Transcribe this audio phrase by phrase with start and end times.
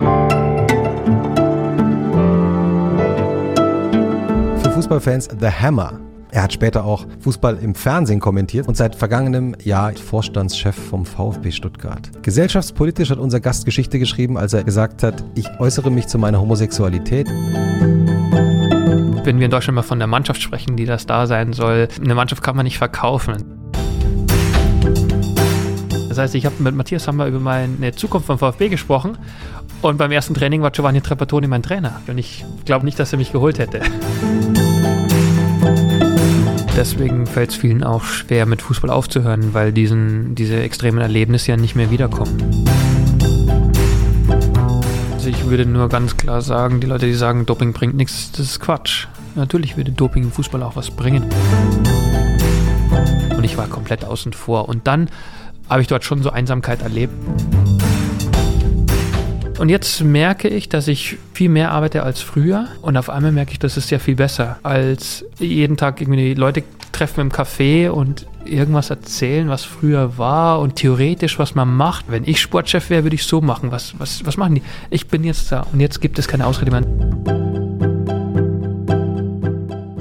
[0.00, 0.06] Für
[4.72, 6.00] Fußballfans The Hammer.
[6.32, 11.52] Er hat später auch Fußball im Fernsehen kommentiert und seit vergangenem Jahr Vorstandschef vom VfB
[11.52, 12.10] Stuttgart.
[12.22, 16.40] Gesellschaftspolitisch hat unser Gast Geschichte geschrieben, als er gesagt hat, ich äußere mich zu meiner
[16.40, 17.28] Homosexualität.
[19.22, 22.16] Wenn wir in Deutschland mal von der Mannschaft sprechen, die das da sein soll, eine
[22.16, 23.44] Mannschaft kann man nicht verkaufen.
[26.08, 29.18] Das heißt, ich habe mit Matthias Hammer über meine Zukunft vom VfB gesprochen
[29.84, 32.00] und beim ersten Training war Giovanni Trapattoni mein Trainer.
[32.06, 33.82] Und ich glaube nicht, dass er mich geholt hätte.
[36.74, 41.56] Deswegen fällt es vielen auch schwer, mit Fußball aufzuhören, weil diesen, diese extremen Erlebnisse ja
[41.58, 42.64] nicht mehr wiederkommen.
[45.12, 48.40] Also ich würde nur ganz klar sagen, die Leute, die sagen, Doping bringt nichts, das
[48.40, 49.06] ist Quatsch.
[49.34, 51.24] Natürlich würde Doping im Fußball auch was bringen.
[53.36, 54.66] Und ich war komplett außen vor.
[54.66, 55.10] Und dann
[55.68, 57.12] habe ich dort schon so Einsamkeit erlebt.
[59.58, 62.66] Und jetzt merke ich, dass ich viel mehr arbeite als früher.
[62.82, 66.64] Und auf einmal merke ich, das ist ja viel besser, als jeden Tag irgendwie Leute
[66.90, 72.06] treffen im Café und irgendwas erzählen, was früher war und theoretisch, was man macht.
[72.08, 73.70] Wenn ich Sportchef wäre, würde ich so machen.
[73.70, 74.62] Was, was, was machen die?
[74.90, 76.82] Ich bin jetzt da und jetzt gibt es keine Ausrede mehr.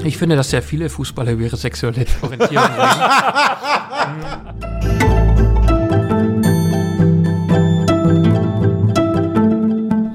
[0.04, 2.90] Ich finde, dass sehr viele Fußballer über ihre sexuelle Orientierung reden.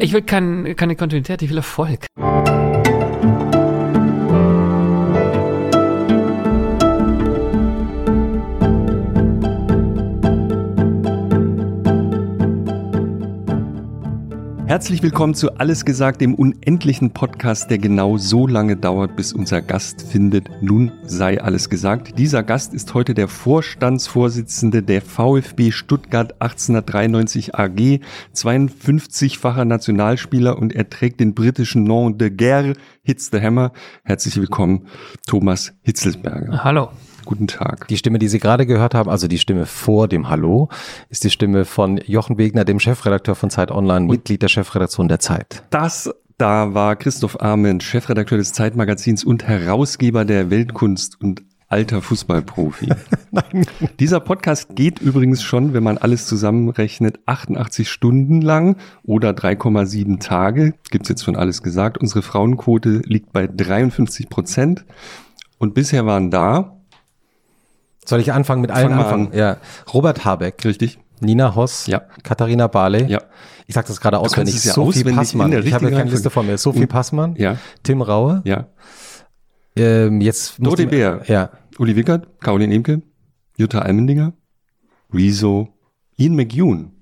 [0.00, 2.06] Ich will kein, keine Kontinuität, ich will Erfolg.
[14.68, 19.62] Herzlich willkommen zu Alles gesagt, dem unendlichen Podcast, der genau so lange dauert, bis unser
[19.62, 20.50] Gast findet.
[20.60, 22.18] Nun sei alles gesagt.
[22.18, 28.00] Dieser Gast ist heute der Vorstandsvorsitzende der VfB Stuttgart 1893 AG,
[28.34, 33.72] 52-facher Nationalspieler und er trägt den britischen Nom de Guerre, Hits the Hammer.
[34.04, 34.86] Herzlich willkommen,
[35.26, 36.62] Thomas Hitzelsberger.
[36.62, 36.90] Hallo.
[37.28, 37.86] Guten Tag.
[37.88, 40.70] Die Stimme, die Sie gerade gehört haben, also die Stimme vor dem Hallo,
[41.10, 45.20] ist die Stimme von Jochen Wegner, dem Chefredakteur von Zeit Online, Mitglied der Chefredaktion der
[45.20, 45.62] Zeit.
[45.68, 52.88] Das da war Christoph Arment, Chefredakteur des Zeitmagazins und Herausgeber der Weltkunst und alter Fußballprofi.
[54.00, 60.72] Dieser Podcast geht übrigens schon, wenn man alles zusammenrechnet, 88 Stunden lang oder 3,7 Tage.
[60.90, 61.98] Gibt's jetzt schon alles gesagt.
[61.98, 64.86] Unsere Frauenquote liegt bei 53 Prozent.
[65.58, 66.77] Und bisher waren da
[68.08, 69.26] soll ich anfangen mit allen Fang anfangen?
[69.32, 69.38] an.
[69.38, 69.56] Ja.
[69.92, 70.98] Robert Habeck, Richtig.
[71.20, 72.02] Nina Hoss, Ja.
[72.22, 73.04] Katharina Barley.
[73.06, 73.22] Ja.
[73.66, 74.64] Ich sage das gerade auswendig.
[74.64, 75.52] ja Sophie auswendig Passmann.
[75.64, 76.56] Ich habe ja keine Liste vor mir.
[76.58, 77.56] Sophie Und- Passmann, Ja.
[77.82, 78.40] Tim Raue.
[78.44, 78.66] Ja.
[79.76, 81.22] Ähm, jetzt Dorothee Bär.
[81.26, 81.50] Ja.
[81.78, 83.02] Uli Wickert, Caroline Emke,
[83.56, 84.32] Jutta Almendinger,
[85.12, 85.68] Rezo,
[86.16, 86.92] Ian McEwan.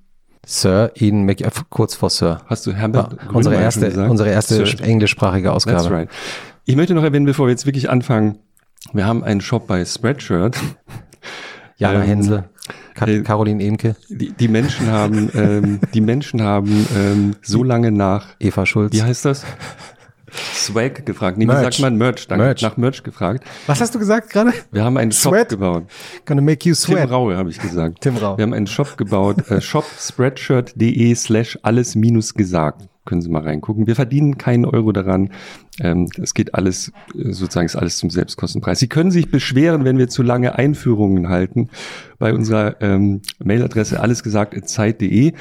[0.48, 2.40] Sir Ian Mc, äh, kurz vor Sir.
[2.46, 5.78] Hast du Herbert Ja, Grönemeyer unsere erste, unsere erste englischsprachige Ausgabe.
[5.78, 6.08] That's right.
[6.64, 8.38] Ich möchte noch erwähnen, bevor wir jetzt wirklich anfangen,
[8.92, 10.56] wir haben einen Shop bei Spreadshirt.
[11.78, 12.44] Jana Ähm, Hensel,
[12.94, 17.90] Kat äh, Caroline Emke, Die, die Menschen haben, ähm, die Menschen haben ähm, so lange
[17.92, 18.94] nach, Eva Schulz.
[18.94, 19.44] wie heißt das?
[20.54, 21.38] Swag gefragt.
[21.38, 21.62] Nee, wie Merch.
[21.62, 22.26] sagt man Merch?
[22.26, 22.44] Danke.
[22.44, 22.62] Merch.
[22.62, 23.44] Nach Merch gefragt.
[23.66, 24.52] Was hast du gesagt gerade?
[24.72, 25.48] Wir haben einen Shop Sweat?
[25.50, 25.84] gebaut.
[26.24, 27.10] Gonna make you Tim sweat.
[27.10, 28.00] Raue, habe ich gesagt.
[28.00, 28.36] Tim Raue.
[28.38, 32.88] Wir haben einen Shop gebaut, äh, shopspreadshirt.de slash alles minus gesagt.
[33.06, 33.86] Können Sie mal reingucken.
[33.86, 35.30] Wir verdienen keinen Euro daran.
[35.80, 38.78] Ähm, es geht alles, äh, sozusagen ist alles zum Selbstkostenpreis.
[38.78, 41.70] Sie können sich beschweren, wenn wir zu lange Einführungen halten.
[42.18, 45.32] Bei unserer ähm, Mailadresse allesgesagt.zeit.de.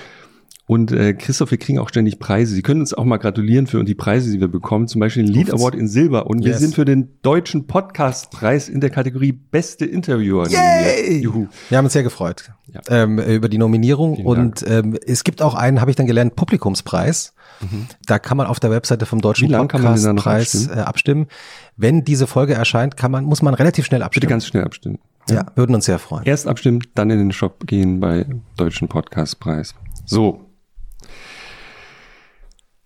[0.68, 2.56] Und äh, Christoph, wir kriegen auch ständig Preise.
[2.56, 4.88] Sie können uns auch mal gratulieren für die Preise, die wir bekommen.
[4.88, 6.26] Zum Beispiel den Lead Award in Silber.
[6.26, 6.60] Und wir Yes.
[6.60, 10.48] sind für den deutschen Podcastpreis in der Kategorie Beste Interviewer.
[10.50, 11.20] Yay!
[11.20, 11.48] Juhu.
[11.70, 12.82] Wir haben uns sehr gefreut Ja.
[12.90, 16.36] ähm, über die Nominierung Vielen und ähm, es gibt auch einen, habe ich dann gelernt,
[16.36, 17.36] Publikumspreis.
[18.06, 19.54] Da kann man auf der Webseite vom Deutschen Mhm.
[19.68, 20.78] Podcastpreis abstimmen?
[20.78, 21.28] äh, abstimmen.
[21.78, 24.30] Wenn diese Folge erscheint, kann man, muss man relativ schnell Bitte abstimmen.
[24.30, 25.00] ganz schnell abstimmen.
[25.30, 26.24] ja, würden uns sehr freuen.
[26.26, 28.26] Erst abstimmen, dann in den Shop gehen bei
[28.58, 29.74] Deutschen Podcastpreis.
[30.06, 30.42] So.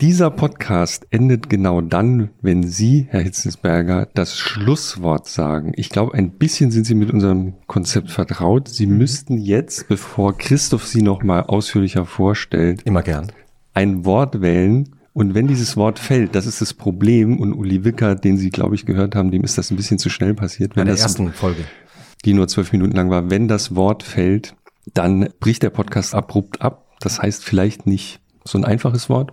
[0.01, 5.73] Dieser Podcast endet genau dann, wenn Sie, Herr Hitzesberger, das Schlusswort sagen.
[5.75, 8.69] Ich glaube, ein bisschen sind Sie mit unserem Konzept vertraut.
[8.69, 13.33] Sie müssten jetzt, bevor Christoph Sie nochmal ausführlicher vorstellt, Immer gern.
[13.73, 14.95] Ein Wort wählen.
[15.13, 17.39] Und wenn dieses Wort fällt, das ist das Problem.
[17.39, 20.09] Und Uli Wicker, den Sie, glaube ich, gehört haben, dem ist das ein bisschen zu
[20.09, 20.71] schnell passiert.
[20.75, 21.63] Bei Wenn der das ersten Folge.
[22.25, 24.55] die nur zwölf Minuten lang war, wenn das Wort fällt,
[24.93, 26.85] dann bricht der Podcast abrupt ab.
[26.99, 29.31] Das heißt vielleicht nicht so ein einfaches Wort.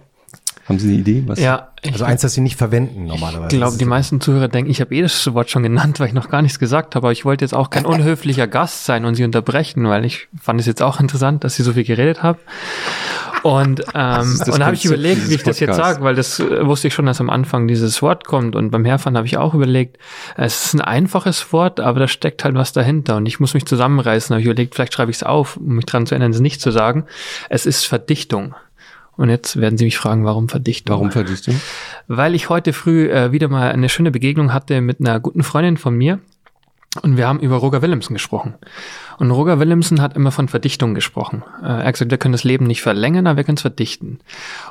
[0.69, 1.23] Haben Sie eine Idee?
[1.27, 1.39] Was?
[1.39, 3.55] Ja, Also eins, das Sie nicht verwenden normalerweise.
[3.55, 6.09] Ich glaube, die ist- meisten Zuhörer denken, ich habe eh das Wort schon genannt, weil
[6.09, 7.07] ich noch gar nichts gesagt habe.
[7.07, 10.59] Aber ich wollte jetzt auch kein unhöflicher Gast sein und sie unterbrechen, weil ich fand
[10.59, 12.39] es jetzt auch interessant, dass sie so viel geredet haben.
[13.47, 16.67] Und, ähm, und dann habe ich überlegt, wie ich das jetzt sage, weil das äh,
[16.67, 18.57] wusste ich schon, dass am Anfang dieses Wort kommt.
[18.57, 19.99] Und beim Herfahren habe ich auch überlegt,
[20.37, 23.17] es ist ein einfaches Wort, aber da steckt halt was dahinter.
[23.17, 24.35] Und ich muss mich zusammenreißen.
[24.35, 26.61] Habe ich überlegt, vielleicht schreibe ich es auf, um mich dran zu erinnern, es nicht
[26.61, 27.05] zu sagen.
[27.49, 28.57] Es ist Verdichtung.
[29.17, 30.97] Und jetzt werden Sie mich fragen, warum Verdichtung?
[30.97, 31.61] Warum Verdichtung?
[32.09, 35.77] Weil ich heute früh äh, wieder mal eine schöne Begegnung hatte mit einer guten Freundin
[35.77, 36.19] von mir.
[37.03, 38.55] Und wir haben über Roger Willemsen gesprochen.
[39.19, 41.43] Und Roger Willemsen hat immer von Verdichtung gesprochen.
[41.63, 44.19] Äh, er hat gesagt, wir können das Leben nicht verlängern, aber wir können es verdichten.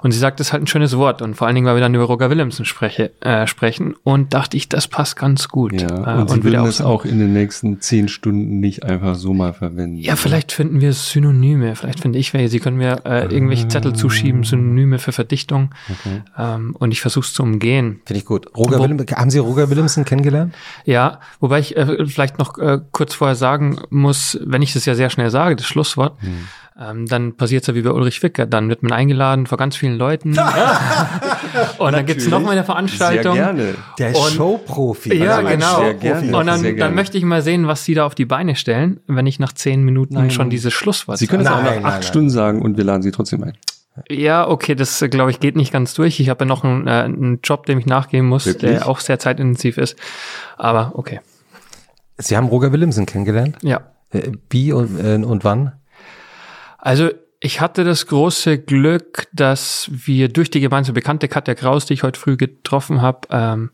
[0.02, 1.22] Und sie sagt, das ist halt ein schönes Wort.
[1.22, 3.96] Und vor allen Dingen, weil wir dann über Roger Willemsen spreche, äh, sprechen.
[4.04, 5.82] Und dachte ich, das passt ganz gut.
[5.82, 9.16] Ja, äh, und, Sie würden auch das auch in den nächsten zehn Stunden nicht einfach
[9.16, 9.98] so mal verwenden.
[9.98, 11.76] Ja, vielleicht finden wir Synonyme.
[11.76, 12.50] Vielleicht finde ich welche.
[12.50, 13.96] Sie können mir äh, irgendwelche Zettel ah.
[13.96, 15.72] zuschieben, Synonyme für Verdichtung.
[15.90, 16.22] Okay.
[16.38, 18.02] Ähm, und ich versuche es zu umgehen.
[18.06, 18.48] Finde ich gut.
[18.56, 20.54] Roger Wo, Willem, haben Sie Roger Willemsen kennengelernt?
[20.86, 24.96] Ja, wobei ich äh, vielleicht noch äh, kurz vorher sagen muss, wenn ich das ja
[24.96, 26.48] sehr schnell sage, das Schlusswort, hm.
[26.80, 28.46] ähm, dann passiert es ja wie bei Ulrich Wicker.
[28.46, 30.30] Dann wird man eingeladen vor ganz vielen Leuten.
[31.78, 33.36] und dann gibt es noch mal eine Veranstaltung.
[33.36, 33.76] Sehr gerne.
[33.98, 35.16] Der ist Showprofi.
[35.16, 35.80] Ja, also genau.
[35.80, 36.38] Sehr gerne.
[36.38, 39.28] Und dann, dann möchte ich mal sehen, was sie da auf die Beine stellen, wenn
[39.28, 40.32] ich nach zehn Minuten nein.
[40.32, 43.02] schon dieses Schlusswort Sie können es auch nach acht nein, Stunden sagen und wir laden
[43.02, 43.54] Sie trotzdem ein.
[44.10, 46.20] Ja, okay, das glaube ich geht nicht ganz durch.
[46.20, 48.72] Ich habe ja noch einen, äh, einen Job, dem ich nachgehen muss, Wirklich?
[48.72, 49.96] der auch sehr zeitintensiv ist.
[50.58, 51.22] Aber okay.
[52.18, 53.58] Sie haben Roger Willemsen kennengelernt?
[53.62, 53.92] Ja.
[54.12, 55.74] Äh, wie und, äh, und wann?
[56.78, 57.10] Also
[57.40, 62.04] ich hatte das große Glück, dass wir durch die gemeinsame Bekannte Katja Kraus, die ich
[62.04, 63.72] heute früh getroffen habe, ähm,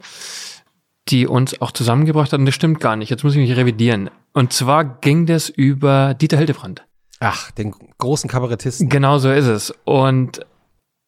[1.09, 2.39] die uns auch zusammengebracht hat.
[2.39, 3.09] Und das stimmt gar nicht.
[3.09, 4.09] Jetzt muss ich mich revidieren.
[4.33, 6.83] Und zwar ging das über Dieter Hildebrand.
[7.19, 8.89] Ach, den großen Kabarettisten.
[8.89, 9.73] Genau so ist es.
[9.85, 10.41] Und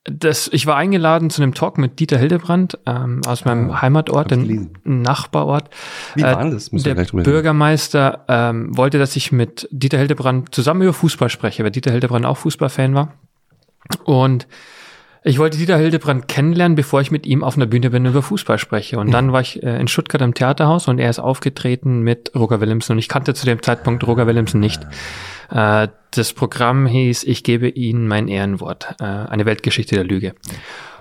[0.06, 4.32] das, ich war eingeladen zu einem Talk mit Dieter Hildebrand ähm, aus meinem ah, Heimatort,
[4.32, 5.70] dem Nachbarort.
[6.16, 6.74] Wie war das?
[6.74, 11.72] Äh, der Bürgermeister ähm, wollte, dass ich mit Dieter Hildebrand zusammen über Fußball spreche, weil
[11.72, 13.14] Dieter Hildebrand auch Fußballfan war.
[14.04, 14.48] Und
[15.24, 18.22] ich wollte Dieter Hildebrand kennenlernen, bevor ich mit ihm auf einer Bühne bin und über
[18.22, 19.00] Fußball spreche.
[19.00, 22.60] Und dann war ich äh, in Stuttgart im Theaterhaus und er ist aufgetreten mit Roger
[22.60, 24.86] Willemsen und ich kannte zu dem Zeitpunkt Roger Willemsen nicht.
[25.54, 30.36] Äh, das Programm hieß Ich gebe Ihnen mein Ehrenwort, äh, eine Weltgeschichte der Lüge.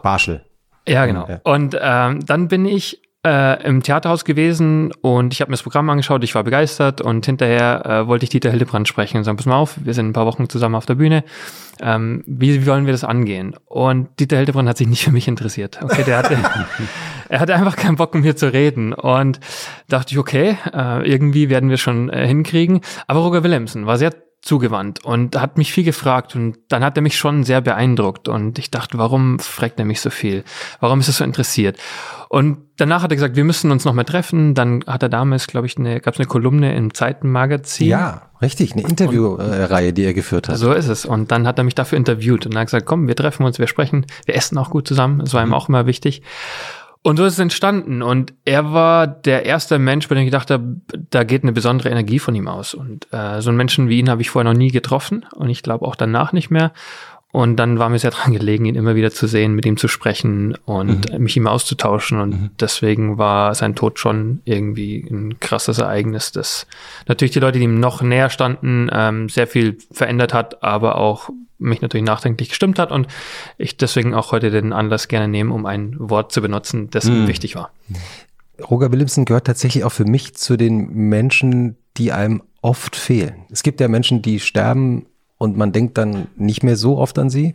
[0.02, 0.44] Barschel.
[0.86, 1.28] Ja, genau.
[1.44, 5.88] Und ähm, dann bin ich äh, im Theaterhaus gewesen und ich habe mir das Programm
[5.90, 9.46] angeschaut, ich war begeistert und hinterher äh, wollte ich Dieter Hildebrand sprechen und sagen, pass
[9.46, 11.22] mal auf, wir sind ein paar Wochen zusammen auf der Bühne,
[11.80, 13.54] ähm, wie, wie wollen wir das angehen?
[13.66, 15.78] Und Dieter Hildebrand hat sich nicht für mich interessiert.
[15.82, 16.36] Okay, der hatte,
[17.28, 19.38] er hatte einfach keinen Bock, um hier zu reden und
[19.88, 22.80] dachte ich, okay, äh, irgendwie werden wir schon äh, hinkriegen.
[23.06, 27.02] Aber Roger Willemsen war sehr zugewandt und hat mich viel gefragt und dann hat er
[27.02, 30.42] mich schon sehr beeindruckt und ich dachte, warum fragt er mich so viel?
[30.80, 31.78] Warum ist er so interessiert?
[32.28, 34.54] Und danach hat er gesagt, wir müssen uns noch mal treffen.
[34.54, 37.86] Dann hat er damals, glaube ich, eine, gab es eine Kolumne im Zeitenmagazin.
[37.86, 40.56] Ja, richtig, eine Interviewreihe, die er geführt hat.
[40.56, 41.04] So ist es.
[41.04, 43.58] Und dann hat er mich dafür interviewt und dann hat gesagt, komm, wir treffen uns,
[43.58, 45.18] wir sprechen, wir essen auch gut zusammen.
[45.18, 45.54] Das war ihm mhm.
[45.54, 46.22] auch immer wichtig.
[47.04, 48.00] Und so ist es entstanden.
[48.00, 50.76] Und er war der erste Mensch, bei dem ich gedacht habe,
[51.10, 52.74] da geht eine besondere Energie von ihm aus.
[52.74, 55.64] Und äh, so einen Menschen wie ihn habe ich vorher noch nie getroffen und ich
[55.64, 56.72] glaube auch danach nicht mehr.
[57.32, 59.88] Und dann war mir sehr dran gelegen, ihn immer wieder zu sehen, mit ihm zu
[59.88, 61.22] sprechen und mhm.
[61.22, 62.20] mich ihm auszutauschen.
[62.20, 62.50] Und mhm.
[62.60, 66.66] deswegen war sein Tod schon irgendwie ein krasses Ereignis, das
[67.08, 71.30] natürlich die Leute, die ihm noch näher standen, ähm, sehr viel verändert hat, aber auch
[71.58, 73.06] mich natürlich nachdenklich gestimmt hat und
[73.56, 77.22] ich deswegen auch heute den Anlass gerne nehme, um ein Wort zu benutzen, das mhm.
[77.22, 77.70] mir wichtig war.
[78.70, 83.46] Roger Willemsen gehört tatsächlich auch für mich zu den Menschen, die einem oft fehlen.
[83.50, 85.06] Es gibt ja Menschen, die sterben
[85.42, 87.54] und man denkt dann nicht mehr so oft an sie,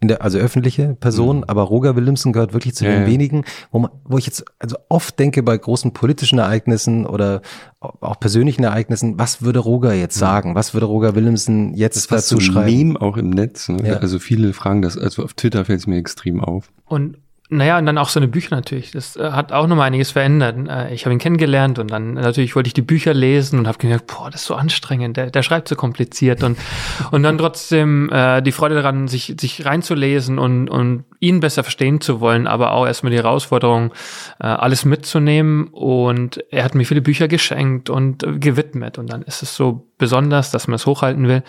[0.00, 1.44] in der, also öffentliche Person, mhm.
[1.48, 3.06] aber Roger Willemsen gehört wirklich zu ja, den ja.
[3.06, 7.42] wenigen, wo man, wo ich jetzt also oft denke bei großen politischen Ereignissen oder
[7.80, 10.20] auch persönlichen Ereignissen, was würde Roger jetzt mhm.
[10.20, 10.54] sagen?
[10.54, 12.74] Was würde Roger Willemsen jetzt das dazu so schreiben?
[12.74, 13.68] Meme auch im Netz.
[13.68, 13.86] Ne?
[13.86, 13.96] Ja.
[13.98, 16.70] Also viele fragen das, also auf Twitter fällt es mir extrem auf.
[16.86, 18.90] Und naja, und dann auch seine Bücher natürlich.
[18.90, 20.56] Das äh, hat auch noch mal einiges verändert.
[20.68, 23.78] Äh, ich habe ihn kennengelernt und dann natürlich wollte ich die Bücher lesen und habe
[23.78, 26.58] gemerkt, boah, das ist so anstrengend, der, der schreibt so kompliziert und
[27.12, 32.00] und dann trotzdem äh, die Freude daran, sich sich reinzulesen und und ihn besser verstehen
[32.00, 33.92] zu wollen, aber auch erstmal die Herausforderung,
[34.40, 35.68] äh, alles mitzunehmen.
[35.68, 39.86] Und er hat mir viele Bücher geschenkt und äh, gewidmet und dann ist es so
[39.98, 41.42] besonders, dass man es hochhalten will.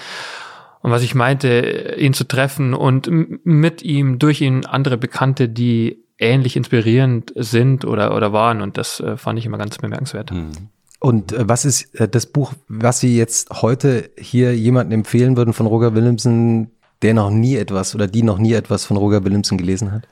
[0.88, 3.10] Und was ich meinte, ihn zu treffen und
[3.44, 8.62] mit ihm, durch ihn andere Bekannte, die ähnlich inspirierend sind oder, oder waren.
[8.62, 10.32] Und das äh, fand ich immer ganz bemerkenswert.
[10.32, 10.70] Mhm.
[11.01, 15.51] Und äh, was ist äh, das Buch, was Sie jetzt heute hier jemandem empfehlen würden
[15.51, 19.58] von Roger Willemsen, der noch nie etwas oder die noch nie etwas von Roger Willemsen
[19.58, 20.08] gelesen hat?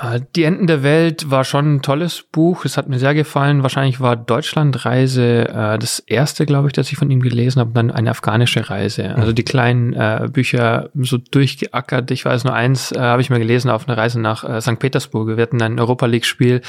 [0.00, 2.64] Äh, die Enden der Welt war schon ein tolles Buch.
[2.64, 3.62] Es hat mir sehr gefallen.
[3.62, 7.72] Wahrscheinlich war Deutschlandreise äh, das erste, glaube ich, das ich von ihm gelesen habe.
[7.72, 9.14] Dann eine afghanische Reise.
[9.16, 12.10] Also die kleinen äh, Bücher so durchgeackert.
[12.10, 14.78] Ich weiß nur eins, äh, habe ich mal gelesen auf einer Reise nach äh, St.
[14.78, 15.36] Petersburg.
[15.36, 16.62] Wir hatten ein Europa League Spiel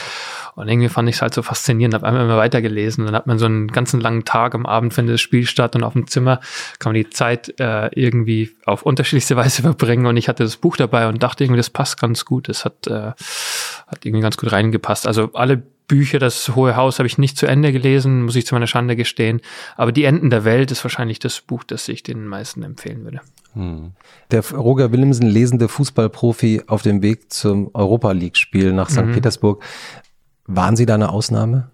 [0.55, 1.93] und irgendwie fand ich es halt so faszinierend.
[1.93, 3.05] Habe einmal immer weitergelesen.
[3.05, 5.83] Dann hat man so einen ganzen langen Tag am Abend findet das Spiel statt und
[5.83, 6.39] auf dem Zimmer
[6.79, 10.05] kann man die Zeit äh, irgendwie auf unterschiedlichste Weise verbringen.
[10.05, 12.49] Und ich hatte das Buch dabei und dachte irgendwie, das passt ganz gut.
[12.49, 13.11] Das hat äh,
[13.87, 15.07] hat irgendwie ganz gut reingepasst.
[15.07, 18.55] Also alle Bücher, das Hohe Haus habe ich nicht zu Ende gelesen, muss ich zu
[18.55, 19.41] meiner Schande gestehen.
[19.75, 23.21] Aber Die Enden der Welt ist wahrscheinlich das Buch, das ich den meisten empfehlen würde.
[23.53, 23.91] Hm.
[24.31, 29.01] Der Roger Willemsen, lesende Fußballprofi auf dem Weg zum Europa League-Spiel nach St.
[29.01, 29.11] Mhm.
[29.13, 29.63] Petersburg.
[30.45, 31.71] Waren Sie da eine Ausnahme?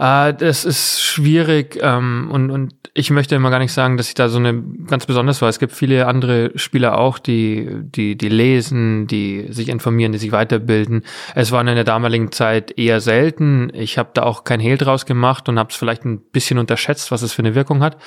[0.00, 4.14] Äh, das ist schwierig ähm, und, und ich möchte immer gar nicht sagen, dass ich
[4.14, 5.48] da so eine ganz besonders war.
[5.48, 10.32] Es gibt viele andere Spieler auch, die, die, die lesen, die sich informieren, die sich
[10.32, 11.02] weiterbilden.
[11.34, 13.70] Es war in der damaligen Zeit eher selten.
[13.74, 17.10] Ich habe da auch kein Hehl draus gemacht und habe es vielleicht ein bisschen unterschätzt,
[17.10, 17.98] was es für eine Wirkung hat.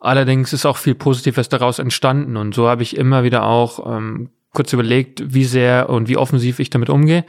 [0.00, 4.28] Allerdings ist auch viel Positives daraus entstanden und so habe ich immer wieder auch ähm,
[4.58, 7.24] kurz überlegt, wie sehr und wie offensiv ich damit umgehe.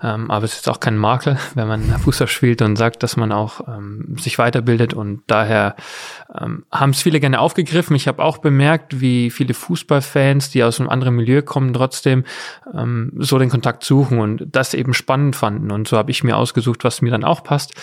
[0.00, 3.32] Ähm, aber es ist auch kein Makel, wenn man Fußball spielt und sagt, dass man
[3.32, 5.74] auch ähm, sich weiterbildet und daher
[6.40, 7.96] ähm, haben es viele gerne aufgegriffen.
[7.96, 12.22] Ich habe auch bemerkt, wie viele Fußballfans, die aus einem anderen Milieu kommen, trotzdem
[12.72, 15.72] ähm, so den Kontakt suchen und das eben spannend fanden.
[15.72, 17.74] Und so habe ich mir ausgesucht, was mir dann auch passt,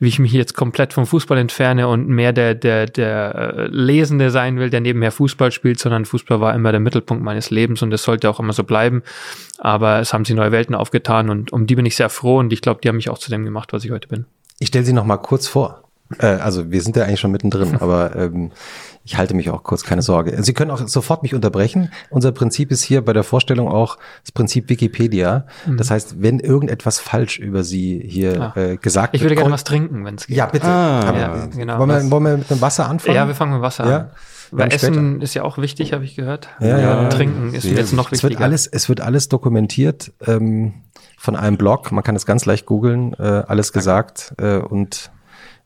[0.00, 4.30] wie ich mich jetzt komplett vom Fußball entferne und mehr der, der, der äh, Lesende
[4.30, 7.92] sein will, der nebenher Fußball spielt, sondern Fußball war immer der Mittelpunkt meines Lebens und
[7.92, 9.02] es sollte auch immer so bleiben.
[9.58, 12.52] Aber es haben sich neue Welten aufgetan und um die bin ich sehr froh und
[12.52, 14.26] ich glaube, die haben mich auch zu dem gemacht, was ich heute bin.
[14.58, 15.82] Ich stelle sie noch mal kurz vor.
[16.18, 18.52] Äh, also wir sind ja eigentlich schon mittendrin, aber ähm,
[19.04, 20.40] ich halte mich auch kurz, keine Sorge.
[20.42, 21.90] Sie können auch sofort mich unterbrechen.
[22.10, 25.46] Unser Prinzip ist hier bei der Vorstellung auch das Prinzip Wikipedia.
[25.66, 25.76] Mhm.
[25.76, 28.60] Das heißt, wenn irgendetwas falsch über Sie hier ah.
[28.60, 29.20] äh, gesagt wird.
[29.20, 30.36] Ich würde gerne was trinken, wenn es geht.
[30.36, 30.66] Ja, bitte.
[30.66, 31.78] Ah, ja, genau.
[31.78, 33.16] Wollen wir, wollen wir mit dem Wasser anfangen?
[33.16, 33.96] Ja, wir fangen mit Wasser ja?
[33.96, 34.10] an.
[34.52, 35.24] Weil Essen später.
[35.24, 36.48] ist ja auch wichtig, habe ich gehört.
[36.60, 38.28] Ja, ja, Trinken ist jetzt noch wichtiger.
[38.28, 40.74] Es wird alles, es wird alles dokumentiert ähm,
[41.16, 41.90] von einem Blog.
[41.90, 43.14] Man kann es ganz leicht googeln.
[43.14, 45.10] Äh, alles gesagt äh, und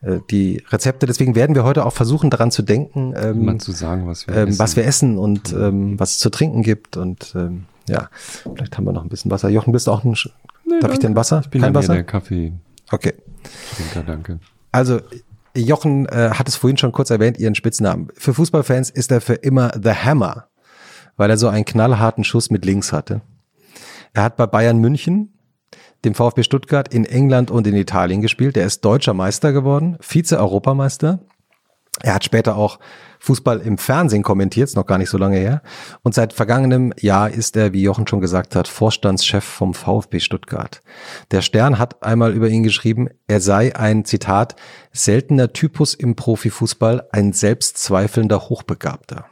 [0.03, 1.07] äh, die Rezepte.
[1.07, 4.49] Deswegen werden wir heute auch versuchen, daran zu denken, ähm, zu sagen, was wir, ähm,
[4.49, 4.59] essen.
[4.61, 6.97] was wir essen und ähm, was es zu trinken gibt.
[6.97, 9.49] Und ähm, ja, vielleicht haben wir noch ein bisschen Wasser.
[9.49, 10.15] Jochen, bist du auch ein.
[10.15, 10.31] Sch
[10.65, 11.41] nee, darf ich denn Wasser?
[11.43, 11.95] Ich bin Kein Wasser?
[11.95, 12.53] der Kaffee.
[12.93, 13.15] Okay.
[13.77, 14.39] Trinker, danke.
[14.71, 15.01] Also
[15.61, 18.09] Jochen äh, hat es vorhin schon kurz erwähnt, ihren Spitznamen.
[18.17, 20.49] Für Fußballfans ist er für immer The Hammer,
[21.17, 23.23] weil er so einen knallharten Schuss mit links hatte.
[24.13, 25.33] Er hat bei Bayern München
[26.05, 28.57] dem VfB Stuttgart in England und in Italien gespielt.
[28.57, 31.21] Er ist deutscher Meister geworden, Vize-Europameister.
[32.03, 32.79] Er hat später auch
[33.21, 35.63] Fußball im Fernsehen kommentiert, ist noch gar nicht so lange her.
[36.03, 40.83] Und seit vergangenem Jahr ist er, wie Jochen schon gesagt hat, Vorstandschef vom VfB Stuttgart.
[41.31, 44.57] Der Stern hat einmal über ihn geschrieben, er sei ein, Zitat,
[44.93, 49.27] seltener Typus im Profifußball, ein selbstzweifelnder Hochbegabter.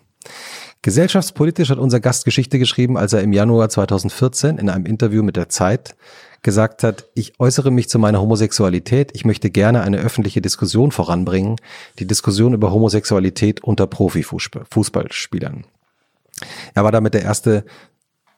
[0.82, 5.36] Gesellschaftspolitisch hat unser Gast Geschichte geschrieben, als er im Januar 2014 in einem Interview mit
[5.36, 5.96] der Zeit
[6.44, 11.56] gesagt hat, ich äußere mich zu meiner Homosexualität, ich möchte gerne eine öffentliche Diskussion voranbringen,
[11.98, 15.64] die Diskussion über Homosexualität unter Profifußballspielern.
[16.74, 17.64] Er war damit der erste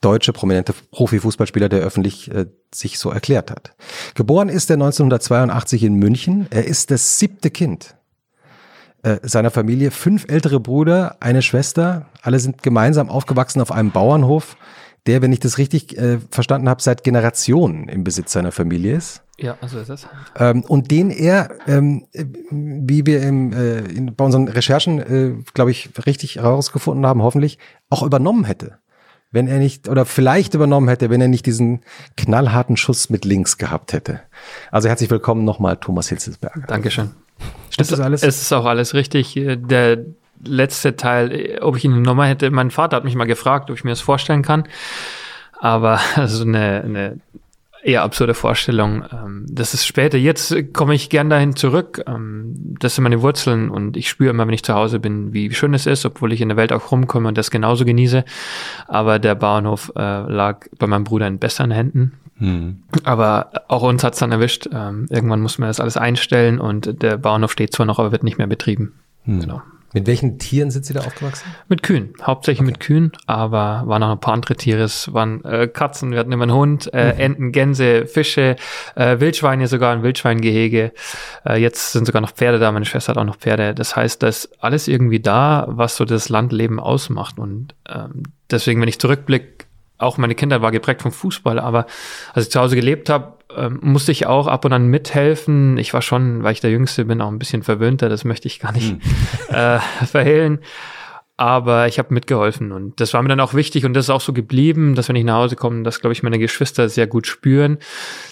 [0.00, 3.74] deutsche prominente Profifußballspieler, der öffentlich äh, sich so erklärt hat.
[4.14, 6.46] Geboren ist er 1982 in München.
[6.50, 7.96] Er ist das siebte Kind
[9.02, 9.90] äh, seiner Familie.
[9.90, 12.06] Fünf ältere Brüder, eine Schwester.
[12.22, 14.56] Alle sind gemeinsam aufgewachsen auf einem Bauernhof
[15.06, 19.22] der, wenn ich das richtig äh, verstanden habe, seit Generationen im Besitz seiner Familie ist.
[19.38, 20.06] Ja, also ist das.
[20.38, 25.70] Ähm, und den er, ähm, wie wir im, äh, in, bei unseren Recherchen, äh, glaube
[25.70, 27.58] ich, richtig herausgefunden haben, hoffentlich
[27.90, 28.78] auch übernommen hätte.
[29.30, 31.82] Wenn er nicht, oder vielleicht übernommen hätte, wenn er nicht diesen
[32.16, 34.20] knallharten Schuss mit links gehabt hätte.
[34.70, 36.66] Also herzlich willkommen nochmal, Thomas Hitzelsberger.
[36.66, 37.10] Dankeschön.
[37.68, 38.22] Stimmt das alles?
[38.22, 39.34] Es ist auch alles richtig.
[39.34, 39.98] Der,
[40.44, 43.84] letzte Teil, ob ich ihn nochmal hätte, mein Vater hat mich mal gefragt, ob ich
[43.84, 44.64] mir das vorstellen kann.
[45.58, 47.20] Aber also eine, eine
[47.86, 49.04] eher absurde Vorstellung.
[49.12, 50.18] Ähm, das ist später.
[50.18, 52.02] Jetzt komme ich gern dahin zurück.
[52.06, 55.52] Ähm, das sind meine Wurzeln und ich spüre immer, wenn ich zu Hause bin, wie
[55.54, 58.24] schön es ist, obwohl ich in der Welt auch rumkomme und das genauso genieße.
[58.88, 62.12] Aber der Bauernhof äh, lag bei meinem Bruder in besseren Händen.
[62.38, 62.82] Mhm.
[63.04, 64.68] Aber auch uns hat's dann erwischt.
[64.72, 68.24] Ähm, irgendwann muss man das alles einstellen und der Bauernhof steht zwar noch, aber wird
[68.24, 68.94] nicht mehr betrieben.
[69.24, 69.40] Mhm.
[69.40, 69.62] Genau.
[69.96, 71.46] Mit welchen Tieren sind Sie da aufgewachsen?
[71.70, 72.70] Mit Kühen, hauptsächlich okay.
[72.70, 74.82] mit Kühen, aber waren noch ein paar andere Tiere.
[74.82, 77.20] Es waren äh, Katzen, wir hatten immer einen Hund, äh, mhm.
[77.20, 78.56] Enten, Gänse, Fische,
[78.94, 80.92] äh, Wildschweine sogar, ein Wildschweingehege.
[81.46, 83.74] Äh, jetzt sind sogar noch Pferde da, meine Schwester hat auch noch Pferde.
[83.74, 87.38] Das heißt, da ist alles irgendwie da, was so das Landleben ausmacht.
[87.38, 89.64] Und ähm, deswegen, wenn ich zurückblicke,
[89.96, 91.86] auch meine Kindheit war geprägt vom Fußball, aber
[92.34, 95.78] als ich zu Hause gelebt habe, ähm, musste ich auch ab und an mithelfen.
[95.78, 98.60] Ich war schon, weil ich der Jüngste bin, auch ein bisschen verwöhnter, das möchte ich
[98.60, 99.00] gar nicht hm.
[99.48, 100.60] äh, verhehlen
[101.38, 104.22] aber ich habe mitgeholfen und das war mir dann auch wichtig und das ist auch
[104.22, 107.26] so geblieben, dass wenn ich nach Hause komme, dass glaube ich meine Geschwister sehr gut
[107.26, 107.78] spüren,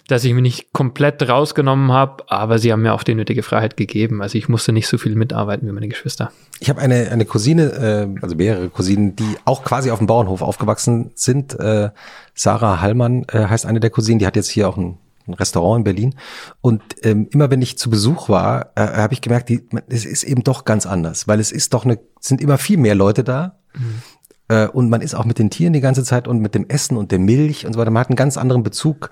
[0.08, 3.76] dass ich mich nicht komplett rausgenommen habe, aber sie haben mir auch die nötige Freiheit
[3.76, 4.22] gegeben.
[4.22, 6.32] Also ich musste nicht so viel mitarbeiten wie meine Geschwister.
[6.60, 10.40] Ich habe eine eine Cousine, äh, also mehrere Cousinen, die auch quasi auf dem Bauernhof
[10.40, 11.58] aufgewachsen sind.
[11.60, 11.90] Äh,
[12.34, 15.80] Sarah Hallmann äh, heißt eine der Cousinen, die hat jetzt hier auch ein ein Restaurant
[15.80, 16.14] in Berlin.
[16.60, 20.22] Und ähm, immer wenn ich zu Besuch war, äh, habe ich gemerkt, die, es ist
[20.22, 23.58] eben doch ganz anders, weil es ist doch eine, sind immer viel mehr Leute da.
[23.74, 24.02] Mhm.
[24.48, 26.96] Äh, und man ist auch mit den Tieren die ganze Zeit und mit dem Essen
[26.96, 27.90] und der Milch und so weiter.
[27.90, 29.10] Man hat einen ganz anderen Bezug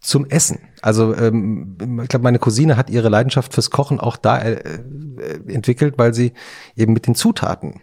[0.00, 0.60] zum Essen.
[0.82, 5.52] Also ähm, ich glaube, meine Cousine hat ihre Leidenschaft fürs Kochen auch da äh, äh
[5.52, 6.32] entwickelt, weil sie
[6.76, 7.80] eben mit den Zutaten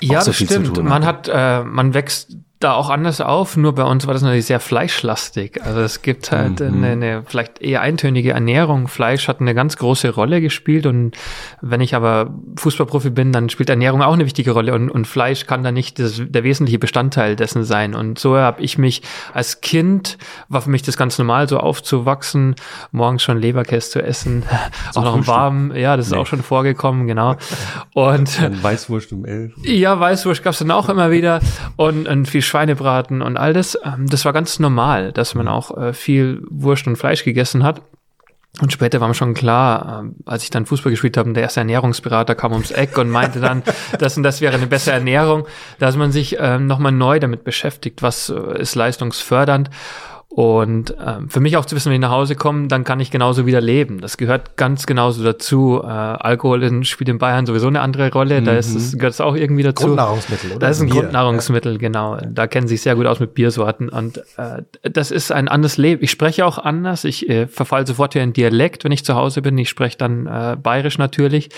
[0.00, 0.82] ja, so das stimmt.
[0.82, 4.44] Man hat, äh, man wächst da auch anders auf, nur bei uns war das natürlich
[4.44, 5.62] sehr fleischlastig.
[5.64, 6.84] Also es gibt halt mhm.
[6.84, 8.86] eine, eine vielleicht eher eintönige Ernährung.
[8.86, 11.16] Fleisch hat eine ganz große Rolle gespielt und
[11.62, 15.46] wenn ich aber Fußballprofi bin, dann spielt Ernährung auch eine wichtige Rolle und, und Fleisch
[15.46, 17.94] kann da nicht das, der wesentliche Bestandteil dessen sein.
[17.94, 19.00] Und so habe ich mich
[19.32, 20.18] als Kind,
[20.50, 22.56] war für mich das ganz normal, so aufzuwachsen,
[22.92, 24.42] morgens schon Leberkäse zu essen,
[24.94, 26.18] auch noch im Warmen, ja, das ist nee.
[26.18, 27.36] auch schon vorgekommen, genau.
[27.94, 29.54] Und Weißwurst um elf.
[29.62, 31.40] Ja, Weißwurst gab's dann auch immer wieder
[31.76, 33.78] und, und viel Schweinebraten und all das.
[33.84, 37.80] Ähm, das war ganz normal, dass man auch äh, viel Wurst und Fleisch gegessen hat.
[38.60, 41.60] Und später war mir schon klar, äh, als ich dann Fußball gespielt habe, der erste
[41.60, 43.62] Ernährungsberater kam ums Eck und meinte dann,
[43.98, 45.46] das und das wäre eine bessere Ernährung,
[45.78, 49.70] dass man sich äh, nochmal neu damit beschäftigt, was äh, ist leistungsfördernd.
[50.32, 53.10] Und ähm, für mich auch zu wissen, wenn ich nach Hause komme, dann kann ich
[53.10, 54.00] genauso wieder leben.
[54.00, 55.80] Das gehört ganz genauso dazu.
[55.82, 58.40] Äh, Alkohol in, spielt in Bayern sowieso eine andere Rolle.
[58.40, 58.44] Mhm.
[58.44, 59.88] Da ist es, gehört es auch irgendwie dazu.
[59.88, 60.60] Grundnahrungsmittel, oder?
[60.60, 61.02] Das ist ein Bier.
[61.02, 61.78] Grundnahrungsmittel, ja.
[61.78, 62.16] genau.
[62.24, 63.88] Da kennen sie sich sehr gut aus mit Biersorten.
[63.88, 66.00] Und äh, das ist ein anderes Leben.
[66.04, 67.02] Ich spreche auch anders.
[67.02, 69.58] Ich äh, verfalle sofort hier in Dialekt, wenn ich zu Hause bin.
[69.58, 71.48] Ich spreche dann äh, bayerisch natürlich,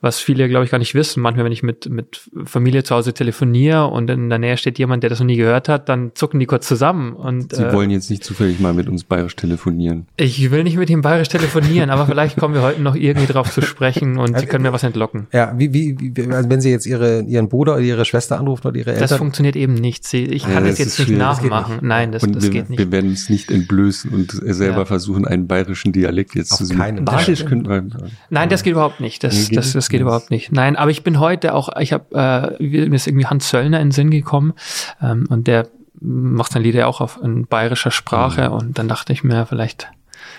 [0.00, 1.22] was viele, glaube ich, gar nicht wissen.
[1.22, 5.04] Manchmal, wenn ich mit, mit Familie zu Hause telefoniere und in der Nähe steht jemand,
[5.04, 7.12] der das noch nie gehört hat, dann zucken die kurz zusammen.
[7.12, 10.06] Und, Sie äh, wollen jetzt nicht nicht zufällig mal mit uns bayerisch telefonieren?
[10.16, 13.52] Ich will nicht mit ihm bayerisch telefonieren, aber vielleicht kommen wir heute noch irgendwie drauf
[13.52, 15.26] zu sprechen und Sie können mir was entlocken.
[15.32, 18.68] Ja, wie, wie, wie also wenn Sie jetzt Ihre, Ihren Bruder oder Ihre Schwester anrufen
[18.68, 19.08] oder Ihre Eltern?
[19.08, 20.06] Das funktioniert eben nicht.
[20.06, 21.18] Sie, ich kann ja, das jetzt nicht schwierig.
[21.18, 21.74] nachmachen.
[21.74, 21.82] Nicht.
[21.82, 22.78] Nein, das, und das wir, geht nicht.
[22.78, 24.84] Wir werden uns nicht entblößen und selber ja.
[24.86, 27.04] versuchen, einen bayerischen Dialekt jetzt Auf zu suchen.
[27.04, 27.84] Badisch könnten wir.
[28.30, 29.22] Nein, das geht überhaupt nicht.
[29.22, 30.52] Das, das, das geht überhaupt nicht.
[30.52, 33.88] Nein, aber ich bin heute auch, ich habe, äh, mir ist irgendwie Hans Söllner in
[33.88, 34.54] den Sinn gekommen
[35.02, 35.68] ähm, und der
[36.00, 38.54] macht sein Lied ja auch auf in bayerischer Sprache mhm.
[38.54, 39.88] und dann dachte ich mir, vielleicht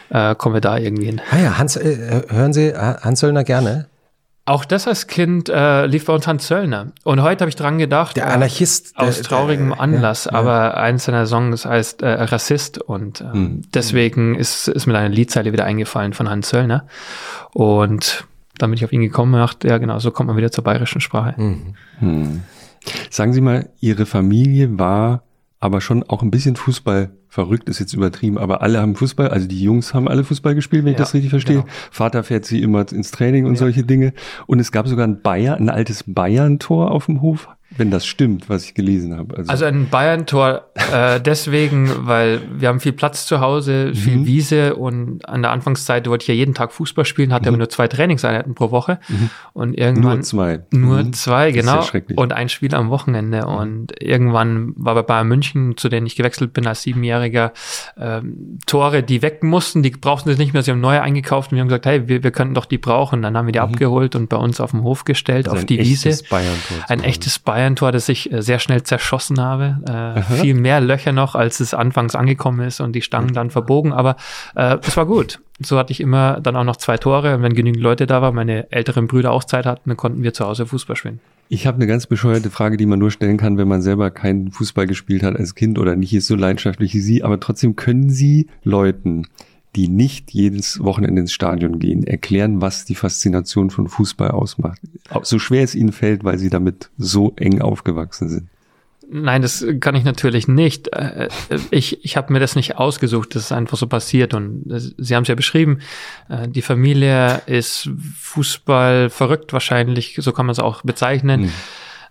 [0.10, 1.22] äh, kommen wir da irgendwie hin.
[1.32, 3.88] Ah ja, Hans, äh, hören Sie Hans Söllner gerne?
[4.48, 6.94] Auch das als Kind äh, lief bei uns Hans Söllner.
[7.04, 8.16] Und heute habe ich dran gedacht.
[8.16, 8.94] Der Anarchist.
[8.96, 10.74] Äh, aus traurigem der, Anlass, ja, aber ja.
[10.76, 13.62] eins seiner Songs heißt äh, Rassist und äh, hm.
[13.74, 16.88] deswegen ist, ist mir eine Liedzeile wieder eingefallen von Hans Söllner.
[17.52, 18.26] Und
[18.58, 20.64] dann bin ich auf ihn gekommen und dachte, ja genau, so kommt man wieder zur
[20.64, 21.36] bayerischen Sprache.
[21.36, 21.76] Hm.
[22.00, 22.44] Hm.
[23.10, 25.24] Sagen Sie mal, Ihre Familie war
[25.60, 29.48] aber schon auch ein bisschen Fußball verrückt, ist jetzt übertrieben, aber alle haben Fußball, also
[29.48, 31.58] die Jungs haben alle Fußball gespielt, wenn ich das richtig verstehe.
[31.58, 31.68] Genau.
[31.92, 33.60] Vater fährt sie immer ins Training und ja.
[33.60, 34.14] solche Dinge.
[34.48, 37.48] Und es gab sogar ein Bayern, ein altes Bayern-Tor auf dem Hof.
[37.76, 39.38] Wenn das stimmt, was ich gelesen habe.
[39.38, 44.26] Also, also ein Bayern-Tor äh, deswegen, weil wir haben viel Platz zu Hause, viel mhm.
[44.26, 47.48] Wiese und an der Anfangszeit wollte ich ja jeden Tag Fußball spielen, hatte mhm.
[47.50, 49.30] aber nur zwei Trainingseinheiten pro Woche mhm.
[49.52, 51.14] und irgendwann nur zwei, nur mhm.
[51.14, 51.84] zwei, genau
[52.16, 53.54] und ein Spiel am Wochenende mhm.
[53.54, 57.27] und irgendwann war bei Bayern München, zu denen ich gewechselt bin als Siebenjähriger,
[58.00, 61.58] ähm, Tore, die weg mussten, die brauchten sie nicht mehr, sie haben neue eingekauft und
[61.58, 63.66] wir haben gesagt, hey, wir, wir könnten doch die brauchen, dann haben wir die mhm.
[63.66, 66.18] abgeholt und bei uns auf dem Hof gestellt, also auf die Wiese,
[66.88, 69.78] ein echtes Bayern Bayern-Tor, das ich äh, sehr schnell zerschossen habe.
[69.88, 73.94] Äh, viel mehr Löcher noch, als es anfangs angekommen ist und die Stangen dann verbogen.
[73.94, 74.16] Aber
[74.56, 75.40] äh, es war gut.
[75.60, 77.36] So hatte ich immer dann auch noch zwei Tore.
[77.36, 80.34] Und wenn genügend Leute da waren, meine älteren Brüder auch Zeit hatten, dann konnten wir
[80.34, 81.20] zu Hause Fußball spielen.
[81.50, 84.52] Ich habe eine ganz bescheuerte Frage, die man nur stellen kann, wenn man selber keinen
[84.52, 87.24] Fußball gespielt hat als Kind oder nicht ist so leidenschaftlich wie Sie.
[87.24, 89.28] Aber trotzdem können Sie Leuten,
[89.76, 94.82] die nicht jedes Wochenende ins Stadion gehen, erklären, was die Faszination von Fußball ausmacht.
[95.22, 98.48] So schwer es ihnen fällt, weil sie damit so eng aufgewachsen sind.
[99.10, 100.94] Nein, das kann ich natürlich nicht.
[100.94, 101.30] Äh,
[101.72, 104.34] ich, ich habe mir das nicht ausgesucht, das ist einfach so passiert.
[104.34, 104.64] Und
[104.98, 105.80] Sie haben es ja beschrieben,
[106.30, 107.90] äh, die Familie ist
[108.20, 111.44] Fußball verrückt wahrscheinlich, so kann man es auch bezeichnen.
[111.44, 111.54] Mhm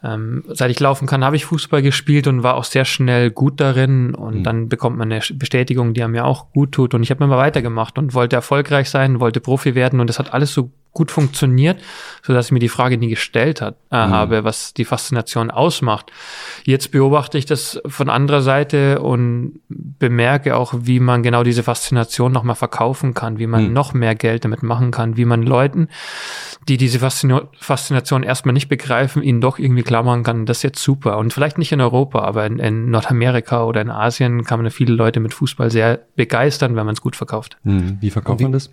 [0.07, 3.61] ähm, seit ich laufen kann, habe ich Fußball gespielt und war auch sehr schnell gut
[3.61, 4.15] darin.
[4.15, 4.43] Und mhm.
[4.45, 6.95] dann bekommt man eine Bestätigung, die einem ja auch gut tut.
[6.95, 10.01] Und ich habe immer weitergemacht und wollte erfolgreich sein, wollte Profi werden.
[10.01, 11.79] Und das hat alles so gut funktioniert,
[12.23, 14.11] so dass ich mir die Frage nie gestellt hat, äh, mhm.
[14.11, 16.11] habe, was die Faszination ausmacht.
[16.65, 22.33] Jetzt beobachte ich das von anderer Seite und bemerke auch, wie man genau diese Faszination
[22.33, 23.73] nochmal verkaufen kann, wie man mhm.
[23.75, 25.89] noch mehr Geld damit machen kann, wie man Leuten,
[26.67, 30.83] die diese Faszination erstmal nicht begreifen, ihnen doch irgendwie klar machen kann, das ist jetzt
[30.83, 31.19] super.
[31.19, 34.95] Und vielleicht nicht in Europa, aber in, in Nordamerika oder in Asien kann man viele
[34.95, 37.59] Leute mit Fußball sehr begeistern, wenn man es gut verkauft.
[37.65, 37.99] Mhm.
[38.01, 38.71] Wie verkauft man das?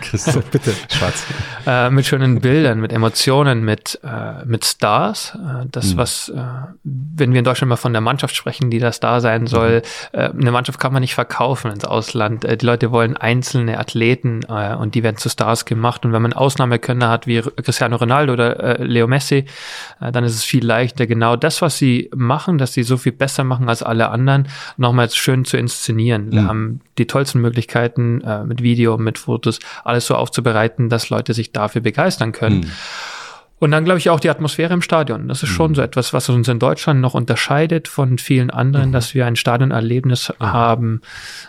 [0.00, 1.26] Christoph, bitte, schwarz.
[1.66, 5.34] Äh, mit schönen Bildern, mit Emotionen, mit, äh, mit Stars.
[5.34, 5.96] Äh, das, mhm.
[5.96, 6.42] was, äh,
[6.84, 9.82] wenn wir in Deutschland mal von der Mannschaft sprechen, die da Star sein soll,
[10.12, 10.18] mhm.
[10.18, 12.44] äh, eine Mannschaft kann man nicht verkaufen ins Ausland.
[12.44, 16.04] Äh, die Leute wollen einzelne Athleten und die werden zu Stars gemacht.
[16.04, 19.46] Und wenn man Ausnahmekönner hat wie Cristiano Ronaldo oder Leo Messi,
[20.00, 23.44] dann ist es viel leichter, genau das, was sie machen, dass sie so viel besser
[23.44, 26.32] machen als alle anderen, nochmals schön zu inszenieren.
[26.32, 26.48] Wir mhm.
[26.48, 31.80] haben die tollsten Möglichkeiten mit Video, mit Fotos, alles so aufzubereiten, dass Leute sich dafür
[31.80, 32.60] begeistern können.
[32.60, 32.70] Mhm.
[33.58, 35.28] Und dann glaube ich auch die Atmosphäre im Stadion.
[35.28, 35.76] Das ist schon mhm.
[35.76, 38.92] so etwas, was uns in Deutschland noch unterscheidet von vielen anderen, mhm.
[38.92, 40.44] dass wir ein Stadionerlebnis mhm.
[40.44, 41.00] haben,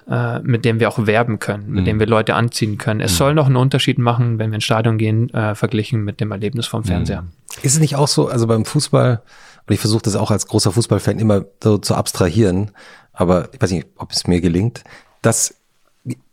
[0.09, 1.99] äh, mit dem wir auch werben können, mit dem mhm.
[1.99, 3.01] wir Leute anziehen können.
[3.01, 3.17] Es mhm.
[3.17, 6.65] soll noch einen Unterschied machen, wenn wir ins Stadion gehen, äh, verglichen mit dem Erlebnis
[6.65, 7.25] vom Fernseher.
[7.61, 9.21] Ist es nicht auch so, also beim Fußball,
[9.65, 12.71] und ich versuche das auch als großer Fußballfan immer so zu abstrahieren,
[13.11, 14.85] aber ich weiß nicht, ob es mir gelingt,
[15.21, 15.55] dass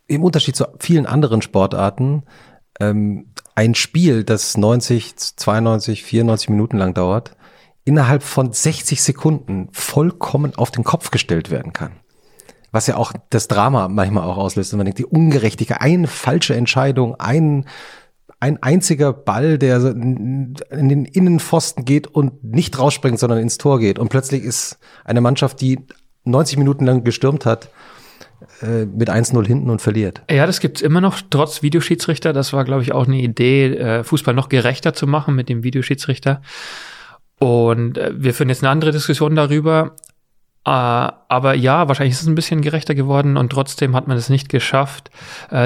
[0.06, 2.22] im Unterschied zu vielen anderen Sportarten
[2.80, 7.36] ähm, ein Spiel, das 90, 92, 94 Minuten lang dauert,
[7.84, 11.92] innerhalb von 60 Sekunden vollkommen auf den Kopf gestellt werden kann.
[12.72, 14.72] Was ja auch das Drama manchmal auch auslöst.
[14.72, 17.66] Und man denkt, die Ungerechtigkeit, eine falsche Entscheidung, ein,
[18.40, 20.56] ein einziger Ball, der in
[20.88, 23.98] den Innenpfosten geht und nicht rausspringt, sondern ins Tor geht.
[24.00, 25.78] Und plötzlich ist eine Mannschaft, die
[26.24, 27.68] 90 Minuten lang gestürmt hat,
[28.62, 30.22] äh, mit 1-0 hinten und verliert.
[30.30, 32.32] Ja, das gibt's immer noch, trotz Videoschiedsrichter.
[32.32, 35.62] Das war, glaube ich, auch eine Idee, äh, Fußball noch gerechter zu machen mit dem
[35.62, 36.42] Videoschiedsrichter.
[37.38, 39.96] Und äh, wir führen jetzt eine andere Diskussion darüber.
[40.64, 44.48] aber ja, wahrscheinlich ist es ein bisschen gerechter geworden und trotzdem hat man es nicht
[44.48, 45.10] geschafft,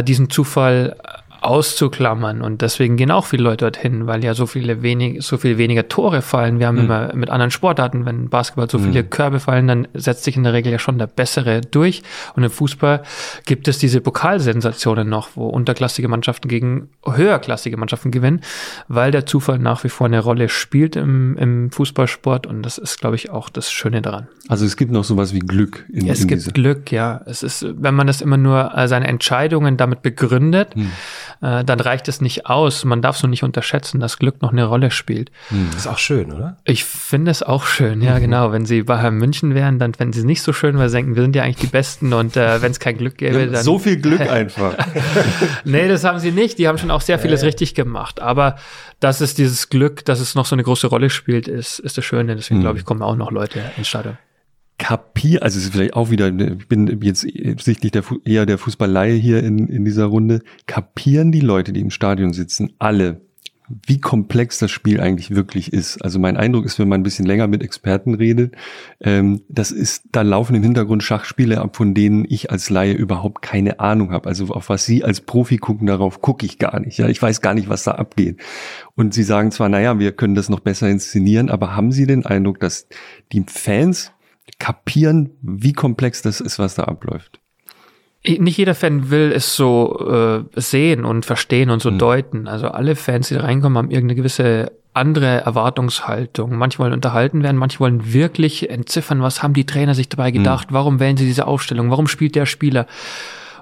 [0.02, 0.96] diesen Zufall
[1.40, 2.42] auszuklammern.
[2.42, 5.88] Und deswegen gehen auch viele Leute dorthin, weil ja so viele wenig, so viel weniger
[5.88, 6.58] Tore fallen.
[6.58, 6.84] Wir haben mhm.
[6.84, 9.10] immer mit anderen Sportarten, wenn Basketball so viele mhm.
[9.10, 12.02] Körbe fallen, dann setzt sich in der Regel ja schon der Bessere durch.
[12.34, 13.02] Und im Fußball
[13.46, 18.40] gibt es diese Pokalsensationen noch, wo unterklassige Mannschaften gegen höherklassige Mannschaften gewinnen,
[18.88, 22.46] weil der Zufall nach wie vor eine Rolle spielt im, im Fußballsport.
[22.46, 24.28] Und das ist, glaube ich, auch das Schöne daran.
[24.48, 27.20] Also es gibt noch sowas wie Glück in, ja, Es in gibt Glück, ja.
[27.26, 30.90] Es ist, wenn man das immer nur äh, seine Entscheidungen damit begründet, mhm
[31.40, 32.84] äh, dann reicht es nicht aus.
[32.84, 35.30] Man darf so nicht unterschätzen, dass Glück noch eine Rolle spielt.
[35.48, 35.68] Hm.
[35.72, 36.56] Das ist auch schön, oder?
[36.64, 38.20] Ich finde es auch schön, ja, mhm.
[38.20, 38.52] genau.
[38.52, 41.14] Wenn sie bei Bayern München wären, dann wenn sie nicht so schön, weil sie denken,
[41.14, 43.62] wir sind ja eigentlich die Besten und äh, wenn es kein Glück gäbe, dann.
[43.62, 44.74] So viel Glück einfach.
[45.64, 46.58] nee, das haben sie nicht.
[46.58, 48.20] Die haben schon auch sehr vieles ja, richtig gemacht.
[48.20, 48.56] Aber
[49.00, 52.04] dass es dieses Glück, dass es noch so eine große Rolle spielt, ist, ist das
[52.04, 52.34] Schöne.
[52.34, 52.62] Deswegen, hm.
[52.62, 54.18] glaube ich, kommen auch noch Leute ins Stadion
[54.78, 59.14] kapier, also es ist vielleicht auch wieder, ich bin jetzt sichtlich der, eher der Fußballleihe
[59.14, 63.20] hier in, in dieser Runde, kapieren die Leute, die im Stadion sitzen, alle,
[63.86, 66.02] wie komplex das Spiel eigentlich wirklich ist.
[66.02, 68.54] Also mein Eindruck ist, wenn man ein bisschen länger mit Experten redet,
[69.00, 73.42] ähm, das ist, da laufen im Hintergrund Schachspiele ab, von denen ich als Laie überhaupt
[73.42, 74.28] keine Ahnung habe.
[74.28, 76.98] Also auf was Sie als Profi gucken, darauf gucke ich gar nicht.
[76.98, 78.40] Ja, ich weiß gar nicht, was da abgeht.
[78.94, 82.24] Und Sie sagen zwar, naja, wir können das noch besser inszenieren, aber haben Sie den
[82.24, 82.86] Eindruck, dass
[83.32, 84.12] die Fans
[84.58, 87.40] kapieren, wie komplex das ist, was da abläuft.
[88.26, 91.98] Nicht jeder Fan will es so äh, sehen und verstehen und so mhm.
[91.98, 92.48] deuten.
[92.48, 96.56] Also alle Fans, die da reinkommen, haben irgendeine gewisse andere Erwartungshaltung.
[96.56, 100.70] Manche wollen unterhalten werden, manche wollen wirklich entziffern, was haben die Trainer sich dabei gedacht,
[100.70, 100.74] mhm.
[100.74, 102.86] warum wählen sie diese Aufstellung, warum spielt der Spieler.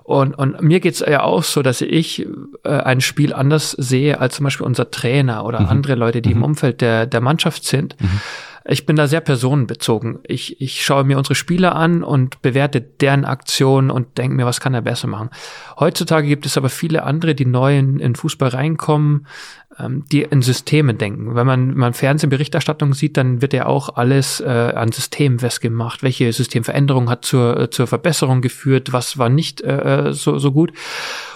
[0.02, 2.26] Und, und mir geht's ja auch so, dass ich
[2.64, 5.68] äh, ein Spiel anders sehe als zum Beispiel unser Trainer oder mhm.
[5.68, 6.44] andere Leute, die im mhm.
[6.44, 7.96] Umfeld der, der Mannschaft sind.
[8.68, 10.18] Ich bin da sehr personenbezogen.
[10.24, 14.60] Ich, ich schaue mir unsere Spieler an und bewerte deren Aktionen und denke mir, was
[14.60, 15.30] kann er besser machen.
[15.78, 19.26] Heutzutage gibt es aber viele andere, die neu in, in Fußball reinkommen,
[19.78, 21.34] ähm, die in Systeme denken.
[21.34, 26.02] Wenn man, man Fernsehberichterstattung sieht, dann wird ja auch alles äh, an Systemen festgemacht.
[26.02, 28.92] Welche Systemveränderung hat zur, äh, zur Verbesserung geführt?
[28.92, 30.72] Was war nicht äh, äh, so, so gut?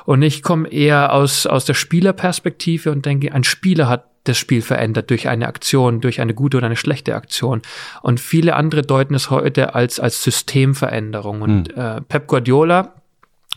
[0.05, 4.63] Und ich komme eher aus, aus der Spielerperspektive und denke, ein Spieler hat das Spiel
[4.63, 7.63] verändert durch eine Aktion, durch eine gute oder eine schlechte Aktion.
[8.03, 11.43] Und viele andere deuten es heute als, als Systemveränderung.
[11.43, 11.79] Und hm.
[11.79, 12.95] äh, Pep Guardiola,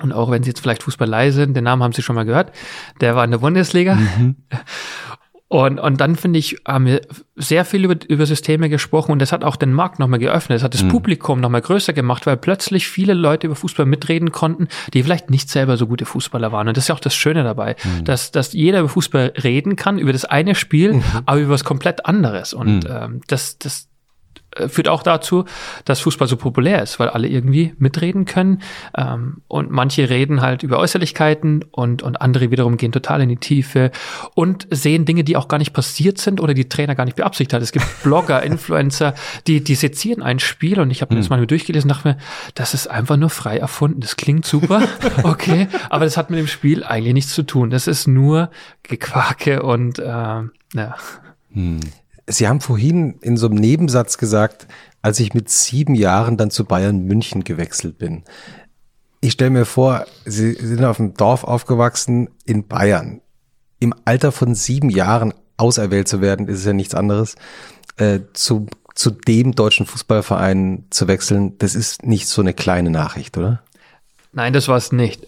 [0.02, 2.52] und auch wenn Sie jetzt vielleicht Fußballei sind, den Namen haben Sie schon mal gehört,
[3.00, 3.96] der war in der Bundesliga.
[3.96, 4.36] Mhm.
[5.50, 7.02] Und, und dann finde ich, haben wir
[7.36, 10.56] sehr viel über, über Systeme gesprochen und das hat auch den Markt nochmal geöffnet.
[10.56, 10.90] Das hat das mhm.
[10.90, 15.50] Publikum nochmal größer gemacht, weil plötzlich viele Leute über Fußball mitreden konnten, die vielleicht nicht
[15.50, 16.68] selber so gute Fußballer waren.
[16.68, 18.04] Und das ist ja auch das Schöne dabei, mhm.
[18.04, 21.04] dass, dass jeder über Fußball reden kann, über das eine Spiel, mhm.
[21.26, 22.54] aber über was komplett anderes.
[22.54, 22.90] Und mhm.
[22.90, 23.90] ähm, das, das,
[24.68, 25.46] führt auch dazu,
[25.86, 28.62] dass Fußball so populär ist, weil alle irgendwie mitreden können.
[28.98, 33.38] Ähm, und manche reden halt über Äußerlichkeiten und, und andere wiederum gehen total in die
[33.38, 33.92] Tiefe
[34.36, 37.54] und sehen Dinge, die auch gar nicht passiert sind oder die Trainer gar nicht beabsichtigt
[37.54, 37.62] hat.
[37.62, 39.14] Es gibt Blogger, Influencer,
[39.48, 41.38] die, die sezieren ein Spiel und ich habe mir das hm.
[41.38, 42.18] mal durchgelesen und dachte mir,
[42.56, 44.02] das ist einfach nur frei erfunden.
[44.02, 44.84] Das klingt super,
[45.24, 47.70] okay, aber das hat mit dem Spiel eigentlich nichts zu tun.
[47.70, 48.50] Das ist nur
[48.84, 50.96] Gequake und äh, ja.
[51.54, 51.80] Hm.
[52.28, 54.68] Sie haben vorhin in so einem Nebensatz gesagt,
[55.02, 58.24] als ich mit sieben Jahren dann zu Bayern München gewechselt bin.
[59.20, 63.22] Ich stelle mir vor, Sie sind auf dem Dorf aufgewachsen in Bayern.
[63.80, 67.36] Im Alter von sieben Jahren auserwählt zu werden, ist ja nichts anderes.
[67.98, 73.38] Äh, zu, zu dem deutschen Fußballverein zu wechseln, das ist nicht so eine kleine Nachricht,
[73.38, 73.64] oder?
[74.32, 75.28] Nein, das war es nicht.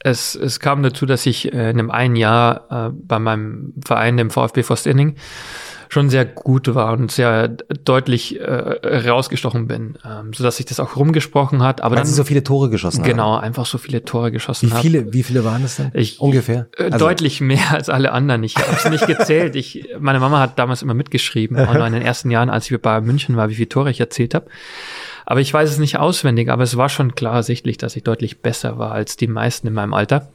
[0.00, 4.16] Es, es kam dazu, dass ich äh, in einem einen Jahr äh, bei meinem Verein,
[4.16, 5.16] dem VfB Forstinning,
[5.88, 10.80] schon sehr gut war und sehr deutlich äh, rausgestochen bin, ähm, so dass sich das
[10.80, 11.80] auch rumgesprochen hat.
[11.80, 13.44] Aber Weil dann Sie so viele Tore geschossen genau, haben.
[13.44, 15.12] einfach so viele Tore geschossen Wie viele, hab.
[15.12, 15.90] wie viele waren es denn?
[15.94, 16.68] Ich, Ungefähr.
[16.76, 16.98] Äh, also.
[16.98, 18.44] Deutlich mehr als alle anderen.
[18.44, 19.56] Ich habe es nicht gezählt.
[19.56, 22.80] Ich, meine Mama hat damals immer mitgeschrieben, auch noch in den ersten Jahren, als ich
[22.80, 24.46] bei München war, wie viele Tore ich erzählt habe.
[25.24, 28.40] Aber ich weiß es nicht auswendig, aber es war schon klar ersichtlich, dass ich deutlich
[28.40, 30.28] besser war als die meisten in meinem Alter.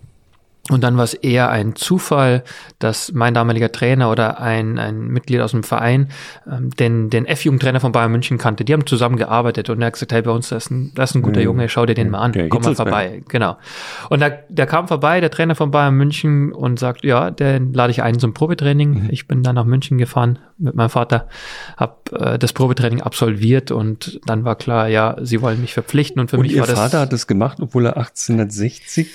[0.70, 2.42] Und dann war es eher ein Zufall,
[2.80, 6.08] dass mein damaliger Trainer oder ein, ein Mitglied aus dem Verein
[6.50, 8.64] ähm, den, den F-Jugendtrainer von Bayern München kannte.
[8.64, 11.10] Die haben zusammen gearbeitet und er hat gesagt, hey, bei uns, das ist ein, das
[11.10, 11.46] ist ein guter mhm.
[11.48, 13.24] Junge, schau dir den mal an, der komm mal vorbei.
[13.28, 13.58] Genau.
[14.10, 17.92] Und da, der kam vorbei, der Trainer von Bayern München und sagt, ja, den lade
[17.92, 19.04] ich ein zum Probetraining.
[19.04, 19.10] Mhm.
[19.10, 21.28] Ich bin dann nach München gefahren mit meinem Vater,
[21.76, 26.30] habe äh, das Probetraining absolviert und dann war klar, ja, sie wollen mich verpflichten und
[26.30, 26.78] für und mich Ihr war das...
[26.78, 29.10] Ihr Vater hat das gemacht, obwohl er 1860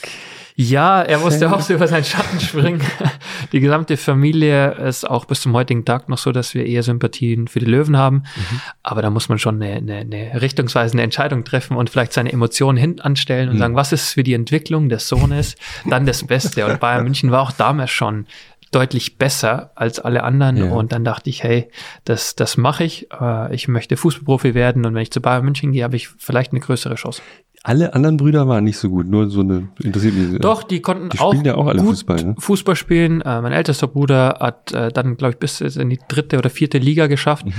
[0.60, 2.80] ja, er musste auch so über seinen Schatten springen.
[3.52, 7.46] Die gesamte Familie ist auch bis zum heutigen Tag noch so, dass wir eher Sympathien
[7.46, 8.24] für die Löwen haben.
[8.34, 8.60] Mhm.
[8.82, 12.76] Aber da muss man schon eine, eine, eine richtungsweisende Entscheidung treffen und vielleicht seine Emotionen
[12.76, 13.60] hinten anstellen und mhm.
[13.60, 15.54] sagen, was ist für die Entwicklung des Sohnes
[15.88, 16.66] dann das Beste?
[16.66, 18.26] Und Bayern München war auch damals schon
[18.72, 20.56] deutlich besser als alle anderen.
[20.56, 20.72] Ja.
[20.72, 21.70] Und dann dachte ich, hey,
[22.04, 23.06] das, das mache ich.
[23.12, 26.50] Äh, ich möchte Fußballprofi werden und wenn ich zu Bayern München gehe, habe ich vielleicht
[26.50, 27.22] eine größere Chance.
[27.68, 30.40] Alle anderen Brüder waren nicht so gut, nur so eine interessiert mich.
[30.40, 32.34] Doch, die konnten die auch, ja auch alle gut Fußball, ne?
[32.38, 33.20] Fußball spielen.
[33.20, 36.78] Äh, mein ältester Bruder hat äh, dann, glaube ich, bis in die dritte oder vierte
[36.78, 37.44] Liga geschafft.
[37.44, 37.52] Mhm.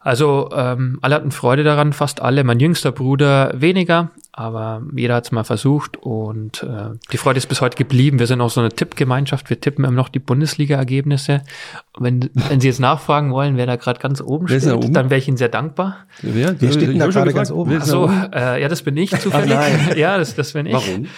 [0.00, 2.42] Also ähm, alle hatten Freude daran, fast alle.
[2.42, 7.48] Mein jüngster Bruder weniger, aber jeder hat es mal versucht und äh, die Freude ist
[7.48, 8.20] bis heute geblieben.
[8.20, 9.50] Wir sind auch so eine Tippgemeinschaft.
[9.50, 11.42] Wir tippen immer noch die Bundesliga-Ergebnisse.
[11.98, 14.92] Wenn, wenn Sie jetzt nachfragen wollen, wer da gerade ganz oben wer steht, oben?
[14.92, 16.06] dann wäre ich Ihnen sehr dankbar.
[16.22, 17.78] Wer, wer steht denn da gerade ganz oben?
[17.78, 19.58] Achso, äh, ja, das bin ich zufällig.
[19.96, 20.74] ja, das, das bin ich.
[20.74, 21.08] Warum?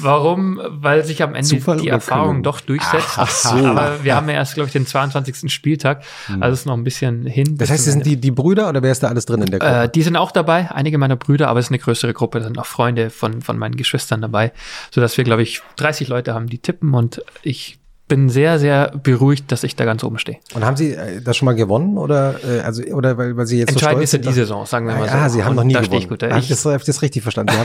[0.00, 0.60] Warum?
[0.68, 3.14] Weil sich am Ende Zufall die Erfahrung doch durchsetzt.
[3.16, 3.48] Ach, so.
[3.66, 5.52] Aber wir haben ja erst, glaube ich, den 22.
[5.52, 6.04] Spieltag.
[6.26, 6.42] Hm.
[6.42, 7.56] Also ist noch ein bisschen hin.
[7.58, 9.74] Das heißt, sind die, die Brüder oder wer ist da alles drin in der Gruppe?
[9.74, 12.38] Äh, die sind auch dabei, einige meiner Brüder, aber es ist eine größere Gruppe.
[12.38, 14.52] Da sind auch Freunde von, von meinen Geschwistern dabei.
[14.90, 17.79] Sodass wir, glaube ich, 30 Leute haben, die tippen und ich
[18.10, 20.38] bin sehr, sehr beruhigt, dass ich da ganz oben stehe.
[20.52, 23.58] Und haben Sie äh, das schon mal gewonnen oder äh, also oder weil, weil Sie
[23.58, 25.16] jetzt Entscheidend so ist ja die Saison, sagen wir mal ah, so.
[25.16, 26.02] Ah, Sie haben noch nie da gewonnen.
[26.02, 27.54] Ich gut, ich, das, habe ich das richtig verstanden.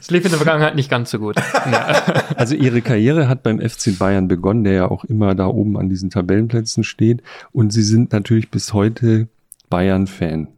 [0.00, 1.36] Es lief in der Vergangenheit nicht ganz so gut.
[1.70, 2.02] Ja.
[2.36, 5.88] Also Ihre Karriere hat beim FC Bayern begonnen, der ja auch immer da oben an
[5.88, 9.28] diesen Tabellenplätzen steht und Sie sind natürlich bis heute
[9.68, 10.48] Bayern-Fan.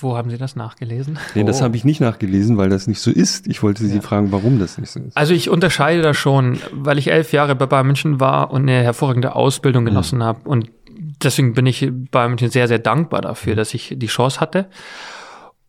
[0.00, 1.18] Wo haben Sie das nachgelesen?
[1.34, 1.64] Nee, das oh.
[1.64, 3.48] habe ich nicht nachgelesen, weil das nicht so ist.
[3.48, 4.00] Ich wollte Sie ja.
[4.00, 5.16] fragen, warum das nicht so ist.
[5.16, 8.82] Also ich unterscheide da schon, weil ich elf Jahre bei Bayern München war und eine
[8.82, 9.88] hervorragende Ausbildung mhm.
[9.88, 10.24] genossen mhm.
[10.24, 10.48] habe.
[10.48, 10.70] Und
[11.22, 14.68] deswegen bin ich Bayern München sehr, sehr dankbar dafür, dass ich die Chance hatte.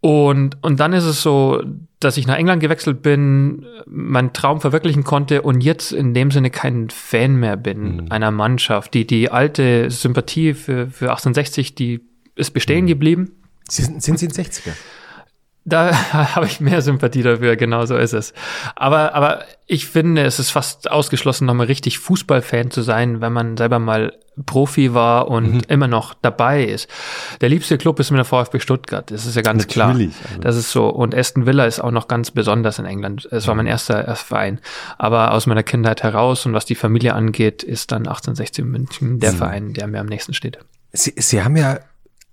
[0.01, 1.61] Und, und dann ist es so,
[1.99, 6.51] dass ich nach England gewechselt bin, meinen Traum verwirklichen konnte und jetzt in dem Sinne
[6.51, 8.05] kein Fan mehr bin mhm.
[8.09, 8.93] einer Mannschaft.
[8.93, 12.01] Die, die alte Sympathie für, für 1860, die
[12.35, 12.89] ist bestehen mhm.
[12.89, 13.31] geblieben.
[13.69, 14.73] Sie sind, sind Sie ein 60er?
[15.65, 15.91] Da
[16.36, 18.34] habe ich mehr Sympathie dafür, genau so ist es.
[18.75, 23.58] Aber, aber ich finde, es ist fast ausgeschlossen, nochmal richtig Fußballfan zu sein, wenn man
[23.58, 24.13] selber mal
[24.45, 25.62] Profi war und mhm.
[25.67, 26.89] immer noch dabei ist.
[27.41, 30.29] Der liebste Club ist mit der VfB Stuttgart, das ist ja ganz Natürlich, klar.
[30.29, 30.41] Also.
[30.41, 30.88] Das ist so.
[30.88, 33.27] Und Aston Villa ist auch noch ganz besonders in England.
[33.32, 33.71] Es war mein mhm.
[33.71, 34.60] erster, erster Verein.
[34.97, 39.34] Aber aus meiner Kindheit heraus und was die Familie angeht, ist dann 1816 München der
[39.34, 39.38] mhm.
[39.38, 40.58] Verein, der mir am nächsten steht.
[40.93, 41.79] Sie, Sie haben ja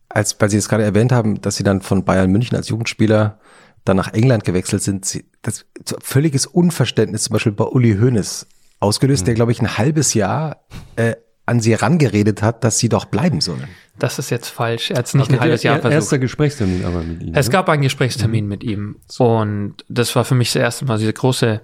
[0.08, 3.38] als, weil Sie es gerade erwähnt haben, dass Sie dann von Bayern München als Jugendspieler
[3.84, 5.66] dann nach England gewechselt sind, Sie, das
[6.02, 8.46] völliges Unverständnis zum Beispiel bei Uli Hoeneß
[8.80, 9.26] ausgelöst, mhm.
[9.26, 10.66] der, glaube ich, ein halbes Jahr
[10.96, 11.16] äh,
[11.46, 13.68] an sie herangeredet hat, dass sie doch bleiben sollen.
[13.98, 14.90] Das ist jetzt falsch.
[14.90, 15.94] Er hat es nicht ein halbes Jahr versucht.
[15.94, 17.34] Erster Gesprächstermin aber mit ihm.
[17.34, 17.52] Es ne?
[17.52, 18.48] gab einen Gesprächstermin mhm.
[18.48, 18.96] mit ihm.
[19.18, 21.60] Und das war für mich das erste Mal diese große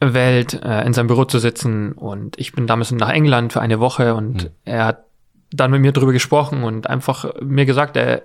[0.00, 1.92] Welt, äh, in seinem Büro zu sitzen.
[1.92, 4.50] Und ich bin damals nach England für eine Woche und mhm.
[4.64, 5.04] er hat
[5.50, 8.22] dann mit mir darüber gesprochen und einfach mir gesagt, er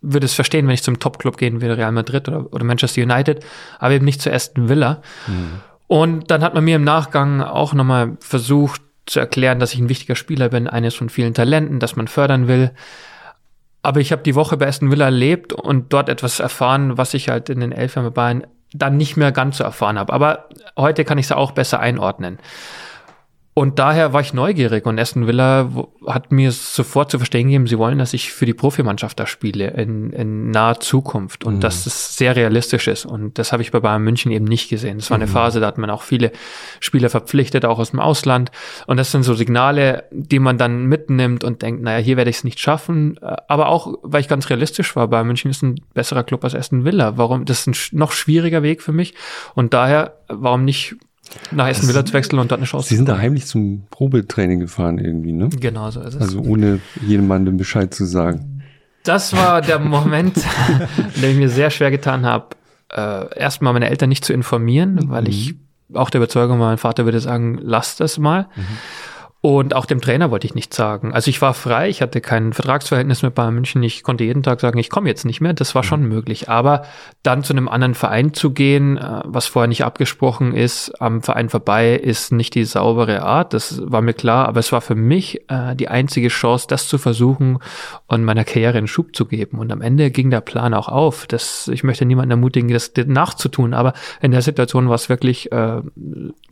[0.00, 3.44] würde es verstehen, wenn ich zum Top-Club gehen würde, Real Madrid oder, oder Manchester United,
[3.78, 5.02] aber eben nicht zu Aston Villa.
[5.26, 5.60] Mhm.
[5.86, 9.88] Und dann hat man mir im Nachgang auch nochmal versucht zu erklären, dass ich ein
[9.88, 12.70] wichtiger Spieler bin, eines von vielen Talenten, das man fördern will.
[13.82, 17.28] Aber ich habe die Woche bei Aston Villa erlebt und dort etwas erfahren, was ich
[17.28, 20.12] halt in den elf Jahren bei Bayern dann nicht mehr ganz so erfahren habe.
[20.12, 22.38] Aber heute kann ich es auch besser einordnen.
[23.58, 25.68] Und daher war ich neugierig und Aston Villa
[26.06, 29.72] hat mir sofort zu verstehen gegeben, sie wollen, dass ich für die Profimannschaft da spiele
[29.72, 31.60] in, in naher Zukunft und mhm.
[31.60, 33.04] dass es sehr realistisch ist.
[33.04, 34.98] Und das habe ich bei Bayern München eben nicht gesehen.
[34.98, 35.30] Das war eine mhm.
[35.30, 36.30] Phase, da hat man auch viele
[36.78, 38.52] Spieler verpflichtet, auch aus dem Ausland.
[38.86, 42.36] Und das sind so Signale, die man dann mitnimmt und denkt, naja, hier werde ich
[42.36, 43.18] es nicht schaffen.
[43.48, 46.84] Aber auch, weil ich ganz realistisch war, Bayern München ist ein besserer Club als Aston
[46.84, 47.16] Villa.
[47.16, 47.44] Warum?
[47.44, 49.14] Das ist ein noch schwieriger Weg für mich.
[49.56, 50.94] Und daher, warum nicht
[51.50, 54.60] nach Essen Villa zu wechseln und dort eine Chance Sie sind da heimlich zum Probetraining
[54.60, 55.48] gefahren irgendwie, ne?
[55.48, 56.20] Genau, so ist es.
[56.20, 58.62] Also ohne jemandem Bescheid zu sagen.
[59.04, 60.36] Das war der Moment,
[61.16, 62.56] in dem ich mir sehr schwer getan habe,
[62.94, 65.28] äh, erstmal meine Eltern nicht zu informieren, weil mhm.
[65.28, 65.54] ich
[65.94, 68.48] auch der Überzeugung war, mein Vater würde sagen, lass das mal.
[68.54, 68.62] Mhm.
[69.40, 71.14] Und auch dem Trainer wollte ich nichts sagen.
[71.14, 73.84] Also ich war frei, ich hatte kein Vertragsverhältnis mit Bayern München.
[73.84, 75.52] Ich konnte jeden Tag sagen, ich komme jetzt nicht mehr.
[75.52, 76.08] Das war schon mhm.
[76.08, 76.48] möglich.
[76.48, 76.82] Aber
[77.22, 81.50] dann zu einem anderen Verein zu gehen, äh, was vorher nicht abgesprochen ist, am Verein
[81.50, 83.52] vorbei, ist nicht die saubere Art.
[83.54, 84.48] Das war mir klar.
[84.48, 87.60] Aber es war für mich äh, die einzige Chance, das zu versuchen
[88.08, 89.60] und meiner Karriere einen Schub zu geben.
[89.60, 91.28] Und am Ende ging der Plan auch auf.
[91.28, 93.72] Das, ich möchte niemanden ermutigen, das nachzutun.
[93.72, 95.80] Aber in der Situation war es wirklich äh,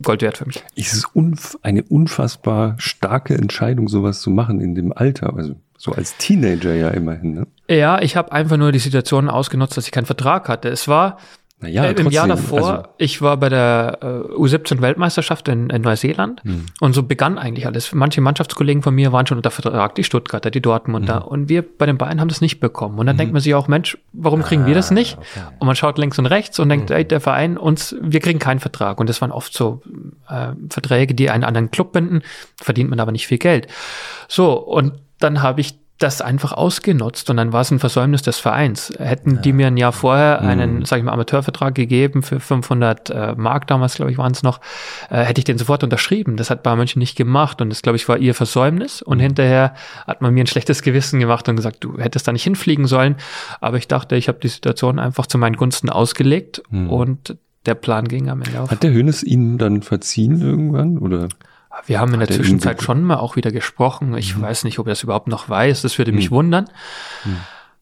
[0.01, 0.63] Gold wert für mich.
[0.77, 5.35] Es ist unf eine unfassbar starke Entscheidung, sowas zu machen in dem Alter.
[5.35, 7.33] Also so als Teenager ja immerhin.
[7.33, 7.47] Ne?
[7.69, 10.69] Ja, ich habe einfach nur die Situation ausgenutzt, dass ich keinen Vertrag hatte.
[10.69, 11.17] Es war
[11.59, 16.43] naja, äh, Im Jahr davor, also, ich war bei der äh, U17-Weltmeisterschaft in, in, Neuseeland
[16.43, 16.67] hm.
[16.79, 17.91] und so begann eigentlich alles.
[17.93, 21.21] Manche Mannschaftskollegen von mir waren schon unter Vertrag, die Stuttgarter, die Dortmunder.
[21.21, 21.27] Hm.
[21.27, 22.99] Und wir bei den Bayern haben das nicht bekommen.
[22.99, 23.17] Und dann hm.
[23.17, 25.17] denkt man sich auch, Mensch, warum kriegen ah, wir das ah, nicht?
[25.17, 25.47] Okay.
[25.57, 28.59] Und man schaut links und rechts und denkt, ey, der Verein, uns, wir kriegen keinen
[28.59, 28.99] Vertrag.
[28.99, 29.81] Und das waren oft so
[30.29, 32.21] äh, Verträge, die einen anderen Club binden,
[32.61, 33.67] verdient man aber nicht viel Geld.
[34.27, 38.37] So, und dann habe ich das einfach ausgenutzt und dann war es ein Versäumnis des
[38.37, 38.93] Vereins.
[38.99, 39.41] Hätten ja.
[39.41, 40.47] die mir ein Jahr vorher mhm.
[40.47, 40.85] einen, mhm.
[40.85, 44.61] sag ich mal, Amateurvertrag gegeben für 500 äh, Mark damals, glaube ich, waren es noch,
[45.09, 46.37] äh, hätte ich den sofort unterschrieben.
[46.37, 49.23] Das hat Bayern München nicht gemacht und das, glaube ich, war ihr Versäumnis und mhm.
[49.23, 49.73] hinterher
[50.05, 53.15] hat man mir ein schlechtes Gewissen gemacht und gesagt, du hättest da nicht hinfliegen sollen,
[53.59, 56.89] aber ich dachte, ich habe die Situation einfach zu meinen Gunsten ausgelegt mhm.
[56.91, 58.71] und der Plan ging am Ende auf.
[58.71, 61.27] Hat der Hönes Ihnen dann verziehen irgendwann oder?
[61.85, 64.15] Wir haben in der Zwischenzeit schon mal auch wieder gesprochen.
[64.17, 64.41] Ich mhm.
[64.41, 65.81] weiß nicht, ob er das überhaupt noch weiß.
[65.81, 66.35] Das würde mich mhm.
[66.35, 66.69] wundern.
[67.25, 67.37] Mhm.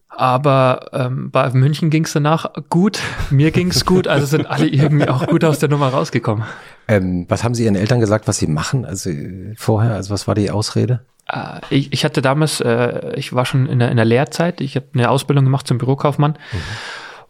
[0.09, 2.99] Aber ähm, bei München ging es danach gut,
[3.31, 6.45] mir ging es gut, also sind alle irgendwie auch gut aus der Nummer rausgekommen.
[6.87, 8.85] Ähm, was haben Sie Ihren Eltern gesagt, was Sie machen?
[8.85, 9.09] Also
[9.57, 11.01] vorher, also was war die Ausrede?
[11.27, 14.77] Äh, ich, ich hatte damals, äh, ich war schon in der, in der Lehrzeit, ich
[14.77, 16.31] habe eine Ausbildung gemacht zum Bürokaufmann.
[16.31, 16.57] Mhm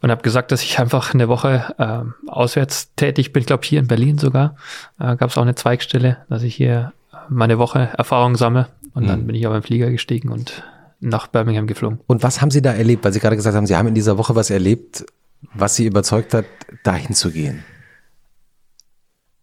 [0.06, 3.42] und habe gesagt, dass ich einfach eine Woche äh, auswärts tätig bin.
[3.42, 4.56] Ich glaube, hier in Berlin sogar
[5.00, 6.94] äh, gab es auch eine Zweigstelle, dass ich hier
[7.28, 8.68] meine Woche Erfahrung sammle.
[8.94, 9.08] Und mhm.
[9.08, 10.62] dann bin ich auf einen Flieger gestiegen und
[11.00, 12.02] nach Birmingham geflogen.
[12.06, 13.04] Und was haben Sie da erlebt?
[13.04, 15.08] Weil Sie gerade gesagt haben, Sie haben in dieser Woche was erlebt,
[15.56, 16.46] was Sie überzeugt hat,
[16.84, 17.64] dahin zu gehen.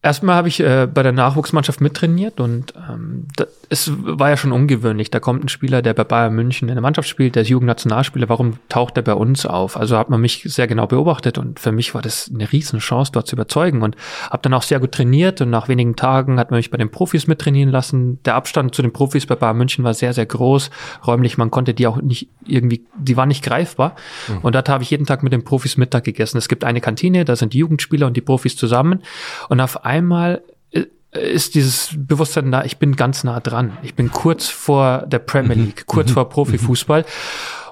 [0.04, 4.50] Erstmal habe ich äh, bei der Nachwuchsmannschaft mittrainiert und ähm, das, es war ja schon
[4.50, 5.12] ungewöhnlich.
[5.12, 8.28] Da kommt ein Spieler, der bei Bayern München in der Mannschaft spielt, der ist Jugendnationalspieler.
[8.28, 9.76] Warum taucht er bei uns auf?
[9.76, 13.12] Also hat man mich sehr genau beobachtet und für mich war das eine riesen Chance,
[13.12, 13.96] dort zu überzeugen und
[14.28, 16.90] habe dann auch sehr gut trainiert und nach wenigen Tagen hat man mich bei den
[16.90, 18.18] Profis mittrainieren lassen.
[18.24, 20.70] Der Abstand zu den Profis bei Bayern München war sehr, sehr groß.
[21.06, 23.94] Räumlich, man konnte die auch nicht irgendwie, die waren nicht greifbar.
[24.26, 24.38] Mhm.
[24.38, 26.38] Und dort habe ich jeden Tag mit den Profis Mittag gegessen.
[26.38, 29.02] Es gibt eine Kantine, da sind die Jugendspieler und die Profis zusammen
[29.48, 33.76] und auf einmal äh, ist dieses Bewusstsein da, ich bin ganz nah dran.
[33.82, 35.64] Ich bin kurz vor der Premier mhm.
[35.64, 36.14] League, kurz mhm.
[36.14, 37.04] vor Profifußball.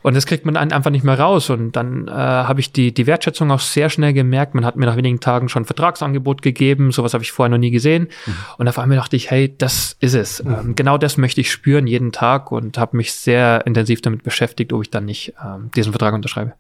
[0.03, 1.51] Und das kriegt man einfach nicht mehr raus.
[1.51, 4.55] Und dann äh, habe ich die, die Wertschätzung auch sehr schnell gemerkt.
[4.55, 6.93] Man hat mir nach wenigen Tagen schon ein Vertragsangebot gegeben.
[6.93, 8.09] Sowas habe ich vorher noch nie gesehen.
[8.27, 8.33] Mhm.
[8.59, 10.43] Und auf einmal dachte ich, hey, das ist es.
[10.43, 10.51] Mhm.
[10.53, 14.73] Ähm, genau das möchte ich spüren jeden Tag und habe mich sehr intensiv damit beschäftigt,
[14.73, 16.55] ob ich dann nicht ähm, diesen Vertrag unterschreibe.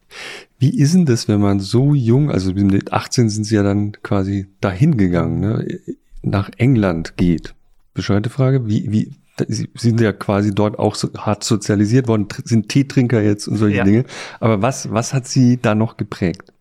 [0.58, 3.92] Wie ist denn das, wenn man so jung, also mit 18 sind sie ja dann
[4.02, 5.78] quasi dahin gegangen, ne,
[6.22, 7.54] nach England geht?
[7.94, 8.66] Bescheuerte Frage.
[8.66, 9.12] Wie, wie,
[9.48, 13.78] sie sind ja quasi dort auch so hart sozialisiert worden, sind Teetrinker jetzt und solche
[13.78, 13.84] ja.
[13.84, 14.04] Dinge.
[14.40, 16.52] Aber was, was hat sie da noch geprägt?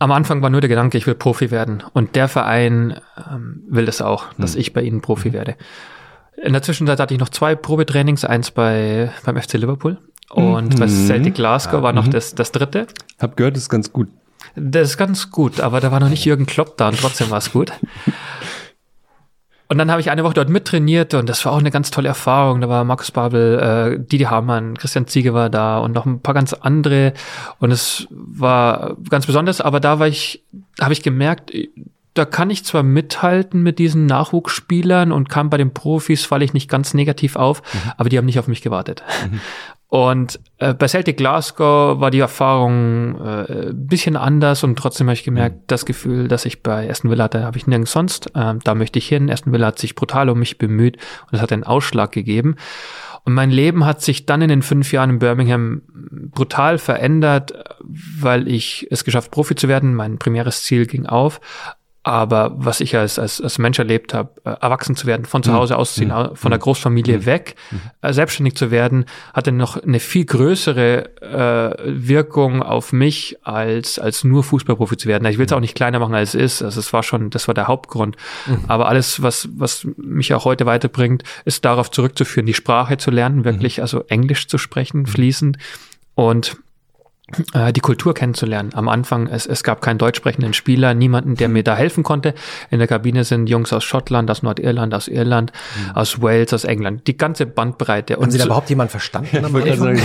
[0.00, 1.82] Am Anfang war nur der Gedanke, ich will Profi werden.
[1.92, 3.00] Und der Verein
[3.30, 4.60] ähm, will das auch, dass Hm.
[4.60, 5.56] ich bei ihnen Profi werde.
[6.40, 9.98] In der Zwischenzeit hatte ich noch zwei Probetrainings, eins bei, beim FC Liverpool
[10.30, 11.06] und bei Mhm.
[11.06, 12.86] Celtic Glasgow war noch das, das dritte.
[13.18, 14.06] Hab gehört, das ist ganz gut.
[14.54, 17.38] Das ist ganz gut, aber da war noch nicht Jürgen Klopp da und trotzdem war
[17.38, 17.72] es gut.
[19.70, 22.08] Und dann habe ich eine Woche dort mittrainiert und das war auch eine ganz tolle
[22.08, 22.62] Erfahrung.
[22.62, 26.32] Da war Markus Babel, äh, Didi Hamann, Christian Ziege war da und noch ein paar
[26.32, 27.12] ganz andere.
[27.58, 30.42] Und es war ganz besonders, aber da war ich,
[30.80, 31.52] habe ich gemerkt,
[32.14, 36.54] da kann ich zwar mithalten mit diesen Nachwuchsspielern und kam bei den Profis, falle ich
[36.54, 37.62] nicht ganz negativ auf,
[37.96, 39.04] aber die haben nicht auf mich gewartet.
[39.90, 45.14] Und äh, bei Celtic Glasgow war die Erfahrung äh, ein bisschen anders und trotzdem habe
[45.14, 48.30] ich gemerkt, das Gefühl, dass ich bei Aston Villa hatte, habe ich nirgends sonst.
[48.34, 49.30] Ähm, da möchte ich hin.
[49.30, 50.98] Aston Villa hat sich brutal um mich bemüht
[51.30, 52.56] und es hat einen Ausschlag gegeben.
[53.24, 55.82] Und mein Leben hat sich dann in den fünf Jahren in Birmingham
[56.30, 59.94] brutal verändert, weil ich es geschafft, Profi zu werden.
[59.94, 61.40] Mein primäres Ziel ging auf.
[62.08, 65.52] Aber was ich als, als, als Mensch erlebt habe, äh, erwachsen zu werden, von zu
[65.52, 67.54] Hause ausziehen, au- von der Großfamilie weg,
[68.00, 69.04] äh, selbstständig zu werden,
[69.34, 75.26] hatte noch eine viel größere äh, Wirkung auf mich, als, als nur Fußballprofi zu werden.
[75.26, 76.62] Ich will es auch nicht kleiner machen, als es ist.
[76.62, 78.16] Also es war schon, das war der Hauptgrund.
[78.68, 83.44] Aber alles, was, was mich auch heute weiterbringt, ist darauf zurückzuführen, die Sprache zu lernen,
[83.44, 85.58] wirklich, also Englisch zu sprechen, fließend.
[86.14, 86.56] Und
[87.72, 88.70] die Kultur kennenzulernen.
[88.72, 92.34] Am Anfang, es, es gab keinen deutsch sprechenden Spieler, niemanden, der mir da helfen konnte.
[92.70, 95.52] In der Kabine sind Jungs aus Schottland, aus Nordirland, aus Irland,
[95.94, 97.06] aus Wales, aus England.
[97.06, 98.16] Die ganze Bandbreite.
[98.16, 99.44] Haben Sie da überhaupt jemanden verstanden?
[99.44, 100.00] am Anfang?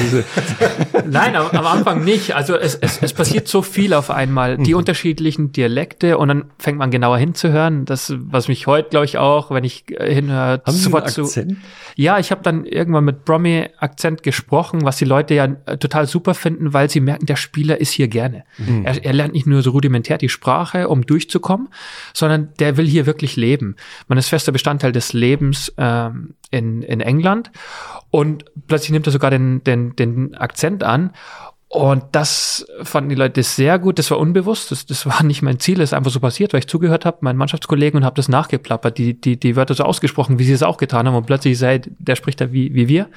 [1.10, 2.36] Nein, am, am Anfang nicht.
[2.36, 4.58] Also es, es, es passiert so viel auf einmal.
[4.58, 7.86] Die unterschiedlichen Dialekte und dann fängt man genauer hinzuhören.
[7.86, 11.10] Das, was mich heute, glaube ich, auch, wenn ich äh, hinhöre, haben Sie einen sofort
[11.10, 11.24] zu.
[11.24, 11.58] Akzent?
[11.96, 16.34] Ja, ich habe dann irgendwann mit Brommy-Akzent gesprochen, was die Leute ja äh, total super
[16.34, 18.43] finden, weil sie merken, der Spieler ist hier gerne.
[18.84, 21.70] Er, er lernt nicht nur so rudimentär die Sprache, um durchzukommen,
[22.14, 23.76] sondern der will hier wirklich leben.
[24.07, 27.51] Man ist fester Bestandteil des Lebens ähm, in, in England
[28.11, 31.11] und plötzlich nimmt er sogar den, den, den Akzent an.
[31.74, 33.97] Und das fanden die Leute sehr gut.
[33.97, 34.70] Das war unbewusst.
[34.70, 35.80] Das, das war nicht mein Ziel.
[35.80, 38.99] Das ist einfach so passiert, weil ich zugehört habe, meinen Mannschaftskollegen und habe das nachgeplappert,
[38.99, 41.16] die, die, die Wörter so ausgesprochen, wie sie es auch getan haben.
[41.16, 43.09] Und plötzlich sei, der spricht da wie, wie wir.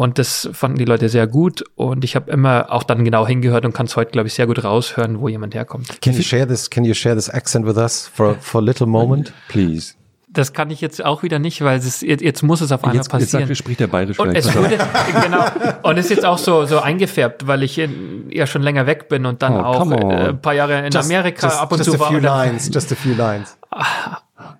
[0.00, 1.62] Und das fanden die Leute sehr gut.
[1.74, 4.46] Und ich habe immer auch dann genau hingehört und kann es heute, glaube ich, sehr
[4.46, 6.00] gut raushören, wo jemand herkommt.
[6.00, 6.70] Can you share this?
[6.70, 9.30] Can you share this accent with us for for a little moment?
[9.48, 9.92] Please.
[10.32, 12.82] Das kann ich jetzt auch wieder nicht, weil es ist, jetzt, jetzt muss es auf
[12.84, 13.46] einmal Jetzt, jetzt passieren.
[13.48, 14.78] sagt, spricht der bayerisch Und es wurde,
[15.22, 15.44] genau,
[15.82, 19.08] und es ist jetzt auch so, so eingefärbt, weil ich in, ja schon länger weg
[19.10, 21.90] bin und dann Oh, auch äh, ein paar Jahre in Amerika just, ab und just
[21.90, 22.08] zu a war.
[22.08, 23.58] few und dann- lines, just a few lines.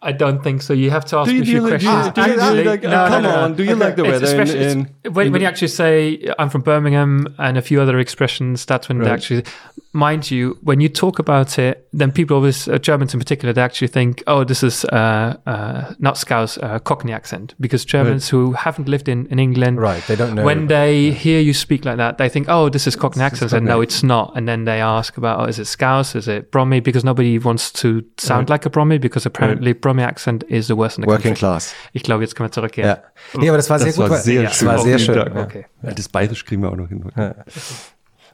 [0.03, 0.73] I don't think so.
[0.73, 2.15] You have to ask Do you- a few do you like- questions.
[2.15, 4.75] do you- do you like- uh, come on, do you like the weather especially- it's-
[4.75, 8.65] in- when, in when you actually say I'm from Birmingham and a few other expressions,
[8.67, 9.45] that's when they actually,
[9.93, 13.61] mind you, when you talk about it, then people always, uh, Germans in particular, they
[13.61, 18.53] actually think, oh, this is uh, uh, not Scouse, uh, Cockney accent, because Germans who
[18.53, 20.45] haven't lived in, in England, Right, they don't know.
[20.45, 23.67] when they hear you speak like that, they think, oh, this is Cockney accent, and
[23.67, 24.33] no, it's not.
[24.37, 26.15] And then they ask about, oh, is it Scouse?
[26.15, 26.81] Is it Bromley?
[26.81, 30.99] Because nobody wants to sound like a Bromley, because apparently Bromley accent is the worst
[30.99, 31.39] in the Working country.
[31.41, 31.75] class.
[31.93, 32.87] Ich glaube, jetzt können wir zurückgehen.
[32.87, 32.99] Ja.
[33.37, 34.05] Nee, aber das war sehr Das gut.
[34.05, 34.69] war weil- sehr das schön.
[34.69, 35.35] war Auch sehr vielen schön.
[35.35, 35.43] Ja.
[35.43, 35.67] Okay.
[35.83, 37.05] Ja, das Bayerisch kriegen wir auch noch hin.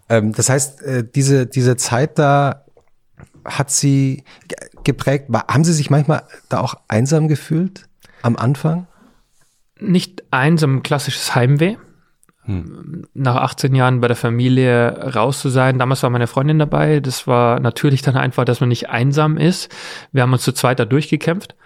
[0.08, 2.64] Ähm, das heißt, äh, diese, diese Zeit da
[3.44, 5.28] hat sie ge- geprägt.
[5.48, 7.88] Haben Sie sich manchmal da auch einsam gefühlt
[8.22, 8.86] am Anfang?
[9.78, 11.76] Nicht einsam klassisches Heimweh.
[13.14, 15.80] Nach 18 Jahren bei der Familie raus zu sein.
[15.80, 17.00] Damals war meine Freundin dabei.
[17.00, 19.68] Das war natürlich dann einfach, dass man nicht einsam ist.
[20.12, 21.56] Wir haben uns zu zweit da durchgekämpft.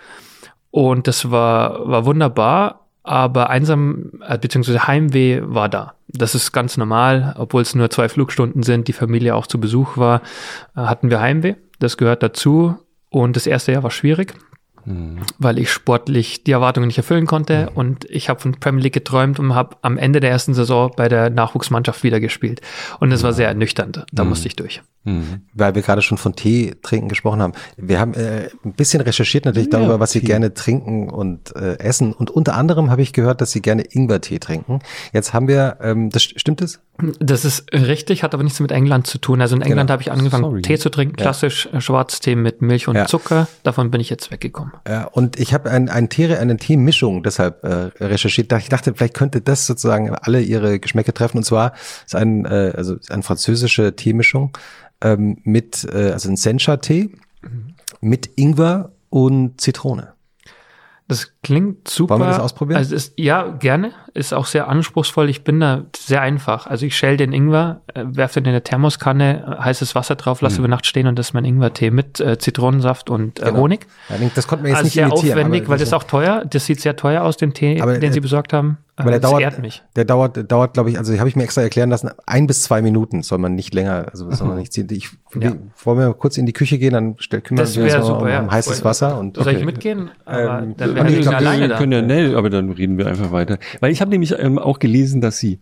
[0.70, 2.86] Und das war, war wunderbar.
[3.02, 5.94] Aber einsam, äh, beziehungsweise Heimweh war da.
[6.12, 7.34] Das ist ganz normal.
[7.38, 10.22] Obwohl es nur zwei Flugstunden sind, die Familie auch zu Besuch war,
[10.76, 11.54] äh, hatten wir Heimweh.
[11.78, 12.76] Das gehört dazu.
[13.08, 14.34] Und das erste Jahr war schwierig.
[15.38, 17.70] Weil ich sportlich die Erwartungen nicht erfüllen konnte.
[17.74, 21.08] Und ich habe von Premier League geträumt und habe am Ende der ersten Saison bei
[21.08, 22.60] der Nachwuchsmannschaft wieder gespielt.
[22.98, 24.04] Und es war sehr ernüchternd.
[24.12, 24.82] Da musste ich durch.
[25.04, 25.42] Mhm.
[25.54, 27.52] Weil wir gerade schon von Tee trinken gesprochen haben.
[27.76, 30.26] Wir haben äh, ein bisschen recherchiert natürlich Ja, darüber, was Sie Tee.
[30.26, 32.12] gerne trinken und äh, essen.
[32.12, 34.80] Und unter anderem habe ich gehört, dass Sie gerne Ingwertee trinken.
[35.12, 36.80] Jetzt haben wir, ähm, das stimmt es?
[37.18, 39.40] Das ist richtig, hat aber nichts mit England zu tun.
[39.40, 39.92] Also in England Genau.
[39.92, 40.62] habe ich angefangen, Sorry.
[40.62, 43.06] Tee zu trinken, klassisch äh, Schwarztee mit Milch und Ja.
[43.06, 43.48] Zucker.
[43.62, 44.72] Davon bin ich jetzt weggekommen.
[44.86, 48.52] Ja, und ich habe ein, ein Tee, eine Teemischung deshalb äh, recherchiert.
[48.52, 51.38] Ich dachte, vielleicht könnte das sozusagen alle ihre Geschmäcker treffen.
[51.38, 51.72] Und zwar
[52.06, 54.56] ist ein, äh, also ist eine französische Teemischung
[55.02, 57.10] ähm, mit, äh, also ein Sencha-Tee
[58.00, 60.12] mit Ingwer und Zitrone.
[61.08, 62.14] Das klingt super.
[62.14, 62.78] Wollen wir das ausprobieren?
[62.78, 63.92] Also es, ja, gerne.
[64.14, 65.28] Ist auch sehr anspruchsvoll.
[65.30, 66.66] Ich bin da sehr einfach.
[66.66, 70.40] Also ich schäle den Ingwer, äh, werfe den in eine Thermoskanne, äh, heißes Wasser drauf,
[70.40, 70.64] lasse Mhm.
[70.66, 73.58] über Nacht stehen und das ist mein Ingwertee mit äh, Zitronensaft und äh, Genau.
[73.60, 73.86] Honig.
[74.08, 75.32] Ja, das konnte man jetzt Also nicht sehr imitieren.
[75.38, 76.44] aufwendig, aber weil das ist auch teuer.
[76.48, 78.78] Das sieht sehr teuer aus, den Tee, Aber, den äh, Sie besorgt haben.
[78.96, 79.82] Äh, Aber der das dauert, ehrt mich.
[79.96, 82.62] der dauert, der dauert, glaube ich, also habe ich mir extra erklären lassen, ein bis
[82.64, 84.88] zwei Minuten soll man nicht länger, also soll man nicht ziehen.
[84.90, 85.08] Ich,
[85.40, 85.52] Ja.
[85.84, 88.06] Wollen wir kurz in die Küche gehen, dann stell, kümmern Das wir uns wäre mal
[88.06, 88.40] super, um, ja.
[88.40, 90.10] um heißes Wasser und Soll ich mitgehen?
[90.26, 91.78] Aber Ähm, dann nee, wären ich wir glaub, alleine da.
[91.78, 93.58] können ja, nee, aber dann reden wir einfach weiter.
[93.78, 95.60] Weil ich habe nämlich ähm, auch gelesen, dass Sie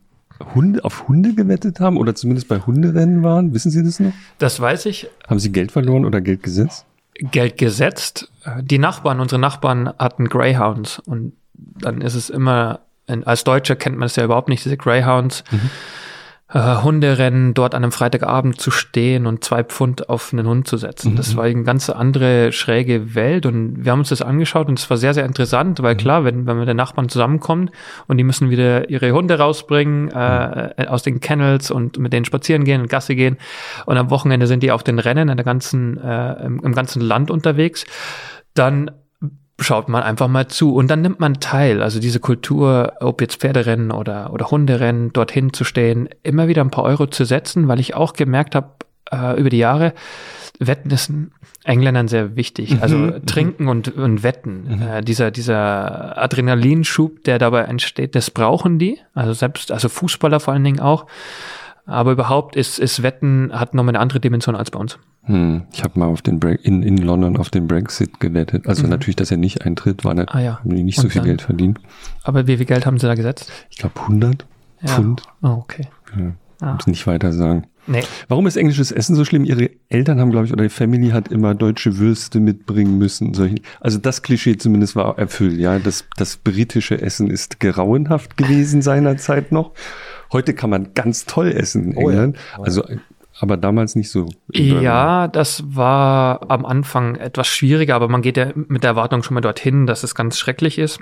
[0.55, 3.55] Hunde auf Hunde gewettet haben oder zumindest bei Hunderennen waren.
[3.55, 4.13] Wissen Sie das noch?
[4.39, 5.09] Das weiß ich.
[5.27, 6.87] Haben Sie Geld verloren oder Geld gesetzt?
[7.15, 8.31] Geld gesetzt.
[8.63, 14.07] Die Nachbarn, unsere Nachbarn hatten Greyhounds und dann ist es immer, als Deutscher kennt man
[14.07, 15.43] es ja überhaupt nicht, diese Greyhounds.
[16.51, 20.79] Äh, Hunderennen, dort an einem Freitagabend zu stehen und zwei Pfund auf einen Hund zu
[20.79, 21.15] setzen.
[21.15, 24.89] Das war eine ganz andere, schräge Welt und wir haben uns das angeschaut und es
[24.89, 27.71] war sehr, sehr interessant, weil klar, wenn, wenn man mit den Nachbarn zusammenkommt
[28.07, 32.65] und die müssen wieder ihre Hunde rausbringen äh, aus den Kennels und mit denen spazieren
[32.65, 33.37] gehen und Gasse gehen.
[33.85, 37.03] Und am Wochenende sind die auf den Rennen in der ganzen, äh, im, im ganzen
[37.03, 37.85] Land unterwegs,
[38.55, 38.91] dann
[39.61, 41.83] schaut man einfach mal zu und dann nimmt man teil.
[41.83, 46.71] Also diese Kultur, ob jetzt Pferderennen oder, oder Hunderennen, dorthin zu stehen, immer wieder ein
[46.71, 48.71] paar Euro zu setzen, weil ich auch gemerkt habe,
[49.11, 49.95] äh, über die Jahre,
[50.61, 51.13] Wetten ist
[51.65, 52.81] Engländern sehr wichtig.
[52.81, 54.83] Also trinken und, und wetten.
[54.83, 58.99] Äh, dieser, dieser Adrenalinschub, der dabei entsteht, das brauchen die.
[59.15, 61.07] Also selbst, also Fußballer vor allen Dingen auch.
[61.89, 64.99] Aber überhaupt ist, ist Wetten, hat nochmal eine andere Dimension als bei uns.
[65.25, 68.67] Hm, ich habe mal auf den Bre in, in London auf den Brexit gewettet.
[68.69, 70.59] Also natürlich, dass er nicht eintritt, war nicht, Ah ja.
[70.61, 71.27] haben die nicht so Und viel dann?
[71.29, 71.81] Geld verdient.
[72.25, 73.51] Aber wie viel Geld haben sie da gesetzt?
[73.71, 74.47] Ich glaube 100
[74.83, 74.89] Ja.
[74.89, 75.23] Pfund.
[75.43, 75.89] Oh, okay.
[76.17, 76.33] Ja.
[76.61, 76.75] Ah.
[76.75, 77.67] Muss nicht weiter sagen.
[77.87, 78.03] Nee.
[78.29, 79.45] Warum ist englisches Essen so schlimm?
[79.45, 83.33] Ihre Eltern haben, glaube ich, oder die Family hat immer deutsche Würste mitbringen müssen.
[83.81, 85.59] Also das Klischee zumindest war erfüllt.
[85.59, 89.73] Ja, das, das britische Essen ist grauenhaft gewesen seinerzeit noch.
[90.33, 92.25] Heute kann man ganz toll essen in Oh ja.
[92.25, 92.39] England.
[92.61, 92.85] Also,
[93.41, 94.29] aber damals nicht so.
[94.53, 99.35] Ja, das war am Anfang etwas schwieriger, aber man geht ja mit der Erwartung schon
[99.35, 100.99] mal dorthin, dass es ganz schrecklich ist.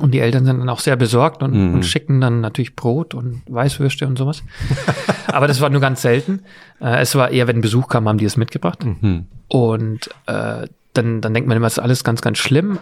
[0.00, 1.74] Und die Eltern sind dann auch sehr besorgt und, Mhm.
[1.74, 4.42] und schicken dann natürlich Brot und Weißwürste und sowas.
[5.28, 6.40] aber das war nur ganz selten.
[6.80, 8.84] Äh, es war eher, wenn Besuch kam, haben die es mitgebracht.
[8.84, 9.26] Mhm.
[9.46, 12.80] Und äh, dann, dann denkt man immer, es ist alles ganz, ganz schlimm.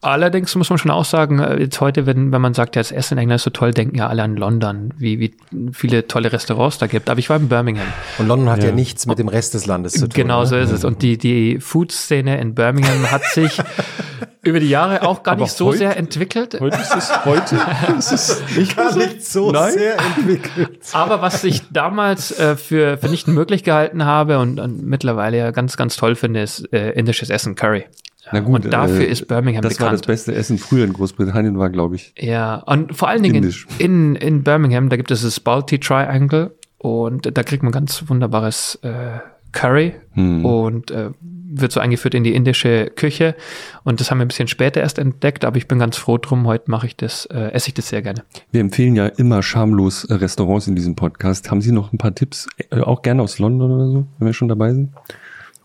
[0.00, 2.92] Allerdings muss man schon auch sagen, äh, jetzt heute, wenn, wenn man sagt, ja, das
[2.92, 5.34] Essen in England ist so toll, denken ja alle an London, wie, wie
[5.72, 7.10] viele tolle Restaurants da gibt.
[7.10, 7.86] Aber ich war in Birmingham.
[8.18, 8.74] Und London hat ja, Ja.
[8.74, 10.10] nichts mit dem Rest des Landes zu tun.
[10.14, 10.62] Genau so ne?
[10.62, 10.84] ist es.
[10.84, 13.58] Und die, die Food-Szene in Birmingham hat sich
[14.42, 16.56] über die Jahre auch gar Aber nicht so heute- sehr entwickelt.
[16.60, 17.56] Heute ist es, heute
[17.98, 18.98] ist es nicht Gar so.
[19.00, 19.72] nicht so Nein.
[19.72, 20.78] sehr entwickelt.
[20.92, 25.50] Aber was ich damals äh, für, für nicht möglich gehalten habe und, und mittlerweile ja
[25.50, 27.84] ganz, ganz toll finde, ist äh, indisches Essen, Curry.
[28.32, 30.06] Na gut, und dafür äh, ist Birmingham Das war das bekannt.
[30.06, 32.12] beste Essen früher in Großbritannien, war, glaube ich.
[32.18, 37.36] Ja, und vor allen Dingen in, in Birmingham, da gibt es das Balti Triangle und
[37.36, 39.18] da kriegt man ganz wunderbares äh,
[39.52, 40.44] Curry Hm.
[40.44, 41.10] und äh,
[41.50, 43.34] wird so eingeführt in die indische Küche.
[43.82, 46.46] Und das haben wir ein bisschen später erst entdeckt, aber ich bin ganz froh drum.
[46.46, 48.22] Heute mache ich das, äh, esse ich das sehr gerne.
[48.52, 51.50] Wir empfehlen ja immer schamlos äh, Restaurants in diesem Podcast.
[51.50, 54.34] Haben Sie noch ein paar Tipps, äh, auch gerne aus London oder so, wenn wir
[54.34, 54.90] schon dabei sind?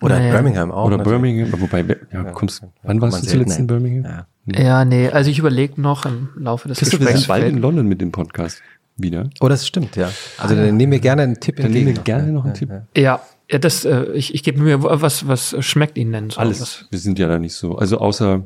[0.03, 0.33] Oder Naja.
[0.33, 0.85] Birmingham auch.
[0.87, 1.21] oder natürlich.
[1.21, 4.25] Birmingham, wobei, ja, kommst, wann kommt warst du zuletzt in selten Birmingham?
[4.45, 4.61] Ja.
[4.61, 7.21] Ja, nee, also ich überlege noch im Laufe des Christoph, wir Gesprächs.
[7.21, 8.61] sind bald in London mit dem Podcast
[8.97, 9.29] wieder.
[9.39, 10.11] Oh, das stimmt, ja.
[10.37, 11.85] Also dann nehmen wir gerne einen Tipp Dann entgegen.
[11.85, 12.69] nehmen wir gerne Ja, noch einen ja, Tipp.
[12.69, 13.01] ja.
[13.01, 16.41] Ja, ja das, äh, ich, ich gebe mir, was, was schmeckt Ihnen denn so?
[16.41, 16.59] Alles.
[16.59, 17.77] Was, Wir sind ja da nicht so.
[17.77, 18.43] Also außer.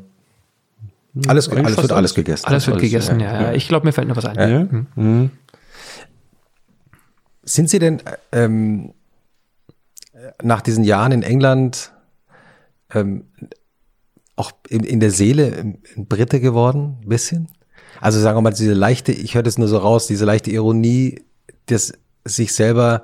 [1.27, 2.45] Alles, alles wird alles gegessen.
[2.45, 3.33] alles wird alles, gegessen, ja.
[3.33, 3.41] ja.
[3.41, 3.53] ja.
[3.53, 4.37] Ich glaube, mir fällt noch was ein.
[4.37, 4.59] Ja?
[4.65, 4.85] Mhm.
[4.95, 5.31] Mhm.
[7.43, 8.01] Sind Sie denn
[8.31, 8.93] ähm,
[10.41, 11.93] nach diesen Jahren in England
[12.93, 13.25] ähm,
[14.35, 16.97] auch in, in der Seele ein Brite geworden?
[17.01, 17.47] Ein bisschen?
[17.99, 21.23] Also sagen wir mal, diese leichte, ich höre das nur so raus, diese leichte Ironie,
[21.65, 23.03] das sich selber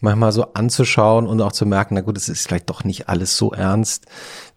[0.00, 3.36] manchmal so anzuschauen und auch zu merken, na gut, es ist vielleicht doch nicht alles
[3.36, 4.06] so ernst,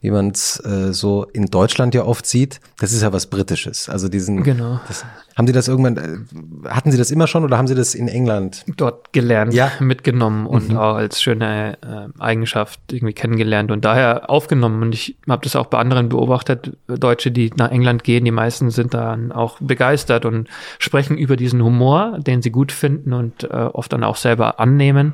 [0.04, 2.60] wie man es äh, so in Deutschland ja oft sieht.
[2.80, 3.88] Das ist ja was Britisches.
[3.88, 4.82] Also diesen, Genau.
[4.86, 5.06] das,
[5.38, 8.10] haben Sie das irgendwann, äh, hatten Sie das immer schon oder haben Sie das in
[8.10, 8.66] England?
[8.76, 9.72] dort gelernt, Ja.
[9.80, 10.78] mitgenommen und Mhm.
[10.78, 14.82] auch als schöne äh, Eigenschaft irgendwie kennengelernt und daher aufgenommen.
[14.84, 18.72] Und ich habe das auch bei anderen beobachtet, Deutsche, die nach England gehen, die meisten
[18.72, 20.50] sind dann auch begeistert und
[20.80, 25.14] sprechen über diesen Humor, den sie gut finden und äh, oft dann auch selber annehmen.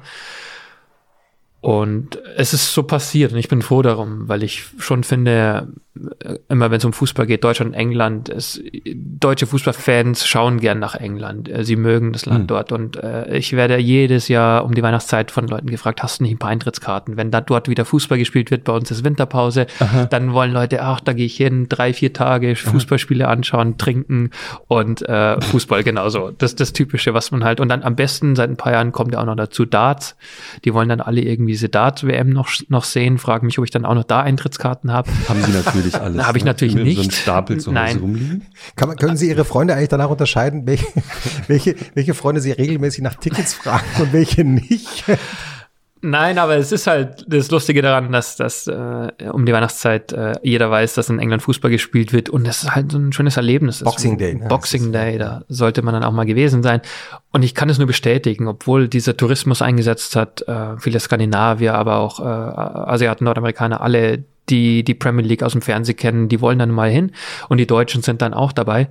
[1.61, 5.67] Und es ist so passiert und ich bin froh darum, weil ich schon finde,
[6.47, 8.61] immer wenn es um Fußball geht, Deutschland, England, es,
[8.95, 11.49] deutsche Fußballfans schauen gern nach England.
[11.49, 12.47] Äh, sie mögen das Land mhm.
[12.47, 16.23] dort und äh, ich werde jedes Jahr um die Weihnachtszeit von Leuten gefragt, hast du
[16.23, 17.17] nicht ein paar Eintrittskarten?
[17.17, 20.05] Wenn da dort wieder Fußball gespielt wird, bei uns ist Winterpause, Aha.
[20.05, 24.29] dann wollen Leute, ach, da gehe ich hin, drei, vier Tage Fußballspiele anschauen, trinken
[24.67, 26.31] und äh, Fußball genauso.
[26.31, 28.91] Das ist das Typische, was man halt, und dann am besten seit ein paar Jahren
[28.91, 30.15] kommt ja auch noch dazu Darts.
[30.63, 33.85] Die wollen dann alle irgendwie diese Darts-WM noch, noch sehen, fragen mich, ob ich dann
[33.85, 35.09] auch noch da Eintrittskarten habe.
[35.27, 36.25] Haben sie natürlich alles.
[36.25, 36.51] Habe ich ne?
[36.51, 36.97] natürlich nicht.
[36.97, 38.45] So ein Stapel zu Hause rumliegen.
[38.75, 40.87] Kann können Sie Ihre Freunde eigentlich danach unterscheiden, welche,
[41.47, 45.05] welche, welche Freunde Sie regelmäßig nach Tickets fragen und welche nicht?
[46.01, 50.33] Nein, aber es ist halt das Lustige daran, dass, dass äh, um die Weihnachtszeit äh,
[50.41, 53.35] jeder weiß, dass in England Fußball gespielt wird und es ist halt so ein schönes
[53.35, 53.83] Erlebnis.
[53.83, 54.35] Boxing Day.
[54.35, 54.47] Ne?
[54.47, 56.79] Boxing Day, da sollte man dann auch mal gewesen sein.
[57.33, 61.97] Und ich kann es nur bestätigen, obwohl dieser Tourismus eingesetzt hat, äh, viele Skandinavier, aber
[61.97, 66.59] auch äh, Asiaten, Nordamerikaner, alle die die Premier League aus dem Fernsehen kennen, die wollen
[66.59, 67.11] dann mal hin
[67.47, 68.89] und die Deutschen sind dann auch dabei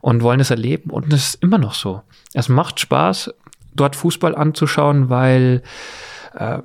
[0.00, 2.02] und wollen es erleben und es ist immer noch so.
[2.32, 3.34] Es macht Spaß,
[3.74, 5.62] dort Fußball anzuschauen, weil
[6.34, 6.58] äh,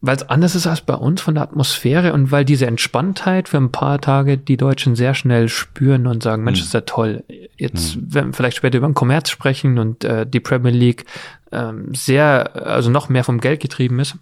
[0.00, 3.56] weil es anders ist als bei uns von der Atmosphäre und weil diese Entspanntheit für
[3.56, 6.66] ein paar Tage die Deutschen sehr schnell spüren und sagen, Mensch, mhm.
[6.66, 7.24] ist ja toll.
[7.56, 8.06] Jetzt, mhm.
[8.10, 11.06] wenn wir vielleicht später über den Kommerz sprechen und äh, die Premier League
[11.50, 14.16] ähm, sehr, also noch mehr vom Geld getrieben ist,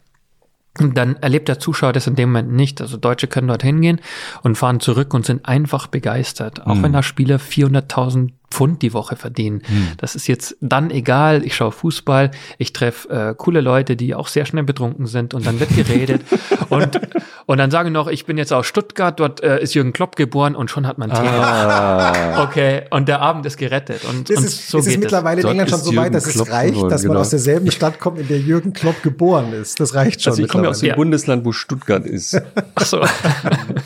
[0.75, 2.81] dann erlebt der Zuschauer das in dem Moment nicht.
[2.81, 4.01] Also Deutsche können dort hingehen
[4.43, 6.66] und fahren zurück und sind einfach begeistert.
[6.66, 6.83] Auch mhm.
[6.85, 9.63] wenn da Spieler 400.000 Pfund die Woche verdienen.
[9.67, 9.89] Hm.
[9.99, 11.45] Das ist jetzt dann egal.
[11.45, 15.47] Ich schaue Fußball, ich treffe äh, coole Leute, die auch sehr schnell betrunken sind und
[15.47, 16.23] dann wird geredet.
[16.69, 17.01] und,
[17.47, 20.55] und dann sagen noch, ich bin jetzt aus Stuttgart, dort äh, ist Jürgen Klopp geboren
[20.55, 21.29] und schon hat man Thema.
[21.29, 22.43] Ah.
[22.49, 24.05] Okay, und der Abend ist gerettet.
[24.05, 26.51] Und, ist und es, so ist es mittlerweile in England schon so weit, dass es
[26.51, 27.15] reicht, dass genau.
[27.15, 29.81] man aus derselben Stadt kommt, in der Jürgen Klopp geboren ist.
[29.81, 30.33] Das reicht schon.
[30.33, 30.95] Also ich komme ja aus dem ja.
[30.95, 32.41] Bundesland, wo Stuttgart ist.
[32.75, 33.05] Ach so.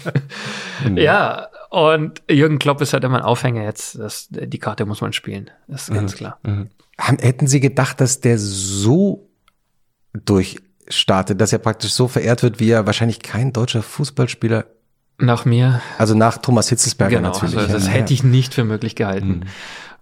[0.95, 3.99] ja, und Jürgen Klopp ist halt immer ein Aufhänger jetzt.
[3.99, 5.51] Das, die Karte muss man spielen.
[5.69, 5.95] Das ist mhm.
[5.95, 6.39] ganz klar.
[6.43, 6.69] Mhm.
[6.99, 9.31] Hätten Sie gedacht, dass der so
[10.13, 14.67] durchstartet, dass er praktisch so verehrt wird, wie er wahrscheinlich kein deutscher Fußballspieler
[15.17, 15.81] nach mir.
[15.97, 17.57] Also nach Thomas Hitzelsberger genau, natürlich.
[17.57, 19.29] Also das ja, hätte ich nicht für möglich gehalten.
[19.29, 19.45] Mhm.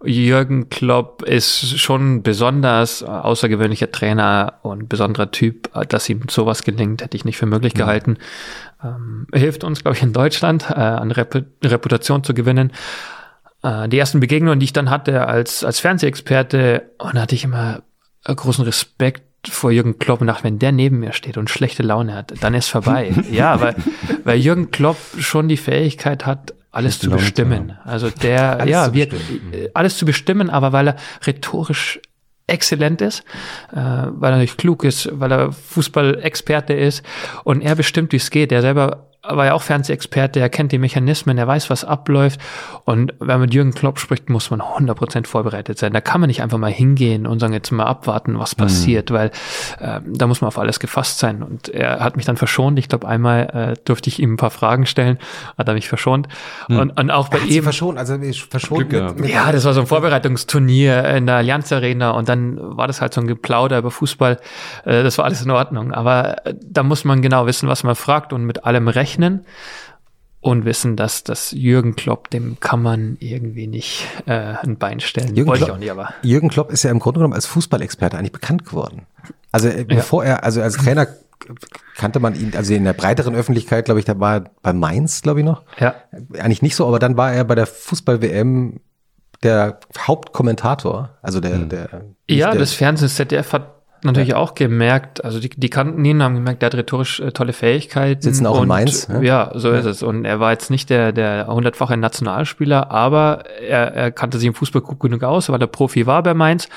[0.03, 5.71] Jürgen Klopp ist schon besonders außergewöhnlicher Trainer und besonderer Typ.
[5.89, 7.79] Dass ihm sowas gelingt, hätte ich nicht für möglich mhm.
[7.79, 8.17] gehalten.
[8.83, 12.73] Ähm, hilft uns, glaube ich, in Deutschland, äh, an Rep Reputation zu gewinnen.
[13.63, 17.45] Äh, die ersten Begegnungen, die ich dann hatte als, als Fernsehexperte, und da hatte ich
[17.45, 17.83] immer
[18.25, 22.15] großen Respekt vor Jürgen Klopp und dachte, wenn der neben mir steht und schlechte Laune
[22.15, 23.13] hat, dann ist vorbei.
[23.31, 23.75] ja, weil,
[24.25, 27.77] weil Jürgen Klopp schon die Fähigkeit hat, alles zu bestimmen.
[27.85, 30.97] Also der, alles ja, wir, äh, alles zu bestimmen, aber weil er
[31.27, 32.01] rhetorisch
[32.47, 33.21] exzellent ist,
[33.73, 37.05] äh, weil er nicht klug ist, weil er Fußballexperte ist
[37.45, 38.53] und er bestimmt, wie es geht.
[38.53, 42.41] Er selber war ja auch Fernsehexperte, er kennt die Mechanismen, er weiß, was abläuft.
[42.85, 45.93] Und wenn man mit Jürgen Klopp spricht, muss man 100% vorbereitet sein.
[45.93, 48.63] Da kann man nicht einfach mal hingehen und sagen, jetzt mal abwarten, was mhm.
[48.63, 49.15] passiert, mhm.
[49.15, 49.31] weil
[49.79, 51.43] äh, da muss man auf alles gefasst sein.
[51.43, 52.79] Und er hat mich dann verschont.
[52.79, 55.19] Ich glaube, einmal äh, durfte ich ihm ein paar Fragen stellen,
[55.59, 56.29] hat er mich verschont.
[56.69, 56.79] Mhm.
[56.79, 57.63] Und, und auch bei Ach, ihm.
[57.63, 58.17] verschont, also
[58.49, 62.59] verschont mit, mit, Ja, das war so ein Vorbereitungsturnier in der Allianz Arena und dann
[62.59, 64.39] war das halt so ein Geplauder über Fußball.
[64.87, 65.93] Äh, das war alles in Ordnung.
[65.93, 69.45] Aber äh, da muss man genau wissen, was man fragt und mit allem Recht rechnen
[70.41, 75.35] und wissen, dass das Jürgen Klopp, dem kann man irgendwie nicht äh, ein Bein stellen.
[75.37, 76.15] Jürgen Wollte Klopp, ich auch nicht, aber.
[76.23, 79.07] Jürgen Klopp ist ja im Grunde genommen als Fußballexperte eigentlich bekannt geworden.
[79.53, 80.31] Also äh, bevor ja.
[80.31, 81.09] er, also als Trainer
[81.97, 85.21] kannte man ihn, also in der breiteren Öffentlichkeit, glaube ich, da war er bei Mainz,
[85.23, 85.63] glaube ich noch.
[85.79, 85.95] Ja.
[86.39, 88.81] Eigentlich nicht so, aber dann war er bei der Fußball-WM
[89.43, 91.69] der Hauptkommentator, also der, hm.
[91.69, 91.89] der
[92.29, 94.37] Ja, der, das Fernsehen ZDF hat natürlich ja.
[94.37, 98.23] auch gemerkt, also die, die kannten ihn, haben gemerkt, der hat rhetorisch äh, tolle Fähigkeiten.
[98.23, 99.09] Sitzen auch und, in Mainz.
[99.09, 99.79] Ja, ja so ja.
[99.79, 100.03] ist es.
[100.03, 104.55] Und er war jetzt nicht der, der hundertfache Nationalspieler, aber er, er kannte sich im
[104.55, 106.69] Fußball gut genug aus, weil er Profi war bei Mainz.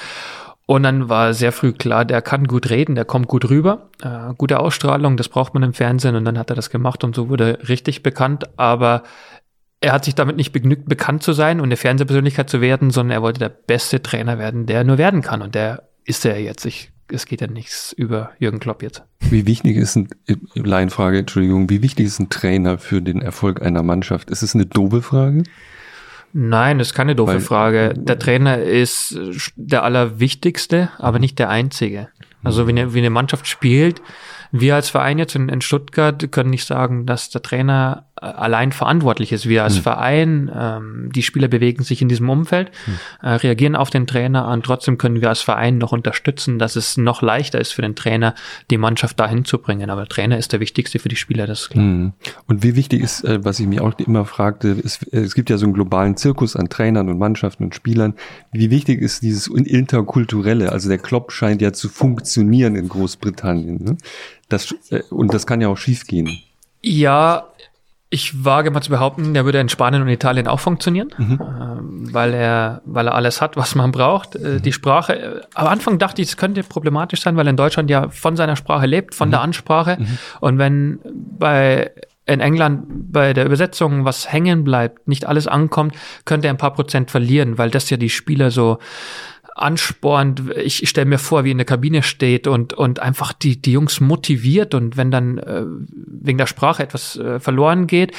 [0.66, 4.34] Und dann war sehr früh klar, der kann gut reden, der kommt gut rüber, äh,
[4.38, 7.28] gute Ausstrahlung, das braucht man im Fernsehen und dann hat er das gemacht und so
[7.28, 9.04] wurde er richtig bekannt, aber
[9.82, 13.18] er hat sich damit nicht begnügt, bekannt zu sein und eine Fernsehpersönlichkeit zu werden, sondern
[13.18, 16.40] er wollte der beste Trainer werden, der er nur werden kann und der ist er
[16.40, 16.66] jetzt.
[16.66, 19.04] Ich es geht ja nichts über Jürgen Klopp jetzt.
[19.20, 20.10] Wie wichtig ist ein,
[20.56, 24.30] Laienfrage, Entschuldigung, wie wichtig ist ein Trainer für den Erfolg einer Mannschaft?
[24.30, 25.44] Ist es eine doofe Frage?
[26.34, 27.94] Nein, das ist keine doofe Weil, Frage.
[27.96, 29.20] Der Trainer ist
[29.56, 32.10] der Allerwichtigste, aber nicht der Einzige.
[32.44, 34.02] Also wie eine, wie eine Mannschaft spielt,
[34.56, 38.72] Wir als Verein jetzt in, in Stuttgart können nicht sagen, dass der Trainer äh, allein
[38.72, 39.48] verantwortlich ist.
[39.48, 39.84] Wir als Hm.
[39.84, 42.94] Verein, ähm, die Spieler bewegen sich in diesem Umfeld, Hm.
[43.22, 46.98] äh, reagieren auf den Trainer und trotzdem können wir als Verein noch unterstützen, dass es
[46.98, 48.36] noch leichter ist für den Trainer,
[48.72, 49.90] die Mannschaft dahin zu bringen.
[49.90, 51.84] Aber Trainer ist der wichtigste für die Spieler, das ist klar.
[51.84, 52.14] Mhm.
[52.48, 55.50] Und wie wichtig ist, äh, was ich mich auch immer fragte, ist, äh, es gibt
[55.50, 58.14] ja so einen globalen Zirkus an Trainern und Mannschaften und Spielern.
[58.52, 60.72] Wie wichtig ist dieses interkulturelle?
[60.72, 63.84] Also der Klopp scheint ja zu funktionieren in Großbritannien.
[63.84, 63.98] Ne?
[64.50, 66.30] Das, äh, und das kann ja auch schiefgehen.
[66.82, 67.48] Ja,
[68.14, 71.40] ich wage mal zu behaupten, der würde in Spanien und Italien auch funktionieren, Mhm.
[71.42, 74.36] ähm, weil er, weil er alles hat, was man braucht.
[74.36, 77.58] Äh, die Sprache, äh, am Anfang dachte ich, es könnte problematisch sein, weil er in
[77.58, 79.98] Deutschland ja von seiner Sprache lebt, von der Ansprache.
[80.42, 81.00] Und wenn
[81.40, 81.92] bei
[82.26, 86.74] in England bei der Übersetzung was hängen bleibt, nicht alles ankommt, könnte er ein paar
[86.74, 88.78] Prozent verlieren, weil das ja die Spieler so
[89.56, 90.44] anspornt.
[90.58, 93.72] Ich, ich stelle mir vor, wie in der Kabine steht und, und einfach die, die
[93.72, 98.14] Jungs motiviert und wenn dann äh, wegen der Sprache etwas äh, verloren geht,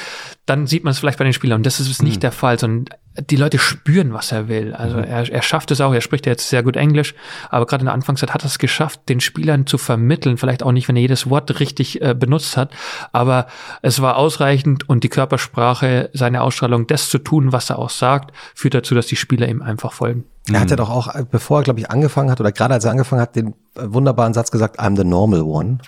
[0.45, 1.57] dann sieht man es vielleicht bei den Spielern.
[1.57, 2.85] Und das ist nicht der Fall, sondern
[3.29, 4.73] die Leute spüren, was er will.
[4.73, 7.15] Also er, er schafft es auch, er spricht ja jetzt sehr gut Englisch,
[7.49, 10.71] aber gerade in der Anfangszeit hat er es geschafft, den Spielern zu vermitteln, vielleicht auch
[10.71, 12.71] nicht, wenn er jedes Wort richtig äh, benutzt hat,
[13.13, 13.47] aber
[13.81, 18.35] es war ausreichend und die Körpersprache, seine Ausstrahlung, das zu tun, was er auch sagt,
[18.53, 20.25] führt dazu, dass die Spieler ihm einfach folgen.
[20.51, 22.91] Er hat ja doch auch, bevor er, glaube ich, angefangen hat, oder gerade als er
[22.91, 25.79] angefangen hat, den wunderbaren Satz gesagt, I'm the normal one.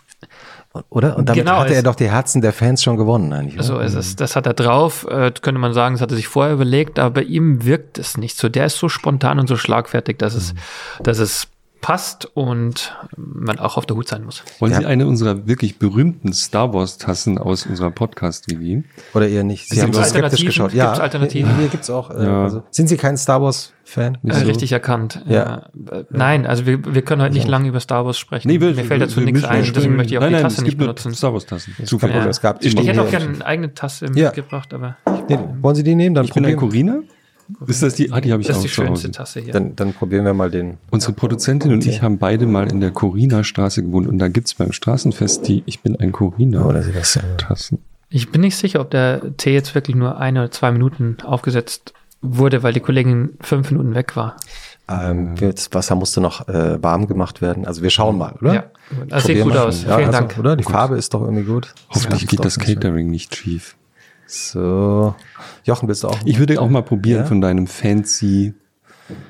[0.89, 1.17] Oder?
[1.17, 3.55] Und damit Genau, hatte er doch die Herzen der Fans schon gewonnen eigentlich.
[3.55, 3.79] Oder?
[3.79, 6.27] Also es ist, das hat er drauf, äh, könnte man sagen, das hat er sich
[6.27, 8.47] vorher überlegt, aber bei ihm wirkt es nicht so.
[8.49, 10.53] Der ist so spontan und so schlagfertig, dass es,
[11.01, 11.47] dass es
[11.81, 14.43] passt und man auch auf der Hut sein muss.
[14.59, 14.79] Wollen Ja.
[14.79, 18.83] Sie eine unserer wirklich berühmten Star Wars Tassen aus unserer Podcast-WG?
[19.13, 19.69] Oder eher nicht?
[19.69, 20.71] Sie haben so skeptisch geschaut.
[20.71, 21.49] Gibt's Alternativen?
[21.51, 22.09] Hier, hier gibt's auch.
[22.11, 22.43] Äh, Ja.
[22.43, 23.41] also, sind Sie kein Star
[23.95, 24.17] Wars-Fan?
[24.23, 25.21] Äh, richtig erkannt.
[25.27, 25.69] Ja.
[25.91, 28.49] Äh, Nein, also wir, wir können heute nicht lange über Star Wars sprechen.
[28.49, 30.61] wir- Mir fällt dazu nichts ein, deswegen möchte ich auch nein, die nein, Tasse es
[30.61, 31.13] nicht gibt benutzen.
[31.13, 31.73] Star Wars Tassen.
[31.85, 32.13] Zufällig.
[32.15, 34.25] Problem, es gab Ich hätte auch gerne eine eigene Tasse Ja.
[34.27, 34.97] mitgebracht, aber
[35.29, 36.15] Nee, wollen Sie die nehmen?
[36.15, 37.03] Dann Ich bin ein probieren, Corina.
[37.65, 38.11] Ist das die?
[38.11, 39.11] Ah, die habe ich das auch ist die schönste Hause.
[39.11, 39.53] Tasse hier.
[39.53, 40.77] dann, dann probieren wir mal den.
[40.91, 44.73] Unsere Produzentin und ich haben beide mal in der Corina-Straße gewohnt und da gibt's beim
[44.73, 47.15] Straßenfest die Ich bin ein Corina Oder Sie das.
[47.15, 47.79] äh, Tassen.
[48.09, 51.93] Ich bin nicht sicher, ob der Tee jetzt wirklich nur eine oder zwei Minuten aufgesetzt
[52.21, 54.37] wurde, weil die Kollegin fünf Minuten weg war.
[54.89, 57.65] Ähm, das Wasser musste noch äh, warm gemacht werden.
[57.65, 58.53] Also wir schauen mal, oder?
[58.53, 58.63] Ja,
[59.09, 59.83] das sieht gut aus.
[59.83, 60.37] Ja, Vielen also, Dank.
[60.39, 60.55] Oder?
[60.55, 61.73] Die Farbe ist doch irgendwie gut.
[61.89, 62.57] Hoffentlich Ja, geht das.
[62.57, 63.75] Catering nicht schief.
[64.27, 65.15] So.
[65.63, 66.17] Jochen, willst du auch?
[66.25, 67.25] Ich würde auch mal probieren Ja?
[67.25, 68.53] von deinem fancy.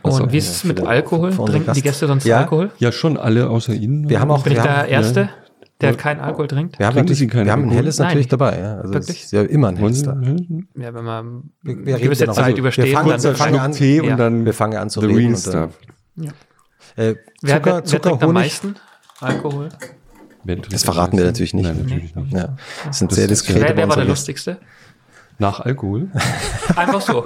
[0.02, 1.32] Auch Und wie ist es mit Alkohol?
[1.34, 2.40] Trinken die Gäste sonst Ja.
[2.40, 2.72] Alkohol?
[2.78, 4.10] Ja, schon alle außer Ihnen.
[4.10, 5.30] Wir haben auch, Bin ich wir der haben, Erste,
[5.82, 6.80] der kein Alkohol trinkt?
[6.80, 7.78] wir haben, Trinken Sie keinen wir haben ein Alkohol?
[7.84, 8.08] helles Nein.
[8.08, 8.60] natürlich dabei.
[8.60, 8.76] Ja.
[8.78, 9.24] Also Wirklich?
[9.24, 10.14] ist ja immer ein helles da.
[10.76, 13.50] Ja, wenn man Wir- wir eine gewisse Zeit also, wir überstehen, fangen- dann wir fangen
[13.54, 14.04] Schluck an- Tee ja.
[14.12, 16.34] und dann Wir fangen an zu the reden real und dann- stuff.
[16.96, 18.34] Äh, Wer, Zucker, wer, wer Zucker, am Honig.
[18.34, 18.76] meisten
[19.22, 19.70] Alkohol?
[20.44, 21.66] Wer Das verraten wir am natürlich nicht.
[21.66, 22.34] Nein, natürlich nicht.
[22.34, 22.56] Ja,
[22.86, 24.58] das sind Das sehr ist- diskrete Wer, wer war der lustigste?
[25.40, 26.08] Nach Alkohol?
[26.76, 27.24] Einfach so.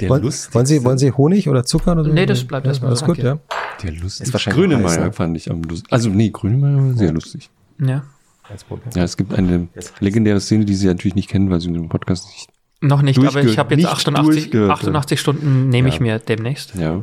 [0.00, 2.12] Der Wollen, wollen, Sie, wollen Sie Honig oder Zucker oder so?
[2.12, 3.38] Nee, das bleibt erstmal Alles so, gut, ja.
[3.82, 4.28] Der lustig.
[4.28, 5.12] Ist wahrscheinlich Grönemeyer heiß, ne?
[5.12, 5.90] fand ich am lustig.
[5.92, 7.50] Also nee, Grönemeyer war sehr lustig.
[7.80, 8.04] Ja.
[8.46, 8.90] Kein Problem.
[8.94, 9.68] Ja, es gibt eine
[10.00, 12.48] legendäre Szene, die Sie natürlich nicht kennen, weil Sie den Podcast nicht.
[12.84, 16.00] Noch nicht, aber ich habe jetzt nicht 88, durchge- 88 Stunden nehme ich Ja.
[16.02, 16.74] mir demnächst.
[16.74, 17.02] Ja.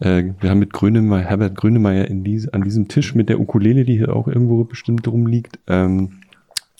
[0.00, 3.84] Äh, wir haben mit Grönemeyer, Herbert Grönemeyer in diese, an diesem Tisch mit der Ukulele,
[3.84, 6.20] die hier auch irgendwo bestimmt rumliegt, ähm,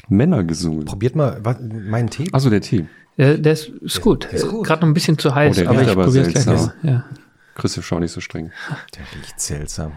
[0.08, 0.84] Männer gesungen.
[0.84, 2.26] Probiert mal was, meinen Tee.
[2.32, 2.86] Achso, der Tee.
[3.16, 4.24] Der, der ist, ist gut.
[4.32, 4.66] ist gut.
[4.66, 6.60] Gerade noch ein bisschen zu heiß, Oh, der aber ich aber probiere es gleich.
[6.82, 7.04] Ja.
[7.54, 8.50] Christoph, schau nicht so streng.
[8.96, 9.92] Der riecht seltsam.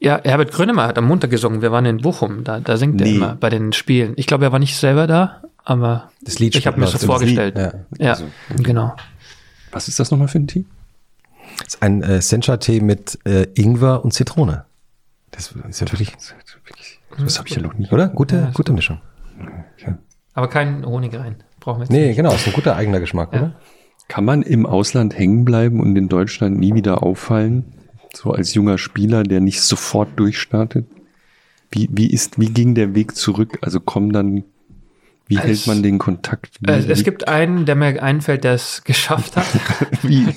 [0.00, 1.62] Ja, Herbert Grönemeyer hat am Montag gesungen.
[1.62, 2.44] Wir waren in Bochum.
[2.44, 3.10] Da, da singt Nee.
[3.10, 4.12] er immer bei den Spielen.
[4.16, 7.06] Ich glaube, er war nicht selber da, aber Das Lied ich habe mir das läuft.
[7.06, 7.56] vorgestellt.
[7.56, 7.72] Ja.
[7.98, 8.24] Ja, Also,
[8.56, 8.94] genau.
[9.72, 10.64] Was ist das nochmal für ein Tee?
[11.58, 14.64] Das ist ein äh, Sencha-Tee mit äh, Ingwer und Zitrone.
[15.32, 16.12] Das ist ja wirklich,
[17.18, 17.88] Das habe ich ja noch nie.
[17.90, 18.08] oder?
[18.08, 19.00] Gute, Ja, gute Mischung.
[20.34, 21.36] Aber kein Honig rein.
[21.60, 22.16] Brauchen wir jetzt Nee, nicht.
[22.16, 23.38] genau, ist ein guter eigener Geschmack, Ja.
[23.40, 23.52] oder?
[24.08, 27.64] Kann man im Ausland hängen bleiben und in Deutschland nie wieder auffallen?
[28.14, 30.86] So als junger Spieler, der nicht sofort durchstartet?
[31.70, 33.58] Wie, wie ist, wie ging der Weg zurück?
[33.60, 34.44] Also kommen dann,
[35.26, 36.56] wie Es- hält man den Kontakt?
[36.60, 39.46] Wie, Äh, es wie, gibt einen, der mir einfällt, der es geschafft hat,
[40.02, 40.28] wie,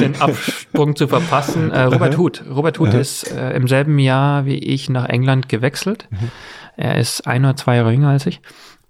[0.00, 1.70] den Absprung zu verpassen.
[1.72, 2.44] Äh, Robert Huth.
[2.48, 6.08] Robert Huth ist äh, im selben Jahr wie ich nach England gewechselt.
[6.76, 8.40] Er ist ein oder zwei Jahre jünger als ich.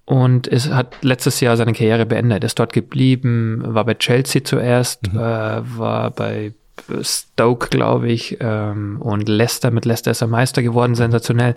[0.05, 2.45] Und es hat letztes Jahr seine Karriere beendet.
[2.45, 6.53] Ist dort geblieben, war bei Chelsea zuerst, äh, war bei
[7.03, 9.71] Stoke, glaube ich, ähm, und Leicester.
[9.71, 11.57] Mit Leicester ist er Meister geworden, sensationell.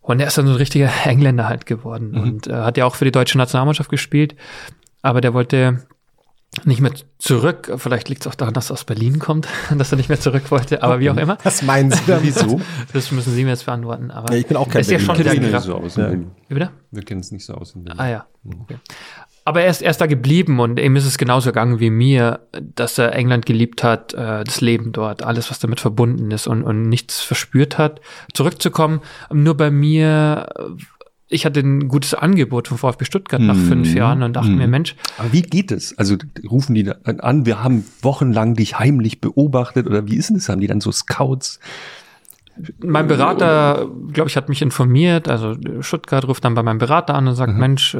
[0.00, 2.94] Und er ist dann so ein richtiger Engländer halt geworden und äh, hat ja auch
[2.94, 4.34] für die deutsche Nationalmannschaft gespielt.
[5.00, 5.86] Aber der wollte
[6.64, 7.72] nicht mehr zurück.
[7.78, 10.50] Vielleicht liegt es auch daran, dass er aus Berlin kommt, dass er nicht mehr zurück
[10.50, 11.36] wollte, aber wie auch immer.
[11.42, 12.22] Was meinen Sie da?
[12.22, 12.60] Wieso?
[12.92, 14.10] Das müssen Sie mir jetzt beantworten.
[14.12, 15.96] Aber Ja, ich bin auch kein ist ja schon Wir kennen gra- nicht so aus
[15.96, 16.08] in Ja.
[16.10, 16.30] Berlin.
[16.48, 16.70] Wie bitte?
[16.92, 17.98] Wir kennen es nicht so aus in Berlin.
[18.00, 18.26] Ah ja.
[18.62, 18.76] Okay.
[19.46, 22.40] Aber er ist, er ist da geblieben und ihm ist es genauso gegangen wie mir,
[22.74, 26.62] dass er England geliebt hat, äh, das Leben dort, alles, was damit verbunden ist und,
[26.62, 28.00] und nichts verspürt hat.
[28.32, 29.00] Zurückzukommen,
[29.32, 30.62] nur bei mir, äh,
[31.28, 33.68] ich hatte ein gutes Angebot von VfB Stuttgart nach Mhm.
[33.68, 34.56] fünf Jahren und dachte Mhm.
[34.56, 35.96] mir, Mensch, Aber wie geht es?
[35.98, 36.16] Also
[36.50, 40.48] rufen die da an, wir haben wochenlang dich heimlich beobachtet oder wie ist denn das?
[40.48, 41.60] Haben die dann so Scouts?
[42.78, 45.28] mein Berater, glaube ich, hat mich informiert.
[45.28, 47.96] Also Stuttgart ruft dann bei meinem Berater an und sagt, Mensch,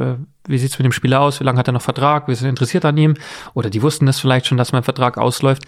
[0.47, 1.40] wie sieht's mit dem Spieler aus?
[1.40, 2.28] Wie lange hat er noch Vertrag?
[2.28, 3.14] Wir sind interessiert an ihm.
[3.55, 5.64] Oder die wussten das vielleicht schon, dass mein Vertrag ausläuft.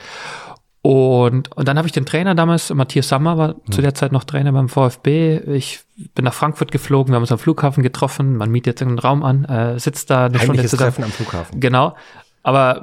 [0.82, 4.22] Und, und dann habe ich den Trainer damals, Matthias Sammer war zu der Zeit noch
[4.22, 5.38] Trainer beim VfB.
[5.54, 5.80] Ich
[6.14, 8.36] bin nach Frankfurt geflogen, wir haben uns am Flughafen getroffen.
[8.36, 10.92] Man mietet jetzt einen Raum an, äh, sitzt da eine Stunde Heimliches zusammen.
[10.92, 11.58] Treffen am Flughafen.
[11.58, 11.96] Genau.
[12.44, 12.82] Aber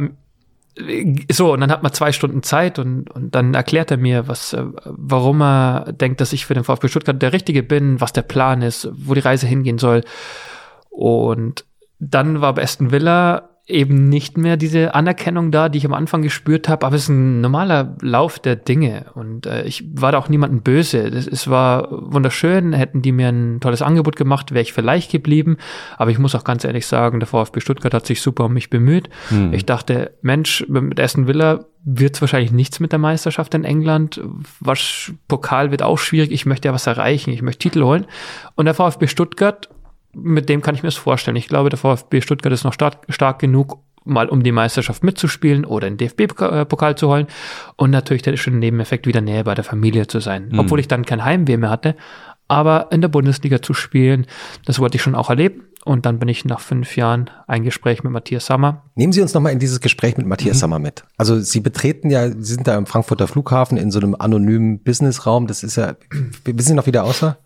[0.76, 4.28] äh, so, und dann hat man zwei Stunden Zeit und, und dann erklärt er mir,
[4.28, 8.12] was, äh, warum er denkt, dass ich für den VfB Stuttgart der Richtige bin, was
[8.12, 10.04] der Plan ist, wo die Reise hingehen soll.
[10.89, 11.64] Und
[12.10, 16.22] dann war bei Aston Villa eben nicht mehr diese Anerkennung da, die ich am Anfang
[16.22, 20.18] gespürt habe, aber es ist ein normaler Lauf der Dinge und äh, ich war da
[20.18, 21.10] auch niemandem böse.
[21.10, 25.58] Das, es war wunderschön, hätten die mir ein tolles Angebot gemacht, wäre ich vielleicht geblieben,
[25.97, 28.70] aber ich muss auch ganz ehrlich sagen, der VfB Stuttgart hat sich super um mich
[28.70, 29.10] bemüht.
[29.54, 34.22] Ich dachte, Mensch, mit Aston Villa wird es wahrscheinlich nichts mit der Meisterschaft in England.
[34.60, 36.32] Was Pokal wird auch schwierig.
[36.32, 37.32] Ich möchte ja was erreichen.
[37.32, 38.06] Ich möchte Titel holen.
[38.56, 39.70] Und der VfB Stuttgart
[40.14, 41.38] mit dem kann ich mir das vorstellen.
[41.38, 45.66] Ich glaube, der VfB Stuttgart ist noch stark, stark genug, mal um die Meisterschaft mitzuspielen
[45.66, 47.28] oder den DFB-Pokal zu holen.
[47.76, 50.49] Und natürlich der schöne Nebeneffekt, wieder näher bei der Familie zu sein.
[50.57, 51.95] Obwohl ich dann kein Heimweh mehr hatte.
[52.47, 54.28] Aber in der Bundesliga zu spielen,
[54.66, 55.64] das wollte ich schon auch erleben.
[55.86, 58.84] Und dann bin ich nach fünf Jahren ein Gespräch mit Matthias Sammer.
[58.95, 61.03] Nehmen Sie uns nochmal in dieses Gespräch mit Matthias Sammer mit.
[61.18, 65.47] Also Sie betreten ja, Sie sind da im Frankfurter Flughafen in so einem anonymen Businessraum.
[65.47, 65.95] Das ist ja,
[66.45, 67.38] wissen Sie noch, wie der aussah?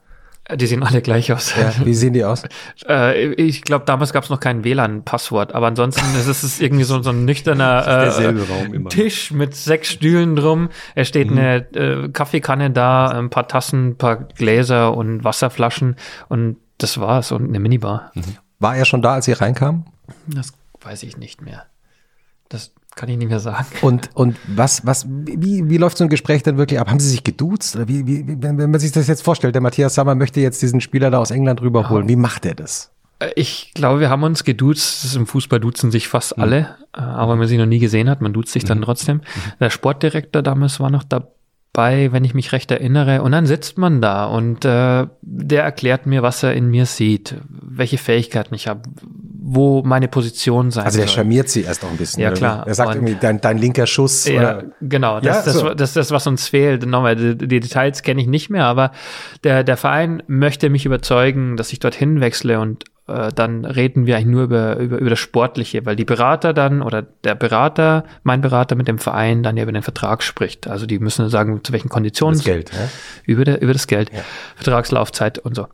[0.56, 1.54] Die sehen alle gleich aus.
[1.58, 2.43] Ja, wie sehen die aus?
[2.88, 7.02] Äh, ich glaube, damals gab es noch kein WLAN-Passwort, aber ansonsten ist es irgendwie so,
[7.02, 8.84] so ein nüchterner äh.
[8.89, 10.70] Tisch mit sechs Stühlen drum.
[10.95, 15.95] Es steht eine äh, Kaffeekanne da, ein paar Tassen, ein paar Gläser und Wasserflaschen
[16.30, 18.12] und das war's und eine Minibar.
[18.60, 19.86] War er schon da, als Sie reinkamen?
[20.28, 21.66] Das weiß ich nicht mehr.
[22.50, 23.66] Das kann ich nicht mehr sagen.
[23.82, 26.89] Und, und was, was, wie, wie läuft so ein Gespräch denn wirklich ab?
[26.89, 27.76] Haben Sie sich geduzt?
[27.78, 30.62] Oder wie, wie, wenn, wenn man sich das jetzt vorstellt, der Matthias Sammer möchte jetzt
[30.62, 32.10] diesen Spieler da aus England rüberholen.
[32.10, 32.91] Wie macht er das?
[33.20, 35.16] Äh, Ich glaube, wir haben uns geduzt.
[35.16, 38.22] Im Fußball duzen sich fast alle, äh, aber wenn man sie noch nie gesehen hat,
[38.22, 39.22] man duzt sich dann trotzdem.
[39.60, 41.04] Der Sportdirektor damals war noch
[41.78, 43.21] dabei, wenn ich mich recht erinnere.
[43.21, 47.36] Und dann sitzt man da und äh, der erklärt mir, was er in mir sieht,
[47.49, 48.82] welche Fähigkeiten ich habe,
[49.49, 51.15] wo meine Position sein Also der soll.
[51.15, 52.21] charmiert Sie erst auch ein bisschen.
[52.23, 52.38] Ja, oder?
[52.38, 52.67] klar.
[52.67, 54.28] Er sagt Und- irgendwie, dein, dein linker Schuss.
[54.28, 55.15] Ja, oder, genau.
[55.17, 55.73] Ja, Das, das, so.
[55.73, 56.86] das ist das, was uns fehlt.
[56.86, 58.91] Nochmal, die, die Details kenne ich nicht mehr, aber
[59.43, 64.16] der, der Verein möchte mich überzeugen, dass ich dorthin wechsle und äh, dann reden wir
[64.16, 68.41] eigentlich nur über, über, über das Sportliche, weil die Berater dann oder der Berater, mein
[68.41, 70.68] Berater mit dem Verein dann ja über den Vertrag spricht.
[70.68, 72.38] Also die müssen sagen, zu welchen Konditionen.
[72.38, 72.72] das Geld.
[72.74, 72.89] Ja?
[73.26, 74.12] Über, der, über das Geld,
[74.55, 75.68] Vertragslaufzeit und so.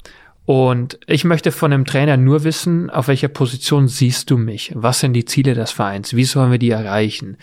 [0.45, 4.71] Und ich möchte von dem Trainer nur wissen, auf welcher Position siehst du mich?
[4.75, 6.15] Was sind die Ziele des Vereins?
[6.15, 7.37] Wie sollen wir die erreichen?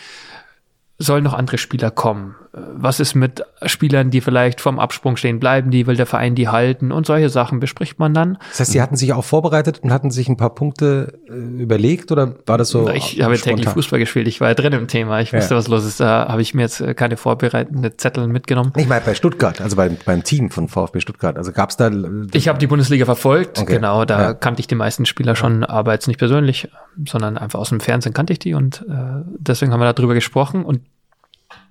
[0.99, 2.37] Sollen noch andere Spieler kommen?
[2.53, 5.39] Was ist mit Spielern, die vielleicht vom Absprung stehen?
[5.39, 5.87] Bleiben die?
[5.87, 6.91] Will der Verein die halten?
[6.91, 8.39] Und solche Sachen bespricht man dann.
[8.51, 12.11] Das heißt, Sie hatten sich auch vorbereitet und hatten sich ein paar Punkte äh, überlegt
[12.11, 12.89] oder war das so?
[12.89, 13.69] Ich habe täglich?
[13.69, 14.27] Fußball gespielt.
[14.27, 15.21] Ich war ja drin im Thema.
[15.21, 15.59] Ich wusste, Ja.
[15.59, 16.01] was los ist.
[16.01, 18.73] Da habe ich mir jetzt äh, keine vorbereitende Zettel mitgenommen.
[18.77, 21.37] Ich meine bei Stuttgart, also beim, beim Team von VfB Stuttgart.
[21.37, 21.89] Also gab es da.
[22.33, 23.75] Ich habe die Bundesliga verfolgt, Okay.
[23.77, 24.35] genau, da Ja.
[24.35, 26.69] kannte ich die meisten Spieler schon, aber jetzt nicht persönlich,
[27.09, 28.95] sondern einfach aus dem Fernsehen kannte ich die und äh,
[29.39, 30.81] deswegen haben wir darüber gesprochen und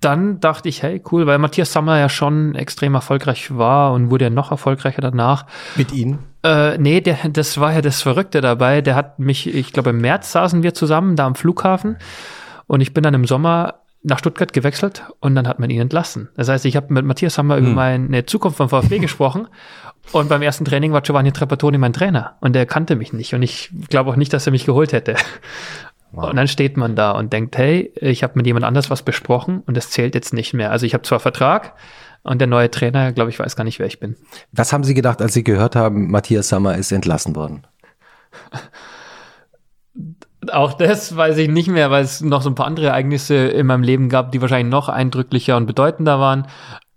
[0.02, 4.26] dann dachte ich, hey, cool, weil Matthias Sammer ja schon extrem erfolgreich war und wurde
[4.26, 5.46] ja noch erfolgreicher danach.
[5.76, 6.20] mit Ihnen.
[6.44, 8.82] Äh, nee, der, das war ja das Verrückte dabei.
[8.82, 11.98] Der hat mich, ich glaube, im März saßen wir zusammen da am Flughafen
[12.68, 16.30] und ich bin dann im Sommer nach Stuttgart gewechselt und dann hat man ihn entlassen.
[16.36, 19.48] Das heißt, ich habe mit Matthias Sammer über meine Zukunft vom VfB gesprochen
[20.14, 23.42] und beim ersten Training war Giovanni Trapattoni mein Trainer und der kannte mich nicht und
[23.42, 25.16] ich glaube auch nicht, dass er mich geholt hätte.
[26.12, 29.62] Und dann steht man da und denkt, hey, ich habe mit jemand anders was besprochen
[29.66, 30.72] und das zählt jetzt nicht mehr.
[30.72, 31.76] Also ich habe zwar Vertrag
[32.24, 34.16] und der neue Trainer, glaube ich, weiß gar nicht, wer ich bin.
[34.52, 37.66] Was haben Sie gedacht, als Sie gehört haben, Matthias Sammer ist entlassen worden?
[40.52, 43.68] Auch das weiß ich nicht mehr, weil es noch so ein paar andere Ereignisse in
[43.68, 46.48] meinem Leben gab, die wahrscheinlich noch eindrücklicher und bedeutender waren.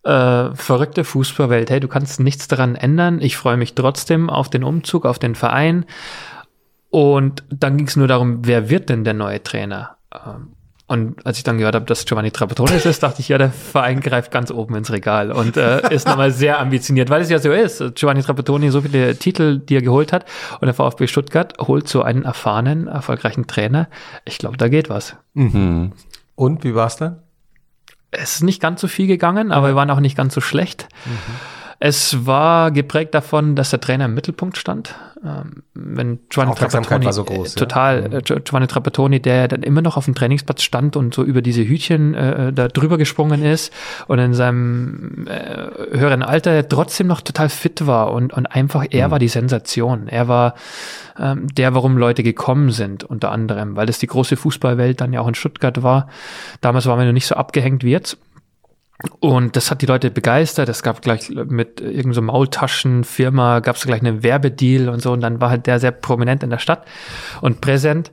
[0.05, 1.71] Äh, verrückte Fußballwelt.
[1.71, 3.21] Hey, du kannst nichts daran ändern.
[3.21, 5.85] Ich freue mich trotzdem auf den Umzug, auf den Verein.
[6.93, 9.97] Und dann ging es nur darum, wer wird denn der neue Trainer?
[10.15, 10.53] Ähm,
[10.89, 14.01] Und als ich dann gehört habe, dass Giovanni Trapattoni ist, dachte ich, ja, der Verein
[14.01, 17.51] greift ganz oben ins Regal und äh, ist nochmal sehr ambitioniert, weil es ja so
[17.51, 17.83] ist.
[17.95, 20.27] Giovanni Trapattoni so viele Titel, die er geholt hat
[20.61, 23.89] und der VfB Stuttgart holt so einen erfahrenen, erfolgreichen Trainer.
[24.27, 25.17] Ich glaube, da geht was.
[25.33, 25.93] Mhm.
[26.35, 27.23] Und wie war es dann?
[28.11, 30.89] Es ist nicht ganz so viel gegangen, aber wir waren auch nicht ganz so schlecht.
[31.07, 31.62] Mhm.
[31.85, 34.95] Es war geprägt davon, dass der Trainer im Mittelpunkt stand.
[35.25, 38.19] Ähm, wenn Giovanni Trapattoni, war so groß, total, ja.
[38.19, 41.65] äh, Giovanni Trapattoni, der dann immer noch auf dem Trainingsplatz stand und so über diese
[41.65, 43.73] Hütchen äh, da drüber gesprungen ist
[44.07, 49.09] und in seinem äh, höheren Alter trotzdem noch total fit war und, und einfach, er
[49.09, 49.11] mhm.
[49.11, 50.07] war die Sensation.
[50.07, 50.55] Er war
[51.19, 55.21] ähm, der, warum Leute gekommen sind, unter anderem, weil das die große Fußballwelt dann ja
[55.21, 56.07] auch in Stuttgart war.
[56.61, 58.19] Damals waren wir noch nicht so abgehängt wie jetzt.
[59.21, 60.69] Und das hat die Leute begeistert.
[60.69, 65.13] Es gab gleich mit irgendeiner so Maultaschenfirma, gab es gleich einen Werbedeal und so.
[65.13, 66.87] Und dann war halt der sehr prominent in der Stadt
[67.41, 68.13] und präsent.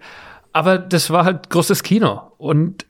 [0.53, 2.21] Aber das war halt großes Kino.
[2.37, 2.85] Und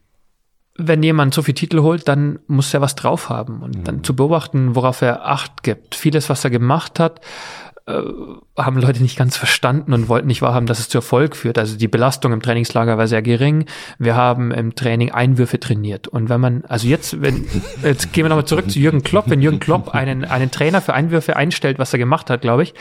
[0.75, 3.61] wenn jemand so viel Titel holt, dann muss er was drauf haben.
[3.61, 3.83] Und mhm.
[3.83, 5.95] dann zu beobachten, worauf er Acht gibt.
[5.95, 7.19] Vieles, was er gemacht hat,
[7.89, 8.03] äh,
[8.61, 11.57] haben Leute nicht ganz verstanden und wollten nicht wahrhaben, dass es zu Erfolg führt.
[11.57, 13.65] Also die Belastung im Trainingslager war sehr gering.
[13.97, 16.07] Wir haben im Training Einwürfe trainiert.
[16.07, 17.45] Und wenn man, also jetzt, wenn,
[17.83, 19.29] jetzt gehen wir nochmal zurück zu Jürgen Klopp.
[19.29, 22.73] Wenn Jürgen Klopp einen, einen Trainer für Einwürfe einstellt, was er gemacht hat, glaube ich,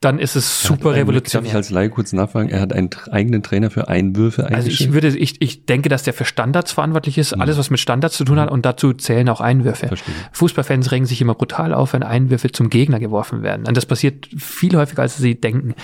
[0.00, 1.42] dann ist es super revolutionär.
[1.42, 2.48] Darf ich als Laie kurz nachfragen?
[2.48, 4.66] Er hat einen eigenen Trainer für Einwürfe eingestellt?
[4.66, 7.34] Also ich würde, ich, ich denke, dass der für Standards verantwortlich ist.
[7.34, 7.42] Mhm.
[7.42, 8.50] Alles, was mit Standards zu tun hat.
[8.50, 9.88] Und dazu zählen auch Einwürfe.
[9.88, 10.14] Verstehe.
[10.32, 13.66] Fußballfans regen sich immer brutal auf, wenn Einwürfe zum Gegner geworfen werden.
[13.66, 15.74] Und das passiert viel häufiger, als sie denken.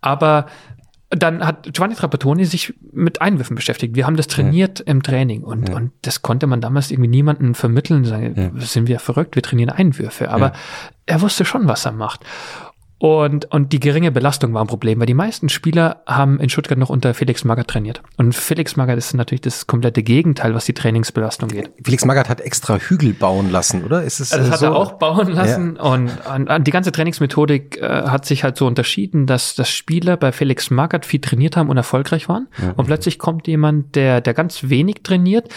[0.00, 0.46] Aber
[1.10, 3.96] dann hat Giovanni Trapattoni sich mit Einwürfen beschäftigt.
[3.96, 4.86] Wir haben das trainiert ja.
[4.86, 5.76] im Training und, ja.
[5.76, 8.04] und das konnte man damals irgendwie niemandem vermitteln.
[8.04, 8.60] Sagen, ja.
[8.60, 10.30] sind wir verrückt, wir trainieren Einwürfe.
[10.30, 10.52] Aber
[11.06, 12.24] er wusste schon, was er macht.
[12.98, 16.78] Und, und die geringe Belastung war ein Problem, weil die meisten Spieler haben in Stuttgart
[16.78, 18.02] noch unter Felix Magath trainiert.
[18.16, 21.70] Und Felix Magath ist natürlich das komplette Gegenteil, was die Trainingsbelastung geht.
[21.84, 24.02] Felix Magath hat extra Hügel bauen lassen, oder?
[24.02, 24.66] Ist es, das äh, hat so?
[24.66, 25.76] er auch bauen lassen.
[25.76, 25.82] Ja.
[25.82, 30.16] Und, und, und, die ganze Trainingsmethodik äh, hat sich halt so unterschieden, dass, dass Spieler
[30.16, 32.48] bei Felix Magath viel trainiert haben und erfolgreich waren.
[32.60, 32.72] Ja.
[32.76, 35.48] Und plötzlich kommt jemand, der, der ganz wenig trainiert,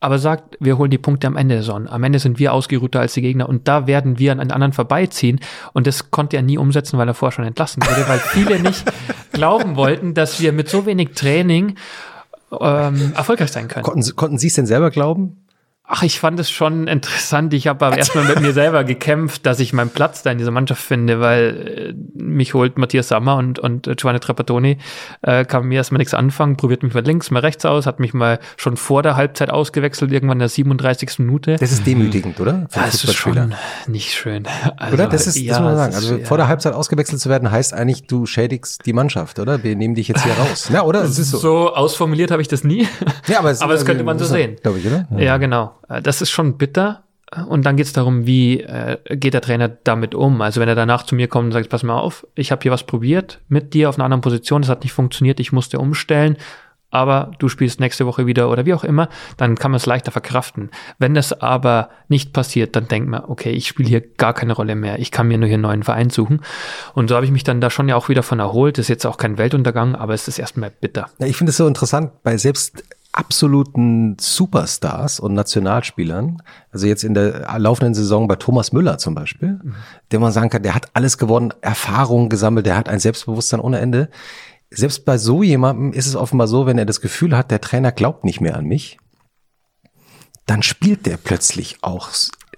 [0.00, 1.88] aber sagt, wir holen die Punkte am Ende der Saison.
[1.88, 4.72] Am Ende sind wir ausgeruhter als die Gegner und da werden wir an einen anderen
[4.72, 5.40] vorbeiziehen.
[5.72, 8.84] Und das konnte er nie umsetzen, weil er vorher schon entlassen wurde, weil viele nicht
[9.32, 11.74] glauben wollten, dass wir mit so wenig Training
[12.60, 13.82] ähm, erfolgreich sein können.
[13.82, 15.44] Konnten, konnten Sie es denn selber glauben?
[15.90, 17.54] Ach, ich fand es schon interessant.
[17.54, 20.50] Ich habe aber erstmal mit mir selber gekämpft, dass ich meinen Platz da in dieser
[20.50, 24.76] Mannschaft finde, weil äh, mich holt Matthias Sammer und, und äh, Giovanni Trapattoni,
[25.22, 28.12] äh, kann mir erstmal nichts anfangen, probiert mich mal links, mal rechts aus, hat mich
[28.12, 31.20] mal schon vor der Halbzeit ausgewechselt, irgendwann in der 37.
[31.20, 31.56] Minute.
[31.56, 32.66] Das ist demütigend, oder?
[32.68, 33.54] Für das ist schon
[33.86, 34.44] nicht schön.
[34.76, 35.06] Also, oder?
[35.06, 35.94] Das ist, ja, das muss man sagen.
[35.94, 39.64] Also ist, vor der Halbzeit ausgewechselt zu werden, heißt eigentlich, du schädigst die Mannschaft, oder?
[39.64, 40.68] Wir nehmen dich jetzt hier raus.
[40.70, 41.00] Ja, oder?
[41.00, 41.38] Das ist so.
[41.38, 42.86] so ausformuliert habe ich das nie.
[43.26, 44.56] Ja, aber, es, aber das könnte man so sehen.
[44.62, 45.08] Glaube ich, oder?
[45.12, 45.77] Ja, ja genau.
[45.88, 47.04] Äh, das ist schon bitter.
[47.48, 50.40] Und dann geht es darum, wie äh, geht der Trainer damit um.
[50.40, 52.72] Also wenn er danach zu mir kommt und sagt, pass mal auf, ich habe hier
[52.72, 56.38] was probiert mit dir auf einer anderen Position, das hat nicht funktioniert, ich musste umstellen,
[56.90, 60.10] aber du spielst nächste Woche wieder oder wie auch immer, dann kann man es leichter
[60.10, 60.70] verkraften.
[60.98, 64.74] Wenn das aber nicht passiert, dann denkt man, okay, ich spiele hier gar keine Rolle
[64.74, 66.40] mehr, ich kann mir nur hier einen neuen Verein suchen.
[66.94, 68.78] Und so habe ich mich dann da schon ja auch wieder von erholt.
[68.78, 71.10] Das ist jetzt auch kein Weltuntergang, aber es ist erstmal bitter.
[71.18, 72.82] Ja, ich finde es so interessant, bei selbst
[73.12, 79.60] absoluten Superstars und Nationalspielern, also jetzt in der laufenden Saison bei Thomas Müller zum Beispiel,
[79.62, 79.74] mhm.
[80.10, 83.78] der man sagen kann, der hat alles gewonnen, Erfahrungen gesammelt, der hat ein Selbstbewusstsein ohne
[83.78, 84.10] Ende.
[84.70, 87.92] Selbst bei so jemandem ist es offenbar so, wenn er das Gefühl hat, der Trainer
[87.92, 88.98] glaubt nicht mehr an mich,
[90.46, 92.10] dann spielt der plötzlich auch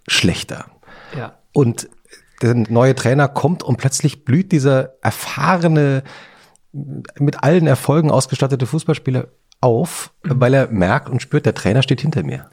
[0.06, 0.66] schlechter.
[1.16, 1.38] Ja.
[1.52, 1.88] Und
[2.42, 6.02] der neue Trainer kommt und plötzlich blüht dieser erfahrene,
[6.72, 9.28] mit allen Erfolgen ausgestattete Fußballspieler
[9.60, 10.40] auf, mhm.
[10.40, 12.46] weil er merkt und spürt, der Trainer steht hinter mir.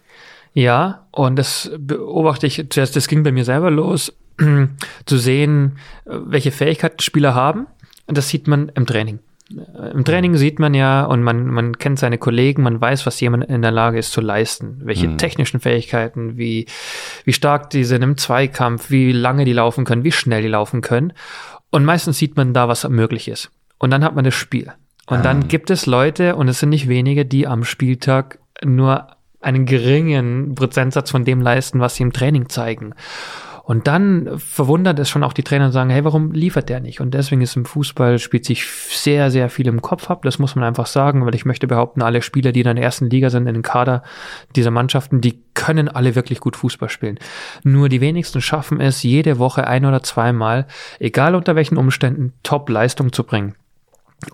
[0.54, 4.14] Ja, und das beobachte ich zuerst, das ging bei mir selber los,
[5.06, 7.68] zu sehen, welche Fähigkeiten Spieler haben.
[8.08, 9.20] Und das sieht man im Training.
[9.50, 13.46] Im Training sieht man ja und man, man kennt seine Kollegen, man weiß, was jemand
[13.46, 14.82] in der Lage ist zu leisten.
[14.84, 15.18] Welche mhm.
[15.18, 16.66] technischen Fähigkeiten, wie,
[17.24, 20.82] wie stark die sind im Zweikampf, wie lange die laufen können, wie schnell die laufen
[20.82, 21.14] können.
[21.70, 23.50] Und meistens sieht man da, was möglich ist.
[23.78, 24.74] Und dann hat man das Spiel.
[25.08, 25.46] Und dann ah.
[25.48, 29.08] gibt es Leute, und es sind nicht wenige, die am Spieltag nur
[29.42, 32.94] einen geringen Prozentsatz von dem leisten, was sie im Training zeigen.
[33.64, 37.02] Und dann verwundert es schon auch die Trainer und sagen, hey, warum liefert der nicht?
[37.02, 40.22] Und deswegen ist im Fußball spielt sich sehr, sehr viel im Kopf ab.
[40.24, 43.10] Das muss man einfach sagen, weil ich möchte behaupten, alle Spieler, die in der ersten
[43.10, 44.04] Liga sind, in den Kader
[44.56, 47.20] dieser Mannschaften, die können alle wirklich gut Fußball spielen.
[47.64, 50.66] Nur die wenigsten schaffen es, jede Woche ein oder zweimal,
[51.00, 53.56] egal unter welchen Umständen, Top-Leistung zu bringen.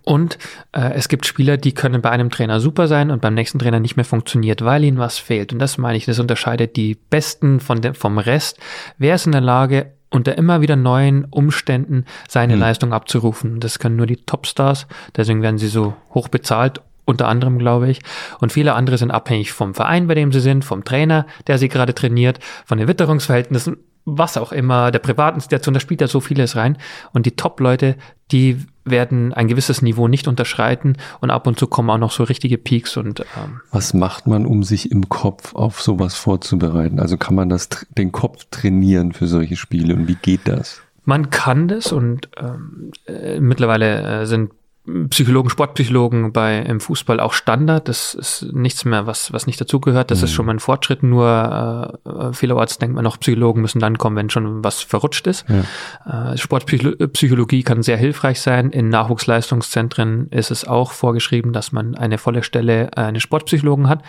[0.03, 0.37] Und
[0.71, 3.79] äh, es gibt Spieler, die können bei einem Trainer super sein und beim nächsten Trainer
[3.79, 5.51] nicht mehr funktioniert, weil ihnen was fehlt.
[5.51, 8.59] Und das meine ich, das unterscheidet die Besten von dem, vom Rest.
[8.97, 12.61] Wer ist in der Lage, unter immer wieder neuen Umständen seine mhm.
[12.61, 13.59] Leistung abzurufen?
[13.59, 17.99] Das können nur die Topstars, deswegen werden sie so hoch bezahlt unter anderem, glaube ich.
[18.39, 21.67] Und viele andere sind abhängig vom Verein, bei dem sie sind, vom Trainer, der sie
[21.67, 23.75] gerade trainiert, von den Witterungsverhältnissen
[24.05, 26.77] was auch immer, der privaten Situation, da spielt ja so vieles rein.
[27.13, 27.95] Und die Top-Leute,
[28.31, 32.23] die werden ein gewisses Niveau nicht unterschreiten und ab und zu kommen auch noch so
[32.23, 36.99] richtige Peaks und ähm was macht man, um sich im Kopf auf sowas vorzubereiten?
[36.99, 40.81] Also kann man das den Kopf trainieren für solche Spiele und wie geht das?
[41.05, 44.51] Man kann das und ähm, äh, mittlerweile äh, sind
[45.09, 47.87] Psychologen, Sportpsychologen bei im Fußball auch Standard.
[47.87, 50.11] Das ist nichts mehr, was, was nicht dazugehört.
[50.11, 50.23] Das mhm.
[50.25, 51.03] ist schon mal ein Fortschritt.
[51.03, 55.45] Nur äh, vielerorts denkt man noch, Psychologen müssen dann kommen, wenn schon was verrutscht ist.
[55.47, 56.33] Ja.
[56.33, 58.71] Äh, Sportpsychologie kann sehr hilfreich sein.
[58.71, 64.03] In Nachwuchsleistungszentren ist es auch vorgeschrieben, dass man eine volle Stelle äh, eines Sportpsychologen hat,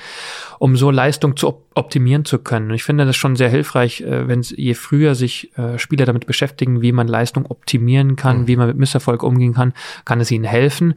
[0.59, 2.69] um so Leistung zu op optimieren zu können.
[2.69, 6.25] Und ich finde das schon sehr hilfreich, äh, wenn je früher sich äh, Spieler damit
[6.25, 8.47] beschäftigen, wie man Leistung optimieren kann, mhm.
[8.47, 9.73] wie man mit Misserfolg umgehen kann,
[10.05, 10.95] kann es ihnen helfen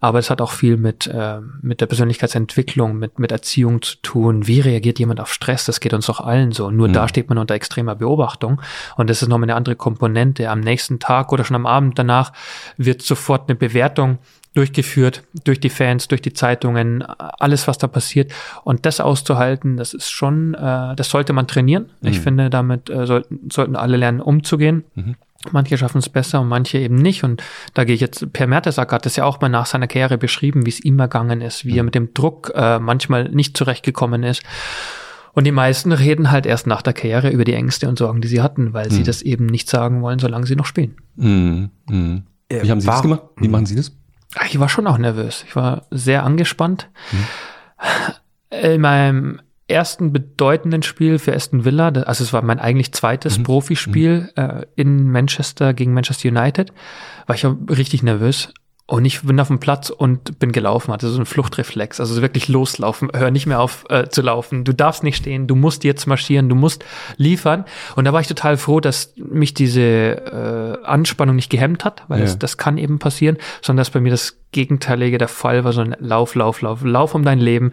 [0.00, 4.46] aber es hat auch viel mit, äh, mit der Persönlichkeitsentwicklung, mit, mit Erziehung zu tun.
[4.46, 5.66] Wie reagiert jemand auf Stress?
[5.66, 6.70] Das geht uns doch allen so.
[6.70, 6.94] Nur mhm.
[6.94, 8.62] da steht man unter extremer Beobachtung
[8.96, 10.48] und das ist nochmal eine andere Komponente.
[10.48, 12.32] Am nächsten Tag oder schon am Abend danach
[12.78, 14.18] wird sofort eine Bewertung
[14.54, 18.32] durchgeführt durch die Fans, durch die Zeitungen, alles, was da passiert.
[18.64, 21.90] Und das auszuhalten, das ist schon, äh, das sollte man trainieren.
[22.00, 22.08] Mhm.
[22.08, 24.84] Ich finde, damit äh, sollten, sollten alle lernen, umzugehen.
[24.94, 25.14] Mhm.
[25.52, 27.24] Manche schaffen es besser und manche eben nicht.
[27.24, 27.42] Und
[27.72, 30.66] da gehe ich jetzt, Per Mertesacker hat das ja auch mal nach seiner Karriere beschrieben,
[30.66, 34.42] wie es ihm ergangen ist, wie er mit dem Druck äh, manchmal nicht zurechtgekommen ist.
[35.32, 38.28] Und die meisten reden halt erst nach der Karriere über die Ängste und Sorgen, die
[38.28, 38.90] sie hatten, weil mhm.
[38.90, 40.96] sie das eben nicht sagen wollen, solange sie noch spielen.
[41.16, 41.70] Mhm.
[41.88, 42.24] Mhm.
[42.50, 43.22] Wie haben Sie war, das gemacht?
[43.36, 43.92] Wie machen Sie das?
[44.46, 45.44] Ich war schon auch nervös.
[45.46, 46.88] Ich war sehr angespannt.
[47.12, 47.26] Mhm.
[48.50, 53.44] In meinem ersten bedeutenden Spiel für Aston Villa, also es war mein eigentlich zweites mhm.
[53.44, 54.42] Profispiel mhm.
[54.42, 56.72] äh, in Manchester gegen Manchester United,
[57.26, 58.52] war ich richtig nervös.
[58.90, 62.48] Und ich bin auf dem Platz und bin gelaufen, hatte so einen Fluchtreflex, also wirklich
[62.48, 64.64] loslaufen, hör nicht mehr auf äh, zu laufen.
[64.64, 66.84] Du darfst nicht stehen, du musst jetzt marschieren, du musst
[67.16, 67.66] liefern.
[67.94, 72.18] Und da war ich total froh, dass mich diese äh, Anspannung nicht gehemmt hat, weil
[72.18, 72.24] ja.
[72.24, 75.82] das, das kann eben passieren, sondern dass bei mir das Gegenteilige der Fall war, so
[75.82, 77.70] ein Lauf, Lauf, Lauf, Lauf um dein Leben.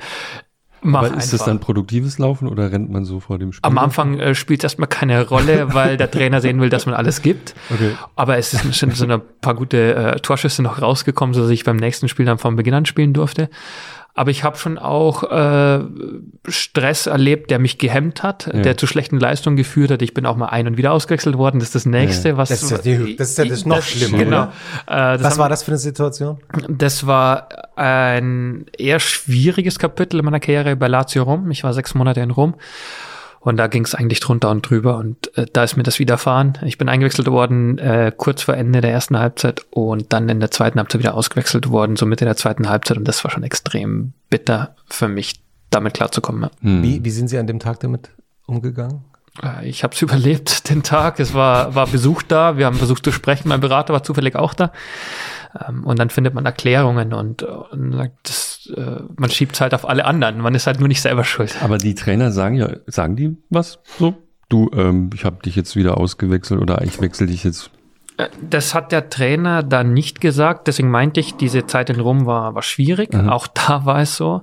[0.88, 1.32] Mach Aber ist einfach.
[1.32, 3.68] das dann produktives Laufen oder rennt man so vor dem Spiel?
[3.68, 6.96] Am Anfang äh, spielt es erstmal keine Rolle, weil der Trainer sehen will, dass man
[6.96, 7.56] alles gibt.
[7.70, 7.92] Okay.
[8.16, 12.08] Aber es sind so ein paar gute äh, Torschüsse noch rausgekommen, sodass ich beim nächsten
[12.08, 13.50] Spiel dann von Beginn an spielen durfte.
[14.18, 15.80] Aber ich habe schon auch äh,
[16.48, 18.64] Stress erlebt, der mich gehemmt hat, ja.
[18.64, 20.02] der zu schlechten Leistungen geführt hat.
[20.02, 21.60] Ich bin auch mal ein- und wieder ausgewechselt worden.
[21.60, 22.38] Das ist das Nächste, ja.
[22.38, 22.50] was.
[22.50, 24.18] Das ist ja, die, das, ist ja das noch das, schlimmer.
[24.18, 24.44] Genau.
[24.44, 24.50] Äh,
[24.88, 26.40] was haben, war das für eine Situation?
[26.68, 31.52] Das war ein eher schwieriges Kapitel in meiner Karriere bei Lazio Rom.
[31.52, 32.56] Ich war sechs Monate in Rom.
[33.48, 36.58] Und da ging es eigentlich drunter und drüber und äh, da ist mir das widerfahren.
[36.66, 40.52] Ich bin eingewechselt worden äh, kurz vor Ende der ersten Halbzeit und dann in der
[40.52, 44.12] zweiten Halbzeit wieder ausgewechselt worden, so Mitte der zweiten Halbzeit und das war schon extrem
[44.30, 45.40] bitter für mich,
[45.70, 46.50] damit klarzukommen.
[46.60, 46.84] Hm.
[46.84, 48.10] Wie, wie sind Sie an dem Tag damit
[48.48, 49.06] umgegangen?
[49.44, 51.20] Äh, ich habe es überlebt, den Tag.
[51.20, 52.58] Es war, war Besuch da.
[52.58, 53.50] Wir haben versucht zu sprechen.
[53.50, 54.72] Mein Berater war zufällig auch da.
[55.68, 59.88] Ähm, und dann findet man Erklärungen und, und das, äh, man schiebt es halt auf
[59.88, 60.40] alle anderen.
[60.40, 61.56] Man ist halt nur nicht selber schuld.
[61.62, 64.16] Aber die Trainer sagen ja, sagen die was so?
[64.50, 67.77] Du, ähm, ich habe dich jetzt wieder ausgewechselt oder ich wechsle dich jetzt äh,
[68.42, 70.68] das hat der Trainer dann nicht gesagt.
[70.68, 73.14] Deswegen meinte ich, diese Zeit in Rom war, war schwierig.
[73.14, 73.30] Mhm.
[73.30, 74.42] Auch da war es so.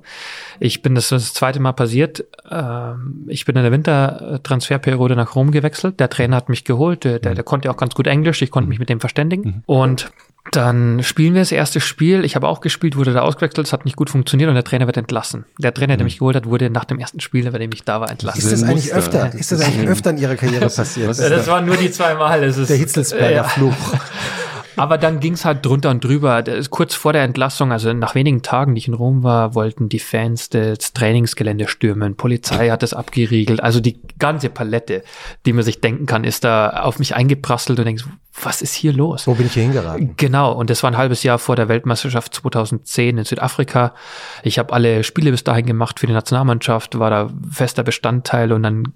[0.61, 2.25] Ich bin das das zweite Mal passiert.
[2.51, 5.99] Ähm, ich bin in der Wintertransferperiode nach Rom gewechselt.
[5.99, 7.05] Der Trainer hat mich geholt.
[7.05, 7.37] Der, der, mhm.
[7.37, 8.43] der konnte auch ganz gut Englisch.
[8.43, 8.71] Ich konnte mhm.
[8.71, 9.43] mich mit dem verständigen.
[9.43, 9.63] Mhm.
[9.67, 10.13] Und
[10.53, 12.25] dann spielen wir das erste Spiel.
[12.25, 14.87] Ich habe auch gespielt, wurde da ausgewechselt, es hat nicht gut funktioniert und der Trainer
[14.87, 15.47] wird entlassen.
[15.59, 18.01] Der Trainer, der mich geholt hat, wurde nach dem ersten Spiel, bei dem ich da
[18.01, 18.41] war, entlassen.
[18.41, 19.35] Ist das eigentlich öfter?
[19.35, 21.09] Ist das eigentlich öfter in Ihrer Karriere passiert?
[21.09, 22.43] das, das waren nur die zwei Mal.
[22.43, 23.45] Das ist, der Hitzelsberger ja.
[23.45, 23.64] Fluch.
[24.77, 26.43] Aber dann ging es halt drunter und drüber.
[26.71, 29.99] Kurz vor der Entlassung, also nach wenigen Tagen, die ich in Rom war, wollten die
[29.99, 32.17] Fans das Trainingsgelände stürmen.
[32.17, 33.63] Polizei hat das abgeriegelt.
[33.63, 35.05] Also die ganze Palette,
[35.47, 38.05] die man sich denken kann, ist da auf mich eingeprasselt und denkst,
[38.43, 39.29] was ist hier los?
[39.29, 40.15] Wo bin ich hier hingeraten?
[40.17, 43.95] Genau, und das war ein halbes Jahr vor der Weltmeisterschaft 2010 in Südafrika.
[44.43, 48.65] Ich habe alle Spiele bis dahin gemacht für die Nationalmannschaft, war da fester Bestandteil und
[48.65, 48.93] dann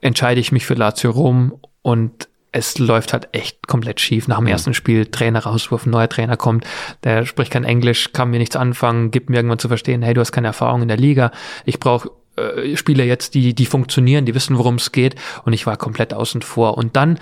[0.00, 4.28] entscheide ich mich für Lazio Rom und es läuft halt echt komplett schief.
[4.28, 4.50] Nach dem mhm.
[4.50, 6.64] ersten Spiel Trainer rauswurf, ein neuer Trainer kommt,
[7.02, 10.20] der spricht kein Englisch, kann mir nichts anfangen, gibt mir irgendwann zu verstehen, hey, du
[10.20, 11.32] hast keine Erfahrung in der Liga,
[11.64, 15.66] ich brauche äh, Spieler jetzt, die, die funktionieren, die wissen, worum es geht und ich
[15.66, 16.78] war komplett außen vor.
[16.78, 17.18] Und dann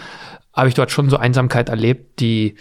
[0.53, 2.57] habe ich dort schon so Einsamkeit erlebt, die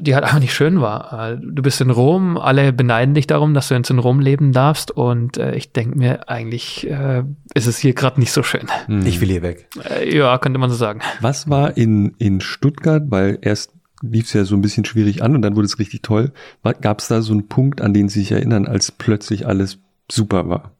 [0.00, 1.32] die halt einfach nicht schön war.
[1.32, 4.52] Äh, du bist in Rom, alle beneiden dich darum, dass du jetzt in Rom leben
[4.52, 7.24] darfst und äh, ich denke mir, eigentlich äh,
[7.54, 8.66] ist es hier gerade nicht so schön.
[8.86, 9.04] Hm.
[9.04, 9.68] Ich will hier weg.
[9.88, 11.00] Äh, ja, könnte man so sagen.
[11.20, 15.34] Was war in, in Stuttgart, weil erst lief es ja so ein bisschen schwierig an
[15.34, 16.32] und dann wurde es richtig toll.
[16.80, 19.78] Gab es da so einen Punkt, an den Sie sich erinnern, als plötzlich alles
[20.10, 20.72] super war?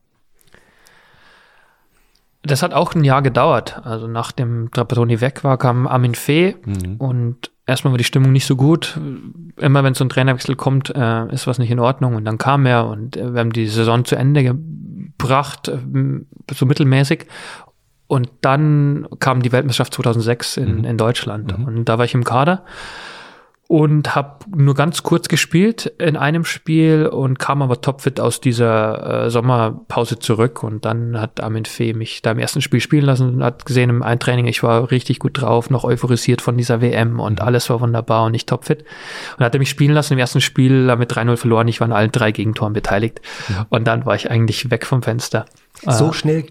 [2.49, 3.81] Das hat auch ein Jahr gedauert.
[3.85, 6.97] Also nach dem Trapattoni weg war, kam Armin Fee mhm.
[6.97, 8.99] und erstmal war die Stimmung nicht so gut.
[9.57, 12.17] Immer wenn so ein Trainerwechsel kommt, äh, ist was nicht in Ordnung.
[12.17, 15.79] Und dann kam er und äh, wir haben die Saison zu Ende gebracht, äh,
[16.53, 17.27] so mittelmäßig.
[18.07, 20.85] Und dann kam die Weltmeisterschaft 2006 in, mhm.
[20.85, 21.59] in Deutschland.
[21.59, 21.65] Mhm.
[21.65, 22.65] Und da war ich im Kader
[23.69, 29.27] und habe nur ganz kurz gespielt in einem Spiel und kam aber topfit aus dieser
[29.27, 33.35] äh, Sommerpause zurück und dann hat Armin Fee mich da im ersten Spiel spielen lassen
[33.35, 37.21] und hat gesehen im Eintraining, ich war richtig gut drauf, noch euphorisiert von dieser WM
[37.21, 37.47] und mhm.
[37.47, 38.87] alles war wunderbar und ich topfit
[39.37, 41.93] und hat er mich spielen lassen im ersten Spiel mit 3-0 verloren, ich war an
[41.93, 43.21] allen drei Gegentoren beteiligt
[43.51, 43.67] ja.
[43.69, 45.45] und dann war ich eigentlich weg vom Fenster.
[45.87, 46.47] So äh, schnell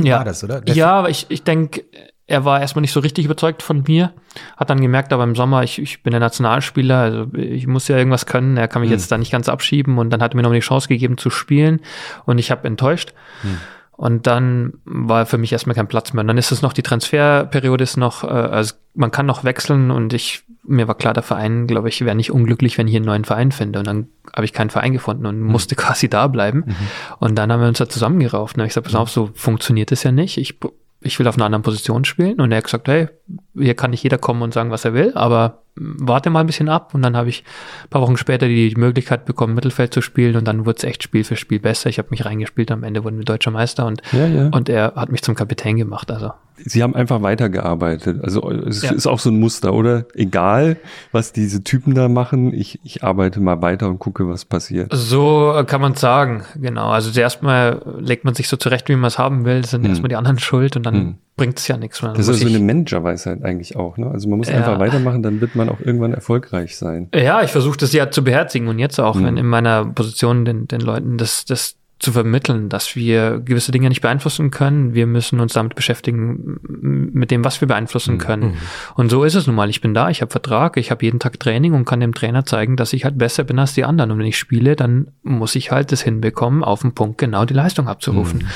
[0.00, 0.16] ja.
[0.16, 0.62] war das, oder?
[0.62, 1.84] Der ja, ich, ich denke,
[2.26, 4.12] er war erstmal nicht so richtig überzeugt von mir,
[4.56, 7.98] hat dann gemerkt, aber im Sommer, ich, ich bin der Nationalspieler, also ich muss ja
[7.98, 8.96] irgendwas können, er kann mich mhm.
[8.96, 11.28] jetzt da nicht ganz abschieben und dann hat er mir noch die Chance gegeben zu
[11.28, 11.80] spielen
[12.24, 13.12] und ich habe enttäuscht.
[13.42, 13.58] Mhm.
[13.96, 16.22] Und dann war für mich erstmal kein Platz mehr.
[16.22, 19.92] Und dann ist es noch, die Transferperiode ist noch, äh, also man kann noch wechseln
[19.92, 23.04] und ich, mir war klar, der Verein, glaube ich, wäre nicht unglücklich, wenn ich einen
[23.04, 23.78] neuen Verein finde.
[23.78, 25.46] Und dann habe ich keinen Verein gefunden und mhm.
[25.46, 26.64] musste quasi da bleiben.
[26.66, 26.74] Mhm.
[27.20, 28.56] Und dann haben wir uns da zusammengerauft.
[28.56, 30.38] Und ich gesagt, pass auf, so funktioniert es ja nicht.
[30.38, 30.58] Ich
[31.04, 32.40] ich will auf einer anderen Position spielen.
[32.40, 33.08] Und er hat gesagt, hey,
[33.54, 36.68] hier kann nicht jeder kommen und sagen, was er will, aber warte mal ein bisschen
[36.68, 36.94] ab.
[36.94, 37.44] Und dann habe ich
[37.84, 40.36] ein paar Wochen später die Möglichkeit bekommen, Mittelfeld zu spielen.
[40.36, 41.90] Und dann wurde es echt Spiel für Spiel besser.
[41.90, 42.70] Ich habe mich reingespielt.
[42.70, 44.48] Am Ende wurden wir deutscher Meister und, ja, ja.
[44.48, 46.10] und er hat mich zum Kapitän gemacht.
[46.10, 48.22] Also Sie haben einfach weitergearbeitet.
[48.22, 48.92] Also es ja.
[48.92, 50.06] ist auch so ein Muster, oder?
[50.14, 50.76] Egal,
[51.10, 54.92] was diese Typen da machen, ich, ich arbeite mal weiter und gucke, was passiert.
[54.94, 56.90] So kann man sagen, genau.
[56.90, 59.82] Also zuerst mal legt man sich so zurecht, wie man es haben will, das sind
[59.82, 59.90] hm.
[59.90, 61.14] erstmal die anderen schuld und dann hm.
[61.36, 62.12] bringt es ja nichts mehr.
[62.12, 63.96] Das ist so eine Managerweisheit eigentlich auch.
[63.96, 64.10] Ne?
[64.10, 64.56] Also man muss ja.
[64.56, 67.08] einfach weitermachen, dann wird man auch irgendwann erfolgreich sein.
[67.14, 69.24] Ja, ich versuche das ja zu beherzigen und jetzt auch, hm.
[69.24, 73.88] wenn in meiner Position den, den Leuten das, das zu vermitteln, dass wir gewisse Dinge
[73.88, 74.94] nicht beeinflussen können.
[74.94, 78.18] Wir müssen uns damit beschäftigen, mit dem, was wir beeinflussen mhm.
[78.18, 78.44] können.
[78.46, 78.56] Mhm.
[78.96, 79.70] Und so ist es nun mal.
[79.70, 82.44] Ich bin da, ich habe Vertrag, ich habe jeden Tag Training und kann dem Trainer
[82.44, 84.10] zeigen, dass ich halt besser bin als die anderen.
[84.10, 87.54] Und wenn ich spiele, dann muss ich halt das hinbekommen, auf den Punkt genau die
[87.54, 88.40] Leistung abzurufen.
[88.40, 88.48] Mhm.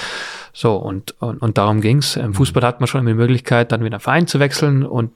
[0.52, 2.16] So, und, und, und darum ging's.
[2.16, 5.12] Im Fußball hat man schon immer die Möglichkeit, dann wieder Verein zu wechseln und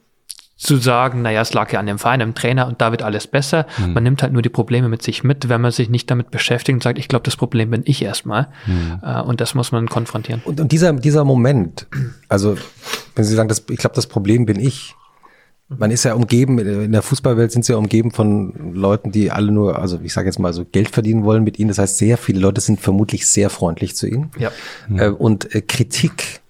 [0.63, 3.27] zu sagen, naja, es lag ja an dem Verein, dem Trainer und da wird alles
[3.27, 3.67] besser.
[3.79, 3.95] Mhm.
[3.95, 6.75] Man nimmt halt nur die Probleme mit sich mit, wenn man sich nicht damit beschäftigt
[6.75, 8.47] und sagt, ich glaube, das Problem bin ich erstmal.
[8.67, 9.01] Mhm.
[9.27, 10.41] Und das muss man konfrontieren.
[10.45, 11.89] Und, und dieser, dieser Moment,
[12.29, 12.57] also
[13.17, 14.95] wenn Sie sagen, das, ich glaube, das Problem bin ich,
[15.69, 19.51] man ist ja umgeben, in der Fußballwelt sind sie ja umgeben von Leuten, die alle
[19.51, 21.69] nur, also ich sage jetzt mal so, Geld verdienen wollen mit ihnen.
[21.69, 24.31] Das heißt, sehr viele Leute sind vermutlich sehr freundlich zu ihnen.
[24.39, 24.53] Ja.
[24.87, 25.15] Mhm.
[25.15, 26.41] Und äh, Kritik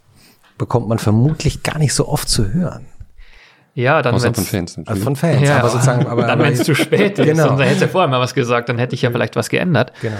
[0.58, 2.84] bekommt man vermutlich gar nicht so oft zu hören.
[3.74, 4.90] Ja, dann Außer von Fans natürlich.
[4.90, 7.56] Also von Fans, ja, aber sozusagen, aber, dann, wenn es zu spät ist, genau.
[7.56, 9.92] dann hätte ja vorher mal was gesagt, dann hätte ich ja vielleicht was geändert.
[10.02, 10.16] Genau.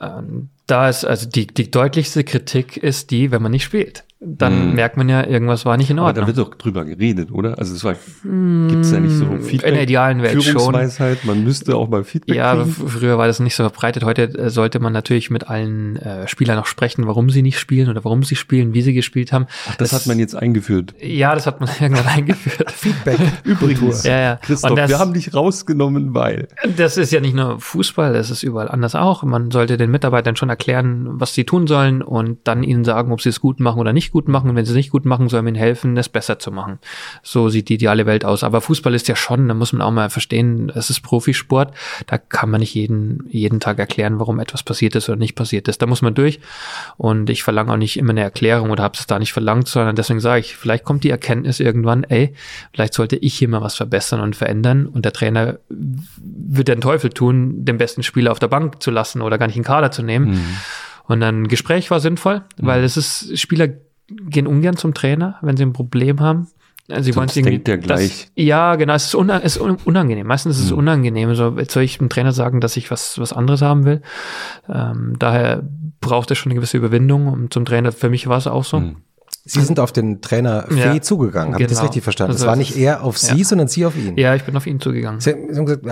[0.00, 4.72] Ähm, da ist, also die, die deutlichste Kritik ist die, wenn man nicht spielt dann
[4.72, 4.74] mm.
[4.74, 6.22] merkt man ja, irgendwas war nicht in Ordnung.
[6.22, 7.58] Aber da wird doch drüber geredet, oder?
[7.58, 9.68] Also es war, mm, gibt's ja nicht so Feedback.
[9.68, 11.28] In der idealen Welt Führungsweisheit, schon.
[11.28, 12.72] man müsste auch mal Feedback Ja, kriegen.
[12.72, 14.04] früher war das nicht so verbreitet.
[14.04, 17.88] Heute äh, sollte man natürlich mit allen äh, Spielern noch sprechen, warum sie nicht spielen
[17.88, 19.46] oder warum sie spielen, wie sie gespielt haben.
[19.68, 20.94] Ach, das, das hat man jetzt eingeführt.
[21.00, 22.70] Ja, das hat man irgendwann eingeführt.
[22.70, 23.18] Feedback.
[23.44, 24.36] Übrigens, ja, ja.
[24.36, 26.48] Christoph, das, wir haben dich rausgenommen, weil.
[26.76, 29.22] Das ist ja nicht nur Fußball, das ist überall anders auch.
[29.22, 33.20] Man sollte den Mitarbeitern schon erklären, was sie tun sollen und dann ihnen sagen, ob
[33.20, 34.50] sie es gut machen oder nicht gut machen.
[34.50, 36.78] Und wenn sie es nicht gut machen, soll man ihnen helfen, es besser zu machen.
[37.22, 38.44] So sieht die ideale Welt aus.
[38.44, 41.74] Aber Fußball ist ja schon, da muss man auch mal verstehen, es ist Profisport.
[42.06, 45.68] Da kann man nicht jeden, jeden Tag erklären, warum etwas passiert ist oder nicht passiert
[45.68, 45.82] ist.
[45.82, 46.40] Da muss man durch.
[46.96, 49.96] Und ich verlange auch nicht immer eine Erklärung oder habe es da nicht verlangt, sondern
[49.96, 52.34] deswegen sage ich, vielleicht kommt die Erkenntnis irgendwann, ey,
[52.72, 54.86] vielleicht sollte ich hier mal was verbessern und verändern.
[54.86, 59.22] Und der Trainer wird den Teufel tun, den besten Spieler auf der Bank zu lassen
[59.22, 60.30] oder gar nicht in Kader zu nehmen.
[60.30, 60.43] Mhm.
[61.06, 62.86] Und ein Gespräch war sinnvoll, weil mhm.
[62.86, 63.68] es ist, Spieler
[64.08, 66.48] gehen ungern zum Trainer, wenn sie ein Problem haben.
[66.90, 67.58] Also sie wollen es irgendwie.
[67.58, 68.26] Der gleich.
[68.26, 70.26] Das, ja, genau, es ist, una, es ist unangenehm.
[70.26, 70.78] Meistens ist es hm.
[70.78, 71.34] unangenehm.
[71.34, 74.02] So, jetzt soll ich dem Trainer sagen, dass ich was, was anderes haben will.
[74.68, 75.62] Ähm, daher
[76.00, 77.28] braucht es schon eine gewisse Überwindung.
[77.28, 78.78] Und zum Trainer, für mich war es auch so.
[78.78, 78.96] Hm.
[79.44, 81.64] Sie sind auf den Trainer Fee ja, zugegangen, habe genau.
[81.64, 81.86] ich das genau.
[81.88, 82.32] richtig verstanden?
[82.32, 83.44] Also, es war nicht er auf Sie, ja.
[83.44, 84.16] sondern Sie auf ihn.
[84.16, 85.20] Ja, ich bin auf ihn zugegangen.
[85.20, 85.84] Sie haben gesagt,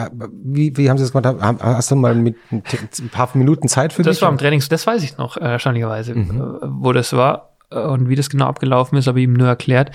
[0.43, 1.60] wie, wie haben Sie das gemacht?
[1.60, 2.62] Hast du mal mit ein
[3.10, 4.16] paar Minuten Zeit für das mich?
[4.16, 6.59] Das war im Training, das weiß ich noch, erstaunlicherweise, mhm.
[6.62, 9.90] wo das war und wie das genau abgelaufen ist, aber ihm nur erklärt,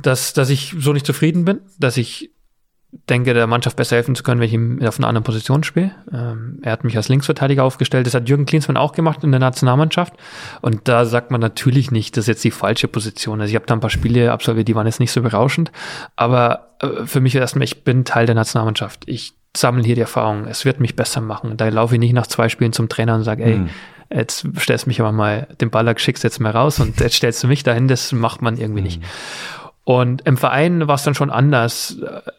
[0.00, 2.30] dass, dass ich so nicht zufrieden bin, dass ich
[2.90, 5.90] denke, der Mannschaft besser helfen zu können, wenn ich ihm auf einer anderen Position spiele.
[6.12, 8.06] Ähm, er hat mich als Linksverteidiger aufgestellt.
[8.06, 10.14] Das hat Jürgen Klinsmann auch gemacht in der Nationalmannschaft.
[10.62, 13.40] Und da sagt man natürlich nicht, das ist jetzt die falsche Position.
[13.40, 15.70] Also ich habe da ein paar Spiele absolviert, die waren jetzt nicht so berauschend.
[16.16, 19.02] Aber äh, für mich erstmal, ich bin Teil der Nationalmannschaft.
[19.06, 20.46] Ich sammle hier die Erfahrung.
[20.46, 21.58] Es wird mich besser machen.
[21.58, 23.68] Da laufe ich nicht nach zwei Spielen zum Trainer und sage, ey, hm.
[24.10, 27.42] jetzt stellst du mich aber mal, den Baller schickst jetzt mal raus und jetzt stellst
[27.42, 27.86] du mich dahin.
[27.86, 28.84] Das macht man irgendwie hm.
[28.84, 29.02] nicht.
[29.88, 31.96] Und im Verein war es dann schon anders,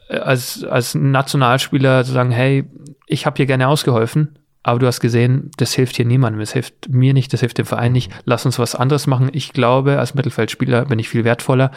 [0.07, 2.65] äh, als, als Nationalspieler zu sagen, hey,
[3.07, 6.89] ich habe hier gerne ausgeholfen, aber du hast gesehen, das hilft hier niemandem, das hilft
[6.89, 9.31] mir nicht, das hilft dem Verein nicht, lass uns was anderes machen.
[9.33, 11.71] Ich glaube, als Mittelfeldspieler bin ich viel wertvoller.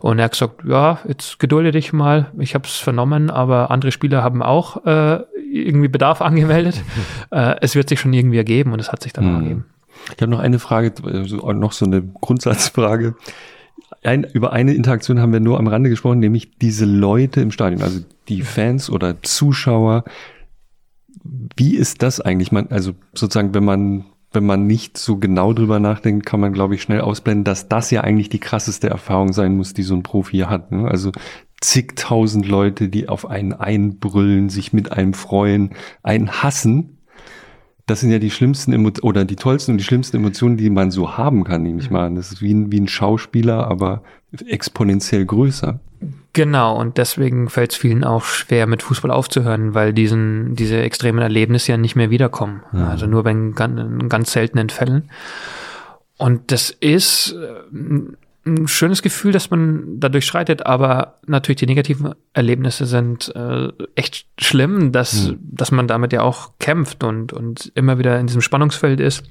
[0.00, 3.92] Und er hat gesagt, ja, jetzt gedulde dich mal, ich habe es vernommen, aber andere
[3.92, 5.20] Spieler haben auch äh,
[5.52, 6.80] irgendwie Bedarf angemeldet.
[7.32, 9.34] äh, es wird sich schon irgendwie ergeben und es hat sich dann hm.
[9.42, 9.64] ergeben.
[10.16, 13.14] Ich habe noch eine Frage, noch so eine Grundsatzfrage
[14.08, 17.82] ein, über eine Interaktion haben wir nur am Rande gesprochen, nämlich diese Leute im Stadion,
[17.82, 20.04] also die Fans oder Zuschauer.
[21.56, 22.50] Wie ist das eigentlich?
[22.50, 26.74] Man, also sozusagen, wenn man, wenn man nicht so genau drüber nachdenkt, kann man, glaube
[26.74, 30.02] ich, schnell ausblenden, dass das ja eigentlich die krasseste Erfahrung sein muss, die so ein
[30.02, 30.72] Profi hat.
[30.72, 30.88] Ne?
[30.88, 31.12] Also
[31.60, 35.72] zigtausend Leute, die auf einen einbrüllen, sich mit einem freuen,
[36.02, 36.97] einen hassen
[37.88, 40.90] das sind ja die schlimmsten Emo oder die tollsten und die schlimmsten Emotionen, die man
[40.90, 42.14] so haben kann, nehme ich mal an.
[42.14, 44.02] Das ist wie ein, wie ein Schauspieler, aber
[44.46, 45.80] exponentiell größer.
[46.34, 51.20] Genau, und deswegen fällt es vielen auch schwer, mit Fußball aufzuhören, weil diesen, diese extremen
[51.20, 52.62] Erlebnisse ja nicht mehr wiederkommen.
[52.72, 52.88] Ja.
[52.88, 55.10] Also nur bei ganz, ganz seltenen Fällen.
[56.18, 57.74] Und das ist äh,
[58.54, 64.26] ein schönes Gefühl, dass man da durchschreitet, aber natürlich die negativen Erlebnisse sind äh, echt
[64.38, 65.38] schlimm, dass, mhm.
[65.42, 69.24] dass man damit ja auch kämpft und, und immer wieder in diesem Spannungsfeld ist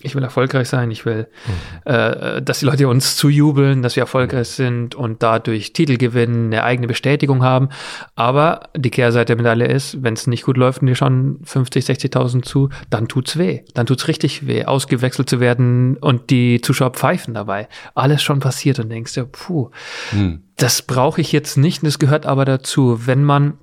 [0.00, 1.92] ich will erfolgreich sein, ich will, mhm.
[1.92, 6.62] äh, dass die Leute uns zujubeln, dass wir erfolgreich sind und dadurch Titel gewinnen, eine
[6.62, 7.68] eigene Bestätigung haben.
[8.14, 11.84] Aber die Kehrseite der Medaille ist, wenn es nicht gut läuft und die schauen 50,
[11.84, 13.62] 60.000 zu, dann tut's weh.
[13.74, 17.68] Dann tut's richtig weh, ausgewechselt zu werden und die Zuschauer pfeifen dabei.
[17.96, 19.70] Alles schon passiert und denkst dir, puh,
[20.12, 20.42] mhm.
[20.56, 21.84] das brauche ich jetzt nicht.
[21.84, 23.06] Das gehört aber dazu.
[23.06, 23.54] Wenn man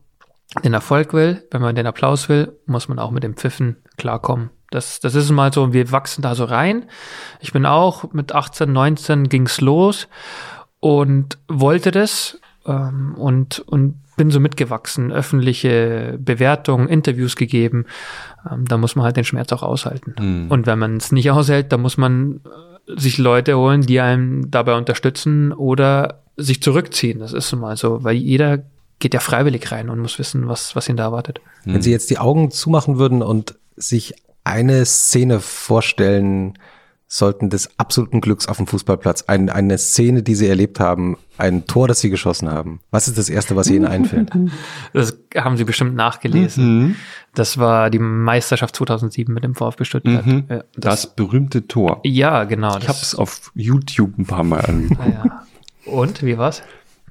[0.64, 4.50] den Erfolg will, wenn man den Applaus will, muss man auch mit dem Pfiffen klarkommen.
[4.76, 6.86] Das, das ist mal so, wir wachsen da so rein.
[7.40, 10.08] Ich bin auch mit 18, 19 ging's los
[10.80, 17.86] und wollte das ähm, und, und bin so mitgewachsen, öffentliche Bewertungen, Interviews gegeben.
[18.50, 20.16] Ähm, da muss man halt den Schmerz auch aushalten.
[20.20, 20.52] Mhm.
[20.52, 22.42] Und wenn man es nicht aushält, dann muss man
[22.88, 27.20] äh, sich Leute holen, die einem dabei unterstützen oder sich zurückziehen.
[27.20, 28.64] Das ist mal so, weil jeder
[29.00, 31.42] geht ja freiwillig rein und muss wissen, was, was ihn da erwartet.
[31.66, 34.14] Wenn Sie jetzt die Augen zumachen würden und sich
[34.46, 36.58] eine Szene vorstellen
[37.08, 39.24] sollten des absoluten Glücks auf dem Fußballplatz.
[39.24, 42.80] Ein, eine Szene, die sie erlebt haben, ein Tor, das sie geschossen haben.
[42.92, 44.32] Was ist das Erste, was Ihnen einfällt?
[44.94, 46.80] Das haben Sie bestimmt nachgelesen.
[46.80, 46.96] Mhm.
[47.34, 50.26] Das war die Meisterschaft 2007 mit dem VfB Stuttgart.
[50.26, 50.46] Mhm.
[50.48, 52.00] Das, das, berühmte Tor.
[52.04, 52.78] Ja, genau.
[52.78, 55.02] Ich habe es auf YouTube ein paar Mal angeguckt.
[55.02, 55.46] Ah, ja.
[55.92, 56.64] Und, wie war's?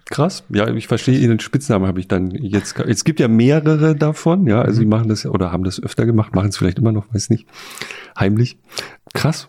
[0.06, 0.44] Krass.
[0.50, 2.78] Ja, ich verstehe Ihren Spitznamen habe ich dann jetzt.
[2.78, 4.60] Es gibt ja mehrere davon, ja.
[4.60, 4.84] Also mhm.
[4.84, 7.46] die machen das oder haben das öfter gemacht, machen es vielleicht immer noch, weiß nicht.
[8.18, 8.58] Heimlich.
[9.14, 9.48] Krass.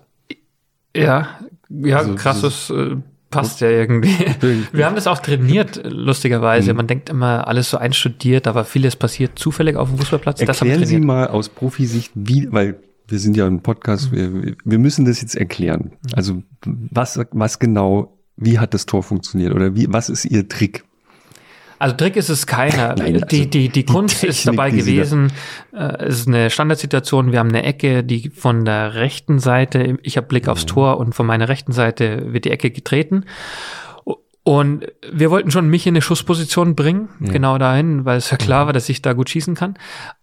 [0.96, 2.96] Ja, ja, also, krasses äh,
[3.30, 4.16] passt ja irgendwie.
[4.72, 6.72] Wir haben das auch trainiert, lustigerweise.
[6.72, 6.78] Mhm.
[6.78, 10.42] Man denkt immer, alles so einstudiert, aber vieles passiert zufällig auf dem Fußballplatz.
[10.42, 14.44] Erklären Sie mal aus Profisicht, wie, weil wir sind ja ein Podcast, mhm.
[14.44, 15.92] wir, wir müssen das jetzt erklären.
[15.92, 16.14] Mhm.
[16.14, 20.84] Also was, was genau wie hat das Tor funktioniert oder wie, was ist Ihr Trick?
[21.78, 22.96] Also Trick ist es keiner.
[22.96, 25.32] Nein, also die, die, die Kunst Technik, ist dabei gewesen.
[25.74, 27.32] Äh, es ist eine Standardsituation.
[27.32, 30.70] Wir haben eine Ecke, die von der rechten Seite, ich habe Blick aufs mhm.
[30.70, 33.26] Tor und von meiner rechten Seite wird die Ecke getreten.
[34.44, 37.34] Und wir wollten schon mich in eine Schussposition bringen, ja.
[37.34, 38.66] genau dahin, weil es ja klar mhm.
[38.68, 39.74] war, dass ich da gut schießen kann.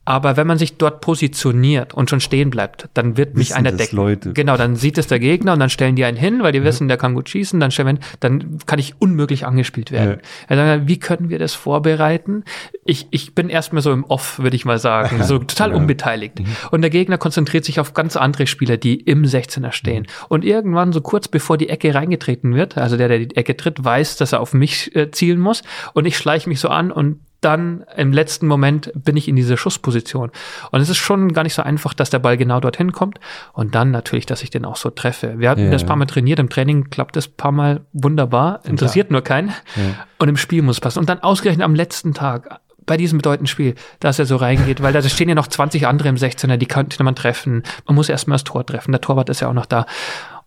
[0.05, 3.95] Aber wenn man sich dort positioniert und schon stehen bleibt, dann wird mich einer decken.
[3.95, 4.33] Leute.
[4.33, 6.65] Genau, dann sieht es der Gegner und dann stellen die einen hin, weil die ja.
[6.65, 10.19] wissen, der kann gut schießen, dann stellen wir, dann kann ich unmöglich angespielt werden.
[10.51, 10.57] Ja.
[10.57, 12.43] Dann, wie können wir das vorbereiten?
[12.85, 15.77] Ich, ich bin erstmal so im Off, würde ich mal sagen, so total ja.
[15.77, 16.41] unbeteiligt.
[16.41, 16.47] Mhm.
[16.73, 20.03] Und der Gegner konzentriert sich auf ganz andere Spieler, die im 16er stehen.
[20.03, 20.27] Mhm.
[20.29, 23.85] Und irgendwann, so kurz bevor die Ecke reingetreten wird, also der, der die Ecke tritt,
[23.85, 25.63] weiß, dass er auf mich äh, zielen muss.
[25.93, 29.57] Und ich schleiche mich so an und dann im letzten Moment bin ich in dieser
[29.57, 30.31] Schussposition.
[30.71, 33.19] Und es ist schon gar nicht so einfach, dass der Ball genau dorthin kommt.
[33.53, 35.39] Und dann natürlich, dass ich den auch so treffe.
[35.39, 35.71] Wir hatten ja.
[35.71, 39.13] das paar Mal trainiert, im Training klappt das paar Mal wunderbar, interessiert ja.
[39.13, 39.49] nur keinen.
[39.49, 40.07] Ja.
[40.19, 41.01] Und im Spiel muss es passen.
[41.01, 44.93] Und dann ausgerechnet am letzten Tag, bei diesem bedeutenden Spiel, dass er so reingeht, weil
[44.93, 47.65] da stehen ja noch 20 andere im 16er, die könnte man treffen.
[47.87, 48.93] Man muss erstmal das Tor treffen.
[48.93, 49.87] Der Torwart ist ja auch noch da.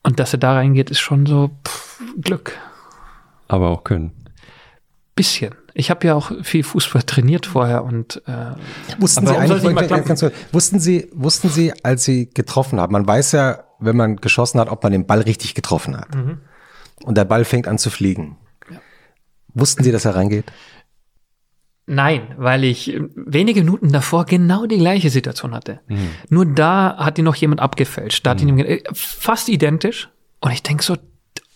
[0.01, 2.57] Und dass er da reingeht, ist schon so pff, Glück.
[3.47, 4.11] Aber auch können.
[5.15, 5.55] Bisschen.
[5.77, 8.55] Ich habe ja auch viel Fußball trainiert vorher und äh,
[8.97, 9.75] wussten Sie eigentlich,
[10.05, 14.15] ganz kurz, wussten Sie, wussten Sie, als Sie getroffen haben, man weiß ja, wenn man
[14.15, 16.15] geschossen hat, ob man den Ball richtig getroffen hat.
[16.15, 16.39] Mhm.
[17.03, 18.37] Und der Ball fängt an zu fliegen.
[18.71, 18.77] Ja.
[19.53, 20.45] Wussten Sie, dass er reingeht?
[21.87, 25.81] Nein, weil ich wenige Minuten davor genau die gleiche Situation hatte.
[25.87, 26.09] Mhm.
[26.29, 28.25] Nur da hat ihn noch jemand abgefälscht.
[28.25, 28.59] Da hat mhm.
[28.59, 30.09] ihn äh, fast identisch.
[30.39, 30.97] Und ich denke so,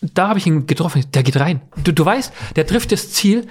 [0.02, 1.04] da habe ich ihn getroffen.
[1.14, 1.62] Der geht rein.
[1.84, 3.48] Du, du weißt, der trifft das Ziel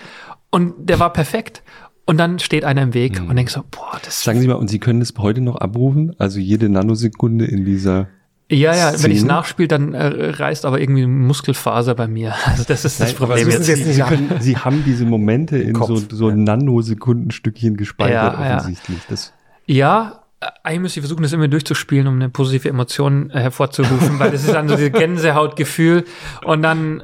[0.50, 1.62] und der war perfekt.
[2.04, 3.28] Und dann steht einer im Weg mhm.
[3.28, 4.24] und denkst so, boah, das.
[4.24, 6.14] Sagen Sie mal, und Sie können das heute noch abrufen?
[6.18, 8.08] Also jede Nanosekunde in dieser
[8.50, 9.02] ja, ja, Szene.
[9.02, 12.34] wenn ich es nachspiele, dann äh, reißt aber irgendwie Muskelfaser bei mir.
[12.46, 13.50] Also das ist das Nein, Problem.
[13.50, 13.68] Jetzt.
[13.68, 16.36] Jetzt Sie, können, Sie, haben diese Momente in Kopf, so, so ja.
[16.36, 19.00] Nanosekundenstückchen gespeichert ja, offensichtlich.
[19.10, 19.34] Das
[19.66, 20.22] ja,
[20.62, 24.44] eigentlich müsste ich versuchen, das immer durchzuspielen, um eine positive Emotion äh, hervorzurufen, weil das
[24.44, 26.04] ist dann so dieses Gänsehautgefühl
[26.44, 27.02] und dann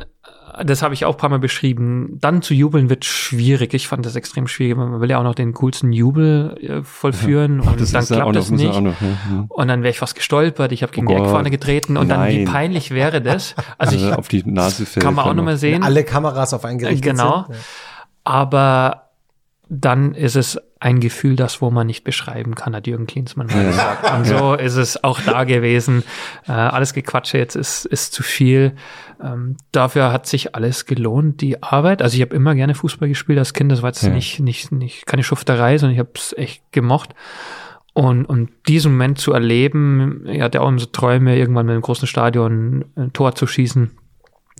[0.62, 2.18] das habe ich auch ein paar Mal beschrieben.
[2.20, 3.74] Dann zu jubeln wird schwierig.
[3.74, 4.76] Ich fand das extrem schwierig.
[4.76, 7.64] Man will ja auch noch den coolsten Jubel äh, vollführen ja.
[7.66, 8.80] Ach, und dann klappt das nicht.
[8.80, 9.46] Noch, ja.
[9.48, 10.72] Und dann wäre ich fast gestolpert.
[10.72, 12.18] Ich habe gegen oh die Eckfahne getreten und Nein.
[12.18, 13.54] dann wie peinlich wäre das.
[13.78, 15.04] Also, also ich, auf die Nase fällt.
[15.04, 15.82] Kann man auch nochmal sehen.
[15.82, 17.44] Alle Kameras auf einen gerichtet Genau.
[17.48, 17.58] Sind.
[18.24, 19.03] Aber
[19.80, 23.64] dann ist es ein Gefühl, das wo man nicht beschreiben kann, hat Jürgen Klinsmann mal
[23.64, 24.12] gesagt.
[24.12, 26.04] Und so ist es auch da gewesen.
[26.46, 28.74] Äh, alles Gequatsche jetzt ist, ist zu viel.
[29.22, 32.02] Ähm, dafür hat sich alles gelohnt, die Arbeit.
[32.02, 33.72] Also ich habe immer gerne Fußball gespielt als Kind.
[33.72, 34.10] Das war jetzt ja.
[34.10, 37.14] nicht, nicht, nicht keine Schufterei, sondern ich habe es echt gemocht.
[37.94, 41.82] Und, und diesen Moment zu erleben, er hatte auch immer so Träume, irgendwann mit einem
[41.82, 43.90] großen Stadion ein Tor zu schießen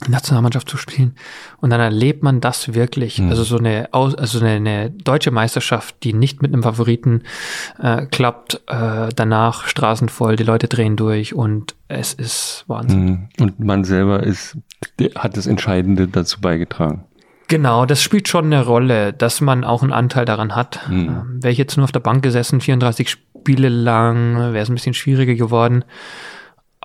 [0.09, 1.15] Nationalmannschaft zu spielen.
[1.61, 3.19] Und dann erlebt man das wirklich.
[3.19, 3.31] Mhm.
[3.31, 7.23] Also so eine, also eine, eine, deutsche Meisterschaft, die nicht mit einem Favoriten
[7.81, 13.05] äh, klappt, äh, danach Straßen voll, die Leute drehen durch und es ist Wahnsinn.
[13.05, 13.29] Mhm.
[13.41, 14.57] Und man selber ist,
[15.17, 17.05] hat das Entscheidende dazu beigetragen.
[17.49, 20.81] Genau, das spielt schon eine Rolle, dass man auch einen Anteil daran hat.
[20.89, 21.09] Mhm.
[21.09, 24.75] Ähm, Wäre ich jetzt nur auf der Bank gesessen, 34 Spiele lang, wäre es ein
[24.75, 25.85] bisschen schwieriger geworden.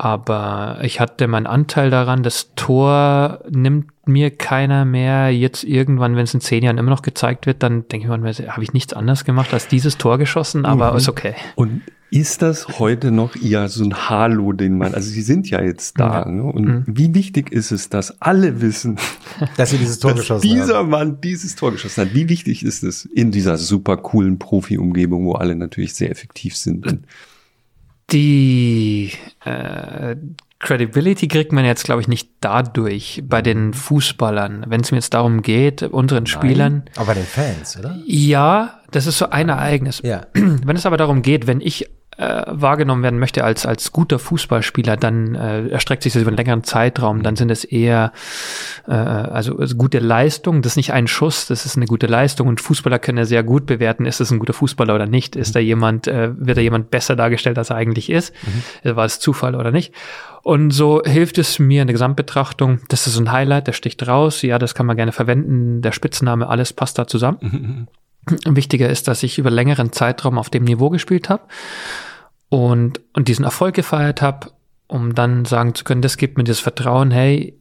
[0.01, 2.23] Aber ich hatte meinen Anteil daran.
[2.23, 5.29] Das Tor nimmt mir keiner mehr.
[5.29, 8.47] Jetzt irgendwann, wenn es in zehn Jahren immer noch gezeigt wird, dann denke ich mir,
[8.53, 10.97] habe ich nichts anderes gemacht als dieses Tor geschossen, aber mhm.
[10.99, 11.35] ist okay.
[11.55, 11.81] Und
[12.11, 15.99] ist das heute noch eher so ein Halo, den man, also Sie sind ja jetzt
[15.99, 16.31] da, ja.
[16.31, 16.43] ne?
[16.43, 16.83] und mhm.
[16.87, 18.97] wie wichtig ist es, dass alle wissen,
[19.57, 20.67] dass Sie dieses Tor geschossen dieser haben?
[20.67, 22.13] Dieser Mann dieses Tor geschossen hat.
[22.13, 26.99] Wie wichtig ist es in dieser super coolen Profi-Umgebung, wo alle natürlich sehr effektiv sind?
[28.11, 29.11] Die
[29.45, 30.15] äh,
[30.59, 35.13] Credibility kriegt man jetzt, glaube ich, nicht dadurch bei den Fußballern, wenn es mir jetzt
[35.13, 36.83] darum geht, unseren Nein, Spielern.
[36.95, 37.97] Aber bei den Fans, oder?
[38.05, 40.01] Ja, das ist so ein Ereignis.
[40.03, 40.27] Ja.
[40.33, 41.89] Wenn es aber darum geht, wenn ich
[42.19, 46.37] äh, wahrgenommen werden möchte als, als guter Fußballspieler, dann äh, erstreckt sich das über einen
[46.37, 48.11] längeren Zeitraum, dann sind es eher
[48.87, 52.47] äh, also, also gute Leistung, das ist nicht ein Schuss, das ist eine gute Leistung.
[52.47, 55.55] Und Fußballer können ja sehr gut bewerten, ist es ein guter Fußballer oder nicht, ist
[55.55, 58.33] da jemand, äh, wird da jemand besser dargestellt, als er eigentlich ist,
[58.83, 58.95] mhm.
[58.97, 59.93] war es Zufall oder nicht.
[60.43, 64.41] Und so hilft es mir in der Gesamtbetrachtung, das ist ein Highlight, der sticht raus,
[64.41, 67.37] ja, das kann man gerne verwenden, der Spitzname, alles passt da zusammen.
[67.41, 67.87] Mhm.
[68.55, 71.43] Wichtiger ist, dass ich über längeren Zeitraum auf dem Niveau gespielt habe
[72.49, 74.51] und, und diesen Erfolg gefeiert habe,
[74.87, 77.57] um dann sagen zu können, das gibt mir das Vertrauen, hey,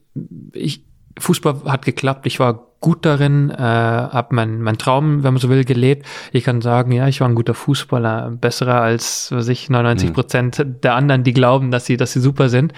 [0.53, 0.83] ich,
[1.17, 5.49] Fußball hat geklappt, ich war gut darin, äh, habe mein, mein Traum, wenn man so
[5.49, 6.05] will, gelebt.
[6.31, 10.13] Ich kann sagen, ja, ich war ein guter Fußballer, besserer als, was ich, 99 mhm.
[10.13, 10.81] Prozent mhm.
[10.81, 12.73] der anderen, die glauben, dass sie, dass sie super sind.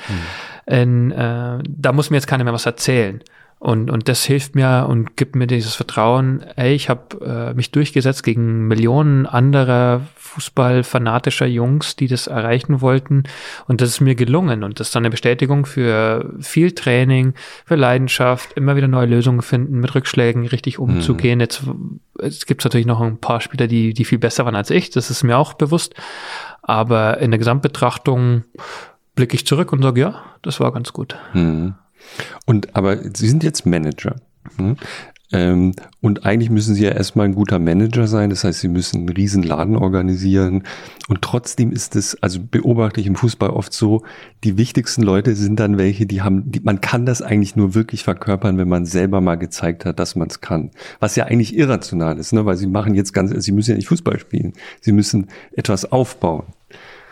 [0.68, 0.74] Mhm.
[0.74, 3.22] Und, äh, da muss mir jetzt keiner mehr was erzählen.
[3.64, 7.70] Und, und das hilft mir und gibt mir dieses Vertrauen, ey, ich habe äh, mich
[7.70, 13.26] durchgesetzt gegen Millionen anderer fußballfanatischer Jungs, die das erreichen wollten.
[13.68, 14.64] Und das ist mir gelungen.
[14.64, 19.44] Und das ist dann eine Bestätigung für viel Training, für Leidenschaft, immer wieder neue Lösungen
[19.44, 21.38] finden, mit Rückschlägen richtig umzugehen.
[21.38, 21.42] Mhm.
[21.42, 21.64] Jetzt
[22.18, 24.90] es gibt natürlich noch ein paar Spieler, die, die viel besser waren als ich.
[24.90, 25.94] Das ist mir auch bewusst.
[26.64, 28.44] Aber in der Gesamtbetrachtung
[29.14, 31.16] blicke ich zurück und sage, ja, das war ganz gut.
[31.36, 31.76] Mhm.
[32.46, 34.16] Und aber Sie sind jetzt Manager.
[34.58, 34.78] Hm?
[35.34, 38.30] Ähm, und eigentlich müssen Sie ja erstmal ein guter Manager sein.
[38.30, 40.64] Das heißt, Sie müssen einen riesen Laden organisieren.
[41.08, 44.04] Und trotzdem ist es, also beobachte ich im Fußball oft so,
[44.44, 48.04] die wichtigsten Leute sind dann welche, die haben, die, man kann das eigentlich nur wirklich
[48.04, 50.72] verkörpern, wenn man selber mal gezeigt hat, dass man es kann.
[51.00, 52.46] Was ja eigentlich irrational ist, ne?
[52.46, 54.54] weil Sie machen jetzt ganz, Sie müssen ja nicht Fußball spielen.
[54.82, 56.46] Sie müssen etwas aufbauen.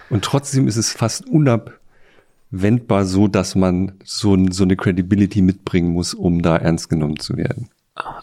[0.10, 1.79] Und trotzdem ist es fast unab
[2.52, 7.38] wendbar so, dass man so, so eine Credibility mitbringen muss, um da ernst genommen zu
[7.38, 7.70] werden?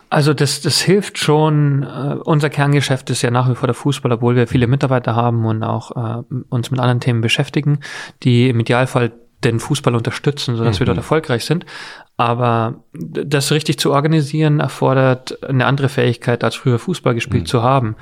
[0.08, 1.84] Also das, das hilft schon.
[1.84, 5.44] Uh, unser Kerngeschäft ist ja nach wie vor der Fußball, obwohl wir viele Mitarbeiter haben
[5.44, 7.80] und auch uh, uns mit anderen Themen beschäftigen,
[8.22, 9.12] die im Idealfall
[9.44, 10.80] den Fußball unterstützen, sodass mhm.
[10.80, 11.00] wir dort mhm.
[11.00, 11.66] erfolgreich sind.
[12.16, 17.48] Aber das richtig zu organisieren erfordert eine andere Fähigkeit, als früher Fußball gespielt mhm.
[17.48, 17.96] zu haben.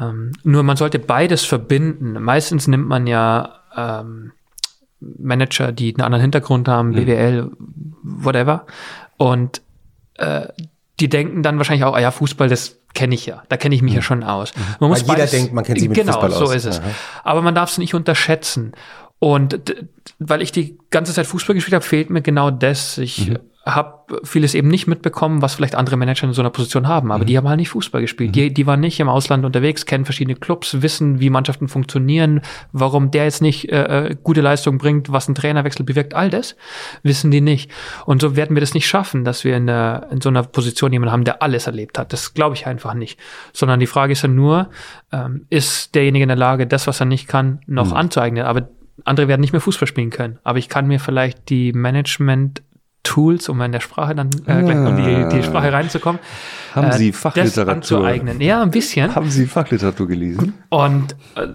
[0.00, 2.22] Ähm, nur man sollte beides verbinden.
[2.22, 4.32] Meistens nimmt man ja ähm,
[5.00, 6.94] Manager, die einen anderen Hintergrund haben, mhm.
[6.94, 7.50] BWL,
[8.02, 8.66] whatever.
[9.16, 9.62] Und
[10.14, 10.48] äh,
[11.00, 13.82] die denken dann wahrscheinlich auch, ah ja, Fußball, das kenne ich ja, da kenne ich
[13.82, 13.96] mich mhm.
[13.96, 14.56] ja schon aus.
[14.56, 14.62] Mhm.
[14.80, 16.38] Man muss Weil jeder denkt, man kennt sich mit genau, Fußball aus.
[16.38, 16.80] Genau, so ist es.
[16.80, 16.90] Aha.
[17.24, 18.72] Aber man darf es nicht unterschätzen.
[19.18, 19.60] Und
[20.18, 22.98] weil ich die ganze Zeit Fußball gespielt habe, fehlt mir genau das.
[22.98, 26.86] Ich mhm habe vieles eben nicht mitbekommen, was vielleicht andere Manager in so einer Position
[26.86, 27.10] haben.
[27.10, 27.26] Aber mhm.
[27.26, 28.30] die haben halt nicht Fußball gespielt.
[28.30, 28.32] Mhm.
[28.32, 33.10] Die, die waren nicht im Ausland unterwegs, kennen verschiedene Clubs, wissen, wie Mannschaften funktionieren, warum
[33.10, 36.54] der jetzt nicht äh, äh, gute Leistung bringt, was ein Trainerwechsel bewirkt, all das
[37.02, 37.72] wissen die nicht.
[38.04, 40.92] Und so werden wir das nicht schaffen, dass wir in, der, in so einer Position
[40.92, 42.12] jemanden haben, der alles erlebt hat.
[42.12, 43.18] Das glaube ich einfach nicht.
[43.52, 44.70] Sondern die Frage ist ja nur,
[45.10, 47.96] ähm, ist derjenige in der Lage, das, was er nicht kann, noch mhm.
[47.96, 48.44] anzueignen?
[48.44, 48.68] Aber
[49.04, 50.38] andere werden nicht mehr Fußball spielen können.
[50.44, 52.62] Aber ich kann mir vielleicht die Management
[53.06, 56.20] Tools, um in der Sprache dann äh, gleich um die, die Sprache reinzukommen.
[56.74, 57.72] Haben Sie äh, Fachliteratur?
[57.72, 58.40] anzueignen.
[58.40, 59.14] Ja, ein bisschen.
[59.14, 60.54] Haben Sie Fachliteratur gelesen?
[60.68, 61.46] Und äh,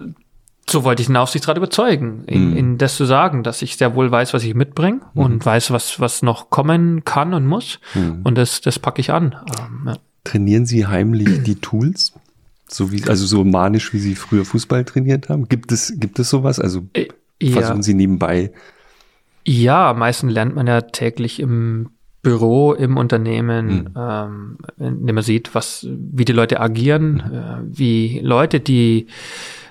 [0.68, 2.56] so wollte ich den Aufsichtsrat überzeugen, mm.
[2.56, 5.18] in das zu sagen, dass ich sehr wohl weiß, was ich mitbringe mm.
[5.18, 7.78] und weiß, was, was noch kommen kann und muss.
[7.94, 8.22] Mm.
[8.24, 9.36] Und das, das packe ich an.
[9.58, 9.96] Ähm, ja.
[10.24, 12.12] Trainieren Sie heimlich die Tools?
[12.68, 15.48] So wie, also so manisch, wie Sie früher Fußball trainiert haben?
[15.48, 16.58] Gibt es, gibt es sowas?
[16.58, 17.08] Also äh,
[17.40, 17.82] versuchen ja.
[17.82, 18.52] Sie nebenbei
[19.44, 21.90] ja, am meisten lernt man ja täglich im
[22.22, 23.88] Büro, im Unternehmen, mhm.
[23.96, 27.34] ähm, indem man sieht, was, wie die Leute agieren, mhm.
[27.34, 29.08] äh, wie Leute, die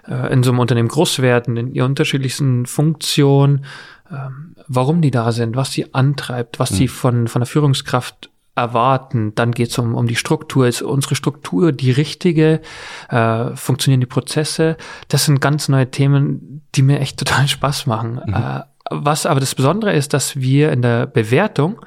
[0.07, 3.65] äh, in so einem Unternehmen groß werden, in ihren unterschiedlichsten Funktionen,
[4.11, 6.75] ähm, warum die da sind, was sie antreibt, was mhm.
[6.75, 9.33] sie von, von der Führungskraft erwarten.
[9.35, 10.67] Dann geht es um, um die Struktur.
[10.67, 12.61] Ist unsere Struktur die richtige?
[13.09, 14.75] Äh, funktionieren die Prozesse?
[15.07, 18.21] Das sind ganz neue Themen, die mir echt total Spaß machen.
[18.25, 18.33] Mhm.
[18.33, 18.61] Äh,
[18.91, 21.81] was aber das Besondere ist, dass wir in der Bewertung,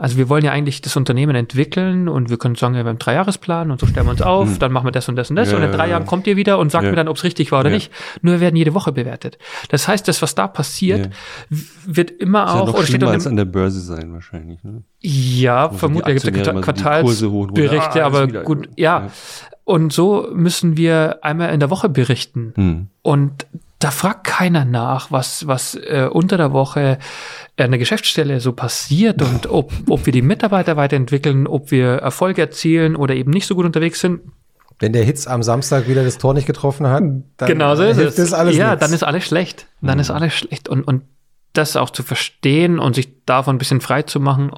[0.00, 2.98] also wir wollen ja eigentlich das Unternehmen entwickeln und wir können sagen, wir haben einen
[2.98, 4.58] Dreijahresplan und so stellen wir uns auf, hm.
[4.58, 6.26] dann machen wir das und das und das ja, und in drei ja, Jahren kommt
[6.26, 7.92] ihr wieder und sagt mir dann, ob es richtig war oder nicht.
[8.22, 9.36] Nur wir werden jede Woche bewertet.
[9.68, 11.10] Das heißt, das, was da passiert,
[11.84, 12.54] wird immer ist auch...
[12.60, 14.64] Ja noch oder steht als an der Börse sein wahrscheinlich.
[14.64, 14.84] Ne?
[15.00, 19.10] Ja, also vermutlich gibt es Quartalsberichte, ah, aber gut, ja.
[19.64, 22.54] Und so müssen wir einmal in der Woche berichten.
[22.56, 22.86] Hm.
[23.02, 23.46] Und
[23.80, 26.98] da fragt keiner nach, was, was äh, unter der Woche
[27.58, 32.42] an der Geschäftsstelle so passiert und ob, ob wir die Mitarbeiter weiterentwickeln, ob wir Erfolge
[32.42, 34.20] erzielen oder eben nicht so gut unterwegs sind.
[34.78, 37.02] Wenn der Hitz am Samstag wieder das Tor nicht getroffen hat,
[37.36, 38.32] dann genau so ist es.
[38.32, 38.80] alles Ja, nix.
[38.80, 39.66] dann ist alles schlecht.
[39.82, 40.00] Dann mhm.
[40.00, 40.68] ist alles schlecht.
[40.68, 41.02] Und, und
[41.52, 44.52] das auch zu verstehen und sich davon ein bisschen frei zu machen,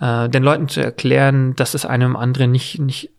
[0.00, 3.10] äh, den Leuten zu erklären, dass es einem anderen nicht, nicht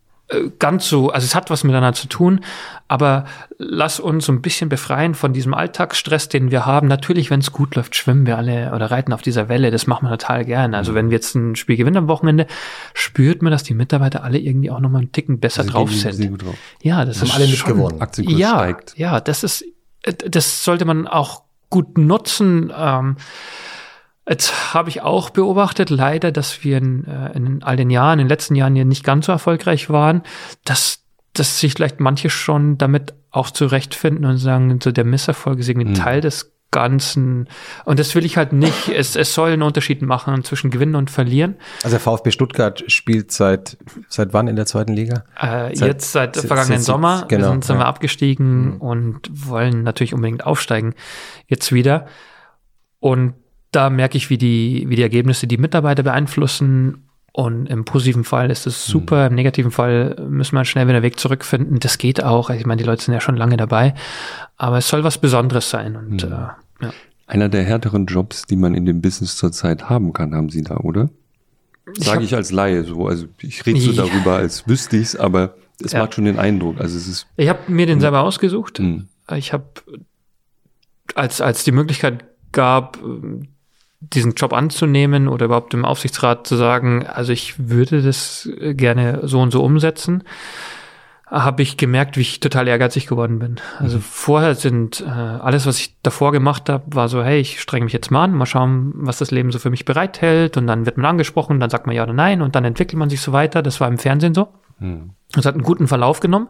[0.58, 2.40] ganz so, also es hat was miteinander zu tun,
[2.88, 3.24] aber
[3.58, 6.88] lass uns so ein bisschen befreien von diesem Alltagsstress, den wir haben.
[6.88, 9.70] Natürlich, wenn es gut läuft, schwimmen wir alle oder reiten auf dieser Welle.
[9.70, 10.76] Das machen wir total gerne.
[10.76, 12.46] Also wenn wir jetzt ein Spiel gewinnen am Wochenende,
[12.92, 16.12] spürt man, dass die Mitarbeiter alle irgendwie auch nochmal einen Ticken besser also drauf sind.
[16.12, 16.56] sind drauf.
[16.82, 18.00] Ja, das haben ist alle mitgewonnen.
[18.00, 18.98] Aktienkurs ja, steigt.
[18.98, 19.64] Ja, das ist,
[20.02, 22.72] äh, das sollte man auch gut nutzen.
[22.76, 23.16] Ähm,
[24.28, 28.24] Jetzt habe ich auch beobachtet, leider, dass wir in, äh, in all den Jahren, in
[28.24, 30.22] den letzten Jahren ja nicht ganz so erfolgreich waren,
[30.64, 35.68] dass, dass sich vielleicht manche schon damit auch zurechtfinden und sagen, so der Misserfolg ist
[35.68, 35.94] irgendwie mhm.
[35.94, 37.48] Teil des Ganzen.
[37.84, 38.88] Und das will ich halt nicht.
[38.94, 41.56] Es, es soll einen Unterschied machen zwischen Gewinnen und Verlieren.
[41.82, 43.76] Also der VfB Stuttgart spielt seit,
[44.08, 45.24] seit wann in der zweiten Liga?
[45.38, 47.26] Äh, seit, jetzt seit vergangenen Sommer.
[47.28, 47.82] Genau, wir sind, sind ja.
[47.82, 48.80] wir abgestiegen mhm.
[48.80, 50.94] und wollen natürlich unbedingt aufsteigen.
[51.46, 52.06] Jetzt wieder.
[52.98, 53.34] Und
[53.74, 57.08] da merke ich, wie die, wie die Ergebnisse die Mitarbeiter beeinflussen.
[57.32, 59.30] Und im positiven Fall ist es super, mhm.
[59.30, 61.80] im negativen Fall müssen wir schnell wieder Weg zurückfinden.
[61.80, 62.48] Das geht auch.
[62.48, 63.94] Also ich meine, die Leute sind ja schon lange dabei.
[64.56, 65.96] Aber es soll was Besonderes sein.
[65.96, 66.32] Und, mhm.
[66.32, 66.92] äh, ja.
[67.26, 70.76] Einer der härteren Jobs, die man in dem Business zurzeit haben kann, haben Sie da,
[70.76, 71.08] oder?
[71.98, 73.06] Sage ich, ich, als Laie so.
[73.06, 74.04] Also ich rede so ja.
[74.04, 76.00] darüber, als wüsste ich's, aber es ja.
[76.00, 76.80] macht schon den Eindruck.
[76.80, 77.26] Also es ist.
[77.36, 78.78] Ich habe mir den selber ausgesucht.
[78.78, 79.08] Mhm.
[79.36, 79.64] Ich habe
[81.14, 82.98] als als die Möglichkeit gab,
[84.12, 89.40] diesen Job anzunehmen oder überhaupt im Aufsichtsrat zu sagen, also ich würde das gerne so
[89.40, 90.24] und so umsetzen,
[91.26, 93.56] habe ich gemerkt, wie ich total ehrgeizig geworden bin.
[93.78, 94.02] Also mhm.
[94.02, 97.92] vorher sind äh, alles, was ich davor gemacht habe, war so, hey, ich strenge mich
[97.92, 100.96] jetzt mal an, mal schauen, was das Leben so für mich bereithält und dann wird
[100.96, 103.62] man angesprochen, dann sagt man ja oder nein und dann entwickelt man sich so weiter.
[103.62, 104.48] Das war im Fernsehen so.
[104.78, 105.10] Mhm.
[105.32, 106.48] Das hat einen guten Verlauf genommen.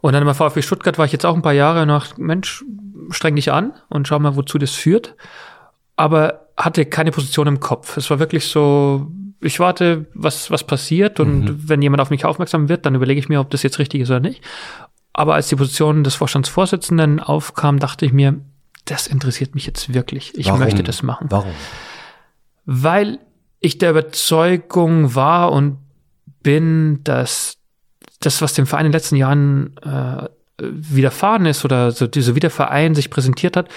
[0.00, 2.64] Und dann im VfB Stuttgart war ich jetzt auch ein paar Jahre nach, Mensch,
[3.10, 5.14] streng dich an und schau mal, wozu das führt.
[5.96, 7.96] Aber hatte keine Position im Kopf.
[7.96, 9.10] Es war wirklich so,
[9.40, 11.68] ich warte, was, was passiert und mhm.
[11.68, 14.10] wenn jemand auf mich aufmerksam wird, dann überlege ich mir, ob das jetzt richtig ist
[14.10, 14.42] oder nicht.
[15.12, 18.40] Aber als die Position des Vorstandsvorsitzenden aufkam, dachte ich mir,
[18.84, 20.36] das interessiert mich jetzt wirklich.
[20.36, 20.60] Ich Warum?
[20.60, 21.28] möchte das machen.
[21.30, 21.52] Warum?
[22.66, 23.20] Weil
[23.60, 25.78] ich der Überzeugung war und
[26.42, 27.56] bin, dass
[28.20, 32.40] das, was dem Verein in den letzten Jahren äh, widerfahren ist oder so, so wie
[32.40, 33.68] der Verein sich präsentiert hat,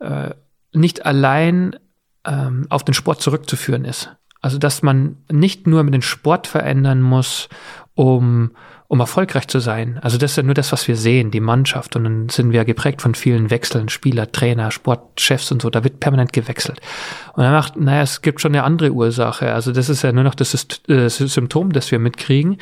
[0.00, 0.30] äh,
[0.74, 1.76] nicht allein
[2.24, 4.10] ähm, auf den Sport zurückzuführen ist.
[4.40, 7.48] Also, dass man nicht nur mit dem Sport verändern muss,
[7.94, 8.50] um,
[8.88, 9.98] um erfolgreich zu sein.
[10.02, 11.96] Also, das ist ja nur das, was wir sehen, die Mannschaft.
[11.96, 15.70] Und dann sind wir geprägt von vielen Wechseln, Spieler, Trainer, Sportchefs und so.
[15.70, 16.80] Da wird permanent gewechselt.
[17.32, 19.50] Und er macht, naja, es gibt schon eine andere Ursache.
[19.54, 22.58] Also, das ist ja nur noch das äh, Symptom, das wir mitkriegen.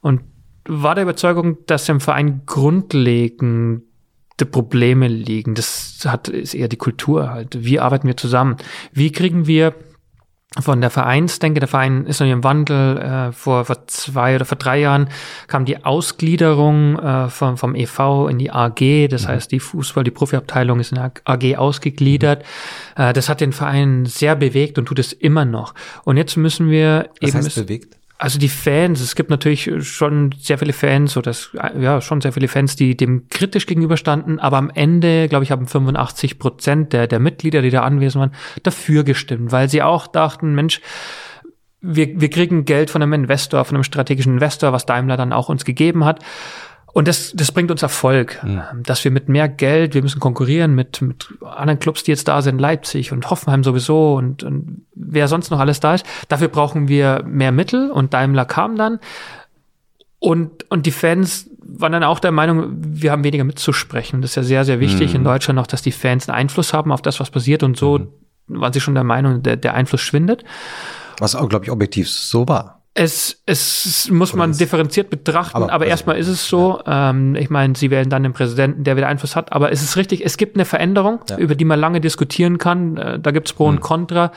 [0.00, 0.22] Und
[0.66, 3.82] war der Überzeugung, dass im Verein grundlegend
[4.44, 5.54] Probleme liegen.
[5.54, 7.64] Das hat, ist eher die Kultur halt.
[7.64, 8.56] Wie arbeiten wir zusammen?
[8.92, 9.74] Wie kriegen wir
[10.60, 14.56] von der Vereinsdenke, der Verein ist noch im Wandel, äh, vor, vor zwei oder vor
[14.56, 15.08] drei Jahren
[15.48, 19.28] kam die Ausgliederung äh, vom, vom EV in die AG, das mhm.
[19.28, 22.44] heißt die Fußball, die Profiabteilung ist in der AG ausgegliedert.
[22.96, 23.02] Mhm.
[23.02, 25.74] Äh, das hat den Verein sehr bewegt und tut es immer noch.
[26.04, 27.38] Und jetzt müssen wir Was eben...
[27.38, 27.98] heißt bewegt?
[28.18, 32.32] Also die Fans, es gibt natürlich schon sehr viele Fans, oder das, ja, schon sehr
[32.32, 37.08] viele Fans, die dem kritisch gegenüberstanden, aber am Ende, glaube ich, haben 85 Prozent der,
[37.08, 40.80] der Mitglieder, die da anwesend waren, dafür gestimmt, weil sie auch dachten, Mensch,
[41.82, 45.48] wir, wir kriegen Geld von einem Investor, von einem strategischen Investor, was Daimler dann auch
[45.48, 46.20] uns gegeben hat.
[46.96, 48.62] Und das, das bringt uns Erfolg, mhm.
[48.82, 52.40] dass wir mit mehr Geld, wir müssen konkurrieren mit, mit anderen Clubs, die jetzt da
[52.40, 56.06] sind, Leipzig und Hoffenheim sowieso und, und wer sonst noch alles da ist.
[56.30, 58.98] Dafür brauchen wir mehr Mittel und Daimler kam dann.
[60.20, 64.22] Und, und die Fans waren dann auch der Meinung, wir haben weniger mitzusprechen.
[64.22, 65.16] Das ist ja sehr, sehr wichtig mhm.
[65.16, 67.62] in Deutschland noch, dass die Fans einen Einfluss haben auf das, was passiert.
[67.62, 68.08] Und so mhm.
[68.46, 70.44] waren sie schon der Meinung, der, der Einfluss schwindet.
[71.18, 72.75] Was auch, glaube ich, objektiv so war.
[72.98, 76.80] Es, es muss Oder man differenziert betrachten, aber, aber also, erstmal ist es so.
[76.86, 77.10] Ja.
[77.10, 79.52] Ähm, ich meine, sie wählen dann den Präsidenten, der wieder Einfluss hat.
[79.52, 81.36] Aber es ist richtig, es gibt eine Veränderung, ja.
[81.36, 82.96] über die man lange diskutieren kann.
[82.96, 83.74] Äh, da gibt's Pro hm.
[83.74, 84.32] und Contra.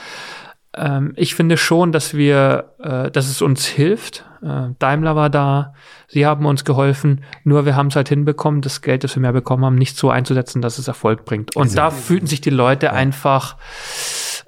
[0.76, 4.26] Ähm, ich finde schon, dass wir, äh, dass es uns hilft.
[4.44, 5.73] Äh, Daimler war da,
[6.07, 7.23] sie haben uns geholfen.
[7.44, 10.10] Nur wir haben es halt hinbekommen, das Geld, das wir mehr bekommen haben, nicht so
[10.10, 11.56] einzusetzen, dass es Erfolg bringt.
[11.56, 12.91] Und also, da fühlten sich die Leute ja.
[12.94, 13.57] einfach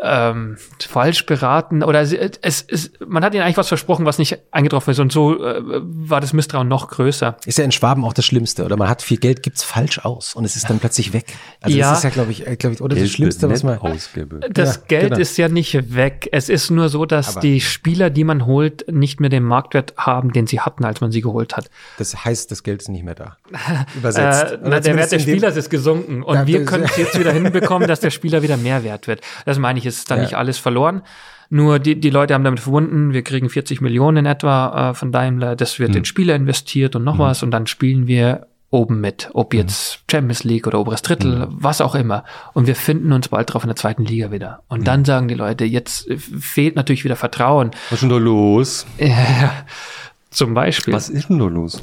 [0.02, 4.40] ähm, falsch beraten oder es, es, es, man hat ihnen eigentlich was versprochen, was nicht
[4.52, 7.38] eingetroffen ist und so äh, war das Misstrauen noch größer.
[7.46, 10.34] Ist ja in Schwaben auch das Schlimmste oder man hat viel Geld, gibt's falsch aus
[10.34, 11.34] und es ist dann plötzlich weg.
[11.62, 11.90] Also ja.
[11.90, 14.40] das ist ja, glaube ich, äh, glaube ich, oder Geld das Schlimmste, was man ausgebe.
[14.52, 15.22] Das ja, Geld genau.
[15.22, 16.30] ist ja nicht weg.
[16.32, 19.94] Es ist nur so, dass Aber die Spieler, die man holt, nicht mehr den Marktwert
[19.98, 21.70] haben, den sie hatten, als man sie geholt hat.
[21.98, 23.38] Das heißt, das Geld ist nicht mehr da.
[23.96, 24.54] Übersetzt.
[24.54, 27.32] äh, na, der Wert des Spielers ist gesunken und ja, wir können es jetzt wieder
[27.42, 29.22] hinbekommen, dass der Spieler wieder mehr wert wird.
[29.46, 30.24] Das meine ich, ist dann ja.
[30.24, 31.02] nicht alles verloren.
[31.50, 35.12] Nur die, die Leute haben damit verbunden, wir kriegen 40 Millionen in etwa äh, von
[35.12, 35.98] Daimler, das wird mhm.
[35.98, 37.20] in Spieler investiert und noch mhm.
[37.20, 39.60] was und dann spielen wir oben mit, ob mhm.
[39.60, 40.12] jetzt mhm.
[40.12, 41.48] Champions League oder oberes Drittel, mhm.
[41.50, 42.24] was auch immer.
[42.54, 44.64] Und wir finden uns bald drauf in der zweiten Liga wieder.
[44.70, 47.72] Und dann sagen die Leute, jetzt fehlt natürlich wieder Vertrauen.
[47.90, 48.86] Was ist denn da los?
[50.30, 50.94] Zum Beispiel.
[50.94, 51.82] Was ist denn da los?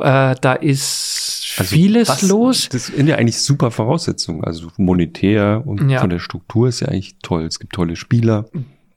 [0.00, 2.68] Äh, da ist also vieles was, los.
[2.68, 4.44] Das sind ja eigentlich super Voraussetzungen.
[4.44, 6.00] Also monetär und ja.
[6.00, 7.44] von der Struktur ist ja eigentlich toll.
[7.44, 8.46] Es gibt tolle Spieler.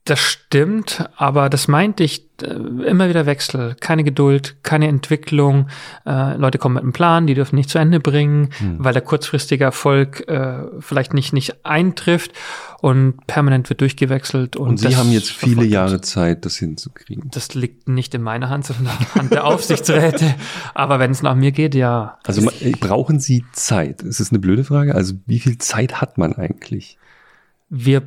[0.06, 5.68] Das stimmt, aber das meinte ich äh, immer wieder Wechsel, keine Geduld, keine Entwicklung.
[6.04, 8.76] Äh, Leute kommen mit einem Plan, die dürfen nicht zu Ende bringen, hm.
[8.80, 12.32] weil der kurzfristige Erfolg äh, vielleicht nicht nicht eintrifft
[12.82, 14.56] und permanent wird durchgewechselt.
[14.56, 17.30] Und, und Sie haben jetzt viele Jahre Zeit, das hinzukriegen.
[17.30, 20.34] Das liegt nicht in meiner Hand, sondern in der Hand der Aufsichtsräte.
[20.74, 22.18] aber wenn es nach mir geht, ja.
[22.24, 22.46] Also
[22.78, 24.02] brauchen Sie Zeit?
[24.04, 24.94] Das ist eine blöde Frage.
[24.94, 26.98] Also wie viel Zeit hat man eigentlich?
[27.70, 28.02] Wir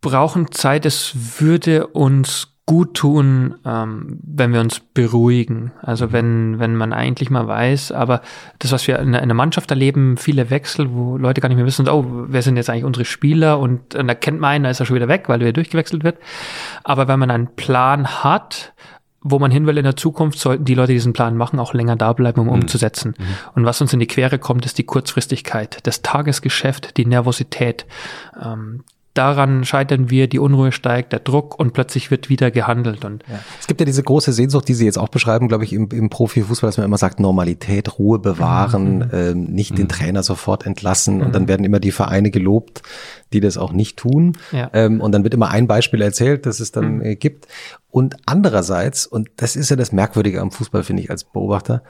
[0.00, 0.86] brauchen Zeit.
[0.86, 5.72] Es würde uns gut tun, ähm, wenn wir uns beruhigen.
[5.82, 6.12] Also mhm.
[6.12, 8.22] wenn, wenn man eigentlich mal weiß, aber
[8.60, 11.88] das, was wir in einer Mannschaft erleben, viele Wechsel, wo Leute gar nicht mehr wissen,
[11.88, 14.78] oh, wer sind jetzt eigentlich unsere Spieler und, und da kennt man einen, da ist
[14.78, 16.18] er schon wieder weg, weil er durchgewechselt wird.
[16.84, 18.72] Aber wenn man einen Plan hat,
[19.20, 21.74] wo man hin will in der Zukunft, sollten die Leute, die diesen Plan machen, auch
[21.74, 22.52] länger da bleiben, um mhm.
[22.52, 23.14] umzusetzen.
[23.18, 23.24] Mhm.
[23.56, 27.84] Und was uns in die Quere kommt, ist die Kurzfristigkeit, das Tagesgeschäft, die Nervosität.
[28.40, 33.04] Ähm, daran scheitern wir, die Unruhe steigt, der Druck und plötzlich wird wieder gehandelt.
[33.04, 33.40] Und ja.
[33.58, 36.10] Es gibt ja diese große Sehnsucht, die Sie jetzt auch beschreiben, glaube ich, im, im
[36.10, 39.10] Profifußball, dass man immer sagt, Normalität, Ruhe bewahren, mhm.
[39.12, 39.76] ähm, nicht mhm.
[39.76, 41.22] den Trainer sofort entlassen mhm.
[41.22, 42.82] und dann werden immer die Vereine gelobt,
[43.32, 44.36] die das auch nicht tun.
[44.52, 44.70] Ja.
[44.72, 47.02] Ähm, und dann wird immer ein Beispiel erzählt, das es dann mhm.
[47.02, 47.48] äh, gibt.
[47.90, 51.82] Und andererseits, und das ist ja das Merkwürdige am Fußball, finde ich als Beobachter,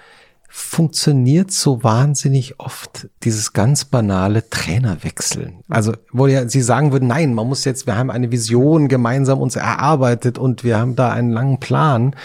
[0.53, 5.61] funktioniert so wahnsinnig oft dieses ganz banale Trainerwechseln.
[5.69, 9.41] Also, wo ja Sie sagen würden, nein, man muss jetzt, wir haben eine Vision gemeinsam
[9.41, 12.17] uns erarbeitet und wir haben da einen langen Plan.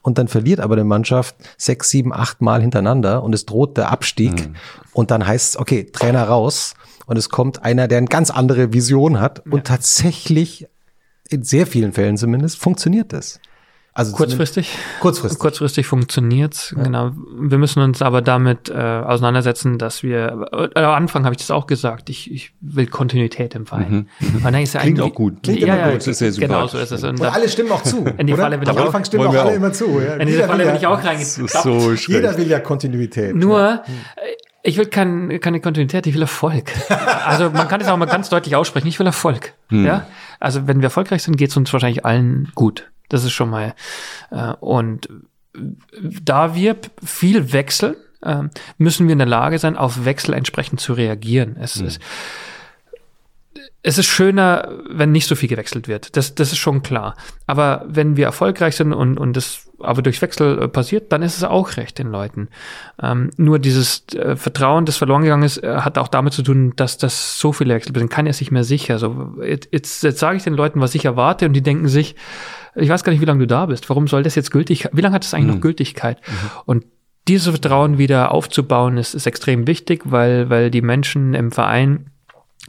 [0.00, 3.90] Und dann verliert aber die Mannschaft sechs, sieben, acht Mal hintereinander und es droht der
[3.90, 4.48] Abstieg.
[4.48, 4.56] Mhm.
[4.94, 6.74] Und dann heißt es, okay, Trainer raus.
[7.06, 9.52] und es kommt einer, der eine ganz andere Vision hat Ja.
[9.52, 10.66] und tatsächlich
[11.28, 13.40] in sehr vielen Fällen zumindest funktioniert das.
[13.96, 14.76] Also Kurzfristig?
[14.98, 15.38] Kurzfristig.
[15.38, 17.12] Kurzfristig funktioniert's, genau.
[17.38, 21.52] Wir müssen uns aber damit äh, auseinandersetzen, dass wir, äh, am Anfang habe ich das
[21.52, 24.08] auch gesagt, ich, ich will Kontinuität im Verein.
[24.60, 25.44] Ist ja Klingt auch gut.
[25.44, 25.98] Klingt ja, immer ja, gut.
[25.98, 26.88] Das ist sehr genau sympathisch.
[26.88, 27.04] so ist es.
[27.08, 28.04] Und Und alle stimmen auch zu.
[28.18, 28.34] In die?
[28.34, 29.54] Falle bin Am ich auch- Anfang stimmen auch alle auch.
[29.54, 30.00] immer zu.
[30.00, 30.14] Ja.
[30.14, 31.50] in diese Jeder Falle bin ich ja, auch reingetappt.
[31.62, 32.08] so schlecht.
[32.08, 33.36] Jeder will ja Kontinuität.
[33.36, 34.30] Nur, äh,
[34.64, 36.72] ich will kein, keine Kontinuität, ich will Erfolg.
[37.26, 39.54] Also man kann es auch mal ganz deutlich aussprechen, ich will Erfolg.
[39.70, 40.06] Ja?
[40.40, 42.90] Also wenn wir erfolgreich sind, geht es uns wahrscheinlich allen gut.
[43.08, 43.74] Das ist schon mal.
[44.30, 45.08] Äh, und
[46.00, 50.94] da wir viel wechseln, ähm, müssen wir in der Lage sein, auf Wechsel entsprechend zu
[50.94, 51.56] reagieren.
[51.60, 52.00] Es ist
[53.86, 56.16] es ist schöner, wenn nicht so viel gewechselt wird.
[56.16, 57.16] Das, das ist schon klar.
[57.46, 61.36] Aber wenn wir erfolgreich sind und, und das aber durch Wechsel äh, passiert, dann ist
[61.36, 62.48] es auch recht den Leuten.
[63.02, 66.72] Ähm, nur dieses äh, Vertrauen, das verloren gegangen ist, äh, hat auch damit zu tun,
[66.76, 68.10] dass das so viele Wechsel sind.
[68.10, 68.98] Keiner ist sich mehr sicher.
[68.98, 72.16] So, jetzt, jetzt, jetzt sage ich den Leuten, was ich erwarte und die denken sich,
[72.74, 73.90] ich weiß gar nicht, wie lange du da bist.
[73.90, 74.88] Warum soll das jetzt gültig?
[74.92, 76.18] Wie lange hat das eigentlich noch Gültigkeit?
[76.64, 76.86] Und
[77.28, 82.10] dieses Vertrauen wieder aufzubauen, ist, ist extrem wichtig, weil, weil die Menschen im Verein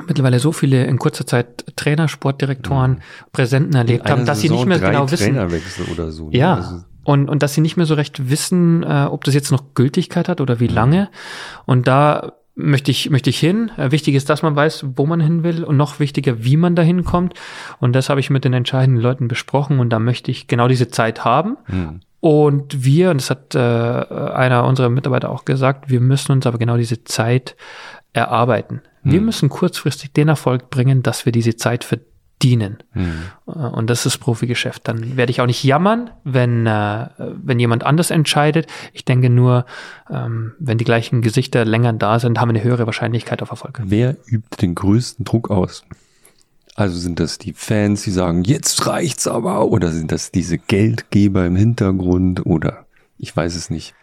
[0.07, 3.01] mittlerweile so viele in kurzer Zeit Trainer, Sportdirektoren,
[3.31, 5.33] Präsenten erlebt haben, dass sie Saison nicht mehr genau wissen.
[5.35, 6.29] Trainerwechsel oder so.
[6.29, 6.37] ne?
[6.37, 6.55] Ja.
[6.55, 9.73] Also, Und, und dass sie nicht mehr so recht wissen, äh, ob das jetzt noch
[9.75, 10.73] Gültigkeit hat oder wie Mhm.
[10.75, 11.09] lange.
[11.65, 13.69] Und da möchte ich, möchte ich hin.
[13.77, 16.75] Äh, wichtig ist, dass man weiß, wo man hin will und noch wichtiger, wie man
[16.75, 17.33] dahin kommt.
[17.79, 20.87] Und das habe ich mit den entscheidenden Leuten besprochen und da möchte ich genau diese
[20.89, 21.57] Zeit haben.
[21.65, 21.99] hm.
[22.21, 26.57] Und wir, und das hat äh, einer unserer Mitarbeiter auch gesagt, wir müssen uns aber
[26.57, 27.55] genau diese Zeit
[28.13, 28.81] erarbeiten.
[29.05, 29.25] Wir Hm.
[29.25, 32.77] müssen kurzfristig den Erfolg bringen, dass wir diese Zeit verdienen.
[32.91, 33.11] Hm.
[33.47, 34.87] Äh, Und das ist Profigeschäft.
[34.87, 38.67] Dann werde ich auch nicht jammern, wenn, äh, wenn jemand anders entscheidet.
[38.93, 39.65] Ich denke nur,
[40.11, 43.79] ähm, wenn die gleichen Gesichter länger da sind, haben wir eine höhere Wahrscheinlichkeit auf Erfolg.
[43.85, 45.83] Wer übt den größten Druck aus?
[46.75, 51.45] Also sind das die Fans, die sagen, jetzt reicht's aber, oder sind das diese Geldgeber
[51.45, 52.85] im Hintergrund, oder
[53.17, 53.93] ich weiß es nicht.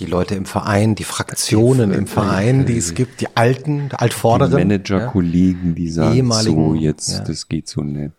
[0.00, 3.96] Die Leute im Verein, die Fraktionen im Verein, die es gibt, die alten, die Die
[3.96, 4.52] Altvorderen.
[4.54, 7.20] Manager-Kollegen, die sagen, so jetzt, ja.
[7.20, 8.12] das geht so nicht.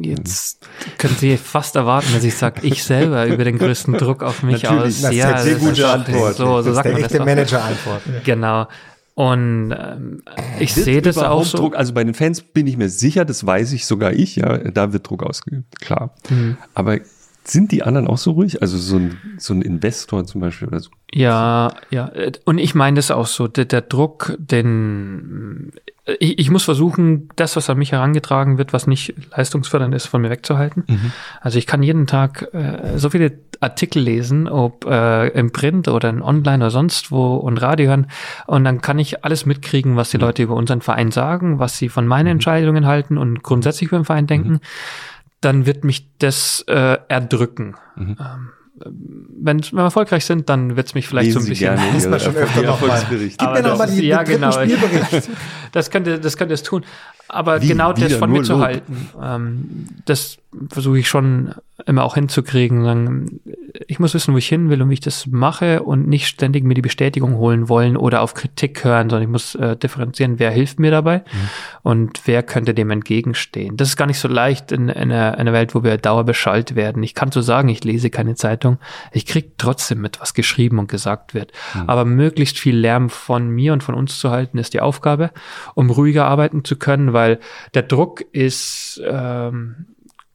[0.00, 4.42] Jetzt können Sie fast erwarten, dass ich sage, ich selber über den größten Druck auf
[4.42, 5.02] mich Natürlich, aus.
[5.02, 6.36] Das ist ja, eine sehr das gute ist- Antwort.
[6.36, 7.24] So, so das ist sagt der man das echte.
[7.24, 8.02] Manager-Antwort.
[8.24, 8.66] Genau.
[9.14, 10.22] Und ähm,
[10.60, 11.58] ich sehe das auch so.
[11.58, 14.56] Druck, also bei den Fans bin ich mir sicher, das weiß ich sogar ich, ja,
[14.56, 16.14] da wird Druck ausgeübt, klar.
[16.30, 16.56] Mhm.
[16.72, 16.98] Aber
[17.44, 18.62] sind die anderen auch so ruhig?
[18.62, 20.90] Also so ein, so ein Investor zum Beispiel oder so?
[21.12, 22.10] Ja, ja.
[22.44, 23.48] Und ich meine das auch so.
[23.48, 25.72] Der, der Druck, den
[26.18, 30.22] ich, ich muss versuchen, das, was an mich herangetragen wird, was nicht leistungsfördernd ist, von
[30.22, 30.84] mir wegzuhalten.
[31.40, 36.08] Also ich kann jeden Tag äh, so viele Artikel lesen, ob äh, im Print oder
[36.08, 38.06] in Online oder sonst wo und Radio hören.
[38.46, 41.88] Und dann kann ich alles mitkriegen, was die Leute über unseren Verein sagen, was sie
[41.88, 44.60] von meinen Entscheidungen halten und grundsätzlich über den Verein denken.
[45.40, 47.76] Dann wird mich das äh, erdrücken.
[47.96, 48.16] Ähm,
[49.40, 51.76] wenn, wenn wir erfolgreich sind, dann wird es mich vielleicht so ein Lesen Sie bisschen.
[51.76, 52.86] gerne man Ihre schon öfter noch mal.
[52.90, 53.36] Erfolgsberichte.
[53.38, 54.52] Gib Aber mir noch das mal ist- die, ja, den dritten genau.
[54.52, 55.30] Spielbericht.
[55.72, 56.82] Das könnte, das könnte es tun.
[57.28, 57.68] Aber Wie?
[57.68, 60.38] genau das von mir zu halten, ähm, das
[60.70, 61.54] versuche ich schon
[61.86, 62.84] immer auch hinzukriegen.
[62.84, 63.40] Sagen,
[63.86, 66.64] ich muss wissen, wo ich hin will und wie ich das mache und nicht ständig
[66.64, 70.50] mir die Bestätigung holen wollen oder auf Kritik hören, sondern ich muss äh, differenzieren, wer
[70.50, 71.22] hilft mir dabei
[71.82, 73.76] und wer könnte dem entgegenstehen.
[73.76, 76.74] Das ist gar nicht so leicht in, in, einer, in einer Welt, wo wir dauerbeschallt
[76.74, 77.02] werden.
[77.02, 78.78] Ich kann so sagen, ich lese keine Zeitung.
[79.12, 81.52] Ich krieg trotzdem mit, was geschrieben und gesagt wird.
[81.86, 85.30] Aber möglichst viel Lärm von mir und von uns zu halten, ist die Aufgabe,
[85.74, 87.38] um ruhiger arbeiten zu können, weil
[87.74, 89.86] der Druck ist, ähm,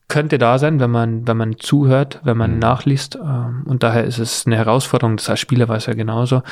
[0.09, 3.15] könnte da sein, wenn man, wenn man zuhört, wenn man nachliest.
[3.15, 6.43] Ähm, und daher ist es eine Herausforderung, das als Spieler es ja genauso,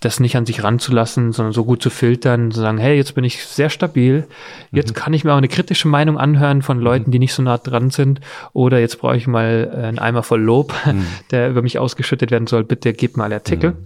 [0.00, 3.24] das nicht an sich ranzulassen, sondern so gut zu filtern, zu sagen, hey, jetzt bin
[3.24, 4.26] ich sehr stabil,
[4.72, 7.58] jetzt kann ich mir auch eine kritische Meinung anhören von Leuten, die nicht so nah
[7.58, 8.20] dran sind,
[8.52, 10.74] oder jetzt brauche ich mal äh, einen Eimer voll Lob,
[11.30, 13.76] der über mich ausgeschüttet werden soll, bitte gib mal Artikel.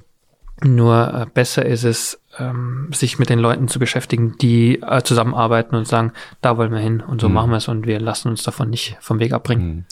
[0.62, 5.76] Nur äh, besser ist es, ähm, sich mit den Leuten zu beschäftigen, die äh, zusammenarbeiten
[5.76, 8.42] und sagen, da wollen wir hin und so machen wir es und wir lassen uns
[8.42, 9.86] davon nicht vom Weg abbringen.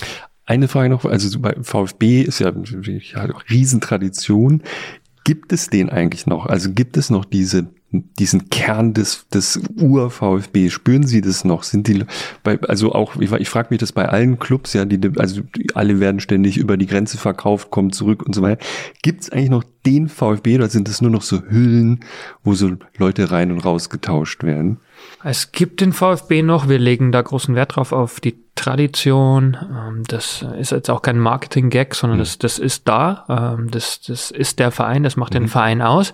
[0.44, 4.62] Eine Frage noch, also so bei VfB ist ja, ja Riesentradition.
[5.24, 6.46] Gibt es den eigentlich noch?
[6.46, 10.70] Also gibt es noch diese, diesen Kern des, des Ur-VfB?
[10.70, 11.62] Spüren Sie das noch?
[11.62, 12.04] Sind die,
[12.42, 15.74] bei, also auch, ich, ich frage mich das bei allen Clubs, ja, die, also die,
[15.74, 18.64] alle werden ständig über die Grenze verkauft, kommen zurück und so weiter.
[19.02, 22.00] Gibt es eigentlich noch den VfB oder sind es nur noch so Hüllen,
[22.42, 24.78] wo so Leute rein und raus getauscht werden?
[25.22, 29.56] Es gibt den VfB noch, wir legen da großen Wert drauf auf die Tradition.
[29.60, 33.54] Ähm, das ist jetzt auch kein Marketing-Gag, sondern das, das ist da.
[33.58, 36.12] Ähm, das, das ist der Verein, das macht den Verein aus.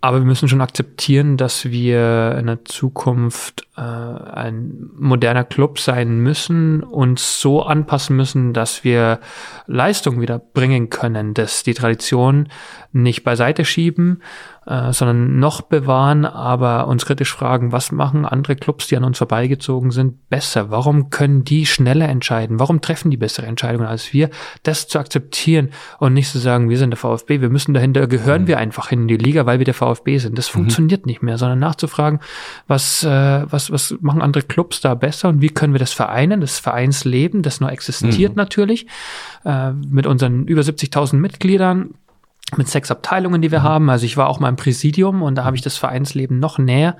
[0.00, 6.20] Aber wir müssen schon akzeptieren, dass wir in der Zukunft äh, ein moderner Club sein
[6.20, 9.18] müssen, uns so anpassen müssen, dass wir
[9.66, 12.48] Leistung wieder bringen können, dass die Tradition
[12.92, 14.22] nicht beiseite schieben,
[14.68, 19.16] äh, sondern noch bewahren, aber uns kritisch fragen, was machen andere Clubs, die an uns
[19.16, 20.70] vorbeigezogen sind, besser?
[20.70, 22.60] Warum können die schneller entscheiden?
[22.60, 24.28] Warum treffen die bessere Entscheidungen als wir?
[24.64, 28.42] Das zu akzeptieren und nicht zu sagen, wir sind der VfB, wir müssen dahinter, gehören
[28.42, 28.48] mhm.
[28.48, 30.36] wir einfach in die Liga, weil wir der VfB sind.
[30.36, 30.58] Das mhm.
[30.58, 32.20] funktioniert nicht mehr, sondern nachzufragen,
[32.66, 36.42] was, äh, was, was machen andere Clubs da besser und wie können wir das vereinen?
[36.42, 38.36] Das Vereinsleben, das nur existiert mhm.
[38.36, 38.86] natürlich,
[39.46, 41.94] äh, mit unseren über 70.000 Mitgliedern
[42.56, 43.64] mit sechs Abteilungen, die wir mhm.
[43.64, 43.90] haben.
[43.90, 46.96] Also ich war auch mal im Präsidium und da habe ich das Vereinsleben noch näher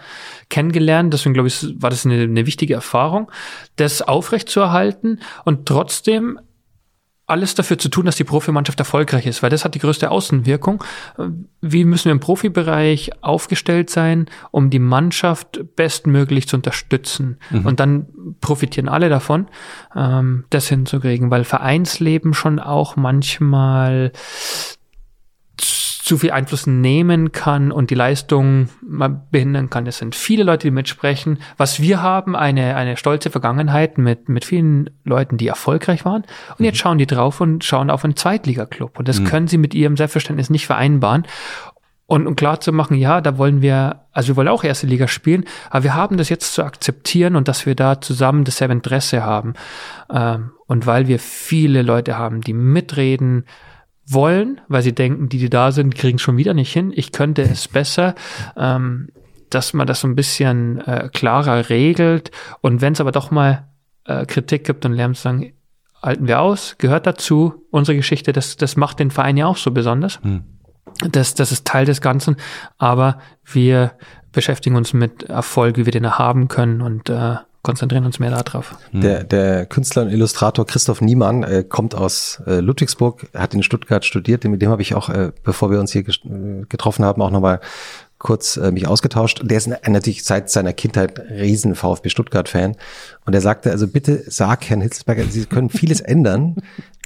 [0.51, 1.13] kennengelernt.
[1.13, 3.31] Deswegen glaube ich, war das eine, eine wichtige Erfahrung,
[3.77, 6.39] das aufrechtzuerhalten und trotzdem
[7.29, 10.83] alles dafür zu tun, dass die Profimannschaft erfolgreich ist, weil das hat die größte Außenwirkung.
[11.61, 17.39] Wie müssen wir im Profibereich aufgestellt sein, um die Mannschaft bestmöglich zu unterstützen?
[17.51, 17.67] Mhm.
[17.67, 18.07] Und dann
[18.41, 19.47] profitieren alle davon,
[19.95, 24.13] ähm, das hinzukriegen, weil Vereinsleben schon auch manchmal
[25.61, 28.71] zu viel Einfluss nehmen kann und die Leistung
[29.31, 29.87] behindern kann.
[29.87, 31.39] Es sind viele Leute, die mitsprechen.
[31.59, 36.25] Was wir haben, eine, eine stolze Vergangenheit mit, mit vielen Leuten, die erfolgreich waren.
[36.59, 36.79] Und jetzt mhm.
[36.79, 38.99] schauen die drauf und schauen auf einen Zweitligaklub.
[38.99, 39.25] Und das mhm.
[39.25, 41.27] können sie mit ihrem Selbstverständnis nicht vereinbaren.
[42.07, 45.09] Und um klar zu machen, ja, da wollen wir, also wir wollen auch erste Liga
[45.09, 49.23] spielen, aber wir haben das jetzt zu akzeptieren und dass wir da zusammen dasselbe Interesse
[49.23, 49.53] haben.
[50.11, 53.45] Ähm, und weil wir viele Leute haben, die mitreden,
[54.09, 56.93] wollen, weil sie denken, die, die da sind, kriegen es schon wieder nicht hin.
[56.95, 58.15] Ich könnte es besser.
[58.57, 59.09] Ähm,
[59.51, 62.31] dass man das so ein bisschen äh, klarer regelt.
[62.61, 63.69] Und wenn es aber doch mal
[64.05, 65.53] äh, Kritik gibt und lernt zu sagen,
[66.03, 69.71] halten wir aus, gehört dazu, unsere Geschichte, das, das macht den Verein ja auch so
[69.71, 70.21] besonders.
[70.23, 70.45] Hm.
[71.11, 72.37] Das, das ist Teil des Ganzen,
[72.77, 73.93] aber wir
[74.33, 78.77] beschäftigen uns mit Erfolg, wie wir den haben können und äh, konzentrieren uns mehr darauf.
[78.93, 79.01] Hm.
[79.01, 84.05] Der, der Künstler und Illustrator Christoph Niemann äh, kommt aus äh, Ludwigsburg, hat in Stuttgart
[84.05, 87.31] studiert, mit dem habe ich auch, äh, bevor wir uns hier äh, getroffen haben, auch
[87.31, 87.61] nochmal
[88.19, 89.43] kurz äh, mich ausgetauscht.
[89.45, 92.77] Der ist natürlich seit seiner Kindheit riesen VfB Stuttgart-Fan.
[93.25, 96.57] Und er sagte, also bitte sag Herrn Hitzelsberger, Sie können vieles ändern,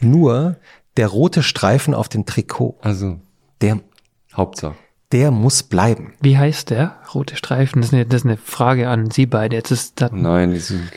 [0.00, 0.56] nur
[0.96, 2.78] der rote Streifen auf dem Trikot.
[2.82, 3.20] Also
[3.60, 3.80] der
[4.34, 4.74] Hauptsache
[5.12, 6.14] der muss bleiben.
[6.20, 6.96] Wie heißt der?
[7.14, 7.80] Rote Streifen?
[7.80, 9.56] Das ist eine, das ist eine Frage an Sie beide.
[9.56, 10.90] Jetzt ist das Nein, die sind,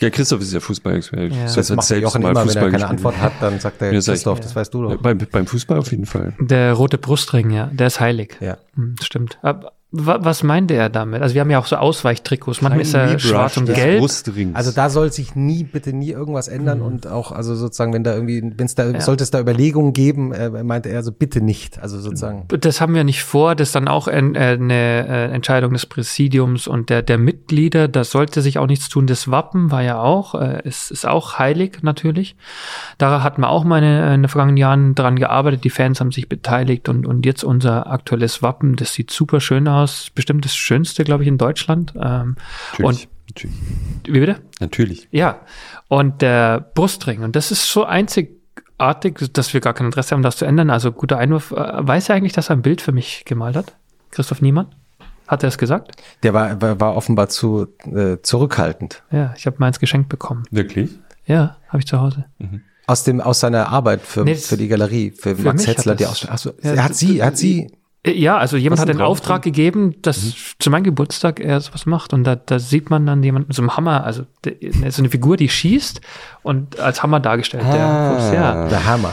[0.00, 1.34] ja, Christoph ist ja Fußballexperte.
[1.34, 1.42] Ja.
[1.44, 4.40] Das, das macht Jochen immer, wenn er keine Antwort hat, dann sagt er, ja, Christoph,
[4.40, 4.90] das weißt du doch.
[4.90, 6.34] Ja, beim, beim Fußball auf jeden Fall.
[6.38, 8.36] Der rote Brustring, ja, der ist heilig.
[8.40, 8.58] Ja.
[8.74, 9.38] Hm, stimmt.
[9.42, 11.22] Aber was meinte er damit?
[11.22, 12.60] Also wir haben ja auch so Ausweichtrikots.
[12.60, 14.02] Manchmal ist er schwarz und gelb.
[14.54, 16.86] Also da soll sich nie, bitte nie irgendwas ändern mhm.
[16.86, 19.00] und auch, also sozusagen, wenn da irgendwie, wenn es da, ja.
[19.00, 21.80] sollte es da Überlegungen geben, äh, meinte er so, bitte nicht.
[21.80, 22.46] Also sozusagen.
[22.48, 23.54] Das haben wir nicht vor.
[23.54, 27.86] Das ist dann auch ein, äh, eine äh, Entscheidung des Präsidiums und der, der Mitglieder.
[27.86, 29.06] Da sollte sich auch nichts tun.
[29.06, 32.36] Das Wappen war ja auch, äh, es ist auch heilig natürlich.
[32.98, 35.62] Da hat man auch mal in, in den vergangenen Jahren dran gearbeitet.
[35.62, 39.68] Die Fans haben sich beteiligt und, und jetzt unser aktuelles Wappen, das sieht super schön
[39.68, 41.92] aus Krankenhaus bestimmt das schönste, glaube ich, in Deutschland.
[42.00, 42.36] Ähm,
[42.78, 43.56] natürlich, und, natürlich.
[44.04, 44.36] Wie bitte?
[44.60, 45.08] Natürlich.
[45.10, 45.40] Ja.
[45.88, 47.22] Und der Brustring.
[47.22, 50.70] Und das ist so einzigartig, dass wir gar kein Interesse haben, das zu ändern.
[50.70, 51.52] Also guter Einwurf.
[51.52, 53.76] Äh, weiß er eigentlich, dass er ein Bild für mich gemalt hat?
[54.10, 54.68] Christoph Niemann?
[55.26, 55.90] Hat er es gesagt?
[56.22, 59.02] Der war, war, war offenbar zu äh, zurückhaltend.
[59.10, 60.44] Ja, ich habe meins geschenkt bekommen.
[60.50, 60.90] Wirklich?
[61.26, 62.26] Ja, habe ich zu Hause.
[62.38, 62.62] Mhm.
[62.86, 66.06] Aus dem aus seiner Arbeit für, nee, für die Galerie, für, für Max Hetzler, die
[66.06, 66.34] Ausstellung.
[66.34, 67.72] Achso, ja, er hat sie, er hat sie
[68.06, 70.32] ja, also jemand hat den Auftrag gegeben, dass mhm.
[70.58, 72.12] zu meinem Geburtstag er sowas macht.
[72.12, 75.36] Und da, da sieht man dann jemand mit so einem Hammer, also so eine Figur,
[75.36, 76.00] die schießt
[76.42, 77.64] und als Hammer dargestellt.
[77.66, 78.68] Ah, der, ja.
[78.68, 79.12] der Hammer.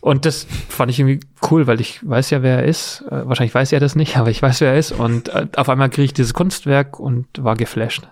[0.00, 3.04] Und das fand ich irgendwie cool, weil ich weiß ja, wer er ist.
[3.08, 4.92] Äh, wahrscheinlich weiß er das nicht, aber ich weiß, wer er ist.
[4.92, 8.08] Und äh, auf einmal kriege ich dieses Kunstwerk und war geflasht.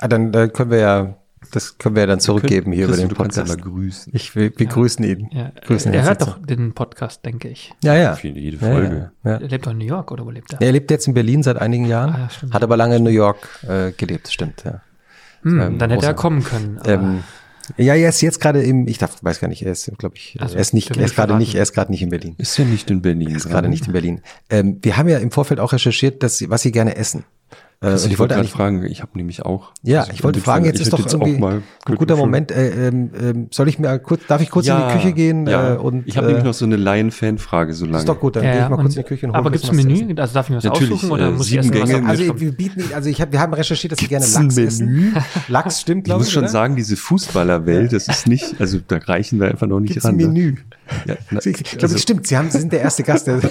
[0.00, 1.16] Ah, dann, dann können wir ja
[1.50, 3.56] das können wir ja dann zurückgeben hier über den Podcast.
[4.12, 4.72] Ich will, wir ja.
[4.72, 5.28] grüßen ihn.
[5.32, 5.52] Ja.
[5.64, 7.72] Grüßen er hört doch den Podcast, denke ich.
[7.82, 8.18] Ja, ja.
[8.22, 9.12] Jede, jede Folge.
[9.24, 9.36] Ja, ja.
[9.38, 10.60] Er lebt doch in New York oder wo lebt er?
[10.60, 13.10] Er lebt jetzt in Berlin seit einigen Jahren, ah, ja, hat aber lange in New
[13.10, 14.80] York äh, gelebt, stimmt, ja.
[15.42, 16.80] Hm, ähm, dann hätte er kommen können.
[16.84, 17.22] Ähm,
[17.76, 20.36] ja, er ist jetzt gerade im, ich darf, weiß gar nicht, er ist, glaube ich,
[20.40, 22.34] also, er ist nicht, er ist gerade nicht, er ist gerade nicht in Berlin.
[22.38, 23.30] Ist ja nicht in Berlin.
[23.30, 24.20] Er ist gerade nicht in Berlin.
[24.50, 27.24] Ähm, wir haben ja im Vorfeld auch recherchiert, dass sie, was sie gerne essen.
[27.82, 29.72] Äh, Also ich wollte gerade fragen, ich habe nämlich auch.
[29.82, 32.20] Ja, also ich wollte fragen, jetzt ich ist doch auch irgendwie mal- ein guter schon-
[32.20, 32.50] Moment.
[32.50, 35.46] Äh, ähm, soll ich mir kurz, darf ich kurz in die Küche gehen?
[35.46, 37.98] Ja, Äh, und, ich habe äh, nämlich noch so eine Laien-Fan-Frage so lange.
[37.98, 39.38] Ist doch gut, dann Ja, gehe ich ja, mal kurz in die Küche und hole
[39.38, 39.92] Aber gibt es ein Menü?
[39.94, 40.18] essen.
[40.18, 42.08] Also darf ich mir was Natürlich, aussuchen oder äh, muss ich mal was Gänge.
[42.08, 45.14] Also wir bieten, also ich hab, wir haben recherchiert, dass sie gerne Lachs essen.
[45.48, 46.32] Lachs stimmt, Ich glaube muss ich.
[46.32, 46.52] schon oder?
[46.52, 50.12] sagen, diese Fußballerwelt, das ist nicht, also da reichen wir einfach noch nicht ran.
[50.14, 50.26] ein ne?
[50.28, 50.54] Menü?
[51.06, 52.26] Ja, na, Ich glaube, also- es stimmt.
[52.26, 53.40] Sie, haben, Sie sind der erste Gast, der.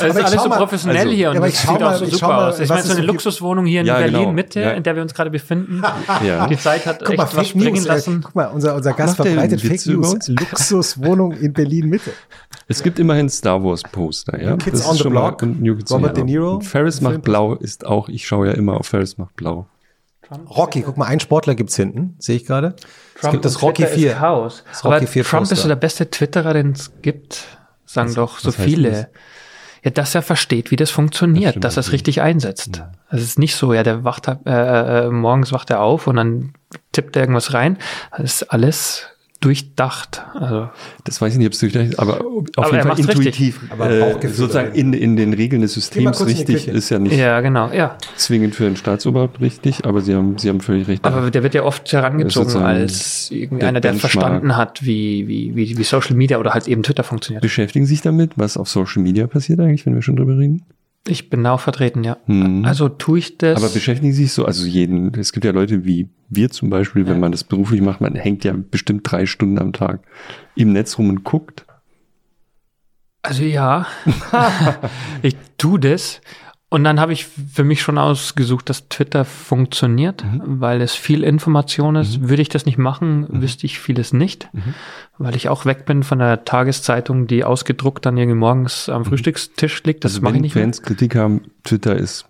[0.00, 2.26] ist alles so mal- professionell also- hier und Ja, das sieht mal- auch so super
[2.28, 2.60] mal, aus.
[2.60, 3.00] Ich meine, so eine.
[3.02, 4.18] Luxuswohnung hier in Ja, genau.
[4.18, 4.70] Berlin-Mitte, Ja.
[4.72, 5.82] in der wir uns gerade befinden.
[6.24, 6.46] Ja.
[6.46, 7.84] Die Zeit hat Guck echt mal, was Fake bringen News.
[7.86, 8.20] Äh, lassen.
[8.24, 10.28] guck mal, unser, unser Gast verbreitet Fake News.
[10.28, 12.10] Luxuswohnung in Berlin Mitte.
[12.68, 14.56] Es gibt immerhin Star Wars Poster, ja.
[14.56, 16.24] Kids Das on ist the schon mal- Block, on Robert De.
[16.24, 17.12] Niro, Und Ferris Film.
[17.12, 19.66] macht blau ist auch, ich schaue ja immer auf Ferris macht blau.
[20.48, 22.76] Rocky, guck mal, einen Sportler gibt's hinten, sehe ich gerade.
[23.20, 24.10] Es gibt das Rocky Twitter 4.
[24.12, 24.64] Ist Chaos.
[24.68, 25.62] Das Rocky Aber 4 Trump ist Poster.
[25.62, 27.44] so der beste Twitterer, den es gibt,
[27.84, 28.90] sagen doch so viele.
[28.90, 29.06] das?
[29.82, 32.82] Ja, dass er versteht, wie das funktioniert, stimmt dass er es richtig einsetzt.
[33.08, 36.16] Also es ist nicht so, ja, der wacht äh, äh, morgens wacht er auf und
[36.16, 36.52] dann
[36.92, 37.78] tippt er irgendwas rein.
[38.10, 39.06] Das ist alles
[39.40, 40.22] durchdacht.
[40.34, 40.68] Also
[41.04, 44.28] Das weiß ich nicht, ob es durchdacht aber auf Aber jeden Fall intuitiv, Aber äh,
[44.28, 47.96] sozusagen in, in den Regeln des Systems richtig, ist ja nicht ja, genau, ja.
[48.16, 51.04] zwingend für ein Staatsoberhaupt richtig, aber Sie haben, Sie haben völlig recht.
[51.04, 55.78] Aber der wird ja oft herangezogen als irgendeiner, der, der verstanden hat, wie, wie, wie,
[55.78, 57.42] wie Social Media oder halt eben Twitter funktioniert.
[57.42, 60.62] Beschäftigen Sie sich damit, was auf Social Media passiert eigentlich, wenn wir schon drüber reden?
[61.08, 62.18] Ich bin auch vertreten, ja.
[62.26, 62.64] Hm.
[62.64, 63.62] Also tue ich das.
[63.62, 67.06] Aber beschäftigen Sie sich so, also jeden, es gibt ja Leute wie wir zum Beispiel,
[67.06, 70.02] wenn man das beruflich macht, man hängt ja bestimmt drei Stunden am Tag
[70.54, 71.66] im Netz rum und guckt.
[73.22, 73.86] Also ja,
[75.22, 76.20] ich tue das.
[76.72, 81.96] Und dann habe ich für mich schon ausgesucht, dass Twitter funktioniert, weil es viel Information
[81.96, 82.28] ist.
[82.28, 84.48] Würde ich das nicht machen, wüsste ich vieles nicht,
[85.18, 89.82] weil ich auch weg bin von der Tageszeitung, die ausgedruckt dann irgendwie morgens am Frühstückstisch
[89.82, 90.04] liegt.
[90.04, 90.64] Das also mache ich wenn nicht mehr.
[90.64, 92.26] Fans Kritik haben, Twitter ist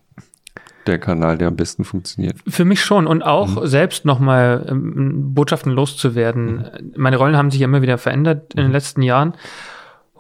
[0.87, 2.37] der Kanal, der am besten funktioniert.
[2.49, 6.95] Für mich schon und auch selbst nochmal ähm, Botschaften loszuwerden.
[6.97, 9.35] Meine Rollen haben sich ja immer wieder verändert in den letzten Jahren.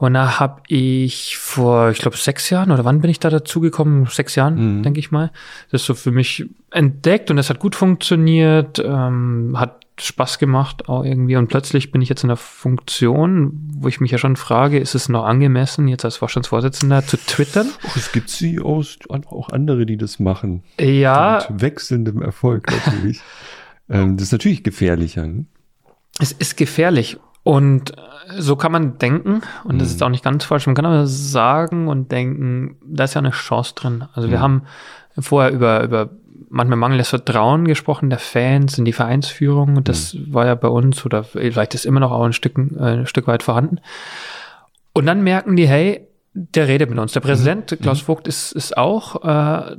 [0.00, 4.06] Und da habe ich vor, ich glaube, sechs Jahren oder wann bin ich da dazugekommen?
[4.06, 4.82] Sechs Jahren, Mhm.
[4.82, 5.30] denke ich mal.
[5.70, 11.04] Das so für mich entdeckt und das hat gut funktioniert, ähm, hat Spaß gemacht auch
[11.04, 11.36] irgendwie.
[11.36, 14.94] Und plötzlich bin ich jetzt in der Funktion, wo ich mich ja schon frage, ist
[14.94, 17.68] es noch angemessen, jetzt als Vorstandsvorsitzender zu twittern?
[17.84, 20.62] Och, es gibt CEOs, auch andere, die das machen.
[20.80, 23.20] Ja, Mit wechselndem Erfolg natürlich.
[23.90, 25.26] ähm, das ist natürlich gefährlicher.
[25.26, 25.44] Ne?
[26.18, 27.18] Es ist gefährlich.
[27.42, 28.02] Und äh,
[28.38, 31.88] so kann man denken, und das ist auch nicht ganz falsch, man kann aber sagen
[31.88, 34.04] und denken, da ist ja eine Chance drin.
[34.12, 34.42] Also wir Mhm.
[34.42, 34.62] haben
[35.18, 36.10] vorher über, über
[36.48, 39.76] manchmal mangelndes Vertrauen gesprochen der Fans in die Vereinsführung.
[39.76, 42.78] Und das war ja bei uns, oder vielleicht ist immer noch auch ein Stück, äh,
[42.82, 43.78] ein Stück weit vorhanden.
[44.92, 47.12] Und dann merken die, hey, der redet mit uns.
[47.12, 49.76] Der Präsident, Klaus Vogt, ist, ist auch äh,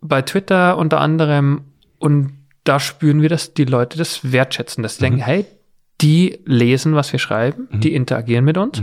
[0.00, 1.62] bei Twitter unter anderem
[1.98, 2.32] und
[2.64, 5.46] da spüren wir, dass die Leute das wertschätzen, dass sie denken, hey,
[6.02, 8.82] die lesen, was wir schreiben, die interagieren mit uns.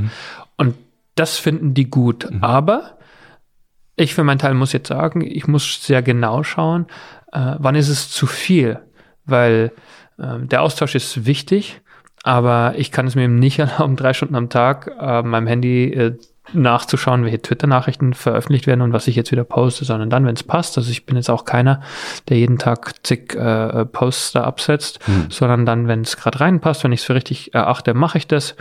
[0.57, 0.75] Und
[1.15, 2.27] das finden die gut.
[2.41, 2.97] Aber
[3.95, 6.85] ich für meinen Teil muss jetzt sagen, ich muss sehr genau schauen,
[7.31, 8.79] äh, wann ist es zu viel,
[9.25, 9.71] weil
[10.17, 11.81] äh, der Austausch ist wichtig,
[12.23, 15.93] aber ich kann es mir eben nicht erlauben, drei Stunden am Tag äh, meinem Handy
[15.93, 16.17] äh,
[16.53, 20.43] nachzuschauen, welche Twitter-Nachrichten veröffentlicht werden und was ich jetzt wieder poste, sondern dann, wenn es
[20.43, 20.77] passt.
[20.77, 21.81] Also ich bin jetzt auch keiner,
[22.27, 24.99] der jeden Tag zig äh, Posts da absetzt,
[25.30, 28.55] sondern dann, wenn es gerade reinpasst, wenn ich es für richtig erachte, mache ich das,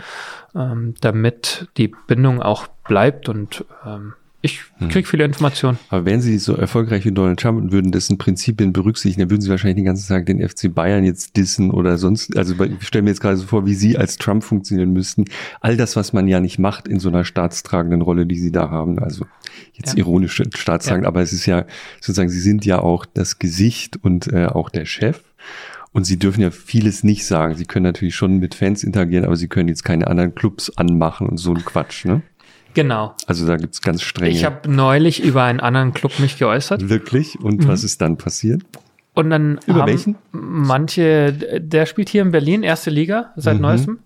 [0.55, 5.77] ähm, damit die Bindung auch bleibt und ähm, ich kriege viele Informationen.
[5.89, 9.41] Aber wären Sie so erfolgreich wie Donald Trump und würden dessen Prinzipien berücksichtigen, dann würden
[9.41, 12.37] Sie wahrscheinlich den ganzen Tag den FC Bayern jetzt dissen oder sonst.
[12.37, 15.25] Also ich stelle mir jetzt gerade so vor, wie Sie als Trump funktionieren müssten.
[15.59, 18.69] All das, was man ja nicht macht in so einer staatstragenden Rolle, die Sie da
[18.69, 18.99] haben.
[18.99, 19.25] Also
[19.73, 19.99] jetzt Ja.
[19.99, 21.65] ironisch staatstragend, aber es ist ja
[21.99, 25.21] sozusagen, Sie sind ja auch das Gesicht und äh, auch der Chef.
[25.91, 27.55] Und sie dürfen ja vieles nicht sagen.
[27.55, 31.27] Sie können natürlich schon mit Fans interagieren, aber sie können jetzt keine anderen Clubs anmachen
[31.27, 32.21] und so ein Quatsch, ne?
[32.73, 33.15] Genau.
[33.27, 34.31] Also da gibt's ganz strenge.
[34.31, 37.39] Ich habe neulich über einen anderen Club mich geäußert Wirklich?
[37.39, 38.61] Und was ist dann passiert?
[39.15, 40.15] und dann Über haben welchen?
[40.31, 43.99] manche, der spielt hier in Berlin, erste Liga seit neuestem.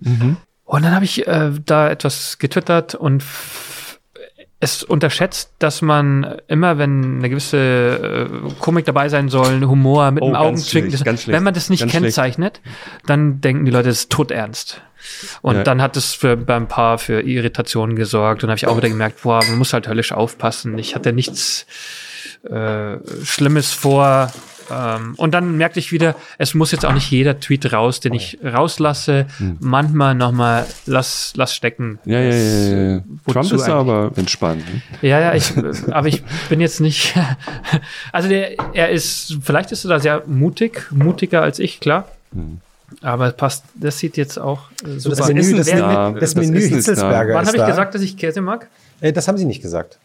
[0.65, 3.23] Und dann habe ich äh, da etwas getwittert und
[4.60, 10.23] es unterschätzt, dass man immer, wenn eine gewisse äh, Komik dabei sein soll, Humor mit
[10.23, 12.03] Oh, dem Augenzwinkern, wenn man das nicht ganz schlecht.
[12.06, 12.61] kennzeichnet,
[13.06, 14.81] dann denken die Leute, es ist todernst.
[15.41, 15.63] Und Ja.
[15.63, 18.43] dann hat es für, beim Paar für Irritationen gesorgt.
[18.43, 20.77] Und habe ich auch wieder gemerkt, boah, man muss halt höllisch aufpassen.
[20.77, 21.65] Ich hatte nichts
[22.49, 24.31] äh, Schlimmes vor.
[24.71, 28.13] Ähm, und dann merkte ich wieder, es muss jetzt auch nicht jeder Tweet raus, den
[28.13, 29.25] ich rauslasse.
[29.38, 29.57] Hm.
[29.59, 31.99] Manchmal nochmal, lass, lass stecken.
[32.05, 33.03] Ja, ja, ja, ja.
[33.25, 33.73] wozu Trump ist eigentlich?
[33.73, 34.63] aber entspannt.
[34.73, 34.81] Ne?
[35.09, 37.13] Ja, ja, ich, äh, aber ich bin jetzt nicht.
[38.11, 42.07] Also der, er ist, vielleicht ist er da sehr mutig, mutiger als ich, klar.
[43.02, 45.28] Aber es passt, das sieht jetzt auch äh, super das aus.
[45.30, 46.11] Menü, das, ist Wer- da.
[46.11, 46.91] das Das Menü Essen ist da.
[46.91, 48.68] Hitzelsberger Wann habe ich gesagt, dass ich Käse mag?
[49.02, 49.98] Äh, das haben Sie nicht gesagt.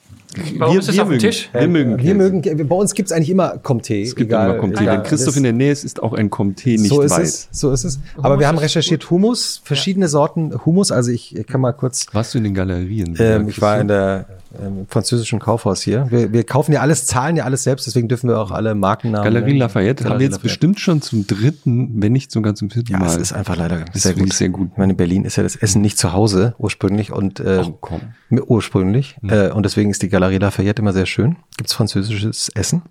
[0.58, 1.48] Warum Wir- ist das wir auf dem mögen- Tisch?
[1.52, 4.02] Wir mögen wir mögen, bei uns gibt es eigentlich immer Comté.
[4.02, 4.86] Es gibt egal, immer Comté.
[4.86, 7.22] Wenn Christoph Das- in der Nähe ist, ist auch ein Comté nicht so ist weit.
[7.24, 7.98] es, so ist es.
[8.18, 10.92] Aber wir haben recherchiert Hummus, verschiedene Sorten Hummus.
[10.92, 13.16] Also ich kann mal kurz Warst du in den Galerien?
[13.18, 14.26] Ähm, ich war in der
[14.62, 16.06] ähm, französischen Kaufhaus hier.
[16.10, 19.24] Wir, wir kaufen ja alles, zahlen ja alles selbst, deswegen dürfen wir auch alle Markennamen.
[19.24, 19.58] Galerie.
[19.58, 20.42] Lafayette haben wir jetzt Lafayette.
[20.42, 23.06] bestimmt schon zum dritten, wenn nicht sogar zum vierten Ja, Mal.
[23.08, 24.38] es ist einfach leider Das sehr ist wirklich gut.
[24.38, 24.68] sehr gut.
[24.72, 27.70] Ich meine, in Berlin ist ja das Essen nicht zu Hause ursprünglich und äh, Ach,
[27.80, 28.00] komm.
[28.30, 31.36] mi- ursprünglich äh, und deswegen ist die Galerie Lafayette immer sehr schön.
[31.56, 32.82] Gibt's französisches Essen?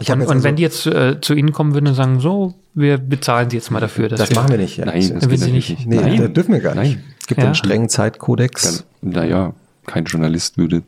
[0.00, 2.54] Ich Und, und also- wenn die jetzt äh, zu Ihnen kommen würden und sagen, so,
[2.74, 4.08] wir bezahlen Sie jetzt mal dafür.
[4.08, 4.76] dass das wir- machen wir nicht.
[4.76, 4.84] Ja.
[4.86, 5.70] Nein, das sie natürlich nicht.
[5.70, 5.86] nicht.
[5.88, 6.20] nee, Nein.
[6.20, 6.96] da dürfen wir gar nicht.
[6.96, 7.04] Nein.
[7.20, 7.46] Es gibt Ja.
[7.46, 8.84] einen strengen Zeitkodex.
[9.00, 9.54] Naja,
[9.86, 10.82] kein Journalist würde.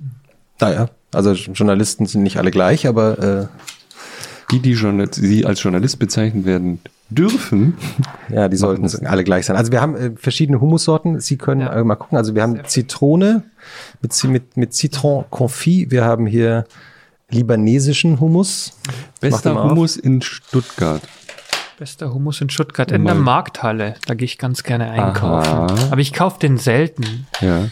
[0.60, 3.46] Naja, also Journalisten sind nicht alle gleich, aber äh,
[4.50, 6.80] Die, die Journal die als Journalist bezeichnet werden
[7.10, 7.76] dürfen,
[8.28, 9.56] Ja, die sollten alle gleich sein.
[9.56, 11.20] Also wir haben äh, verschiedene Humussorten.
[11.20, 11.72] Sie können Ja.
[11.72, 12.18] äh, mal gucken.
[12.18, 13.44] Also wir haben Zitrone
[14.02, 15.90] mit, mit, mit Citron Confit.
[15.90, 16.64] Wir haben hier
[17.30, 18.72] libanesischen den
[19.20, 19.62] bester.
[19.62, 21.02] Hummus in Stuttgart.
[21.78, 23.94] Bester Hummus in Stuttgart, in der Mal- Markthalle.
[24.06, 25.48] Da gehe ich ganz gerne einkaufen.
[25.52, 25.66] Aha.
[25.90, 27.26] Aber ich kaufe den selten.
[27.40, 27.68] Ja.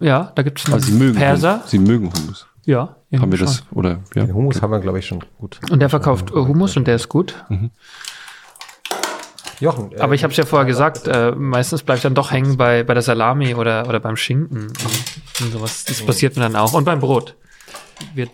[0.00, 1.54] Ja, da gibt es einen Aber Sie mögen Perser.
[1.54, 1.70] Hummus.
[1.70, 2.46] Sie mögen Hummus.
[2.66, 4.00] Ja, Haben wir das, oder?
[4.14, 4.26] Ja.
[4.26, 5.60] Den Hummus haben wir, glaube ich, schon gut.
[5.70, 7.44] Und der verkauft äh, Hummus und der ist gut.
[9.60, 12.56] Jochen, äh, Aber ich habe es ja vorher gesagt, äh, meistens bleibt dann doch hängen
[12.56, 15.84] bei, bei der Salami oder, oder beim Schinken und, und sowas.
[15.84, 16.72] Das passiert mir dann auch.
[16.72, 17.36] Und beim Brot.
[18.14, 18.26] Wir,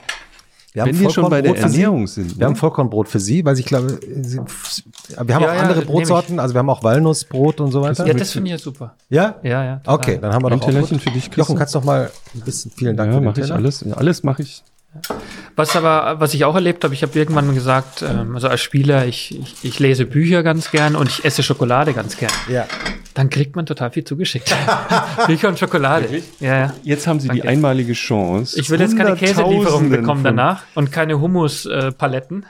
[0.73, 1.83] wir haben Wenn wir schon bei der Vollkornbrot für Sie.
[1.83, 2.39] Ernährung sind.
[2.39, 2.59] Wir haben Ne?
[2.59, 6.39] Vollkornbrot für Sie, weil ich glaube, Sie, wir haben Ja, auch ja, andere Brotsorten.
[6.41, 8.07] Also wir haben auch Walnussbrot und so weiter.
[8.07, 8.95] ja, das finde ich ja super.
[9.11, 9.37] Ja?
[9.43, 9.77] Ja, ja.
[9.79, 9.95] total.
[9.97, 11.59] Okay, dann haben wir Ein doch auch Tellerchen für dich, Jochen, Christian.
[11.59, 13.57] kannst du noch mal ein bisschen, vielen Dank Ja, für den mache ich Teller.
[13.59, 13.81] alles.
[13.87, 14.63] Ja, Alles mache ich.
[15.57, 19.07] Was aber, was ich auch erlebt habe, ich habe irgendwann gesagt, ähm, also als Spieler,
[19.07, 22.31] ich, ich, ich lese Bücher ganz gern und ich esse Schokolade ganz gern.
[22.49, 22.67] Ja.
[23.15, 24.55] Dann kriegt man total viel zugeschickt.
[25.27, 26.23] Bücher und Schokolade.
[26.41, 26.73] Ja, ja.
[26.83, 27.49] Jetzt haben Sie die Danke.
[27.49, 28.59] einmalige Chance.
[28.59, 32.47] Ich will jetzt keine Käselieferung bekommen danach und keine Hummuspaletten.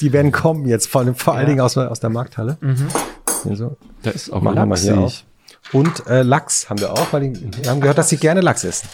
[0.00, 1.48] Die werden kommen jetzt, vor, allem- vor allen Ja.
[1.48, 2.58] Dingen aus, der- aus der Markthalle.
[2.60, 2.88] Mhm.
[3.44, 3.76] Hier so.
[4.02, 5.12] Da ist auch mal Lachs, hier auf.
[5.12, 5.24] ich.
[5.74, 8.64] Und äh, Lachs haben wir auch, weil die, wir haben gehört, dass sie gerne Lachs
[8.64, 8.88] essen.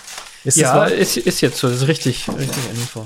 [0.47, 3.05] Ist Ja, ist, ist jetzt so, das ist richtig, richtig Info.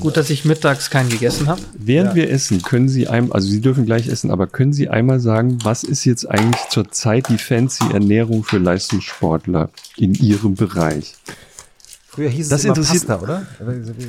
[0.00, 1.60] Gut, dass ich mittags keinen gegessen habe.
[1.74, 2.14] Während Ja.
[2.16, 5.58] wir essen, können Sie einmal, also Sie dürfen gleich essen, aber können Sie einmal sagen,
[5.62, 11.14] was ist jetzt eigentlich zurzeit die fancy Ernährung für Leistungssportler in Ihrem Bereich?
[12.08, 13.46] Früher hieß Das es immer interessiert- Pasta, oder?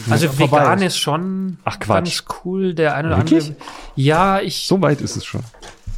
[0.09, 0.57] Also Vorbei.
[0.61, 2.23] vegan ist schon Ach, Quatsch.
[2.23, 2.73] ganz cool.
[2.73, 3.43] Der eine oder Wirklich?
[3.49, 3.55] andere.
[3.95, 5.41] Ja, ich, So weit ist es schon.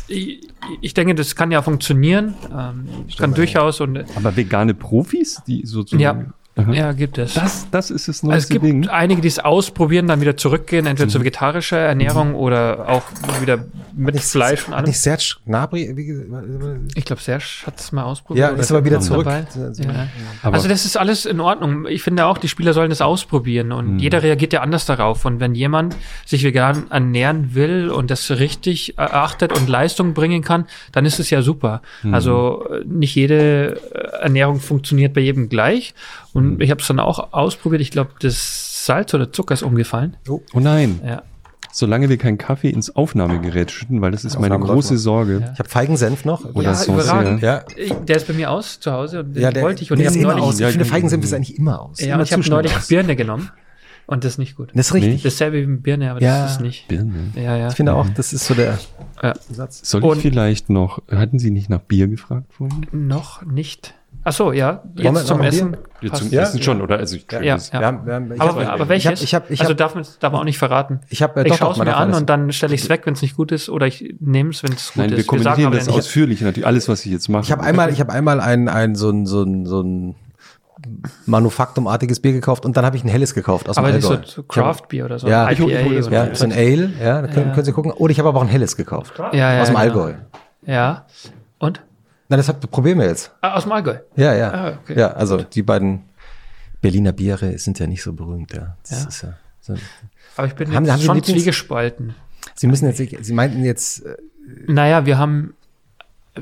[0.08, 0.42] ich,
[0.82, 2.36] ich denke, das kann ja funktionieren.
[2.52, 2.88] Ähm,
[3.18, 6.02] kann durchaus und Aber vegane Profis, die sozusagen.
[6.02, 6.26] Ja.
[6.56, 6.72] Aha.
[6.72, 7.34] ja, gibt es.
[7.34, 8.88] Das, das ist das Also neueste es gibt Ding.
[8.88, 13.02] einige, die es ausprobieren, dann wieder zurückgehen, entweder zur vegetarischer Ernährung oder auch
[13.42, 13.66] wieder
[13.96, 15.18] mit Nicht- Fleisch und Hat nicht allem.
[15.20, 18.46] Serge Gnabry, Ich glaube, Serge hat es mal ausprobiert.
[18.48, 19.26] ja, oder ist aber wieder zurück.
[19.26, 20.08] Ja.
[20.44, 21.88] Aber- also das ist alles in Ordnung.
[21.88, 25.26] Ich finde auch, die Spieler sollen das ausprobieren und jeder reagiert ja anders darauf.
[25.26, 30.66] Und wenn jemand sich vegan ernähren will und das richtig erachtet und Leistung bringen kann,
[30.92, 31.82] dann ist es ja super.
[32.12, 35.94] Also äh, nicht jede äh, Ernährung funktioniert bei jedem gleich.
[36.34, 37.82] Und ich habe es dann auch ausprobiert.
[37.82, 40.18] Ich glaube, das Salz oder Zucker ist umgefallen.
[40.28, 41.00] Oh nein.
[41.06, 41.24] Ja.
[41.72, 44.98] Solange wir keinen Kaffee ins Aufnahmegerät schütten, weil das ist meine Aufnahme große.
[44.98, 45.50] Sorge.
[45.54, 46.46] Ich habe Feigensenf noch.
[46.54, 47.42] Oder ja, Sauce, überragend.
[47.42, 47.64] Ja.
[48.08, 49.92] Der ist bei mir aus zu Hause und den Ja, der, wollte ich.
[49.92, 50.60] Und ich ist immer neulich, aus.
[50.60, 51.28] Ja, ich finde, ja, Feigensenf ja.
[51.28, 52.00] ist eigentlich immer aus.
[52.00, 52.88] ja, immer und ich habe neulich aus.
[52.90, 53.50] Birne genommen
[54.06, 54.70] und das ist nicht gut.
[54.76, 55.24] Das ist richtig.
[55.24, 56.44] Dasselbe wie mit Birne, aber Ja.
[56.44, 56.88] das ist nicht.
[56.90, 57.32] Birne.
[57.36, 57.68] Ja, ja.
[57.70, 58.78] Ich finde auch, das ist so der
[59.24, 59.34] ja.
[59.50, 59.82] Satz.
[59.90, 62.86] Soll Und- ich vielleicht noch, hatten Sie nicht nach Bier gefragt vorhin?
[62.92, 63.96] Noch nicht.
[64.26, 64.84] Ach so, ja.
[64.94, 65.72] Wir Jetzt zum noch ein Essen.
[65.72, 65.80] Bier?
[66.02, 66.22] Ja, passt.
[66.24, 66.42] zum Ja?
[66.44, 66.98] Essen schon, oder?
[66.98, 67.58] Also ich Ja, ja.
[67.58, 69.22] Wir haben, wir haben, ich Aber, hab- aber welches?
[69.22, 71.02] Ich habe, ich also habe, darf man darf man auch nicht verraten.
[71.10, 72.90] ich habe, äh, ich doch, schaue doch, es mir an und dann stelle ich es
[72.90, 75.18] weg, wenn es nicht gut ist, oder ich nehme es, wenn es gut Nein, ist.
[75.18, 75.98] wir kommentieren sagen aber das nicht.
[75.98, 77.44] ausführlich natürlich, alles, was ich jetzt mache.
[77.44, 80.16] Ich habe einmal, ich habe einmal ein, ein so ein, so ein, so ein
[81.26, 84.12] Manufaktumartiges Bier gekauft und dann habe ich ein helles gekauft aus dem Aber nicht so,
[84.12, 84.26] Allgäu.
[84.26, 85.28] so Ich hab- Craft Beer oder so.
[85.28, 86.08] Ja, IPA ich.
[86.10, 87.54] Ja, so ein Ale, ja, da können, Ja.
[87.54, 87.92] können Sie gucken.
[87.92, 89.14] Oder ich habe aber auch ein helles gekauft.
[89.18, 89.80] ja, ja, aus dem genau.
[89.80, 90.14] Allgäu.
[90.66, 91.06] Ja.
[91.60, 91.82] Und?
[92.30, 93.32] Na, das hat, probieren wir jetzt.
[93.42, 93.98] Ah, aus dem Allgäu.
[94.16, 94.52] Ja, ja.
[94.52, 94.98] Ah, okay.
[95.00, 96.04] Ja, also die beiden
[96.82, 98.78] Berliner Biere sind ja nicht so berühmt, ja.
[98.84, 99.08] Das Ja.
[99.10, 99.76] Ist ja so.
[100.38, 102.16] Aber ich bin Haben- jetzt haben schon Lieblings- zwiegespalten.
[102.56, 104.18] Sie müssen jetzt, Sie meinten jetzt, äh,
[104.68, 105.54] Naja, wir haben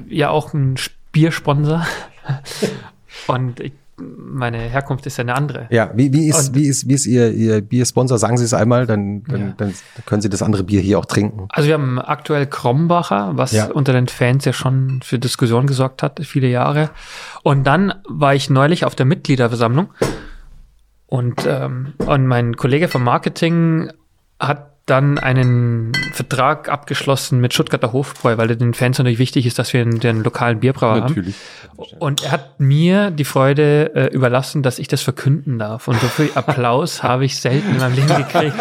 [0.07, 0.75] ja auch einen
[1.11, 1.85] Biersponsor.
[3.27, 3.73] Und ich
[4.17, 5.67] meine Herkunft ist ja eine andere.
[5.69, 8.17] Ja, wie, wie, ist, Und- wie, ist, wie ist Ihr, Ihr Biersponsor?
[8.17, 9.53] Sagen Sie es einmal, dann, dann, Ja.
[9.57, 9.73] dann
[10.05, 11.47] können Sie das andere Bier hier auch trinken.
[11.49, 13.71] Also wir haben aktuell Krombacher, was Ja.
[13.71, 16.89] unter den Fans ja schon für Diskussionen gesorgt hat, viele Jahre.
[17.43, 19.89] Und dann war ich neulich auf der Mitgliederversammlung
[21.07, 23.91] und, ähm, und mein Kollege vom Marketing
[24.39, 29.71] hat dann einen Vertrag abgeschlossen mit Stuttgarter Hofbräu, weil den Fans natürlich wichtig ist, dass
[29.73, 31.07] wir einen, den lokalen Bierbrauer haben.
[31.07, 31.35] Natürlich.
[31.97, 35.87] Und er hat mir die Freude äh, überlassen, dass ich das verkünden darf.
[35.87, 38.53] Und so viel Applaus habe ich selten in meinem Leben gekriegt.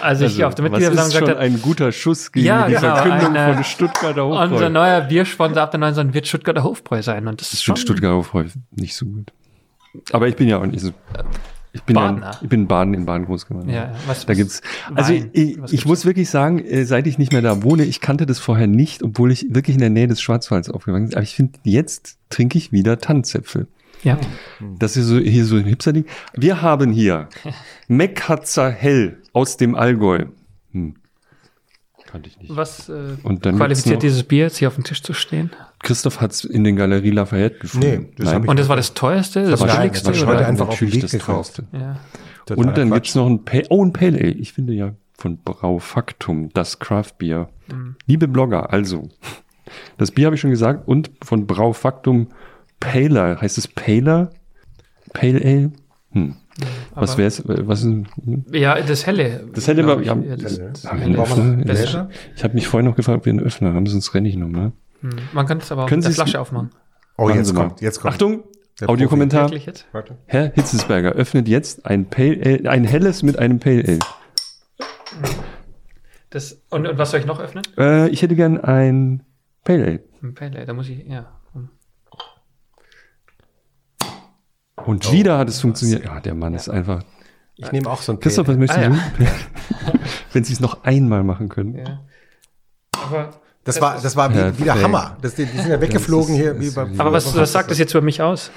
[0.00, 3.36] Also ich auf der Mitgliederversammlung gesagt habe, ein guter Schuss gegen Ja, die genau, Verkündung
[3.36, 4.42] eine- von Stuttgarter Hofbräu.
[4.44, 7.28] unser neuer Biersponsor ab der neuen Saison wird Stuttgarter Hofbräu sein.
[7.28, 9.30] Und das ist Das schon Stuttgarter Hofbräu nicht so gut.
[10.12, 10.92] Aber ich bin ja auch nicht so.
[11.72, 13.68] Ich bin, ja, ich bin in Baden in Baden groß geworden.
[13.70, 14.60] Ja, was- da gibt's.
[14.94, 15.30] Also Wein.
[15.32, 18.26] ich, ich gibt's muss wirklich sagen, äh, seit ich nicht mehr da wohne, ich kannte
[18.26, 21.14] das vorher nicht, obwohl ich wirklich in der Nähe des Schwarzwalds aufgewachsen bin.
[21.14, 23.68] Aber ich finde, jetzt trinke ich wieder Tannenzäpfel.
[24.02, 24.18] Ja.
[24.78, 26.06] Das ist so, hier so ein Hipster-Ding.
[26.34, 27.28] Wir haben hier
[27.88, 30.24] Meckhatzer Hell aus dem Allgäu.
[32.10, 32.54] Kannte ich nicht.
[32.56, 32.92] Was äh,
[33.22, 35.50] Und dann gibt's qualifiziert dieses Bier, jetzt hier auf dem Tisch zu stehen?
[35.82, 37.86] Christoph hat's in den Galerie Lafayette gefunden.
[37.86, 40.10] Nee, das ich- Und das war das teuerste, das Nein, billigste?
[40.10, 41.64] das war einfach Natürlich Weg das teuerste.
[41.72, 42.00] Ja.
[42.56, 42.94] Und dann Quatsch.
[42.94, 44.30] gibt's noch ein Pale, oh, ein Pale Ale.
[44.32, 47.48] Ich finde ja von Braufaktum, das Craft Beer.
[47.68, 47.94] Mhm.
[48.06, 49.08] Liebe Blogger, also,
[49.98, 52.28] das Bier habe ich schon gesagt und von Braufaktum
[52.80, 53.40] Paler.
[53.40, 54.30] Heißt es Paler?
[55.12, 55.72] Pale Ale?
[56.12, 56.36] Hm.
[56.94, 57.16] Was
[57.66, 58.44] was ist, hm?
[58.52, 59.46] Ja, das helle.
[59.54, 60.06] Das wir, ich.
[60.06, 61.52] ja, Ja, das, das- haben wir einen Braucht man Öffner?
[61.52, 61.66] einen
[62.36, 64.72] Ich- habe mich vorhin noch gefragt, ob wir einen Öffner haben, sonst renne ich nochmal.
[65.00, 65.10] hm.
[65.32, 66.70] Man kann es aber auch Können mit der Flasche aufmachen.
[67.16, 68.14] Oh, Machen jetzt kommt, jetzt kommt.
[68.14, 68.44] Achtung,
[68.86, 69.44] Audiokommentar.
[69.50, 69.86] Wirklich jetzt?
[69.92, 70.16] Warte.
[70.26, 73.98] Herr Hitzesberger öffnet jetzt ein Pale Ale, ein helles mit einem Pale Ale.
[76.30, 77.62] Das, und, und was soll ich noch öffnen?
[77.76, 79.22] Äh, ich hätte gern ein
[79.64, 80.00] Pale Ale.
[80.22, 81.30] Ein Pale Ale, da muss ich, ja.
[81.52, 81.68] hm.
[84.86, 86.04] Und Oh, wieder hat es funktioniert.
[86.04, 87.02] Ja, der Mann ist einfach.
[87.56, 88.96] Ich nehme auch so ein Christoph, was möchtest Ah, du?
[90.32, 91.76] Wenn sie es noch einmal machen können.
[91.76, 92.00] ja.
[93.02, 93.30] Aber,
[93.64, 94.82] Das war, das war wie, Ja, wie der nee.
[94.82, 95.16] Hammer.
[95.20, 96.60] Das, die, die sind ja weggeflogen Das ist- hier.
[96.60, 98.50] Wie bei, aber was, was sagt das jetzt über mich aus?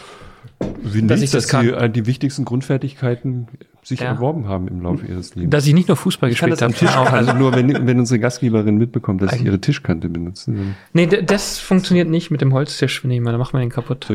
[0.85, 3.47] Wie Dass nicht, ich das dass sie äh, die wichtigsten Grundfertigkeiten
[3.83, 4.07] sich Ja.
[4.07, 5.51] erworben haben im Laufe ihres Lebens.
[5.51, 6.73] Dass ich nicht nur Fußball ich kann gespielt habe.
[6.73, 11.05] Tisch, also nur wenn, wenn unsere Gastgeberin mitbekommt, dass ich ihre Tischkante benutze, dann Nee,
[11.07, 13.31] das funktioniert nicht mit dem Holztisch, finde ich mal.
[13.33, 14.07] Da macht man den kaputt.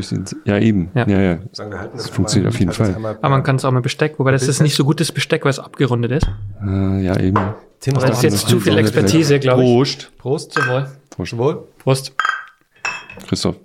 [0.44, 1.20] ja eben, ja, Ja.
[1.20, 1.38] ja.
[1.58, 2.94] Wir, Das funktioniert auf jeden Fall.
[2.96, 5.50] Aber man kann es auch mit Besteck, wobei das ist nicht so gutes Besteck, weil
[5.50, 6.30] es abgerundet ist.
[6.66, 7.38] Äh, ja eben.
[7.80, 8.48] Tim, Aber das ist machen jetzt wir?
[8.50, 9.68] zu viel Expertise, glaube ich.
[9.68, 10.12] Prost.
[10.18, 10.52] Prost.
[10.54, 10.86] Zum Wohl.
[11.10, 11.36] Prost.
[11.38, 11.68] Wohl.
[11.78, 12.12] Prost.
[13.28, 13.56] Christoph,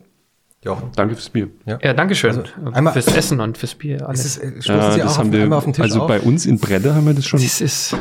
[0.64, 0.90] Jochen.
[0.96, 1.50] danke fürs Bier.
[1.66, 2.32] Ja, danke schön.
[2.38, 3.98] Also, einmal- fürs Essen und fürs Bier.
[3.98, 4.26] Ist Alles.
[4.26, 6.08] es, äh, stoßen Sie das auch haben auf, wir, einmal auf den Tisch also auf?
[6.08, 7.42] bei uns in Bredde haben wir das schon.
[7.42, 7.96] Das ist,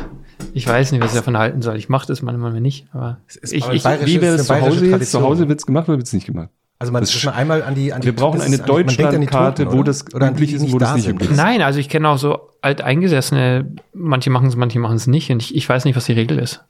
[0.53, 1.75] ich weiß nicht, was ich davon halten soll.
[1.77, 4.59] Ich mache das manchmal nicht, aber ist ich, aber ich, Wie wäre ist es zu
[4.61, 5.11] Hause jetzt?
[5.11, 5.21] Zu.
[5.21, 6.49] Hause wird's gemacht oder wird's nicht gemacht?
[6.79, 8.67] Also man, Das sch- man einmal an die, an die Wir brauchen das eine ist
[8.67, 9.83] Deutschlandkarte, wo oder?
[9.85, 11.37] das oder an die, üblich die ist, nicht wo das da nicht üblich ist.
[11.37, 15.41] Nein, also ich kenne auch so alteingesessene, manche machen es, manche machen es nicht und
[15.41, 16.63] ich, ich weiß nicht, was die Regel ist.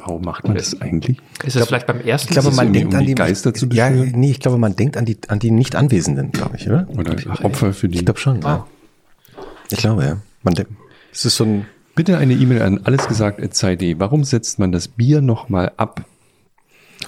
[0.00, 1.18] Warum macht man das eigentlich?
[1.44, 2.28] Ist es vielleicht beim ersten?
[2.32, 4.96] Ich glaube, man denkt um an die Geister zu Ja, nee, ich glaube, man denkt
[4.96, 6.86] an die, an die nicht Anwesenden, glaube ich, oder?
[6.96, 7.14] Oder
[7.44, 7.98] Opfer für die.
[7.98, 8.40] Ich glaube schon.
[8.40, 8.66] Ja.
[9.70, 10.16] Ich glaube, ja.
[10.42, 10.72] Man denkt,
[11.12, 13.96] es ist so ein, Bitte eine E-Mail an allesgesagt.zeit.de.
[13.98, 16.04] Warum setzt man das Bier nochmal ab?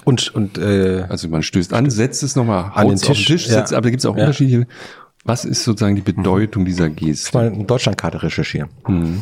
[0.05, 3.15] und, und, äh, Also man stößt an, setzt es nochmal An den haut's auf den
[3.15, 3.53] Tisch, Tisch, ja.
[3.53, 4.23] setzt, aber da gibt es auch Ja.
[4.23, 4.67] unterschiedliche.
[5.25, 7.37] Was ist sozusagen die Bedeutung dieser Geste?
[7.37, 8.69] mal eine Deutschlandkarte recherchieren.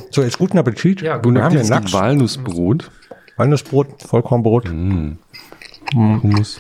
[0.10, 1.02] So, jetzt guten Appetit.
[1.02, 2.27] Ja, wir haben ja Es einen
[3.45, 4.69] gibt Lachs, Walnussbrot, Walnussbrot, Vollkornbrot.
[5.93, 6.59] Hummus.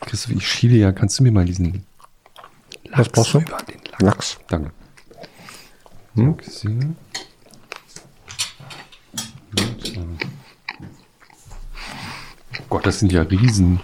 [0.00, 0.92] Christoph, ich schiele ja.
[0.92, 1.84] Kannst du mir mal diesen
[2.90, 3.38] Was brauchst du?
[3.38, 4.00] über den Lachs?
[4.00, 4.38] Lachs.
[4.48, 4.72] Danke.
[6.14, 6.36] Hm?
[6.42, 6.68] So,
[12.60, 13.80] Oh Gott, das sind ja Riesen.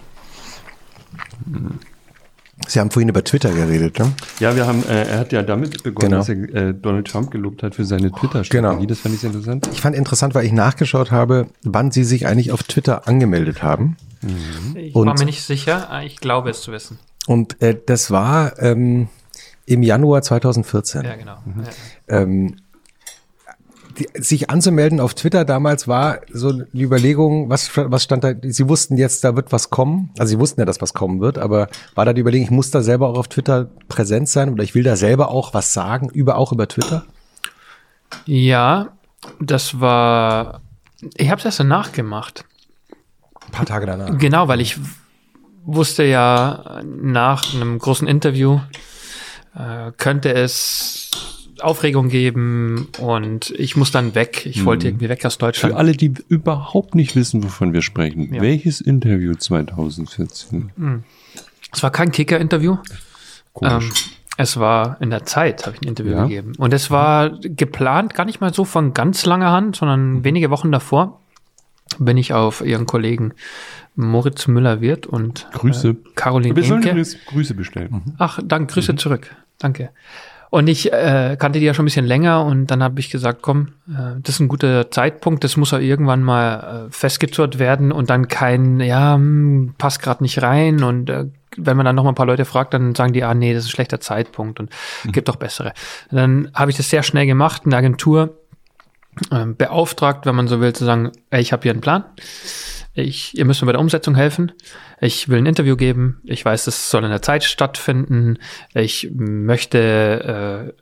[2.68, 4.12] Sie haben vorhin über Twitter geredet, ne?
[4.38, 6.18] Ja, wir haben, äh, er hat ja damit begonnen, Genau.
[6.18, 8.76] dass er äh, Donald Trump gelobt hat für seine Twitter-Strategie.
[8.76, 8.84] Genau.
[8.86, 9.68] Das fand ich sehr interessant.
[9.72, 13.96] Ich fand interessant, weil ich nachgeschaut habe, wann Sie sich eigentlich auf Twitter angemeldet haben.
[14.76, 16.98] Ich Und- war mir nicht sicher, aber ich glaube es zu wissen.
[17.26, 19.08] Und äh, das war ähm,
[19.66, 21.04] im Januar 2014.
[21.04, 21.36] Ja, genau.
[21.44, 21.62] Mhm.
[22.08, 22.20] Ja.
[22.20, 22.56] ähm,
[23.98, 28.68] die, sich anzumelden auf Twitter damals war so die Überlegung, was, was stand da, sie
[28.68, 31.68] wussten jetzt, da wird was kommen, also sie wussten ja, dass was kommen wird, aber
[31.94, 34.74] war da die Überlegung, ich muss da selber auch auf Twitter präsent sein oder ich
[34.74, 37.04] will da selber auch was sagen, über auch über Twitter?
[38.26, 38.88] ja,
[39.40, 40.60] das war.
[41.16, 42.44] Ich habe es erst danach gemacht.
[43.46, 44.16] Ein paar Tage danach.
[44.18, 44.78] Genau, weil ich
[45.64, 48.60] wusste ja nach einem großen Interview
[49.54, 54.46] äh, könnte es Aufregung geben und ich muss dann weg.
[54.46, 55.74] Ich wollte irgendwie weg aus Für Deutschland.
[55.74, 58.32] alle, die überhaupt nicht wissen, wovon wir sprechen.
[58.34, 58.40] Ja.
[58.42, 60.70] Welches Interview 2014?
[61.72, 62.76] Es war kein Kicker-Interview.
[63.62, 63.90] Ähm,
[64.36, 66.22] Es war in der Zeit, habe ich ein Interview Ja.
[66.24, 66.54] gegeben.
[66.58, 70.72] Und es war geplant, gar nicht mal so von ganz langer Hand, sondern wenige Wochen
[70.72, 71.20] davor
[72.00, 73.32] bin ich auf ihren Kollegen
[73.94, 75.90] Moritz Müller-Wirth und Grüße.
[75.90, 76.82] Äh, Caroline Wir sollen
[77.28, 78.16] Grüße bestellen.
[78.18, 79.32] Ach, danke, Grüße zurück.
[79.60, 79.90] Danke.
[80.54, 83.42] Und ich äh, kannte die ja schon ein bisschen länger und dann habe ich gesagt,
[83.42, 87.90] komm, äh, das ist ein guter Zeitpunkt, das muss ja irgendwann mal äh, festgezurrt werden
[87.90, 91.24] und dann kein, ja, hm, passt gerade nicht rein und äh,
[91.56, 93.64] wenn man dann noch mal ein paar Leute fragt, dann sagen die, ah nee, das
[93.64, 94.70] ist ein schlechter Zeitpunkt und
[95.06, 95.72] gibt doch bessere.
[96.12, 98.38] Dann habe ich das sehr schnell gemacht, eine Agentur
[99.32, 102.04] ähm, beauftragt, wenn man so will, zu sagen, ey, ich habe hier einen Plan.
[102.94, 104.52] Ich, ihr müsst mir bei der Umsetzung helfen.
[105.00, 106.20] Ich will ein Interview geben.
[106.24, 108.38] Ich weiß, es soll in der Zeit stattfinden.
[108.72, 110.72] Ich möchte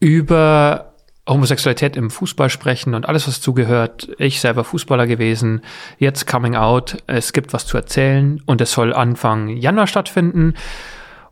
[0.00, 0.94] äh, über
[1.28, 4.08] Homosexualität im Fußball sprechen und alles, was zugehört.
[4.18, 5.60] Ich selber Fußballer gewesen,
[5.98, 7.02] jetzt Coming Out.
[7.06, 10.54] Es gibt was zu erzählen und es soll Anfang Januar stattfinden.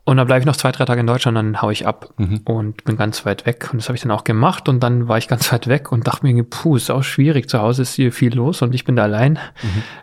[0.07, 2.11] Und dann bleibe ich noch zwei, drei Tage in Deutschland, dann hau ich ab
[2.45, 3.71] und bin ganz weit weg.
[3.73, 4.69] Und das habe ich dann auch gemacht.
[4.69, 7.49] Und dann war ich ganz weit weg und dachte mir, puh, ist auch schwierig.
[7.51, 9.37] Zu Hause ist hier viel los und ich bin da allein,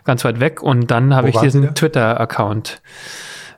[0.04, 0.62] ganz weit weg.
[0.62, 2.82] Und dann habe ich diesen Twitter-Account.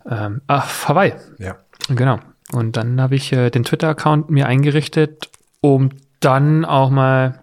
[0.08, 1.14] Ähm, ach, Hawaii.
[1.38, 1.56] Ja.
[1.88, 2.20] Genau.
[2.52, 5.28] Und dann habe ich äh, den Twitter-Account mir eingerichtet,
[5.60, 5.90] um
[6.20, 7.40] dann auch mal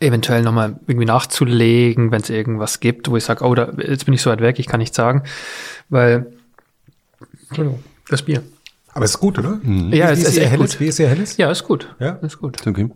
[0.00, 4.14] eventuell nochmal irgendwie nachzulegen, wenn es irgendwas gibt, wo ich sage, oh, da, jetzt bin
[4.14, 5.22] ich so weit weg, ich kann nichts sagen,
[5.88, 6.26] weil
[7.48, 8.42] Entschuldigung, das Bier.
[8.92, 9.60] Aber es ist gut, oder?
[9.64, 10.80] Ja, wie, es wie ist ist helles?
[10.80, 11.36] Wie ist ihr helles?
[11.36, 11.94] Ja, ist gut.
[11.98, 12.10] Ja?
[12.22, 12.64] Ist gut.
[12.66, 12.88] Okay.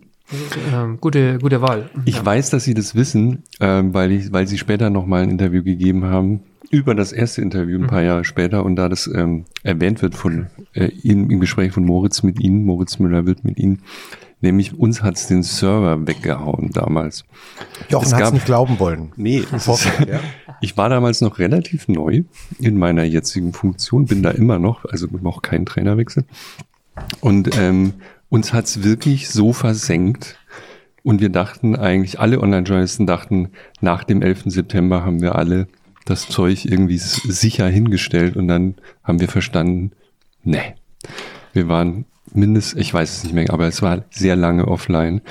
[0.73, 1.89] Ähm, gute, gute Wahl.
[2.05, 5.63] Ich weiß, dass Sie das wissen, ähm, weil, ich, weil Sie später nochmal ein Interview
[5.63, 10.01] gegeben haben, über das erste Interview ein paar Jahre später und da das ähm, erwähnt
[10.01, 13.81] wird von äh, Ihnen im Gespräch von Moritz mit Ihnen, Moritz Müller wird mit Ihnen,
[14.41, 17.25] nämlich uns hat's den Server weggehauen damals.
[17.89, 19.11] Jochen hat es gab- nicht glauben wollen.
[19.15, 20.19] Nee, Vorfeld, ja.
[20.61, 22.23] ich war damals noch relativ neu
[22.59, 26.25] in meiner jetzigen Funktion, bin da immer noch, also noch kein Trainerwechsel.
[27.21, 27.93] Und ähm,
[28.29, 30.37] uns hat's wirklich so versenkt.
[31.03, 33.49] Und wir dachten eigentlich, alle Online-Journalisten dachten,
[33.81, 34.43] nach dem 11.
[34.47, 35.67] September haben wir alle
[36.05, 39.91] das Zeug irgendwie sicher hingestellt und dann haben wir verstanden,
[40.43, 40.75] nee,
[41.53, 45.21] wir waren mindestens, ich weiß es nicht mehr, aber es war sehr lange offline.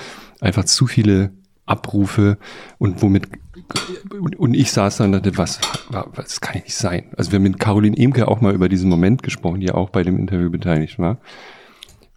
[0.40, 1.30] Einfach zu viele
[1.66, 2.38] Abrufe
[2.78, 3.28] und womit
[4.38, 5.60] und, ich saß dann und dachte, was,
[5.90, 7.04] was kann nicht sein?
[7.16, 9.90] Also wir haben mit Caroline Emke auch mal über diesen Moment gesprochen, die ja auch
[9.90, 11.18] bei dem Interview beteiligt war.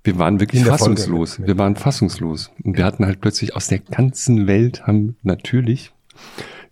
[0.03, 1.39] Wir waren wirklich Folge fassungslos.
[1.39, 2.51] mit- Wir waren fassungslos.
[2.63, 5.91] Und wir hatten halt plötzlich aus der ganzen Welt haben natürlich,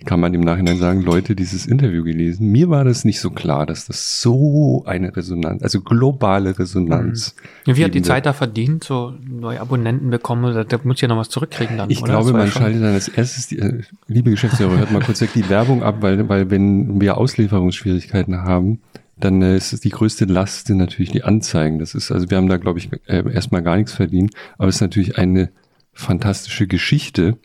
[0.05, 2.47] kann man im Nachhinein sagen, Leute dieses Interview gelesen.
[2.51, 7.35] Mir war das nicht so klar, dass das so eine Resonanz, also globale Resonanz.
[7.65, 8.01] Wie hat die.
[8.01, 8.85] Zeit da verdient?
[8.85, 10.53] So neue Abonnenten bekommen?
[10.53, 11.89] Da, da muss ich ja noch was zurückkriegen dann.
[11.89, 12.13] Ich oder?
[12.13, 15.31] glaube, man schon- schaltet dann als erstes, die, äh, liebe Geschäftsführer, hört mal kurz weg
[15.35, 18.79] die Werbung ab, weil, weil wenn wir Auslieferungsschwierigkeiten haben,
[19.17, 21.77] dann äh, ist es die größte Last sind natürlich die Anzeigen.
[21.77, 24.75] Das ist, also wir haben da, glaube ich, äh, erstmal gar nichts verdient, aber es
[24.75, 25.49] ist natürlich eine
[25.91, 27.37] fantastische Geschichte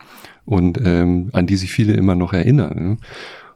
[0.44, 2.88] und ähm, an die sich viele immer noch erinnern.
[2.90, 2.96] Ne?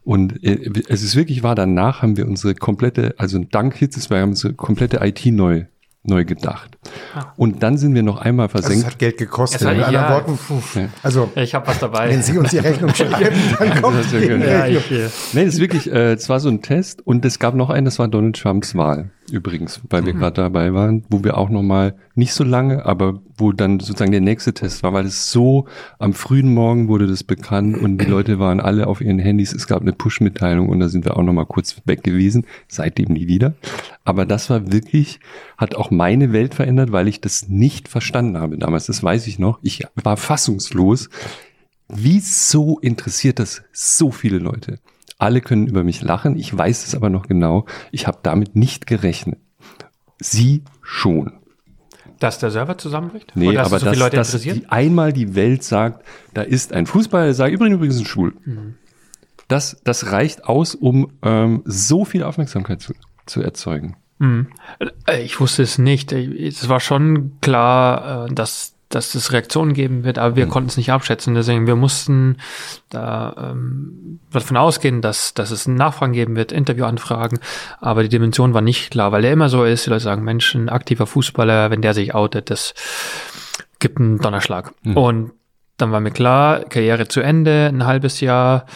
[0.05, 4.19] Und äh, es ist wirklich wahr, danach haben wir unsere komplette, also dank Hitzes, wir
[4.21, 5.65] haben unsere komplette IT neu,
[6.03, 6.79] neu gedacht.
[7.15, 7.33] Ah.
[7.37, 8.87] Und dann sind wir noch einmal Also es versenkt.
[8.87, 9.61] hat Geld gekostet.
[9.67, 10.39] Hat- Mit anderen ja, Worten,
[10.77, 10.89] Ja.
[11.03, 12.09] also Ich habe was dabei.
[12.09, 14.83] wenn Sie uns die Rechnung schreiben, dann kommt Das ist ja ja, Rechnung.
[14.89, 17.55] ich, äh, Nee, das ist wirklich, äh, es war so ein Test und es gab
[17.55, 21.37] noch einen, das war Donald Trumps Wahl übrigens, weil wir gerade dabei waren, wo wir
[21.37, 25.31] auch nochmal, nicht so lange, aber wo dann sozusagen der nächste Test war, weil es
[25.31, 25.67] so,
[25.99, 29.67] am frühen Morgen wurde das bekannt und die Leute waren alle auf ihren Handys, es
[29.67, 33.55] gab eine Push-Mitteilung und da sind wir auch nochmal kurz weg gewesen, seitdem nie wieder.
[34.05, 35.21] Aber das war wirklich,
[35.57, 39.39] hat auch meine Welt verändert, weil ich das nicht verstanden habe damals, das weiß ich
[39.39, 39.59] noch.
[39.63, 41.09] Ich war fassungslos,
[41.89, 44.79] Wieso interessiert das so viele Leute?
[45.19, 47.67] Alle können über mich lachen, ich weiß es aber noch genau.
[47.91, 49.39] Ich habe damit nicht gerechnet.
[50.21, 51.33] Sie schon.
[52.21, 53.33] dass der Server zusammenbricht?
[53.37, 54.57] Nee, Oder dass aber so viele dass, Leute dass interessiert?
[54.57, 56.05] die einmal die Welt sagt,
[56.35, 58.35] da ist ein Fußballer, der sagt übrigens, übrigens ein Schwul.
[58.45, 58.75] Mhm.
[59.47, 62.93] Das, das reicht aus, um ähm, so viel Aufmerksamkeit zu,
[63.27, 63.97] zu erzeugen.
[65.07, 66.11] Äh, Ich wusste es nicht.
[66.13, 70.51] Ich- Es war schon klar, äh, dass, dass es Reaktionen geben wird, aber wir Hm.
[70.51, 71.35] konnten es nicht abschätzen.
[71.35, 72.39] Deswegen, wir mussten
[72.89, 77.39] da ähm, davon ausgehen, dass, dass es Nachfragen geben wird, Interviewanfragen,
[77.81, 80.55] aber die Dimension war nicht klar, weil er immer so ist, die Leute sagen, Mensch,
[80.55, 82.75] ein aktiver Fußballer, wenn der sich outet, das
[83.79, 84.73] gibt einen Donnerschlag.
[84.95, 85.33] Und
[85.77, 88.67] dann war mir klar, Karriere zu Ende, ein halbes Jahr.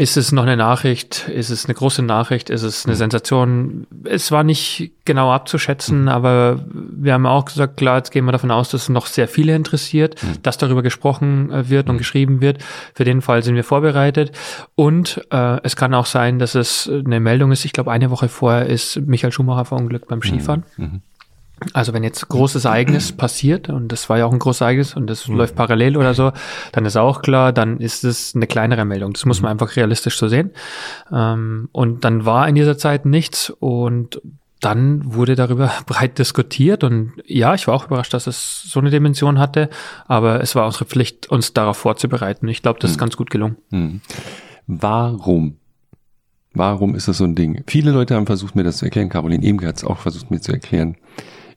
[0.00, 1.28] Ist es noch eine Nachricht?
[1.28, 2.48] Ist es eine große Nachricht?
[2.48, 2.98] Ist es eine mhm.
[2.98, 3.86] Sensation?
[4.04, 6.08] Es war nicht genau abzuschätzen, mhm.
[6.08, 9.28] aber wir haben auch gesagt, klar, jetzt gehen wir davon aus, dass es noch sehr
[9.28, 10.40] viele interessiert, mhm.
[10.42, 12.64] dass darüber gesprochen äh, wird und geschrieben wird.
[12.94, 14.32] Für den Fall sind wir vorbereitet.
[14.74, 17.66] Und äh, es kann auch sein, dass es eine Meldung ist.
[17.66, 20.64] Ich glaube, eine Woche vorher ist Michael Schumacher verunglückt beim Skifahren.
[20.78, 21.02] Mhm.
[21.72, 25.06] Also wenn jetzt großes Ereignis passiert, und das war ja auch ein großes Ereignis und
[25.08, 25.36] das mhm.
[25.36, 26.32] läuft parallel oder so,
[26.72, 29.12] dann ist auch klar, dann ist es eine kleinere Meldung.
[29.12, 29.60] Das muss man mhm.
[29.60, 30.50] einfach realistisch so sehen.
[31.12, 34.20] Ähm, und dann war in dieser Zeit nichts und
[34.60, 38.90] dann wurde darüber breit diskutiert und ja, ich war auch überrascht, dass es so eine
[38.90, 39.70] Dimension hatte,
[40.06, 42.48] aber es war unsere Pflicht, uns darauf vorzubereiten.
[42.48, 43.00] Ich glaube, das ist mhm.
[43.00, 43.56] ganz gut gelungen.
[43.70, 44.00] Mhm.
[44.66, 45.56] Warum
[46.52, 47.62] Warum ist das so ein Ding?
[47.66, 49.08] Viele Leute haben versucht, mir das zu erklären.
[49.08, 50.96] Caroline Emke hat es auch versucht, mir zu erklären.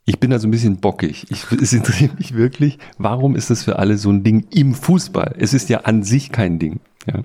[0.05, 1.27] Ich bin da so ein bisschen bockig.
[1.29, 5.35] Ich, es interessiert mich wirklich, warum ist das für alle so ein Ding im Fußball?
[5.37, 6.81] Es ist ja an sich kein Ding.
[7.07, 7.21] Ja.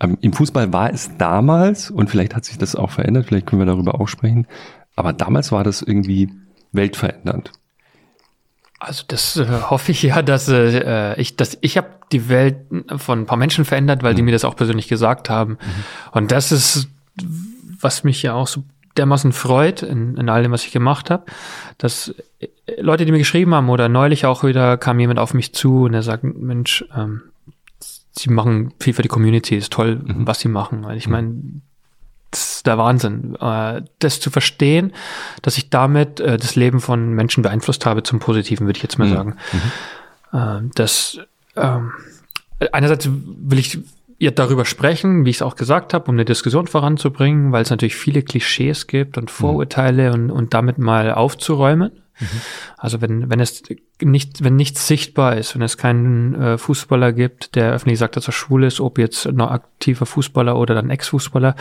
[0.00, 3.60] Ähm, Im Fußball war es damals, und vielleicht hat sich das auch verändert, vielleicht können
[3.60, 4.46] wir darüber auch sprechen,
[4.96, 6.30] aber damals war das irgendwie
[6.72, 7.52] weltverändernd.
[8.78, 12.56] Also das äh, hoffe ich ja, dass äh, ich, dass ich habe die Welt
[12.96, 14.16] von ein paar Menschen verändert, weil mhm.
[14.16, 15.52] die mir das auch persönlich gesagt haben.
[15.52, 15.58] Mhm.
[16.12, 16.88] Und das ist,
[17.78, 18.64] was mich ja auch so
[18.96, 21.24] dermaßen freut in, in all dem, was ich gemacht habe,
[21.78, 22.48] dass äh,
[22.80, 25.94] Leute, die mir geschrieben haben oder neulich auch wieder kam jemand auf mich zu und
[25.94, 27.22] er sagt, Mensch, ähm,
[28.12, 30.26] sie machen viel für die Community, ist toll, mhm.
[30.26, 30.84] was sie machen.
[30.84, 31.12] Weil ich mhm.
[31.12, 31.34] meine,
[32.30, 33.36] das ist der Wahnsinn.
[33.40, 34.92] Äh, das zu verstehen,
[35.42, 38.98] dass ich damit äh, das Leben von Menschen beeinflusst habe zum Positiven, würde ich jetzt
[38.98, 39.14] mal mhm.
[39.14, 39.36] sagen.
[40.32, 41.18] Äh, das
[41.56, 41.92] ähm,
[42.72, 43.78] einerseits will ich
[44.20, 47.70] ihr darüber sprechen, wie ich es auch gesagt habe, um eine Diskussion voranzubringen, weil es
[47.70, 50.14] natürlich viele Klischees gibt und Vorurteile mhm.
[50.14, 51.90] und, und damit mal aufzuräumen.
[52.20, 52.26] Mhm.
[52.76, 53.62] Also wenn, wenn es
[54.02, 58.28] nicht, wenn nichts sichtbar ist, wenn es keinen äh, Fußballer gibt, der öffentlich sagt, dass
[58.28, 61.56] er schwul ist, ob jetzt noch aktiver Fußballer oder dann Ex-Fußballer,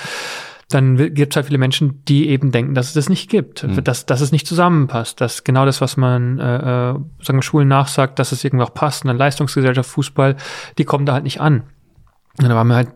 [0.69, 3.81] dann gibt es halt viele Menschen, die eben denken, dass es das nicht gibt, mhm.
[3.85, 8.19] dass, dass es nicht zusammenpasst, dass genau das, was man äh, äh sagen Schulen nachsagt,
[8.19, 10.35] dass es irgendwie auch passt, eine Leistungsgesellschaft, Fußball,
[10.77, 11.63] die kommen da halt nicht an.
[12.39, 12.89] Und dann war mir halt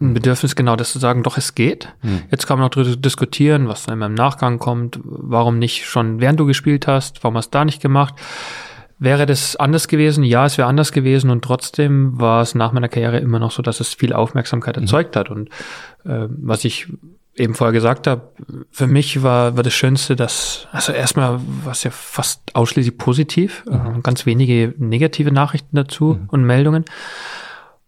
[0.00, 1.88] ein Bedürfnis, genau das zu sagen, doch, es geht.
[2.02, 2.22] Mhm.
[2.30, 6.40] Jetzt kann man auch darüber diskutieren, was dann im Nachgang kommt, warum nicht schon während
[6.40, 8.14] du gespielt hast, warum hast du da nicht gemacht.
[8.98, 10.24] Wäre das anders gewesen?
[10.24, 13.62] Ja, es wäre anders gewesen und trotzdem war es nach meiner Karriere immer noch so,
[13.62, 14.82] dass es viel Aufmerksamkeit mhm.
[14.82, 15.30] erzeugt hat.
[15.30, 15.48] Und
[16.04, 16.88] äh, was ich
[17.34, 18.32] eben vorher gesagt habe,
[18.70, 23.64] für mich war, war das Schönste, dass, also erstmal war es ja fast ausschließlich positiv,
[23.66, 23.98] mhm.
[23.98, 26.28] äh, ganz wenige negative Nachrichten dazu mhm.
[26.28, 26.84] und Meldungen.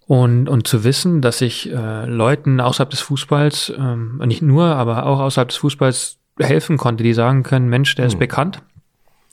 [0.07, 5.07] Und, und zu wissen, dass ich äh, Leuten außerhalb des Fußballs, ähm, nicht nur, aber
[5.07, 8.21] auch außerhalb des Fußballs helfen konnte, die sagen können, Mensch, der ist mhm.
[8.21, 8.63] bekannt,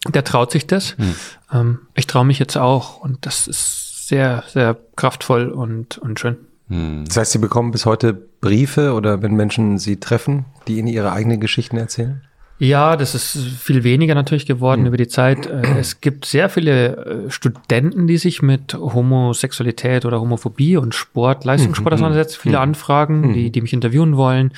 [0.08, 0.98] der traut sich das.
[0.98, 1.16] Mhm.
[1.52, 3.00] Ähm, ich traue mich jetzt auch.
[3.02, 6.38] Und das ist sehr, sehr kraftvoll und, und schön.
[6.68, 7.06] Mhm.
[7.06, 11.12] Das heißt, Sie bekommen bis heute Briefe oder wenn Menschen Sie treffen, die Ihnen ihre
[11.12, 12.22] eigenen Geschichten erzählen?
[12.60, 14.88] Ja, das ist viel weniger natürlich geworden mhm.
[14.88, 15.48] über die Zeit.
[15.48, 21.46] Äh, es gibt sehr viele äh, Studenten, die sich mit Homosexualität oder Homophobie und Sport,
[21.46, 21.96] Leistungssport mhm.
[21.96, 22.40] auseinandersetzen.
[22.42, 22.64] Viele mhm.
[22.64, 24.52] Anfragen, die, die mich interviewen wollen,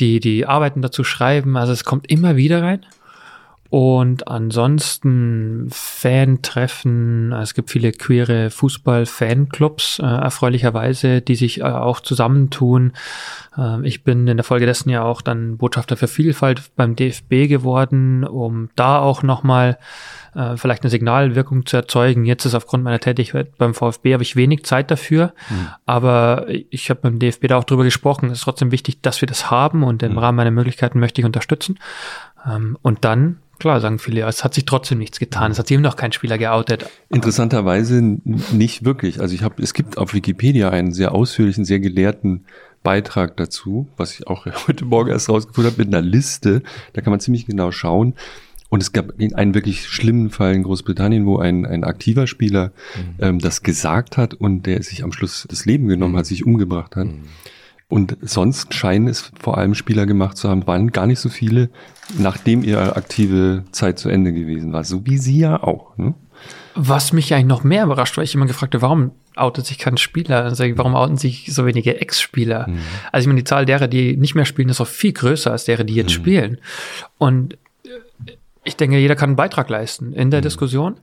[0.00, 1.58] die, die Arbeiten dazu schreiben.
[1.58, 2.86] Also es kommt immer wieder rein.
[3.76, 12.92] Und ansonsten Fan-Treffen, es gibt viele queere Fußball-Fanclubs, äh, erfreulicherweise, die sich äh, auch zusammentun.
[13.58, 17.48] Äh, ich bin in der Folge dessen ja auch dann Botschafter für Vielfalt beim DFB
[17.48, 19.76] geworden, um da auch nochmal
[20.36, 22.26] äh, vielleicht eine Signalwirkung zu erzeugen.
[22.26, 25.68] Jetzt ist aufgrund meiner Tätigkeit beim VfB habe ich wenig Zeit dafür, mhm.
[25.84, 28.26] aber ich habe beim DFB da auch drüber gesprochen.
[28.26, 30.18] Es ist trotzdem wichtig, dass wir das haben und im mhm.
[30.18, 31.80] Rahmen meiner Möglichkeiten möchte ich unterstützen.
[32.46, 35.52] Ähm, und dann Klar, sagen viele, es hat sich trotzdem nichts getan.
[35.52, 36.86] Es hat sich immer noch kein Spieler geoutet.
[37.08, 39.20] Interessanterweise nicht wirklich.
[39.20, 42.44] Also ich habe, es gibt auf Wikipedia einen sehr ausführlichen, sehr gelehrten
[42.82, 46.62] Beitrag dazu, was ich auch heute Morgen erst rausgefunden habe, mit einer Liste.
[46.92, 48.14] Da kann man ziemlich genau schauen.
[48.70, 53.24] Und es gab einen wirklich schlimmen Fall in Großbritannien, wo ein, ein aktiver Spieler mhm.
[53.24, 56.18] ähm, das gesagt hat und der sich am Schluss das Leben genommen mhm.
[56.18, 57.06] hat, sich umgebracht hat.
[57.06, 57.22] Mhm.
[57.88, 61.68] Und sonst scheinen es vor allem Spieler gemacht zu haben, waren gar nicht so viele,
[62.18, 64.84] nachdem ihre aktive Zeit zu Ende gewesen war.
[64.84, 65.96] So wie sie ja auch.
[65.96, 66.14] Ne?
[66.74, 69.96] Was mich eigentlich noch mehr überrascht, weil ich immer gefragt habe, warum outet sich kein
[69.96, 70.44] Spieler?
[70.44, 72.68] Also warum outen sich so wenige Ex-Spieler?
[72.68, 72.78] Mhm.
[73.12, 75.64] Also ich meine, die Zahl derer, die nicht mehr spielen, ist auch viel größer als
[75.64, 76.22] derer, die jetzt mhm.
[76.22, 76.58] spielen.
[77.18, 77.58] Und
[78.64, 80.44] ich denke, jeder kann einen Beitrag leisten in der mhm.
[80.44, 80.96] Diskussion.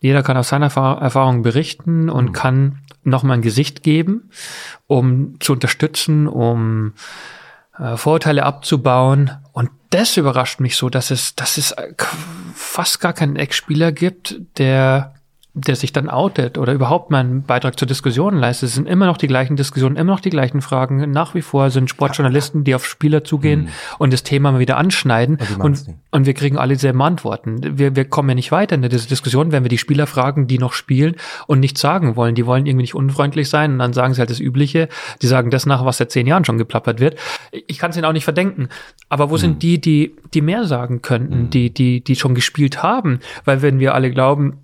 [0.00, 2.32] Jeder kann aus seiner Erfahrung berichten und mhm.
[2.32, 2.78] kann
[3.08, 4.30] nochmal ein Gesicht geben,
[4.86, 6.94] um zu unterstützen, um
[7.78, 9.30] äh, Vorurteile abzubauen.
[9.52, 11.74] Und das überrascht mich so, dass es, dass es
[12.54, 15.14] fast gar keinen Ex-Spieler gibt, der
[15.60, 18.68] der sich dann outet oder überhaupt mal einen Beitrag zur Diskussion leistet.
[18.68, 21.10] Es sind immer noch die gleichen Diskussionen, immer noch die gleichen Fragen.
[21.10, 23.68] Nach wie vor sind Sportjournalisten, die auf Spieler zugehen mhm.
[23.98, 25.38] und das Thema mal wieder anschneiden.
[25.58, 27.78] Und, und, wir kriegen alle dieselben Antworten.
[27.78, 30.58] Wir, wir kommen ja nicht weiter in dieser Diskussion, wenn wir die Spieler fragen, die
[30.58, 31.16] noch spielen
[31.46, 32.34] und nichts sagen wollen.
[32.34, 34.88] Die wollen irgendwie nicht unfreundlich sein und dann sagen sie halt das Übliche.
[35.22, 37.18] Die sagen das nach, was seit zehn Jahren schon geplappert wird.
[37.50, 38.68] Ich kann es ihnen auch nicht verdenken.
[39.08, 39.38] Aber wo mhm.
[39.38, 41.50] sind die, die, die mehr sagen könnten, mhm.
[41.50, 43.20] die, die, die schon gespielt haben?
[43.44, 44.58] Weil wenn wir alle glauben,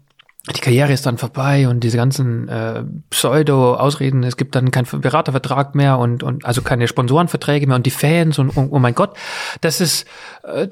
[0.52, 5.74] die Karriere ist dann vorbei und diese ganzen äh, Pseudo-Ausreden, es gibt dann keinen Beratervertrag
[5.74, 9.16] mehr und, und also keine Sponsorenverträge mehr und die Fans und oh, oh mein Gott,
[9.62, 10.06] das ist
[10.42, 10.68] äh,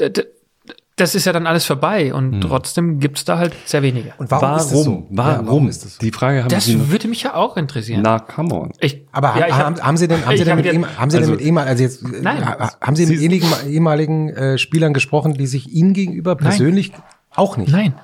[0.96, 2.40] das ist ja dann alles vorbei und hm.
[2.42, 4.12] trotzdem gibt's da halt sehr wenige.
[4.18, 5.06] Und warum, warum ist das so?
[5.10, 5.32] Warum?
[5.32, 5.98] Ja, warum ist das so?
[6.00, 8.02] Die Frage haben das Sie würde mich ja auch interessieren.
[8.02, 8.72] Na, come on.
[8.78, 11.16] Ich, aber ja, haben, hab, haben Sie denn, haben Sie denn mit, ihm, haben Sie
[11.16, 14.92] also, denn mit ihm, also jetzt, nein, haben Sie, Sie mit ehemaligen, ehemaligen äh, Spielern
[14.92, 17.02] gesprochen, die sich Ihnen gegenüber persönlich nein.
[17.34, 17.72] auch nicht?
[17.72, 17.94] Nein.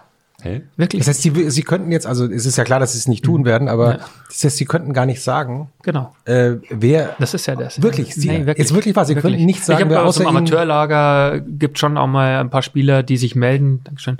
[0.41, 0.63] Hä?
[0.77, 1.01] Wirklich?
[1.01, 3.25] Das heißt, sie, sie könnten jetzt, also es ist ja klar, dass sie es nicht
[3.25, 3.47] tun mhm.
[3.47, 4.01] werden, aber ja.
[4.29, 6.15] das heißt, sie könnten gar nicht sagen, genau.
[6.27, 7.17] äh, wer.
[7.19, 7.83] Das ist ja das.
[7.83, 8.59] Wirklich, sie, nee, wirklich.
[8.59, 9.33] Jetzt wirklich was, sie wirklich.
[9.33, 13.03] könnten nicht sagen, ich wer außer im Amateurlager gibt schon auch mal ein paar Spieler,
[13.03, 14.19] die sich melden, Dankeschön,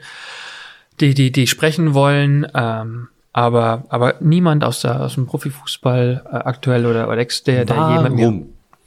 [1.01, 6.35] die, die, die sprechen wollen, ähm, aber, aber niemand aus, der, aus dem Profifußball äh,
[6.35, 8.47] aktuell oder, oder ex, der, der jemand mir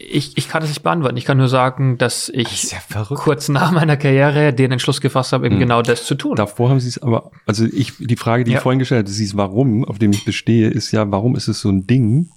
[0.10, 1.18] ich, ich kann es nicht beantworten.
[1.18, 5.45] Ich kann nur sagen, dass ich ja kurz nach meiner Karriere den Entschluss gefasst habe,
[5.45, 5.60] eben hm.
[5.60, 6.36] genau das zu tun.
[6.36, 8.57] Davor haben Sie es aber, also ich, die Frage, die ja.
[8.57, 11.61] ich vorhin gestellt habe, ist warum, auf dem ich bestehe, ist ja, warum ist es
[11.61, 12.30] so ein Ding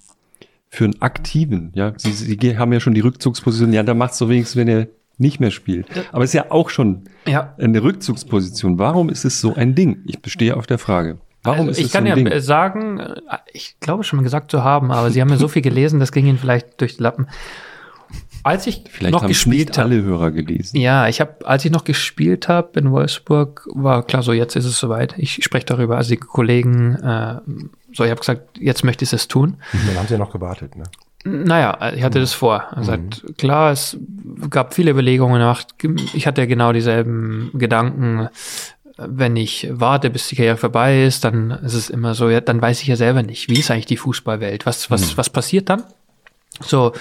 [0.69, 1.71] für einen Aktiven?
[1.75, 3.73] Ja, Sie, Sie haben ja schon die Rückzugsposition.
[3.73, 4.87] Ja, da macht es so wenigstens, wenn er
[5.17, 5.87] nicht mehr spielt.
[6.11, 7.55] Aber es ist ja auch schon ja.
[7.57, 8.79] eine Rückzugsposition.
[8.79, 10.03] Warum ist es so ein Ding?
[10.05, 11.17] Ich bestehe auf der Frage.
[11.45, 12.39] Warum also ist ich kann so ja Ding?
[12.39, 15.61] sagen, äh, ich glaube schon mal gesagt zu haben, aber Sie haben ja so viel
[15.61, 17.27] gelesen, das ging Ihnen vielleicht durch die Lappen.
[18.43, 20.77] Als ich vielleicht noch haben gespielt nicht alle Hörer gelesen.
[20.77, 24.65] Ja, ich habe, als ich noch gespielt habe in Wolfsburg, war klar so, jetzt ist
[24.65, 25.15] es soweit.
[25.17, 25.97] Ich spreche darüber.
[25.97, 27.39] Also die Kollegen, äh,
[27.91, 29.57] so, ich habe gesagt, jetzt möchte ich es tun.
[29.87, 30.83] Dann haben Sie ja noch gewartet, ne?
[31.27, 32.23] Naja, ich hatte mhm.
[32.23, 32.65] das vor.
[32.69, 33.09] Also mhm.
[33.35, 33.97] klar, es
[34.51, 35.73] gab viele Überlegungen gemacht.
[36.13, 38.29] Ich hatte ja genau dieselben Gedanken
[38.97, 42.61] wenn ich warte, bis die Karriere vorbei ist, dann ist es immer so, ja, dann
[42.61, 44.65] weiß ich ja selber nicht, wie ist eigentlich die Fußballwelt?
[44.65, 45.17] Was, was, mhm.
[45.17, 45.83] was passiert dann?
[46.61, 46.93] So,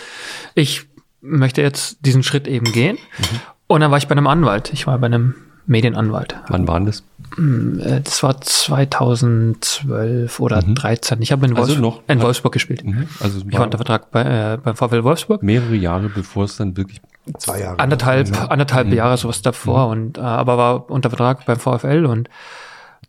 [0.55, 0.87] ich
[1.21, 2.97] möchte jetzt diesen Schritt eben gehen.
[3.19, 3.41] Mhm.
[3.67, 4.73] Und dann war ich bei einem Anwalt.
[4.73, 5.35] Ich war bei einem
[5.67, 6.37] Medienanwalt.
[6.49, 7.03] Wann war das?
[7.37, 10.75] Hm, äh, das war 2012 oder mhm.
[10.75, 11.23] 13.
[11.23, 12.85] Ich habe in, Wolfs also in Wolfsburg gespielt.
[12.85, 13.09] Mhm.
[13.21, 14.23] Also ich war unter Vertrag bei,
[14.55, 15.43] äh, beim VfL Wolfsburg.
[15.43, 17.01] Mehrere Jahre, bevor es dann wirklich
[17.39, 17.79] zwei Jahre.
[17.79, 18.47] Anderthalb, ja.
[18.47, 18.95] anderthalb mhm.
[18.95, 19.93] Jahre sowas davor mhm.
[19.93, 22.29] und äh, aber war unter Vertrag beim VfL und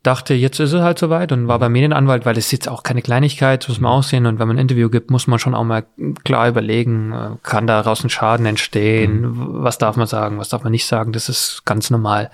[0.06, 3.02] dachte, jetzt ist es halt soweit und war beim Medienanwalt, weil es jetzt auch keine
[3.02, 5.86] Kleinigkeit, muss man aussehen und wenn man ein Interview gibt, muss man schon auch mal
[6.24, 9.64] klar überlegen, äh, kann daraus ein Schaden entstehen, mhm.
[9.64, 12.30] was darf man sagen, was darf man nicht sagen, das ist ganz normal.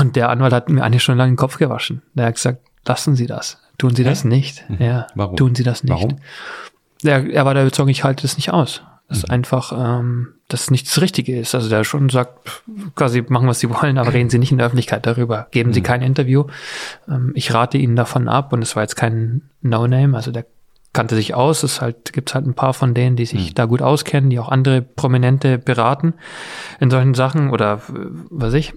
[0.00, 2.02] Und der Anwalt hat mir eine Stunde lang den Kopf gewaschen.
[2.14, 4.68] Der hat gesagt, lassen Sie das, tun Sie das nicht.
[4.68, 4.76] Mhm.
[4.80, 5.36] Ja, Warum?
[5.36, 5.92] tun Sie das nicht.
[5.92, 6.18] Warum?
[7.02, 8.82] Er, er war der Überzeugung, ich halte das nicht aus.
[9.08, 9.34] Das ist mhm.
[9.34, 11.54] einfach, ähm, dass nichts das Richtige ist.
[11.54, 12.62] Also der schon sagt,
[12.94, 15.46] quasi machen, was sie wollen, aber reden sie nicht in der Öffentlichkeit darüber.
[15.50, 15.84] Geben sie mhm.
[15.84, 16.44] kein Interview.
[17.08, 20.46] Ähm, ich rate ihnen davon ab und es war jetzt kein No-Name, also der
[20.92, 21.62] kannte sich aus.
[21.62, 23.54] Es halt, gibt halt ein paar von denen, die sich mhm.
[23.54, 26.14] da gut auskennen, die auch andere Prominente beraten
[26.80, 27.82] in solchen Sachen oder
[28.30, 28.72] was ich.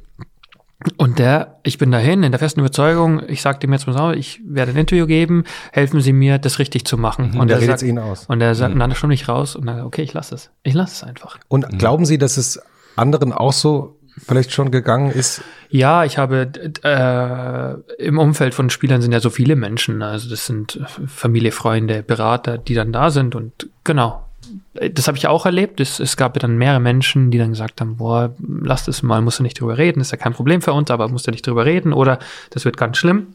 [0.95, 4.39] Und der, ich bin dahin in der festen Überzeugung, ich sagte ihm jetzt mal, ich
[4.45, 5.43] werde ein Interview geben,
[5.73, 7.31] helfen Sie mir, das richtig zu machen.
[7.31, 8.25] Mhm, und der redet Ihnen aus.
[8.27, 8.79] Und er sagt, mhm.
[8.79, 10.51] dann schon nicht raus und dann, okay, ich lasse es.
[10.63, 11.37] Ich lasse es einfach.
[11.49, 11.77] Und mhm.
[11.77, 12.61] glauben Sie, dass es
[12.95, 15.41] anderen auch so vielleicht schon gegangen ist?
[15.69, 16.51] Ja, ich habe
[16.83, 20.01] äh, im Umfeld von Spielern sind ja so viele Menschen.
[20.01, 24.28] Also das sind Familie, Freunde, Berater, die dann da sind und genau,
[24.73, 25.79] das habe ich auch erlebt.
[25.79, 29.21] Es, es gab ja dann mehrere Menschen, die dann gesagt haben, boah, lass das mal,
[29.21, 31.45] musst du nicht drüber reden, ist ja kein Problem für uns, aber musst du nicht
[31.45, 32.19] drüber reden oder
[32.51, 33.27] das wird ganz schlimm.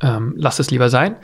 [0.00, 1.16] Ähm, lass es lieber sein.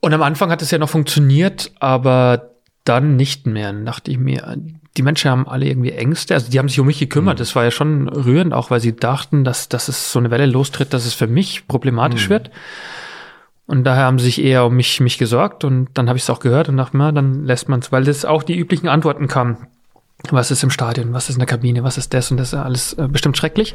[0.00, 2.50] Und am Anfang hat es ja noch funktioniert, aber
[2.84, 3.72] dann nicht mehr.
[3.72, 4.56] Dann dachte ich mir,
[4.96, 6.34] die Menschen haben alle irgendwie Ängste.
[6.34, 7.36] Also die haben sich um mich gekümmert.
[7.36, 7.38] Mhm.
[7.38, 10.46] Das war ja schon rührend, auch weil sie dachten, dass, dass es so eine Welle
[10.46, 12.30] lostritt, dass es für mich problematisch mhm.
[12.30, 12.50] wird.
[13.66, 16.30] Und daher haben sie sich eher um mich, mich gesorgt und dann habe ich es
[16.30, 19.28] auch gehört und dachte, na, dann lässt man es, weil das auch die üblichen Antworten
[19.28, 19.68] kamen.
[20.30, 22.58] Was ist im Stadion, was ist in der Kabine, was ist das und das ist
[22.58, 23.74] alles äh, bestimmt schrecklich.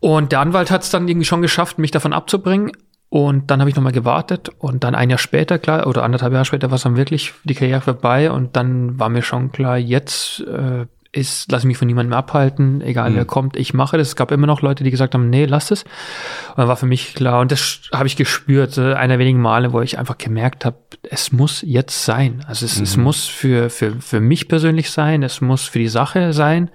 [0.00, 2.72] Und der Anwalt hat es dann irgendwie schon geschafft, mich davon abzubringen.
[3.10, 6.44] Und dann habe ich nochmal gewartet und dann ein Jahr später, klar, oder anderthalb Jahre
[6.44, 10.40] später war es dann wirklich die Karriere vorbei und dann war mir schon klar, jetzt
[10.40, 13.16] äh, ist, lass mich von niemandem abhalten, egal mhm.
[13.16, 14.08] wer kommt, ich mache das.
[14.08, 15.82] Es gab immer noch Leute, die gesagt haben, nee, lass es.
[15.82, 19.80] Und dann war für mich klar, und das habe ich gespürt, einer wenigen Male, wo
[19.80, 22.44] ich einfach gemerkt habe, es muss jetzt sein.
[22.46, 22.82] Also es, mhm.
[22.84, 26.70] es muss für, für, für mich persönlich sein, es muss für die Sache sein.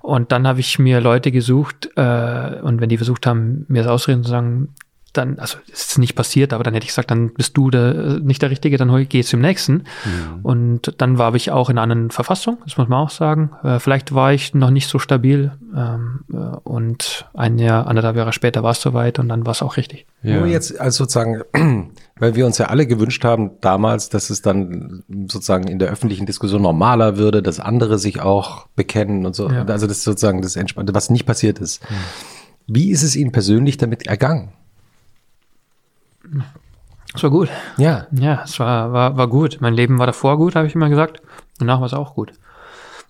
[0.00, 3.92] Und dann habe ich mir Leute gesucht, äh, und wenn die versucht haben, mir das
[3.92, 4.74] ausreden zu sagen,
[5.12, 8.20] dann, also es ist nicht passiert, aber dann hätte ich gesagt, dann bist du der,
[8.20, 9.72] nicht der Richtige, dann geh zum nächsten.
[9.74, 10.40] Mhm.
[10.42, 13.50] Und dann war ich auch in einer anderen Verfassung, das muss man auch sagen.
[13.62, 18.32] Äh, vielleicht war ich noch nicht so stabil ähm, äh, und ein Jahr, anderthalb Jahre
[18.32, 20.06] später war es soweit und dann war es auch richtig.
[20.22, 20.38] Ja.
[20.38, 21.42] Nur jetzt als sozusagen,
[22.18, 26.26] weil wir uns ja alle gewünscht haben damals, dass es dann sozusagen in der öffentlichen
[26.26, 29.50] Diskussion normaler würde, dass andere sich auch bekennen und so.
[29.50, 29.64] Ja.
[29.64, 31.82] Also das ist sozusagen das Entspannte, was nicht passiert ist.
[31.90, 31.94] Mhm.
[32.66, 34.52] Wie ist es Ihnen persönlich damit ergangen?
[37.14, 37.48] Es war gut.
[37.76, 38.06] Ja.
[38.12, 39.58] Ja, es war, war, war gut.
[39.60, 41.22] Mein Leben war davor gut, habe ich immer gesagt.
[41.58, 42.32] Danach war es auch gut.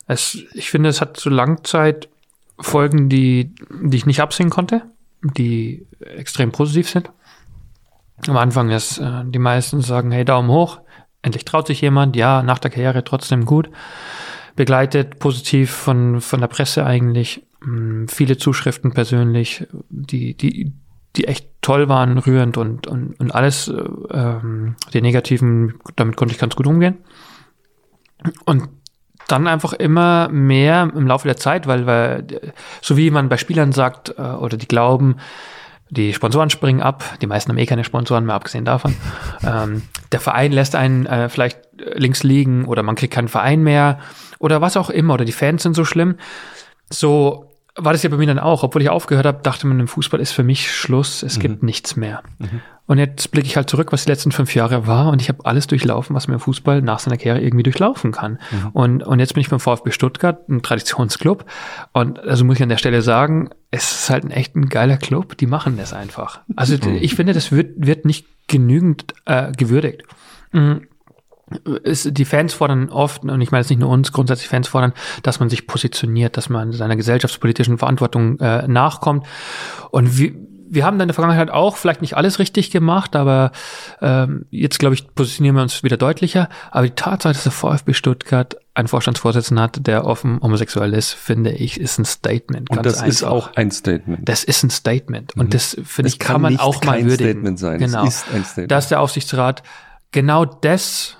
[0.06, 4.82] Es, ich finde, es hat so Langzeitfolgen, die, die ich nicht absehen konnte,
[5.22, 7.10] die extrem positiv sind.
[8.26, 10.80] Am Anfang ist, äh, die meisten sagen, hey, Daumen hoch,
[11.22, 13.70] endlich traut sich jemand, ja, nach der Karriere trotzdem gut.
[14.54, 20.72] Begleitet positiv von, von der Presse eigentlich, mh, hm, viele Zuschriften persönlich, die, die,
[21.16, 26.34] die echt toll waren, rührend und, und, und alles, äh, ähm, die negativen, damit konnte
[26.34, 26.98] ich ganz gut umgehen.
[28.44, 28.68] Und
[29.28, 32.26] dann einfach immer mehr im Laufe der Zeit, weil, weil
[32.80, 35.16] so wie man bei Spielern sagt äh, oder die glauben,
[35.90, 38.96] die Sponsoren springen ab, die meisten haben eh keine Sponsoren mehr, abgesehen davon.
[39.46, 43.98] ähm, der Verein lässt einen äh, vielleicht links liegen oder man kriegt keinen Verein mehr
[44.38, 46.16] oder was auch immer oder die Fans sind so schlimm.
[46.90, 48.62] So war das ja bei mir dann auch.
[48.62, 51.22] Obwohl ich aufgehört habe, dachte man, im Fußball ist für mich Schluss.
[51.22, 51.40] Es mhm.
[51.40, 52.22] gibt nichts mehr.
[52.38, 52.60] Mhm.
[52.86, 55.08] Und jetzt blicke ich halt zurück, was die letzten fünf Jahre war.
[55.08, 58.38] Und ich habe alles durchlaufen, was man im Fußball nach seiner Karriere irgendwie durchlaufen kann.
[58.50, 58.68] Mhm.
[58.72, 61.46] Und, und jetzt bin ich beim VfB Stuttgart, ein Traditionsclub.
[61.92, 64.98] Und also muss ich an der Stelle sagen, es ist halt ein echt ein geiler
[64.98, 65.38] Club.
[65.38, 66.40] Die machen das einfach.
[66.56, 70.02] Also ich finde, das wird, wird nicht genügend äh, gewürdigt.
[70.52, 70.88] Mhm
[71.82, 74.92] ist, die Fans fordern oft, und ich meine jetzt nicht nur uns, grundsätzlich Fans fordern,
[75.22, 79.26] dass man sich positioniert, dass man seiner gesellschaftspolitischen Verantwortung äh, nachkommt.
[79.90, 80.32] Und wir,
[80.72, 83.52] wir haben dann in der Vergangenheit auch vielleicht nicht alles richtig gemacht, aber
[84.00, 86.48] ähm, jetzt, glaube ich, positionieren wir uns wieder deutlicher.
[86.70, 91.50] Aber die Tatsache, dass der VfB Stuttgart einen Vorstandsvorsitzenden hat, der offen homosexuell ist, finde
[91.50, 92.70] ich, ist ein Statement.
[92.70, 93.08] Und das einfach.
[93.08, 94.26] ist auch ein Statement.
[94.26, 95.36] Das ist ein Statement.
[95.36, 95.50] Und mhm.
[95.50, 97.32] das, finde ich, kann, kann man auch mal würdigen.
[97.32, 97.78] Statement sein.
[97.78, 98.06] Genau.
[98.06, 98.70] Es ist ein Statement.
[98.70, 99.62] Dass der Aufsichtsrat
[100.10, 101.18] genau das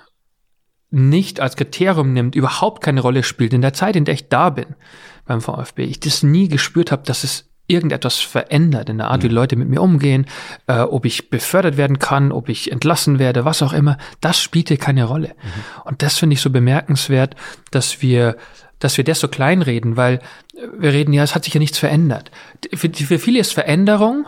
[0.93, 3.53] nicht als Kriterium nimmt, überhaupt keine Rolle spielt.
[3.53, 4.75] In der Zeit, in der ich da bin
[5.25, 9.29] beim VfB, ich das nie gespürt habe, dass es irgendetwas verändert in der Art, wie.
[9.29, 10.27] Leute mit mir umgehen,
[10.67, 14.77] äh, ob ich befördert werden kann, ob ich entlassen werde, was auch immer, das spielte
[14.77, 15.29] keine Rolle.
[15.29, 15.81] Mhm.
[15.85, 17.35] Und das finde ich so bemerkenswert,
[17.71, 18.37] dass wir
[18.79, 20.19] dass wir das so kleinreden, weil
[20.77, 22.31] wir reden ja, es hat sich ja nichts verändert.
[22.73, 24.25] Für, für viele ist Veränderung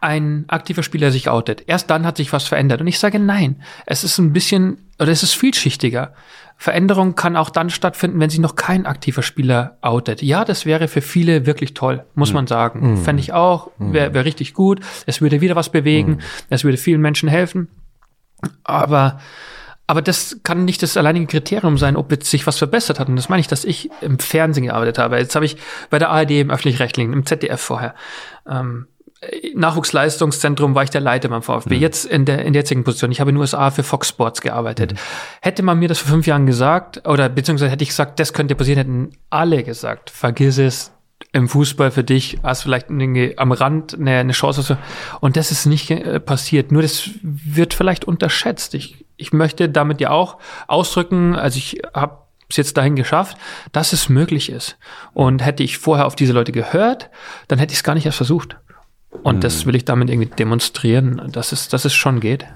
[0.00, 1.64] ein aktiver Spieler sich outet.
[1.66, 2.80] Erst dann hat sich was verändert.
[2.80, 3.62] Und ich sage nein.
[3.86, 6.12] Es ist ein bisschen, oder es ist vielschichtiger.
[6.58, 10.22] Veränderung kann auch dann stattfinden, wenn sich noch kein aktiver Spieler outet.
[10.22, 12.34] Ja, das wäre für viele wirklich toll, muss mhm.
[12.34, 12.90] man sagen.
[12.92, 12.96] Mhm.
[12.98, 14.80] Fände ich auch, wäre wär richtig gut.
[15.06, 16.12] Es würde wieder was bewegen.
[16.12, 16.20] Mhm.
[16.48, 17.68] Es würde vielen Menschen helfen.
[18.64, 19.18] Aber
[19.88, 23.08] aber das kann nicht das alleinige Kriterium sein, ob jetzt sich was verbessert hat.
[23.08, 25.16] Und das meine ich, dass ich im Fernsehen gearbeitet habe.
[25.16, 25.56] Jetzt habe ich
[25.90, 27.94] bei der ARD im öffentlich-rechtlichen, im ZDF vorher.
[28.48, 28.88] Ähm,
[29.54, 31.76] Nachwuchsleistungszentrum war ich der Leiter beim VfB.
[31.76, 31.80] Mhm.
[31.80, 33.10] Jetzt in der, in der jetzigen Position.
[33.12, 34.92] Ich habe in den USA für Fox Sports gearbeitet.
[34.92, 34.98] Mhm.
[35.42, 38.54] Hätte man mir das vor fünf Jahren gesagt, oder beziehungsweise hätte ich gesagt, das könnte
[38.54, 40.92] passieren, hätten alle gesagt, vergiss es,
[41.32, 44.78] im Fußball für dich hast vielleicht am Rand eine, eine Chance.
[45.20, 46.72] Und das ist nicht äh, passiert.
[46.72, 48.74] Nur das wird vielleicht unterschätzt.
[48.74, 53.36] Ich, ich möchte damit ja auch ausdrücken, also ich habe es jetzt dahin geschafft,
[53.72, 54.78] dass es möglich ist.
[55.14, 57.10] Und hätte ich vorher auf diese Leute gehört,
[57.48, 58.56] dann hätte ich es gar nicht erst versucht.
[59.22, 59.40] Und mhm.
[59.40, 62.46] das will ich damit irgendwie demonstrieren, dass es, dass es schon geht.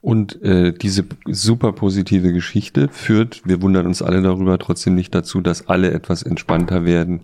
[0.00, 5.40] Und äh, diese super positive Geschichte führt, wir wundern uns alle darüber, trotzdem nicht dazu,
[5.40, 7.22] dass alle etwas entspannter werden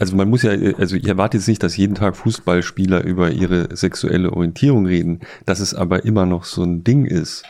[0.00, 3.74] also man muss ja, also ich erwarte jetzt nicht, dass jeden Tag Fußballspieler über ihre
[3.76, 7.44] sexuelle Orientierung reden, dass es aber immer noch so ein Ding ist.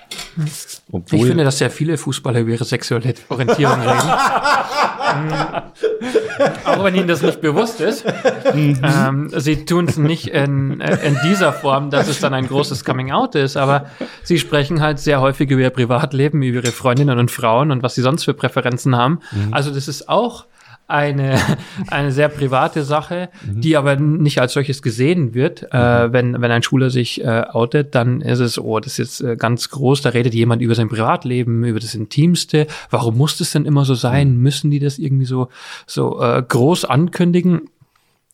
[0.90, 4.10] Obwohl, ich finde, dass sehr viele Fußballer über ihre sexuelle Orientierung reden.
[6.64, 8.04] Auch wenn ihnen das nicht bewusst ist.
[8.54, 8.80] Mhm.
[8.82, 13.34] ähm, sie tun es nicht in, in dieser Form, dass es dann ein großes Coming-out
[13.34, 13.86] ist, aber
[14.22, 17.94] sie sprechen halt sehr häufig über ihr Privatleben, über ihre Freundinnen und Frauen und was
[17.94, 19.20] sie sonst für Präferenzen haben.
[19.32, 19.54] Mhm.
[19.54, 20.46] Also das ist auch
[20.88, 21.38] eine,
[21.88, 23.60] eine sehr private Sache, mhm.
[23.60, 25.68] die aber nicht als solches gesehen wird.
[25.70, 26.08] Äh, mhm.
[26.08, 29.20] Äh, wenn, wenn ein Schüler sich äh, outet, dann ist es, oh, das ist jetzt
[29.20, 32.66] äh, ganz groß, da redet jemand über sein Privatleben, über das Intimste.
[32.90, 34.36] Warum muss das denn immer so sein?
[34.36, 34.42] Mhm.
[34.42, 35.48] Müssen die das irgendwie so,
[35.86, 37.68] so äh, groß ankündigen?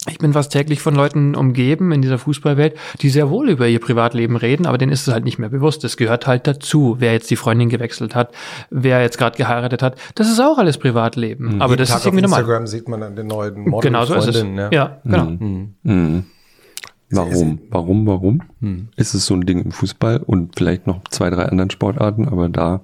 [0.08, 3.80] Ich bin fast täglich von Leuten umgeben in dieser Fußballwelt, die sehr wohl über ihr
[3.80, 5.82] Privatleben reden, aber denen ist es halt nicht mehr bewusst.
[5.82, 8.34] Das gehört halt dazu, wer jetzt die Freundin gewechselt hat,
[8.70, 9.96] wer jetzt gerade geheiratet hat.
[10.14, 11.54] Das ist auch alles Privatleben.
[11.54, 11.62] Mhm.
[11.62, 12.40] Aber das Tag ist irgendwie normal.
[12.40, 14.42] Instagram sieht man dann den neuen Model Genau so ist es.
[14.42, 15.24] Ja, ja genau.
[15.24, 15.74] Mhm.
[15.82, 16.24] Mhm.
[17.10, 17.60] Warum?
[17.70, 18.42] Warum, warum?
[18.60, 18.88] Hm.
[18.96, 22.48] Ist es so ein Ding im Fußball und vielleicht noch zwei, drei anderen Sportarten, aber
[22.48, 22.80] da.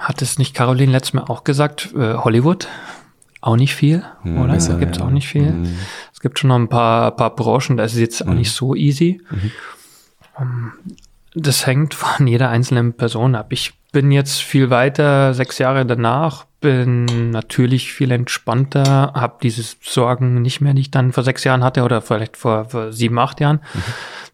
[0.00, 1.92] Hat es nicht Caroline letztes Mal auch gesagt?
[1.94, 2.68] Äh, Hollywood?
[3.44, 4.56] Auch nicht viel, hm, oder?
[4.56, 5.04] Da gibt es ja.
[5.04, 5.48] auch nicht viel.
[5.48, 5.76] Hm.
[6.14, 8.36] Es gibt schon noch ein paar, paar Branchen, da ist es jetzt auch hm.
[8.38, 9.20] nicht so easy.
[9.28, 9.50] Mhm.
[10.40, 10.72] Ähm,
[11.34, 13.48] das hängt von jeder einzelnen Person ab.
[13.50, 20.40] Ich bin jetzt viel weiter, sechs Jahre danach, bin natürlich viel entspannter, habe diese Sorgen
[20.40, 23.40] nicht mehr, die ich dann vor sechs Jahren hatte oder vielleicht vor, vor sieben, acht
[23.40, 23.60] Jahren.
[23.74, 23.82] Mhm.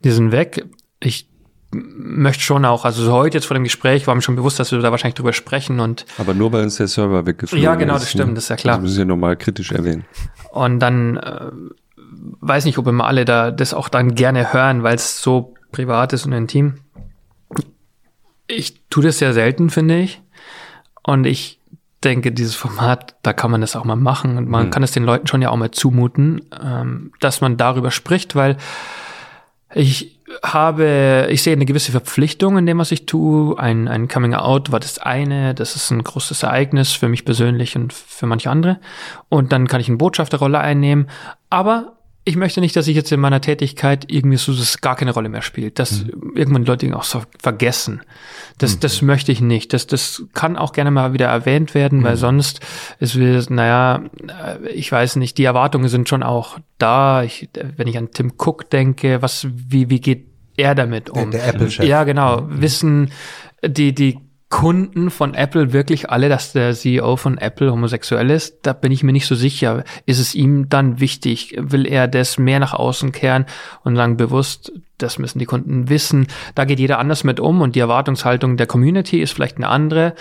[0.05, 0.67] Die sind weg.
[1.01, 1.27] Ich
[1.73, 4.79] möchte schon auch, also heute jetzt vor dem Gespräch war mir schon bewusst, dass wir
[4.81, 6.05] da wahrscheinlich drüber sprechen und.
[6.19, 7.65] Aber nur weil uns der Server weggeflogen ist.
[7.65, 8.35] Ja, genau, das ist, stimmt, ne?
[8.35, 8.77] das ist ja klar.
[8.77, 10.05] Das müssen wir nochmal kritisch erwähnen.
[10.51, 11.51] Und dann äh,
[12.41, 16.13] weiß nicht, ob immer alle da das auch dann gerne hören, weil es so privat
[16.13, 16.75] ist und intim.
[18.49, 20.21] Ich tue das sehr selten, finde ich.
[21.03, 21.61] Und ich
[22.03, 24.71] denke, dieses Format, da kann man das auch mal machen und man mhm.
[24.71, 28.57] kann es den Leuten schon ja auch mal zumuten, ähm, dass man darüber spricht, weil
[29.75, 33.59] ich habe, ich sehe eine gewisse Verpflichtung in dem, was ich tue.
[33.59, 37.77] Ein, ein Coming Out war das eine, das ist ein großes Ereignis für mich persönlich
[37.77, 38.79] und für manche andere.
[39.29, 41.09] Und dann kann ich eine Botschafterrolle einnehmen.
[41.49, 45.13] Aber ich möchte nicht, dass ich jetzt in meiner Tätigkeit irgendwie so das gar keine
[45.13, 46.37] Rolle mehr spielt, dass mhm.
[46.37, 48.03] irgendwann Leute auch so vergessen.
[48.59, 48.81] Das, mhm.
[48.81, 49.73] das möchte ich nicht.
[49.73, 52.05] Das, das kann auch gerne mal wieder erwähnt werden, mhm.
[52.05, 52.61] weil sonst
[52.99, 54.03] ist es, naja,
[54.73, 57.23] ich weiß nicht, die Erwartungen sind schon auch da.
[57.23, 60.27] Ich, wenn ich an Tim Cook denke, was, wie, wie geht
[60.57, 61.31] er damit um?
[61.31, 61.87] Der, der Apple-Chef.
[61.87, 62.43] Ja, genau.
[62.43, 62.61] Mhm.
[62.61, 63.11] Wissen
[63.67, 64.19] die, die
[64.51, 68.59] Kunden von Apple wirklich alle, dass der CEO von Apple homosexuell ist?
[68.63, 69.85] Da bin ich mir nicht so sicher.
[70.07, 71.55] Ist es ihm dann wichtig?
[71.57, 73.47] Will er das mehr nach außen kehren
[73.85, 76.27] und sagen bewusst, das müssen die Kunden wissen?
[76.57, 80.15] Da geht jeder anders mit um und die Erwartungshaltung der Community ist vielleicht eine andere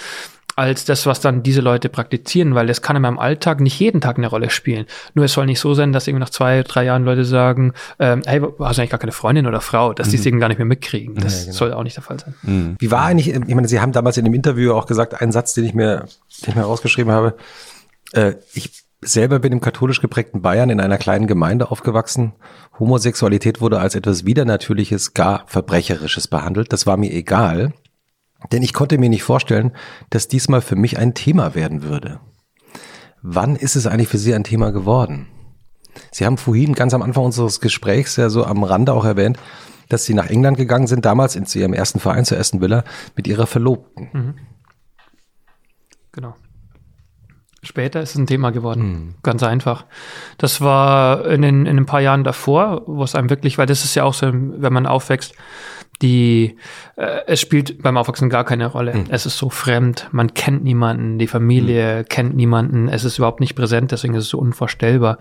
[0.59, 4.01] als das, was dann diese Leute praktizieren, weil das kann in meinem Alltag nicht jeden
[4.01, 4.85] Tag eine Rolle spielen.
[5.13, 8.21] Nur es soll nicht so sein, dass irgendwie nach zwei, drei Jahren Leute sagen, ähm,
[8.25, 10.11] hey, hast du eigentlich gar keine Freundin oder Frau, dass mhm.
[10.11, 11.15] die es eben gar nicht mehr mitkriegen.
[11.15, 11.57] Das ja, genau.
[11.57, 12.35] soll auch nicht der Fall sein.
[12.43, 12.75] Mhm.
[12.77, 15.53] Wie war eigentlich, ich meine, Sie haben damals in dem Interview auch gesagt, einen Satz,
[15.53, 16.07] den ich mir,
[16.43, 17.35] den ich mir rausgeschrieben habe,
[18.11, 22.33] äh, ich selber bin im katholisch geprägten Bayern in einer kleinen Gemeinde aufgewachsen.
[22.77, 26.73] Homosexualität wurde als etwas Widernatürliches, gar Verbrecherisches behandelt.
[26.73, 27.73] Das war mir egal.
[28.51, 29.71] Denn ich konnte mir nicht vorstellen,
[30.09, 32.19] dass diesmal für mich ein Thema werden würde.
[33.21, 35.27] Wann ist es eigentlich für Sie ein Thema geworden?
[36.11, 39.37] Sie haben vorhin ganz am Anfang unseres Gesprächs ja so am Rande auch erwähnt,
[39.89, 42.83] dass Sie nach England gegangen sind, damals in Ihrem ersten Verein, zur Aston Villa,
[43.15, 44.09] mit Ihrer Verlobten.
[44.13, 44.33] Mhm.
[46.11, 46.35] Genau.
[47.61, 48.83] Später ist es ein Thema geworden.
[48.83, 49.15] Mhm.
[49.21, 49.85] Ganz einfach.
[50.37, 53.83] Das war in, den, in ein paar Jahren davor, wo es einem wirklich, weil das
[53.83, 55.33] ist ja auch so, wenn man aufwächst,
[56.01, 56.55] die,
[56.95, 58.93] äh, es spielt beim Aufwachsen gar keine Rolle.
[58.93, 59.05] Mhm.
[59.09, 62.05] Es ist so fremd, man kennt niemanden, die Familie mhm.
[62.05, 65.17] kennt niemanden, es ist überhaupt nicht präsent, deswegen ist es so unvorstellbar.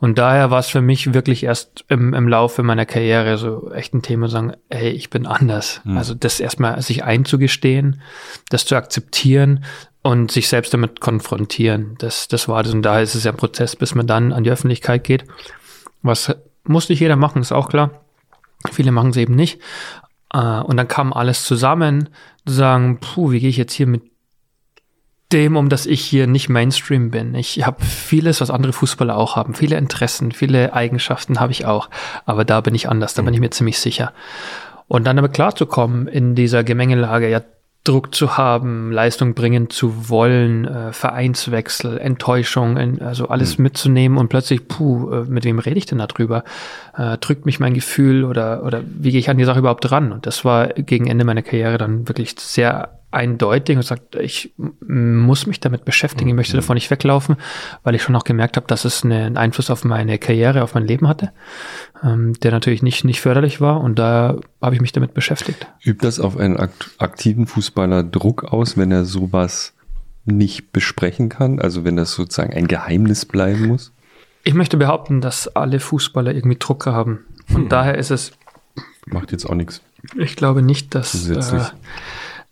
[0.00, 3.94] Und daher war es für mich wirklich erst im, im Laufe meiner Karriere so echt
[3.94, 5.80] ein Thema, sagen, hey, ich bin anders.
[5.84, 5.98] Mhm.
[5.98, 8.00] Also das erstmal sich einzugestehen,
[8.48, 9.64] das zu akzeptieren
[10.02, 11.96] und sich selbst damit konfrontieren.
[11.98, 12.72] Das, das war das.
[12.72, 15.24] Und daher ist es ja ein Prozess, bis man dann an die Öffentlichkeit geht.
[16.02, 17.90] Was muss nicht jeder machen, ist auch klar.
[18.70, 19.60] Viele machen es eben nicht.
[20.32, 22.08] Äh, und dann kam alles zusammen,
[22.44, 24.02] sagen, puh, wie gehe ich jetzt hier mit
[25.32, 27.34] dem um, dass ich hier nicht Mainstream bin.
[27.34, 29.54] Ich habe vieles, was andere Fußballer auch haben.
[29.54, 31.90] Viele Interessen, viele Eigenschaften habe ich auch.
[32.24, 34.12] Aber da bin ich anders, da bin ich mir ziemlich sicher.
[34.86, 37.42] Und dann aber klarzukommen in dieser Gemengelage, ja,
[37.84, 43.62] Druck zu haben, Leistung bringen zu wollen, äh, Vereinswechsel, Enttäuschung, also alles mhm.
[43.62, 46.44] mitzunehmen und plötzlich, puh, äh, mit wem rede ich denn darüber?
[46.96, 50.12] Äh, drückt mich mein Gefühl oder, oder wie gehe ich an die Sache überhaupt ran?
[50.12, 55.46] Und das war gegen Ende meiner Karriere dann wirklich sehr eindeutig und sagt, ich muss
[55.46, 56.60] mich damit beschäftigen, ich möchte mhm.
[56.60, 57.36] davon nicht weglaufen,
[57.82, 60.86] weil ich schon auch gemerkt habe, dass es einen Einfluss auf meine Karriere, auf mein
[60.86, 61.32] Leben hatte,
[62.02, 65.66] ähm, der natürlich nicht, nicht förderlich war und da habe ich mich damit beschäftigt.
[65.82, 66.58] Übt das auf einen
[66.98, 69.74] aktiven Fußballer Druck aus, wenn er sowas
[70.26, 71.60] nicht besprechen kann?
[71.60, 73.92] Also wenn das sozusagen ein Geheimnis bleiben muss?
[74.44, 77.68] Ich möchte behaupten, dass alle Fußballer irgendwie Druck haben und hm.
[77.70, 78.32] daher ist es...
[79.06, 79.80] Macht jetzt auch nichts.
[80.16, 81.28] Ich glaube nicht, dass...
[81.30, 81.60] Äh,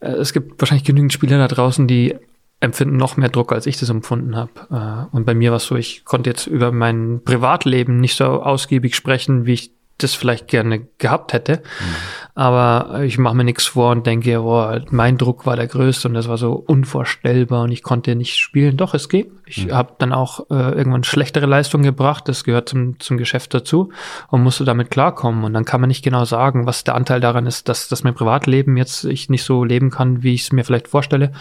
[0.00, 2.14] äh, es gibt wahrscheinlich genügend Spieler da draußen, die
[2.60, 4.50] empfinden noch mehr Druck, als ich das empfunden habe.
[4.70, 8.24] Äh, und bei mir war es so, ich konnte jetzt über mein Privatleben nicht so
[8.42, 11.56] ausgiebig sprechen, wie ich das vielleicht gerne gehabt hätte.
[11.56, 11.94] Mhm.
[12.34, 16.14] Aber ich mache mir nichts vor und denke, boah, mein Druck war der größte und
[16.14, 18.76] das war so unvorstellbar und ich konnte nicht spielen.
[18.76, 19.30] Doch, es geht.
[19.46, 19.72] Ich mhm.
[19.72, 22.28] habe dann auch äh, irgendwann schlechtere Leistungen gebracht.
[22.28, 23.90] Das gehört zum, zum Geschäft dazu
[24.28, 25.44] und musste damit klarkommen.
[25.44, 28.14] Und dann kann man nicht genau sagen, was der Anteil daran ist, dass, dass mein
[28.14, 31.32] Privatleben jetzt ich nicht so leben kann, wie ich es mir vielleicht vorstelle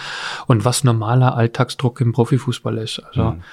[0.48, 3.00] und was normaler Alltagsdruck im Profifußball ist.
[3.00, 3.44] Also mhm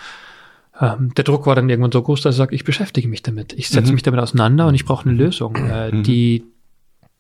[0.83, 3.53] ähm, der Druck war dann irgendwann so groß, dass ich sage, ich beschäftige mich damit.
[3.53, 3.95] Ich setze mhm.
[3.95, 6.03] mich damit auseinander und ich brauche eine Lösung, äh, mhm.
[6.03, 6.45] die,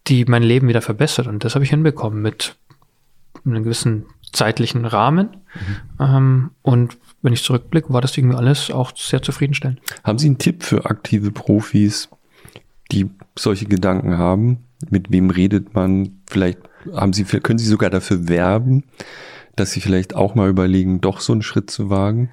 [0.08, 1.28] die mein Leben wieder verbessert.
[1.28, 2.57] Und das habe ich hinbekommen mit
[3.47, 5.28] einem gewissen zeitlichen Rahmen.
[5.55, 6.05] Mhm.
[6.05, 9.81] Ähm, und wenn ich zurückblicke, war das irgendwie alles auch sehr zufriedenstellend.
[10.02, 12.08] Haben Sie einen Tipp für aktive Profis,
[12.91, 14.65] die solche Gedanken haben?
[14.91, 16.20] Mit wem redet man?
[16.28, 16.58] Vielleicht
[16.92, 18.82] haben Sie, können Sie sogar dafür werben,
[19.55, 22.31] dass Sie vielleicht auch mal überlegen, doch so einen Schritt zu wagen?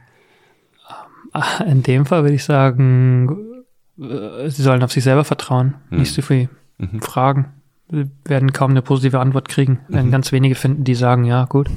[1.66, 3.64] In dem Fall würde ich sagen,
[4.00, 6.00] äh, Sie sollen auf sich selber vertrauen, hm.
[6.00, 7.02] nicht so viel mhm.
[7.02, 7.54] fragen.
[7.92, 9.80] Sie werden kaum eine positive Antwort kriegen.
[9.88, 10.12] Werden mhm.
[10.12, 11.68] ganz wenige finden, die sagen, ja, gut.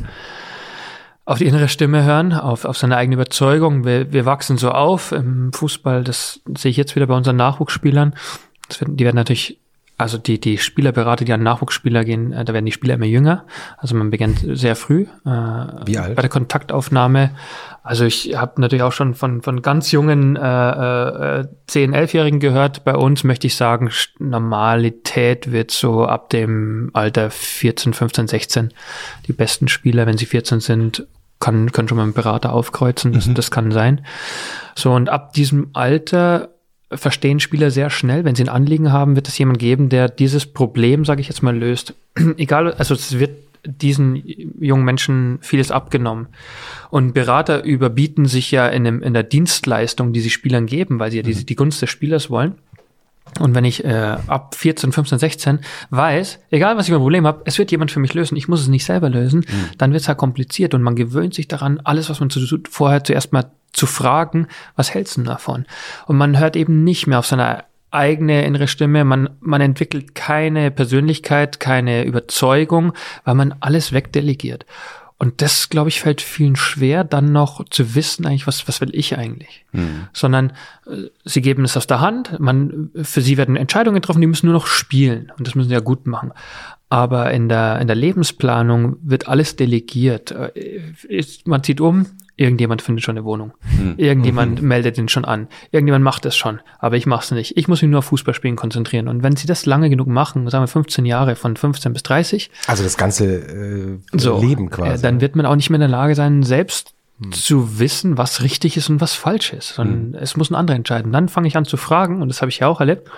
[1.24, 3.84] Auf die innere Stimme hören, auf, auf seine eigene Überzeugung.
[3.84, 8.14] Wir, wir wachsen so auf im Fußball, das sehe ich jetzt wieder bei unseren Nachwuchsspielern.
[8.78, 9.58] Wird, die werden natürlich
[10.02, 13.44] also die, die Spielerberater, die an Nachwuchsspieler gehen, äh, da werden die Spieler immer jünger.
[13.78, 15.06] Also man beginnt sehr früh.
[15.24, 15.30] Äh,
[15.86, 16.16] Wie alt?
[16.16, 17.30] Bei der Kontaktaufnahme.
[17.82, 22.84] Also ich habe natürlich auch schon von, von ganz jungen äh, äh, 10-, 11-Jährigen gehört.
[22.84, 28.74] Bei uns möchte ich sagen, Normalität wird so ab dem Alter 14, 15, 16.
[29.26, 31.06] Die besten Spieler, wenn sie 14 sind,
[31.40, 33.12] kann, können schon mal einen Berater aufkreuzen.
[33.12, 33.34] Das, mhm.
[33.34, 34.06] das kann sein.
[34.76, 36.51] So, und ab diesem Alter
[36.96, 38.24] verstehen Spieler sehr schnell.
[38.24, 41.42] Wenn sie ein Anliegen haben, wird es jemand geben, der dieses Problem, sage ich jetzt
[41.42, 41.94] mal, löst.
[42.36, 44.22] Egal, also es wird diesen
[44.60, 46.28] jungen Menschen vieles abgenommen.
[46.90, 51.10] Und Berater überbieten sich ja in, dem, in der Dienstleistung, die sie Spielern geben, weil
[51.10, 51.46] sie ja die, mhm.
[51.46, 52.54] die Gunst des Spielers wollen.
[53.40, 55.58] Und wenn ich äh, ab 14, 15, 16
[55.90, 58.48] weiß, egal was ich für ein Problem habe, es wird jemand für mich lösen, ich
[58.48, 59.70] muss es nicht selber lösen, mhm.
[59.78, 63.04] dann wird es halt kompliziert und man gewöhnt sich daran, alles, was man zu, vorher
[63.04, 65.66] zuerst mal zu fragen, was hältst du davon?
[66.06, 70.70] Und man hört eben nicht mehr auf seine eigene innere Stimme, man, man entwickelt keine
[70.70, 72.92] Persönlichkeit, keine Überzeugung,
[73.24, 74.66] weil man alles wegdelegiert.
[75.18, 78.90] Und das, glaube ich, fällt vielen schwer, dann noch zu wissen, eigentlich, was, was will
[78.92, 79.64] ich eigentlich?
[79.70, 80.08] Mhm.
[80.12, 80.52] Sondern
[80.84, 84.46] äh, sie geben es aus der Hand, man, für sie werden Entscheidungen getroffen, die müssen
[84.46, 85.30] nur noch spielen.
[85.38, 86.32] Und das müssen sie ja gut machen.
[86.88, 90.32] Aber in der, in der Lebensplanung wird alles delegiert.
[90.32, 92.06] Äh, man zieht um,
[92.42, 93.52] Irgendjemand findet schon eine Wohnung.
[93.76, 93.94] Hm.
[93.98, 94.66] Irgendjemand mhm.
[94.66, 95.46] meldet ihn schon an.
[95.70, 96.60] Irgendjemand macht es schon.
[96.80, 97.56] Aber ich mache es nicht.
[97.56, 99.06] Ich muss mich nur auf Fußballspielen konzentrieren.
[99.06, 102.50] Und wenn sie das lange genug machen, sagen wir 15 Jahre, von 15 bis 30.
[102.66, 104.94] Also das ganze äh, so, Leben quasi.
[104.94, 107.30] Äh, dann wird man auch nicht mehr in der Lage sein, selbst hm.
[107.30, 109.74] zu wissen, was richtig ist und was falsch ist.
[109.74, 110.18] Sondern hm.
[110.20, 111.12] es muss ein anderer entscheiden.
[111.12, 113.08] Dann fange ich an zu fragen, und das habe ich ja auch erlebt.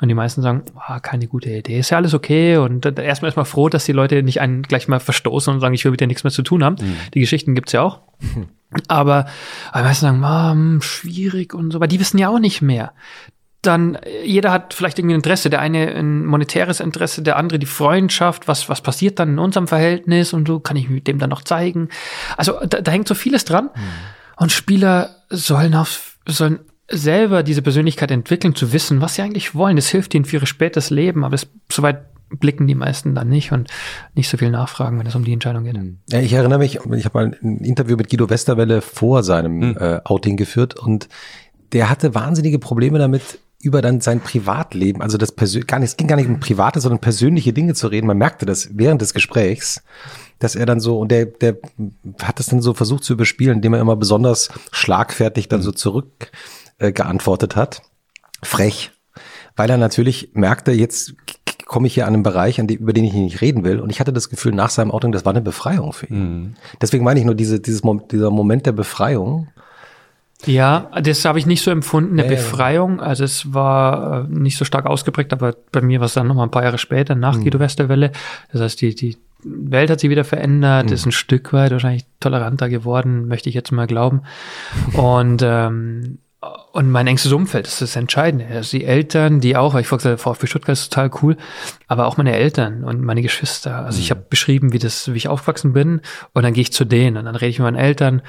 [0.00, 2.56] Und die meisten sagen, oh, keine gute Idee, ist ja alles okay.
[2.56, 5.84] Und erstmal erstmal froh, dass die Leute nicht einen gleich mal verstoßen und sagen, ich
[5.84, 6.76] will mit dir nichts mehr zu tun haben.
[6.80, 6.96] Mhm.
[7.14, 8.00] Die Geschichten gibt's ja auch.
[8.34, 8.46] Mhm.
[8.88, 9.26] Aber,
[9.76, 12.94] die meisten sagen, oh, schwierig und so, weil die wissen ja auch nicht mehr.
[13.60, 17.66] Dann, jeder hat vielleicht irgendwie ein Interesse, der eine ein monetäres Interesse, der andere die
[17.66, 21.28] Freundschaft, was, was passiert dann in unserem Verhältnis und so, kann ich mit dem dann
[21.28, 21.90] noch zeigen.
[22.38, 23.64] Also da, da hängt so vieles dran.
[23.64, 23.80] Mhm.
[24.38, 26.60] Und Spieler sollen auf, sollen
[26.92, 29.76] selber diese Persönlichkeit entwickeln, zu wissen, was sie eigentlich wollen.
[29.76, 32.06] Das hilft ihnen für ihr spätes Leben, aber das, soweit
[32.38, 33.68] blicken die meisten dann nicht und
[34.14, 35.78] nicht so viel nachfragen, wenn es um die Entscheidung geht.
[36.10, 39.76] Ja, ich erinnere mich, ich habe mal ein Interview mit Guido Westerwelle vor seinem mhm.
[39.78, 41.08] äh, Outing geführt und
[41.72, 45.96] der hatte wahnsinnige Probleme damit, über dann sein Privatleben, also das Persön gar nicht, es
[45.96, 48.08] ging gar nicht um private, sondern persönliche Dinge zu reden.
[48.08, 49.82] Man merkte das während des Gesprächs,
[50.40, 51.58] dass er dann so, und der, der
[52.22, 55.64] hat das dann so versucht zu überspielen, indem er immer besonders schlagfertig dann mhm.
[55.64, 56.32] so zurück
[56.82, 57.82] äh, geantwortet hat.
[58.42, 58.90] Frech.
[59.56, 61.14] Weil er natürlich merkte, jetzt
[61.66, 63.80] komme ich hier an einen Bereich, an die, über den ich nicht reden will.
[63.80, 66.22] Und ich hatte das Gefühl, nach seinem Outing, das war eine Befreiung für ihn.
[66.22, 66.54] Mhm.
[66.80, 69.48] Deswegen meine ich nur, diese, dieses, dieser Moment der Befreiung.
[70.44, 73.00] Ja, das habe ich nicht so empfunden, eine ja, Befreiung.
[73.00, 76.34] Also es war äh, nicht so stark ausgeprägt, aber bei mir war es dann noch
[76.34, 77.44] mal ein paar Jahre später, nach mhm.
[77.44, 78.12] Guido Westerwelle.
[78.52, 80.92] Das heißt, die, die Welt hat sich wieder verändert, mhm.
[80.92, 84.22] ist ein Stück weit wahrscheinlich toleranter geworden, möchte ich jetzt mal glauben.
[84.94, 86.18] Und ähm,
[86.72, 88.46] und mein engstes Umfeld, das ist das Entscheidende.
[88.46, 91.36] Also die Eltern, die auch, weil ich vorher gesagt VfB Stuttgart ist total cool,
[91.86, 93.84] aber auch meine Eltern und meine Geschwister.
[93.84, 94.02] Also mhm.
[94.02, 96.00] ich habe beschrieben, wie das, wie ich aufgewachsen bin,
[96.32, 98.22] und dann gehe ich zu denen und dann rede ich mit meinen Eltern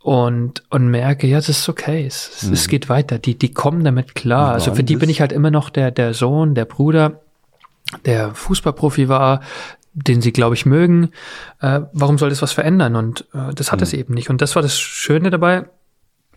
[0.00, 2.52] und und merke, ja, das ist okay, es, mhm.
[2.52, 3.18] es geht weiter.
[3.18, 4.52] Die die kommen damit klar.
[4.52, 7.20] Also für die bin ich halt immer noch der der Sohn, der Bruder,
[8.04, 9.40] der Fußballprofi war,
[9.92, 11.10] den sie, glaube ich, mögen.
[11.60, 12.94] Äh, warum soll das was verändern?
[12.94, 13.84] Und äh, das hat mhm.
[13.84, 14.30] es eben nicht.
[14.30, 15.64] Und das war das Schöne dabei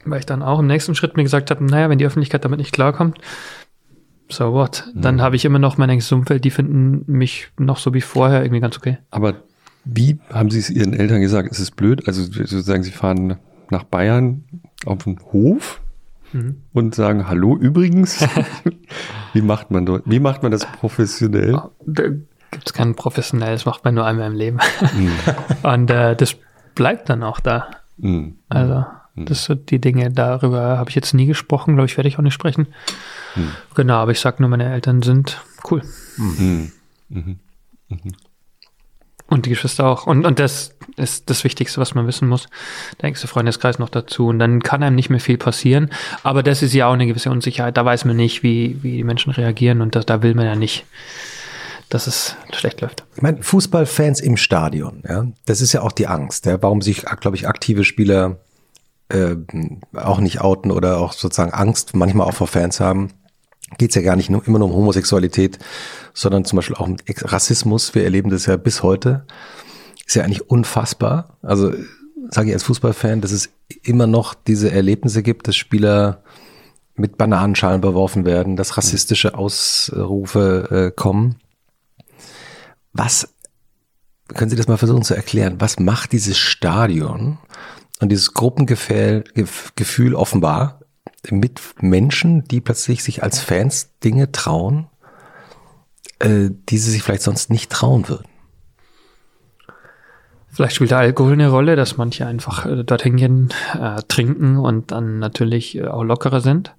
[0.05, 2.59] weil ich dann auch im nächsten Schritt mir gesagt habe, naja, wenn die Öffentlichkeit damit
[2.59, 3.19] nicht klarkommt,
[4.29, 4.85] so what?
[4.93, 5.21] Dann mhm.
[5.21, 8.61] habe ich immer noch mein engstes Umfeld, die finden mich noch so wie vorher irgendwie
[8.61, 8.99] ganz okay.
[9.09, 9.35] Aber
[9.85, 11.49] wie haben Sie es Ihren Eltern gesagt?
[11.49, 12.07] Ist es blöd?
[12.07, 13.37] Also sozusagen, Sie fahren
[13.71, 14.43] nach Bayern
[14.85, 15.81] auf den Hof
[16.31, 16.61] mhm.
[16.73, 18.25] und sagen, hallo übrigens.
[19.33, 20.03] wie macht man dort?
[20.05, 21.55] Wie macht man das professionell?
[21.55, 22.03] Oh, da
[22.51, 24.59] gibt es kein professionell, das macht man nur einmal im Leben.
[24.95, 25.11] Mhm.
[25.63, 26.35] und äh, das
[26.75, 27.69] bleibt dann auch da.
[27.97, 28.35] Mhm.
[28.47, 28.85] Also.
[29.25, 32.23] Das sind die Dinge, darüber habe ich jetzt nie gesprochen, glaube ich, werde ich auch
[32.23, 32.67] nicht sprechen.
[33.33, 33.51] Hm.
[33.75, 35.81] Genau, aber ich sage nur, meine Eltern sind cool.
[36.17, 36.71] Mhm.
[37.09, 37.39] Mhm.
[37.89, 38.15] Mhm.
[39.27, 40.07] Und die Geschwister auch.
[40.07, 42.47] Und, und das ist das Wichtigste, was man wissen muss.
[42.99, 44.27] Der engste Freundeskreis noch dazu.
[44.27, 45.91] Und dann kann einem nicht mehr viel passieren.
[46.23, 47.77] Aber das ist ja auch eine gewisse Unsicherheit.
[47.77, 49.81] Da weiß man nicht, wie, wie die Menschen reagieren.
[49.81, 50.85] Und das, da will man ja nicht,
[51.89, 53.03] dass es schlecht läuft.
[53.15, 57.03] Ich meine, Fußballfans im Stadion, ja, das ist ja auch die Angst, ja, warum sich,
[57.19, 58.37] glaube ich, aktive Spieler
[59.09, 59.35] äh,
[59.95, 63.09] auch nicht outen oder auch sozusagen Angst manchmal auch vor Fans haben
[63.77, 65.59] geht es ja gar nicht nur, immer nur um Homosexualität,
[66.13, 67.93] sondern zum Beispiel auch um Rassismus.
[67.93, 69.25] Wir erleben das ja bis heute.
[70.05, 71.37] Ist ja eigentlich unfassbar.
[71.41, 71.73] Also
[72.29, 73.49] sage ich als Fußballfan, dass es
[73.83, 76.23] immer noch diese Erlebnisse gibt, dass Spieler
[76.95, 81.35] mit Bananenschalen beworfen werden, dass rassistische Ausrufe äh, kommen.
[82.91, 83.33] Was,
[84.33, 87.37] können Sie das mal versuchen zu erklären, was macht dieses Stadion
[87.99, 90.79] und dieses Gruppengefühl offenbar
[91.29, 94.87] mit Menschen, die plötzlich sich als Fans Dinge trauen,
[96.19, 98.27] äh, die sie sich vielleicht sonst nicht trauen würden.
[100.51, 104.91] Vielleicht spielt der Alkohol eine Rolle, dass manche einfach äh, dorthin gehen, äh, trinken und
[104.91, 106.75] dann natürlich äh, auch lockerer sind.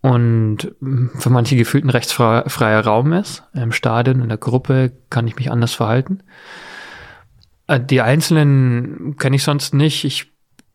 [0.00, 3.44] Und mm, für manche gefühlt ein rechtsfreier Raum ist.
[3.54, 6.22] Im Stadion, in der Gruppe kann ich mich anders verhalten.
[7.72, 10.04] Äh, die Einzelnen kenne ich sonst nicht.
[10.04, 10.32] Ich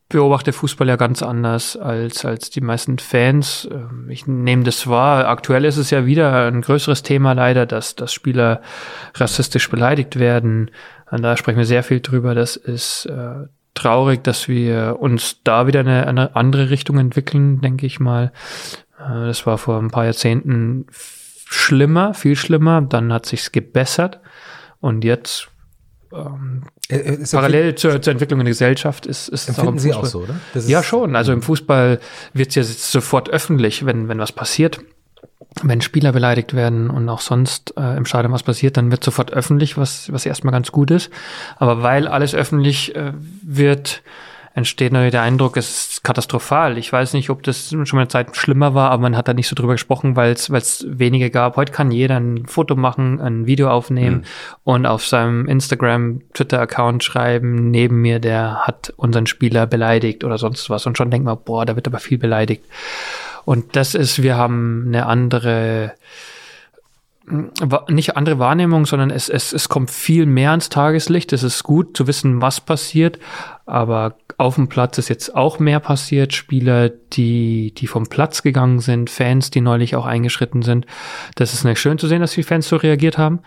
[0.09, 3.67] beobachte Fußball ja ganz anders als, als die meisten Fans.
[3.71, 5.27] Ähm, ich nehme das wahr.
[5.27, 8.61] Aktuell ist es ja wieder ein größeres Thema leider, dass, dass Spieler
[9.15, 10.71] rassistisch beleidigt werden.
[11.11, 12.35] Und da sprechen wir sehr viel drüber.
[12.35, 17.85] Das ist äh, traurig, dass wir uns da wieder eine, eine andere Richtung entwickeln, denke
[17.85, 18.31] ich mal.
[18.99, 20.87] Äh, das war vor ein paar Jahrzehnten
[21.49, 22.81] schlimmer, viel schlimmer.
[22.81, 24.19] Dann hat sich's gebessert.
[24.79, 25.49] Und jetzt
[26.13, 29.79] ähm, äh, äh, parallel zur, zur, Entwicklung in der Gesellschaft ist, ist es auch im
[29.79, 29.79] Fußball.
[29.79, 30.35] Sie auch so, oder?
[30.67, 31.15] ja, schon.
[31.15, 31.99] Also im Fußball
[32.33, 34.79] wird es ja sofort öffentlich, wenn, wenn was passiert.
[35.63, 39.33] Wenn Spieler beleidigt werden und auch sonst äh, im Stadion was passiert, dann wird sofort
[39.33, 41.09] öffentlich, was, was erstmal ganz gut ist.
[41.57, 44.03] Aber weil alles öffentlich äh, wird,
[44.57, 46.79] entsteht natürlich der Eindruck, es ist katastrophal.
[46.79, 49.35] Ich weiß nicht, ob das schon mal eine Zeit schlimmer war, aber man hat da
[49.35, 50.49] nicht so drüber gesprochen, weil es
[50.89, 51.57] weniger gab.
[51.57, 54.23] Heute kann jeder ein Foto machen, ein Video aufnehmen mhm.
[54.63, 60.71] und auf seinem Instagram, Twitter-Account schreiben, neben mir, der hat unseren Spieler beleidigt oder sonst
[60.71, 60.87] was.
[60.87, 62.65] Und schon denkt man, boah, da wird aber viel beleidigt.
[63.45, 65.93] Und das ist, wir haben eine andere
[67.89, 71.33] nicht andere Wahrnehmung, sondern es, es, es kommt viel mehr ans Tageslicht.
[71.33, 73.19] Es ist gut zu wissen, was passiert,
[73.67, 76.33] aber auf dem Platz ist jetzt auch mehr passiert.
[76.33, 80.85] Spieler, die, die vom Platz gegangen sind, Fans, die neulich auch eingeschritten sind.
[81.35, 83.41] Das ist nicht schön zu sehen, dass die Fans so reagiert haben.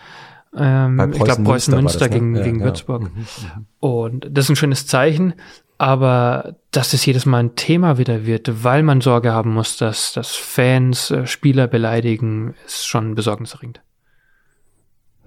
[0.55, 2.13] Ähm, ich glaube, Preußen Münster, das, ne?
[2.13, 2.65] gegen, ja, gegen ja.
[2.65, 3.03] Würzburg.
[3.03, 5.33] Mhm, mhm, Und das ist ein schönes Zeichen.
[5.79, 10.13] Aber dass es jedes Mal ein Thema wieder wird, weil man Sorge haben muss, dass,
[10.13, 13.81] dass Fans äh, Spieler beleidigen, ist schon besorgniserregend.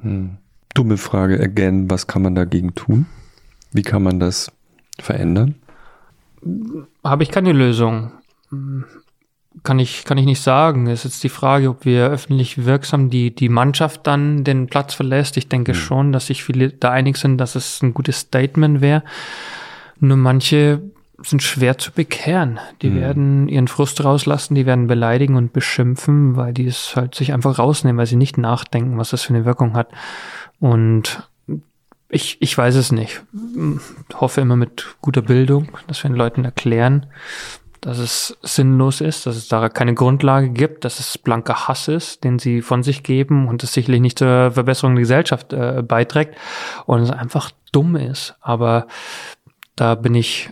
[0.03, 0.39] Hm.
[0.75, 3.07] Dumme Frage again, was kann man dagegen tun?
[3.73, 4.53] Wie kann man das
[5.05, 5.55] verändern?
[7.03, 8.13] Habe ich keine Lösung.
[9.63, 10.87] Kann ich, kann ich nicht sagen.
[10.87, 14.95] Es ist jetzt die Frage, ob wir öffentlich wirksam die, die Mannschaft dann den Platz
[14.95, 15.37] verlässt.
[15.37, 15.79] Ich denke hm.
[15.79, 19.05] schon, dass sich viele da einig sind, dass es ein gutes Statement wäre.
[20.01, 20.83] Nur manche
[21.23, 22.59] sind schwer zu bekehren.
[22.83, 22.97] Die mhm.
[22.97, 27.59] werden ihren Frust rauslassen, die werden beleidigen und beschimpfen, weil die es halt sich einfach
[27.59, 29.89] rausnehmen, weil sie nicht nachdenken, was das für eine Wirkung hat.
[30.59, 31.29] Und
[32.09, 33.23] ich, ich weiß es nicht.
[34.09, 37.07] Ich hoffe immer mit guter Bildung, dass wir den Leuten erklären,
[37.81, 42.25] dass es sinnlos ist, dass es da keine Grundlage gibt, dass es blanker Hass ist,
[42.25, 46.37] den sie von sich geben und es sicherlich nicht zur Verbesserung der Gesellschaft äh, beiträgt
[46.87, 48.37] und es einfach dumm ist.
[48.41, 48.87] Aber
[49.77, 50.51] da bin ich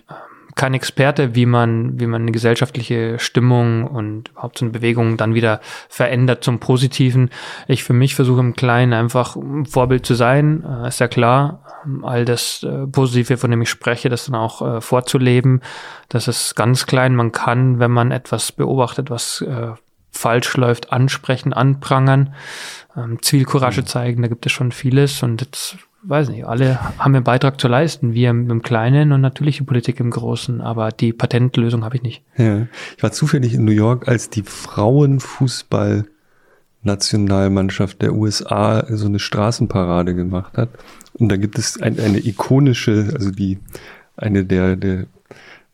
[0.55, 5.35] kein Experte, wie man, wie man eine gesellschaftliche Stimmung und überhaupt so eine Bewegung dann
[5.35, 7.31] wieder verändert zum Positiven.
[7.69, 11.65] Ich für mich versuche im Kleinen einfach ein Vorbild zu sein, äh, ist ja klar.
[12.03, 15.63] All das äh, Positive, von dem ich spreche, das dann auch äh, vorzuleben.
[16.09, 17.17] Das ist ganz klein.
[17.17, 19.73] Man kann, wenn man etwas beobachtet, was äh,
[20.11, 22.35] falsch läuft, ansprechen, anprangern,
[22.97, 23.87] ähm, Zivilcourage mhm.
[23.87, 24.23] zeigen.
[24.23, 28.15] Da gibt es schon vieles und jetzt weiß nicht, alle haben einen Beitrag zu leisten,
[28.15, 32.23] wir im Kleinen und natürlich die Politik im Großen, aber die Patentlösung habe ich nicht.
[32.37, 32.67] Ja,
[32.97, 36.05] ich war zufällig in New York, als die Frauenfußball
[36.83, 40.71] Nationalmannschaft der USA so eine Straßenparade gemacht hat.
[41.15, 43.59] Und da gibt es ein, eine ikonische, also die,
[44.17, 45.07] eine der, der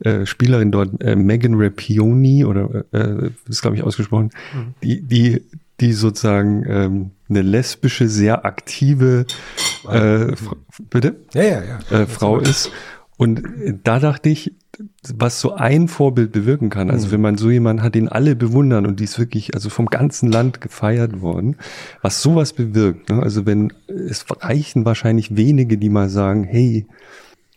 [0.01, 4.75] äh, Spielerin dort, äh, Megan Rapioni, oder äh, ist glaube ich ausgesprochen, mhm.
[4.83, 5.43] die, die,
[5.81, 9.27] die sozusagen ähm, eine lesbische, sehr aktive
[9.89, 10.33] äh,
[10.91, 11.17] bitte?
[11.35, 12.01] Ja, ja, ja.
[12.01, 12.71] Äh, Frau ist.
[13.17, 13.43] Und
[13.83, 14.55] da dachte ich,
[15.13, 16.91] was so ein Vorbild bewirken kann.
[16.91, 17.13] Also mhm.
[17.13, 20.31] wenn man so jemanden hat, den alle bewundern und die ist wirklich also vom ganzen
[20.31, 21.57] Land gefeiert worden,
[22.01, 23.11] was sowas bewirkt.
[23.11, 23.21] Ne?
[23.21, 26.87] Also wenn es reichen wahrscheinlich wenige, die mal sagen, hey,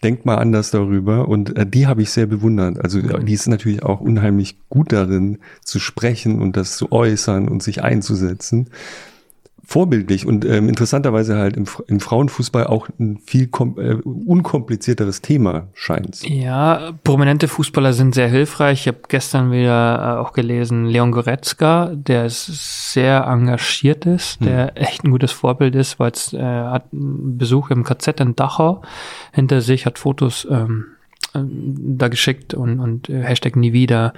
[0.04, 1.28] denk mal anders darüber.
[1.28, 2.80] Und äh, die habe ich sehr bewundert.
[2.82, 3.26] Also mhm.
[3.26, 7.84] die ist natürlich auch unheimlich gut darin zu sprechen und das zu äußern und sich
[7.84, 8.70] einzusetzen
[9.72, 16.28] vorbildlich und ähm, interessanterweise halt im, im, Frauenfußball auch ein viel äh, unkomplizierteres Thema scheint.
[16.28, 18.82] Ja, prominente Fußballer sind sehr hilfreich.
[18.82, 24.48] Ich habe gestern wieder äh, auch gelesen, Leon Goretzka, der sehr engagiert ist, hm.
[24.48, 24.76] der hm.
[24.76, 28.82] echt ein gutes Vorbild ist, weil es äh, hat einen Besuch im KZ in Dachau
[29.32, 30.88] hinter sich, hat Fotos ähm,
[31.34, 34.14] da geschickt und, und äh, Hashtag nie wieder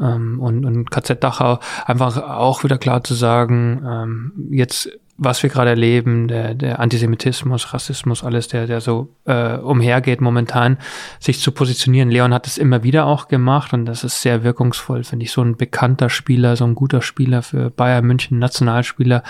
[0.00, 5.50] ähm, und, und KZ Dachau, einfach auch wieder klar zu sagen, ähm, jetzt was wir
[5.50, 10.78] gerade erleben, der, der Antisemitismus, Rassismus, alles, der, der so äh, umhergeht momentan,
[11.20, 12.10] sich zu positionieren.
[12.10, 15.30] Leon hat es immer wieder auch gemacht und das ist sehr wirkungsvoll, finde ich.
[15.30, 19.22] So ein bekannter Spieler, so ein guter Spieler für Bayern München, Nationalspieler,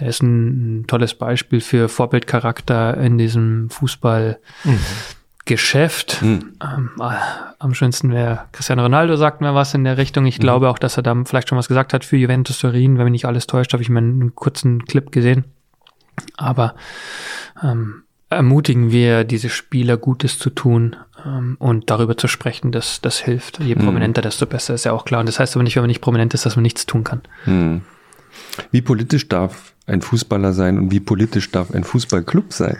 [0.00, 4.40] der ist ein, ein tolles Beispiel für Vorbildcharakter in diesem Fußball.
[4.64, 4.80] Mhm.
[5.48, 6.20] Geschäft.
[6.20, 6.52] Hm.
[6.62, 7.14] Ähm, äh,
[7.58, 10.26] am schönsten wäre Cristiano Ronaldo, sagt mir was in der Richtung.
[10.26, 10.42] Ich mhm.
[10.42, 12.98] glaube auch, dass er da vielleicht schon was gesagt hat für Juventus Turin.
[12.98, 15.44] Wenn mich nicht alles täuscht, habe ich mal einen kurzen Clip gesehen.
[16.36, 16.74] Aber
[17.62, 23.18] ähm, ermutigen wir diese Spieler Gutes zu tun ähm, und darüber zu sprechen, dass das
[23.18, 23.58] hilft.
[23.58, 23.82] Je hm.
[23.82, 25.20] prominenter, desto besser ist ja auch klar.
[25.20, 27.22] Und das heißt aber nicht, wenn man nicht prominent ist, dass man nichts tun kann.
[27.44, 27.80] Hm.
[28.70, 32.76] Wie politisch darf ein Fußballer sein und wie politisch darf ein Fußballclub sein?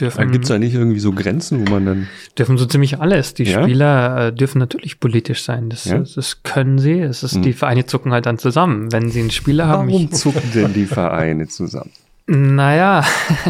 [0.00, 0.30] Dürfen.
[0.32, 2.08] Gibt es da nicht irgendwie so Grenzen, wo man dann.
[2.38, 3.34] Dürfen so ziemlich alles.
[3.34, 3.62] Die ja?
[3.62, 5.70] Spieler äh, dürfen natürlich politisch sein.
[5.70, 5.98] Das, ja?
[5.98, 7.00] das können sie.
[7.00, 7.42] Es ist, hm.
[7.42, 8.92] Die Vereine zucken halt dann zusammen.
[8.92, 9.92] Wenn sie einen Spieler Warum haben.
[9.92, 11.90] Warum zucken denn die Vereine zusammen?
[12.26, 13.04] Naja,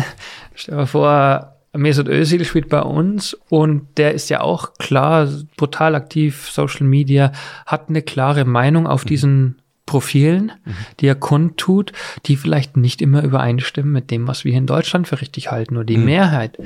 [0.55, 5.29] stell dir mal vor, Mesut Özil spielt bei uns und der ist ja auch klar,
[5.57, 7.33] brutal aktiv, Social Media,
[7.67, 9.09] hat eine klare Meinung auf mhm.
[9.09, 10.77] diesen Profilen, mhm.
[11.01, 11.93] die er kundtut,
[12.27, 15.85] die vielleicht nicht immer übereinstimmen mit dem, was wir in Deutschland für richtig halten oder
[15.85, 16.05] die mhm.
[16.05, 16.59] Mehrheit.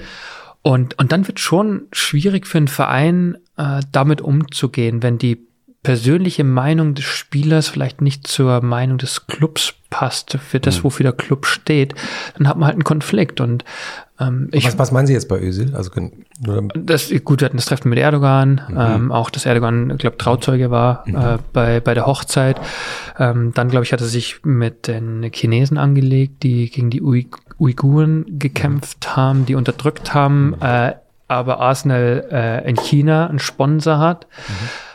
[0.61, 5.39] Und, und dann wird schon schwierig für einen Verein, äh, damit umzugehen, wenn die
[5.83, 10.85] persönliche Meinung des Spielers vielleicht nicht zur Meinung des Clubs passt, für das, mhm.
[10.85, 11.95] wofür der Club steht,
[12.37, 13.41] dann hat man halt einen Konflikt.
[13.41, 13.65] Und
[14.21, 15.75] ähm, ich, was, was meinen Sie jetzt bei Özil?
[15.75, 15.91] Also
[16.75, 18.77] das, gut, wir hatten das Treffen mit Erdogan, mhm.
[18.79, 21.17] ähm, auch dass Erdogan, ich glaube, Trauzeuge war mhm.
[21.17, 22.61] äh, bei, bei der Hochzeit.
[23.19, 27.27] Ähm, dann, glaube ich, hat er sich mit den Chinesen angelegt, die gegen die Ui
[27.59, 29.17] Uiguren gekämpft mhm.
[29.17, 30.57] haben, die unterdrückt haben, mhm.
[30.61, 30.93] äh,
[31.27, 34.27] aber Arsenal äh, in China einen Sponsor hat.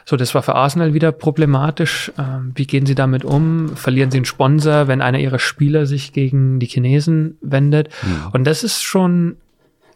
[0.09, 2.11] So, das war für Arsenal wieder problematisch.
[2.17, 3.75] Ähm, wie gehen sie damit um?
[3.75, 7.89] Verlieren sie einen Sponsor, wenn einer ihrer Spieler sich gegen die Chinesen wendet?
[8.01, 8.29] Mhm.
[8.31, 9.38] Und das ist schon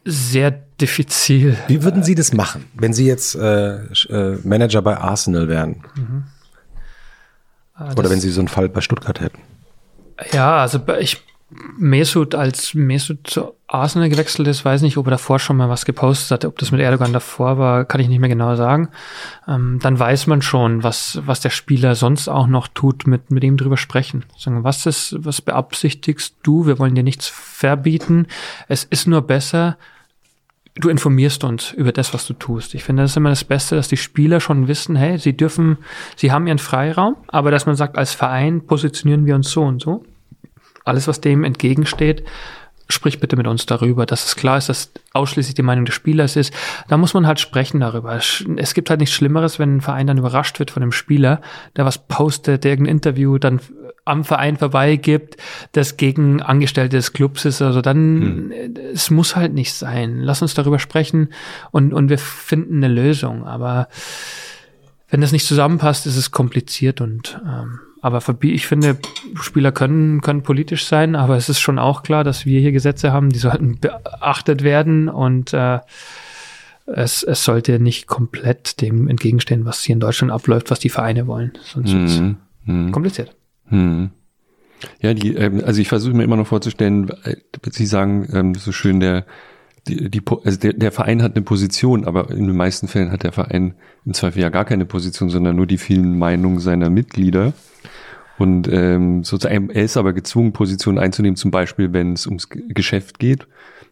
[0.05, 1.57] sehr diffizil.
[1.65, 5.83] Wie würden Sie das machen, wenn Sie jetzt äh, äh, Manager bei Arsenal wären?
[5.95, 6.25] Mhm.
[7.97, 9.39] Oder wenn Sie so einen Fall bei Stuttgart hätten?
[10.31, 11.23] Ja, also ich
[11.77, 15.85] Mesut als Mesut zu Arsenal gewechselt ist, weiß nicht, ob er davor schon mal was
[15.85, 18.89] gepostet hat, ob das mit Erdogan davor war, kann ich nicht mehr genau sagen.
[19.47, 23.43] Ähm, dann weiß man schon, was, was der Spieler sonst auch noch tut, mit, mit
[23.43, 24.25] ihm drüber sprechen.
[24.37, 26.65] Sagen, was ist, was beabsichtigst du?
[26.67, 28.27] Wir wollen dir nichts verbieten.
[28.67, 29.77] Es ist nur besser,
[30.75, 32.75] du informierst uns über das, was du tust.
[32.75, 35.77] Ich finde, das ist immer das Beste, dass die Spieler schon wissen, hey, sie dürfen,
[36.15, 39.81] sie haben ihren Freiraum, aber dass man sagt, als Verein positionieren wir uns so und
[39.81, 40.03] so
[40.83, 42.23] alles, was dem entgegensteht,
[42.89, 46.35] sprich bitte mit uns darüber, dass es klar ist, dass ausschließlich die Meinung des Spielers
[46.35, 46.53] ist.
[46.87, 48.19] Da muss man halt sprechen darüber.
[48.57, 51.41] Es gibt halt nichts Schlimmeres, wenn ein Verein dann überrascht wird von einem Spieler,
[51.75, 53.61] der was postet, der irgendein Interview dann
[54.05, 55.37] am Verein vorbeigibt,
[55.71, 57.61] das gegen Angestellte des Clubs ist.
[57.61, 58.73] Also dann, hm.
[58.93, 60.19] es muss halt nicht sein.
[60.19, 61.29] Lass uns darüber sprechen
[61.71, 63.45] und, und wir finden eine Lösung.
[63.45, 63.87] Aber
[65.09, 68.97] wenn das nicht zusammenpasst, ist es kompliziert und ähm, aber ich finde,
[69.39, 73.13] Spieler können, können politisch sein, aber es ist schon auch klar, dass wir hier Gesetze
[73.13, 75.79] haben, die sollten beachtet werden und äh,
[76.85, 81.27] es, es sollte nicht komplett dem entgegenstehen, was hier in Deutschland abläuft, was die Vereine
[81.27, 81.53] wollen.
[81.63, 82.09] Sonst mhm.
[82.09, 82.91] wird mhm.
[82.91, 83.33] kompliziert.
[83.69, 84.09] Mhm.
[84.99, 87.37] Ja, die, ähm, also ich versuche mir immer noch vorzustellen, äh,
[87.71, 89.25] Sie sagen ähm, so schön, der,
[89.87, 93.23] die, die, also der, der Verein hat eine Position, aber in den meisten Fällen hat
[93.23, 93.73] der Verein
[94.05, 97.53] im Zweifel ja gar keine Position, sondern nur die vielen Meinungen seiner Mitglieder.
[98.37, 103.19] Und ähm, sozusagen, er ist aber gezwungen, Positionen einzunehmen, zum Beispiel, wenn es ums Geschäft
[103.19, 103.47] geht.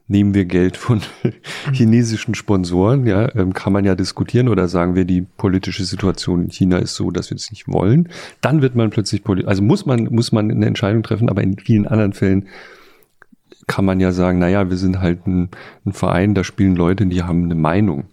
[0.07, 1.01] Nehmen wir Geld von
[1.73, 6.49] chinesischen Sponsoren, ja, ähm, kann man ja diskutieren oder sagen wir, die politische Situation in
[6.49, 8.09] China ist so, dass wir es nicht wollen.
[8.41, 11.87] Dann wird man plötzlich, also muss man, muss man eine Entscheidung treffen, aber in vielen
[11.87, 12.47] anderen Fällen
[13.71, 15.49] kann man ja sagen, naja, wir sind halt ein,
[15.85, 18.05] ein Verein, da spielen Leute, die haben eine Meinung.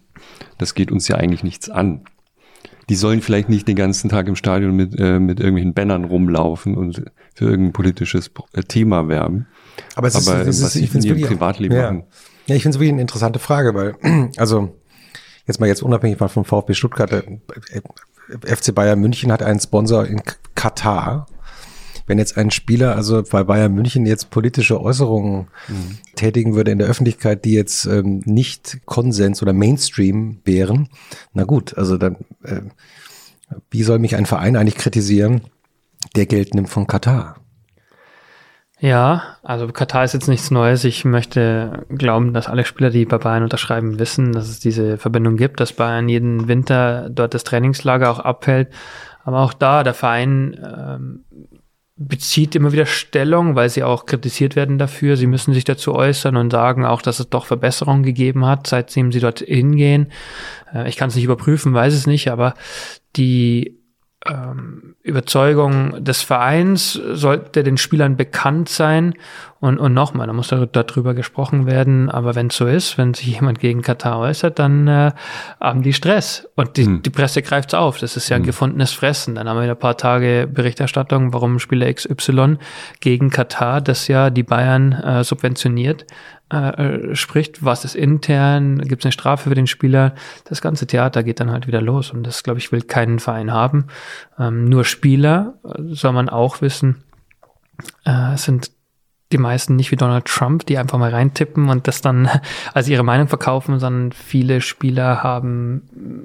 [0.56, 2.02] Das geht uns ja eigentlich nichts an
[2.88, 6.74] die sollen vielleicht nicht den ganzen Tag im Stadion mit, äh, mit irgendwelchen Bannern rumlaufen
[6.74, 7.04] und
[7.34, 9.46] für irgendein politisches äh, Thema werben.
[9.94, 11.82] Aber, es ist, Aber es was ist, sie in ihrem Privatleben ja.
[11.82, 12.04] machen.
[12.46, 13.94] Ja, ich finde es wirklich eine interessante Frage, weil,
[14.38, 14.74] also,
[15.46, 17.22] jetzt mal jetzt unabhängig mal vom VfB Stuttgart, äh,
[18.56, 20.22] FC Bayern München hat einen Sponsor in
[20.54, 21.26] Katar.
[22.08, 25.98] Wenn jetzt ein Spieler, also bei Bayern München jetzt politische Äußerungen mhm.
[26.16, 30.88] tätigen würde in der Öffentlichkeit, die jetzt ähm, nicht Konsens oder Mainstream wären,
[31.32, 32.62] na gut, also dann, äh,
[33.70, 35.42] wie soll mich ein Verein eigentlich kritisieren,
[36.16, 37.36] der Geld nimmt von Katar?
[38.80, 40.84] Ja, also Katar ist jetzt nichts Neues.
[40.84, 45.36] Ich möchte glauben, dass alle Spieler, die bei Bayern unterschreiben, wissen, dass es diese Verbindung
[45.36, 48.68] gibt, dass Bayern jeden Winter dort das Trainingslager auch abhält.
[49.24, 51.24] Aber auch da, der Verein ähm,
[51.98, 55.16] bezieht immer wieder Stellung, weil sie auch kritisiert werden dafür.
[55.16, 59.10] Sie müssen sich dazu äußern und sagen auch, dass es doch Verbesserungen gegeben hat, seitdem
[59.10, 60.12] sie dort hingehen.
[60.72, 62.54] Äh, ich kann es nicht überprüfen, weiß es nicht, aber
[63.16, 63.77] die
[64.26, 69.14] ähm, Überzeugung des Vereins sollte den Spielern bekannt sein.
[69.60, 72.10] Und, und nochmal, da muss darüber gesprochen werden.
[72.10, 75.12] Aber wenn es so ist, wenn sich jemand gegen Katar äußert, dann äh,
[75.60, 76.48] haben die Stress.
[76.54, 77.02] Und die, hm.
[77.02, 77.98] die Presse greift's auf.
[77.98, 78.46] Das ist ja ein hm.
[78.46, 79.34] gefundenes Fressen.
[79.34, 82.58] Dann haben wir ein paar Tage Berichterstattung, warum Spieler XY
[83.00, 86.06] gegen Katar, das ja die Bayern äh, subventioniert,
[86.50, 91.22] äh, spricht, was ist intern, gibt es eine Strafe für den Spieler, das ganze Theater
[91.22, 93.86] geht dann halt wieder los und das, glaube ich, will keinen Verein haben.
[94.38, 97.04] Ähm, nur Spieler äh, soll man auch wissen,
[98.04, 98.70] äh, sind
[99.32, 102.30] die meisten nicht wie Donald Trump, die einfach mal reintippen und das dann
[102.74, 105.82] als ihre Meinung verkaufen, sondern viele Spieler haben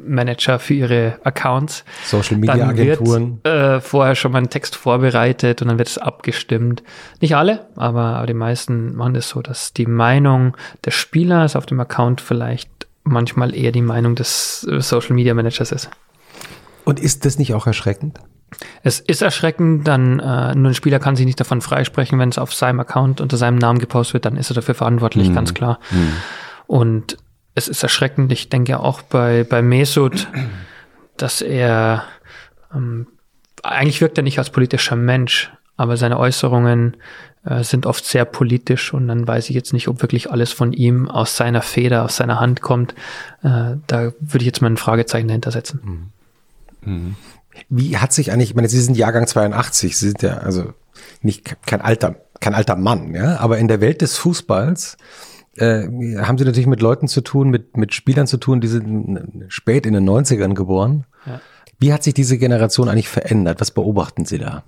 [0.08, 1.84] Manager für ihre Accounts.
[2.06, 3.40] Social Media Agenturen.
[3.44, 6.84] Wird, äh, vorher schon mal einen Text vorbereitet und dann wird es abgestimmt.
[7.20, 11.66] Nicht alle, aber, aber die meisten machen das so, dass die Meinung des Spielers auf
[11.66, 12.70] dem Account vielleicht
[13.04, 15.90] manchmal eher die Meinung des Social Media Managers ist.
[16.86, 18.20] Und ist das nicht auch erschreckend?
[18.84, 22.38] Es ist erschreckend, dann äh, nur ein Spieler kann sich nicht davon freisprechen, wenn es
[22.38, 25.36] auf seinem Account unter seinem Namen gepostet wird, dann ist er dafür verantwortlich, mhm.
[25.36, 25.80] ganz klar.
[25.92, 26.14] Mhm.
[26.68, 27.18] Und
[27.56, 30.28] es ist erschreckend, ich denke auch bei, bei Mesut,
[31.18, 32.04] dass er
[32.74, 33.08] ähm,
[33.64, 36.98] eigentlich wirkt er nicht als politischer Mensch, aber seine Äußerungen
[37.46, 40.74] äh, sind oft sehr politisch und dann weiß ich jetzt nicht, ob wirklich alles von
[40.74, 42.94] ihm aus seiner Feder, aus seiner Hand kommt.
[43.42, 46.12] Äh, da würde ich jetzt mal ein Fragezeichen dahinter setzen.
[46.84, 47.16] Mhm.
[47.70, 50.74] Wie hat sich eigentlich, ich meine, Sie sind Jahrgang 82, Sie sind ja also
[51.22, 54.98] nicht kein alter, kein alter Mann, ja, aber in der Welt des Fußballs
[55.58, 55.84] äh,
[56.20, 59.86] haben Sie natürlich mit Leuten zu tun, mit, mit Spielern zu tun, die sind spät
[59.86, 61.06] in den 90ern geboren.
[61.26, 61.42] Ja.
[61.80, 63.62] Wie hat sich diese Generation eigentlich verändert?
[63.62, 64.64] Was beobachten Sie da?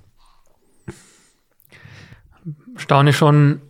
[2.75, 3.61] Staune schon,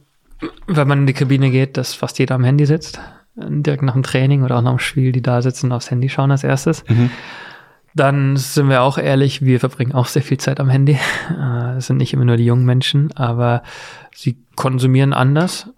[0.67, 2.99] wenn man in die Kabine geht, dass fast jeder am Handy sitzt.
[3.35, 6.31] Direkt nach dem Training oder auch nach dem Spiel, die da sitzen, aufs Handy schauen
[6.31, 6.83] als erstes.
[6.87, 7.11] Mhm.
[7.95, 10.99] Dann sind wir auch ehrlich, wir verbringen auch sehr viel Zeit am Handy.
[11.29, 13.63] Äh, es sind nicht immer nur die jungen Menschen, aber
[14.13, 15.69] sie konsumieren anders.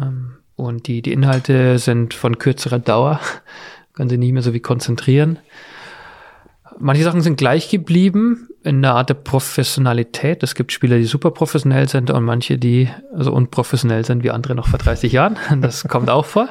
[0.00, 3.20] Ähm, und die, die Inhalte sind von kürzerer Dauer,
[3.94, 5.38] können sie nicht mehr so wie konzentrieren.
[6.78, 10.42] Manche Sachen sind gleich geblieben in der Art der Professionalität.
[10.42, 14.54] Es gibt Spieler, die super professionell sind und manche, die so unprofessionell sind wie andere
[14.54, 15.36] noch vor 30 Jahren.
[15.60, 16.50] Das kommt auch vor.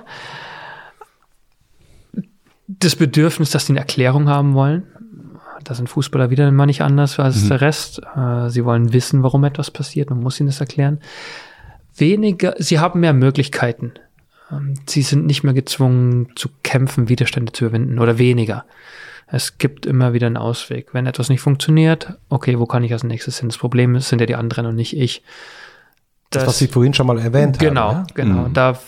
[2.67, 4.83] Das Bedürfnis, dass sie eine Erklärung haben wollen,
[5.63, 7.49] da sind Fußballer wieder immer nicht anders als mhm.
[7.49, 8.01] der Rest.
[8.15, 10.09] Äh, sie wollen wissen, warum etwas passiert.
[10.09, 10.99] Man muss ihnen das erklären.
[11.95, 13.93] Weniger, sie haben mehr Möglichkeiten.
[14.51, 18.65] Ähm, sie sind nicht mehr gezwungen zu kämpfen, Widerstände zu überwinden oder weniger.
[19.27, 20.93] Es gibt immer wieder einen Ausweg.
[20.93, 23.49] Wenn etwas nicht funktioniert, okay, wo kann ich als nächstes hin?
[23.49, 25.23] Das Problem ist, sind ja die anderen und nicht ich.
[26.29, 28.07] Das, das was Sie vorhin schon mal erwähnt genau, haben.
[28.13, 28.49] Genau, genau.
[28.49, 28.53] Mhm.
[28.53, 28.79] Da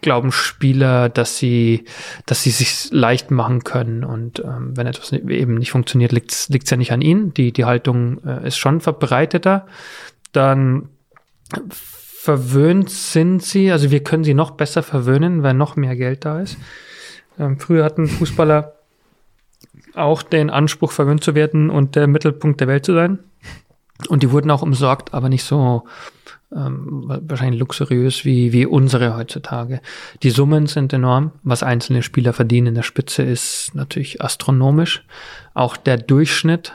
[0.00, 1.84] glauben Spieler, dass sie,
[2.26, 4.04] dass sie sich leicht machen können.
[4.04, 7.34] Und ähm, wenn etwas eben nicht funktioniert, liegt es ja nicht an ihnen.
[7.34, 9.66] Die, die Haltung äh, ist schon verbreiteter.
[10.32, 10.88] Dann
[11.78, 16.40] verwöhnt sind sie, also wir können sie noch besser verwöhnen, weil noch mehr Geld da
[16.40, 16.58] ist.
[17.38, 18.74] Ähm, früher hatten Fußballer
[19.94, 23.18] auch den Anspruch, verwöhnt zu werden und der Mittelpunkt der Welt zu sein.
[24.08, 25.84] Und die wurden auch umsorgt, aber nicht so
[26.54, 29.80] ähm, wahrscheinlich luxuriös wie, wie unsere heutzutage.
[30.22, 31.32] Die Summen sind enorm.
[31.42, 35.04] Was einzelne Spieler verdienen in der Spitze ist natürlich astronomisch.
[35.54, 36.74] Auch der Durchschnitt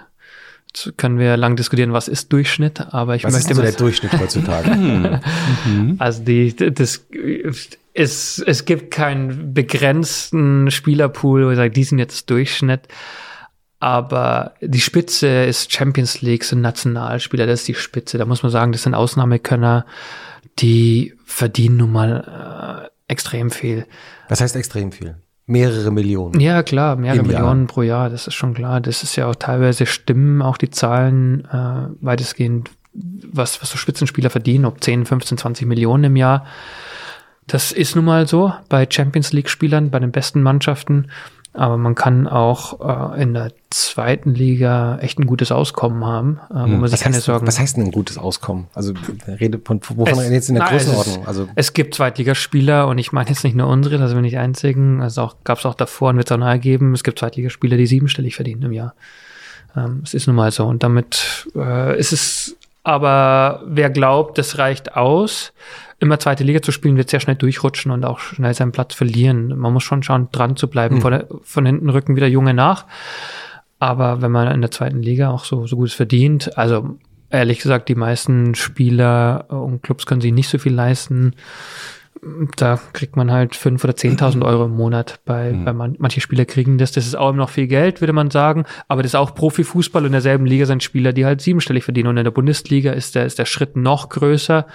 [0.76, 4.12] Jetzt können wir lang diskutieren, was ist Durchschnitt, aber ich was möchte ist der Durchschnitt
[4.20, 4.72] heutzutage?
[5.66, 5.96] mhm.
[6.00, 7.06] Also die, das,
[7.94, 12.82] es, es gibt keinen begrenzten Spielerpool, wo ich sage, die sind jetzt Durchschnitt.
[13.86, 18.18] Aber die Spitze ist Champions League, sind Nationalspieler, das ist die Spitze.
[18.18, 19.86] Da muss man sagen, das sind Ausnahmekönner,
[20.58, 23.86] die verdienen nun mal äh, extrem viel.
[24.28, 25.18] Das heißt extrem viel.
[25.46, 26.40] Mehrere Millionen.
[26.40, 27.42] Ja, klar, mehrere Im Jahr.
[27.42, 28.82] Millionen pro Jahr, das ist schon klar.
[28.82, 34.32] Das ist ja auch teilweise stimmen auch die Zahlen äh, weitestgehend, was, was so Spitzenspieler
[34.32, 36.48] verdienen, ob 10, 15, 20 Millionen im Jahr.
[37.46, 41.12] Das ist nun mal so bei Champions League-Spielern, bei den besten Mannschaften.
[41.58, 46.54] Aber man kann auch äh, in der zweiten Liga echt ein gutes Auskommen haben, äh,
[46.54, 46.82] wo man sich Hm.
[46.92, 48.68] Was keine heißt, Sorgen was heißt denn ein gutes Auskommen?
[48.74, 48.94] Also
[49.40, 51.22] rede von wovon Es- jetzt in der es Größenordnung?
[51.22, 54.22] ist- Also Es gibt Zweitligaspieler und ich meine jetzt nicht nur unsere, da sind wir
[54.22, 55.02] nicht die einzigen.
[55.02, 56.94] Also auch gab es auch davor und wird es auch nahe geben.
[56.94, 58.94] Es gibt Zweitligaspieler, die siebenstellig verdienen im Jahr.
[59.78, 60.66] Ähm, es ist nun mal so.
[60.66, 65.54] Und damit äh, ist es, aber wer glaubt, das reicht aus,
[66.00, 69.58] immer zweite Liga zu spielen, wird sehr schnell durchrutschen und auch schnell seinen Platz verlieren.
[69.58, 71.02] Man muss schon schauen, dran zu bleiben.
[71.02, 72.86] Von, der, von hinten rücken wieder Junge nach.
[73.80, 77.00] Aber wenn man in der zweiten Liga auch so, so gut verdient, also
[77.32, 81.34] ehrlich gesagt, die meisten Spieler und Clubs können sich nicht so viel leisten.
[82.56, 85.20] Da kriegt man halt fünf oder 10.000 Euro im Monat.
[85.26, 86.92] Bei, bei man, manche Spieler kriegen das.
[86.92, 88.66] Das ist auch immer noch viel Geld, würde man sagen.
[88.88, 90.02] Aber das ist auch Profifußball.
[90.02, 92.10] Und in derselben Liga sind Spieler, die halt siebenstellig verdienen.
[92.10, 94.66] Und in der Bundesliga ist der, ist der Schritt noch größer.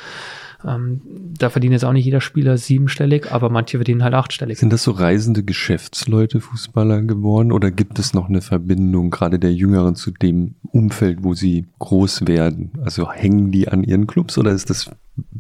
[0.65, 1.01] Ähm,
[1.39, 4.59] da verdient jetzt auch nicht jeder Spieler siebenstellig, aber manche verdienen halt achtstellig.
[4.59, 7.53] Sind das so reisende Geschäftsleute, Fußballer geworden?
[7.53, 12.27] Oder gibt es noch eine Verbindung, gerade der Jüngeren, zu dem Umfeld, wo sie groß
[12.27, 12.73] werden?
[12.85, 14.91] Also hängen die an ihren Clubs oder ist das,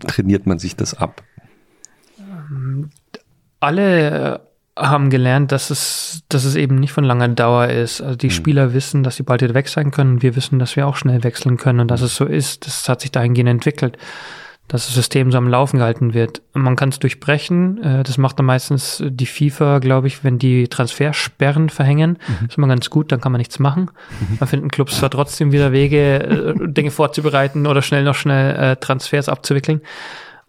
[0.00, 1.22] trainiert man sich das ab?
[3.60, 4.38] Alle äh,
[4.76, 8.00] haben gelernt, dass es, dass es eben nicht von langer Dauer ist.
[8.00, 10.22] Also die Spieler wissen, dass sie bald wieder weg sein können.
[10.22, 12.66] Wir wissen, dass wir auch schnell wechseln können und dass es so ist.
[12.66, 13.98] Das hat sich dahingehend entwickelt,
[14.68, 16.40] dass das System so am Laufen gehalten wird.
[16.54, 17.82] Man kann es durchbrechen.
[17.82, 22.16] Äh, Das macht dann meistens die FIFA, glaube ich, wenn die Transfersperren verhängen.
[22.40, 23.90] Das ist immer ganz gut, dann kann man nichts machen.
[24.38, 29.28] Dann finden Clubs zwar trotzdem wieder Wege, äh, Dinge vorzubereiten oder schnell noch schnell Transfers
[29.28, 29.82] abzuwickeln.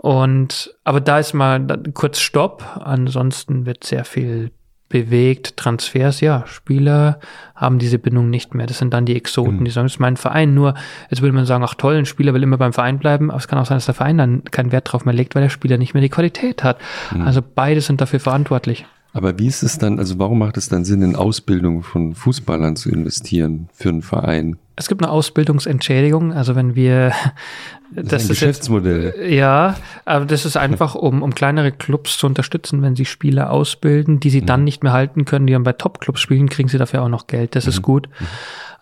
[0.01, 1.63] Und aber da ist mal
[1.93, 2.65] kurz Stopp.
[2.83, 4.49] Ansonsten wird sehr viel
[4.89, 5.57] bewegt.
[5.57, 7.19] Transfers, ja, Spieler
[7.55, 8.65] haben diese Bindung nicht mehr.
[8.65, 10.55] Das sind dann die Exoten, die sagen, das ist mein Verein.
[10.55, 10.73] Nur,
[11.11, 13.47] jetzt würde man sagen, ach toll, ein Spieler will immer beim Verein bleiben, aber es
[13.47, 15.77] kann auch sein, dass der Verein dann keinen Wert drauf mehr legt, weil der Spieler
[15.77, 16.79] nicht mehr die Qualität hat.
[17.23, 18.87] Also beide sind dafür verantwortlich.
[19.13, 22.75] Aber wie ist es dann, also warum macht es dann Sinn, in Ausbildung von Fußballern
[22.75, 24.57] zu investieren für einen Verein?
[24.75, 27.13] Es gibt eine Ausbildungsentschädigung, also wenn wir
[27.93, 29.29] Das, ist ein Geschäftsmodell.
[29.29, 29.75] Ja,
[30.05, 34.29] aber das ist einfach, um, um kleinere Clubs zu unterstützen, wenn sie Spieler ausbilden, die
[34.29, 37.09] sie dann nicht mehr halten können, die dann bei Top-Clubs spielen, kriegen sie dafür auch
[37.09, 37.55] noch Geld.
[37.55, 38.07] Das ist gut.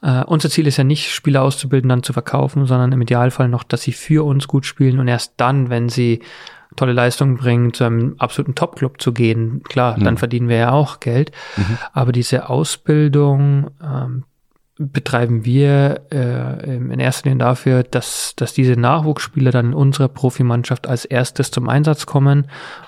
[0.03, 3.63] Äh, unser Ziel ist ja nicht, Spieler auszubilden, dann zu verkaufen, sondern im Idealfall noch,
[3.63, 6.21] dass sie für uns gut spielen und erst dann, wenn sie
[6.75, 9.63] tolle Leistungen bringen, zu einem absoluten Top-Club zu gehen.
[9.63, 11.31] Klar, dann verdienen wir ja auch Geld.
[11.93, 14.23] Aber diese Ausbildung ähm,
[14.79, 20.87] betreiben wir äh, in erster Linie dafür, dass, dass diese Nachwuchsspieler dann in unserer Profimannschaft
[20.87, 22.47] als erstes zum Einsatz kommen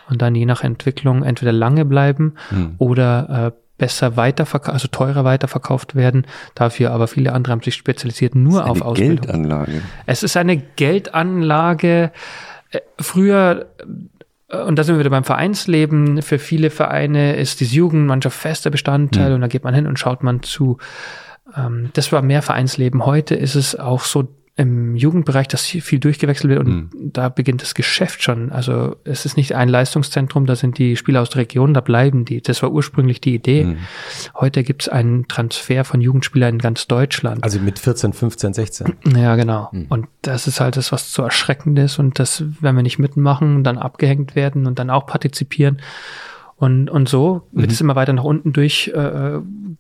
[0.10, 2.36] und dann je nach Entwicklung entweder lange bleiben
[2.78, 6.28] oder äh, besser weiterverkauft, also teurer weiterverkauft werden.
[6.56, 9.26] Dafür aber viele andere haben sich spezialisiert nur auf Eine Ausbildung.
[9.26, 9.82] Geldanlage.
[10.06, 12.12] Es ist eine Geldanlage.
[12.70, 13.66] Äh, Früher,
[14.48, 18.70] äh, und da sind wir wieder beim Vereinsleben, für viele Vereine ist die Jugendmannschaft fester
[18.70, 20.78] Bestandteil und da geht man hin und schaut man zu.
[21.56, 23.06] Ähm, Das war mehr Vereinsleben.
[23.06, 27.74] Heute ist es auch so im Jugendbereich, dass viel durchgewechselt wird und da beginnt das
[27.74, 28.52] Geschäft schon.
[28.52, 32.26] Also es ist nicht ein Leistungszentrum, da sind die Spieler aus der Region, da bleiben
[32.26, 32.42] die.
[32.42, 33.78] Das war ursprünglich die Idee.
[34.36, 37.44] Heute gibt es einen Transfer von Jugendspielern in ganz Deutschland.
[37.44, 38.94] Also mit 14, 15, 16.
[39.16, 39.70] Ja, genau.
[39.90, 43.64] Und das ist halt das, was zu erschreckend ist und das, wenn wir nicht mitmachen,
[43.64, 45.82] dann abgehängt werden und dann auch partizipieren.
[46.62, 49.40] Und, und so wird es immer weiter nach unten durch äh,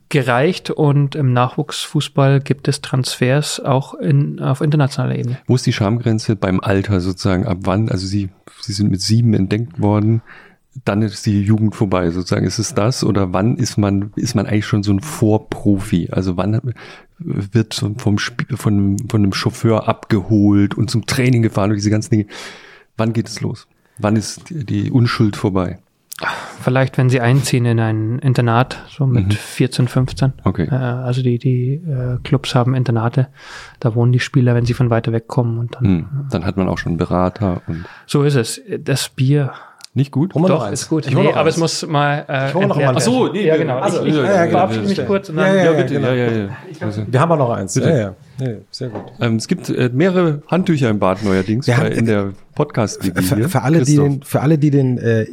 [0.09, 5.37] gereicht und im Nachwuchsfußball gibt es Transfers auch in, auf internationaler Ebene.
[5.45, 7.45] Wo ist die Schamgrenze beim Alter sozusagen?
[7.45, 7.87] Ab wann?
[7.89, 8.29] Also Sie,
[8.61, 10.23] Sie sind mit sieben entdeckt worden.
[10.83, 12.47] Dann ist die Jugend vorbei, sozusagen.
[12.47, 13.03] Ist es das?
[13.03, 16.09] Oder wann ist man, ist man eigentlich schon so ein Vorprofi?
[16.11, 16.73] Also wann
[17.19, 22.09] wird vom Spiel, von, von einem Chauffeur abgeholt und zum Training gefahren und diese ganzen
[22.09, 22.25] Dinge?
[22.97, 23.67] Wann geht es los?
[23.99, 25.77] Wann ist die Unschuld vorbei?
[26.61, 30.33] Vielleicht, wenn sie einziehen in ein Internat, so mit 14, 15.
[30.43, 30.67] Okay.
[30.71, 33.27] Äh, also die, die äh, Clubs haben Internate,
[33.79, 35.83] da wohnen die Spieler, wenn sie von weiter weg kommen und dann.
[35.83, 36.07] Hm.
[36.29, 38.61] Dann hat man auch schon Berater und So ist es.
[38.83, 39.51] Das Bier
[39.93, 40.33] nicht gut.
[40.35, 40.83] Wir noch Doch, eins.
[40.83, 41.05] ist gut.
[41.05, 41.55] Ich hol nee, noch aber eins.
[41.55, 42.25] es muss mal.
[42.29, 42.93] Äh, Ich hol noch mal.
[42.95, 43.79] Ach so, nee, ja, genau.
[43.79, 44.99] also, ich ich ja, ja, verabschiede genau.
[44.99, 45.47] mich kurz und dann.
[45.47, 45.93] Ja, ja, Ja, ja, bitte.
[45.95, 46.07] genau.
[46.07, 47.03] Ja, ja, ja.
[47.07, 47.73] Wir haben auch noch eins.
[47.73, 47.89] Bitte.
[47.89, 48.13] Ja, ja.
[48.39, 49.03] Nee, sehr gut.
[49.19, 53.47] Ähm, es gibt äh, mehrere Handtücher im Bad neuerdings bei, haben- in der podcast Für,
[53.49, 55.25] für alle, die den, für alle, die den äh,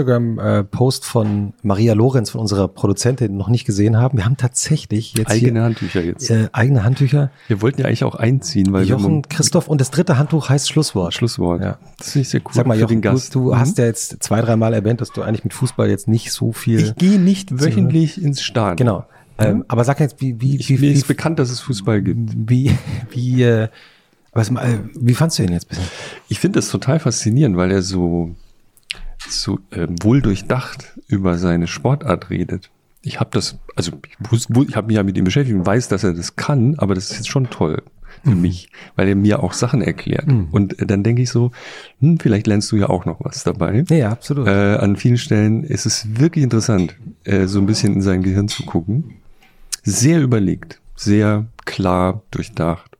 [0.00, 5.30] Instagram-Post von Maria Lorenz, von unserer Produzentin, noch nicht gesehen haben, wir haben tatsächlich jetzt
[5.30, 6.26] eigene Handtücher jetzt.
[6.28, 7.30] hier äh, eigene Handtücher.
[7.48, 10.68] Wir wollten ja eigentlich auch einziehen, weil wir Jochen, Christoph und das dritte Handtuch heißt
[10.68, 11.14] Schlusswort.
[11.14, 11.62] Schlusswort.
[11.62, 11.78] Ja.
[11.98, 13.58] Das finde ich sehr cool Sag mal, für Jochen, du, du Mhm.
[13.58, 16.80] hast ja jetzt zwei, dreimal erwähnt, dass du eigentlich mit Fußball jetzt nicht so viel.
[16.80, 18.76] ich gehe nicht wöchentlich ins Stadion.
[18.76, 19.04] genau.
[19.38, 22.02] Ähm, aber sag jetzt, wie, wie, Ich, wie, mir wie, ist bekannt, dass es Fußball
[22.02, 22.32] gibt.
[22.34, 22.76] wie,
[23.10, 23.68] wie, äh,
[24.32, 25.84] was, äh, wie fandst du ihn jetzt bisher?
[26.28, 28.34] Ich finde das total faszinierend, weil er so,
[29.28, 32.70] so ähm, wohl durchdacht über seine Sportart redet.
[33.02, 33.92] Ich habe das, also
[34.30, 36.94] ich, ich habe mich ja mit ihm beschäftigt und weiß, dass er das kann, aber
[36.94, 37.82] das ist jetzt schon toll
[38.24, 40.26] für mich, weil er mir auch Sachen erklärt.
[40.50, 41.52] Und äh, dann denke ich so,
[42.00, 43.84] hm, vielleicht lernst du ja auch noch was dabei.
[43.88, 44.48] Ja, ja, absolut.
[44.48, 48.48] Äh, an vielen Stellen ist es wirklich interessant, äh, so ein bisschen in sein Gehirn
[48.48, 49.14] zu gucken.
[49.86, 52.98] Sehr überlegt, sehr klar durchdacht.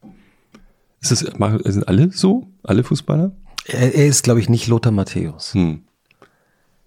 [1.01, 2.49] Ist das, sind alle so?
[2.63, 3.33] Alle Fußballer?
[3.69, 5.55] er, er ist, glaube ich, nicht Lothar Matthäus.
[5.55, 5.83] Hm.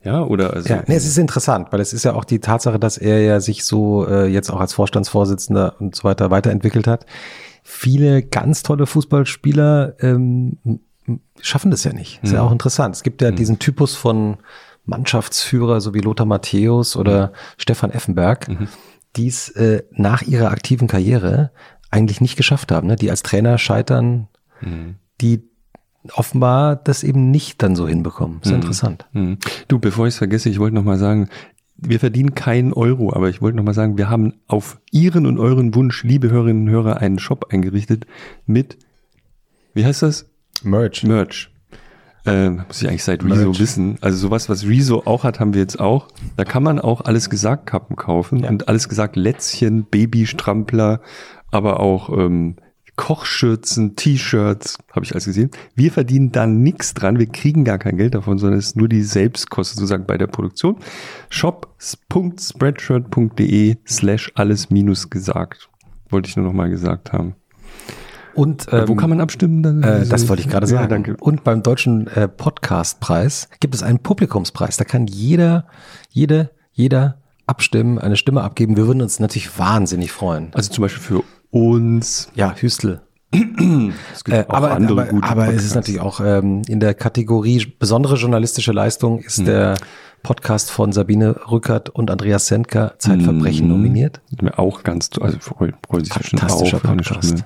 [0.03, 0.69] Ja, oder also.
[0.69, 3.41] Ja, nee, es ist interessant, weil es ist ja auch die Tatsache, dass er ja
[3.41, 7.05] sich so äh, jetzt auch als Vorstandsvorsitzender und so weiter weiterentwickelt hat.
[7.63, 10.57] Viele ganz tolle Fußballspieler ähm,
[11.41, 12.23] schaffen das ja nicht.
[12.23, 12.95] Ist ja auch interessant.
[12.95, 14.37] Es gibt ja diesen Typus von
[14.85, 18.47] Mannschaftsführer, so wie Lothar Matthäus oder Stefan Effenberg,
[19.15, 21.51] die es äh, nach ihrer aktiven Karriere
[21.91, 22.95] eigentlich nicht geschafft haben, ne?
[22.95, 24.27] die als Trainer scheitern,
[25.21, 25.43] die
[26.13, 28.39] offenbar das eben nicht dann so hinbekommen.
[28.43, 29.07] Ist ja interessant.
[29.13, 29.37] Hm.
[29.67, 31.29] Du, bevor ich es vergesse, ich wollte noch mal sagen,
[31.75, 35.39] wir verdienen keinen Euro, aber ich wollte noch mal sagen, wir haben auf Ihren und
[35.39, 38.05] euren Wunsch, liebe Hörerinnen und Hörer, einen Shop eingerichtet
[38.45, 38.77] mit,
[39.73, 40.29] wie heißt das?
[40.63, 41.03] Merch.
[41.03, 41.51] Merch.
[42.25, 43.59] Äh, muss ich eigentlich seit Rezo Merch.
[43.59, 43.97] wissen.
[44.01, 46.07] Also sowas, was Rezo auch hat, haben wir jetzt auch.
[46.35, 48.49] Da kann man auch alles gesagt Kappen kaufen Ja.
[48.49, 50.99] und alles gesagt Lätzchen, Babystrampler,
[51.51, 52.57] aber auch ähm,
[52.97, 55.51] Kochschürzen, T-Shirts, habe ich alles gesehen.
[55.73, 58.89] Wir verdienen da nichts dran, wir kriegen gar kein Geld davon, sondern es ist nur
[58.89, 60.75] die Selbstkosten sozusagen bei der Produktion.
[61.29, 65.69] shop.spreadshirt.de slash alles minus gesagt.
[66.09, 67.35] Wollte ich nur noch mal gesagt haben.
[68.39, 69.61] Und Äh, Wo ähm, kann man abstimmen?
[69.63, 69.83] Dann?
[69.83, 70.89] Äh, das wollte ich gerade Ja, sagen.
[70.89, 71.17] danke.
[71.19, 74.77] Und beim deutschen äh, Podcastpreis gibt es einen Publikumspreis.
[74.77, 75.65] Da kann jeder,
[76.09, 78.77] jede, jeder abstimmen, eine Stimme abgeben.
[78.77, 80.49] Wir würden uns natürlich wahnsinnig freuen.
[80.53, 82.29] Also zum Beispiel für uns.
[82.35, 83.01] Ja, Hüstel.
[84.13, 86.79] Es gibt Äh, auch aber andere aber, gute aber es ist natürlich auch ähm, in
[86.79, 89.25] der Kategorie besondere journalistische Leistung Hm.
[89.25, 89.75] ist der
[90.23, 93.71] Podcast von Sabine Rückert und Andreas Sendker Zeitverbrechen Mhm.
[93.73, 94.21] nominiert.
[94.57, 97.25] Auch ganz, also freuen sich für eine Podcast.
[97.25, 97.45] Stimme.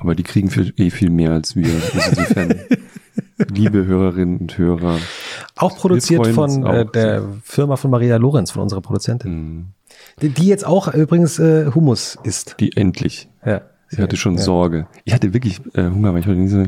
[0.00, 1.68] Aber die kriegen viel, eh viel mehr als wir.
[1.94, 2.60] Also insofern,
[3.52, 4.98] liebe Hörerinnen und Hörer.
[5.56, 9.30] Auch produziert von äh, auch der Firma von Maria Lorenz, von unserer Produzentin.
[9.58, 9.64] mh,
[10.22, 12.56] Die, die jetzt auch übrigens äh, Hummus isst.
[12.60, 13.28] Die endlich.
[13.44, 13.62] Ja.
[13.88, 14.42] Sie hatte schon ja.
[14.42, 14.86] Sorge.
[15.04, 16.64] Ich hatte wirklich äh, Hunger, weil ich heute nicht so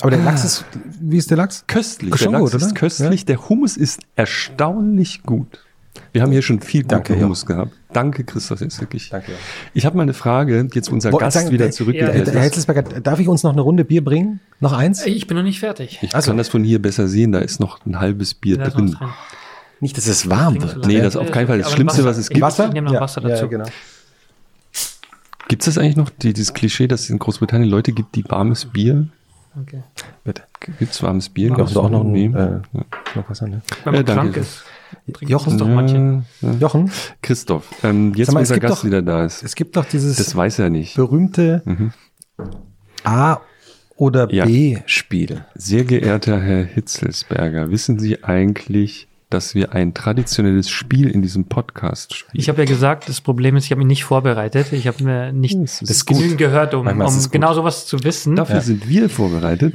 [0.00, 0.64] Aber der Lachs ist,
[1.00, 1.64] wie ist der Lachs?
[1.66, 2.16] köstlich.
[2.16, 3.24] Schon der Lachs gut, ist köstlich.
[3.26, 5.64] Der Hummus ist erstaunlich gut.
[6.12, 7.02] Wir haben hier schon viel ja.
[7.08, 7.72] Hummus gehabt.
[7.96, 9.08] Danke, Christoph, ist wirklich.
[9.08, 9.38] Danke, ja.
[9.72, 12.40] Ich habe mal eine Frage, jetzt unser Wo- Gast sagen- wieder äh, zurückgekehrt Äh, Herr
[12.40, 12.44] ist.
[12.44, 14.40] Hetzelsberger, darf ich uns noch eine Runde Bier bringen?
[14.60, 15.06] Noch eins?
[15.06, 15.98] Ich bin noch nicht fertig.
[16.02, 18.64] Ich Also- kann das von hier besser sehen, da ist noch ein halbes Bier Da
[18.66, 18.96] ist drin.
[19.80, 20.86] Nicht, dass es warm du wird.
[20.86, 21.58] Nee, das auf keinen Fall.
[21.58, 22.10] Das Aber Schlimmste, Wasser.
[22.10, 22.40] was es gibt.
[22.42, 22.66] Wasser?
[22.68, 23.44] Ich nehme noch Wasser dazu.
[23.44, 23.64] Ja, genau.
[25.48, 28.24] Gibt es das eigentlich noch, die, dieses Klischee, dass es in Großbritannien Leute gibt, die
[28.28, 29.06] warmes Bier?
[29.62, 29.82] Okay.
[30.24, 30.42] Bitte.
[30.78, 31.48] Gibt es warmes Bier?
[31.48, 32.26] Jochen, du auch noch, ein, Nee.
[32.26, 32.60] äh,
[33.14, 33.62] noch was an, ne?
[33.84, 34.22] Wenn Ja, man danke.
[34.32, 34.64] krank ist,
[35.12, 36.24] trinkt Jochen, doch manche.
[36.42, 36.58] Ja, ja.
[36.58, 36.90] Jochen,
[37.22, 39.42] Christoph, ähm, jetzt mal, unser gibt Gast doch- wieder da ist.
[39.42, 40.96] es gibt doch dieses Das weiß er nicht.
[40.96, 41.92] berühmte Mhm.
[43.04, 43.38] A-
[43.96, 44.44] oder Ja.
[44.44, 45.44] B-Spiel.
[45.54, 52.14] Sehr geehrter Herr Hitzelsberger, wissen Sie eigentlich, dass wir ein traditionelles Spiel in diesem Podcast
[52.14, 52.40] spielen?
[52.40, 54.72] Ich habe ja gesagt, das Problem ist, ich habe mich nicht vorbereitet.
[54.72, 56.16] Ich habe mir nicht Das ist das gut.
[56.18, 58.36] genügend gehört, um, um genau sowas zu wissen.
[58.36, 58.60] Dafür Ja.
[58.60, 59.74] sind wir vorbereitet.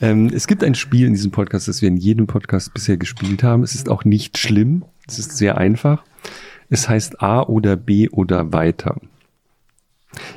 [0.00, 3.42] Ähm, es gibt ein Spiel in diesem Podcast, das wir in jedem Podcast bisher gespielt
[3.42, 3.62] haben.
[3.62, 4.84] Es ist auch nicht schlimm.
[5.06, 6.04] Es ist sehr einfach.
[6.68, 9.00] Es heißt A oder B oder weiter.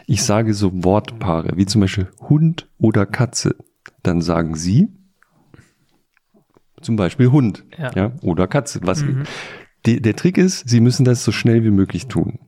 [0.05, 3.55] Ich sage so Wortpaare, wie zum Beispiel Hund oder Katze.
[4.03, 4.89] Dann sagen Sie
[6.81, 7.91] zum Beispiel Hund Ja.
[7.95, 8.11] ja.
[8.21, 8.79] oder Katze.
[8.83, 9.03] Was,
[9.85, 12.39] die, der Trick ist, Sie müssen das so schnell wie möglich tun.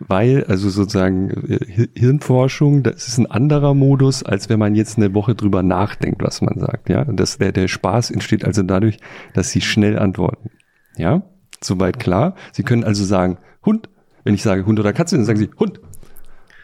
[0.00, 4.96] Weil, also sozusagen äh, Hi- Hirnforschung, das ist ein anderer Modus, als wenn man jetzt
[4.98, 6.88] eine Woche drüber nachdenkt, was man sagt.
[6.88, 8.98] Ja, das, der, der Spaß entsteht also dadurch,
[9.34, 10.50] dass Sie schnell antworten.
[10.96, 11.22] Ja,
[11.62, 12.34] soweit klar.
[12.52, 13.88] Sie können also sagen Hund.
[14.24, 15.80] Wenn ich sage Hund oder Katze, dann sagen Sie Hund.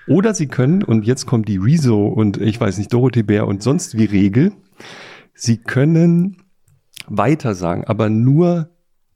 [0.09, 3.62] Oder Sie können, und jetzt kommt die Rezo und ich weiß nicht, Dorothee Bär und
[3.62, 4.52] sonst wie Regel,
[5.34, 6.39] Sie können
[7.07, 8.70] weiter sagen, aber nur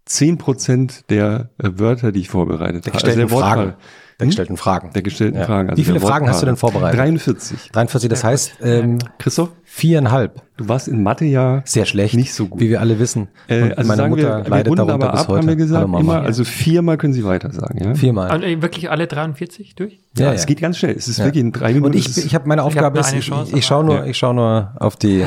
[0.08, 3.06] 10% der äh, Wörter, die ich vorbereitet Der habe.
[3.06, 3.54] Also Wortwahl.
[3.56, 3.74] Fragen.
[4.20, 4.90] Der gestellten Fragen.
[4.94, 5.44] Der gestellten Ja.
[5.44, 5.70] Fragen.
[5.70, 6.98] also Wie viele Fragen hast du denn vorbereitet?
[7.00, 7.70] 43.
[7.72, 10.40] 43, das heißt ähm, Christoph, viereinhalb.
[10.56, 12.14] du warst in Mathe ja Sehr schlecht.
[12.14, 12.60] nicht so gut.
[12.60, 13.26] Wie wir alle wissen.
[13.48, 15.38] Äh, Und also meine sagen Mutter wir, wir leidet runden darunter aber bis ab, heute.
[15.40, 17.94] haben wir gesagt, immer, also viermal können Sie weiter sagen, ja?
[17.96, 18.32] Viermal.
[18.34, 19.94] Und, äh, wirklich alle 43 durch?
[20.16, 20.32] Ja, Ja, ja.
[20.34, 20.94] es geht ganz schnell.
[20.96, 21.24] Es ist Ja.
[21.24, 21.86] wirklich in drei Minuten.
[21.86, 24.04] Und ich, ich habe meine Aufgabe ist, ich, Chance, ich schaue nur, Ja.
[24.06, 25.24] ich schaue nur auf die,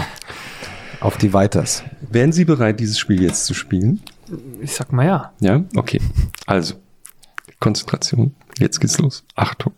[1.02, 1.84] auf die Weiters.
[2.10, 4.00] Wären Sie bereit, dieses Spiel jetzt zu spielen?
[4.62, 5.32] Ich sag mal ja.
[5.42, 5.62] Ja?
[5.76, 6.00] Okay.
[6.46, 6.76] Also,
[7.60, 8.34] Konzentration.
[8.60, 9.24] Jetzt geht's los.
[9.36, 9.74] Achtung.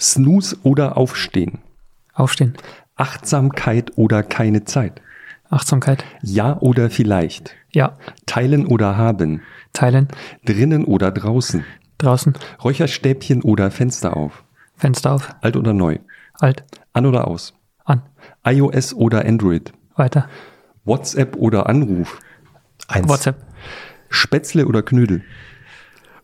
[0.00, 1.58] Snooze oder Aufstehen.
[2.12, 2.54] Aufstehen.
[2.96, 5.00] Achtsamkeit oder keine Zeit.
[5.50, 6.04] Achtsamkeit.
[6.22, 7.54] Ja oder vielleicht.
[7.72, 7.98] Ja.
[8.26, 9.42] Teilen oder haben.
[9.72, 10.08] Teilen.
[10.44, 11.64] Drinnen oder draußen.
[11.98, 12.34] Draußen.
[12.62, 14.44] Räucherstäbchen oder Fenster auf.
[14.76, 15.34] Fenster auf.
[15.40, 15.98] Alt oder neu.
[16.34, 16.64] Alt.
[16.92, 17.54] An oder aus.
[17.84, 18.02] An.
[18.44, 19.72] iOS oder Android.
[19.96, 20.28] Weiter.
[20.84, 22.20] WhatsApp oder Anruf.
[22.88, 23.08] Eins.
[23.08, 23.44] WhatsApp.
[24.08, 25.22] Spätzle oder Knödel.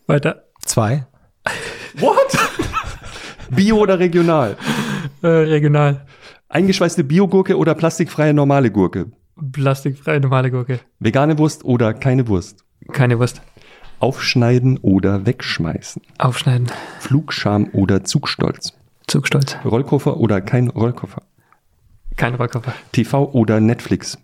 [0.07, 0.45] Weiter.
[0.61, 1.07] Zwei.
[1.99, 2.39] What?
[3.51, 4.57] Bio oder regional.
[5.23, 6.07] Äh, regional.
[6.49, 9.07] Eingeschweißte Biogurke oder plastikfreie normale Gurke.
[9.53, 10.81] Plastikfreie normale Gurke.
[10.99, 12.65] Vegane Wurst oder keine Wurst.
[12.93, 13.41] Keine Wurst.
[13.99, 16.03] Aufschneiden oder wegschmeißen.
[16.19, 16.69] Aufschneiden.
[16.99, 18.73] Flugscham oder Zugstolz.
[19.07, 19.57] Zugstolz.
[19.65, 21.23] Rollkoffer oder kein Rollkoffer.
[22.17, 22.73] Kein Rollkoffer.
[22.93, 24.19] TV oder Netflix.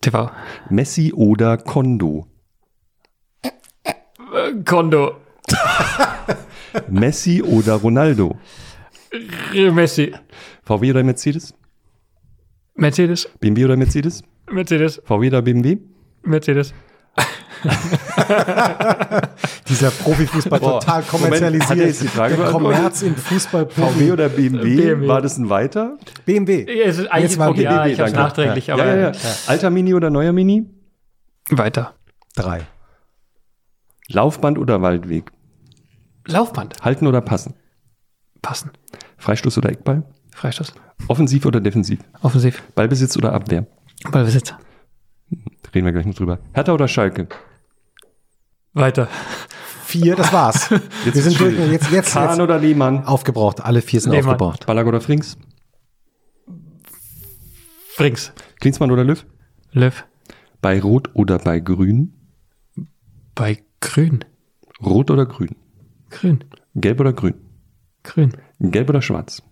[0.00, 0.30] TV.
[0.70, 2.26] Messi oder Kondo.
[4.64, 5.16] Kondo.
[6.88, 8.36] Messi oder Ronaldo.
[9.72, 10.14] Messi.
[10.64, 11.54] VW oder Mercedes.
[12.74, 13.28] Mercedes.
[13.40, 14.22] BMW oder Mercedes.
[14.50, 15.00] Mercedes.
[15.04, 15.78] VW oder BMW.
[16.22, 16.72] Mercedes.
[19.68, 21.78] Dieser Profifußball Boah, total Moment, kommerzialisiert.
[21.80, 22.46] er jetzt die Frage Der?
[22.46, 23.68] Kommerz im Fußball.
[23.68, 24.76] VW oder BMW?
[24.76, 25.08] BMW.
[25.08, 25.98] War das ein weiter?
[26.24, 26.64] BMW.
[26.82, 28.28] Es ist eigentlich Jetzt mal okay, ja, BBB, ich hab's danke.
[28.28, 29.12] nachträglich, Ja, aber ja, ja.
[29.46, 30.66] Alter Mini oder neuer Mini?
[31.50, 31.94] weiter.
[32.36, 32.60] Drei.
[34.08, 35.32] Laufband oder Waldweg?
[36.28, 36.82] Laufband.
[36.82, 37.54] Halten oder passen?
[38.42, 38.70] Passen.
[39.16, 40.04] Freistoß oder Eckball?
[40.32, 40.72] Freistoß.
[41.08, 42.00] Offensiv oder defensiv?
[42.22, 42.62] Offensiv.
[42.74, 43.66] Ballbesitz oder Abwehr?
[44.12, 44.54] Ballbesitz.
[45.74, 46.38] Reden wir gleich noch drüber.
[46.52, 47.28] Hertha oder Schalke?
[48.74, 49.08] Weiter.
[49.84, 50.70] Vier, das war's.
[51.04, 51.58] Wir sind schwierig.
[51.72, 53.04] Jetzt, jetzt, Kahn jetzt oder Lehmann?
[53.06, 53.62] aufgebraucht.
[53.62, 54.32] Alle vier sind Lehmann.
[54.34, 54.66] aufgebraucht.
[54.66, 55.38] Ballack oder Frings?
[57.94, 58.32] Frings.
[58.60, 59.24] Klinsmann oder Löw?
[59.72, 60.04] Löw.
[60.60, 62.12] Bei Rot oder bei Grün?
[63.34, 64.24] Bei Grün.
[64.84, 65.56] Rot oder Grün?
[66.10, 66.44] Grün.
[66.74, 67.34] Gelb oder Grün?
[68.02, 68.32] Grün.
[68.60, 69.42] Gelb oder Schwarz?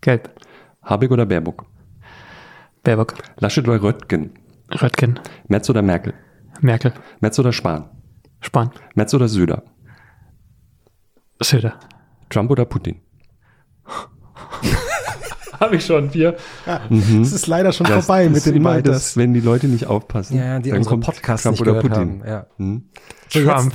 [0.00, 0.30] Gelb.
[0.82, 1.66] Habeck oder Baerbock?
[2.82, 3.14] Baerbock.
[3.38, 4.32] Laschet oder Röttgen?
[4.70, 5.20] Röttgen.
[5.48, 6.14] Merz oder Merkel?
[6.60, 6.92] Merkel.
[7.20, 7.88] Merz oder Spahn?
[8.40, 8.70] Spahn.
[8.94, 9.62] Merz oder Söder?
[11.42, 11.78] Söder.
[12.28, 13.00] Trump oder Putin?
[15.60, 16.10] Habe ich schon.
[16.10, 16.36] Vier.
[17.20, 20.36] Es ist leider schon vorbei Das mit ist den das, wenn die Leute nicht aufpassen.
[20.38, 21.96] Ja, die dann kommt Podcasts Trump nicht oder Putin.
[21.96, 22.22] haben.
[22.26, 22.46] Ja.
[22.56, 22.88] Hm?
[23.28, 23.74] Trump.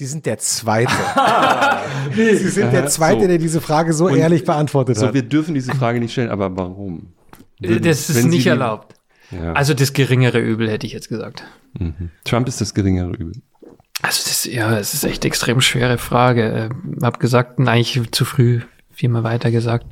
[0.00, 0.90] Sie sind der Zweite.
[2.16, 3.26] Sie sind der Zweite, so.
[3.28, 5.12] der diese Frage so Und- ehrlich beantwortet So, hat.
[5.12, 7.12] wir dürfen diese Frage nicht stellen, aber warum?
[7.58, 8.94] Würden- Das ist wenn nicht die- erlaubt.
[9.30, 9.52] Ja.
[9.52, 11.44] Also das geringere Übel, hätte ich jetzt gesagt.
[11.78, 12.10] Mhm.
[12.24, 13.32] Trump ist das geringere Übel.
[14.00, 16.70] Also das, ja, es ist echt extrem schwere Frage.
[16.72, 19.84] Ähm, hab gesagt, nein, eigentlich zu früh viermal weiter gesagt.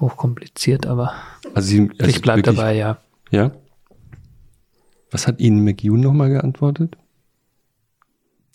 [0.00, 1.12] Hochkompliziert, aber
[1.54, 2.98] Also, Sie, also ich bleib wirklich- dabei, ja.
[3.30, 3.52] Ja.
[5.12, 6.96] Was hat Ihnen McEwen nochmal geantwortet?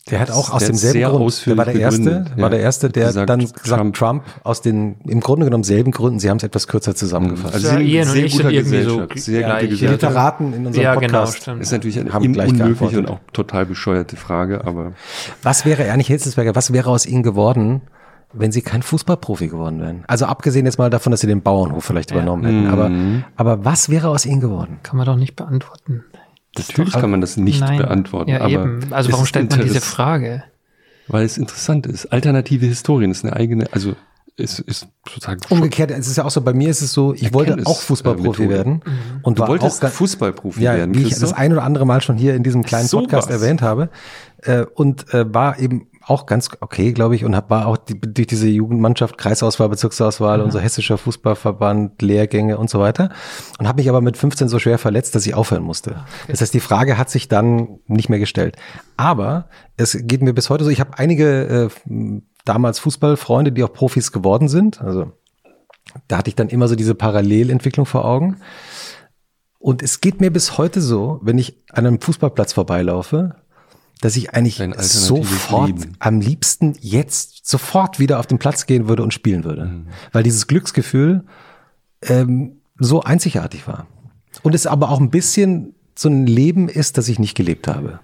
[0.09, 2.41] Der hat auch aus demselben sehr Grund, der war der Erste, ja.
[2.41, 3.95] war der Erste, der Gesagt, dann gesagt Trump.
[3.95, 7.53] Trump, aus den im Grunde genommen selben Gründen, sie haben es etwas kürzer zusammengefasst.
[7.53, 9.59] Also Ja, Sie sind Ian und sehr ich sind guter irgendwie so Gesellschaft, sehr gute
[9.61, 10.01] die Gesellschaft.
[10.01, 11.61] Literaten in unserem Ja, genau, Podcast stimmt.
[11.61, 14.93] Ist natürlich eine Haben gleich unmögliche und auch total bescheuerte Frage, aber
[15.43, 17.81] Was wäre, Ernie Hitzelsberger, was wäre aus Ihnen geworden,
[18.33, 20.03] wenn Sie kein Fußballprofi geworden wären?
[20.07, 23.23] Also abgesehen jetzt mal davon, dass Sie den Bauernhof vielleicht übernommen hätten, aber, Mhm.
[23.35, 24.79] aber was wäre aus Ihnen geworden?
[24.81, 26.05] Kann man doch nicht beantworten.
[26.57, 27.77] Natürlich kann man das nicht Nein.
[27.77, 28.29] beantworten.
[28.31, 28.79] Ja, aber eben.
[28.91, 30.43] Also warum stellt man diese Frage?
[31.07, 32.05] Weil es interessant ist.
[32.07, 33.95] Alternative Historien ist eine eigene, also
[34.37, 37.33] es ist sozusagen Umgekehrt, es ist ja auch so, bei mir ist es so, ich
[37.33, 38.49] wollte auch Fußballprofi äh, Methode.
[38.49, 38.81] werden
[39.23, 41.85] und Du war wolltest auch ganz- Fußballprofi ja, werden, wie ich das ein oder andere
[41.85, 43.41] Mal schon hier in diesem kleinen So Podcast was.
[43.41, 43.89] erwähnt habe
[44.43, 47.99] äh, und äh, war eben auch ganz okay, glaube ich, und hab, war auch die,
[47.99, 53.09] durch diese Jugendmannschaft, Kreisauswahl, Bezirksauswahl, unser hessischer Fußballverband, Lehrgänge und so weiter
[53.59, 56.03] und habe mich aber mit 15 so schwer verletzt, dass ich aufhören musste.
[56.27, 58.57] Das heißt, die Frage hat sich dann nicht mehr gestellt.
[58.97, 59.47] Aber
[59.77, 64.11] es geht mir bis heute so, ich habe einige äh, damals Fußballfreunde, die auch Profis
[64.11, 65.11] geworden sind, also
[66.07, 68.37] da hatte ich dann immer so diese Parallelentwicklung vor Augen.
[69.59, 73.35] Und es geht mir bis heute so, wenn ich an einem Fußballplatz vorbeilaufe,
[73.99, 75.95] dass ich eigentlich sofort Leben.
[75.99, 79.65] am liebsten jetzt sofort wieder auf den Platz gehen würde und spielen würde.
[79.65, 79.87] Mhm.
[80.11, 81.23] Weil dieses Glücksgefühl
[82.03, 83.87] ähm, so einzigartig war.
[84.43, 87.99] Und es aber auch ein bisschen so ein Leben ist, das ich nicht gelebt habe.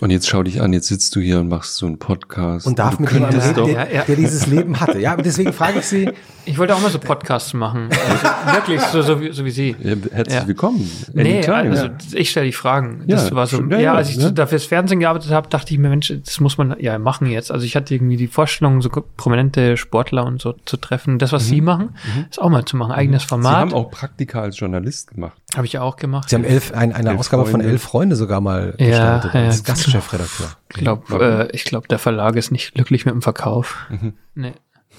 [0.00, 2.66] Und jetzt schau dich an, jetzt sitzt du hier und machst so einen Podcast.
[2.66, 4.98] Und darf du mit jemandem reden, doch, der, der dieses Leben hatte.
[4.98, 6.10] Ja, deswegen frage ich Sie,
[6.46, 7.88] Ich wollte auch mal so Podcasts machen.
[7.90, 9.76] Also wirklich, so, so, wie, so wie Sie.
[9.80, 10.46] Ja, herzlich Ja.
[10.48, 10.90] willkommen.
[11.12, 11.70] Nee, Anytime.
[11.70, 13.04] also ich stelle die Fragen.
[13.06, 14.22] Das Ja, war so, ja, ja, als ich ne?
[14.24, 17.26] so da fürs Fernsehen gearbeitet habe, dachte ich mir, Mensch, das muss man ja machen
[17.26, 17.52] jetzt.
[17.52, 21.18] Also ich hatte irgendwie die Vorstellung, so prominente Sportler und so zu treffen.
[21.18, 21.90] Das, was Sie machen,
[22.30, 22.92] ist auch mal zu machen.
[22.92, 23.42] Eigenes Mhm.
[23.42, 23.74] Sie haben Format.
[23.74, 25.36] auch Praktika als Journalist gemacht.
[25.54, 26.30] Habe ich auch gemacht.
[26.30, 27.68] Sie haben elf, ein, eine Elf Ausgabe von Freunde.
[27.68, 29.62] elf Freunde sogar mal Ja, gestartet als ja.
[29.64, 30.46] Gastchefredakteur.
[30.70, 33.76] Ich glaube, äh, ich glaub, der Verlag ist nicht glücklich mit dem Verkauf.
[33.90, 34.14] Mhm.
[34.34, 34.52] Nee.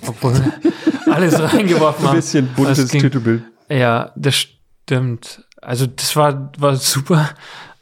[0.06, 0.34] Obwohl
[1.12, 2.16] alles reingeworfen Ein haben.
[2.18, 3.44] bisschen buntes Das ging- Titelbild.
[3.70, 5.44] Ja, das stimmt.
[5.62, 7.30] Also das war, war super.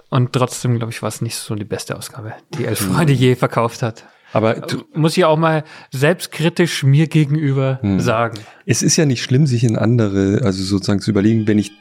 [0.09, 2.93] Und trotzdem, glaube ich, war es nicht so die beste Ausgabe, die Elf Mhm.
[2.93, 4.05] Freunde je verkauft hat.
[4.33, 7.99] Aber du, Muss ich auch mal selbstkritisch mir gegenüber Hm.
[7.99, 8.39] sagen.
[8.65, 11.71] es ist ja nicht schlimm, sich in andere, also sozusagen zu überlegen, wenn ich,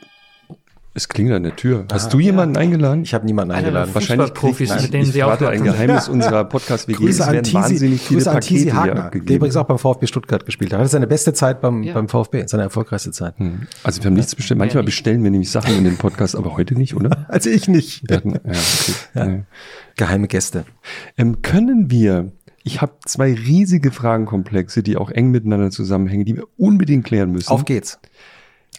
[0.93, 1.85] es klingelt an der Tür.
[1.93, 3.03] Hast du jemanden eingeladen?
[3.03, 3.95] Ich habe niemanden Einer eingeladen.
[3.95, 6.97] Wahrscheinlich kriegt- mit denen ich Sie auch ein Geheimnis unserer Podcast-WG.
[6.99, 9.57] Grüße Es an werden Tisi, wahnsinnig viele Grüße an Pakete Tisi hier Hagner, der übrigens
[9.57, 10.81] auch beim VfB Stuttgart gespielt hat.
[10.81, 11.95] Das ist seine beste Zeit beim, Ja.
[11.95, 13.39] beim VfB, seine erfolgreichste Zeit.
[13.39, 13.69] Hm.
[13.85, 14.59] Also wir haben nichts bestellt.
[14.59, 17.25] Manchmal bestellen wir nämlich Sachen in den Podcast, aber heute nicht, oder?
[17.29, 18.11] Also ich nicht.
[18.11, 18.93] Hatten, ja, okay.
[19.15, 19.39] Ja.
[19.97, 20.65] Geheime Gäste.
[21.17, 22.33] Ähm, können wir,
[22.65, 27.51] ich habe zwei riesige Fragenkomplexe, die auch eng miteinander zusammenhängen, die wir unbedingt klären müssen.
[27.51, 28.01] Auf geht's.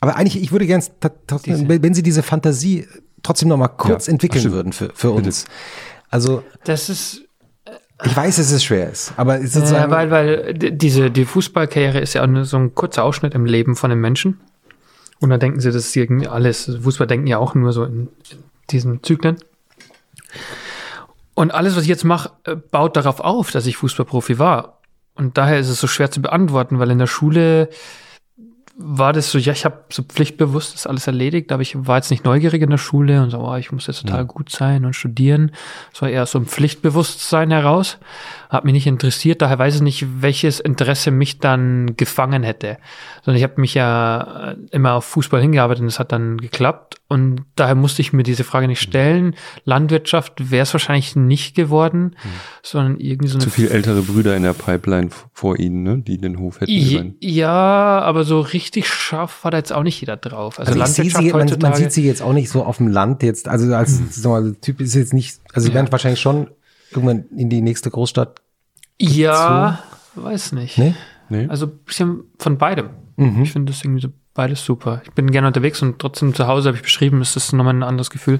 [0.01, 0.83] Aber eigentlich, ich würde gerne,
[1.45, 2.87] Diese- wenn wenn Sie diese Fantasie
[3.23, 4.55] trotzdem noch mal kurz Ja, entwickeln stimmt.
[4.55, 5.45] würden für, für uns.
[6.09, 7.21] Also Das ist,
[8.03, 11.23] ich weiß, dass es schwer ist, aber ist äh, sozusagen, weil, weil d- diese, die
[11.25, 14.39] Fußballkarriere ist ja auch nur so ein kurzer Ausschnitt im Leben von einem Menschen.
[15.19, 16.65] Und da denken sie, das ist irgendwie alles.
[16.81, 19.37] Fußball denken ja auch nur so in, in diesen Zyklen.
[21.33, 24.79] Und alles, was ich jetzt mache, äh, baut darauf auf, dass ich Fußballprofi war.
[25.15, 27.69] Und daher ist es so schwer zu beantworten, weil in der Schule
[28.83, 32.11] war das so, ja, ich habe so pflichtbewusst das alles erledigt, aber ich war jetzt
[32.11, 34.95] nicht neugierig in der Schule und so, oh, ich muss jetzt total gut sein und
[34.95, 35.51] studieren.
[35.93, 37.97] Es war eher so ein Pflichtbewusstsein heraus.
[38.49, 42.77] Hat mich nicht interessiert, daher weiß ich nicht, welches Interesse mich dann gefangen hätte.
[43.23, 47.00] Sondern ich habe mich ja äh, immer auf Fußball hingearbeitet und es hat dann geklappt.
[47.11, 49.35] Und daher musste ich mir diese Frage nicht stellen.
[49.65, 52.15] Landwirtschaft wäre es wahrscheinlich nicht geworden,
[52.63, 56.17] sondern irgendwie so eine Zu viel ältere Brüder in der Pipeline vor Ihnen, ne, die
[56.19, 57.13] den Hof hätten I-.
[57.19, 60.57] Ja, aber so richtig scharf war da jetzt auch nicht jeder drauf.
[60.57, 63.23] Also, also Landwirtschaft sie, man, man sieht sie jetzt auch nicht so auf dem Land
[63.23, 65.75] jetzt, also als sagen wir mal, Typ ist jetzt nicht, also sie Ja.
[65.75, 66.47] werden wahrscheinlich schon
[66.91, 68.39] irgendwann in die nächste Großstadt.
[69.01, 69.79] ja,
[70.15, 70.77] weiß nicht.
[70.77, 70.95] Nee?
[71.27, 71.47] Nee?
[71.49, 72.91] Also ein bisschen von beidem.
[73.17, 73.43] Mhm.
[73.43, 75.03] Ich finde das irgendwie so beides super.
[75.05, 77.83] Ich bin gerne unterwegs und trotzdem zu Hause habe ich beschrieben, ist das nochmal ein
[77.83, 78.39] anderes Gefühl.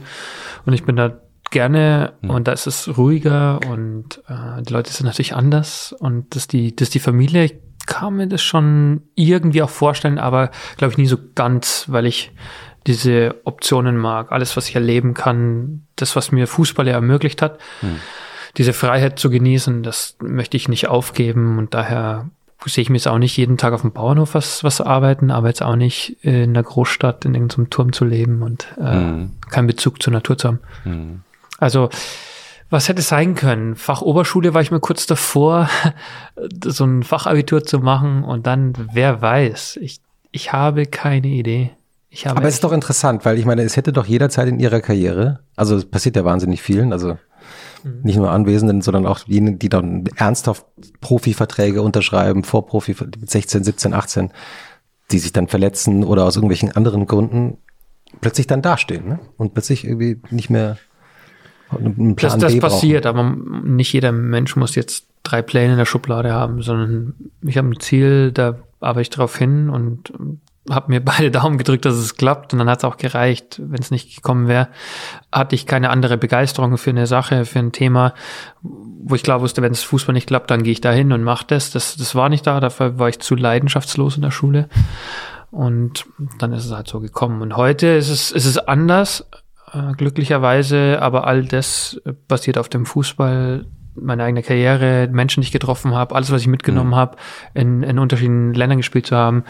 [0.66, 1.20] Und ich bin da
[1.52, 6.44] gerne und da ist es ruhiger und äh, die Leute sind natürlich anders und das
[6.44, 7.44] ist die, das ist die Familie.
[7.44, 7.56] Ich
[7.86, 12.32] kann mir das schon irgendwie auch vorstellen, aber glaube ich nie so ganz, weil ich
[12.88, 14.32] diese Optionen mag.
[14.32, 17.60] Alles, was ich erleben kann, das, was mir Fußball ja ermöglicht hat,
[18.58, 22.32] diese Freiheit zu genießen, das möchte ich nicht aufgeben und daher
[22.66, 25.48] sehe ich mir jetzt auch nicht jeden Tag auf dem Bauernhof was, was arbeiten, aber
[25.48, 29.32] jetzt auch nicht in der Großstadt in irgendeinem Turm zu leben und äh, Mhm.
[29.50, 30.60] keinen Bezug zur Natur zu haben.
[30.86, 31.22] Mhm.
[31.58, 31.90] Also,
[32.70, 33.76] was hätte sein können?
[33.76, 35.70] Fachoberschule war ich mir kurz davor,
[36.64, 40.00] so ein Fachabitur zu machen und dann, wer weiß, ich,
[40.32, 41.72] ich habe keine Idee.
[42.10, 44.60] Ich habe Aber es ist doch interessant, weil ich meine, es hätte doch jederzeit in
[44.60, 47.18] ihrer Karriere, also es passiert ja wahnsinnig vielen, also
[47.84, 50.66] nicht nur Anwesenden, sondern auch jene, die dann ernsthaft
[51.00, 54.32] Profiverträge unterschreiben, vor Profi mit 16, 17, 18,
[55.12, 57.58] die sich dann verletzen oder aus irgendwelchen anderen Gründen
[58.20, 59.20] plötzlich dann dastehen ne?
[59.38, 60.78] und plötzlich irgendwie nicht mehr
[61.70, 65.78] einen Das, Plan das B passiert, aber nicht jeder Mensch muss jetzt drei Pläne in
[65.78, 70.12] der Schublade haben, sondern ich habe ein Ziel, da arbeite ich drauf hin und
[70.70, 73.60] habe mir beide Daumen gedrückt, dass es klappt und dann hat es auch gereicht.
[73.64, 74.68] Wenn es nicht gekommen wäre,
[75.32, 78.14] hatte ich keine andere Begeisterung für eine Sache, für ein Thema,
[78.62, 81.24] wo ich klar wusste, wenn es Fußball nicht klappt, dann gehe ich da hin und
[81.24, 81.72] mache das.
[81.72, 81.96] das.
[81.96, 84.70] Das war nicht da, dafür war ich zu leidenschaftslos in der Schule.
[85.50, 86.06] Und
[86.38, 87.42] dann ist es halt so gekommen.
[87.42, 89.28] Und heute ist es, ist es anders,
[89.74, 95.48] äh, glücklicherweise, aber all das äh, basiert auf dem Fußball, meine eigene Karriere, Menschen, die
[95.48, 97.18] ich getroffen habe, alles, was ich mitgenommen habe,
[97.54, 99.44] in, in unterschiedlichen Ländern gespielt zu haben,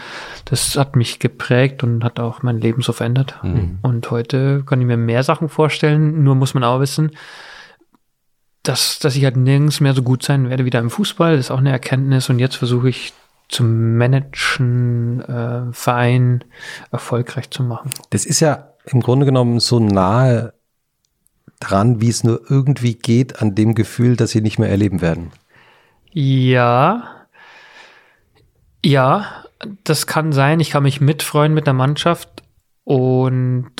[0.44, 3.38] das hat mich geprägt und hat auch mein Leben so verändert.
[3.82, 7.12] Und heute kann ich mir mehr Sachen vorstellen, nur muss man auch wissen,
[8.62, 11.36] dass, dass ich halt nirgends mehr so gut sein werde wie da im Fußball.
[11.36, 13.12] Das ist auch eine Erkenntnis und jetzt versuche ich
[13.48, 16.44] zu managen, äh, Verein
[16.90, 17.90] erfolgreich zu machen.
[18.10, 20.54] Das ist ja im Grunde genommen so nahe
[21.62, 25.30] dran, wie es nur irgendwie geht, an dem Gefühl, dass sie nicht mehr erleben werden.
[26.12, 27.04] Ja.
[28.84, 29.44] Ja,
[29.84, 30.60] das kann sein.
[30.60, 32.42] Ich kann mich mitfreuen mit der Mannschaft
[32.84, 33.70] und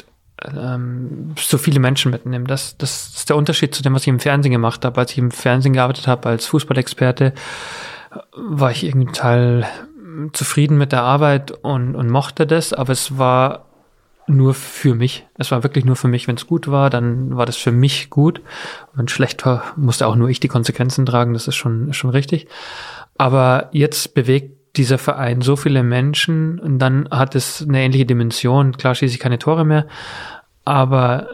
[0.44, 2.46] ähm, so viele Menschen mitnehmen.
[2.46, 5.00] Das, das ist der Unterschied zu dem, was ich im Fernsehen gemacht habe.
[5.00, 7.34] Als ich im Fernsehen gearbeitet habe als Fußballexperte,
[8.36, 9.66] war ich irgendwie Teil
[10.32, 13.66] zufrieden mit der Arbeit und, und mochte das, aber es war
[14.26, 15.26] nur für mich.
[15.36, 16.28] Es war wirklich nur für mich.
[16.28, 18.40] Wenn es gut war, dann war das für mich gut.
[18.94, 21.34] Wenn es schlecht war, musste auch nur ich die Konsequenzen tragen.
[21.34, 22.46] Das ist schon, ist schon richtig.
[23.18, 28.76] Aber jetzt bewegt dieser Verein so viele Menschen und dann hat es eine ähnliche Dimension.
[28.76, 29.86] Klar schieße ich keine Tore mehr,
[30.64, 31.28] aber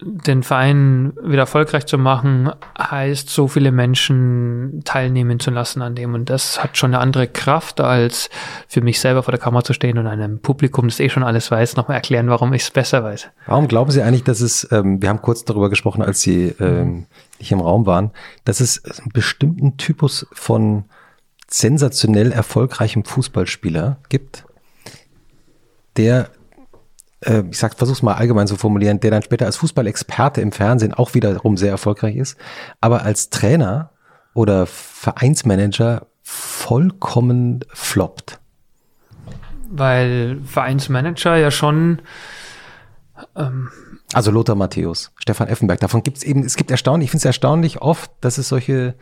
[0.00, 6.14] den Verein wieder erfolgreich zu machen, heißt, so viele Menschen teilnehmen zu lassen an dem.
[6.14, 8.28] Und das hat schon eine andere Kraft, als
[8.66, 11.50] für mich selber vor der Kamera zu stehen und einem Publikum, das eh schon alles
[11.50, 13.28] weiß, nochmal erklären, warum ich es besser weiß.
[13.46, 17.06] Warum glauben Sie eigentlich, dass es, ähm, wir haben kurz darüber gesprochen, als Sie ähm,
[17.38, 18.10] nicht im Raum waren,
[18.44, 20.84] dass es einen bestimmten Typus von
[21.48, 24.44] sensationell erfolgreichem Fußballspieler gibt,
[25.96, 26.30] der
[27.24, 30.94] äh, ich sag, versuch's mal allgemein zu formulieren, der dann später als Fußballexperte im Fernsehen
[30.94, 32.36] auch wiederum sehr erfolgreich ist,
[32.80, 33.90] aber als Trainer
[34.34, 38.40] oder Vereinsmanager vollkommen floppt.
[39.70, 42.00] Weil Vereinsmanager ja schon
[43.36, 43.70] ähm,
[44.12, 47.26] also Lothar Matthäus, Stefan Effenberg, davon gibt es eben, es gibt erstaunlich, ich finde es
[47.26, 48.94] erstaunlich oft, dass es solche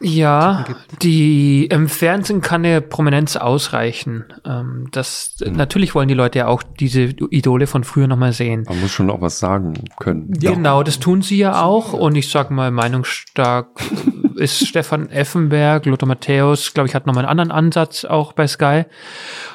[0.00, 0.64] ja,
[1.02, 4.24] die im Fernsehen kann eine Prominenz ausreichen.
[4.44, 5.56] Ähm, das mhm.
[5.56, 8.64] natürlich wollen die Leute ja auch diese Idole von früher nochmal sehen.
[8.68, 10.32] Man muss schon auch was sagen können.
[10.32, 11.92] Genau, das tun sie ja auch.
[11.92, 13.68] Und ich sag mal, meinungsstark
[14.36, 18.84] ist Stefan Effenberg, Lothar Matthäus, glaube ich, hat nochmal einen anderen Ansatz auch bei Sky.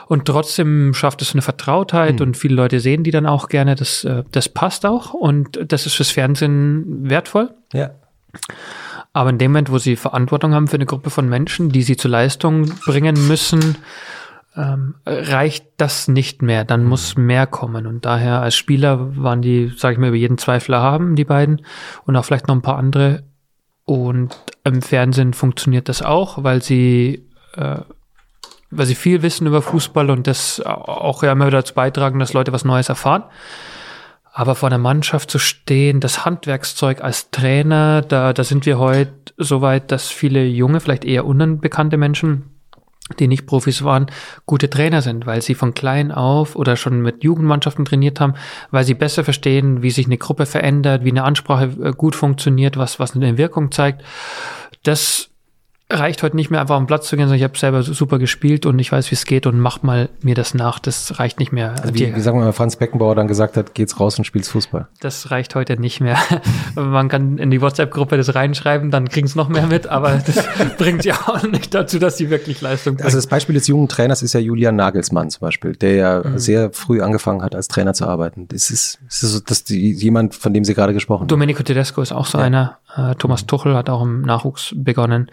[0.07, 2.27] Und trotzdem schafft es eine Vertrautheit mhm.
[2.27, 3.75] und viele Leute sehen die dann auch gerne.
[3.75, 7.53] Das, äh, das passt auch und das ist fürs Fernsehen wertvoll.
[7.73, 7.91] Ja.
[9.13, 11.97] Aber in dem Moment, wo sie Verantwortung haben für eine Gruppe von Menschen, die sie
[11.97, 13.77] zur Leistung bringen müssen,
[14.55, 16.63] ähm, reicht das nicht mehr.
[16.65, 17.87] Dann muss mehr kommen.
[17.87, 21.65] Und daher als Spieler waren die, sage ich mal, über jeden Zweifler haben, die beiden.
[22.05, 23.23] Und auch vielleicht noch ein paar andere.
[23.85, 27.79] Und im Fernsehen funktioniert das auch, weil sie, äh,
[28.69, 32.33] weil sie viel wissen über Fußball und das auch ja immer wieder dazu beitragen, dass
[32.33, 33.23] Leute was Neues erfahren.
[34.39, 39.11] Aber vor einer Mannschaft zu stehen, das Handwerkszeug als Trainer, da, da sind wir heute
[39.35, 42.45] so weit, dass viele junge, vielleicht eher unbekannte Menschen,
[43.19, 44.05] die nicht Profis waren,
[44.45, 48.35] gute Trainer sind, weil sie von klein auf oder schon mit Jugendmannschaften trainiert haben,
[48.71, 52.77] weil sie besser verstehen, wie sich eine Gruppe verändert, wie eine Ansprache äh, gut funktioniert,
[52.77, 54.03] was, was eine Wirkung zeigt.
[54.83, 55.31] Das
[55.91, 58.19] reicht heute nicht mehr einfach auf den Platz zu gehen, sondern ich habe selber super
[58.19, 60.77] gespielt und ich weiß, wie es geht und mach mal mir das nach.
[60.77, 61.73] Das reicht nicht mehr.
[61.81, 64.51] Also wie, wie sagen wir mal, Franz Beckenbauer dann gesagt hat, geht's raus und spielst
[64.51, 64.87] Fußball.
[64.99, 66.17] Das reicht heute nicht mehr.
[66.75, 70.45] Man kann in die WhatsApp-Gruppe das reinschreiben, dann kriegen es noch mehr mit, aber das
[70.77, 73.05] bringt ja auch nicht dazu, dass sie wirklich Leistung bringen.
[73.05, 76.37] Also das Beispiel des jungen Trainers ist ja Julian Nagelsmann zum Beispiel, der ja mhm.
[76.37, 78.47] sehr früh angefangen hat, als Trainer zu arbeiten.
[78.47, 81.27] Das ist, das ist das die, jemand, von dem Sie gerade gesprochen haben.
[81.29, 82.43] Domenico Tedesco ist auch so ja.
[82.43, 82.77] einer.
[82.95, 85.31] Äh, Thomas Tuchel hat auch im Nachwuchs begonnen.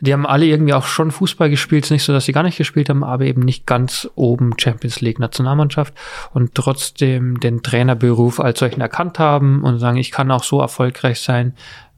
[0.00, 1.84] Die haben alle irgendwie auch schon Fußball gespielt.
[1.84, 4.52] Es ist nicht so, dass sie gar nicht gespielt haben, aber eben nicht ganz oben
[4.58, 5.94] Champions League Nationalmannschaft
[6.32, 11.20] und trotzdem den Trainerberuf als solchen erkannt haben und sagen, ich kann auch so erfolgreich
[11.20, 11.54] sein,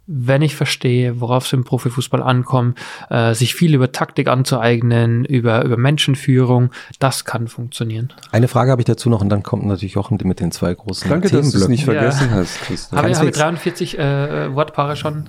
[0.07, 2.78] wenn ich verstehe, worauf es im Profifußball ankommt,
[3.10, 8.12] äh, sich viel über Taktik anzueignen, über, über Menschenführung, das kann funktionieren.
[8.31, 11.10] Eine Frage habe ich dazu noch und dann kommt natürlich auch mit den zwei großen
[11.10, 12.36] Danke, dass du es nicht vergessen ja.
[12.36, 12.99] hast, Christoph.
[12.99, 15.28] Haben wir, haben wir 43 äh, Wortpaare schon?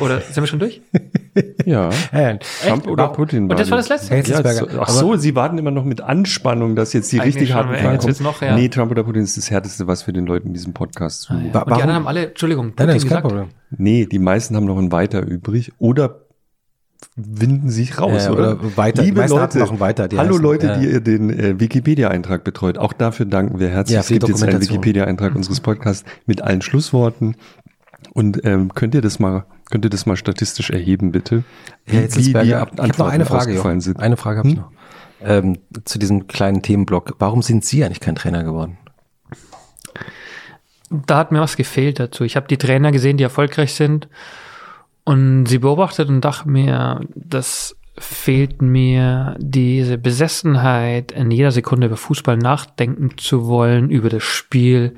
[0.00, 0.80] Oder sind wir schon durch?
[1.64, 1.90] ja.
[2.12, 2.86] Äh, Trump Echt?
[2.88, 3.50] oder Putin.
[3.50, 4.16] Und das war das letzte?
[4.16, 4.42] Ja,
[4.80, 8.14] ach so, sie warten immer noch mit Anspannung, dass jetzt die richtig harten Fragen kommen.
[8.20, 8.54] Noch, ja.
[8.54, 11.50] Nee, Trump oder Putin ist das Härteste, was wir den Leuten in diesem Podcast tun.
[11.52, 11.62] Ah, ja.
[11.62, 13.22] Und die anderen haben alle, Entschuldigung, Putin nein, nein, gesagt.
[13.22, 13.48] Problem.
[13.76, 16.22] Nee, die meisten haben noch ein Weiter übrig oder
[17.16, 18.60] winden sich raus, äh, oder?
[18.60, 18.76] oder?
[18.76, 19.02] weiter.
[19.02, 20.08] Liebe Leute, machen weiter.
[20.16, 22.78] hallo heißen, Leute, äh, die ihr den äh, Wikipedia-Eintrag betreut.
[22.78, 23.94] Auch dafür danken wir herzlich.
[23.94, 27.36] Ja, es gibt jetzt einen Wikipedia-Eintrag unseres Podcasts mit allen Schlussworten.
[28.14, 31.44] Und ähm, könnt ihr das mal, könnt ihr das mal statistisch erheben, bitte?
[31.86, 33.80] Ja, jetzt wie, wie ich habe noch eine Frage.
[33.80, 34.00] Sind.
[34.00, 34.54] Eine Frage habe hm?
[34.54, 34.70] ich noch.
[35.20, 37.16] Ähm, zu diesem kleinen Themenblock.
[37.18, 38.78] Warum sind Sie eigentlich kein Trainer geworden?
[40.90, 42.24] Da hat mir was gefehlt dazu.
[42.24, 44.08] Ich habe die Trainer gesehen, die erfolgreich sind.
[45.04, 51.96] Und sie beobachtet und dachte mir, das fehlt mir diese Besessenheit, in jeder Sekunde über
[51.96, 54.96] Fußball nachdenken zu wollen, über das Spiel,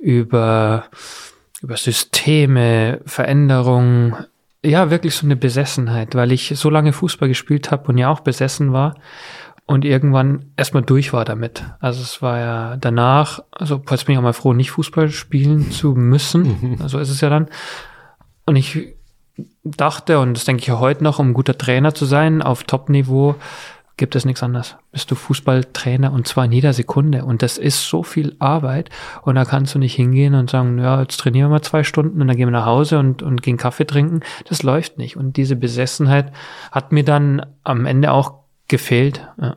[0.00, 0.84] über
[1.62, 4.14] über Systeme, Veränderungen,
[4.64, 8.20] ja, wirklich so eine Besessenheit, weil ich so lange Fußball gespielt habe und ja auch
[8.20, 8.96] besessen war
[9.68, 11.62] und irgendwann erstmal durch war damit.
[11.78, 15.70] Also es war ja danach, also jetzt bin ich auch mal froh, nicht Fußball spielen
[15.70, 16.56] zu müssen.
[16.60, 16.82] Mhm.
[16.82, 17.48] Also ist es ja dann.
[18.46, 18.94] Und ich
[19.64, 22.64] dachte, und das denke ich ja heute noch, um ein guter Trainer zu sein auf
[22.64, 23.34] Top-Niveau,
[23.98, 24.76] gibt es nichts anderes.
[24.90, 27.26] Bist du Fußballtrainer und zwar in jeder Sekunde.
[27.26, 28.88] Und das ist so viel Arbeit.
[29.20, 32.22] Und da kannst du nicht hingehen und sagen, ja, jetzt trainieren wir mal zwei Stunden
[32.22, 34.20] und dann gehen wir nach Hause und, und gehen Kaffee trinken.
[34.48, 35.18] Das läuft nicht.
[35.18, 36.32] Und diese Besessenheit
[36.72, 38.37] hat mir dann am Ende auch
[38.68, 39.26] gefehlt.
[39.40, 39.56] Ja.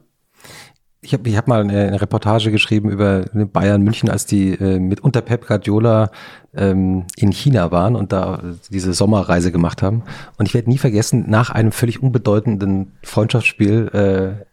[1.04, 4.80] Ich habe ich hab mal eine, eine, Reportage geschrieben über Bayern München, als die äh,
[4.80, 6.12] mit unter Pep Guardiola
[6.54, 10.04] ähm, in China waren und da diese Sommerreise gemacht haben.
[10.38, 14.46] Und ich werde nie vergessen, nach einem völlig unbedeutenden Freundschaftsspiel äh,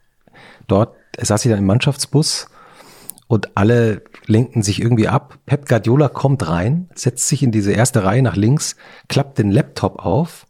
[0.69, 2.49] dort saß sie dann im Mannschaftsbus
[3.27, 5.39] und alle lenken sich irgendwie ab.
[5.45, 8.77] Pep Guardiola kommt rein, setzt sich in diese erste Reihe nach links,
[9.09, 10.48] klappt den Laptop auf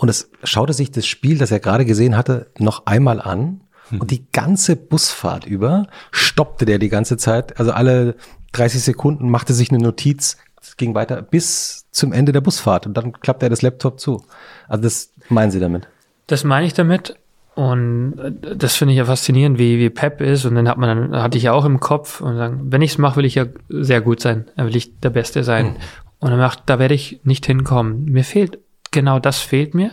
[0.00, 3.60] und es schaute sich das Spiel, das er gerade gesehen hatte, noch einmal an
[3.98, 7.58] und die ganze Busfahrt über stoppte der die ganze Zeit.
[7.58, 8.14] Also alle
[8.52, 10.38] 30 Sekunden machte sich eine Notiz,
[10.76, 14.24] ging weiter bis zum Ende der Busfahrt und dann klappte er das Laptop zu.
[14.68, 15.86] Also das meinen Sie damit?
[16.28, 17.16] Das meine ich damit.
[17.54, 20.46] Und das finde ich ja faszinierend, wie, wie Pep ist.
[20.46, 22.92] Und dann hat man dann, hatte ich ja auch im Kopf und sagen, wenn ich
[22.92, 24.46] es mache, will ich ja sehr gut sein.
[24.56, 25.66] Dann will ich der Beste sein.
[25.66, 25.76] Mhm.
[26.20, 28.06] Und dann macht, da werde ich nicht hinkommen.
[28.06, 29.90] Mir fehlt, genau das fehlt mir.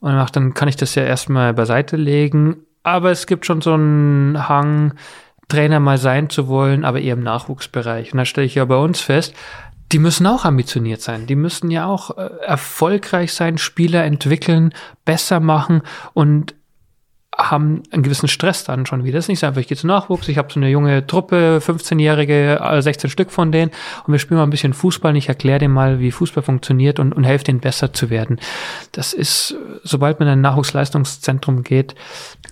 [0.00, 3.60] Und dann macht, dann kann ich das ja erstmal beiseite legen aber es gibt schon
[3.60, 4.94] so einen Hang,
[5.48, 8.12] Trainer mal sein zu wollen, aber eher im Nachwuchsbereich.
[8.12, 9.34] Und da stelle ich ja bei uns fest,
[9.90, 11.26] die müssen auch ambitioniert sein.
[11.26, 14.72] Die müssen ja auch äh, erfolgreich sein, Spieler entwickeln,
[15.04, 15.82] besser machen
[16.14, 16.54] und
[17.36, 19.16] haben einen gewissen Stress dann schon wieder.
[19.18, 21.60] Das ist nicht so einfach, ich gehe zu Nachwuchs, ich habe so eine junge Truppe,
[21.62, 23.70] 15-Jährige, 16 Stück von denen
[24.06, 26.98] und wir spielen mal ein bisschen Fußball und ich erkläre denen mal, wie Fußball funktioniert
[26.98, 28.40] und, und helfe denen besser zu werden.
[28.92, 31.94] Das ist, sobald man in ein Nachwuchsleistungszentrum geht,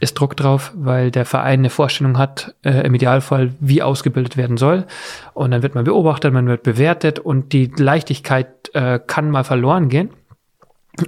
[0.01, 4.59] ist Druck drauf, weil der Verein eine Vorstellung hat, äh, im Idealfall, wie ausgebildet werden
[4.59, 4.87] soll.
[5.33, 9.89] Und dann wird man beobachtet, man wird bewertet und die Leichtigkeit äh, kann mal verloren
[9.89, 10.11] gehen.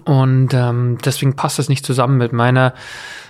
[0.04, 2.74] Und ähm, deswegen passt das nicht zusammen mit meiner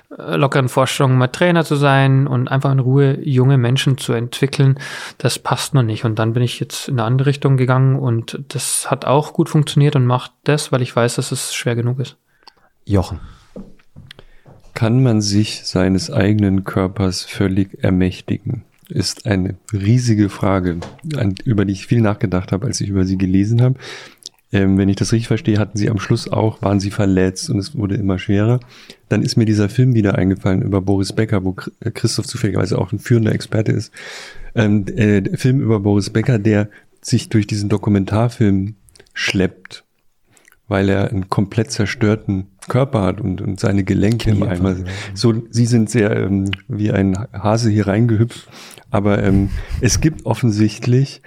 [0.08, 4.78] lockeren Vorstellungen, mal Trainer zu sein und einfach in Ruhe junge Menschen zu entwickeln,
[5.18, 6.04] das passt noch nicht.
[6.04, 9.48] Und dann bin ich jetzt in eine andere Richtung gegangen und das hat auch gut
[9.48, 12.16] funktioniert und macht das, weil ich weiß, dass es schwer genug ist.
[12.84, 13.20] Jochen.
[14.74, 18.64] Kann man sich seines eigenen Körpers völlig ermächtigen?
[18.88, 20.78] Ist eine riesige Frage,
[21.44, 23.76] über die ich viel nachgedacht habe, als ich über sie gelesen habe.
[24.52, 27.58] Ähm, wenn ich das richtig verstehe, hatten sie am Schluss auch, waren sie verletzt und
[27.58, 28.60] es wurde immer schwerer.
[29.08, 32.92] Dann ist mir dieser Film wieder eingefallen über Boris Becker, wo äh, Christoph zufälligerweise auch
[32.92, 33.92] ein führender Experte ist.
[34.54, 36.68] Ähm, äh, der Film über Boris Becker, der
[37.02, 38.76] sich durch diesen Dokumentarfilm
[39.14, 39.84] schleppt,
[40.68, 44.76] weil er einen komplett zerstörten Körper hat und, und seine Gelenke im Eimer.
[45.14, 48.48] So, sie sind sehr ähm, wie ein Hase hier reingehüpft,
[48.90, 49.50] aber ähm,
[49.80, 51.22] es gibt offensichtlich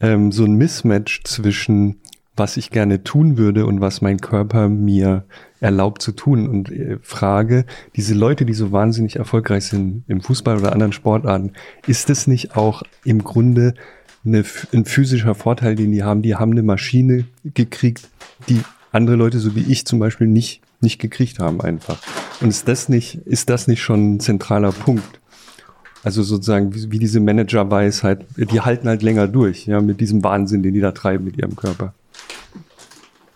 [0.00, 2.00] ähm, so ein Mismatch zwischen
[2.36, 5.24] was ich gerne tun würde und was mein Körper mir
[5.60, 6.48] erlaubt zu tun.
[6.48, 11.52] Und äh, frage, diese Leute, die so wahnsinnig erfolgreich sind im Fußball oder anderen Sportarten,
[11.86, 13.74] ist es nicht auch im Grunde
[14.24, 16.22] eine, ein physischer Vorteil, den die haben?
[16.22, 18.08] Die haben eine Maschine gekriegt,
[18.48, 18.60] die
[18.92, 22.00] andere Leute, so wie ich zum Beispiel, nicht, nicht gekriegt haben einfach.
[22.40, 25.20] Und ist das nicht, ist das nicht schon ein zentraler Punkt?
[26.02, 30.72] Also sozusagen wie, diese Managerweisheit, die halten halt länger durch, ja, mit diesem Wahnsinn, den
[30.72, 31.92] die da treiben mit ihrem Körper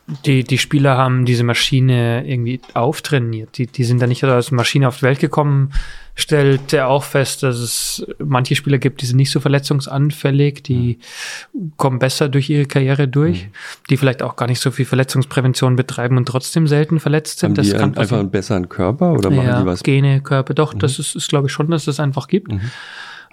[0.06, 3.56] die, die Spieler haben diese Maschine irgendwie auftrainiert.
[3.56, 5.72] Die, die sind da nicht als Maschine auf die Welt gekommen.
[6.14, 10.98] Stellt er auch fest, dass es manche Spieler gibt, die sind nicht so verletzungsanfällig, die
[11.52, 11.72] mhm.
[11.76, 13.50] kommen besser durch ihre Karriere durch, mhm.
[13.90, 17.50] die vielleicht auch gar nicht so viel Verletzungsprävention betreiben und trotzdem selten verletzt sind.
[17.50, 19.82] Haben das die kann einfach einen besseren Körper oder machen ja, die was?
[19.82, 20.80] Gene, Körper, doch, mhm.
[20.80, 22.52] das ist, ist glaube ich schon, dass es das einfach gibt.
[22.52, 22.60] Mhm.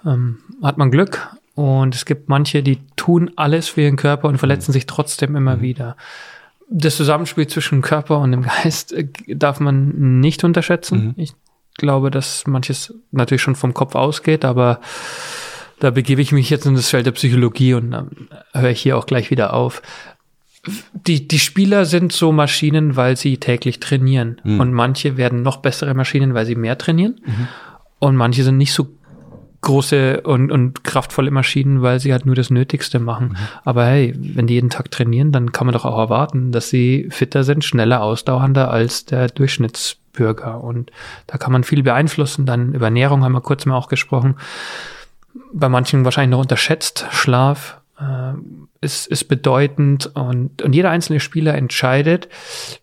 [0.04, 1.28] Ähm, hat man Glück.
[1.54, 4.72] Und es gibt manche, die tun alles für ihren Körper und verletzen mhm.
[4.72, 5.60] sich trotzdem immer mhm.
[5.60, 5.96] wieder
[6.72, 11.06] das Zusammenspiel zwischen Körper und dem Geist äh, darf man nicht unterschätzen.
[11.08, 11.14] Mhm.
[11.16, 11.34] Ich
[11.76, 14.80] glaube, dass manches natürlich schon vom Kopf ausgeht, aber
[15.80, 18.96] da begebe ich mich jetzt in das Feld der Psychologie und dann höre ich hier
[18.96, 19.82] auch gleich wieder auf.
[20.92, 24.40] Die, die Spieler sind so Maschinen, weil sie täglich trainieren.
[24.44, 24.60] Mhm.
[24.60, 27.20] Und manche werden noch bessere Maschinen, weil sie mehr trainieren.
[27.24, 27.48] Mhm.
[27.98, 28.88] Und manche sind nicht so
[29.62, 33.28] große und, und kraftvolle Maschinen, weil sie halt nur das Nötigste machen.
[33.28, 33.36] Mhm.
[33.64, 37.08] Aber hey, wenn die jeden Tag trainieren, dann kann man doch auch erwarten, dass sie
[37.10, 40.62] fitter sind, schneller, ausdauernder als der Durchschnittsbürger.
[40.62, 40.90] Und
[41.28, 42.44] da kann man viel beeinflussen.
[42.44, 44.36] Dann über Ernährung haben wir kurz mal auch gesprochen.
[45.52, 47.06] Bei manchen wahrscheinlich noch unterschätzt.
[47.10, 47.80] Schlaf,
[48.80, 52.28] ist, ist bedeutend und, und jeder einzelne Spieler entscheidet,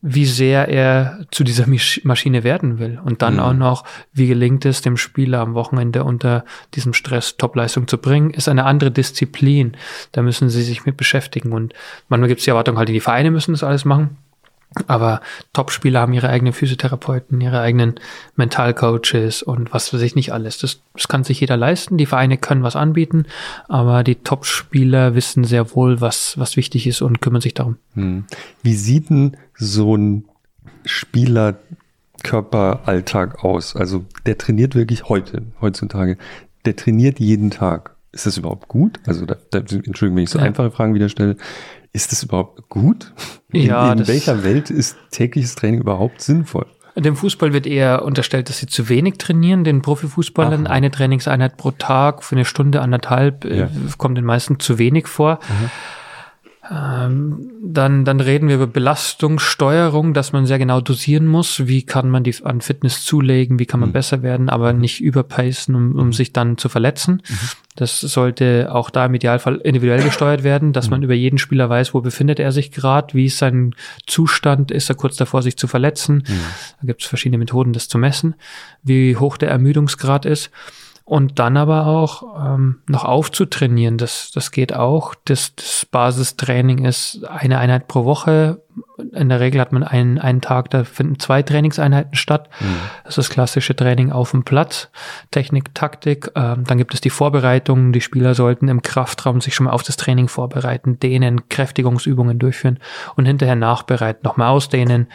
[0.02, 1.66] wie sehr er zu dieser
[2.04, 3.00] Maschine werden will.
[3.04, 3.40] Und dann mhm.
[3.40, 8.32] auch noch, wie gelingt es dem Spieler am Wochenende unter diesem Stress Topleistung zu bringen,
[8.32, 9.76] ist eine andere Disziplin.
[10.14, 11.52] Da müssen sie sich mit beschäftigen.
[11.52, 11.74] Und
[12.08, 14.18] manchmal gibt es die Erwartung halt, die Vereine müssen das alles machen.
[14.88, 15.22] Aber
[15.54, 17.96] Top-Spieler haben ihre eigenen Physiotherapeuten, ihre eigenen
[18.36, 20.60] Mentalcoaches und was weiß ich nicht alles.
[20.60, 21.98] Das, das kann sich jeder leisten.
[21.98, 23.26] Die Vereine können was anbieten,
[23.68, 27.78] aber die Top-Spieler wissen sehr wohl, was, was wichtig ist und kümmern sich darum.
[27.96, 28.26] Hm.
[28.62, 30.26] Wie sieht denn so ein
[30.86, 33.76] Spielerkörperalltag aus?
[33.76, 36.20] Also der trainiert wirklich heute, heutzutage.
[36.66, 37.96] Der trainiert jeden Tag.
[38.12, 39.00] Ist das überhaupt gut?
[39.06, 40.46] Also da, da, Entschuldigung, wenn ich so ja.
[40.46, 41.38] einfache Fragen wieder stelle.
[41.92, 43.14] Ist das überhaupt gut?
[43.52, 46.68] Ja, in, in welcher Welt ist tägliches Training überhaupt sinnvoll?
[46.96, 49.64] Dem Fußball wird eher unterstellt, dass sie zu wenig trainieren.
[49.64, 50.74] Den Profifußballern Aha.
[50.74, 53.70] eine Trainingseinheit pro Tag für eine Stunde, anderthalb äh, ja.
[53.98, 55.40] kommt den meisten zu wenig vor.
[55.48, 55.70] Mhm.
[56.72, 61.68] Ähm, dann, dann reden wir über Belastungssteuerung, dass man sehr genau dosieren muss.
[61.68, 63.58] Wie kann man die an Fitness zulegen?
[63.58, 63.94] Wie kann man mhm.
[63.94, 66.14] besser werden, aber nicht überpacen, um, um mhm.
[66.14, 67.24] sich dann zu verletzen.
[67.28, 67.50] Mhm.
[67.76, 70.92] Das sollte auch da im Idealfall individuell gesteuert werden, dass mhm.
[70.92, 73.74] man über jeden Spieler weiß, wo befindet er sich gerade, wie ist sein
[74.06, 76.24] Zustand, ist er kurz davor, sich zu verletzen.
[76.28, 76.42] Mhm.
[76.82, 78.36] Da gibt es verschiedene Methoden, das zu messen,
[78.84, 80.52] wie hoch der Ermüdungsgrad ist
[81.10, 83.98] und dann aber auch ähm, noch aufzutrainieren.
[83.98, 85.16] Das, das geht auch.
[85.26, 88.62] Das, das Basistraining ist eine Einheit pro Woche.
[89.14, 92.48] In der Regel hat man einen, einen Tag, da finden zwei Trainingseinheiten statt.
[92.60, 92.76] Mhm.
[93.06, 94.92] Das ist das klassische Training auf dem Platz,
[95.32, 96.30] Technik, Taktik.
[96.36, 97.92] Ähm, dann gibt es die Vorbereitungen.
[97.92, 102.78] Die Spieler sollten im Kraftraum sich schon mal auf das Training vorbereiten, dehnen, Kräftigungsübungen durchführen
[103.16, 105.08] und hinterher nachbereiten, nochmal ausdehnen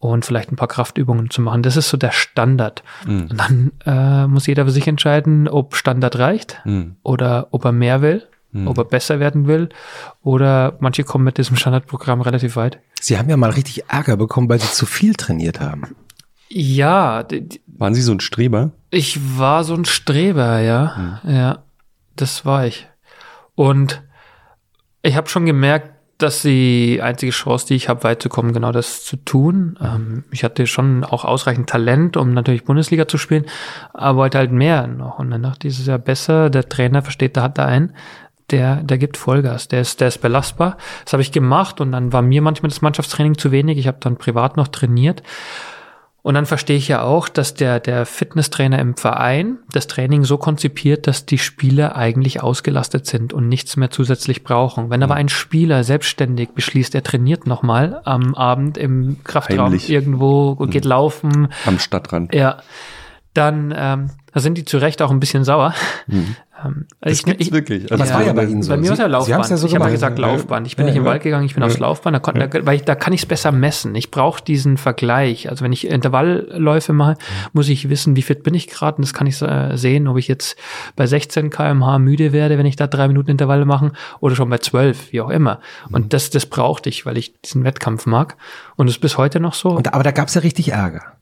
[0.00, 1.62] und vielleicht ein paar Kraftübungen zu machen.
[1.62, 2.82] Das ist so der Standard.
[3.06, 3.28] Mhm.
[3.30, 6.96] Und dann äh, muss jeder für sich entscheiden, ob Standard reicht mhm.
[7.02, 8.66] oder ob er mehr will, mhm.
[8.66, 9.68] ob er besser werden will
[10.22, 12.80] oder manche kommen mit diesem Standardprogramm relativ weit.
[12.98, 15.94] Sie haben ja mal richtig Ärger bekommen, weil Sie zu viel trainiert haben.
[16.48, 17.24] Ja.
[17.66, 18.72] Waren Sie so ein Streber?
[18.90, 21.20] Ich war so ein Streber, ja.
[21.22, 21.30] Mhm.
[21.30, 21.58] Ja,
[22.16, 22.88] das war ich.
[23.54, 24.02] Und
[25.02, 28.72] ich habe schon gemerkt, das die einzige Chance, die ich habe, weit zu kommen, genau
[28.72, 29.78] das zu tun.
[29.82, 33.46] Ähm, ich hatte schon auch ausreichend Talent, um natürlich Bundesliga zu spielen,
[33.92, 35.18] aber wollte halt mehr noch.
[35.18, 37.92] Und dann dachte ich, es ist ja besser, der Trainer versteht, da hat er einen,
[38.50, 40.76] der, der gibt Vollgas, der ist, der ist belastbar.
[41.04, 43.78] Das habe ich gemacht und dann war mir manchmal das Mannschaftstraining zu wenig.
[43.78, 45.22] Ich habe dann privat noch trainiert.
[46.22, 50.36] Und dann verstehe ich ja auch, dass der, der Fitnesstrainer im Verein das Training so
[50.36, 54.90] konzipiert, dass die Spieler eigentlich ausgelastet sind und nichts mehr zusätzlich brauchen.
[54.90, 59.88] Wenn aber ein Spieler selbstständig beschließt, er trainiert nochmal am Abend im Kraftraum Heimlich.
[59.88, 60.90] irgendwo, geht mhm.
[60.90, 61.48] laufen.
[61.64, 62.34] Am Stadtrand.
[62.34, 62.58] Ja.
[63.32, 65.74] Dann ähm, da sind die zu Recht auch ein bisschen sauer.
[66.06, 66.36] Mhm.
[66.64, 67.90] Ähm, das ich, ich, wirklich.
[67.90, 68.70] Also ja, war ja bei Ihnen so.
[68.70, 69.40] Bei mir war es ja Laufbahn.
[69.40, 70.64] Ja so ich habe ja gesagt Laufbahn.
[70.64, 72.76] Ich bin ja, nicht im Wald gegangen, ich bin aufs Laufbahn, da, kon, da, weil
[72.76, 73.94] ich, da kann ich es besser messen.
[73.94, 75.48] Ich brauche diesen Vergleich.
[75.48, 77.16] Also wenn ich Intervallläufe mache,
[77.52, 80.18] muss ich wissen, wie fit bin ich gerade und das kann ich äh, sehen, ob
[80.18, 80.56] ich jetzt
[80.96, 84.58] bei 16 kmh müde werde, wenn ich da drei Minuten Intervalle mache oder schon bei
[84.58, 85.60] 12, wie auch immer.
[85.90, 86.08] Und mhm.
[86.10, 88.36] das, das brauchte ich, weil ich diesen Wettkampf mag.
[88.76, 89.70] Und das ist bis heute noch so.
[89.70, 91.19] Und, aber da gab es ja richtig Ärger.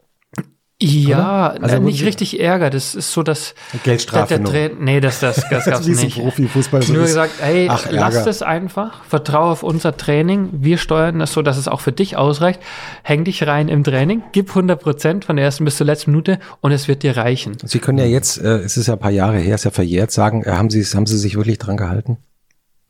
[0.80, 2.70] Ja, also nicht richtig Ärger.
[2.70, 4.38] Das ist so, dass Geldstrafe.
[4.38, 6.18] Der, der nee, das, das, das gab's nicht.
[6.18, 10.50] Profifußball so Nur gesagt, ey, Ach, lass es einfach, vertraue auf unser Training.
[10.52, 12.60] Wir steuern das so, dass es auch für dich ausreicht.
[13.02, 16.38] Häng dich rein im Training, gib 100 Prozent von der ersten bis zur letzten Minute
[16.60, 17.56] und es wird dir reichen.
[17.64, 20.12] Sie können ja jetzt, äh, es ist ja ein paar Jahre her, ist ja verjährt,
[20.12, 22.18] sagen, äh, haben Sie, haben Sie sich wirklich dran gehalten?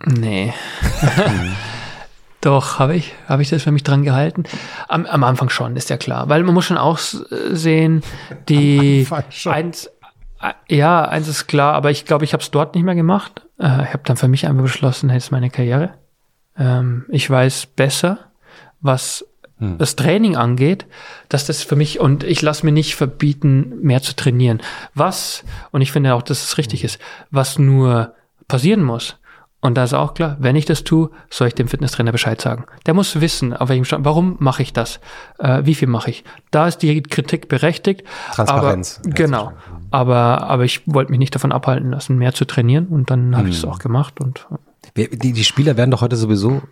[0.04, 0.52] Nee.
[2.40, 4.44] Doch, habe ich, habe ich das für mich dran gehalten.
[4.86, 6.28] Am, am Anfang schon, ist ja klar.
[6.28, 8.02] Weil man muss schon auch sehen,
[8.48, 9.06] die
[9.46, 9.90] eins,
[10.40, 13.42] äh, ja, eins ist klar, aber ich glaube, ich habe es dort nicht mehr gemacht.
[13.58, 15.94] Äh, ich habe dann für mich einfach beschlossen, hey, ist meine Karriere.
[16.56, 18.18] Ähm, ich weiß besser,
[18.80, 19.26] was
[19.58, 19.78] hm.
[19.78, 20.86] das Training angeht,
[21.28, 24.60] dass das für mich und ich lasse mir nicht verbieten, mehr zu trainieren.
[24.94, 27.00] Was, und ich finde auch, dass es richtig ist,
[27.32, 28.14] was nur
[28.46, 29.16] passieren muss,
[29.60, 32.66] und da ist auch klar, wenn ich das tue, soll ich dem Fitnesstrainer Bescheid sagen.
[32.86, 35.00] Der muss wissen, auf welchem Stand, warum mache ich das?
[35.38, 36.22] Äh, wie viel mache ich?
[36.52, 38.04] Da ist die Kritik berechtigt.
[38.32, 39.00] Transparenz.
[39.04, 39.52] Aber, genau.
[39.90, 43.44] Aber, aber ich wollte mich nicht davon abhalten lassen, mehr zu trainieren und dann habe
[43.44, 43.50] hm.
[43.50, 44.46] ich es auch gemacht und.
[44.96, 46.62] Die, die Spieler werden doch heute sowieso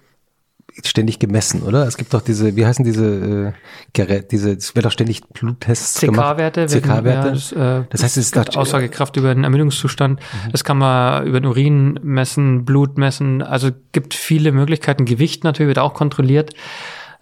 [0.84, 1.86] ständig gemessen, oder?
[1.86, 3.52] Es gibt doch diese, wie heißen diese äh,
[3.92, 6.66] Geräte, diese, es wird doch ständig Bluttests CK-Werte.
[6.66, 7.28] CK-Werte.
[7.28, 10.20] Ja, das, äh, das heißt, es ist Aussagekraft über den Ermüdungszustand.
[10.20, 10.52] Mhm.
[10.52, 13.42] Das kann man über den Urin messen, Blut messen.
[13.42, 15.04] Also gibt viele Möglichkeiten.
[15.04, 16.52] Gewicht natürlich wird auch kontrolliert.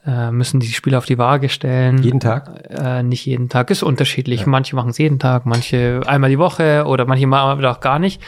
[0.07, 2.03] Äh, müssen die Spieler auf die Waage stellen.
[2.03, 2.69] Jeden Tag?
[2.69, 4.41] Äh, nicht jeden Tag, ist unterschiedlich.
[4.41, 4.49] Ja.
[4.49, 8.21] Manche machen es jeden Tag, manche einmal die Woche oder manche machen auch gar nicht.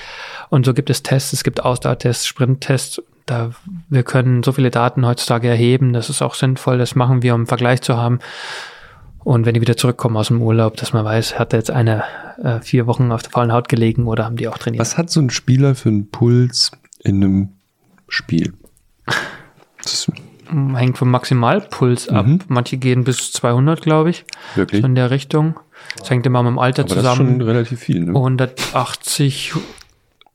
[0.49, 3.51] Und so gibt es Tests, es gibt Ausdauertests, Sprinttests da
[3.89, 7.41] wir können so viele Daten heutzutage erheben, das ist auch sinnvoll, das machen wir, um
[7.41, 8.21] einen Vergleich zu haben.
[9.19, 12.05] Und wenn die wieder zurückkommen aus dem Urlaub, dass man weiß, hat jetzt einer
[12.41, 14.81] äh, vier Wochen auf der faulen Haut gelegen oder haben die auch trainiert.
[14.81, 16.71] Was hat so ein Spieler für einen Puls
[17.03, 17.49] in einem
[18.07, 18.55] Spiel?
[19.83, 20.11] Das
[20.75, 22.27] hängt vom Maximalpuls ab.
[22.27, 22.39] Mhm.
[22.49, 24.25] Manche gehen bis 200, glaube ich.
[24.55, 24.81] Wirklich?
[24.83, 25.59] So in der Richtung.
[25.99, 27.41] Das hängt immer mit dem Alter Aber das ist schon zusammen.
[27.43, 28.01] relativ viel.
[28.01, 28.09] Ne?
[28.15, 29.53] 180,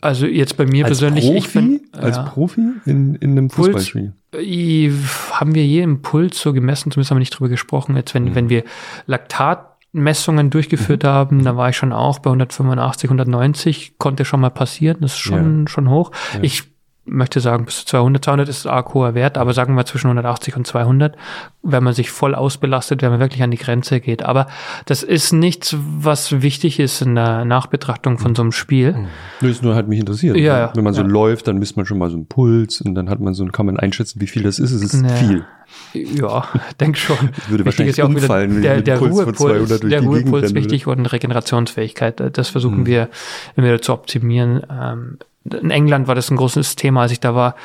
[0.01, 2.23] also jetzt bei mir als persönlich, Profi, ich bin, als ja.
[2.23, 3.67] Profi in, in einem Puls.
[3.67, 4.14] Fußballspiel.
[4.35, 4.91] I-
[5.31, 7.95] haben wir je im Puls so gemessen, zumindest haben wir nicht drüber gesprochen.
[7.98, 8.64] Jetzt, wenn, wenn wir
[9.07, 14.98] Laktatmessungen durchgeführt haben, da war ich schon auch bei 185, 190, konnte schon mal passieren.
[15.01, 16.11] Das ist schon, schon hoch.
[16.41, 16.70] Ich
[17.05, 18.23] möchte sagen, bis zu 200.
[18.23, 21.17] 200 ist ein arg hoher Wert, aber sagen wir zwischen 180 und 200,
[21.63, 24.23] wenn man sich voll ausbelastet, wenn man wirklich an die Grenze geht.
[24.23, 24.47] Aber
[24.85, 29.07] das ist nichts, was wichtig ist in der Nachbetrachtung von so einem Spiel.
[29.41, 30.38] Nö, ist nur halt mich interessiert.
[30.38, 30.59] Ja, ne?
[30.59, 31.07] ja, Wenn man so ja.
[31.07, 33.65] läuft, dann misst man schon mal so einen Puls und dann hat man so, kann
[33.65, 34.71] man einschätzen, wie viel das ist.
[34.71, 35.45] Es ist viel.
[35.93, 36.47] Ja,
[36.80, 37.31] denk schon.
[37.38, 40.01] Ich würde Wichtig wahrscheinlich ist auch wieder umfallen, ich der, der Ruhepuls, 200 durch der
[40.01, 42.38] Ruhepuls wichtig und Regenerationsfähigkeit.
[42.38, 43.09] Das versuchen wir
[43.55, 44.61] immer wieder zu optimieren.
[44.69, 47.55] Ähm, in England war das ein großes Thema, als ich da war,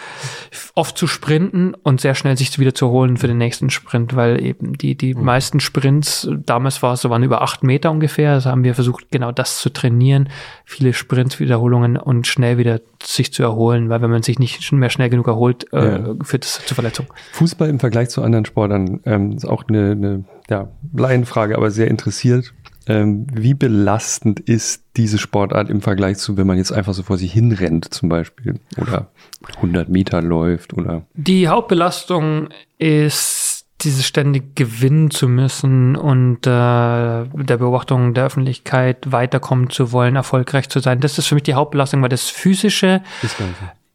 [0.74, 4.42] oft zu sprinten und sehr schnell sich wieder zu holen für den nächsten Sprint, weil
[4.42, 8.32] eben die, die meisten Sprints, damals war es so, waren über acht Meter ungefähr.
[8.32, 10.30] Also haben wir versucht, genau das zu trainieren.
[10.64, 14.90] Viele Sprints, Wiederholungen und schnell wieder sich zu erholen, weil wenn man sich nicht mehr
[14.90, 16.14] schnell genug erholt, äh, Ja.
[16.22, 17.10] führt es zu Verletzungen.
[17.32, 21.88] Fußball im Vergleich zu anderen Sportlern ähm, ist auch eine, eine ja, Laienfrage, aber sehr
[21.88, 22.54] interessiert.
[22.88, 27.18] Ähm, wie belastend ist diese Sportart im Vergleich zu, wenn man jetzt einfach so vor
[27.18, 29.10] sich hinrennt zum Beispiel oder
[29.56, 32.48] 100 Meter läuft oder Die Hauptbelastung
[32.78, 40.16] ist, dieses ständig gewinnen zu müssen und äh, der Beobachtung der Öffentlichkeit weiterkommen zu wollen,
[40.16, 41.00] erfolgreich zu sein.
[41.00, 43.36] Das ist für mich die Hauptbelastung, weil das Physische ist.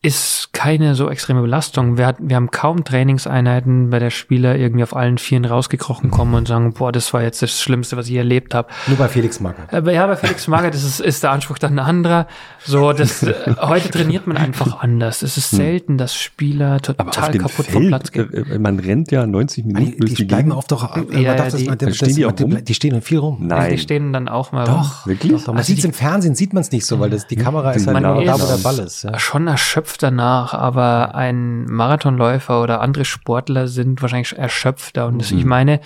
[0.03, 1.95] Ist keine so extreme Belastung.
[1.97, 6.33] Wir, hatten, wir haben kaum Trainingseinheiten, bei der Spieler irgendwie auf allen Vieren rausgekrochen kommen
[6.33, 8.67] und sagen, boah, das war jetzt das Schlimmste, was ich erlebt habe.
[8.87, 9.71] Nur bei Felix Magath.
[9.71, 12.25] Aber ja, bei Felix Magath ist, es- ist der Anspruch dann ein anderer.
[12.65, 15.21] So, das, äh, heute trainiert man einfach anders.
[15.21, 16.81] Es ist selten, dass Spieler Hm.
[16.81, 18.51] Total kaputt vom Platz Feld, gehen.
[18.51, 20.97] äh, man rennt ja 90 Minuten Die, durch die die bleiben oft doch.
[20.97, 22.57] äh, Ja, darf das, die- man, Dann stehen die auch rum?
[22.63, 23.37] Die stehen viel rum.
[23.41, 23.71] Nein.
[23.71, 25.31] Die stehen dann auch mal Doch, Wirklich?
[25.33, 25.47] Doch, doch.
[25.49, 27.71] Man Also sieht es im Fernsehen, sieht man es nicht so, weil das, die Kamera
[27.73, 29.03] ist Man halt Man genau da, wo der Ball ist.
[29.03, 29.19] Ja.
[29.19, 35.07] schon erschöpft danach, aber ein Marathonläufer oder andere Sportler sind wahrscheinlich erschöpfter.
[35.07, 35.79] Und das, ich meine,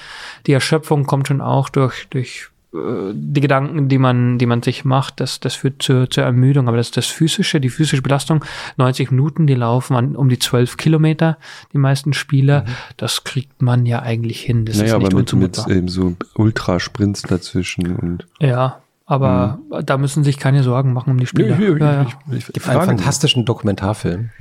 [0.48, 2.78] die Erschöpfung kommt schon auch durch, durch äh,
[3.14, 6.68] die Gedanken, die man, die man sich macht, das, das führt zur, zur Ermüdung.
[6.68, 8.44] Aber das, das physische, die physische Belastung,
[8.78, 11.38] 90 Minuten, die laufen an, um die 12 Kilometer,
[11.74, 12.66] die meisten Spieler,
[12.98, 14.66] das kriegt man ja eigentlich hin.
[14.66, 15.70] Das Naja, ist aber nicht mit, mit unzumutbar.
[15.76, 21.28] ähm, so Ultrasprints dazwischen und Ja, aber da müssen sich keine Sorgen machen um die
[21.28, 21.60] Spieler.
[21.60, 22.08] ja, ja.
[22.32, 24.32] ich, ich, gibt einen fantastischen Dokumentarfilm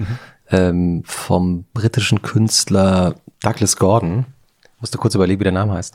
[0.50, 4.26] ähm, vom britischen Künstler Douglas Gordon.
[4.80, 5.94] Musste kurz überlegen, wie der Name heißt.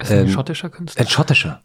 [0.00, 1.00] Ist ein Ähm, schottischer Künstler.
[1.00, 1.60] Ein schottischer.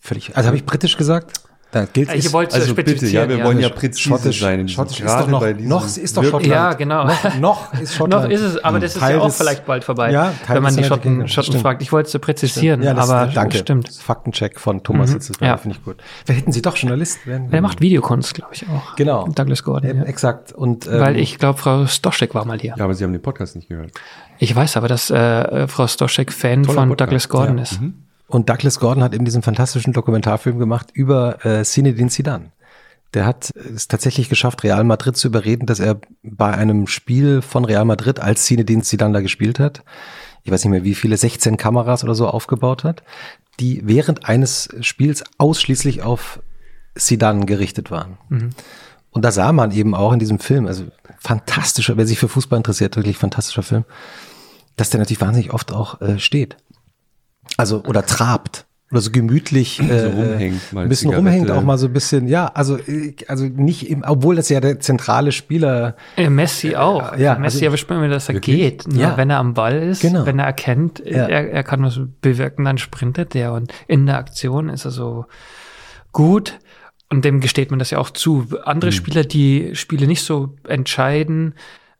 [0.00, 0.36] Völlig.
[0.36, 1.40] Also habe ich britisch gesagt?
[1.72, 4.68] Da gilt Ich es- wollte Also bitte, ja, wir wollen ja präzise Schottisch, sein.
[4.68, 6.54] Schottisch ist gerade doch noch, bei diesem noch ist doch wirklich- Schottland.
[6.54, 7.04] Ja, genau.
[7.06, 8.24] Noch, noch ist Schottland.
[8.24, 10.56] Noch ist es, aber das ist Teil ja auch des- vielleicht bald vorbei, Ja, Teil
[10.56, 11.26] wenn man die Schotten.
[11.28, 11.62] Schotten Stimmt.
[11.62, 11.80] fragt.
[11.80, 13.56] Ich wollte es präzisieren, Ja, das, aber danke.
[13.56, 13.88] stimmt.
[13.90, 15.14] Faktencheck von Thomas Mhm.
[15.14, 15.56] Hitzelsberger, Ja.
[15.56, 15.96] finde ich gut.
[16.26, 17.50] Wer hätten Sie doch Journalist werden?
[17.50, 18.94] Der macht Videokunst, glaube ich auch.
[18.96, 19.26] Genau.
[19.28, 19.96] Douglas Gordon.
[19.96, 20.02] Ja.
[20.02, 20.52] Exakt.
[20.52, 22.74] Und, ähm, Weil ich glaube, Frau Stoschek war mal hier.
[22.76, 23.92] Ja, aber Sie haben den Podcast nicht gehört.
[24.38, 27.00] Ich weiß aber, dass äh, Frau Stoschek Fan Toller von Podcast.
[27.10, 27.62] Douglas Gordon Ja.
[27.62, 27.80] ist.
[28.28, 32.52] Und Douglas Gordon hat eben diesen fantastischen Dokumentarfilm gemacht über äh, Zinedine Zidane.
[33.14, 37.64] Der hat es tatsächlich geschafft, Real Madrid zu überreden, dass er bei einem Spiel von
[37.64, 39.82] Real Madrid, als Zinedine Zidane da gespielt hat,
[40.44, 43.02] ich weiß nicht mehr wie viele, 16 Kameras oder so aufgebaut hat,
[43.60, 46.40] die während eines Spiels ausschließlich auf
[46.94, 48.18] Zidane gerichtet waren.
[49.10, 50.84] Und da sah man eben auch in diesem Film, also
[51.18, 53.84] fantastischer, wer sich für Fußball interessiert, wirklich fantastischer Film,
[54.76, 56.56] dass der natürlich wahnsinnig oft auch äh, steht.
[57.56, 58.66] Also, oder trabt.
[58.90, 61.26] Oder so gemütlich äh, rumhängt, mal ein bisschen Zigarette.
[61.26, 64.60] rumhängt, auch mal so ein bisschen, ja, also, äh, also nicht im, obwohl das ja
[64.60, 67.16] der zentrale Spieler, Äh, Messi auch.
[67.16, 68.56] ja, Messi also- erwischt man immer, dass er Wirklich?
[68.56, 68.88] geht.
[68.88, 69.00] Ne?
[69.00, 69.16] Ja.
[69.16, 70.26] Wenn er am Ball ist, Genau.
[70.26, 71.26] wenn er erkennt, Ja.
[71.26, 73.54] er, er kann was bewirken, dann sprintet er.
[73.54, 75.24] Und in der Aktion ist er so
[76.12, 76.58] gut.
[77.10, 78.46] Und dem gesteht man das ja auch zu.
[78.64, 78.94] Andere Mhm.
[78.94, 81.54] Spieler, die Spiele nicht so entscheiden,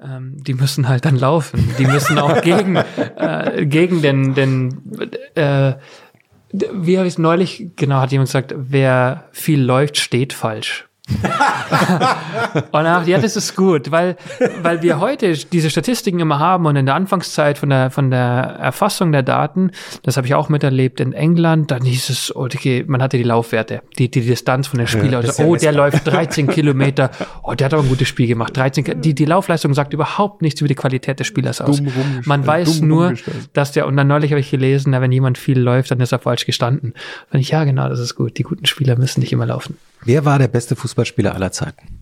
[0.05, 1.74] ähm, die müssen halt dann laufen.
[1.78, 4.82] Die müssen auch gegen, äh, gegen den, den
[5.34, 5.74] äh,
[6.52, 10.89] wie habe ich neulich, genau, hat jemand gesagt, wer viel läuft, steht falsch.
[12.73, 14.16] Und ach, ja, das ist gut, weil,
[14.62, 18.20] weil wir heute diese Statistiken immer haben und in der Anfangszeit von der, von der
[18.60, 19.70] Erfassung der Daten,
[20.02, 23.23] das habe ich auch miterlebt in England, dann hieß es, oh, okay, man hatte die
[23.23, 25.23] Laufwerte, die, die Distanz von den Spielern.
[25.23, 27.10] das ist also, ja oh, der läuft 13 Kilometer,
[27.42, 28.57] oh, der hat aber ein gutes Spiel gemacht.
[28.57, 31.78] 13, Ki- die, die Laufleistung sagt überhaupt nichts über die Qualität des Spielers aus.
[31.78, 31.92] Dumm
[32.24, 33.15] Man weiß dumm nur,
[33.52, 36.12] dass der, und dann neulich habe ich gelesen, na, wenn jemand viel läuft, dann ist
[36.12, 36.94] er falsch gestanden.
[37.32, 38.39] Und ich, ja, genau, das ist gut.
[38.39, 39.76] Die guten Spieler müssen nicht immer laufen.
[40.05, 42.00] Wer war der beste Fußballspieler aller Zeiten?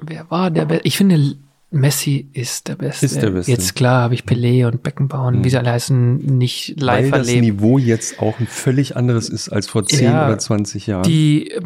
[0.00, 1.36] Wer war der Be Ich finde,
[1.70, 3.06] Messi ist der Beste.
[3.06, 3.50] Ist der Beste.
[3.50, 7.18] Jetzt klar habe ich Pelé und Beckenbauer und wie sie alle heißen, nicht live Weil
[7.18, 7.42] das erlebt.
[7.42, 11.02] Niveau jetzt auch ein völlig anderes ist als vor 10 Ja, oder 20 Jahren.
[11.02, 11.62] Die äh,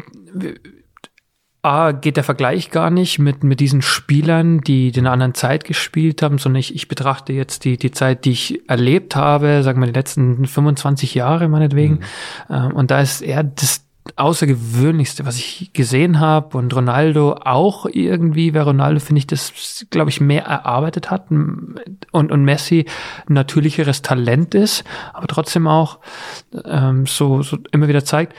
[1.63, 5.63] A, geht der Vergleich gar nicht mit, mit diesen Spielern, die in einer anderen Zeit
[5.63, 9.79] gespielt haben, sondern ich, ich betrachte jetzt die, die Zeit, die ich erlebt habe, sagen
[9.79, 11.99] wir die letzten 25 Jahre meinetwegen.
[12.49, 13.85] Ähm, und da ist er das
[14.15, 16.57] Außergewöhnlichste, was ich gesehen habe.
[16.57, 21.29] Und Ronaldo auch irgendwie, weil Ronaldo, finde ich, das, glaube ich, mehr erarbeitet hat.
[21.29, 22.85] Und, und Messi
[23.29, 25.99] ein natürlicheres Talent ist, aber trotzdem auch
[26.65, 28.35] ähm, so, so immer wieder zeigt,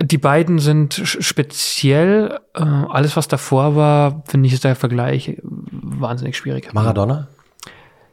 [0.00, 2.40] die beiden sind speziell.
[2.54, 6.72] Äh, alles, was davor war, finde ich, ist der Vergleich wahnsinnig schwierig.
[6.72, 7.28] Maradona?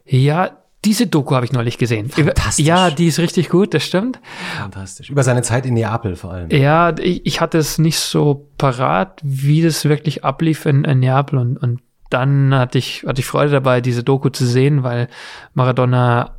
[0.06, 0.52] Ja,
[0.84, 2.10] diese Doku habe ich neulich gesehen.
[2.10, 2.66] Fantastisch.
[2.66, 4.20] Ja, die ist richtig gut, das stimmt.
[4.58, 5.10] Fantastisch.
[5.10, 6.50] Über seine Zeit in Neapel vor allem.
[6.50, 11.38] Ja, ich, ich hatte es nicht so parat, wie das wirklich ablief in, in Neapel
[11.38, 15.08] und, und dann hatte ich, hatte ich Freude dabei, diese Doku zu sehen, weil
[15.54, 16.36] Maradona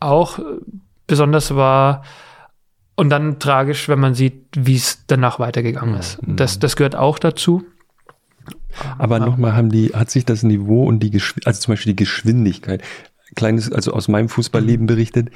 [0.00, 0.38] auch
[1.06, 2.04] besonders war
[2.94, 6.18] und dann tragisch, wenn man sieht, wie es danach weitergegangen ist.
[6.22, 7.64] Das, das gehört auch dazu.
[8.98, 12.04] Aber nochmal haben die, hat sich das Niveau und die Geschwindigkeit, also zum Beispiel die
[12.04, 12.82] Geschwindigkeit,
[13.34, 15.30] kleines, also aus meinem Fußballleben berichtet,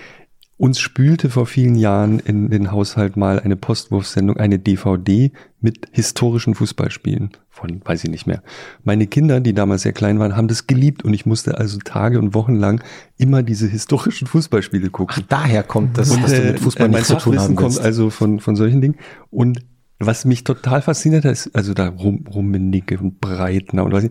[0.59, 6.57] uns spülte vor vielen Jahren in den Haushalt mal eine Postwurfsendung, eine DVD mit historischen
[6.57, 8.43] Fußballspielen von, weiß ich nicht mehr.
[8.83, 12.19] Meine Kinder, die damals sehr klein waren, haben das geliebt und ich musste also Tage
[12.19, 12.83] und Wochen lang
[13.19, 15.25] immer diese historischen Fußballspiele gucken.
[15.29, 17.75] Daher kommt das, Und, dass du äh, mit Fußball äh, nichts zu tun haben kommt
[17.75, 17.85] willst.
[17.85, 18.97] also von, von solchen Dingen.
[19.31, 19.61] Und
[20.01, 24.11] was mich total fasziniert hat, ist, also da Rum, Rummenigge und Breitner und was ich,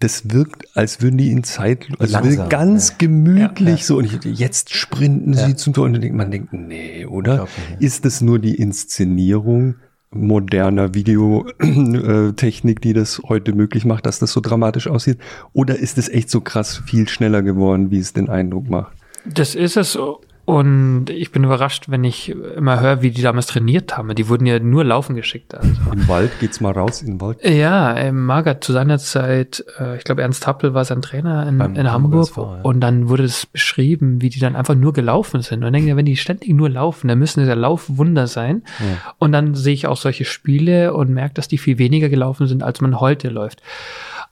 [0.00, 3.86] das wirkt, als würden die in Zeit, also Langsam, ganz gemütlich Ja.
[3.86, 7.36] so und ich, jetzt sprinten sie zum Tor und denkt, man denkt, nee, oder?
[7.36, 7.46] Ja.
[7.80, 9.76] Ist das nur die Inszenierung
[10.10, 15.18] moderner Videotechnik, die das heute möglich macht, dass das so dramatisch aussieht?
[15.52, 18.92] Oder ist es echt so krass viel schneller geworden, wie es den Eindruck macht?
[19.24, 19.98] Das ist es.
[20.46, 24.14] Und ich bin überrascht, wenn ich immer höre, wie die damals trainiert haben.
[24.14, 25.56] Die wurden ja nur laufen geschickt.
[25.56, 25.68] Also.
[25.92, 27.44] Im Wald geht's mal raus, in den Wald.
[27.44, 31.60] Ja, äh, Magath zu seiner Zeit, äh, ich glaube, Ernst Happel war sein Trainer in,
[31.74, 32.28] in Hamburg.
[32.28, 32.60] SV, ja.
[32.62, 35.58] Und dann wurde es beschrieben, wie die dann einfach nur gelaufen sind.
[35.58, 38.62] Und dann denke ich, wenn die ständig nur laufen, dann müssen es ja Laufwunder sein.
[39.18, 42.62] Und dann sehe ich auch solche Spiele und merke, dass die viel weniger gelaufen sind,
[42.62, 43.62] als man heute läuft.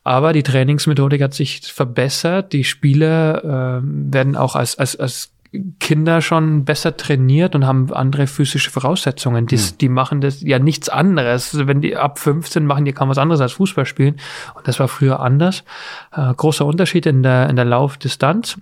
[0.05, 2.53] Aber die Trainingsmethodik hat sich verbessert.
[2.53, 5.34] Die Spieler ähm, werden auch als, als, als
[5.81, 9.47] Kinder schon besser trainiert und haben andere physische Voraussetzungen.
[9.47, 11.67] Die, die machen das ja nichts anderes.
[11.67, 14.17] Wenn die ab 15 machen die kaum was anderes als Fußball spielen.
[14.55, 15.65] Und das war früher anders.
[16.13, 18.59] Äh, großer Unterschied in der, in der Laufdistanz.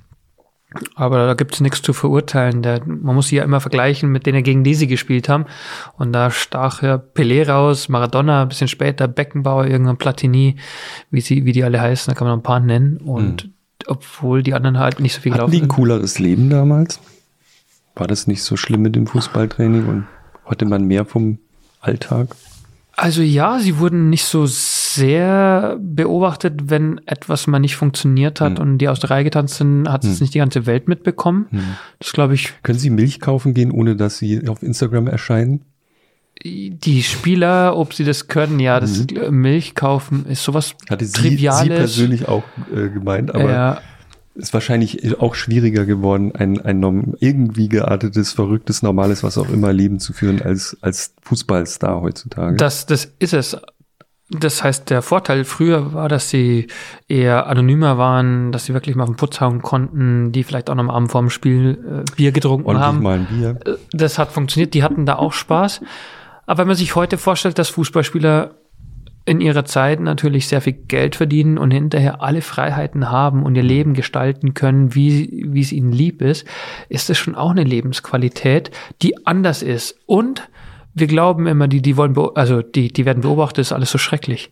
[0.94, 2.62] Aber da gibt es nichts zu verurteilen.
[2.62, 5.46] Der, man muss sie ja immer vergleichen mit denen, gegen die sie gespielt haben.
[5.96, 10.56] Und da stach ja Pelé raus, Maradona, ein bisschen später, Beckenbauer, irgendein Platini,
[11.10, 12.98] wie sie, wie die alle heißen, da kann man noch ein paar nennen.
[12.98, 13.50] Und
[13.88, 17.00] obwohl die anderen halt nicht so viel Hatten gelaufen die ein cooleres Leben damals?
[17.94, 20.06] War das nicht so schlimm mit dem Fußballtraining und
[20.46, 21.38] hatte man mehr vom
[21.80, 22.34] Alltag?
[22.94, 28.78] Also ja, sie wurden nicht so sehr beobachtet, wenn etwas mal nicht funktioniert hat und
[28.78, 31.46] die aus der Reihe getanzt sind, hat es nicht die ganze Welt mitbekommen.
[31.98, 35.64] Das glaube ich, Können Sie Milch kaufen gehen, ohne dass Sie auf Instagram erscheinen?
[36.44, 41.62] Die Spieler, ob sie das können, ja, das Milch kaufen ist sowas Hatte Sie, Triviales.
[41.62, 42.42] Sie persönlich auch
[42.74, 43.80] äh, gemeint, aber ja,
[44.34, 50.00] ist wahrscheinlich auch schwieriger geworden, ein, ein irgendwie geartetes, verrücktes, normales, was auch immer Leben
[50.00, 52.56] zu führen als, als Fußballstar heutzutage.
[52.56, 53.56] das, das ist es.
[54.30, 56.68] Das heißt, der Vorteil früher war, dass sie
[57.06, 60.74] eher anonymer waren, dass sie wirklich mal auf den Putz hauen konnten, die vielleicht auch
[60.74, 63.02] noch am Abend vorm Spiel äh, Bier getrunken Ordentlich haben.
[63.02, 63.58] mal ein Bier.
[63.66, 65.82] Äh, Das hat funktioniert, die hatten da auch Spaß.
[66.46, 68.54] Aber wenn man sich heute vorstellt, dass Fußballspieler
[69.24, 73.62] in ihrer Zeit natürlich sehr viel Geld verdienen und hinterher alle Freiheiten haben und ihr
[73.62, 76.46] Leben gestalten können, wie, wie es ihnen lieb ist,
[76.88, 79.96] ist das schon auch eine Lebensqualität, die anders ist.
[80.06, 80.48] Und
[80.94, 84.50] wir glauben immer, die, die wollen, also die, die werden beobachtet, ist alles so schrecklich.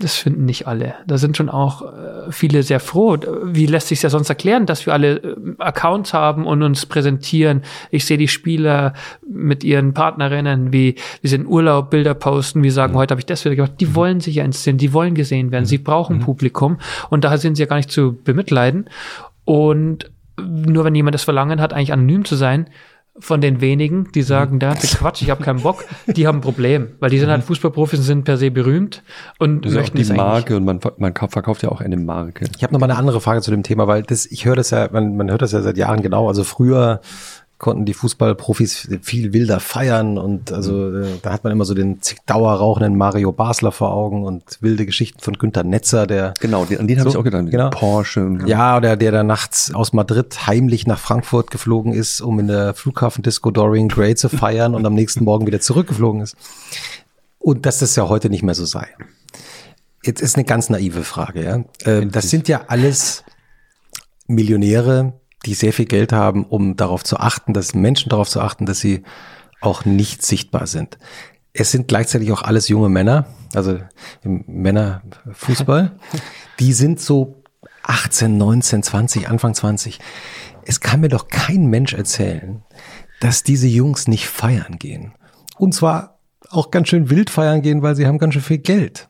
[0.00, 0.94] Das finden nicht alle.
[1.06, 3.16] Da sind schon auch äh, viele sehr froh.
[3.44, 7.62] Wie lässt sich ja sonst erklären, dass wir alle äh, Accounts haben und uns präsentieren?
[7.90, 8.94] Ich sehe die Spieler
[9.28, 13.26] mit ihren Partnerinnen, wie, wie sie in Urlaub Bilder posten, wie sagen, heute habe ich
[13.26, 13.74] das wieder gemacht.
[13.80, 16.78] Die wollen sich ja inszenieren, die wollen gesehen werden, sie brauchen Publikum
[17.10, 18.88] und daher sind sie ja gar nicht zu bemitleiden.
[19.44, 20.10] Und
[20.40, 22.68] nur wenn jemand das Verlangen hat, eigentlich anonym zu sein,
[23.20, 26.88] von den wenigen, die sagen, da Quatsch, ich habe keinen Bock, die haben ein Problem,
[27.00, 29.02] weil die sind halt Fußballprofis und sind per se berühmt
[29.38, 30.22] und Das ist auch möchten die es eigentlich.
[30.22, 32.46] Marke und man, man ka- verkauft ja auch eine Marke.
[32.56, 34.70] Ich habe noch mal eine andere Frage zu dem Thema, weil das, ich höre das
[34.70, 36.28] ja, man, man hört das ja seit Jahren genau.
[36.28, 37.00] Also früher
[37.58, 41.98] konnten die Fußballprofis viel wilder feiern und also äh, da hat man immer so den
[42.26, 46.86] dauerrauchenden Mario Basler vor Augen und wilde Geschichten von Günter Netzer, der Genau, den, an
[46.86, 47.50] den habe So, ich auch gedacht.
[47.50, 47.70] genau.
[47.70, 48.38] Porsche.
[48.46, 52.74] ja, oder der da nachts aus Madrid heimlich nach Frankfurt geflogen ist, um in der
[52.74, 56.36] Flughafendisco Dorian Gray zu feiern und am nächsten Morgen wieder zurückgeflogen ist.
[57.40, 58.86] Und dass das ja heute nicht mehr so sei.
[60.04, 61.64] Jetzt ist eine ganz naive Frage, ja.
[61.90, 63.24] Äh, das sind ja alles
[64.28, 65.14] Millionäre,
[65.46, 68.80] die sehr viel Geld haben, um darauf zu achten, dass Menschen darauf zu achten, dass
[68.80, 69.02] sie
[69.60, 70.98] auch nicht sichtbar sind.
[71.52, 73.78] Es sind gleichzeitig auch alles junge Männer, also
[74.22, 75.98] Männerfußball.
[76.60, 77.42] Die sind so
[77.82, 79.98] 18, 19, 20, Anfang 20.
[80.64, 82.62] Es kann mir doch kein Mensch erzählen,
[83.20, 85.14] dass diese Jungs nicht feiern gehen.
[85.56, 86.18] Und zwar
[86.50, 89.08] auch ganz schön wild feiern gehen, weil sie haben ganz schön viel Geld.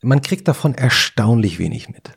[0.00, 2.12] Man kriegt davon erstaunlich wenig mit.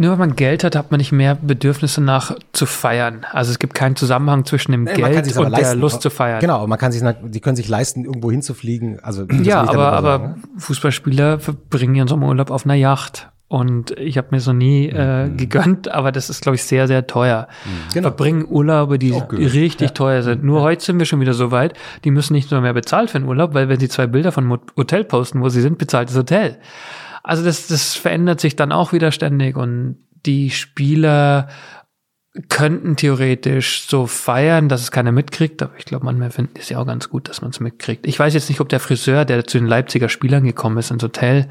[0.00, 3.26] Nur wenn man Geld hat, hat man nicht mehr Bedürfnisse nach zu feiern.
[3.32, 5.80] Also es gibt keinen Zusammenhang zwischen dem kann Geld und der leisten.
[5.80, 6.38] Lust zu feiern.
[6.38, 9.00] Genau, man kann sich, die können sich leisten, irgendwo hinzufliegen.
[9.02, 10.60] Also Ja, aber, aber sagen, ne?
[10.60, 13.28] Fußballspieler verbringen ihren Sommerurlaub auf einer Yacht.
[13.48, 17.08] Und ich habe mir so nie äh, gegönnt, aber das ist, glaube ich, sehr, sehr
[17.08, 17.48] teuer.
[17.92, 18.10] Genau.
[18.10, 20.44] Verbringen Urlaube, die richtig teuer sind.
[20.44, 21.72] Nur heute sind wir schon wieder so weit,
[22.04, 24.60] die müssen nicht nur mehr bezahlt für den Urlaub, weil wenn sie zwei Bilder von
[24.76, 26.58] Hotel posten, wo sie sind, bezahlt das Hotel.
[27.28, 31.48] Also das, das verändert sich dann auch wieder ständig und die Spieler
[32.48, 36.70] könnten theoretisch so feiern, dass es keiner mitkriegt, aber ich glaube, manchmal finden die es
[36.70, 38.06] ja auch ganz gut, dass man es mitkriegt.
[38.06, 41.02] Ich weiß jetzt nicht, ob der Friseur, der zu den Leipziger Spielern gekommen ist ins
[41.02, 41.50] Hotel,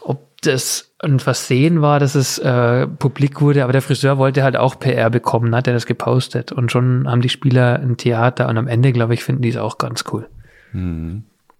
[0.00, 4.56] ob das ein Versehen war, dass es äh, publik wurde, aber der Friseur wollte halt
[4.56, 8.58] auch PR bekommen, hat er das gepostet und schon haben die Spieler ein Theater und
[8.58, 10.28] am Ende, glaube ich, finden die es auch ganz cool.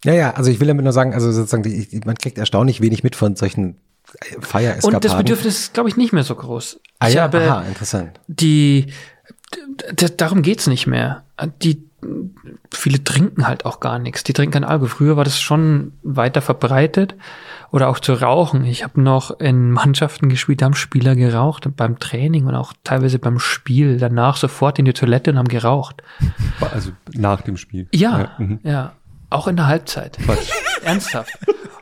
[0.04, 3.02] Ja, ja, also ich will damit nur sagen, also sozusagen, die, man kriegt erstaunlich wenig
[3.02, 3.76] mit von solchen
[4.40, 4.96] Feiereskapaden.
[4.96, 6.80] Und das Bedürfnis ist, glaube ich, nicht mehr so groß.
[6.98, 8.20] ah, ich ja, habe aha, interessant.
[8.26, 8.92] die,
[10.16, 11.24] darum geht's nicht mehr.
[11.62, 11.84] Die,
[12.72, 14.22] viele trinken halt auch gar nichts.
[14.24, 14.88] Die trinken kein Alkohol.
[14.88, 17.16] Früher war das schon weiter verbreitet.
[17.70, 18.64] Oder auch zu rauchen.
[18.64, 23.18] Ich habe noch in Mannschaften gespielt, da haben Spieler geraucht beim Training und auch teilweise
[23.18, 23.98] beim Spiel.
[23.98, 26.02] Danach sofort in die Toilette und haben geraucht.
[26.60, 27.86] Also nach dem Spiel.
[27.92, 28.60] Ja, mhm.
[28.62, 28.92] ja.
[29.30, 30.18] Auch in der Halbzeit.
[30.24, 30.50] Quatsch.
[30.82, 31.32] Ernsthaft.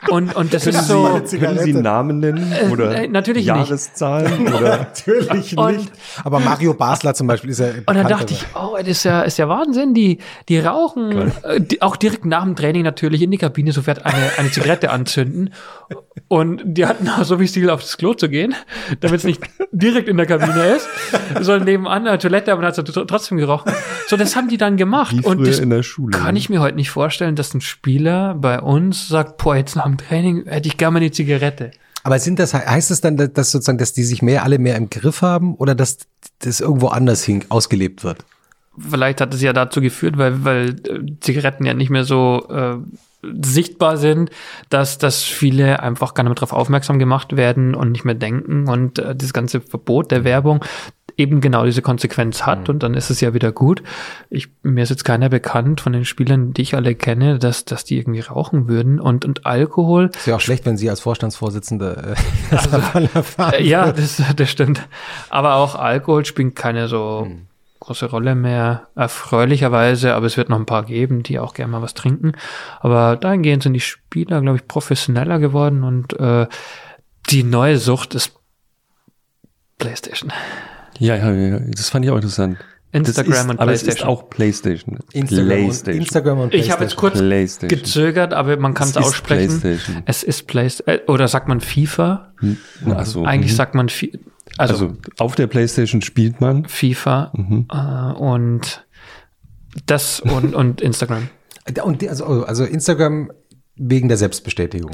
[0.08, 1.20] Und, und das Können ist so.
[1.24, 3.54] Sie, können Sie Namen nennen oder äh, natürlich nicht.
[3.56, 5.92] Jahreszahlen oder Natürlich Und- nicht.
[6.24, 9.22] Aber Mario Basler zum Beispiel ist ja Und dann dachte ich, oh, das ist ja,
[9.22, 10.18] ist ja Wahnsinn, die,
[10.48, 14.30] die rauchen, äh, die, auch direkt nach dem Training natürlich in die Kabine sofort eine,
[14.38, 15.52] eine Zigarette anzünden.
[16.28, 18.54] Und die hatten auch so wie Stil aufs Klo zu gehen,
[19.00, 20.88] damit es nicht direkt in der Kabine ist,
[21.40, 23.72] sondern nebenan an der Toilette, aber man hat es trotzdem gerochen.
[24.08, 25.14] So, das haben die dann gemacht.
[25.16, 26.16] wie und das in der Schule.
[26.16, 29.84] kann ich mir heute nicht vorstellen, dass ein Spieler bei uns sagt, boah, jetzt nach
[29.84, 31.70] dem Training hätte ich gerne mal eine Zigarette.
[32.02, 34.90] Aber sind das, heißt es dann, dass sozusagen, dass die sich mehr, alle mehr im
[34.90, 35.98] Griff haben oder dass
[36.38, 38.24] das irgendwo anders hin, ausgelebt wird?
[38.78, 42.76] vielleicht hat es ja dazu geführt, weil, weil äh, Zigaretten ja nicht mehr so äh,
[43.42, 44.30] sichtbar sind,
[44.68, 48.68] dass, dass viele einfach gar nicht mehr darauf aufmerksam gemacht werden und nicht mehr denken
[48.68, 50.64] und äh, das ganze Verbot der Werbung
[51.16, 53.82] eben genau diese Konsequenz hat und dann ist es ja wieder gut.
[54.28, 57.84] Ich, mir ist jetzt keiner bekannt von den Spielern, die ich alle kenne, dass, dass
[57.84, 60.10] die irgendwie rauchen würden und, und Alkohol.
[60.14, 62.66] Ist ja auch schlecht, wenn Sie als Vorstandsvorsitzende äh, das
[63.14, 63.54] erfahren.
[63.54, 64.86] Äh, ja, das, das stimmt.
[65.30, 67.26] Aber auch Alkohol spielt keine so
[67.80, 71.82] große Rolle mehr, erfreulicherweise, aber es wird noch ein paar geben, die auch gerne mal
[71.82, 72.32] was trinken.
[72.80, 76.46] Aber dahingehend sind die Spieler, glaube ich, professioneller geworden und äh,
[77.30, 78.34] die neue Sucht ist
[79.78, 80.32] PlayStation.
[80.98, 82.58] Ja, ja, ja, das fand ich auch interessant.
[82.92, 84.08] Instagram das ist, und aber es ist PlayStation.
[84.08, 84.98] auch PlayStation.
[85.12, 86.02] Instagram und, PlayStation.
[86.02, 87.68] Instagram und Ich habe jetzt kurz PlayStation.
[87.68, 89.60] gezögert, aber man kann es Es ist aussprechen.
[89.60, 90.02] PlayStation.
[90.06, 91.00] Es ist PlayStation.
[91.00, 92.32] Äh, oder sagt man FIFA?
[92.94, 93.24] Ach so.
[93.24, 93.56] Eigentlich mhm.
[93.56, 94.18] sagt man Fi
[94.58, 96.64] also, also auf der PlayStation spielt man.
[96.66, 97.66] FIFA Mhm.
[97.70, 98.86] äh, und
[99.84, 101.28] das und, und Instagram.
[101.82, 103.32] Und die, also, also Instagram
[103.74, 104.92] wegen der Selbstbestätigung.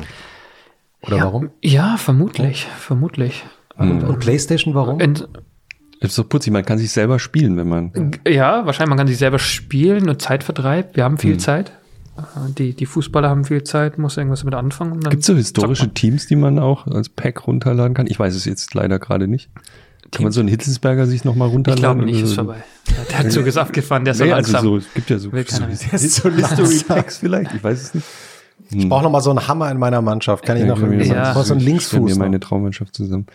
[1.02, 1.50] Oder ja, warum?
[1.60, 3.44] Ja, vermutlich, vermutlich.
[3.76, 4.98] Und, und PlayStation warum?
[4.98, 5.22] In,
[6.10, 7.92] ist doch putzig, man kann sich selber spielen, wenn man.
[8.26, 10.96] ja, wahrscheinlich man kann sich selber spielen und Zeitvertreib.
[10.96, 11.72] Wir haben viel Zeit.
[12.18, 12.22] Äh,
[12.58, 15.00] Die, die Fußballer haben viel Zeit, muss irgendwas damit anfangen.
[15.00, 18.06] Gibt es so historische Teams, die man auch als Pack runterladen kann?
[18.06, 19.48] Ich weiß es jetzt leider gerade nicht.
[20.10, 21.60] Kann man so einen Hitzelsberger sich nochmal man.
[21.62, 22.00] Ich runterladen?
[22.00, 22.62] glaube nicht, ist vorbei.
[23.18, 24.70] Der Zug ist abgefahren, der ist so Nee, also langsam.
[24.72, 26.84] so, es gibt ja so, so, so, so History.
[26.86, 28.06] Packs vielleicht, ich weiß es nicht.
[28.74, 30.44] Ich brauche noch mal so einen Hammer in meiner Mannschaft.
[30.44, 31.28] Kann ich noch irgendwie so, Ja.
[31.28, 32.00] ich brauch so einen Ich Linksfuß.
[32.00, 32.40] mir meine.
[32.40, 33.26] Traummannschaft zusammen.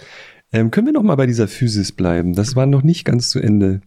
[0.52, 2.34] Ähm, können wir noch mal bei dieser Physis bleiben?
[2.34, 3.82] Das war noch nicht ganz zu Ende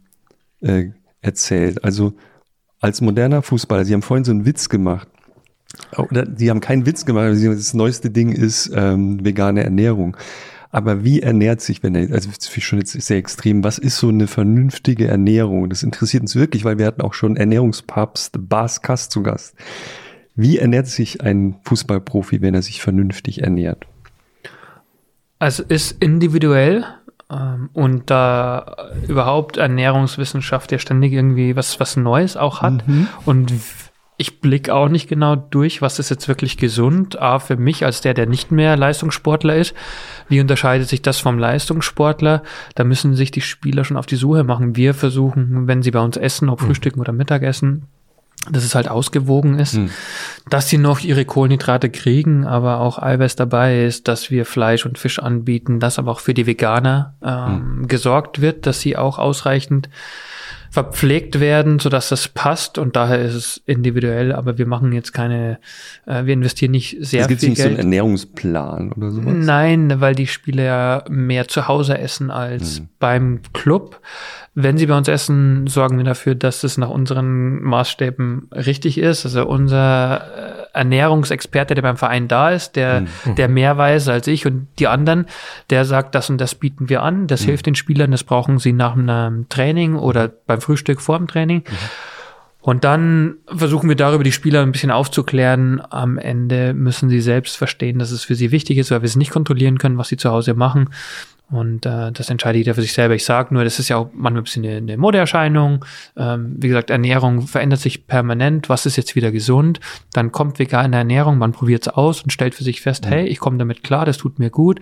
[0.61, 0.91] äh,
[1.23, 1.85] erzählt.
[1.85, 2.15] Also
[2.81, 5.09] als moderner Fußballer, Sie haben vorhin so einen Witz gemacht.
[5.97, 10.17] Oder Sie haben keinen Witz gemacht, das neueste Ding ist ähm, vegane Ernährung.
[10.73, 14.29] Aber wie ernährt sich, wenn er, also schon jetzt sehr extrem, was ist so eine
[14.29, 15.69] vernünftige Ernährung?
[15.69, 19.55] Das interessiert uns wirklich, weil wir hatten auch schon Ernährungspapst Bas Kass zu Gast.
[20.37, 23.87] Wie ernährt sich ein Fußballprofi, wenn er sich vernünftig ernährt?
[25.41, 26.85] Also ist individuell
[27.31, 28.77] ähm, und da
[29.09, 32.87] überhaupt Ernährungswissenschaft ja ständig irgendwie was, was Neues auch hat.
[32.87, 33.09] Mhm.
[33.25, 33.53] Und
[34.19, 37.19] ich blicke auch nicht genau durch, was ist jetzt wirklich gesund.
[37.19, 39.73] A, für mich als der, der nicht mehr Leistungssportler ist.
[40.29, 42.43] Wie unterscheidet sich das vom Leistungssportler?
[42.75, 44.77] Da müssen sich die Spieler schon auf die Suche machen.
[44.77, 46.67] Wir versuchen, wenn sie bei uns essen, ob mhm.
[46.67, 47.87] Frühstücken oder Mittagessen,
[48.49, 49.91] dass es halt ausgewogen ist, hm.
[50.49, 54.99] dass sie noch ihre Kohlenhydrate kriegen, aber auch Eiweiß dabei ist, dass wir Fleisch und
[54.99, 57.89] Fisch anbieten, dass aber auch für die Veganer ähm, hm.
[57.89, 59.91] gesorgt wird, dass sie auch ausreichend
[60.71, 65.13] verpflegt werden, so dass das passt und daher ist es individuell, aber wir machen jetzt
[65.13, 65.59] keine,
[66.07, 67.49] äh, wir investieren nicht sehr viel Geld.
[67.51, 69.35] nicht so einen Ernährungsplan oder sowas?
[69.37, 72.89] Nein, weil die Spieler ja mehr zu Hause essen als hm.
[73.01, 74.01] beim Club.
[74.55, 79.25] Wenn sie bei uns essen, sorgen wir dafür, dass es nach unseren Maßstäben richtig ist.
[79.25, 83.37] Also unser äh, Ernährungsexperte, der beim Verein da ist, der, mhm.
[83.37, 85.27] der mehr weiß als ich und die anderen,
[85.71, 87.47] der sagt, das und das bieten wir an, das mhm.
[87.47, 91.59] hilft den Spielern, das brauchen sie nach einem Training oder beim Frühstück vor dem Training.
[91.59, 91.77] Mhm.
[92.63, 95.81] Und dann versuchen wir darüber die Spieler ein bisschen aufzuklären.
[95.91, 99.17] Am Ende müssen sie selbst verstehen, dass es für sie wichtig ist, weil wir es
[99.17, 100.91] nicht kontrollieren können, was sie zu Hause machen.
[101.51, 103.15] Und äh, das entscheidet jeder für sich selber.
[103.15, 105.85] Ich sage nur, das ist ja auch manchmal ein bisschen eine, eine Modeerscheinung.
[106.17, 108.69] Ähm, wie gesagt, Ernährung verändert sich permanent.
[108.69, 109.81] Was ist jetzt wieder gesund?
[110.13, 113.11] Dann kommt vegane Ernährung, man probiert es aus und stellt für sich fest, mhm.
[113.11, 114.81] hey, ich komme damit klar, das tut mir gut.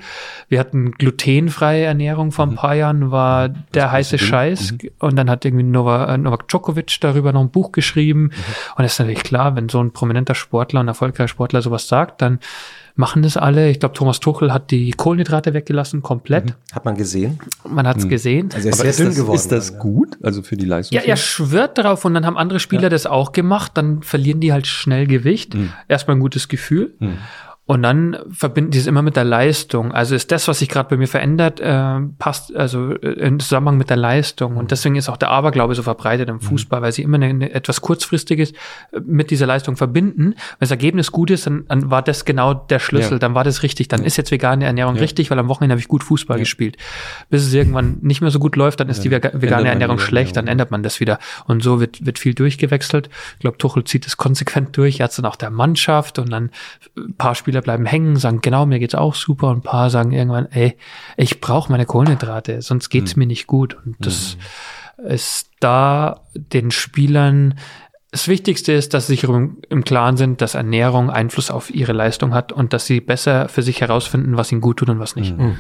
[0.49, 2.57] Wir hatten glutenfreie Ernährung vor ein mhm.
[2.57, 3.55] paar Jahren, war mhm.
[3.73, 4.73] der heiße Scheiß.
[4.73, 4.79] Mhm.
[4.99, 8.25] Und dann hat irgendwie Nova, äh, Novak Djokovic darüber noch ein Buch geschrieben.
[8.25, 8.33] Mhm.
[8.77, 12.21] Und es ist natürlich klar, wenn so ein prominenter Sportler und erfolgreicher Sportler sowas sagt,
[12.21, 12.41] dann
[12.99, 13.71] machen das alle.
[13.71, 16.47] Ich glaube, Thomas Tuchel hat die Kohlenhydrate weggelassen, komplett.
[16.47, 16.73] Mhm.
[16.73, 17.39] Hat man gesehen?
[17.67, 18.09] Man hat es mhm.
[18.09, 18.51] gesehen.
[18.53, 20.19] Also ist, Aber ist, das, geworden, ist das gut?
[20.21, 20.99] Also für die Leistung?
[20.99, 22.89] Ja, er schwört darauf und dann haben andere Spieler ja.
[22.89, 23.73] das auch gemacht.
[23.75, 25.55] Dann verlieren die halt schnell Gewicht.
[25.55, 25.73] Mhm.
[25.87, 26.95] Erstmal ein gutes Gefühl.
[27.69, 27.75] Mhm.
[27.75, 29.93] Und dann verbinden die es immer mit der Leistung.
[29.93, 33.77] Also ist das, was sich gerade bei mir verändert, äh, passt also äh, im Zusammenhang
[33.77, 34.57] mit der Leistung.
[34.57, 36.41] Und deswegen ist auch der Aberglaube so verbreitet im mhm.
[36.41, 40.31] Fußball, weil sie immer eine, eine etwas kurzfristiges äh, mit dieser Leistung verbinden.
[40.31, 43.19] Wenn das Ergebnis gut ist, dann, dann war das genau der Schlüssel, ja.
[43.19, 43.89] dann war das richtig.
[43.89, 45.03] Dann ist jetzt vegane Ernährung ja.
[45.03, 46.41] richtig, weil am Wochenende habe ich gut Fußball ja.
[46.41, 46.79] gespielt.
[47.29, 50.47] Bis es irgendwann nicht mehr so gut läuft, dann ist die vegane Ernährung schlecht, dann
[50.47, 51.19] ändert man das wieder.
[51.47, 53.11] Und so wird, wird viel durchgewechselt.
[53.35, 55.01] Ich glaube, Tuchel zieht es konsequent durch.
[55.01, 56.51] Er hat es dann auch der Mannschaft und dann
[56.97, 59.49] ein paar Spieler Spieler bleiben hängen, sagen, genau, mir geht's auch super.
[59.49, 60.77] Und ein paar sagen irgendwann, ey,
[61.17, 63.21] ich brauche meine Kohlenhydrate, sonst geht's mhm.
[63.21, 63.77] mir nicht gut.
[63.85, 64.37] Und das
[64.99, 65.07] mhm.
[65.07, 67.59] ist da den Spielern
[68.11, 71.93] das Wichtigste ist, dass sie sich im, im, Klaren sind, dass Ernährung Einfluss auf ihre
[71.93, 75.15] Leistung hat und dass sie besser für sich herausfinden, was ihnen gut tut und was
[75.15, 75.37] nicht.
[75.37, 75.59] Mhm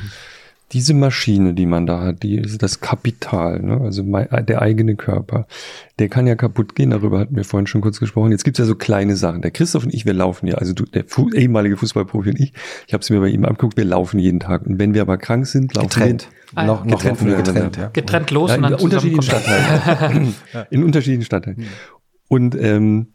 [0.73, 3.81] diese Maschine, die man da hat, die ist das Kapital, ne?
[3.81, 5.47] also der eigene Körper,
[5.99, 8.33] der kann ja kaputt gehen, darüber hatten wir vorhin schon kurz gesprochen.
[8.33, 9.41] Jetzt gibt's ja so kleine Sachen.
[9.41, 12.53] Der Christoph und ich, wir laufen ja, also du, der Fu ehemalige Fußballprofi und ich,
[12.87, 14.67] ich habe es mir bei ihm angeguckt, wir laufen jeden Tag.
[14.67, 16.29] Und wenn wir aber krank sind, laufen getrennt.
[16.53, 17.89] wir noch, noch getrennt, wir getrennt, ja.
[17.89, 20.35] getrennt los ja, in und dann unterschiedlichen Stadtteilen.
[20.71, 21.67] in unterschiedlichen Stadtteilen.
[22.29, 23.09] Und ähm,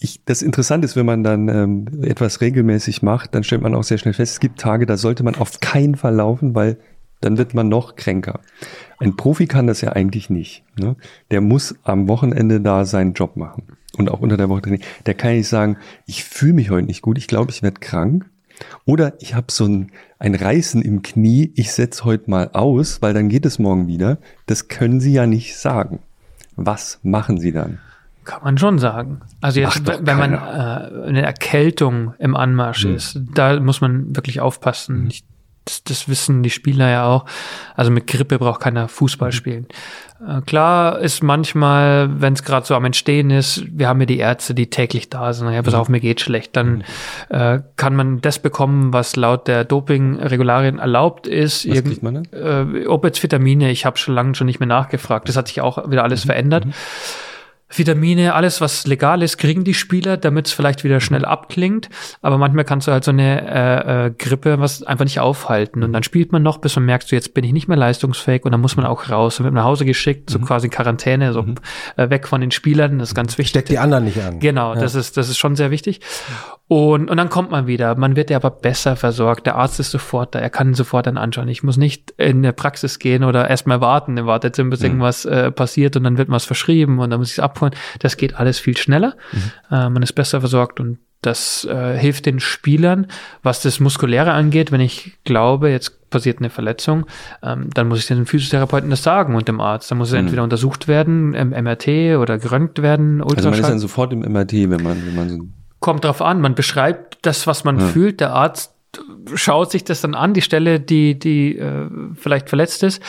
[0.00, 3.84] ich, das Interessante ist, wenn man dann ähm, etwas regelmäßig macht, dann stellt man auch
[3.84, 6.78] sehr schnell fest, es gibt Tage, da sollte man auf keinen Fall laufen, weil
[7.20, 8.40] dann wird man noch kränker.
[8.98, 10.64] Ein Profi kann das ja eigentlich nicht.
[10.78, 10.96] Ne?
[11.30, 13.64] Der muss am Wochenende da seinen Job machen
[13.98, 14.84] und auch unter der Woche trainieren.
[15.04, 18.24] Der kann nicht sagen, ich fühle mich heute nicht gut, ich glaube, ich werde krank.
[18.86, 23.12] Oder ich habe so ein, ein Reißen im Knie, ich setze heute mal aus, weil
[23.12, 24.18] dann geht es morgen wieder.
[24.46, 26.00] Das können Sie ja nicht sagen.
[26.56, 27.78] Was machen Sie dann?
[28.30, 29.22] Kann man schon sagen.
[29.40, 32.94] Also jetzt, wenn man äh, eine Erkältung im Anmarsch hm.
[32.94, 34.96] ist, da muss man wirklich aufpassen.
[34.96, 35.08] Hm.
[35.08, 35.24] Ich
[35.64, 37.26] das, das wissen die Spieler ja auch.
[37.76, 39.32] Also mit Grippe braucht keiner Fußball mhm.
[39.32, 39.66] spielen.
[40.26, 44.18] Äh, klar ist manchmal, wenn es gerade so am Entstehen ist, wir haben ja die
[44.18, 45.80] Ärzte, die täglich da sind, ja, pass mhm.
[45.80, 46.82] auf, mir geht schlecht, dann mhm.
[47.28, 51.68] äh, kann man das bekommen, was laut der Doping-Regularien erlaubt ist.
[51.68, 52.82] Was kriegt man denn?
[52.82, 55.28] Äh, ob jetzt Vitamine, ich habe schon lange schon nicht mehr nachgefragt.
[55.28, 56.28] Das hat sich auch wieder alles mhm.
[56.28, 56.66] verändert.
[56.66, 56.72] Mhm.
[57.72, 61.88] Vitamine, alles was legal ist, kriegen die Spieler, damit es vielleicht wieder schnell abklingt.
[62.20, 65.82] Aber manchmal kannst du halt so eine äh, äh, Grippe was einfach nicht aufhalten.
[65.82, 68.44] Und dann spielt man noch, bis man merkt, so jetzt bin ich nicht mehr leistungsfähig
[68.44, 69.38] und dann muss man auch raus.
[69.38, 70.44] und wird nach Hause geschickt, so mhm.
[70.44, 71.54] quasi Quarantäne, so mhm.
[71.96, 72.98] äh, weg von den Spielern.
[72.98, 73.50] Das ist ganz wichtig.
[73.50, 74.40] Steckt die anderen nicht an.
[74.40, 74.80] Genau, ja.
[74.80, 76.00] das ist das ist schon sehr wichtig.
[76.70, 77.96] Und, und dann kommt man wieder.
[77.96, 79.44] Man wird ja aber besser versorgt.
[79.44, 80.38] Der Arzt ist sofort da.
[80.38, 81.48] Er kann sofort dann anschauen.
[81.48, 84.86] Ich muss nicht in der Praxis gehen oder erstmal warten im Wartezimmer, bis mhm.
[84.86, 87.74] irgendwas äh, passiert und dann wird was verschrieben und dann muss ich es abholen.
[87.98, 89.16] Das geht alles viel schneller.
[89.32, 89.38] Mhm.
[89.68, 93.08] Äh, man ist besser versorgt und das äh, hilft den Spielern,
[93.42, 94.70] was das Muskuläre angeht.
[94.70, 97.04] Wenn ich glaube, jetzt passiert eine Verletzung,
[97.42, 99.90] ähm, dann muss ich den Physiotherapeuten das sagen und dem Arzt.
[99.90, 100.26] Dann muss er Mhm.
[100.26, 104.70] entweder untersucht werden, im MRT oder geröntgt werden, Also man ist dann sofort im MRT,
[104.70, 105.38] wenn man, wenn man so
[105.80, 107.86] Kommt drauf an, man beschreibt das, was man Ja.
[107.86, 108.20] fühlt.
[108.20, 108.74] Der Arzt
[109.34, 113.02] schaut sich das dann an, die Stelle, die, die äh, vielleicht verletzt ist.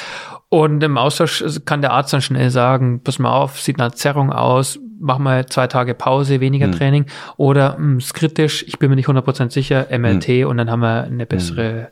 [0.49, 4.31] Und im Austausch kann der Arzt dann schnell sagen, pass mal auf, sieht nach Zerrung
[4.31, 6.73] aus, mach mal zwei Tage Pause, weniger Hm.
[6.73, 7.05] Training.
[7.37, 11.03] Oder hm, ist kritisch, ich bin mir nicht 100% sicher, MRT und dann haben wir
[11.03, 11.89] eine bessere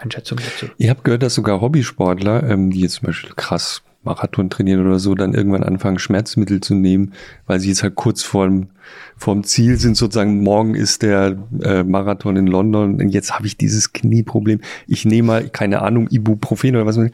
[0.00, 0.66] Einschätzung dazu.
[0.78, 4.98] Ich habe gehört, dass sogar Hobbysportler, ähm, die jetzt zum Beispiel krass Marathon trainieren oder
[4.98, 7.12] so, dann irgendwann anfangen, Schmerzmittel zu nehmen,
[7.46, 8.68] weil sie jetzt halt kurz vorm,
[9.16, 13.56] vorm Ziel sind, sozusagen, morgen ist der äh, Marathon in London und jetzt habe ich
[13.56, 14.60] dieses Knieproblem.
[14.86, 16.96] Ich nehme mal, keine Ahnung, Ibuprofen oder was.
[16.96, 17.10] man-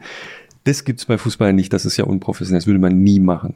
[0.63, 3.55] Das gibt's bei Fußballern nicht, das ist ja unprofessionell, das würde man nie machen.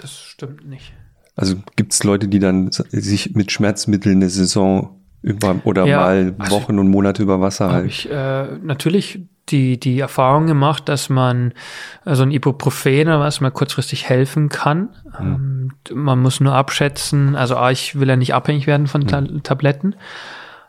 [0.00, 0.92] Das stimmt nicht.
[1.34, 6.54] Also gibt's Leute, die dann sich mit Schmerzmitteln eine Saison über oder Ja, mal also
[6.56, 8.08] Wochen und Monate über Wasser halten.
[8.10, 11.52] äh, natürlich die, die Erfahrung gemacht, dass man
[12.04, 14.88] so ein Ibuprofen oder was mal kurzfristig helfen kann.
[15.18, 19.94] Ähm, man muss nur abschätzen, also ich will ja nicht abhängig werden von Ta Tabletten,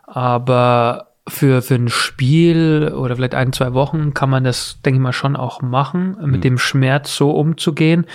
[0.04, 5.02] aber für, für ein Spiel oder vielleicht ein, zwei Wochen kann man das, denke ich
[5.02, 8.06] mal, schon auch machen, mit dem Schmerz so umzugehen.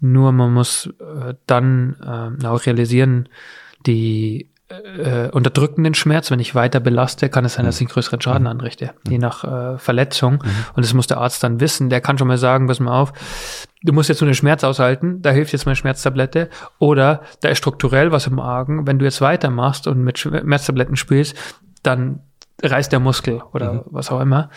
[0.00, 1.96] Nur man muss äh, dann
[2.42, 3.28] äh, auch realisieren,
[3.86, 6.30] die äh, unterdrücken den Schmerz.
[6.30, 9.44] Wenn ich weiter belaste, kann es sein, dass ich einen größeren Schaden anrichte, je nach
[9.44, 10.42] äh, Verletzung.
[10.74, 11.90] Und das muss der Arzt dann wissen.
[11.90, 13.12] Der kann schon mal sagen, pass mal auf,
[13.82, 16.48] du musst jetzt nur den Schmerz aushalten, da hilft jetzt meine Schmerztablette.
[16.78, 18.86] Oder da ist strukturell was im Magen.
[18.86, 21.36] Wenn du jetzt weitermachst und mit Schmerztabletten spielst,
[21.82, 22.20] dann
[22.62, 24.50] reißt der Muskel oder was auch immer.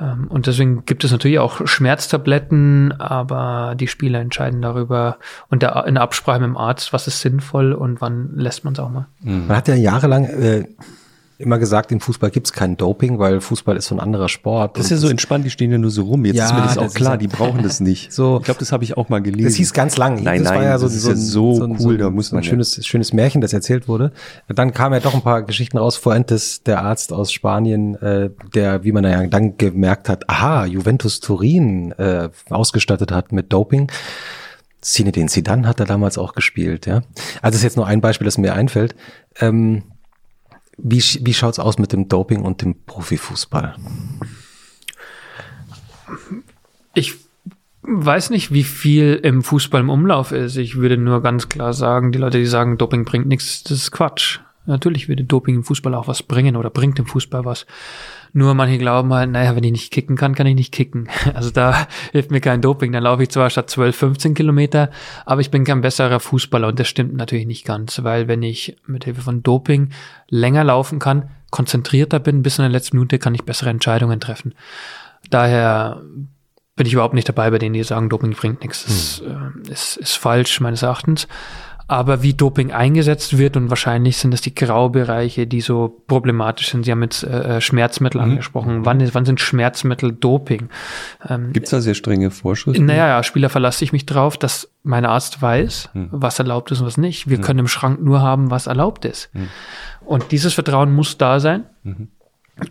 [0.00, 5.18] Ähm, und deswegen gibt es natürlich auch Schmerztabletten, aber die Spieler entscheiden darüber
[5.48, 8.80] und der, in Absprache mit dem Arzt, was ist sinnvoll und wann lässt man es
[8.80, 9.06] auch mal.
[9.20, 10.64] Man hat ja jahrelang äh,
[11.38, 14.76] immer gesagt, im Fußball gibt's kein Doping, weil Fußball ist so ein anderer Sport.
[14.78, 16.24] Das ist ja so entspannt, die stehen ja nur so rum.
[16.24, 18.12] Jetzt Ja, ist mir das auch das ist klar, ja- die brauchen das nicht.
[18.12, 19.44] So- ich glaube, das habe ich auch mal gelesen.
[19.46, 20.22] Das hieß ganz lang.
[20.22, 22.10] Nein, das nein, war ja so, das ist so, ja ein- so cool, ein- da
[22.10, 24.12] muss so ein man ja- schönes, schönes Märchen, das erzählt wurde.
[24.48, 25.96] Dann kamen ja doch ein paar Geschichten raus.
[25.96, 31.20] Fuentes, der Arzt aus Spanien, äh, der, wie man ja dann gemerkt hat, aha, Juventus
[31.20, 33.90] Turin äh, ausgestattet hat mit Doping.
[34.80, 36.96] Zinedine Zidane hat er damals auch gespielt, ja.
[37.42, 38.94] Also das ist jetzt nur ein Beispiel, das mir einfällt.
[39.40, 39.82] Ähm,
[40.78, 43.76] wie, wie schaut's aus mit dem Doping und dem Profifußball?
[46.94, 47.14] Ich
[47.82, 50.56] weiß nicht, wie viel im Fußball im Umlauf ist.
[50.56, 53.90] Ich würde nur ganz klar sagen, die Leute, die sagen, Doping bringt nichts, das ist
[53.92, 54.40] Quatsch.
[54.66, 57.66] Natürlich würde Doping im Fußball auch was bringen oder bringt im Fußball was.
[58.36, 61.08] Nur manche glauben halt, naja, wenn ich nicht kicken kann, kann ich nicht kicken.
[61.34, 62.92] Also da hilft mir kein Doping.
[62.92, 64.90] Dann laufe ich zwar statt 12, 15 Kilometer,
[65.24, 68.76] aber ich bin kein besserer Fußballer und das stimmt natürlich nicht ganz, weil wenn ich
[68.84, 69.88] mit Hilfe von Doping
[70.28, 74.52] länger laufen kann, konzentrierter bin, bis in der letzten Minute kann ich bessere Entscheidungen treffen.
[75.30, 76.02] Daher
[76.74, 78.84] bin ich überhaupt nicht dabei bei denen, die sagen, Doping bringt nichts.
[78.84, 81.26] Das ist, äh, ist, ist falsch meines Erachtens.
[81.88, 86.84] Aber wie Doping eingesetzt wird und wahrscheinlich sind das die Graubereiche, die so problematisch sind.
[86.84, 88.84] Sie haben jetzt äh, Schmerzmittel angesprochen.
[88.84, 90.68] Wann, ist, wann sind Schmerzmittel Doping?
[91.28, 92.86] Ähm, Gibt's da sehr strenge Vorschriften?
[92.86, 96.86] naja, ja, Spieler verlasse ich mich drauf, dass mein Arzt weiß, was erlaubt ist und
[96.86, 97.28] was nicht.
[97.30, 99.30] Wir können im Schrank nur haben, was erlaubt ist.
[100.04, 101.66] Und dieses Vertrauen muss da sein.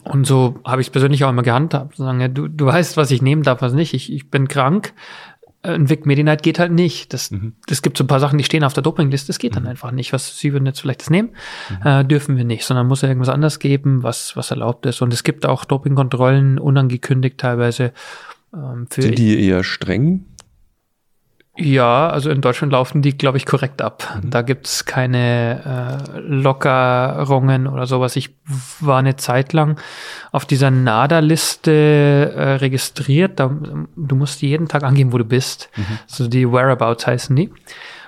[0.04, 1.98] Und so habe ich es persönlich auch immer gehandhabt.
[1.98, 3.94] Sagen, ja, du, du weißt, was ich nehmen darf, was nicht.
[3.94, 4.94] Ich, ich bin krank.
[5.66, 7.14] Ein Vic Medi-Night geht halt nicht.
[7.14, 7.34] Das,
[7.68, 9.28] das gibt so ein paar Sachen, die stehen auf der Dopingliste.
[9.28, 10.14] Das geht dann einfach nicht.
[10.14, 11.30] Was Sie würden jetzt vielleicht das nehmen,
[11.84, 15.02] äh, dürfen wir nicht, sondern muss ja irgendwas anderes geben, was, was erlaubt ist.
[15.02, 17.94] Und es gibt auch Dopingkontrollen, unangekündigt teilweise.
[18.54, 20.26] Ähm, für Sind die eher streng?
[21.58, 24.20] Ja, also in Deutschland laufen die, glaube ich, korrekt ab.
[24.24, 28.18] Da gibt's keine äh, Lockerungen oder sowas.
[28.18, 28.36] Ich
[28.82, 29.80] war eine Zeit lang
[30.34, 31.72] auf dieser NADA-Liste
[32.36, 33.40] äh, registriert.
[33.40, 33.56] Da,
[33.96, 35.70] du musst jeden Tag angeben, wo du bist.
[36.10, 37.50] Also die Whereabouts heißen die.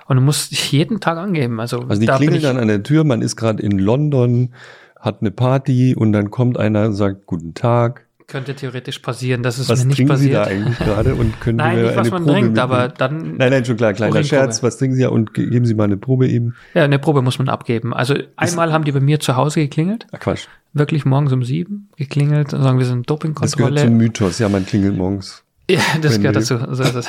[0.08, 1.60] Und du musst jeden Tag angeben.
[1.62, 4.54] Also, Also die da klingeln dann an der Tür, man ist gerade in London,
[5.00, 8.07] hat eine Party und dann kommt einer und sagt, guten Tag.
[8.28, 9.42] Könnte theoretisch passieren.
[9.42, 10.62] Das ist Was mir nicht trinken Sie da passiert.
[10.62, 13.52] eigentlich gerade und können Nein, wir nicht, was eine man Probe trinkt, aber dann Nein,
[13.52, 14.22] nein, schon klar, kleiner.
[14.24, 14.62] Scherz.
[14.62, 16.54] Was trinken Sie ja und ge- geben Sie mal eine Probe eben?
[16.74, 17.94] Ja, eine Probe muss man abgeben.
[17.94, 20.08] Also einmal haben die bei mir zu Hause geklingelt.
[20.12, 20.48] Ach Quatsch.
[20.74, 23.82] wirklich morgens um sieben geklingelt und sagen, wir sind Das gehört Dopingkontrolle.
[23.86, 24.40] zum Mythos.
[24.40, 25.44] Ja, man klingelt morgens.
[25.70, 26.58] Ja, das gehört dazu.
[26.72, 27.08] So ist es.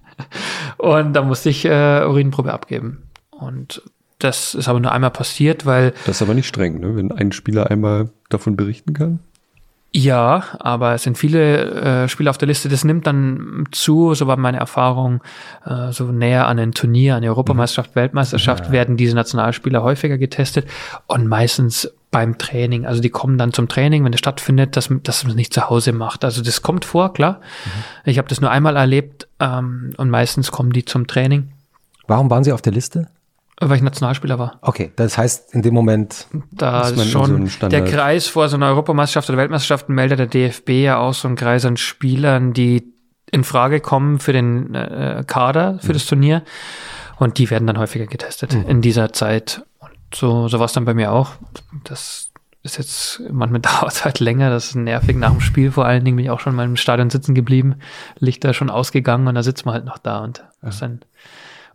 [0.78, 3.02] und da musste ich äh, Urinprobe abgeben.
[3.30, 3.82] Und
[4.18, 6.94] das ist aber nur einmal passiert, weil Das ist aber nicht streng, ne?
[6.96, 9.20] wenn ein Spieler einmal davon berichten kann.
[9.92, 12.68] Ja, aber es sind viele äh, Spieler auf der Liste.
[12.68, 15.22] Das nimmt dann zu, so war meine Erfahrung,
[15.64, 20.66] äh, so näher an ein Turnier, an die Europameisterschaft, Weltmeisterschaft werden diese Nationalspieler häufiger getestet
[21.06, 22.86] und meistens beim Training.
[22.86, 25.70] Also die kommen dann zum Training, wenn es stattfindet, dass, dass man es nicht zu
[25.70, 26.24] Hause macht.
[26.24, 27.40] Also das kommt vor, klar.
[27.64, 28.10] Mhm.
[28.10, 31.52] Ich habe das nur einmal erlebt ähm, und meistens kommen die zum Training.
[32.06, 33.08] Warum waren Sie auf der Liste?
[33.58, 34.58] Weil ich Nationalspieler war.
[34.60, 36.26] Okay, das heißt in dem Moment.
[36.52, 40.70] Da ist schon so der Kreis vor so einer Europameisterschaft oder Weltmeisterschaft meldet der DFB
[40.70, 42.92] ja auch so einen Kreis an Spielern, die
[43.30, 45.92] in Frage kommen für den äh, Kader, für mhm.
[45.94, 46.42] das Turnier.
[47.18, 48.68] Und die werden dann häufiger getestet mhm.
[48.68, 49.62] in dieser Zeit.
[49.78, 51.30] Und so, so war es dann bei mir auch.
[51.84, 52.30] Das
[52.62, 55.70] ist jetzt, manchmal dauert es halt länger, das ist nervig nach dem Spiel.
[55.70, 57.76] Vor allen Dingen bin ich auch schon mal im Stadion sitzen geblieben,
[58.18, 60.68] Licht da schon ausgegangen und da sitzt man halt noch da und ja.
[60.68, 61.00] ist dann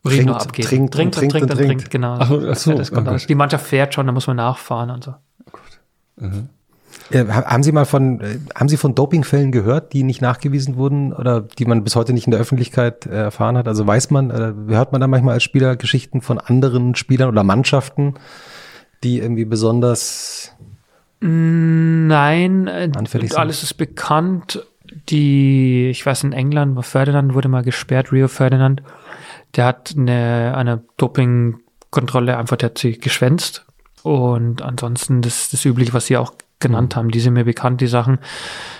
[0.03, 0.65] Urin trinkt, abgeht.
[0.65, 2.17] Trinkt, trinkt, trinkt, trinkt, und trinkt, trinkt, genau.
[2.19, 3.25] Ach, ach so, das kommt okay.
[3.27, 5.13] Die Mannschaft fährt schon, da muss man nachfahren und so.
[5.51, 6.49] Oh mhm.
[7.09, 11.13] Äh, haben Sie mal von, äh, haben Sie von Dopingfällen gehört, die nicht nachgewiesen wurden
[11.13, 13.67] oder die man bis heute nicht in der Öffentlichkeit äh, erfahren hat?
[13.67, 17.43] Also weiß man, äh, hört man da manchmal als Spieler Geschichten von anderen Spielern oder
[17.43, 18.15] Mannschaften,
[19.03, 20.53] die irgendwie besonders
[21.19, 23.39] Nein, anfällig sind?
[23.39, 24.65] alles ist bekannt.
[25.09, 28.81] Die, ich weiß, in England, Ferdinand wurde mal gesperrt, Rio Ferdinand
[29.55, 33.65] der hat eine, eine Dopingkontrolle einfach, der hat sie geschwänzt.
[34.03, 37.87] Und ansonsten das, das Übliche, was Sie auch genannt haben, die sind mir bekannt, die
[37.87, 38.19] Sachen.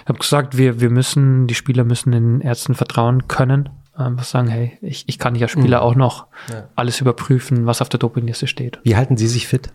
[0.04, 3.70] Ich habe gesagt, wir, wir müssen, die Spieler müssen den Ärzten vertrauen können.
[3.94, 5.84] Einfach sagen, hey, ich, ich kann ja Spieler mhm.
[5.84, 6.70] auch noch ja.
[6.76, 8.80] alles überprüfen, was auf der Dopingliste steht.
[8.84, 9.70] Wie halten Sie sich fit?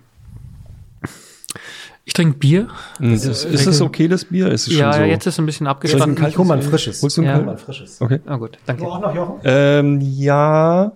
[2.07, 2.69] Ich trinke Bier.
[3.01, 3.15] Mhm.
[3.15, 4.49] Ist, es, ist es okay, das Bier?
[4.49, 5.09] Ist es ja, schon so?
[5.09, 6.21] jetzt ist es ein bisschen abgespannt.
[6.21, 7.03] Ich hole mal ein frisches.
[7.03, 7.51] Holst du ein, ja.
[7.51, 8.01] ein frisches?
[8.01, 8.21] Okay.
[8.27, 8.85] Ah, gut, danke.
[8.85, 9.41] Du auch noch, Jochen?
[9.43, 10.93] Ähm, ja,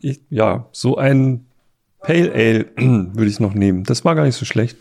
[0.00, 1.44] ich, ja, so ein
[2.00, 3.84] Pale Ale würde ich noch nehmen.
[3.84, 4.78] Das war gar nicht so schlecht.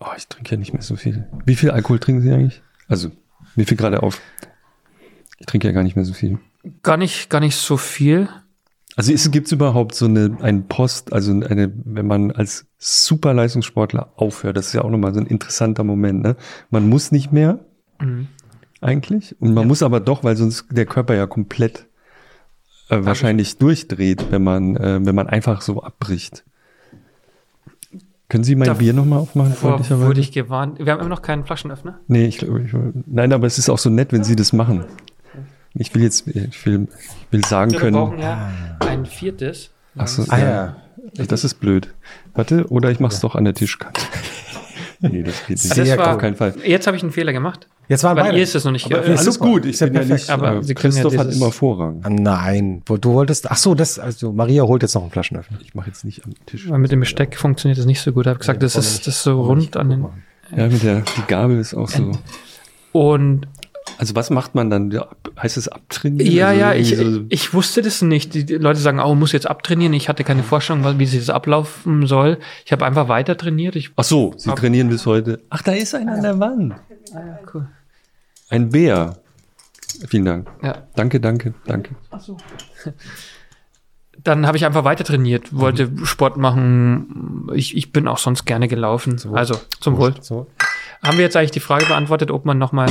[0.00, 1.28] Oh, ich trinke ja nicht mehr so viel.
[1.44, 2.62] Wie viel Alkohol trinken Sie eigentlich?
[2.88, 3.12] Also,
[3.54, 4.20] wie viel gerade auf?
[5.38, 6.40] Ich trinke ja gar nicht mehr so viel.
[6.82, 8.28] Gar nicht, gar nicht so viel.
[8.96, 14.56] Also gibt es überhaupt so eine ein Post, also eine, wenn man als Superleistungssportler aufhört,
[14.56, 16.36] das ist ja auch nochmal so ein interessanter Moment, ne?
[16.70, 17.60] Man muss nicht mehr,
[18.00, 18.28] mhm.
[18.80, 19.36] eigentlich.
[19.38, 19.68] Und man ja.
[19.68, 21.86] muss aber doch, weil sonst der Körper ja komplett
[22.88, 26.44] äh, wahrscheinlich durchdreht, wenn man, äh, wenn man einfach so abbricht.
[28.28, 30.06] Können Sie mein da Bier nochmal aufmachen, freundlicherweise?
[30.06, 30.78] wurde ich gewarnt.
[30.78, 32.00] Wir haben immer noch keinen Flaschenöffner.
[32.08, 32.72] Nee, ich glaube, ich,
[33.06, 34.84] nein, aber es ist auch so nett, wenn Sie das machen.
[35.78, 37.96] Ich will jetzt, ich will, ich will sagen wir können.
[37.96, 39.70] Wir brauchen ja ein viertes.
[39.96, 40.76] Ach so, ah, ja.
[41.28, 41.94] Das ist blöd.
[42.34, 43.20] Warte, oder ich mach's ja.
[43.22, 44.00] doch an der Tischkante.
[45.00, 45.78] nee, das geht nicht.
[45.78, 46.54] Das war, auf keinen Fall.
[46.64, 47.68] Jetzt habe ich einen Fehler gemacht.
[47.88, 48.38] Jetzt waren Weil beide.
[48.38, 48.86] ihr ist es noch nicht.
[48.86, 50.28] Aber, äh, alles gut, ich bin ja nicht.
[50.28, 52.00] Aber Sie Christoph ja hat immer Vorrang.
[52.02, 53.50] Ah, nein, du wolltest.
[53.50, 53.98] Ach so, das.
[53.98, 55.58] Also Maria holt jetzt noch einen Flaschenöffner.
[55.62, 56.68] Ich mache jetzt nicht am Tisch.
[56.68, 58.26] Weil mit dem Besteck funktioniert das nicht so gut.
[58.26, 60.06] Ich habe gesagt, ja, das ist das ist so rund an den.
[60.56, 62.12] Ja, mit der die Gabel ist auch so.
[62.92, 63.46] Und
[63.98, 65.00] also was macht man dann?
[65.40, 66.32] Heißt es abtrainieren?
[66.32, 68.34] Ja, also ja, ich, so ich wusste das nicht.
[68.34, 69.94] Die Leute sagen, oh, muss jetzt abtrainieren.
[69.94, 72.38] Ich hatte keine Vorstellung, wie sich das ablaufen soll.
[72.64, 73.76] Ich habe einfach weiter trainiert.
[73.76, 75.40] Ich Ach so, Sie trainieren bis heute.
[75.50, 76.74] Ach, da ist einer an der Wand.
[77.14, 77.68] Ah, ja, cool.
[78.48, 79.16] Ein Bär.
[80.08, 80.48] Vielen Dank.
[80.62, 80.82] Ja.
[80.94, 81.94] Danke, danke, danke.
[82.10, 82.36] Ach so.
[84.22, 86.04] Dann habe ich einfach weiter trainiert, wollte mhm.
[86.04, 87.48] Sport machen.
[87.54, 89.18] Ich, ich bin auch sonst gerne gelaufen.
[89.18, 89.32] So.
[89.32, 90.14] Also zum Wohl.
[90.20, 90.48] So.
[91.02, 92.88] Haben wir jetzt eigentlich die Frage beantwortet, ob man nochmal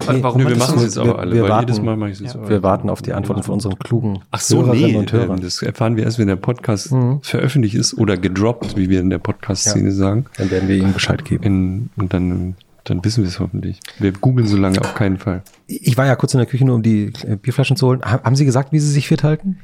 [0.00, 2.20] Nee, Warum nö, wir machen es jetzt aber alle, wir warten, jedes Mal mache ich
[2.20, 2.48] es ja.
[2.48, 5.40] Wir warten auf die Antworten von unseren klugen Ach so, Hörerinnen nee, und Hörern.
[5.40, 7.20] Das erfahren wir erst, wenn der Podcast mhm.
[7.22, 9.94] veröffentlicht ist oder gedroppt, wie wir in der Podcast-Szene ja.
[9.94, 10.26] sagen.
[10.36, 11.44] Dann werden wir Ihnen Bescheid geben.
[11.44, 13.80] In, und dann, dann wissen wir es hoffentlich.
[13.98, 15.42] Wir googeln so lange auf keinen Fall.
[15.68, 18.02] Ich war ja kurz in der Küche, nur um die äh, Bierflaschen zu holen.
[18.02, 19.58] Haben Sie gesagt, wie Sie sich fit halten?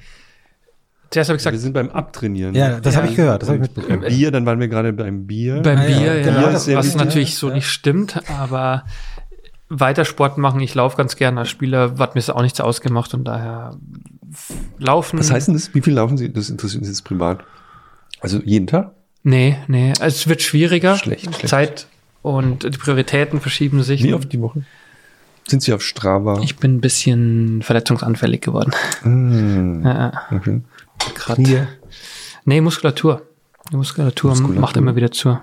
[1.11, 2.55] Zuerst habe ich gesagt, wir sind beim Abtrainieren.
[2.55, 3.43] Ja, das ja, habe ich gehört.
[3.43, 4.03] Das habe ich mitbekommen.
[4.07, 5.61] Bier, dann waren wir gerade beim Bier.
[5.61, 6.23] Beim ah, Bier, ja.
[6.23, 8.85] Genau, das, was natürlich so nicht stimmt, aber
[9.71, 10.61] weiter Sport machen.
[10.61, 13.77] Ich laufe ganz gerne als Spieler, hat mir auch nichts ausgemacht und daher
[14.79, 15.19] laufen.
[15.19, 15.75] Was heißt denn das?
[15.75, 16.31] Wie viel laufen Sie?
[16.33, 17.45] Das interessiert mich jetzt privat.
[18.21, 18.93] Also jeden Tag?
[19.23, 19.93] Nee, nee.
[20.01, 20.97] Es wird schwieriger.
[20.97, 21.49] Schlecht, schlecht.
[21.49, 21.87] Zeit
[22.23, 24.03] und die Prioritäten verschieben sich.
[24.03, 24.65] Wie oft die Woche?
[25.49, 26.41] Sind Sie auf Strava?
[26.43, 28.73] Ich bin ein bisschen verletzungsanfällig geworden.
[29.03, 29.85] Mm.
[29.85, 30.13] Ja.
[30.31, 30.61] Okay.
[31.15, 31.69] Gerade.
[32.45, 33.23] Nee, Muskulatur.
[33.73, 35.39] Die Muskulatur, Muskulatur macht immer wieder zu.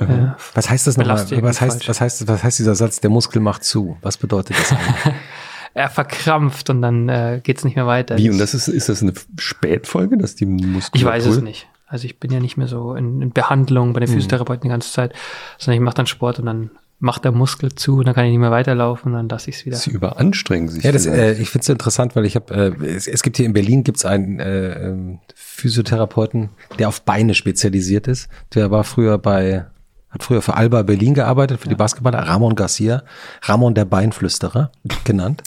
[0.00, 1.16] Äh, was heißt das nochmal?
[1.42, 3.96] Was heißt, was heißt, was heißt dieser Satz, der Muskel macht zu?
[4.02, 5.14] Was bedeutet das eigentlich?
[5.74, 8.16] er verkrampft und dann äh, geht es nicht mehr weiter.
[8.16, 8.30] Wie?
[8.30, 10.94] Und das ist, ist das eine Spätfolge, dass die Muskulatur?
[10.94, 11.68] Ich weiß es nicht.
[11.86, 14.14] Also ich bin ja nicht mehr so in, in Behandlung bei den mhm.
[14.14, 15.12] Physiotherapeuten die ganze Zeit,
[15.58, 16.70] sondern ich mache dann Sport und dann
[17.00, 19.56] macht der Muskel zu und dann kann ich nicht mehr weiterlaufen und dann lasse ich
[19.56, 19.76] es wieder.
[19.76, 20.84] Sie überanstrengen sich.
[20.84, 23.46] Ja, das, äh, ich finde es interessant, weil ich habe, äh, es, es, gibt hier
[23.46, 28.28] in Berlin gibt's einen äh, ähm, Physiotherapeuten, der auf Beine spezialisiert ist.
[28.54, 29.64] Der war früher bei
[30.10, 31.70] hat früher für Alba Berlin gearbeitet, für ja.
[31.70, 32.18] die Basketballer.
[32.18, 33.02] Ramon Garcia,
[33.42, 34.70] Ramon der Beinflüsterer
[35.04, 35.42] genannt.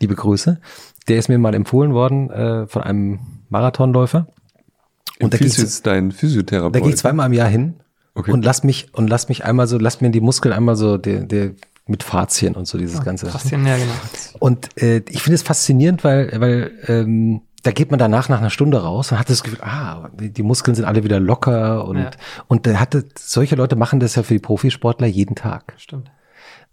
[0.00, 0.60] Liebe Grüße.
[1.08, 4.26] Der ist mir mal empfohlen worden äh, von einem Marathonläufer.
[5.20, 6.72] Und da Empfiehlst geht's- deinen Physiotherapeuten?
[6.74, 7.74] Da gehe ich zweimal im Jahr hin
[8.14, 8.32] Okay.
[8.32, 11.20] und lass mich und lass mich einmal so, lass mir die Muskeln einmal so der,
[11.20, 11.52] der
[11.86, 13.26] mit Fazien und so dieses ganze.
[13.26, 13.92] Faszien, ja, genau.
[14.40, 18.50] Und äh, ich finde es faszinierend, weil, weil ähm, da geht man danach nach einer
[18.50, 22.10] Stunde raus und hat das Gefühl, ah, die, Muskeln sind alle wieder locker und Ja.
[22.46, 25.74] und da hatte solche Leute machen das ja für die Profisportler jeden Tag.
[25.76, 26.10] Stimmt.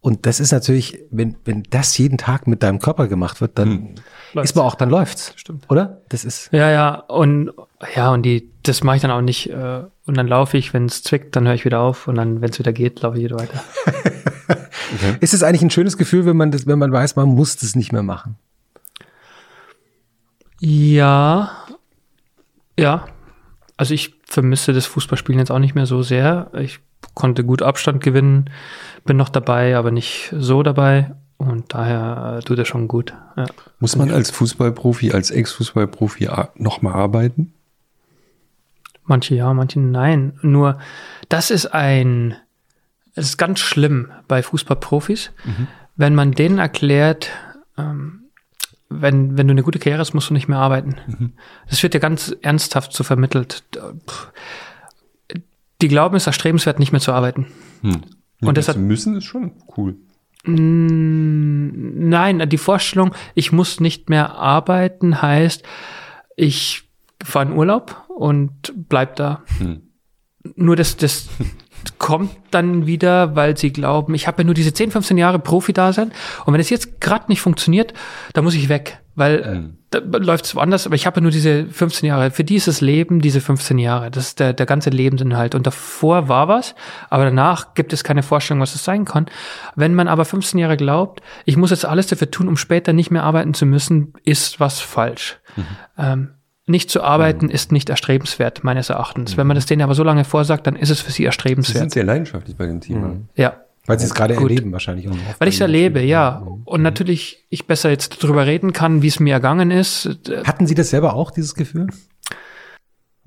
[0.01, 3.95] Und das ist natürlich, wenn wenn das jeden Tag mit deinem Körper gemacht wird, dann
[4.33, 4.51] Läuft's.
[4.51, 5.65] ist man auch, dann läuft's, Stimmt.
[5.71, 6.01] oder?
[6.09, 7.51] Das ist Ja, ja, und
[7.95, 9.49] ja, und die, das mache ich dann auch nicht.
[9.49, 12.41] Äh, und dann laufe ich, wenn es zwickt, dann höre ich wieder auf und dann,
[12.41, 13.63] wenn es wieder geht, laufe ich wieder weiter.
[15.19, 17.75] ist es eigentlich ein schönes Gefühl, wenn man das, wenn man weiß, man muss das
[17.75, 18.37] nicht mehr machen.
[20.59, 21.51] Ja,
[22.77, 23.05] ja.
[23.77, 26.51] Also ich vermisse das Fußballspielen jetzt auch nicht mehr so sehr.
[26.57, 26.79] Ich
[27.13, 28.49] konnte gut Abstand gewinnen,
[29.03, 31.11] bin noch dabei, aber nicht so dabei.
[31.37, 33.13] Und daher äh, tut es schon gut.
[33.35, 33.45] Ja.
[33.79, 37.53] Muss man als Fußballprofi, als Ex-Fußballprofi nochmal arbeiten?
[39.03, 40.39] Manche ja, manche nein.
[40.41, 40.79] Nur
[41.29, 42.35] das ist ein,
[43.13, 45.31] es ist ganz schlimm bei Fußballprofis,
[45.95, 47.29] wenn man denen erklärt,
[47.77, 48.24] ähm,
[49.01, 50.95] wenn, wenn du eine gute Karriere hast, musst du nicht mehr arbeiten.
[51.69, 53.63] Das wird ja ganz ernsthaft so vermittelt.
[55.81, 57.47] Die glauben, es ist erstrebenswert, nicht mehr zu arbeiten.
[57.81, 58.01] Hm.
[58.41, 59.95] Und das hat- müssen ist schon cool.
[60.45, 65.63] Mm, Nein, die Vorstellung, ich muss nicht mehr arbeiten, heißt,
[66.35, 66.83] ich
[67.23, 69.43] fahre in Urlaub und bleib da.
[69.57, 69.81] Hm.
[70.55, 71.27] Nur das, das
[71.99, 76.11] kommt dann wieder, weil sie glauben, ich habe ja nur diese 10, 15 Jahre Profi-Dasein
[76.45, 77.93] und wenn es jetzt gerade nicht funktioniert,
[78.33, 79.65] dann muss ich weg, weil Hm.
[79.91, 82.31] äh, da läuft es woanders, aber ich habe ja nur diese 15 Jahre.
[82.31, 84.11] Für die ist das Leben diese 15 Jahre.
[84.11, 85.55] Das ist der, der ganze Lebensinhalt.
[85.55, 86.75] Und davor war was,
[87.09, 89.27] aber danach gibt es keine Vorstellung, was es sein kann.
[89.75, 93.11] Wenn man aber 15 Jahre glaubt, ich muss jetzt alles dafür tun, um später nicht
[93.11, 95.37] mehr arbeiten zu müssen, ist was falsch.
[95.97, 96.31] Ähm,
[96.67, 99.37] nicht zu arbeiten ist nicht erstrebenswert, meines Erachtens.
[99.37, 101.77] Wenn man das denen aber so lange vorsagt, dann ist es für sie Sie erstrebenswert.
[101.77, 103.17] sind sehr leidenschaftlich bei dem Thema.
[103.35, 103.61] Ja.
[103.85, 104.49] Weil sie es gerade Gut.
[104.49, 105.13] erleben wahrscheinlich auch.
[105.37, 106.41] Weil ich es erlebe, ja.
[106.65, 110.07] Und natürlich ich besser jetzt drüber reden kann, wie es mir ergangen ist.
[110.27, 111.87] Äh, Hatten Sie das selber auch, dieses Gefühl?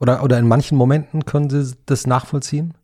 [0.01, 2.75] Oder, oder in manchen Momenten können Sie das nachvollziehen?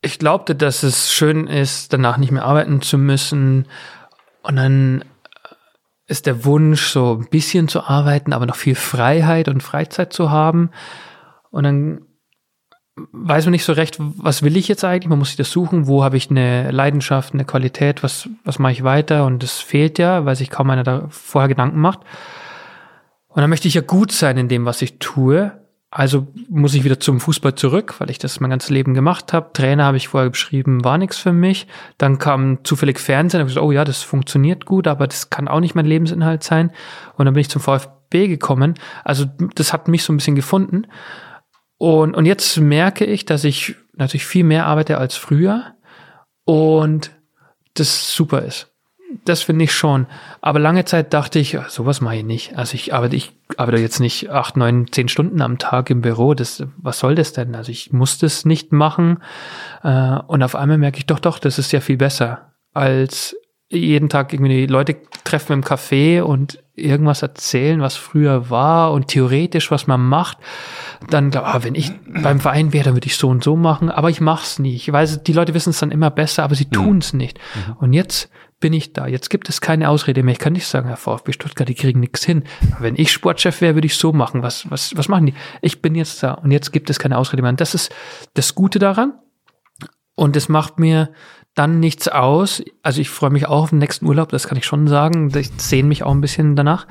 [0.00, 3.66] Ich glaubte, dass es schön ist, danach nicht mehr arbeiten zu müssen.
[4.42, 5.04] Und dann
[6.08, 10.30] ist der Wunsch, so ein bisschen zu arbeiten, aber noch viel Freiheit und Freizeit zu
[10.30, 10.70] haben.
[11.50, 12.00] Und dann
[13.12, 15.10] weiß man nicht so recht, was will ich jetzt eigentlich?
[15.10, 18.72] Man muss sich das suchen, wo habe ich eine Leidenschaft, eine Qualität, was, was mache
[18.72, 19.26] ich weiter?
[19.26, 22.00] Und das fehlt ja, weil sich kaum einer da vorher Gedanken macht.
[23.28, 25.52] Und dann möchte ich ja gut sein in dem, was ich tue.
[25.90, 29.52] Also muss ich wieder zum Fußball zurück, weil ich das mein ganzes Leben gemacht habe.
[29.54, 31.66] Trainer habe ich vorher beschrieben, war nichts für mich.
[31.96, 35.48] Dann kam zufällig Fernsehen, habe ich gesagt, oh ja, das funktioniert gut, aber das kann
[35.48, 36.72] auch nicht mein Lebensinhalt sein.
[37.16, 38.74] Und dann bin ich zum VfB gekommen.
[39.02, 40.86] Also das hat mich so ein bisschen gefunden.
[41.78, 45.74] Und, und jetzt merke ich, dass ich natürlich viel mehr arbeite als früher
[46.44, 47.12] und
[47.74, 48.74] das super ist.
[49.24, 50.06] Das finde ich schon.
[50.40, 52.56] Aber lange Zeit dachte ich, sowas mache ich nicht.
[52.56, 56.34] Also ich arbeite, ich arbeite jetzt nicht acht, neun, zehn Stunden am Tag im Büro.
[56.34, 57.54] Das, was soll das denn?
[57.54, 59.22] Also ich muss das nicht machen.
[59.82, 63.34] Äh, Und auf einmal merke ich doch, doch, das ist ja viel besser als
[63.70, 69.08] jeden Tag irgendwie die Leute treffen im Café und irgendwas erzählen, was früher war und
[69.08, 70.38] theoretisch, was man macht,
[71.10, 73.90] dann glaube ah, wenn ich beim Verein wäre, dann würde ich so und so machen,
[73.90, 74.74] aber ich mache es nie.
[74.74, 77.38] Ich weiß, die Leute wissen es dann immer besser, aber sie tun es nicht.
[77.78, 78.30] Und jetzt
[78.60, 79.06] bin ich da.
[79.06, 80.32] Jetzt gibt es keine Ausrede mehr.
[80.32, 82.44] Ich kann nicht sagen, Herr VfB Stuttgart, die kriegen nichts hin.
[82.72, 84.42] Aber wenn ich Sportchef wäre, würde ich so machen.
[84.42, 85.34] Was, was, was machen die?
[85.62, 87.50] Ich bin jetzt da und jetzt gibt es keine Ausrede mehr.
[87.50, 87.94] Und das ist
[88.34, 89.14] das Gute daran.
[90.14, 91.10] Und es macht mir
[91.54, 92.62] dann nichts aus.
[92.82, 95.30] Also ich freue mich auch auf den nächsten Urlaub, das kann ich schon sagen.
[95.36, 96.86] Ich sehne mich auch ein bisschen danach.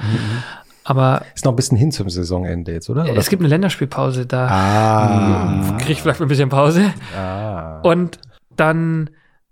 [0.83, 3.03] Aber Ist noch ein bisschen hin zum Saisonende jetzt, oder?
[3.03, 3.17] oder?
[3.17, 5.77] es gibt eine Länderspielpause, da ah.
[5.77, 6.93] kriege ich vielleicht ein bisschen Pause.
[7.17, 7.81] ah.
[7.81, 8.19] Und
[8.55, 9.09] dann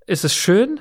[0.08, 0.80] ist es schön.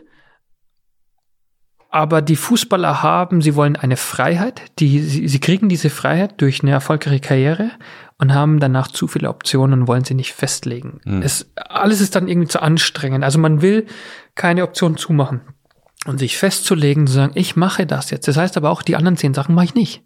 [1.94, 4.62] Aber die Fußballer haben, sie wollen eine Freiheit.
[4.80, 7.70] Die, sie, sie kriegen diese Freiheit durch eine erfolgreiche Karriere
[8.18, 11.00] und haben danach zu viele Optionen und wollen sie nicht festlegen.
[11.22, 13.22] Es, alles ist dann irgendwie zu anstrengend.
[13.22, 13.86] Also man will
[14.34, 15.42] keine Option zumachen.
[16.04, 18.26] Und sich festzulegen, zu sagen, ich mache das jetzt.
[18.26, 20.02] Das heißt aber auch, die anderen zehn Sachen mache ich nicht.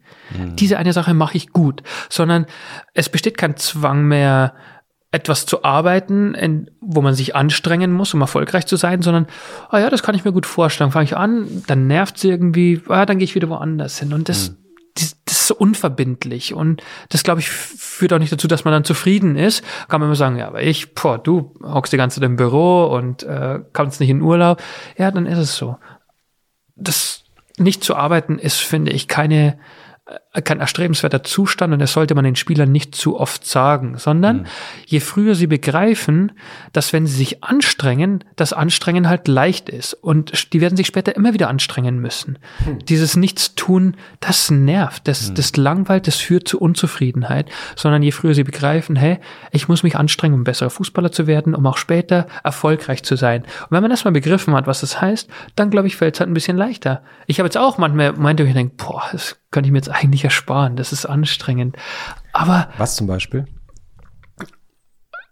[0.59, 1.83] Diese eine Sache mache ich gut.
[2.11, 2.45] Sondern
[2.93, 4.55] es besteht kein Zwang mehr,
[5.11, 9.27] etwas zu arbeiten, in, wo man sich anstrengen muss, um erfolgreich zu sein, sondern,
[9.71, 10.91] ah ja, das kann ich mir gut vorstellen.
[10.91, 14.13] Fange ich an, dann nervt es irgendwie, ah, dann gehe ich wieder woanders hin.
[14.13, 14.55] Und das,
[14.95, 16.53] das, das ist so unverbindlich.
[16.53, 19.65] Und das, glaube ich, führt auch nicht dazu, dass man dann zufrieden ist.
[19.89, 22.85] Kann man immer sagen, ja, aber ich, boah, du hockst die ganze Zeit im Büro
[22.85, 24.61] und äh, kommst nicht in Urlaub.
[24.99, 25.79] Ja, dann ist es so.
[26.77, 27.25] Das
[27.57, 29.59] nicht zu arbeiten ist, finde ich, keine
[30.43, 34.47] kein erstrebenswerter Zustand und das sollte man den Spielern nicht zu oft sagen, sondern mhm.
[34.87, 36.33] je früher sie begreifen,
[36.73, 41.17] dass wenn sie sich anstrengen, das Anstrengen halt leicht ist und die werden sich später
[41.17, 42.39] immer wieder anstrengen müssen.
[42.65, 42.79] Mhm.
[42.87, 45.35] Dieses Nichtstun, das nervt, das, mhm.
[45.35, 49.19] das langweilt, das führt zu Unzufriedenheit, sondern je früher sie begreifen, hey,
[49.53, 53.43] ich muss mich anstrengen, um besserer Fußballer zu werden, um auch später erfolgreich zu sein.
[53.43, 56.21] Und wenn man das mal begriffen hat, was das heißt, dann glaube ich, fällt es
[56.21, 57.03] halt ein bisschen leichter.
[57.27, 60.25] Ich habe jetzt auch manchmal meinte, ich denke, boah, das könnte ich mir jetzt eigentlich
[60.29, 60.77] ersparen.
[60.77, 61.77] Das ist anstrengend.
[62.33, 62.69] Aber.
[62.77, 63.47] Was zum Beispiel?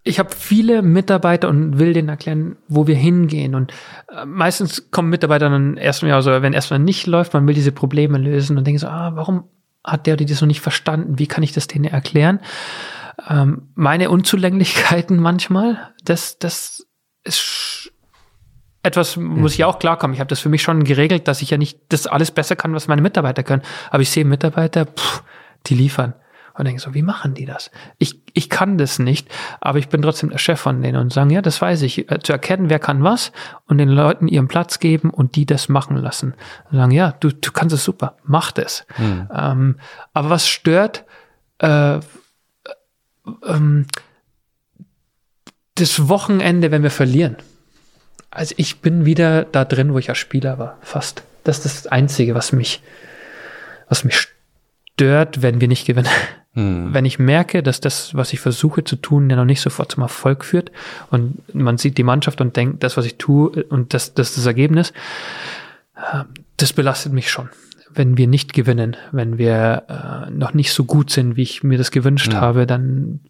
[0.05, 3.55] Ich habe viele Mitarbeiter und will denen erklären, wo wir hingehen.
[3.55, 3.73] Und
[4.09, 8.17] äh, meistens kommen Mitarbeiter dann erstmal, also wenn erstmal nicht läuft, man will diese Probleme
[8.17, 9.45] lösen und denken so, ah, warum
[9.85, 11.19] hat der oder die das noch nicht verstanden?
[11.19, 12.41] Wie kann ich das denen erklären?
[13.29, 16.87] Ähm, meine Unzulänglichkeiten manchmal, das, das
[17.25, 17.93] ist
[18.87, 20.15] etwas muss ich auch klarkommen.
[20.15, 22.73] Ich habe das für mich schon geregelt, dass ich ja nicht das alles besser kann,
[22.73, 23.63] was meine Mitarbeiter können.
[23.91, 25.23] Aber ich sehe Mitarbeiter, pff,
[25.67, 26.15] die liefern.
[26.55, 27.71] Und denke so, wie machen die das?
[27.99, 29.29] Ich, ich kann das nicht,
[29.61, 32.11] aber ich bin trotzdem der Chef von denen und sagen, ja, das weiß ich.
[32.11, 33.33] Äh, zu erkennen, wer kann was
[33.67, 36.35] und den Leuten ihren Platz geben und die das machen lassen.
[36.71, 38.87] Und sagen, ja, du, du kannst es super, mach das.
[38.95, 39.29] Hm.
[39.35, 39.81] Ähm,
[40.15, 41.05] aber was stört,
[41.59, 41.99] äh,
[43.45, 43.87] ähm,
[45.75, 47.37] das Wochenende, wenn wir verlieren.
[48.37, 51.23] Also ich bin wieder da drin, wo ich als Spieler war, fast.
[51.43, 52.83] Das ist das Einzige, was mich,
[53.89, 54.29] was mich
[54.93, 56.11] stört, wenn wir nicht gewinnen.
[56.53, 56.93] Hm.
[56.93, 60.03] Wenn ich merke, dass das, was ich versuche zu tun, ja noch nicht sofort zum
[60.03, 60.71] Erfolg führt
[61.11, 64.39] und man sieht die Mannschaft und denkt, das, was ich tue und das, das ist
[64.39, 64.93] das Ergebnis,
[65.97, 66.25] äh,
[66.59, 67.49] das belastet mich schon.
[67.89, 71.79] Wenn wir nicht gewinnen, wenn wir äh, noch nicht so gut sind, wie ich mir
[71.79, 72.41] das gewünscht ja.
[72.43, 73.21] habe, dann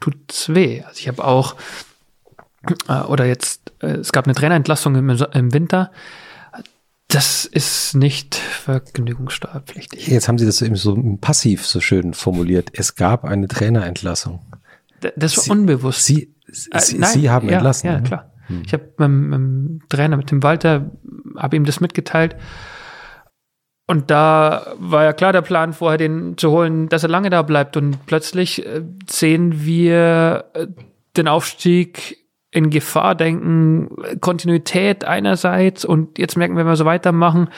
[0.00, 0.82] tut es weh.
[0.82, 1.56] Also ich habe auch
[2.88, 5.90] äh, oder jetzt, äh, es gab eine Trainerentlassung im, im Winter.
[7.08, 10.06] Das ist nicht vergnügungssteuerpflichtig.
[10.06, 12.70] Jetzt haben Sie das eben so passiv so schön formuliert.
[12.72, 14.40] Es gab eine Trainerentlassung.
[15.16, 16.04] Das war Sie, unbewusst.
[16.04, 17.86] Sie, Sie, äh, nein, Sie haben ja, entlassen.
[17.88, 18.02] Ja, ne?
[18.04, 18.32] klar.
[18.46, 18.62] Hm.
[18.64, 20.90] Ich habe mit, dem Trainer, mit dem Walter,
[21.36, 22.36] habe ihm das mitgeteilt.
[23.88, 27.42] Und da war ja klar der Plan vorher, den zu holen, dass er lange da
[27.42, 27.76] bleibt.
[27.76, 30.44] Und plötzlich äh, sehen wir
[31.16, 32.19] den Aufstieg
[32.52, 33.88] in Gefahr denken,
[34.20, 37.48] Kontinuität einerseits und jetzt merken wir, wenn wir so weitermachen,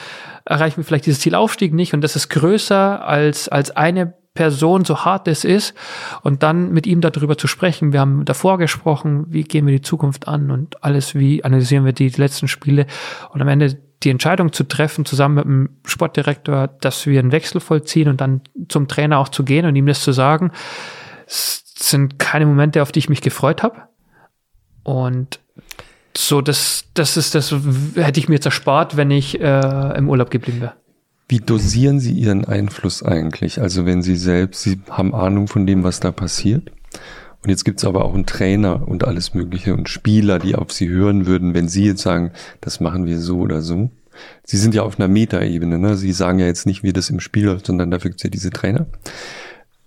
[0.45, 5.05] erreichen wir vielleicht dieses Zielaufstieg nicht und das ist größer als, als eine Person, so
[5.05, 5.75] hart es ist
[6.21, 7.93] und dann mit ihm darüber zu sprechen.
[7.93, 11.93] Wir haben davor gesprochen, wie gehen wir die Zukunft an und alles, wie analysieren wir
[11.93, 12.85] die letzten Spiele
[13.31, 17.61] und am Ende die Entscheidung zu treffen, zusammen mit dem Sportdirektor, dass wir einen Wechsel
[17.61, 20.51] vollziehen und dann zum Trainer auch zu gehen und ihm das zu sagen,
[21.25, 23.83] sind keine Momente, auf die ich mich gefreut habe
[24.83, 25.39] und
[26.15, 27.53] so, das, das ist das,
[27.95, 30.73] hätte ich mir jetzt erspart, wenn ich äh, im Urlaub geblieben wäre.
[31.27, 33.61] Wie dosieren Sie Ihren Einfluss eigentlich?
[33.61, 36.69] Also wenn Sie selbst, Sie haben Ahnung von dem, was da passiert.
[37.41, 40.71] Und jetzt gibt es aber auch einen Trainer und alles Mögliche und Spieler, die auf
[40.71, 42.31] Sie hören würden, wenn Sie jetzt sagen,
[42.61, 43.89] das machen wir so oder so.
[44.43, 45.97] Sie sind ja auf einer Metaebene, ne?
[45.97, 48.51] Sie sagen ja jetzt nicht, wie das im Spiel sondern dafür gibt es ja diese
[48.51, 48.85] Trainer.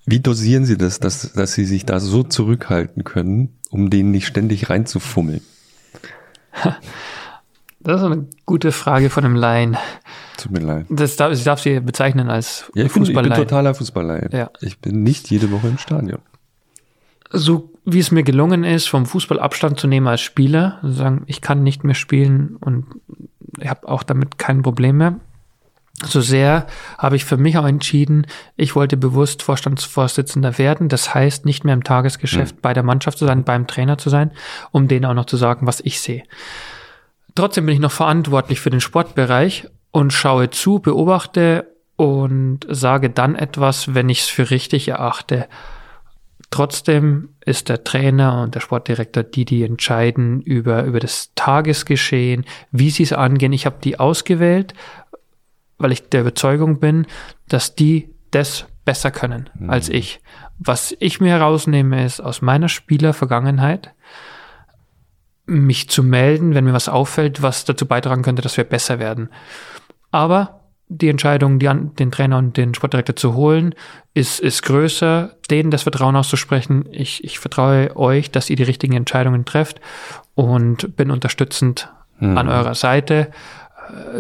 [0.06, 4.26] Wie dosieren Sie das, dass, dass Sie sich da so zurückhalten können, um denen nicht
[4.26, 5.42] ständig reinzufummeln?
[7.80, 9.76] Das ist eine gute Frage von einem Laien.
[10.38, 10.86] Tut mir leid.
[10.88, 13.32] Das darf, ich darf sie bezeichnen als ja, ich Fußballlein.
[13.32, 14.30] ich bin totaler Fußballlein.
[14.32, 14.50] Ja.
[14.60, 16.18] Ich bin nicht jede Woche im Stadion.
[17.30, 21.40] So wie es mir gelungen ist, vom Fußball Abstand zu nehmen als Spieler, sagen, ich
[21.40, 22.86] kann nicht mehr spielen und
[23.60, 25.20] ich habe auch damit kein Problem mehr,
[26.04, 26.66] so sehr
[26.98, 28.26] habe ich für mich auch entschieden,
[28.56, 30.88] ich wollte bewusst Vorstandsvorsitzender werden.
[30.88, 32.60] Das heißt, nicht mehr im Tagesgeschäft mhm.
[32.60, 34.32] bei der Mannschaft zu sein, beim Trainer zu sein,
[34.72, 36.24] um denen auch noch zu sagen, was ich sehe.
[37.34, 41.66] Trotzdem bin ich noch verantwortlich für den Sportbereich und schaue zu, beobachte
[41.96, 45.48] und sage dann etwas, wenn ich es für richtig erachte.
[46.50, 52.90] Trotzdem ist der Trainer und der Sportdirektor die, die entscheiden über, über das Tagesgeschehen, wie
[52.90, 53.52] sie es angehen.
[53.52, 54.72] Ich habe die ausgewählt,
[55.78, 57.06] weil ich der Überzeugung bin,
[57.48, 59.70] dass die das besser können mhm.
[59.70, 60.20] als ich.
[60.58, 63.92] Was ich mir herausnehme, ist aus meiner Spielervergangenheit,
[65.46, 69.28] mich zu melden, wenn mir was auffällt, was dazu beitragen könnte, dass wir besser werden.
[70.10, 73.74] Aber die Entscheidung, die an, den Trainer und den Sportdirektor zu holen,
[74.14, 76.86] ist, ist größer, denen das Vertrauen auszusprechen.
[76.90, 79.80] Ich, ich vertraue euch, dass ihr die richtigen Entscheidungen trefft
[80.34, 82.38] und bin unterstützend mhm.
[82.38, 83.30] an eurer Seite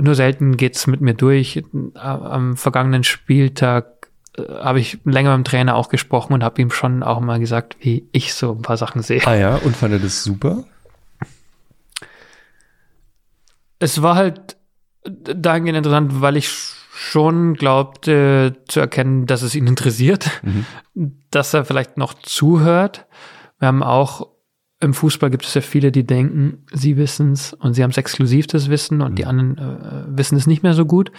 [0.00, 1.62] nur selten geht's mit mir durch.
[1.94, 6.70] Am vergangenen Spieltag äh, habe ich länger mit dem Trainer auch gesprochen und habe ihm
[6.70, 9.26] schon auch mal gesagt, wie ich so ein paar Sachen sehe.
[9.26, 10.64] Ah ja, und fand er das super?
[13.78, 14.56] Es war halt
[15.04, 20.66] dahingehend interessant, weil ich schon glaubt äh, zu erkennen, dass es ihn interessiert, mhm.
[21.30, 23.06] dass er vielleicht noch zuhört.
[23.58, 24.35] Wir haben auch
[24.78, 27.96] im Fußball gibt es ja viele, die denken, sie wissen es und sie haben es
[27.96, 29.16] exklusiv das Wissen und mhm.
[29.16, 31.10] die anderen äh, wissen es nicht mehr so gut,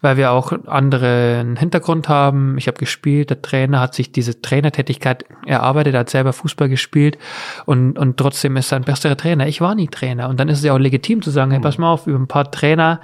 [0.00, 2.56] weil wir auch anderen Hintergrund haben.
[2.56, 7.18] Ich habe gespielt, der Trainer hat sich diese Trainertätigkeit erarbeitet, er hat selber Fußball gespielt
[7.66, 9.48] und, und trotzdem ist er ein besserer Trainer.
[9.48, 11.54] Ich war nie Trainer und dann ist es ja auch legitim zu sagen, mhm.
[11.54, 13.00] hey, pass mal auf, über ein paar Trainer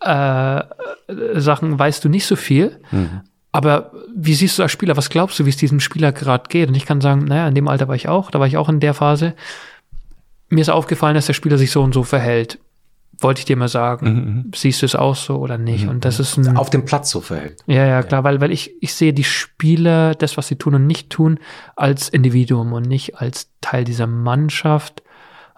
[0.00, 0.62] äh,
[1.34, 3.20] Sachen weißt du nicht so viel, mhm.
[3.52, 6.68] Aber wie siehst du als Spieler, was glaubst du, wie es diesem Spieler gerade geht?
[6.68, 8.68] Und ich kann sagen, naja, in dem Alter war ich auch, da war ich auch
[8.68, 9.34] in der Phase.
[10.48, 12.58] Mir ist aufgefallen, dass der Spieler sich so und so verhält.
[13.20, 14.06] Wollte ich dir mal sagen.
[14.06, 14.14] Mhm.
[14.14, 14.50] mhm.
[14.54, 15.84] Siehst du es auch so oder nicht?
[15.84, 15.90] Mhm.
[15.90, 17.62] Und das ist ein, Auf dem Platz so verhält.
[17.66, 20.86] Ja, ja, klar, weil, weil ich, ich sehe die Spieler, das, was sie tun und
[20.86, 21.38] nicht tun,
[21.76, 25.02] als Individuum und nicht als Teil dieser Mannschaft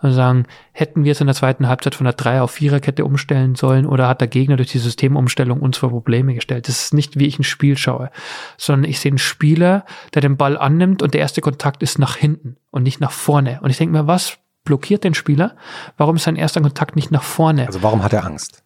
[0.03, 3.55] und sagen, hätten wir es in der zweiten Halbzeit von der Dreier- auf Viererkette umstellen
[3.55, 6.69] sollen oder hat der Gegner durch die Systemumstellung uns vor Probleme gestellt?
[6.69, 8.11] Das ist nicht, wie ich ein Spiel schaue,
[8.57, 12.17] sondern ich sehe einen Spieler, der den Ball annimmt und der erste Kontakt ist nach
[12.17, 13.61] hinten und nicht nach vorne.
[13.63, 15.57] Und ich denke mir, was blockiert den Spieler?
[15.97, 17.67] Warum ist sein erster Kontakt nicht nach vorne?
[17.67, 18.63] Also warum hat er Angst?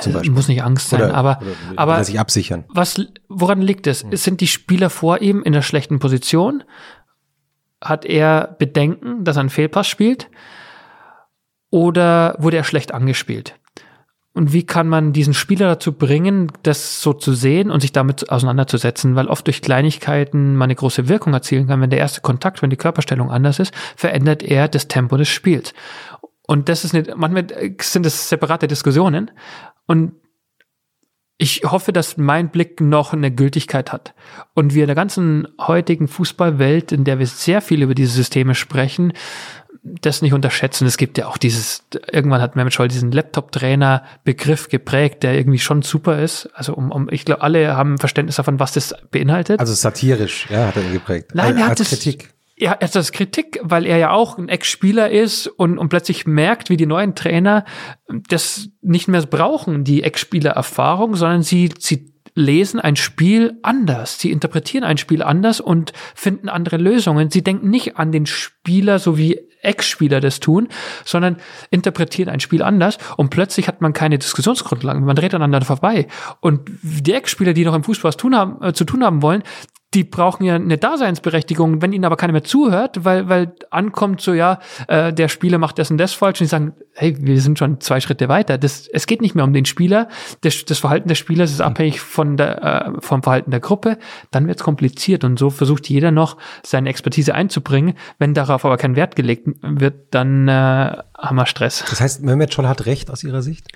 [0.00, 0.30] Zum Beispiel.
[0.32, 2.64] Muss nicht Angst sein, oder, aber, oder aber sich absichern.
[2.68, 4.02] Was, woran liegt es?
[4.02, 4.14] Hm.
[4.14, 6.64] Sind die Spieler vor ihm in der schlechten Position?
[7.80, 10.28] Hat er Bedenken, dass er einen Fehlpass spielt?
[11.70, 13.54] Oder wurde er schlecht angespielt?
[14.32, 18.30] Und wie kann man diesen Spieler dazu bringen, das so zu sehen und sich damit
[18.30, 19.16] auseinanderzusetzen?
[19.16, 21.80] Weil oft durch Kleinigkeiten man eine große Wirkung erzielen kann.
[21.80, 25.74] Wenn der erste Kontakt, wenn die Körperstellung anders ist, verändert er das Tempo des Spiels.
[26.46, 27.46] Und das ist nicht, manchmal
[27.80, 29.32] sind das separate Diskussionen.
[29.86, 30.12] Und
[31.36, 34.14] ich hoffe, dass mein Blick noch eine Gültigkeit hat.
[34.54, 38.54] Und wir in der ganzen heutigen Fußballwelt, in der wir sehr viel über diese Systeme
[38.54, 39.12] sprechen,
[39.82, 40.86] das nicht unterschätzen.
[40.86, 45.82] Es gibt ja auch dieses, irgendwann hat Mehmet Scholl diesen Laptop-Trainer-Begriff geprägt, der irgendwie schon
[45.82, 46.50] super ist.
[46.54, 49.58] Also um, um ich glaube, alle haben Verständnis davon, was das beinhaltet.
[49.58, 51.30] Also satirisch, ja, hat er ihn geprägt.
[51.34, 52.34] Nein, er hat das, Kritik.
[52.56, 56.26] Ja, er hat das Kritik, weil er ja auch ein Ex-Spieler ist und, und plötzlich
[56.26, 57.64] merkt, wie die neuen Trainer
[58.28, 64.18] das nicht mehr brauchen, die Ex-Spieler-Erfahrung, sondern sie, sie lesen ein Spiel anders.
[64.18, 67.30] Sie interpretieren ein Spiel anders und finden andere Lösungen.
[67.30, 70.68] Sie denken nicht an den Spieler, so wie Ex-Spieler das tun,
[71.04, 71.36] sondern
[71.70, 75.04] interpretieren ein Spiel anders und plötzlich hat man keine Diskussionsgrundlagen.
[75.04, 76.06] Man dreht aneinander vorbei.
[76.40, 79.42] Und die Ex-Spieler, die noch im Fußball was tun haben, äh, zu tun haben wollen,
[79.92, 84.32] die brauchen ja eine Daseinsberechtigung, wenn ihnen aber keiner mehr zuhört, weil, weil ankommt so,
[84.32, 87.58] ja, äh, der Spieler macht das und das falsch und die sagen, hey, wir sind
[87.58, 88.56] schon zwei Schritte weiter.
[88.56, 90.08] Das, es geht nicht mehr um den Spieler,
[90.42, 93.98] das, das Verhalten des Spielers ist abhängig von der, äh, vom Verhalten der Gruppe,
[94.30, 97.94] dann wird es kompliziert und so versucht jeder noch seine Expertise einzubringen.
[98.20, 101.84] Wenn darauf aber kein Wert gelegt wird, dann äh, haben wir Stress.
[101.90, 103.66] Das heißt, Mehmet Scholl hat recht aus Ihrer Sicht?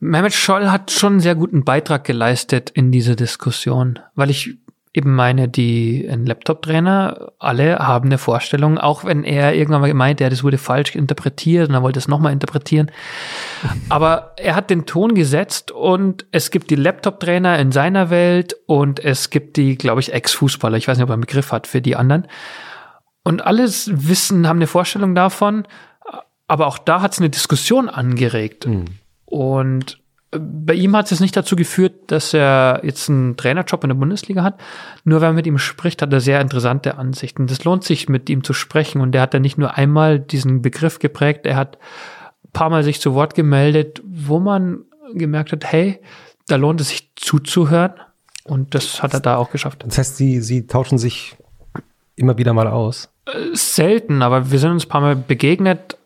[0.00, 4.58] Mehmet Scholl hat schon einen sehr guten Beitrag geleistet in diese Diskussion, weil ich
[4.94, 10.20] eben meine, die ein Laptop-Trainer, alle haben eine Vorstellung, auch wenn er irgendwann mal gemeint,
[10.20, 12.92] ja, das wurde falsch interpretiert und er wollte es nochmal interpretieren.
[13.88, 19.04] Aber er hat den Ton gesetzt und es gibt die Laptop-Trainer in seiner Welt und
[19.04, 20.76] es gibt die, glaube ich, Ex-Fußballer.
[20.76, 22.28] Ich weiß nicht, ob er einen Begriff hat für die anderen.
[23.24, 25.66] Und alles wissen, haben eine Vorstellung davon,
[26.46, 28.68] aber auch da hat es eine Diskussion angeregt.
[28.68, 28.84] Mhm.
[29.24, 30.03] Und
[30.38, 34.42] bei ihm hat es nicht dazu geführt, dass er jetzt einen Trainerjob in der Bundesliga
[34.42, 34.60] hat.
[35.04, 37.46] Nur wenn man mit ihm spricht, hat er sehr interessante Ansichten.
[37.46, 39.00] Das lohnt sich, mit ihm zu sprechen.
[39.00, 41.78] Und er hat ja nicht nur einmal diesen Begriff geprägt, er hat
[42.44, 46.00] ein paar Mal sich zu Wort gemeldet, wo man gemerkt hat, hey,
[46.46, 47.92] da lohnt es sich zuzuhören.
[48.44, 49.84] Und das hat er da auch geschafft.
[49.86, 51.36] Das heißt, Sie, Sie tauschen sich
[52.16, 53.08] immer wieder mal aus?
[53.26, 55.96] Äh, selten, aber wir sind uns ein paar Mal begegnet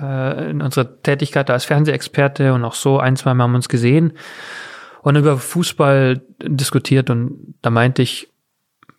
[0.00, 4.12] äh, in unserer Tätigkeit als Fernsehexperte und auch so ein, zwei Mal haben uns gesehen
[5.02, 8.28] und über Fußball diskutiert und da meinte ich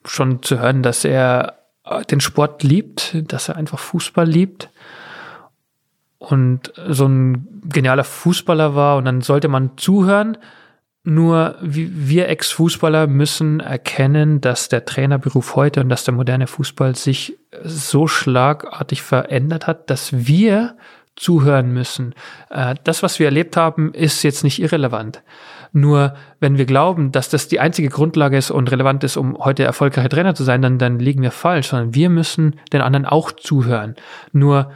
[0.05, 1.59] schon zu hören, dass er
[2.09, 4.69] den Sport liebt, dass er einfach Fußball liebt
[6.17, 10.37] und so ein genialer Fußballer war und dann sollte man zuhören.
[11.05, 17.37] Nur wir Ex-Fußballer müssen erkennen, dass der Trainerberuf heute und dass der moderne Fußball sich
[17.63, 20.75] so schlagartig verändert hat, dass wir
[21.15, 22.15] zuhören müssen.
[22.49, 25.21] Äh, das, was wir erlebt haben, ist jetzt nicht irrelevant.
[25.71, 29.63] Nur wenn wir glauben, dass das die einzige Grundlage ist und relevant ist, um heute
[29.63, 33.31] erfolgreicher Trainer zu sein, dann, dann liegen wir falsch, sondern wir müssen den anderen auch
[33.31, 33.95] zuhören.
[34.31, 34.71] Nur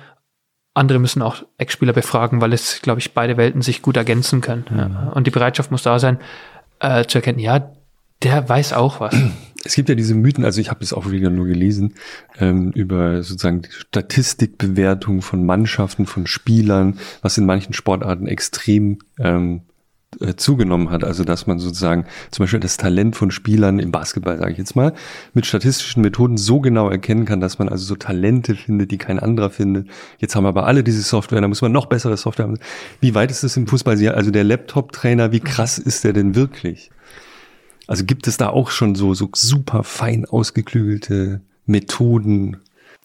[0.74, 4.66] andere müssen auch Ex-Spieler befragen, weil es, glaube ich, beide Welten sich gut ergänzen können.
[4.70, 5.12] Mhm.
[5.14, 6.20] Und die Bereitschaft muss da sein,
[6.80, 7.72] äh, zu erkennen, ja,
[8.24, 9.16] der weiß auch was.
[9.66, 11.96] Es gibt ja diese Mythen, also ich habe das auch wieder nur gelesen,
[12.40, 19.64] ähm, über sozusagen die Statistikbewertung von Mannschaften, von Spielern, was in manchen Sportarten extrem ähm,
[20.22, 21.04] äh, zugenommen hat.
[21.04, 24.76] Also dass man sozusagen zum Beispiel das Talent von Spielern im Basketball, sage ich jetzt
[24.76, 24.94] mal,
[25.34, 29.20] mit statistischen Methoden so genau erkennen kann, dass man also so Talente findet, die kein
[29.20, 29.90] anderer findet.
[30.20, 32.60] Jetzt haben aber alle diese Software, da muss man noch bessere Software haben.
[33.02, 33.98] Wie weit ist das im Fußball?
[34.10, 36.90] Also der Laptop-Trainer, wie krass ist der denn wirklich?
[37.88, 42.58] Also gibt es da auch schon so, so super fein ausgeklügelte Methoden,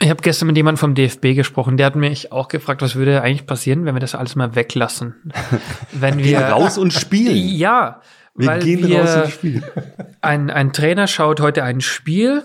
[0.02, 3.23] ich habe gestern mit jemandem vom DFB gesprochen, der hat mich auch gefragt, was würde
[3.23, 5.33] eigentlich passieren, wenn wir das alles mal weglassen.
[5.93, 7.36] wenn wir gehen raus und spielen.
[7.36, 8.01] Ja,
[8.35, 9.65] wir weil gehen wir, raus und spielen.
[10.20, 12.44] Ein, ein Trainer schaut heute ein Spiel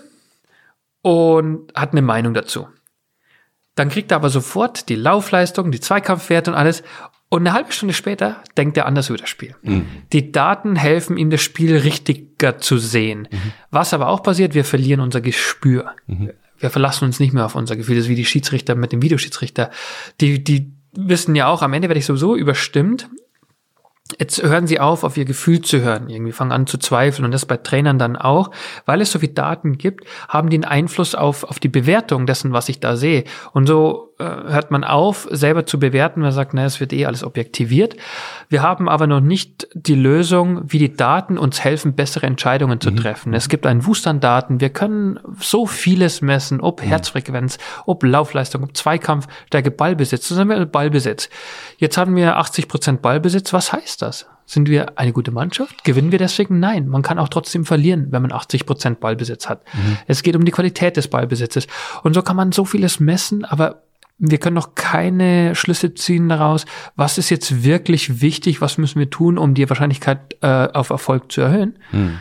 [1.03, 2.67] und hat eine Meinung dazu.
[3.75, 6.81] Dann kriegt er aber sofort die Laufleistung, die Zweikampfwerte und alles.
[7.29, 9.55] Und eine halbe Stunde später denkt er anders über das Spiel.
[9.61, 9.85] Mhm.
[10.13, 13.27] Die Daten helfen ihm, das Spiel richtiger zu sehen.
[13.29, 13.51] Mhm.
[13.69, 15.95] Was aber auch passiert, wir verlieren unser Gespür.
[16.07, 17.95] Mhm wir verlassen uns nicht mehr auf unser Gefühl.
[17.95, 19.69] Das ist wie die Schiedsrichter mit dem Videoschiedsrichter.
[20.21, 23.07] Die, die wissen ja auch, am Ende werde ich sowieso überstimmt
[24.19, 27.31] Jetzt hören sie auf, auf ihr Gefühl zu hören, irgendwie fangen an zu zweifeln und
[27.31, 28.51] das bei Trainern dann auch,
[28.85, 32.53] weil es so viele Daten gibt, haben die einen Einfluss auf, auf die Bewertung dessen,
[32.53, 33.25] was ich da sehe.
[33.51, 37.05] Und so äh, hört man auf, selber zu bewerten, man sagt, na, es wird eh
[37.05, 37.95] alles objektiviert.
[38.49, 42.91] Wir haben aber noch nicht die Lösung, wie die Daten uns helfen, bessere Entscheidungen zu
[42.91, 42.97] mhm.
[42.97, 43.33] treffen.
[43.33, 46.87] Es gibt einen Wust an Daten, wir können so vieles messen, ob mhm.
[46.87, 51.29] Herzfrequenz, ob Laufleistung, ob Zweikampf, Stärke, Ballbesitz, das haben wir Ballbesitz.
[51.77, 54.25] Jetzt haben wir 80 Prozent Ballbesitz, was heißt das?
[54.49, 55.83] Sind wir eine gute Mannschaft?
[55.83, 56.59] Gewinnen wir deswegen?
[56.61, 56.87] Nein.
[56.87, 59.61] Man kann auch trotzdem verlieren, wenn man 80 Prozent Ballbesitz hat.
[59.73, 59.97] Mhm.
[60.07, 61.67] Es geht um die Qualität des Ballbesitzes.
[62.01, 63.83] Und so kann man so vieles messen, aber
[64.19, 66.65] wir können noch keine Schlüsse ziehen daraus,
[66.95, 71.31] was ist jetzt wirklich wichtig, was müssen wir tun, um die Wahrscheinlichkeit äh, auf Erfolg
[71.31, 71.77] zu erhöhen.
[71.91, 72.19] Mhm.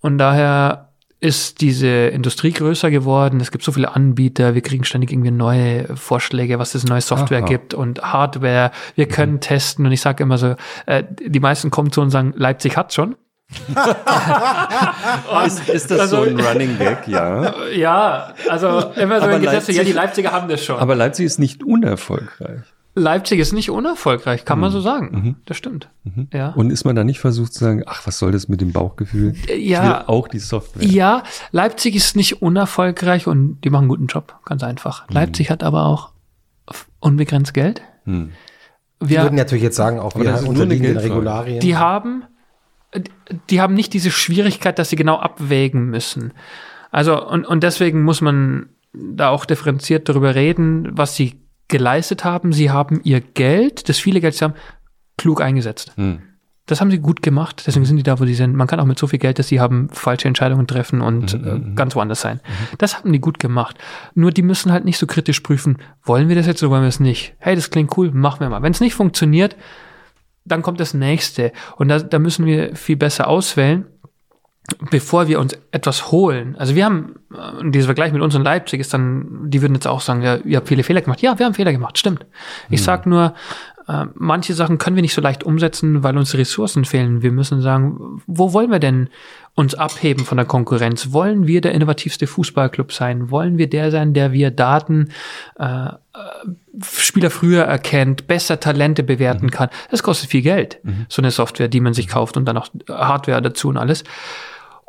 [0.00, 3.40] Und daher ist diese Industrie größer geworden.
[3.40, 4.54] Es gibt so viele Anbieter.
[4.54, 7.46] Wir kriegen ständig irgendwie neue Vorschläge, was es neue Software Aha.
[7.46, 8.70] gibt und Hardware.
[8.94, 9.40] Wir können mhm.
[9.40, 9.84] testen.
[9.84, 12.94] Und ich sage immer so, äh, die meisten kommen zu uns und sagen, Leipzig hat
[12.94, 13.16] schon.
[15.46, 17.54] ist, ist, das also, so ein Running Gag, ja?
[17.74, 20.78] Ja, also immer so ein Gesetz, ja, die Leipziger haben das schon.
[20.78, 22.60] Aber Leipzig ist nicht unerfolgreich.
[22.94, 24.62] Leipzig ist nicht unerfolgreich, kann mhm.
[24.62, 25.10] man so sagen.
[25.12, 25.36] Mhm.
[25.46, 25.88] Das stimmt.
[26.04, 26.28] Mhm.
[26.32, 26.50] Ja.
[26.50, 29.34] Und ist man da nicht versucht zu sagen, ach, was soll das mit dem Bauchgefühl?
[29.56, 30.08] Ja.
[30.08, 30.84] auch die Software.
[30.84, 31.22] Ja,
[31.52, 35.08] Leipzig ist nicht unerfolgreich und die machen einen guten Job, ganz einfach.
[35.08, 35.14] Mhm.
[35.14, 36.10] Leipzig hat aber auch
[37.00, 37.82] unbegrenzt Geld.
[38.04, 38.32] Mhm.
[39.00, 41.60] Wir die würden natürlich jetzt sagen, auch wir unterliegen den Regularien.
[41.60, 42.24] Die haben,
[43.48, 46.32] die haben nicht diese Schwierigkeit, dass sie genau abwägen müssen.
[46.90, 52.52] Also, und, und deswegen muss man da auch differenziert darüber reden, was sie geleistet haben.
[52.52, 54.54] Sie haben ihr Geld, das viele Geld sie haben,
[55.16, 55.92] klug eingesetzt.
[55.96, 56.20] Hm.
[56.66, 58.54] Das haben sie gut gemacht, deswegen sind die da, wo sie sind.
[58.54, 61.48] Man kann auch mit so viel Geld, dass sie haben, falsche Entscheidungen treffen und mhm,
[61.48, 61.74] äh, mhm.
[61.74, 62.36] ganz woanders sein.
[62.36, 62.76] Mhm.
[62.78, 63.76] Das haben die gut gemacht.
[64.14, 66.88] Nur die müssen halt nicht so kritisch prüfen, wollen wir das jetzt oder wollen wir
[66.88, 67.34] es nicht?
[67.38, 68.62] Hey, das klingt cool, machen wir mal.
[68.62, 69.56] Wenn es nicht funktioniert,
[70.50, 71.52] dann kommt das nächste.
[71.76, 73.86] Und da, da müssen wir viel besser auswählen
[74.90, 78.80] bevor wir uns etwas holen, also wir haben, äh, dieser Vergleich mit uns in Leipzig
[78.80, 81.20] ist dann, die würden jetzt auch sagen, ja, ihr habt viele Fehler gemacht.
[81.22, 82.26] Ja, wir haben Fehler gemacht, stimmt.
[82.68, 82.84] Ich mhm.
[82.84, 83.34] sag nur,
[83.90, 87.22] äh, manche Sachen können wir nicht so leicht umsetzen, weil uns Ressourcen fehlen.
[87.22, 89.08] Wir müssen sagen, wo wollen wir denn
[89.54, 91.12] uns abheben von der Konkurrenz?
[91.12, 93.30] Wollen wir der innovativste Fußballclub sein?
[93.30, 95.10] Wollen wir der sein, der wir Daten
[95.58, 95.96] äh, äh
[96.82, 99.50] Spieler früher erkennt, besser Talente bewerten mhm.
[99.50, 99.70] kann?
[99.90, 101.06] Das kostet viel Geld, mhm.
[101.08, 104.04] so eine Software, die man sich kauft und dann auch Hardware dazu und alles.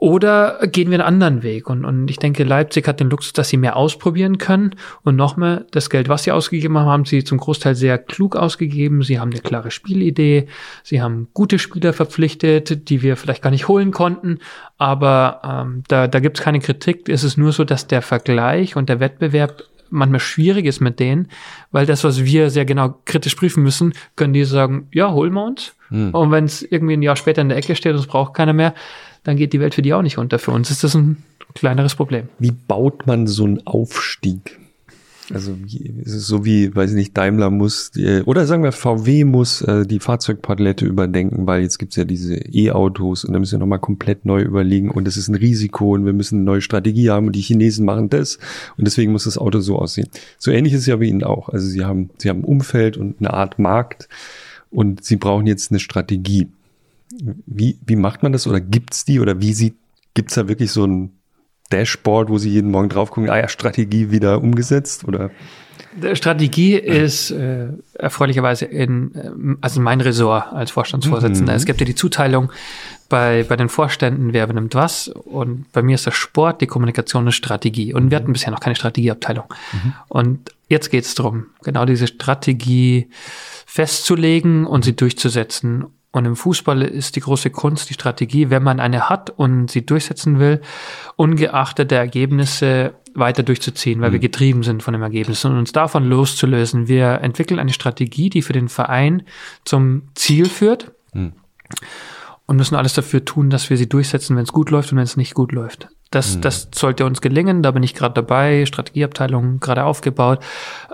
[0.01, 1.69] Oder gehen wir einen anderen Weg?
[1.69, 4.73] Und, und ich denke, Leipzig hat den Luxus, dass sie mehr ausprobieren können.
[5.03, 9.03] Und nochmal, das Geld, was sie ausgegeben haben, haben sie zum Großteil sehr klug ausgegeben.
[9.03, 10.47] Sie haben eine klare Spielidee.
[10.81, 14.39] Sie haben gute Spieler verpflichtet, die wir vielleicht gar nicht holen konnten.
[14.80, 17.07] Aber ähm, da, da gibt es keine Kritik.
[17.07, 21.27] Es ist nur so, dass der Vergleich und der Wettbewerb manchmal schwierig ist mit denen,
[21.71, 25.45] weil das, was wir sehr genau kritisch prüfen müssen, können die sagen, ja, holen wir
[25.45, 25.75] uns.
[25.89, 26.15] Hm.
[26.15, 28.53] Und wenn es irgendwie ein Jahr später in der Ecke steht und es braucht keiner
[28.53, 28.73] mehr,
[29.24, 30.40] dann geht die Welt für die auch nicht unter.
[30.40, 32.30] Für uns ist das ein kleineres Problem.
[32.40, 34.59] Wie baut man so einen Aufstieg?
[35.33, 35.56] Also
[36.03, 39.61] ist es so wie, weiß ich nicht, Daimler muss, äh, oder sagen wir VW muss
[39.61, 43.80] äh, die Fahrzeugpalette überdenken, weil jetzt gibt's ja diese E-Autos und da müssen wir nochmal
[43.80, 47.27] komplett neu überlegen und es ist ein Risiko und wir müssen eine neue Strategie haben
[47.27, 48.38] und die Chinesen machen das
[48.77, 50.09] und deswegen muss das Auto so aussehen.
[50.38, 51.50] So ähnlich ist es ja wie Ihnen auch.
[51.50, 54.09] Also Sie haben, Sie haben ein Umfeld und eine Art Markt
[54.69, 56.48] und Sie brauchen jetzt eine Strategie.
[57.45, 59.75] Wie, wie macht man das oder gibt's die oder wie sieht,
[60.14, 61.11] gibt's da wirklich so ein
[61.72, 65.31] Dashboard, wo Sie jeden Morgen drauf gucken, ah ja, Strategie wieder umgesetzt oder?
[66.14, 71.51] Strategie ist äh, erfreulicherweise in, äh, also mein Ressort als Vorstandsvorsitzender.
[71.51, 71.57] Mhm.
[71.57, 72.51] Es gibt ja die Zuteilung
[73.09, 75.09] bei, bei den Vorständen, wer benimmt was.
[75.09, 77.93] Und bei mir ist das Sport, die Kommunikation und Strategie.
[77.93, 79.45] Und wir hatten bisher noch keine Strategieabteilung.
[79.73, 79.93] Mhm.
[80.07, 83.09] Und jetzt geht es darum, genau diese Strategie
[83.65, 88.81] festzulegen und sie durchzusetzen Und im Fußball ist die große Kunst, die Strategie, wenn man
[88.81, 90.59] eine hat und sie durchsetzen will,
[91.15, 94.14] ungeachtet der Ergebnisse weiter durchzuziehen, weil mhm.
[94.14, 96.88] wir getrieben sind von dem Ergebnis und uns davon loszulösen.
[96.88, 99.23] Wir entwickeln eine Strategie, die für den Verein
[99.64, 101.33] zum Ziel führt mhm.
[102.45, 105.06] und müssen alles dafür tun, dass wir sie durchsetzen, wenn es gut läuft und wenn
[105.06, 105.88] es nicht gut läuft.
[106.09, 106.41] Das, mhm.
[106.41, 110.43] das sollte uns gelingen, da bin ich gerade dabei, Strategieabteilung gerade aufgebaut.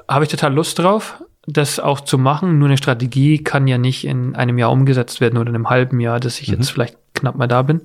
[0.08, 2.60] Habe ich total Lust drauf das auch zu machen.
[2.60, 6.00] Nur eine Strategie kann ja nicht in einem Jahr umgesetzt werden oder in einem halben
[6.00, 6.56] Jahr, dass ich mhm.
[6.56, 7.82] jetzt vielleicht knapp mal da bin.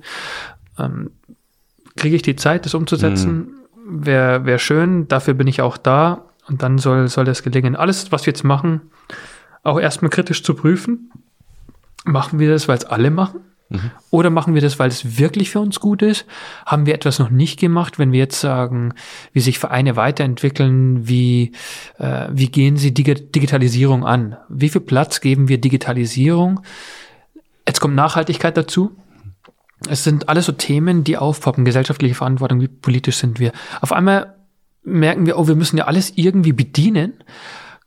[0.77, 1.11] Ähm,
[1.95, 3.53] Kriege ich die Zeit, das umzusetzen?
[3.85, 4.05] Mhm.
[4.05, 5.07] Wäre wär schön.
[5.07, 6.25] Dafür bin ich auch da.
[6.47, 7.75] Und dann soll, soll das gelingen.
[7.75, 8.81] Alles, was wir jetzt machen,
[9.63, 11.11] auch erstmal kritisch zu prüfen.
[12.03, 13.41] Machen wir das, weil es alle machen?
[13.69, 13.91] Mhm.
[14.11, 16.25] Oder machen wir das, weil es wirklich für uns gut ist?
[16.65, 18.93] Haben wir etwas noch nicht gemacht, wenn wir jetzt sagen,
[19.31, 21.53] wie sich Vereine weiterentwickeln, wie,
[21.97, 24.37] äh, wie gehen sie Dig Digitalisierung an?
[24.49, 26.61] Wie viel Platz geben wir Digitalisierung?
[27.67, 28.91] Jetzt kommt Nachhaltigkeit dazu.
[29.89, 33.51] Es sind alles so Themen, die aufpoppen, gesellschaftliche Verantwortung, wie politisch sind wir.
[33.81, 34.35] Auf einmal
[34.83, 37.13] merken wir, oh, wir müssen ja alles irgendwie bedienen.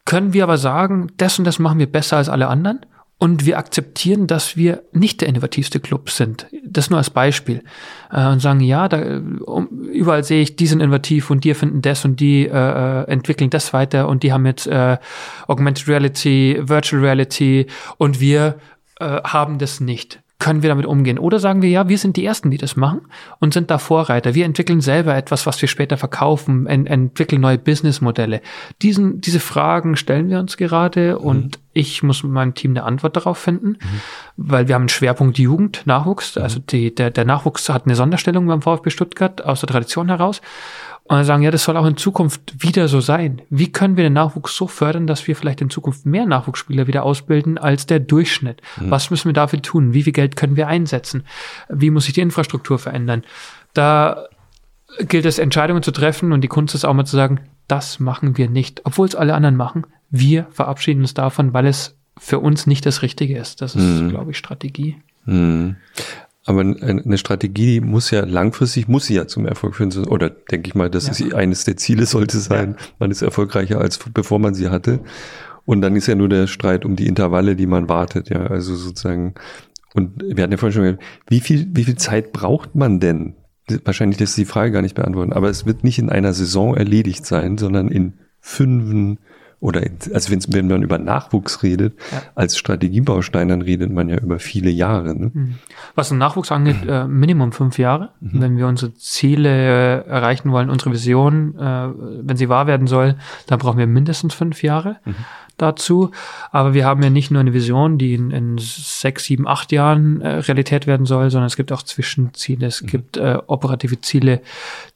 [0.05, 2.81] Können wir aber sagen, das und das machen wir besser als alle anderen?
[3.19, 6.49] Und wir akzeptieren, dass wir nicht der innovativste Club sind.
[6.63, 7.63] Das nur als Beispiel.
[8.11, 11.81] Äh, und sagen, ja, da, um, überall sehe ich, die sind innovativ und die erfinden
[11.81, 14.99] das und die äh, äh, entwickeln das weiter und die haben jetzt äh,
[15.47, 18.59] Augmented Reality, Virtual Reality und wir
[19.01, 21.19] äh, haben das nicht können wir damit umgehen?
[21.19, 23.03] Oder sagen wir, ja, wir sind die Ersten, die das machen
[23.39, 24.35] und sind da Vorreiter.
[24.35, 28.43] Wir entwickeln selber etwas, was wir später verkaufen, ent entwickeln neue Businessmodelle.
[28.83, 31.25] Diesen, diese Fragen stellen wir uns gerade mhm.
[31.25, 34.01] und ich muss mit meinem Team eine Antwort darauf finden, mhm.
[34.37, 36.37] weil wir haben einen Schwerpunkt Jugend, Nachwuchs.
[36.37, 36.43] Mhm.
[36.43, 40.43] Also die, der, der Nachwuchs hat eine Sonderstellung beim VfB Stuttgart aus der Tradition heraus.
[41.09, 43.43] Und sagen, ja, das soll auch in Zukunft wieder so sein.
[43.49, 47.05] Wie können wir den Nachwuchs so fördern, dass wir vielleicht in Zukunft mehr Nachwuchsspieler wieder
[47.05, 48.61] ausbilden als der Durchschnitt?
[48.81, 48.91] Mhm.
[48.91, 49.95] Was müssen wir dafür tun?
[49.95, 51.25] Wie viel Geld können wir einsetzen?
[51.69, 53.23] Wie muss sich die Infrastruktur verändern?
[53.73, 54.27] Da
[54.99, 58.37] gilt es, Entscheidungen zu treffen und die Kunst ist auch mal zu sagen, das machen
[58.37, 59.87] wir nicht, obwohl es alle anderen machen.
[60.11, 63.63] Wir verabschieden uns davon, weil es für uns nicht das Richtige ist.
[63.63, 64.09] Das ist, mhm.
[64.09, 64.97] glaube ich, Strategie.
[65.25, 65.77] Mhm.
[66.47, 69.93] Aber eine Strategie muss ja langfristig, muss sie ja zum Erfolg führen.
[70.07, 71.27] Oder denke ich mal, das ja.
[71.27, 72.77] ist eines der Ziele sollte sein.
[72.79, 72.87] Ja.
[73.01, 75.01] Man ist erfolgreicher als bevor man sie hatte.
[75.65, 78.31] Und dann ist ja nur der Streit um die Intervalle, die man wartet.
[78.31, 79.35] Ja, also sozusagen.
[79.93, 83.35] Und wir hatten ja vorhin schon gesagt, wie viel, wie viel Zeit braucht man denn?
[83.85, 85.33] Wahrscheinlich lässt sich die Frage gar nicht beantworten.
[85.33, 89.19] Aber es wird nicht in einer Saison erledigt sein, sondern in fünf,
[89.61, 92.23] oder also wenn man über Nachwuchs redet, ja.
[92.35, 95.15] als Strategiebaustein, dann redet man ja über viele Jahre.
[95.15, 95.31] Ne?
[95.33, 95.55] Mhm.
[95.95, 96.91] Was den Nachwuchs angeht, mhm.
[96.91, 98.11] äh, Minimum fünf Jahre.
[98.21, 98.41] Mhm.
[98.41, 101.89] Wenn wir unsere Ziele äh, erreichen wollen, unsere Vision, äh,
[102.23, 104.99] wenn sie wahr werden soll, dann brauchen wir mindestens fünf Jahre.
[105.05, 105.15] Mhm
[105.57, 106.11] dazu.
[106.53, 110.21] Aber wir haben ja nicht nur eine Vision, die in, in sechs, sieben, acht Jahren
[110.21, 112.67] äh, Realität werden soll, sondern es gibt auch Zwischenziele.
[112.67, 112.87] Es mhm.
[112.87, 114.41] gibt äh, operative Ziele,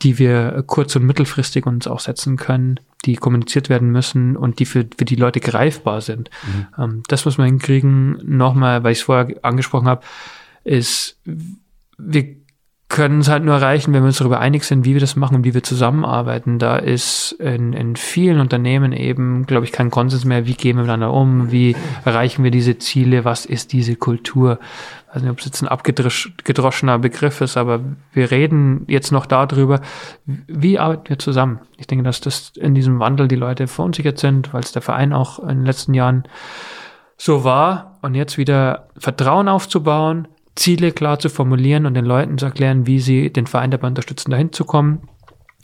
[0.02, 4.66] die wir kurz- und mittelfristig uns auch setzen können, die kommuniziert werden müssen und die
[4.66, 6.30] für, für die Leute greifbar sind.
[6.42, 6.66] Mhm.
[6.78, 8.18] Ähm, das muss man hinkriegen.
[8.24, 10.02] Nochmal, weil ich es vorher angesprochen habe,
[10.64, 11.18] ist,
[11.96, 12.36] wir
[12.90, 15.36] können es halt nur erreichen, wenn wir uns darüber einig sind, wie wir das machen
[15.36, 16.58] und wie wir zusammenarbeiten.
[16.58, 20.82] Da ist in, in vielen Unternehmen eben, glaube ich, kein Konsens mehr, wie gehen wir
[20.82, 24.58] miteinander um, wie erreichen wir diese Ziele, was ist diese Kultur.
[25.08, 27.80] Ich weiß nicht, ob es jetzt ein abgedroschener Begriff ist, aber
[28.12, 29.80] wir reden jetzt noch darüber,
[30.26, 31.60] wie arbeiten wir zusammen.
[31.78, 35.12] Ich denke, dass das in diesem Wandel die Leute verunsichert sind, weil es der Verein
[35.12, 36.24] auch in den letzten Jahren
[37.16, 40.26] so war und jetzt wieder Vertrauen aufzubauen,
[40.60, 44.30] Ziele klar zu formulieren und den Leuten zu erklären, wie sie den Verein dabei unterstützen,
[44.30, 45.08] dahin zu kommen.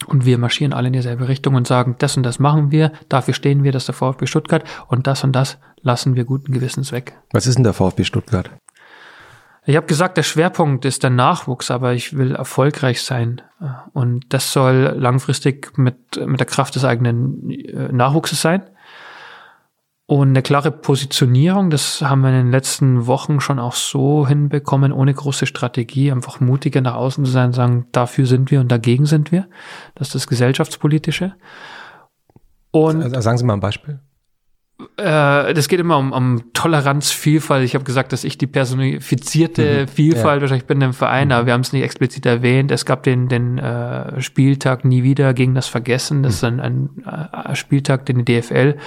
[0.07, 3.33] Und wir marschieren alle in dieselbe Richtung und sagen, das und das machen wir, dafür
[3.33, 6.91] stehen wir, das ist der VfB Stuttgart und das und das lassen wir guten Gewissens
[6.91, 7.13] weg.
[7.31, 8.49] Was ist denn der VfB Stuttgart?
[9.65, 13.41] Ich habe gesagt, der Schwerpunkt ist der Nachwuchs, aber ich will erfolgreich sein.
[13.93, 18.63] Und das soll langfristig mit, mit der Kraft des eigenen äh, Nachwuchses sein.
[20.09, 24.93] Und eine klare Positionierung, das haben wir in den letzten Wochen schon auch so hinbekommen,
[24.93, 29.05] ohne große Strategie, einfach mutiger nach außen zu sein, sagen, dafür sind wir und dagegen
[29.05, 29.47] sind wir.
[29.95, 31.33] Das ist das Gesellschaftspolitische.
[32.71, 33.99] Und also sagen Sie mal ein Beispiel.
[34.95, 37.65] Äh, das geht immer um, um Toleranz, Vielfalt.
[37.65, 40.41] Ich habe gesagt, dass ich die personifizierte mhm, Vielfalt, ja.
[40.41, 41.31] wahrscheinlich bin im Verein, mhm.
[41.33, 42.71] aber wir haben es nicht explizit erwähnt.
[42.71, 46.23] Es gab den, den äh, Spieltag nie wieder gegen das Vergessen.
[46.23, 46.35] Das mhm.
[46.35, 48.77] ist ein, ein, ein Spieltag, den die DFL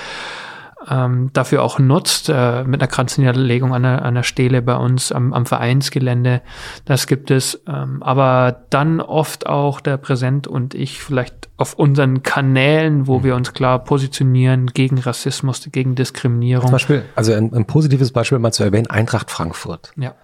[0.89, 5.12] ähm, dafür auch nutzt, äh, mit einer Kranzniederlegung an der, an der Stele bei uns
[5.12, 6.42] am, am Vereinsgelände.
[6.84, 7.62] Das gibt es.
[7.67, 13.25] Ähm, aber dann oft auch der Präsent und ich vielleicht auf unseren Kanälen, wo mhm.
[13.25, 16.67] wir uns klar positionieren gegen Rassismus, gegen Diskriminierung.
[16.67, 19.92] Zum Beispiel, also ein, ein positives Beispiel mal zu erwähnen, Eintracht Frankfurt.
[19.97, 20.15] Ja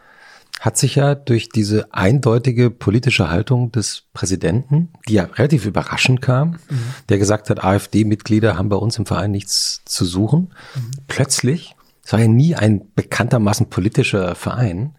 [0.60, 6.52] hat sich ja durch diese eindeutige politische Haltung des Präsidenten, die ja relativ überraschend kam,
[6.68, 6.94] mhm.
[7.08, 10.90] der gesagt hat, AfD-Mitglieder haben bei uns im Verein nichts zu suchen, mhm.
[11.08, 14.94] plötzlich, es war ja nie ein bekanntermaßen politischer Verein,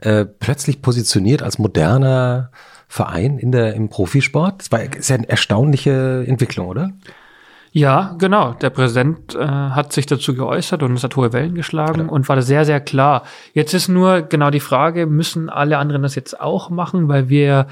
[0.00, 2.50] äh, plötzlich positioniert als moderner
[2.88, 4.60] Verein in der, im Profisport.
[4.60, 6.92] Das war ist ja eine erstaunliche Entwicklung, oder?
[7.76, 8.54] Ja, genau.
[8.54, 12.08] Der Präsident äh, hat sich dazu geäußert und es hat hohe Wellen geschlagen ja.
[12.08, 13.22] und war sehr, sehr klar.
[13.52, 17.66] Jetzt ist nur genau die Frage, müssen alle anderen das jetzt auch machen, weil wir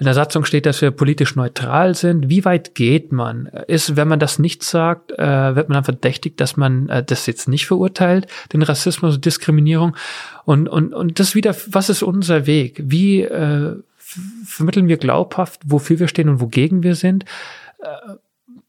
[0.00, 2.28] in der Satzung steht, dass wir politisch neutral sind.
[2.28, 3.46] Wie weit geht man?
[3.68, 7.26] Ist, wenn man das nicht sagt, äh, wird man dann verdächtigt, dass man äh, das
[7.26, 9.94] jetzt nicht verurteilt, den Rassismus und Diskriminierung?
[10.44, 12.82] Und, und, und das wieder, was ist unser Weg?
[12.84, 13.76] Wie äh,
[14.44, 17.24] vermitteln wir glaubhaft, wofür wir stehen und wogegen wir sind?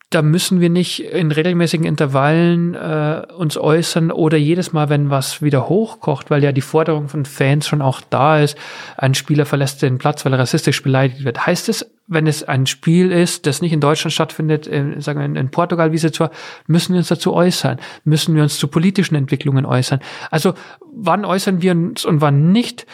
[0.08, 5.10] Äh, da müssen wir nicht in regelmäßigen Intervallen äh, uns äußern oder jedes Mal, wenn
[5.10, 8.58] was wieder hochkocht, weil ja die Forderung von Fans schon auch da ist,
[8.98, 11.46] ein Spieler verlässt den Platz, weil er rassistisch beleidigt wird.
[11.46, 15.40] Heißt es, wenn es ein Spiel ist, das nicht in Deutschland stattfindet, in, sagen wir
[15.40, 16.32] in Portugal, wie sie zwar,
[16.68, 20.00] müssen wir uns dazu äußern, müssen wir uns zu politischen Entwicklungen äußern.
[20.32, 20.54] Also
[20.94, 22.86] wann äußern wir uns und wann nicht?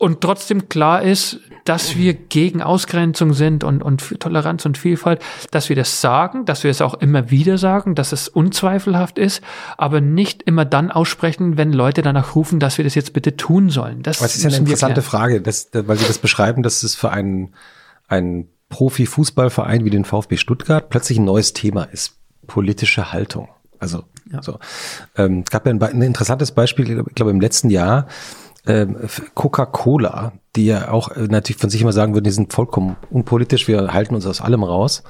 [0.00, 5.20] Und trotzdem klar ist, dass wir gegen Ausgrenzung sind und, und für Toleranz und Vielfalt,
[5.50, 9.42] dass wir das sagen, dass wir es auch immer wieder sagen, dass es unzweifelhaft ist,
[9.76, 13.68] aber nicht immer dann aussprechen, wenn Leute danach rufen, dass wir das jetzt bitte tun
[13.68, 14.02] sollen.
[14.02, 17.10] Das, das ist ja eine interessante Frage, dass, weil Sie das beschreiben, dass es für
[17.10, 17.54] einen,
[18.08, 22.16] einen Profi-Fußballverein wie den VfB Stuttgart plötzlich ein neues Thema ist.
[22.46, 23.48] Politische Haltung.
[23.78, 24.42] Also, ja.
[24.42, 24.58] so.
[25.14, 28.06] Ähm, es gab ja ein, ein interessantes Beispiel, ich glaube, im letzten Jahr,
[29.34, 33.68] Coca-Cola, die ja auch äh, natürlich von sich immer sagen würden, die sind vollkommen unpolitisch,
[33.68, 35.02] wir halten uns aus allem raus.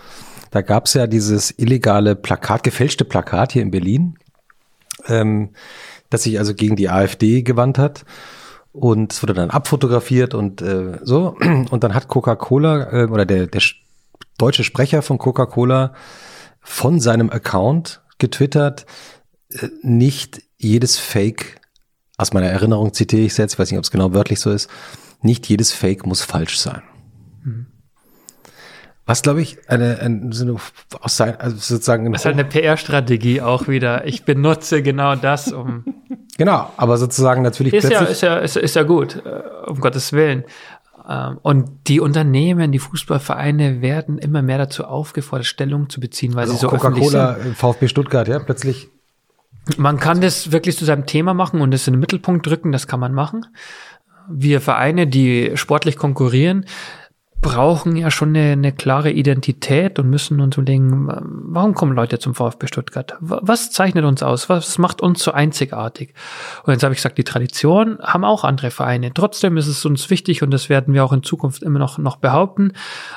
[0.50, 4.18] Da gab es ja dieses illegale Plakat, gefälschte Plakat hier in Berlin,
[5.06, 5.50] ähm,
[6.10, 8.04] das sich also gegen die AfD gewandt hat.
[8.72, 11.36] Und es wurde dann abfotografiert und äh, so.
[11.70, 13.62] Und dann hat Coca-Cola äh, oder der, der
[14.38, 15.92] deutsche Sprecher von Coca-Cola
[16.60, 18.86] von seinem Account getwittert,
[19.52, 21.59] äh, nicht jedes Fake
[22.20, 24.50] aus meiner Erinnerung zitiere ich es jetzt, ich weiß nicht, ob es genau wörtlich so
[24.50, 24.68] ist,
[25.22, 26.82] nicht jedes Fake muss falsch sein.
[27.42, 27.66] Mhm.
[29.06, 30.56] Was glaube ich, eine, eine,
[31.00, 32.12] aus sein, also sozusagen.
[32.12, 34.06] Das ist halt eine PR-Strategie auch wieder.
[34.06, 35.84] Ich benutze genau das, um.
[36.38, 37.72] genau, aber sozusagen natürlich.
[37.72, 40.44] Ist ja, ist ja, ist, ist ja gut, äh, um Gottes Willen.
[41.08, 46.42] Ähm, und die Unternehmen, die Fußballvereine werden immer mehr dazu aufgefordert, Stellung zu beziehen, weil
[46.42, 48.90] also sie so Coca-Cola, VfB Stuttgart, ja, plötzlich
[49.78, 52.86] man kann das wirklich zu seinem Thema machen und es in den Mittelpunkt drücken, das
[52.86, 53.46] kann man machen.
[54.28, 56.66] Wir Vereine, die sportlich konkurrieren,
[57.40, 62.34] brauchen ja schon eine, eine klare Identität und müssen uns überlegen, warum kommen Leute zum
[62.34, 63.16] VfB Stuttgart?
[63.20, 64.48] Was zeichnet uns aus?
[64.48, 66.14] Was macht uns so einzigartig?
[66.64, 69.12] Und jetzt habe ich gesagt, die Tradition haben auch andere Vereine.
[69.14, 72.16] Trotzdem ist es uns wichtig und das werden wir auch in Zukunft immer noch, noch
[72.16, 72.72] behaupten.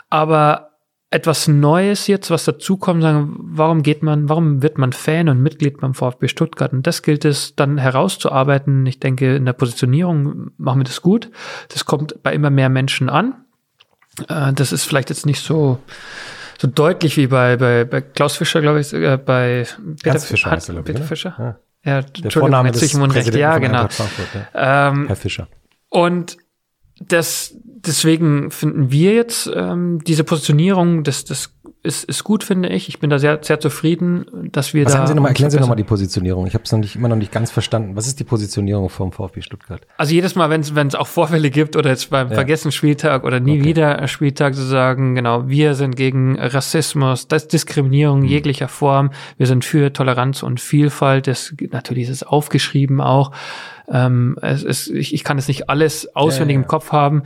[0.10, 0.73] Aber
[1.14, 5.80] etwas Neues jetzt, was dazukommt, sagen, warum geht man, warum wird man Fan und Mitglied
[5.80, 6.74] beim VfB Stuttgart?
[6.74, 8.86] Und das gilt es dann herauszuarbeiten.
[8.88, 11.30] Ich denke, in der Positionierung machen wir das gut.
[11.70, 13.46] Das kommt bei immer mehr Menschen an.
[14.28, 15.78] Äh, das ist vielleicht jetzt nicht so,
[16.60, 19.68] so deutlich wie bei, bei, bei Klaus Fischer, glaube ich, äh, bei
[20.02, 20.50] Peter Fischer.
[20.50, 21.06] Hat, Peter ich, ne?
[21.06, 21.36] Fischer?
[21.38, 21.60] Ja.
[21.86, 23.88] Ja, der Vorname des Präsidenten ja, genau.
[24.54, 24.90] Ja.
[24.90, 25.48] Ähm, Herr Fischer.
[25.90, 26.38] Und
[27.00, 27.56] das,
[27.86, 31.54] deswegen finden wir jetzt ähm, diese Positionierung, das, das
[31.84, 32.88] ist, ist gut, finde ich.
[32.88, 35.00] Ich bin da sehr, sehr zufrieden, dass wir Was da.
[35.00, 36.48] Haben Sie noch mal, erklären Sie nochmal die Positionierung.
[36.48, 37.98] Ich habe es noch nicht, immer noch nicht ganz verstanden.
[37.98, 39.82] Was ist die Positionierung vom VfB Stuttgart?
[39.98, 42.36] Also jedes Mal, wenn es auch Vorfälle gibt oder jetzt beim ja.
[42.36, 43.66] Vergessen Spieltag oder nie okay.
[43.66, 48.28] wieder Spieltag zu sagen, genau, wir sind gegen Rassismus, das Diskriminierung mhm.
[48.28, 49.12] jeglicher Form.
[49.38, 51.28] Wir sind für Toleranz und Vielfalt.
[51.28, 53.32] Das natürlich ist es aufgeschrieben auch.
[53.90, 56.64] Ähm, es ist, ich, ich kann es nicht alles auswendig ja, ja.
[56.64, 57.24] im Kopf haben.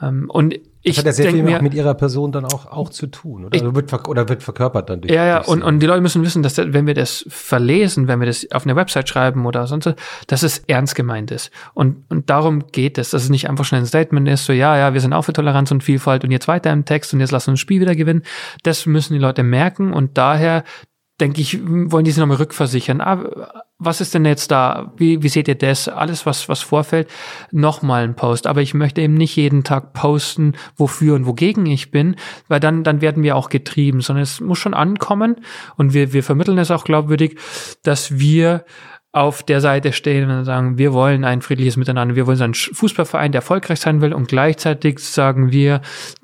[0.00, 2.88] Ähm, und ich das hat ja sehr viel mir, mit ihrer Person dann auch, auch
[2.88, 3.56] zu tun, oder?
[3.56, 5.12] Ich, also wird, oder wird verkörpert dann durch.
[5.12, 8.26] Ja, ja, und, und die Leute müssen wissen, dass wenn wir das verlesen, wenn wir
[8.26, 9.94] das auf eine Website schreiben oder sonst,
[10.28, 11.50] dass es ernst gemeint ist.
[11.74, 14.76] Und, und darum geht es, dass es nicht einfach schnell ein Statement ist, so, ja,
[14.76, 17.32] ja, wir sind auch für Toleranz und Vielfalt und jetzt weiter im Text und jetzt
[17.32, 18.22] lassen wir ein Spiel wieder gewinnen.
[18.62, 20.64] Das müssen die Leute merken und daher
[21.20, 23.00] denke ich, wollen die sich nochmal rückversichern.
[23.80, 24.92] Was ist denn jetzt da?
[24.96, 25.88] Wie, wie seht ihr das?
[25.88, 27.08] Alles, was, was vorfällt,
[27.52, 28.48] nochmal ein Post.
[28.48, 32.16] Aber ich möchte eben nicht jeden Tag posten, wofür und wogegen ich bin,
[32.48, 35.36] weil dann, dann werden wir auch getrieben, sondern es muss schon ankommen
[35.76, 37.38] und wir, wir vermitteln es auch glaubwürdig,
[37.84, 38.64] dass wir
[39.12, 43.32] auf der Seite stehen und sagen, wir wollen ein friedliches Miteinander, wir wollen einen Fußballverein,
[43.32, 45.80] der erfolgreich sein will und gleichzeitig sagen wir,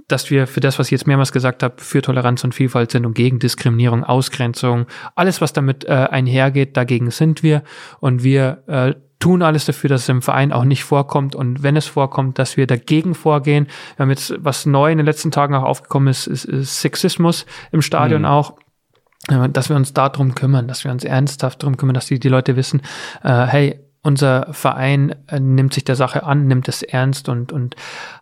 [0.08, 3.06] dass wir für das, was ich jetzt mehrmals gesagt habe, für Toleranz und Vielfalt sind
[3.06, 7.62] und gegen Diskriminierung, Ausgrenzung, alles, was damit äh, einhergeht, dagegen sind wir
[8.00, 11.76] und wir äh, tun alles dafür, dass es im Verein auch nicht vorkommt und wenn
[11.76, 13.68] es vorkommt, dass wir dagegen vorgehen.
[13.96, 17.46] Wir haben jetzt, was neu in den letzten Tagen auch aufgekommen ist, ist, ist Sexismus
[17.72, 18.28] im Stadion mhm.
[18.28, 18.58] auch
[19.28, 22.28] äh, dass wir uns darum kümmern, dass wir uns ernsthaft darum kümmern, dass die, die
[22.28, 22.82] Leute wissen,
[23.22, 27.74] äh, hey, unser Verein äh, nimmt sich der Sache an, nimmt es ernst und, und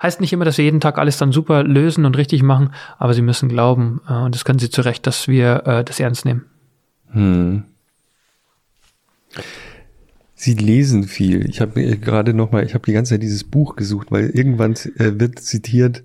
[0.02, 3.14] heißt nicht immer, dass wir jeden Tag alles dann super lösen und richtig machen, aber
[3.14, 6.24] sie müssen glauben, äh, und das können sie zu Recht, dass wir äh, das ernst
[6.24, 6.46] nehmen.
[7.10, 7.64] Hm.
[10.34, 11.48] Sie lesen viel.
[11.48, 14.72] Ich habe gerade noch mal, ich habe die ganze Zeit dieses Buch gesucht, weil irgendwann
[14.72, 16.02] äh, wird zitiert,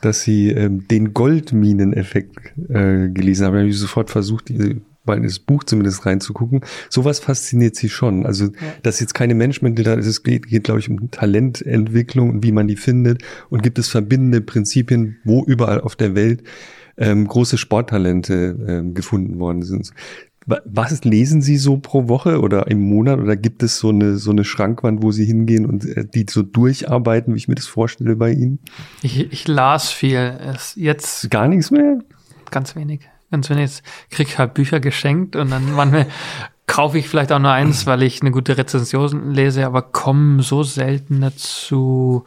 [0.00, 3.54] dass Sie ähm, den Goldmineneffekt äh, gelesen haben.
[3.54, 4.76] Da habe ich sofort versucht, diese
[5.06, 6.60] mal in das Buch zumindest reinzugucken.
[6.88, 8.26] Sowas fasziniert sie schon.
[8.26, 8.52] Also, ja.
[8.82, 12.52] dass jetzt keine Management da ist, es geht, geht, glaube ich, um Talententwicklung und wie
[12.52, 13.22] man die findet.
[13.50, 16.42] Und gibt es verbindende Prinzipien, wo überall auf der Welt
[16.96, 19.92] ähm, große Sporttalente ähm, gefunden worden sind.
[20.46, 24.30] Was lesen Sie so pro Woche oder im Monat oder gibt es so eine, so
[24.30, 28.14] eine Schrankwand, wo Sie hingehen und äh, die so durcharbeiten, wie ich mir das vorstelle
[28.16, 28.58] bei Ihnen?
[29.02, 30.18] Ich, ich las viel.
[30.18, 31.98] Es jetzt gar nichts mehr?
[32.50, 33.08] Ganz wenig.
[33.34, 33.62] Ganz wenig.
[33.62, 36.06] Jetzt krieg ich halt Bücher geschenkt und dann manchmal
[36.66, 40.62] kaufe ich vielleicht auch nur eins, weil ich eine gute Rezension lese, aber komme so
[40.62, 42.24] selten dazu,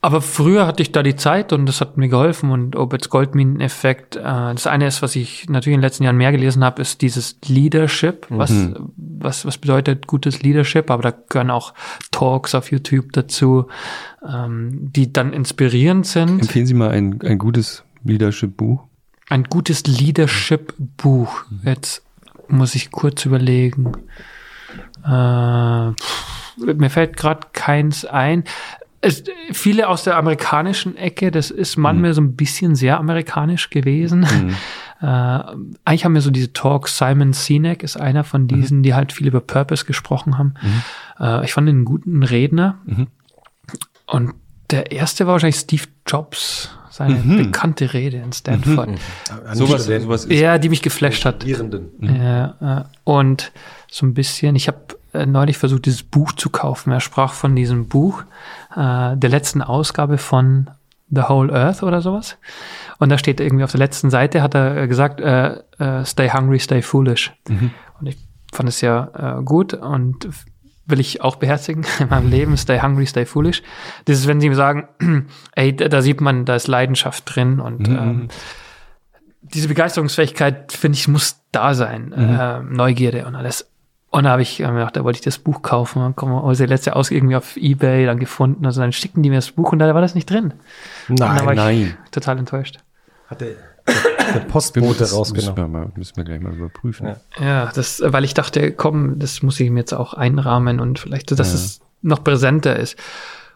[0.00, 4.14] aber früher hatte ich da die Zeit und das hat mir geholfen und Obits Goldminen-Effekt.
[4.14, 7.02] Äh, das eine ist, was ich natürlich in den letzten Jahren mehr gelesen habe, ist
[7.02, 8.26] dieses Leadership.
[8.28, 8.92] Was, mhm.
[8.96, 10.90] was, was bedeutet gutes Leadership?
[10.92, 11.74] Aber da gehören auch
[12.12, 13.66] Talks auf YouTube dazu,
[14.24, 16.42] ähm, die dann inspirierend sind.
[16.42, 18.87] Empfehlen Sie mal ein, ein gutes Leadership-Buch.
[19.28, 21.44] Ein gutes Leadership-Buch.
[21.50, 21.60] Mhm.
[21.64, 22.02] Jetzt
[22.48, 23.92] muss ich kurz überlegen.
[25.04, 28.44] Äh, pff, mir fällt gerade keins ein
[29.00, 32.14] es, viele aus der amerikanischen Ecke, das ist manchmal mhm.
[32.14, 34.20] so ein bisschen sehr amerikanisch gewesen.
[34.20, 34.56] Mhm.
[35.00, 35.04] Äh,
[35.84, 38.48] eigentlich haben wir so diese Talks, Simon Sinek ist einer von mhm.
[38.48, 38.82] diesen, mhm.
[38.82, 40.54] die halt viel über Purpose gesprochen haben.
[40.60, 40.82] Mhm.
[41.24, 42.80] Äh, ich fand ihn einen guten Redner.
[42.84, 43.06] Mhm.
[44.06, 44.34] Und
[44.72, 48.90] der erste war wahrscheinlich Steve Jobs, seine bekannte Rede in Stanford.
[49.52, 51.44] Sowas, sowas ist ja, die mich geflasht hat.
[52.00, 53.52] Ja, äh, und
[53.88, 54.78] so ein bisschen, ich habe
[55.12, 56.92] äh, neulich versucht, dieses Buch zu kaufen.
[56.92, 58.24] Er sprach von diesem Buch,
[58.74, 60.70] äh, der letzten Ausgabe von
[61.10, 62.36] The Whole Earth oder sowas.
[62.98, 66.30] Und da steht irgendwie auf der letzten Seite, hat er äh, gesagt, äh, äh, stay
[66.30, 67.32] hungry, stay foolish.
[67.48, 67.70] Mhm.
[68.00, 68.18] Und ich
[68.52, 70.26] fand es ja gut und
[70.88, 73.62] will ich auch beherzigen in meinem Leben, stay hungry, stay foolish.
[74.06, 74.88] Das ist, wenn sie mir sagen,
[75.54, 77.96] ey, da sieht man, da ist Leidenschaft drin und mhm.
[77.96, 78.28] ähm,
[79.42, 82.12] diese Begeisterungsfähigkeit, finde ich, muss da sein.
[82.14, 82.38] Mhm.
[82.38, 83.70] Äh, Neugierde und alles.
[84.10, 86.00] Und da habe ich mir gedacht, da wollte ich das Buch kaufen.
[86.00, 88.64] Dann kommen wir letzte aus irgendwie auf Ebay dann gefunden.
[88.64, 90.54] Also dann schickten die mir das Buch und da war das nicht drin.
[91.08, 91.96] Nein, nein.
[92.10, 92.78] total enttäuscht.
[93.28, 93.42] Hat
[94.34, 95.54] der, Postbote rausgenommen.
[95.54, 97.06] Müssen wir, mal, müssen wir gleich mal überprüfen.
[97.06, 97.16] Ja.
[97.44, 101.30] ja, das, weil ich dachte, komm, das muss ich mir jetzt auch einrahmen und vielleicht,
[101.38, 101.54] dass ja.
[101.54, 102.96] es noch präsenter ist.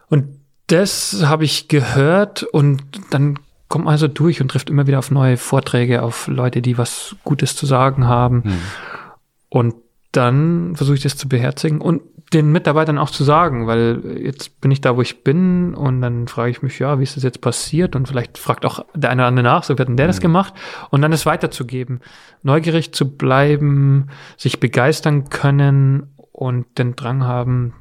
[0.09, 0.25] Und
[0.67, 5.11] das habe ich gehört und dann kommt man also durch und trifft immer wieder auf
[5.11, 8.43] neue Vorträge, auf Leute, die was Gutes zu sagen haben.
[8.43, 8.57] Hm.
[9.49, 9.75] Und
[10.11, 12.01] dann versuche ich das zu beherzigen und
[12.33, 16.27] den Mitarbeitern auch zu sagen, weil jetzt bin ich da, wo ich bin und dann
[16.27, 17.95] frage ich mich, ja, wie ist das jetzt passiert?
[17.95, 20.09] Und vielleicht fragt auch der eine oder andere nach, so wird denn der mhm.
[20.09, 20.53] das gemacht?
[20.89, 22.01] Und dann es weiterzugeben,
[22.41, 27.73] neugierig zu bleiben, sich begeistern können und den Drang haben,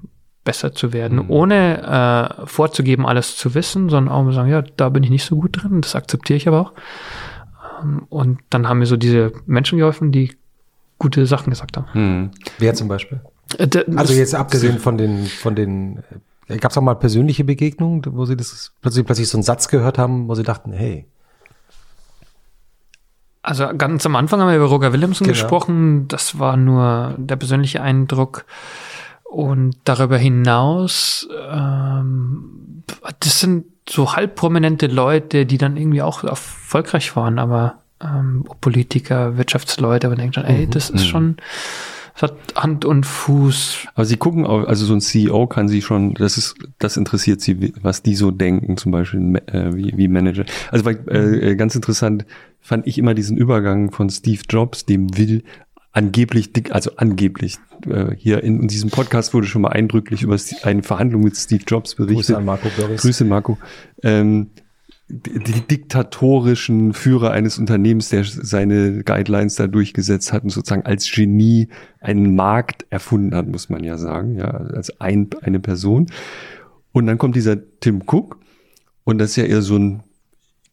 [0.44, 1.31] besser zu werden, mhm.
[1.31, 5.24] ohne äh, vorzugeben, alles zu wissen, sondern auch mal sagen, ja, da bin ich nicht
[5.24, 6.72] so gut drin, das akzeptiere ich aber auch.
[7.82, 10.36] Ähm, und dann haben mir so diese Menschen geholfen, die
[10.98, 11.86] gute Sachen gesagt haben.
[11.92, 12.31] Hm.
[12.58, 13.20] Wer zum Beispiel?
[13.58, 16.02] Äh, also jetzt abgesehen von den, von den,
[16.48, 19.68] äh, gab es auch mal persönliche Begegnungen, wo Sie das plötzlich, plötzlich so einen Satz
[19.68, 21.06] gehört haben, wo Sie dachten, hey.
[23.42, 25.39] Also ganz am Anfang haben wir über Roger Williamson genau.
[25.39, 26.06] gesprochen.
[26.08, 28.44] Das war nur der persönliche Eindruck.
[29.24, 32.84] Und darüber hinaus, ähm,
[33.20, 39.36] das sind so halb prominente Leute, die dann irgendwie auch erfolgreich waren, aber ähm, Politiker,
[39.36, 41.08] Wirtschaftsleute, aber denkt schon, ey, mhm, das ist mhm.
[41.08, 41.36] schon
[42.15, 43.86] es hat Hand und Fuß.
[43.94, 47.41] Aber Sie gucken auch, also so ein CEO kann Sie schon, das ist, das interessiert
[47.41, 50.44] Sie, was die so denken, zum Beispiel äh, wie, wie Manager.
[50.70, 52.26] Also weil, äh, ganz interessant
[52.60, 55.42] fand ich immer diesen Übergang von Steve Jobs, dem will
[55.92, 60.39] angeblich dick, also angeblich, äh, hier in, in, diesem Podcast wurde schon mal eindrücklich über
[60.62, 62.16] eine Verhandlung mit Steve Jobs berichtet.
[62.16, 63.02] Grüße an Marco Börries.
[63.02, 63.58] Grüße Marco.
[64.02, 64.50] Ähm,
[65.12, 71.68] die, diktatorischen Führer eines Unternehmens, der seine Guidelines da durchgesetzt hat und sozusagen als Genie
[72.00, 76.07] einen Markt erfunden hat, muss man ja sagen, ja, als ein, eine Person.
[76.92, 78.39] Und dann kommt dieser Tim Cook
[79.05, 80.02] und das ist ja eher so ein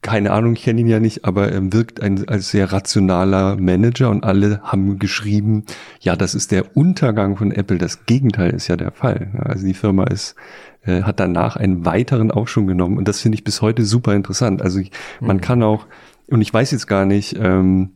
[0.02, 4.10] keine Ahnung, ich kenne ihn ja nicht, aber er wirkt ein, als sehr rationaler Manager
[4.10, 5.66] und alle haben geschrieben,
[6.00, 7.78] ja, das ist der Untergang von Apple.
[7.78, 9.32] Das Gegenteil ist ja der Fall.
[9.38, 10.36] Also die Firma ist,
[10.84, 14.61] äh, hat danach einen weiteren Aufschwung genommen und das finde ich bis heute super interessant.
[14.61, 15.42] Also ich, man mhm.
[15.42, 15.86] kann auch,
[16.28, 17.92] und ich weiß jetzt gar nicht, ähm,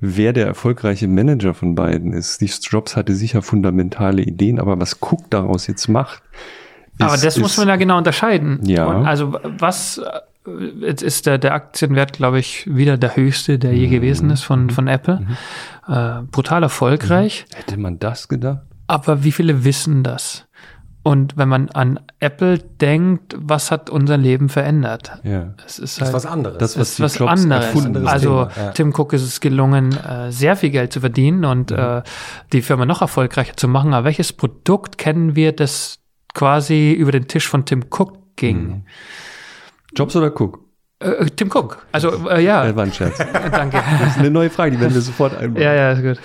[0.00, 2.36] wer der erfolgreiche Manager von beiden ist.
[2.36, 6.22] Steve Jobs hatte sicher fundamentale Ideen, aber was Cook daraus jetzt macht,
[6.98, 8.60] ist, aber das ist, muss man ja genau unterscheiden.
[8.64, 8.86] Ja.
[8.86, 10.00] Und also was
[10.80, 13.90] Jetzt ist der, der Aktienwert, glaube ich, wieder der höchste, der je mhm.
[13.90, 15.20] gewesen ist von, von Apple.
[15.20, 15.94] Mhm.
[15.94, 17.46] Äh, brutal erfolgreich.
[17.50, 17.56] Mhm.
[17.56, 18.62] Hätte man das gedacht?
[18.88, 20.46] Aber wie viele wissen das?
[21.04, 25.12] Und wenn man an Apple denkt, was hat unser Leben verändert?
[25.24, 25.54] Ja.
[25.66, 26.58] Es ist, halt, das ist was anderes.
[26.58, 28.06] Das ist was anderes.
[28.06, 28.70] Also ja.
[28.70, 31.78] Tim Cook ist es gelungen, äh, sehr viel Geld zu verdienen und mhm.
[31.78, 32.02] äh,
[32.52, 33.94] die Firma noch erfolgreicher zu machen.
[33.94, 35.98] Aber welches Produkt kennen wir, das
[36.34, 38.66] quasi über den Tisch von Tim Cook ging?
[38.68, 38.82] Mhm.
[39.96, 40.60] Jobs oder Cook?
[41.02, 41.84] Äh, äh, Tim Cook.
[41.92, 42.64] Also, äh, ja.
[42.64, 43.18] Das war ein Scherz.
[43.50, 43.82] Danke.
[44.00, 45.62] Das ist eine neue Frage, die werden wir sofort einbauen.
[45.62, 46.18] Ja, ja, ist gut.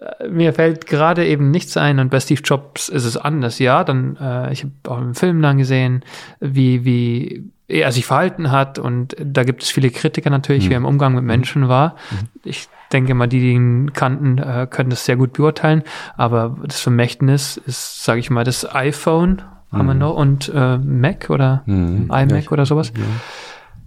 [0.00, 3.58] Äh, mir fällt gerade eben nichts ein und bei Steve Jobs ist es anders.
[3.58, 6.04] Ja, dann, äh, ich habe auch im Film dann gesehen,
[6.40, 10.70] wie, wie er sich verhalten hat und da gibt es viele Kritiker natürlich, mhm.
[10.70, 11.96] wie er im Umgang mit Menschen war.
[12.10, 12.28] Mhm.
[12.44, 15.82] Ich denke mal, die, die ihn kannten, äh, können das sehr gut beurteilen,
[16.16, 19.78] aber das Vermächtnis ist, sage ich mal, das iPhone mhm.
[19.78, 20.00] haben wir mhm.
[20.00, 22.10] noch und äh, Mac oder mhm.
[22.10, 22.92] iMac ja, oder sowas.
[22.96, 23.04] Ja.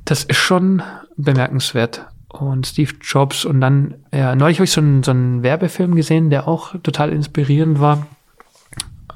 [0.05, 0.81] Das ist schon
[1.17, 2.05] bemerkenswert.
[2.29, 6.29] Und Steve Jobs und dann, ja, neulich habe ich so einen, so einen Werbefilm gesehen,
[6.29, 8.05] der auch total inspirierend war.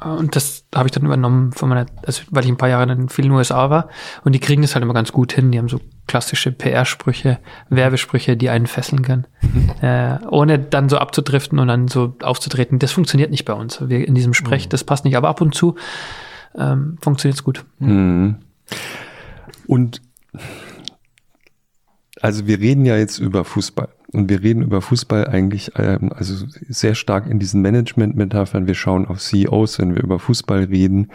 [0.03, 3.09] Und das habe ich dann übernommen von meiner, also weil ich ein paar Jahre in
[3.09, 3.87] vielen USA war.
[4.23, 5.51] Und die kriegen das halt immer ganz gut hin.
[5.51, 9.25] Die haben so klassische PR-Sprüche, Werbesprüche, die einen fesseln können.
[9.81, 12.79] Äh, ohne dann so abzudriften und dann so aufzutreten.
[12.79, 13.81] Das funktioniert nicht bei uns.
[13.89, 14.69] Wir in diesem Sprech, mhm.
[14.69, 15.17] das passt nicht.
[15.17, 15.75] Aber ab und zu
[16.55, 17.65] ähm, funktioniert es gut.
[17.79, 18.35] Mhm.
[19.67, 20.01] Und
[22.21, 26.45] also wir reden ja jetzt über Fußball und wir reden über Fußball eigentlich ähm, also
[26.69, 28.67] sehr stark in diesen Management-Metaphern.
[28.67, 31.11] Wir schauen auf CEOs, wenn wir über Fußball reden.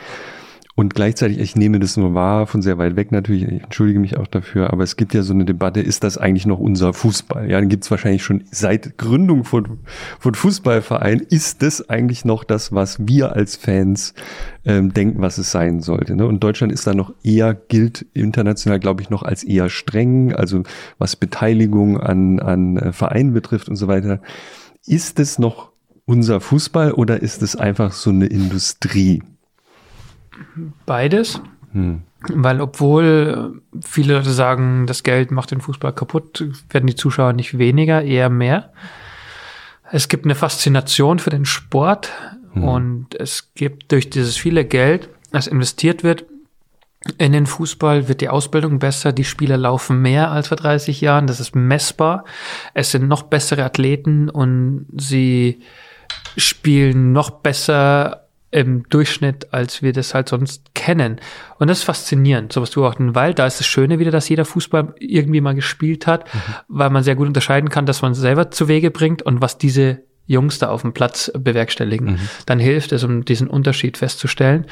[0.78, 4.16] Und gleichzeitig, ich nehme das nur wahr, von sehr weit weg natürlich, ich entschuldige mich
[4.16, 7.50] auch dafür, aber es gibt ja so eine Debatte, ist das eigentlich noch unser Fußball?
[7.50, 9.81] Ja, dann gibt es wahrscheinlich schon seit Gründung von,
[10.20, 14.15] von Fußballvereinen, ist das eigentlich noch das, was wir als Fans
[14.65, 16.15] ähm, denken, was es sein sollte?
[16.15, 16.24] Ne?
[16.28, 20.62] Und Deutschland ist da noch eher, gilt international, glaube ich, noch als eher streng, also
[20.98, 24.20] was Beteiligung an, an äh, Vereinen betrifft und so weiter.
[24.86, 25.73] Ist es noch
[26.05, 29.23] unser Fußball oder ist es einfach so eine Industrie?
[30.86, 31.41] Beides.
[31.73, 32.02] Hm.
[32.28, 37.58] Weil obwohl viele Leute sagen, das Geld macht den Fußball kaputt, werden die Zuschauer nicht
[37.58, 38.73] weniger, eher mehr.
[39.91, 42.10] Es gibt eine Faszination für den Sport
[42.52, 42.65] hm.
[42.65, 46.25] und es gibt durch dieses viele Geld, das investiert wird,
[47.17, 51.26] in den Fußball wird die Ausbildung besser, die Spieler laufen mehr als vor 30 Jahren,
[51.26, 52.25] das ist messbar.
[52.75, 55.60] Es sind noch bessere Athleten und sie
[56.36, 61.20] spielen noch besser im Durchschnitt, als wir das halt sonst kennen.
[61.59, 64.44] Und das ist faszinierend, sowas zu beobachten, weil da ist das Schöne wieder, dass jeder
[64.44, 66.55] Fußball irgendwie mal gespielt hat, mhm.
[66.68, 70.02] weil man sehr gut unterscheiden kann, dass man selber zu Wege bringt und was diese
[70.27, 72.12] Jungs da auf dem Platz bewerkstelligen.
[72.12, 72.28] Mhm.
[72.47, 74.67] Dann hilft es, um diesen Unterschied festzustellen.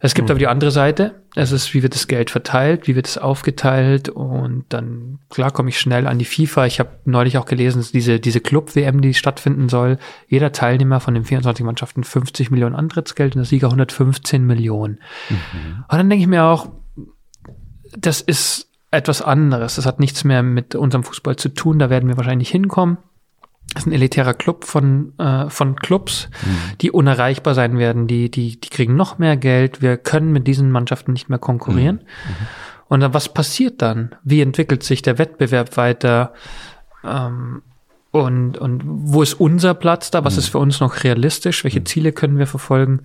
[0.00, 0.32] Es gibt mhm.
[0.32, 1.22] aber die andere Seite.
[1.34, 5.70] Es ist, wie wird das Geld verteilt, wie wird es aufgeteilt und dann, klar, komme
[5.70, 6.66] ich schnell an die FIFA.
[6.66, 11.24] Ich habe neulich auch gelesen, diese, diese Club-WM, die stattfinden soll, jeder Teilnehmer von den
[11.24, 15.00] 24 Mannschaften 50 Millionen Antrittsgeld und der Sieger 115 Millionen.
[15.28, 15.84] Mhm.
[15.88, 16.68] Und dann denke ich mir auch,
[17.96, 19.76] das ist etwas anderes.
[19.76, 21.78] Das hat nichts mehr mit unserem Fußball zu tun.
[21.78, 22.98] Da werden wir wahrscheinlich hinkommen.
[23.74, 26.78] Das ist ein elitärer Club von, äh, von Clubs, mhm.
[26.80, 28.06] die unerreichbar sein werden.
[28.06, 29.82] Die, die, die kriegen noch mehr Geld.
[29.82, 31.96] Wir können mit diesen Mannschaften nicht mehr konkurrieren.
[31.96, 32.30] Mhm.
[32.30, 32.46] mhm.
[32.88, 34.14] Und dann, was passiert dann?
[34.24, 36.32] Wie entwickelt sich der Wettbewerb weiter?
[37.04, 37.62] Ähm,
[38.10, 40.24] und, und wo ist unser Platz da?
[40.24, 40.38] Was mhm.
[40.38, 41.64] ist für uns noch realistisch?
[41.64, 41.86] Welche mhm.
[41.86, 43.02] Ziele können wir verfolgen?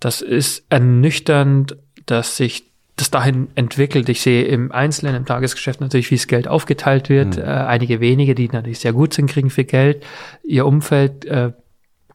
[0.00, 4.08] Das ist ernüchternd, dass sich das dahin entwickelt.
[4.08, 7.36] Ich sehe im Einzelnen, im Tagesgeschäft natürlich, wie das Geld aufgeteilt wird.
[7.36, 7.42] Mhm.
[7.42, 10.04] Äh, einige wenige, die natürlich sehr gut sind, kriegen viel Geld.
[10.44, 11.52] Ihr Umfeld äh,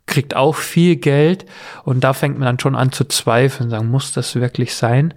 [0.06, 1.46] kriegt auch viel Geld
[1.84, 5.14] und da fängt man dann schon an zu zweifeln, sagen, muss das wirklich sein?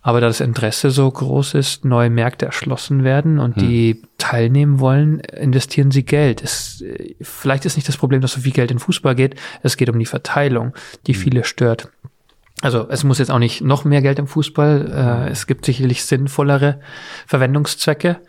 [0.00, 3.68] Aber da das Interesse so groß ist, neue Märkte erschlossen werden und hm.
[3.68, 6.42] die teilnehmen wollen, investieren sie Geld.
[6.42, 6.82] Es,
[7.20, 9.34] vielleicht ist nicht das Problem, dass so viel Geld in Fußball geht.
[9.62, 10.72] Es geht um die Verteilung,
[11.06, 11.20] die hm.
[11.20, 11.90] viele stört.
[12.60, 14.90] Also es muss jetzt auch nicht noch mehr Geld im Fußball.
[14.90, 15.32] Äh, hm.
[15.32, 16.80] es gibt sicherlich sinnvollere
[17.26, 18.20] Verwendungszwecke.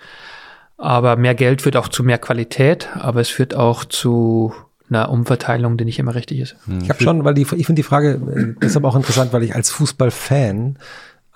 [0.78, 4.54] Aber mehr Geld führt auch zu mehr Qualität, aber es führt auch zu
[4.90, 6.56] einer Umverteilung, die nicht immer richtig ist.
[6.66, 6.80] Hm.
[6.82, 9.56] Ich habe schon, weil die, ich finde die Frage äh, deshalb auch interessant, weil ich
[9.56, 10.78] als Fußballfan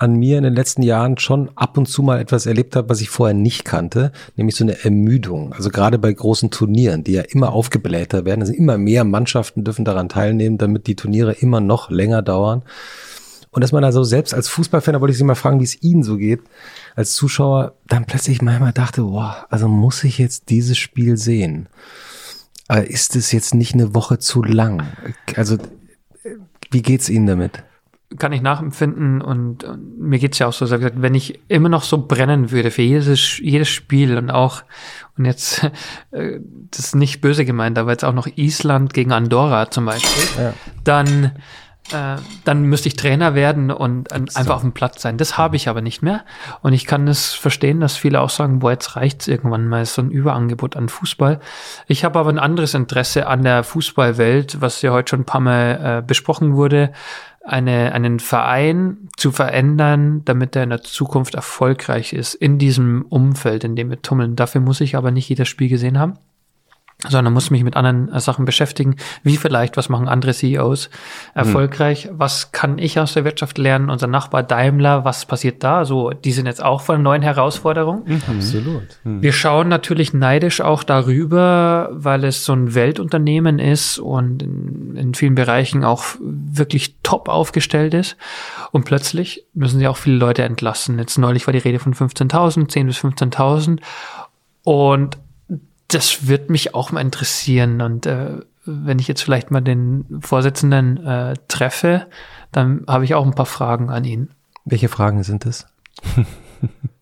[0.03, 2.99] an mir in den letzten Jahren schon ab und zu mal etwas erlebt habe, was
[2.99, 5.53] ich vorher nicht kannte, nämlich so eine Ermüdung.
[5.53, 9.85] Also gerade bei großen Turnieren, die ja immer aufgeblähter werden, also immer mehr Mannschaften dürfen
[9.85, 12.63] daran teilnehmen, damit die Turniere immer noch länger dauern.
[13.51, 15.81] Und dass man also selbst als Fußballfan, da wollte ich Sie mal fragen, wie es
[15.81, 16.41] Ihnen so geht,
[16.95, 21.69] als Zuschauer, dann plötzlich manchmal dachte, boah, also muss ich jetzt dieses Spiel sehen?
[22.67, 24.83] Aber ist es jetzt nicht eine Woche zu lang?
[25.35, 25.57] Also,
[26.71, 27.63] wie geht's Ihnen damit?
[28.17, 31.83] Kann ich nachempfinden und, und mir geht's ja auch so, gesagt, wenn ich immer noch
[31.83, 34.63] so brennen würde für jedes, jedes Spiel und auch,
[35.17, 35.63] und jetzt,
[36.11, 36.39] äh,
[36.71, 40.53] das ist nicht böse gemeint, aber jetzt auch noch Island gegen Andorra zum Beispiel, ja.
[40.83, 41.31] dann
[41.91, 45.17] äh, dann müsste ich Trainer werden und äh, einfach auf dem Platz sein.
[45.17, 46.23] Das habe ich aber nicht mehr.
[46.61, 50.01] Und ich kann es verstehen, dass viele auch sagen, boah, jetzt reicht's irgendwann mal, so
[50.01, 51.39] ein Überangebot an Fußball.
[51.87, 55.41] Ich habe aber ein anderes Interesse an der Fußballwelt, was ja heute schon ein paar
[55.41, 56.93] Mal äh, besprochen wurde,
[57.43, 63.65] eine, einen Verein zu verändern, damit er in der Zukunft erfolgreich ist in diesem Umfeld,
[63.65, 64.37] in dem wir tummeln.
[64.37, 66.17] Dafür muss ich aber nicht jedes Spiel gesehen haben
[67.07, 70.89] sondern muss mich mit anderen äh, Sachen beschäftigen, wie vielleicht, was machen andere CEOs
[71.33, 72.19] erfolgreich, mhm.
[72.19, 76.31] was kann ich aus der Wirtschaft lernen, unser Nachbar Daimler, was passiert da, so, die
[76.31, 78.03] sind jetzt auch vor neuen Herausforderungen.
[78.05, 78.21] Mhm.
[78.27, 78.83] Absolut.
[79.03, 79.21] Mhm.
[79.21, 85.13] Wir schauen natürlich neidisch auch darüber, weil es so ein Weltunternehmen ist und in, in
[85.13, 88.17] vielen Bereichen auch wirklich top aufgestellt ist
[88.71, 90.99] und plötzlich müssen sie auch viele Leute entlassen.
[90.99, 93.79] Jetzt neulich war die Rede von 15.000, 10 bis 15.000
[94.63, 95.17] und
[95.93, 97.81] das wird mich auch mal interessieren.
[97.81, 102.07] Und äh, wenn ich jetzt vielleicht mal den Vorsitzenden äh, treffe,
[102.51, 104.29] dann habe ich auch ein paar Fragen an ihn.
[104.65, 105.65] Welche Fragen sind es?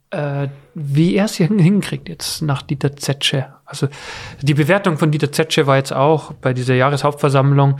[0.10, 3.48] äh, wie er es hier hinkriegt jetzt nach Dieter Zetsche.
[3.72, 3.88] Also
[4.41, 7.77] die Bewertung von Dieter Zetsche war jetzt auch bei dieser Jahreshauptversammlung,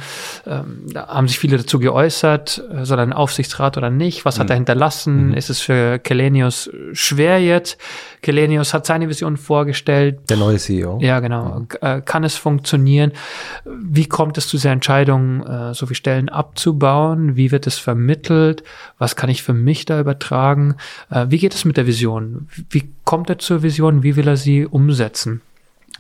[0.48, 4.38] ähm, da haben sich viele dazu geäußert, äh, soll er ein Aufsichtsrat oder nicht, was
[4.38, 4.42] mhm.
[4.42, 5.34] hat er hinterlassen, mhm.
[5.34, 7.78] ist es für Kelenius schwer jetzt?
[8.22, 10.30] Kelenius hat seine Vision vorgestellt.
[10.30, 11.00] Der neue CEO.
[11.02, 11.60] Ja, genau.
[11.60, 12.06] Mhm.
[12.06, 13.12] Kann es funktionieren?
[13.66, 17.36] Wie kommt es zu dieser Entscheidung, äh, so viele Stellen abzubauen?
[17.36, 18.64] Wie wird es vermittelt?
[18.98, 20.76] Was kann ich für mich da übertragen?
[21.28, 22.48] Wie geht es mit der Vision?
[22.70, 24.04] Wie kommt er zur Vision?
[24.04, 25.42] Wie will er sie umsetzen?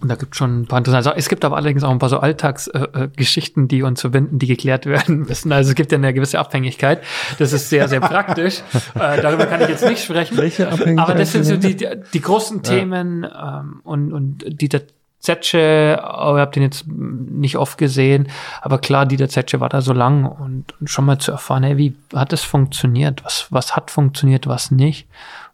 [0.01, 1.19] Und da gibt es schon ein paar interessante Sachen.
[1.19, 4.85] Es gibt aber allerdings auch ein paar so Alltagsgeschichten, äh, die uns verbinden, die geklärt
[4.88, 5.51] werden müssen.
[5.51, 7.03] Also es gibt ja eine gewisse Abhängigkeit.
[7.38, 8.61] Das ist sehr, sehr praktisch.
[8.95, 10.38] äh, darüber kann ich jetzt nicht sprechen.
[10.38, 11.10] Welche Abhängigkeit?
[11.10, 12.64] Aber das sind so die, die, die großen ja.
[12.64, 14.82] Themen ähm, und, und Dieter
[15.19, 18.27] Zetsche, oh, ihr habt ihn jetzt nicht oft gesehen,
[18.60, 21.77] aber klar, Dieter Zetsche war da so lang und, und schon mal zu erfahren, hey,
[21.77, 23.24] wie hat es funktioniert?
[23.24, 25.08] Was, was hat funktioniert, was nicht?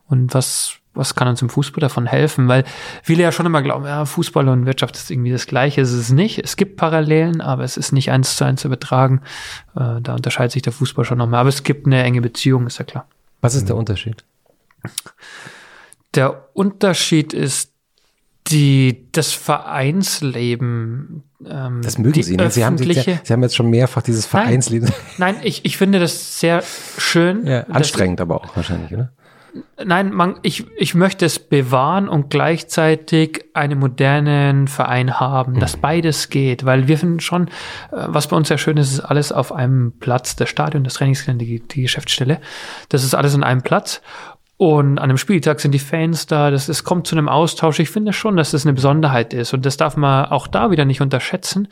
[0.08, 2.48] Und was was kann uns im Fußball davon helfen?
[2.48, 2.64] Weil
[3.04, 5.82] viele ja schon immer glauben, ja, Fußball und Wirtschaft ist irgendwie das Gleiche.
[5.82, 6.40] Es ist nicht.
[6.40, 9.22] Es gibt Parallelen, aber es ist nicht eins zu eins zu übertragen.
[9.76, 11.42] Äh, da unterscheidet sich der Fußball schon nochmal.
[11.42, 13.08] Aber es gibt eine enge Beziehung, ist ja klar.
[13.42, 14.24] Was ist der Unterschied?
[16.16, 17.72] Der Unterschied ist
[18.48, 21.24] die, das Vereinsleben.
[21.46, 22.50] Ähm, das mögen Sie, ne?
[22.50, 24.90] Sie haben, Sie, Sie haben jetzt schon mehrfach dieses Vereinsleben.
[25.18, 26.64] Nein, nein ich, ich finde das sehr
[26.98, 27.46] schön.
[27.46, 29.12] Ja, anstrengend aber auch wahrscheinlich, oder?
[29.84, 35.82] Nein, man, ich, ich möchte es bewahren und gleichzeitig einen modernen Verein haben, dass mhm.
[35.82, 37.48] beides geht, weil wir finden schon,
[37.92, 40.96] äh, was bei uns sehr schön ist, ist alles auf einem Platz, das Stadion, das
[40.96, 42.40] Trainingsgelände, die, die Geschäftsstelle,
[42.90, 44.02] das ist alles an einem Platz
[44.58, 47.80] und an einem Spieltag sind die Fans da, das, es kommt zu einem Austausch.
[47.80, 50.86] Ich finde schon, dass das eine Besonderheit ist und das darf man auch da wieder
[50.86, 51.68] nicht unterschätzen.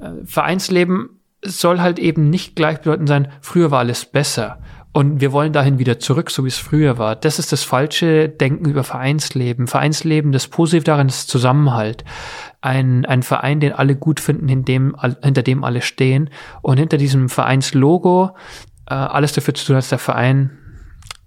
[0.00, 4.58] Äh, Vereinsleben soll halt eben nicht gleichbedeutend sein, früher war alles besser
[4.92, 7.14] und wir wollen dahin wieder zurück, so wie es früher war.
[7.14, 9.66] Das ist das falsche Denken über Vereinsleben.
[9.66, 12.04] Vereinsleben, das Positive daran ist Zusammenhalt.
[12.60, 16.30] Ein, ein Verein, den alle gut finden, in dem, hinter dem alle stehen.
[16.62, 18.30] Und hinter diesem Vereinslogo
[18.86, 20.58] äh, alles dafür zu tun, dass der Verein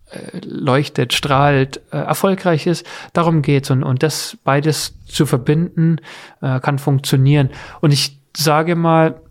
[0.10, 2.86] äh, leuchtet, strahlt, äh, erfolgreich ist.
[3.14, 5.98] Darum geht's und, und das beides zu verbinden
[6.42, 7.52] äh, kann funktionieren.
[7.80, 9.22] Und ich sage mal,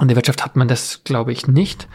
[0.00, 1.88] in der Wirtschaft hat man das, glaube ich, nicht.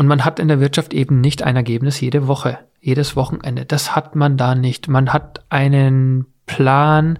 [0.00, 3.66] Und man hat in der Wirtschaft eben nicht ein Ergebnis jede Woche, jedes Wochenende.
[3.66, 4.88] Das hat man da nicht.
[4.88, 7.18] Man hat einen Plan,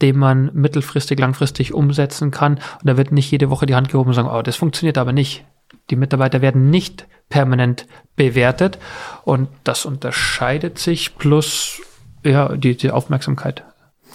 [0.00, 2.54] den man mittelfristig, langfristig umsetzen kann.
[2.54, 5.12] Und da wird nicht jede Woche die Hand gehoben und sagen, oh, das funktioniert aber
[5.12, 5.44] nicht.
[5.90, 7.86] Die Mitarbeiter werden nicht permanent
[8.16, 8.78] bewertet
[9.24, 11.82] und das unterscheidet sich plus
[12.24, 13.62] ja, die, die Aufmerksamkeit.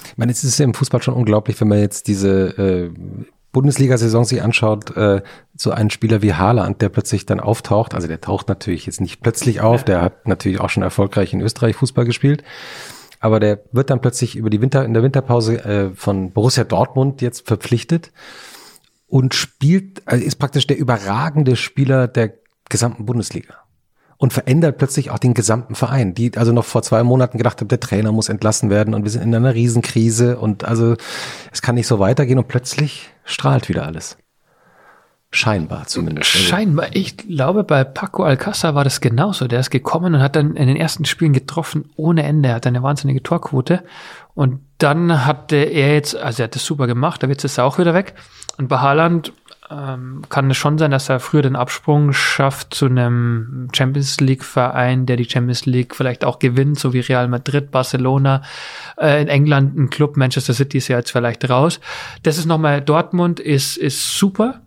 [0.08, 2.90] Ich meine, es ist ja im Fußball schon unglaublich, wenn man jetzt diese äh,
[3.58, 5.24] Bundesliga-Saison sich anschaut, äh,
[5.56, 9.24] so einen Spieler wie Haaland, der plötzlich dann auftaucht, also der taucht natürlich jetzt nicht
[9.24, 12.44] plötzlich auf, der hat natürlich auch schon erfolgreich in Österreich Fußball gespielt,
[13.20, 17.24] aber der wird dann plötzlich über die Winter, in der Winterpause äh, von Borussia Dortmund
[17.24, 18.12] jetzt verpflichtet
[19.08, 22.34] und spielt, also ist praktisch der überragende Spieler der
[22.70, 23.56] gesamten Bundesliga
[24.18, 27.68] und verändert plötzlich auch den gesamten Verein, die also noch vor zwei Monaten gedacht haben,
[27.68, 30.96] der Trainer muss entlassen werden und wir sind in einer Riesenkrise und also
[31.52, 34.18] es kann nicht so weitergehen und plötzlich strahlt wieder alles.
[35.30, 36.36] Scheinbar zumindest.
[36.36, 36.88] Also Scheinbar.
[36.94, 39.48] Ich glaube, bei Paco Alcázar war das genauso.
[39.48, 42.50] Der ist gekommen und hat dann in den ersten Spielen getroffen ohne Ende.
[42.50, 43.84] Er hat eine wahnsinnige Torquote.
[44.36, 47.78] Und dann hatte er jetzt, also er hat das super gemacht, da wird es auch
[47.78, 48.14] wieder weg.
[48.58, 49.34] Und bei Haaland
[49.70, 54.44] ähm, kann es schon sein, dass er früher den Absprung schafft zu einem Champions League
[54.44, 58.44] Verein, der die Champions League vielleicht auch gewinnt, so wie Real Madrid, Barcelona,
[59.00, 61.80] äh, in England ein Club, Manchester City ist ja jetzt vielleicht raus.
[62.24, 64.62] Das ist nochmal, Dortmund ist, ist super.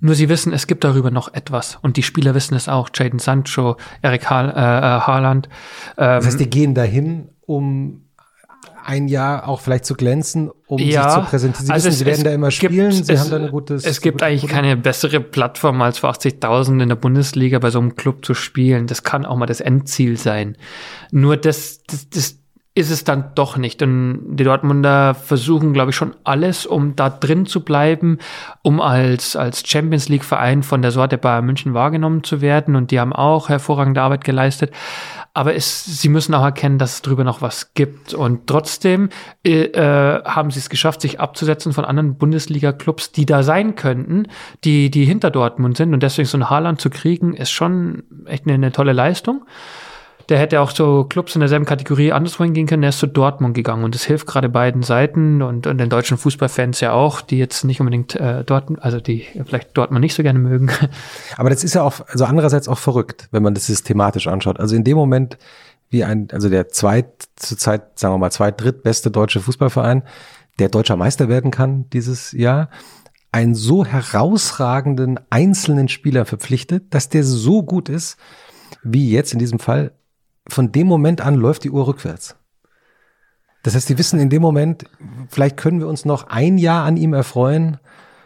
[0.00, 1.78] Nur sie wissen, es gibt darüber noch etwas.
[1.80, 2.90] Und die Spieler wissen es auch.
[2.92, 5.48] Jaden Sancho, Eric ha äh, Haaland.
[5.96, 8.02] Ähm, das heißt, die gehen dahin, um
[8.84, 11.66] ein Jahr auch vielleicht zu glänzen, um ja, sich zu präsentieren.
[11.66, 13.50] Sie also wissen, es, sie werden da immer spielen, gibt, sie es, haben da eine
[13.50, 13.74] gute.
[13.74, 17.78] Es gibt eigentlich gute keine bessere Plattform, als für 80.000 in der Bundesliga bei so
[17.78, 18.86] einem Club zu spielen.
[18.86, 20.56] Das kann auch mal das Endziel sein.
[21.10, 22.41] Nur das, das, das
[22.74, 23.82] ist es dann doch nicht.
[23.82, 28.18] Und die Dortmunder versuchen, glaube ich, schon alles, um da drin zu bleiben,
[28.62, 32.74] um als, als Champions League Verein von der Sorte Bayern München wahrgenommen zu werden.
[32.74, 34.72] Und die haben auch hervorragende Arbeit geleistet.
[35.34, 38.14] Aber es, sie müssen auch erkennen, dass es drüber noch was gibt.
[38.14, 39.10] Und trotzdem
[39.44, 44.28] äh, äh, haben sie es geschafft, sich abzusetzen von anderen Bundesliga-Clubs, die da sein könnten,
[44.64, 45.92] die, die hinter Dortmund sind.
[45.92, 49.44] Und deswegen so ein Haaland zu kriegen, ist schon echt eine, eine tolle Leistung.
[50.28, 52.82] Der hätte auch so Clubs in derselben Kategorie anderswo hingehen können.
[52.82, 56.18] Der ist zu Dortmund gegangen und das hilft gerade beiden Seiten und, und den deutschen
[56.18, 60.22] Fußballfans ja auch, die jetzt nicht unbedingt äh, Dortmund, also die vielleicht Dortmund nicht so
[60.22, 60.70] gerne mögen.
[61.36, 64.60] Aber das ist ja auch, also andererseits auch verrückt, wenn man das systematisch anschaut.
[64.60, 65.38] Also in dem Moment,
[65.90, 70.02] wie ein, also der zweit, zurzeit, sagen wir mal, zweit, drittbeste deutsche Fußballverein,
[70.58, 72.68] der deutscher Meister werden kann dieses Jahr,
[73.32, 78.18] einen so herausragenden einzelnen Spieler verpflichtet, dass der so gut ist,
[78.82, 79.92] wie jetzt in diesem Fall,
[80.48, 82.36] von dem Moment an läuft die Uhr rückwärts.
[83.62, 84.84] Das heißt, die wissen in dem Moment,
[85.28, 87.78] vielleicht können wir uns noch ein Jahr an ihm erfreuen,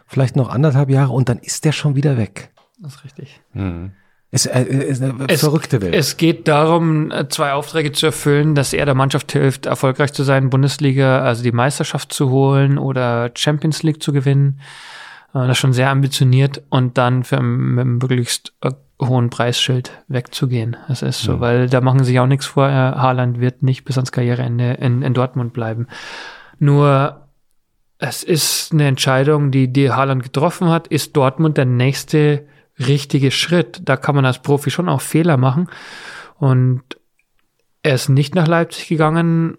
[0.07, 2.51] vielleicht noch anderthalb Jahre und dann ist der schon wieder weg.
[2.79, 3.41] Das ist richtig.
[3.53, 3.91] Mhm.
[4.29, 5.95] Es äh, ist eine es, verrückte Welt.
[5.95, 10.49] Es geht darum, zwei Aufträge zu erfüllen, dass er der Mannschaft hilft, erfolgreich zu sein,
[10.49, 14.59] Bundesliga, also die Meisterschaft zu holen oder Champions League zu gewinnen.
[15.33, 19.91] Äh, das ist schon sehr ambitioniert und dann für, mit einem möglichst äh, hohen Preisschild
[20.07, 20.75] wegzugehen.
[20.87, 21.39] Das ist so, mhm.
[21.39, 22.69] weil da machen sich auch nichts vor.
[22.69, 25.87] Haaland wird nicht bis ans Karriereende in, in Dortmund bleiben.
[26.59, 27.27] Nur
[27.99, 30.87] es ist eine Entscheidung, die, die Haaland getroffen hat.
[30.87, 32.47] Ist Dortmund der nächste
[32.79, 33.81] richtige Schritt?
[33.83, 35.67] Da kann man als Profi schon auch Fehler machen.
[36.35, 36.83] Und
[37.83, 39.57] er ist nicht nach Leipzig gegangen,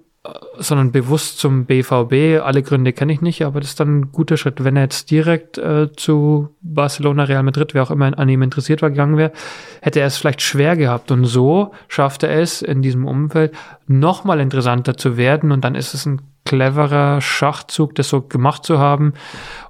[0.59, 2.43] sondern bewusst zum BVB.
[2.43, 4.65] Alle Gründe kenne ich nicht, aber das ist dann ein guter Schritt.
[4.65, 8.83] Wenn er jetzt direkt äh, zu Barcelona, Real Madrid, wer auch immer an ihm interessiert
[8.83, 9.33] war, gegangen wäre,
[9.81, 11.11] hätte er es vielleicht schwer gehabt.
[11.11, 13.55] Und so schafft er es in diesem Umfeld
[13.87, 15.53] nochmal interessanter zu werden.
[15.53, 19.15] Und dann ist es ein cleverer Schachzug, das so gemacht zu haben.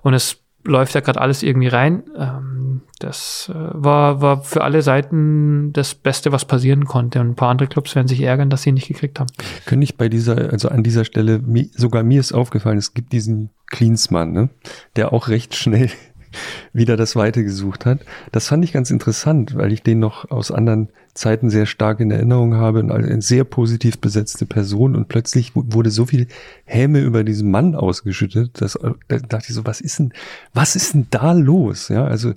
[0.03, 2.05] Und es läuft ja gerade alles irgendwie rein.
[2.17, 7.21] Ähm, das äh, war, war für alle Seiten das Beste, was passieren konnte.
[7.21, 9.31] Und ein paar andere Clubs werden sich ärgern, dass sie ihn nicht gekriegt haben.
[9.67, 11.43] Könnte ich bei dieser, also an dieser Stelle,
[11.75, 14.51] sogar mir ist aufgefallen, es gibt diesen Cleansmann, ne,
[14.97, 15.91] der auch recht schnell
[16.73, 18.01] wieder das Weite gesucht hat.
[18.33, 22.11] Das fand ich ganz interessant, weil ich den noch aus anderen Zeiten sehr stark in
[22.11, 26.29] Erinnerung habe und eine sehr positiv besetzte Person und plötzlich wurde so viel
[26.65, 30.13] Häme über diesen Mann ausgeschüttet, dass da dachte ich so, was ist denn,
[30.55, 31.89] was ist denn da los?
[31.89, 32.35] Ja, also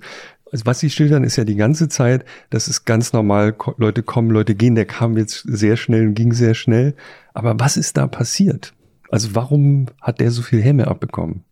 [0.50, 4.30] also was sie schildern, ist ja die ganze Zeit, das ist ganz normal, Leute kommen,
[4.30, 6.94] Leute gehen, der kam jetzt sehr schnell und ging sehr schnell.
[7.32, 8.74] Aber was ist da passiert?
[9.10, 11.44] Also warum hat der so viel Häme abbekommen?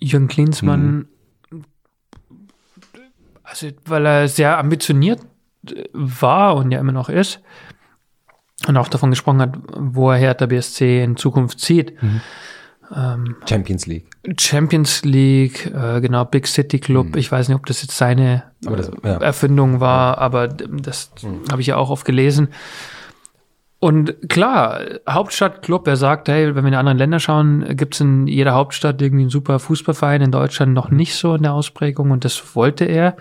[0.00, 1.06] Jürgen Klinsmann
[3.50, 5.29] also weil er sehr ambitioniert äh,
[5.92, 7.40] war und ja immer noch ist
[8.66, 12.02] und auch davon gesprochen hat, wo er Hertha BSC in Zukunft zieht.
[12.02, 12.20] Mhm.
[12.94, 14.06] Ähm, Champions League.
[14.38, 17.10] Champions League, äh, genau, Big City Club.
[17.10, 17.18] Mhm.
[17.18, 19.16] Ich weiß nicht, ob das jetzt seine das, ja.
[19.18, 21.42] Erfindung war, aber das mhm.
[21.50, 22.48] habe ich ja auch oft gelesen.
[23.78, 28.26] Und klar, Hauptstadtclub, er sagt, hey, wenn wir in anderen Länder schauen, gibt es in
[28.26, 32.26] jeder Hauptstadt irgendwie einen super Fußballverein, in Deutschland noch nicht so in der Ausprägung und
[32.26, 33.16] das wollte er.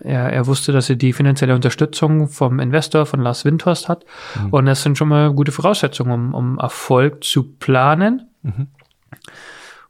[0.00, 4.04] Er, er wusste, dass er die finanzielle Unterstützung vom Investor, von Lars Windhorst hat.
[4.40, 4.50] Mhm.
[4.50, 8.28] Und das sind schon mal gute Voraussetzungen, um, um Erfolg zu planen.
[8.42, 8.68] Mhm.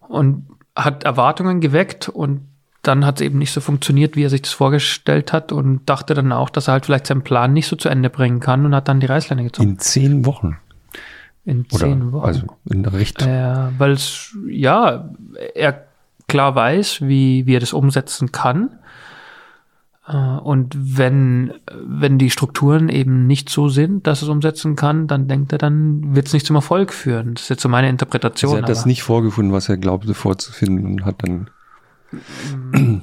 [0.09, 2.49] Und hat Erwartungen geweckt und
[2.83, 6.15] dann hat es eben nicht so funktioniert, wie er sich das vorgestellt hat und dachte
[6.15, 8.75] dann auch, dass er halt vielleicht seinen Plan nicht so zu Ende bringen kann und
[8.75, 9.71] hat dann die Reißleine gezogen.
[9.71, 10.59] In zehn Wochen.
[11.45, 12.27] In zehn Oder, Wochen.
[12.27, 13.23] Also in recht.
[13.23, 15.11] Äh, Weil es, ja,
[15.55, 15.85] er
[16.29, 18.71] klar weiß, wie, wie er das umsetzen kann.
[20.07, 25.29] Äh, und wenn, wenn die Strukturen eben nicht so sind, dass es umsetzen kann, dann
[25.29, 27.35] denkt er, dann wird es nicht zum Erfolg führen.
[27.35, 28.51] Das ist jetzt so meine Interpretation.
[28.51, 31.49] Also er hat das nicht vorgefunden, was er glaubte vorzufinden und hat dann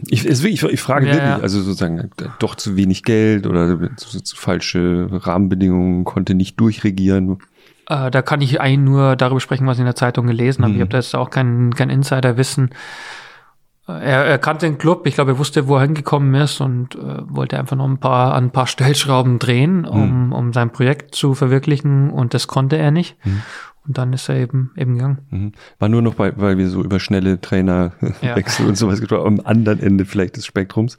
[0.08, 4.22] ich, es, ich, ich frage ja, wirklich, also sozusagen doch zu wenig Geld oder zu,
[4.22, 7.40] zu falsche Rahmenbedingungen, konnte nicht durchregieren.
[7.88, 10.74] Äh, da kann ich eigentlich nur darüber sprechen, was ich in der Zeitung gelesen habe.
[10.74, 10.78] Mhm.
[10.78, 12.70] Ich habe da jetzt auch kein, kein Insiderwissen.
[13.90, 17.22] Er, er kannte den Club, ich glaube, er wusste, wo er hingekommen ist und äh,
[17.28, 20.34] wollte einfach noch ein paar an ein paar Stellschrauben drehen, um, mhm.
[20.34, 23.18] um sein Projekt zu verwirklichen und das konnte er nicht.
[23.26, 23.42] Mhm.
[23.88, 25.18] Und dann ist er eben, eben gegangen.
[25.32, 25.52] Mhm.
[25.80, 28.70] War nur noch, bei, weil wir so über schnelle Trainerwechsel ja.
[28.70, 30.96] und sowas gesprochen haben, am anderen Ende vielleicht des Spektrums.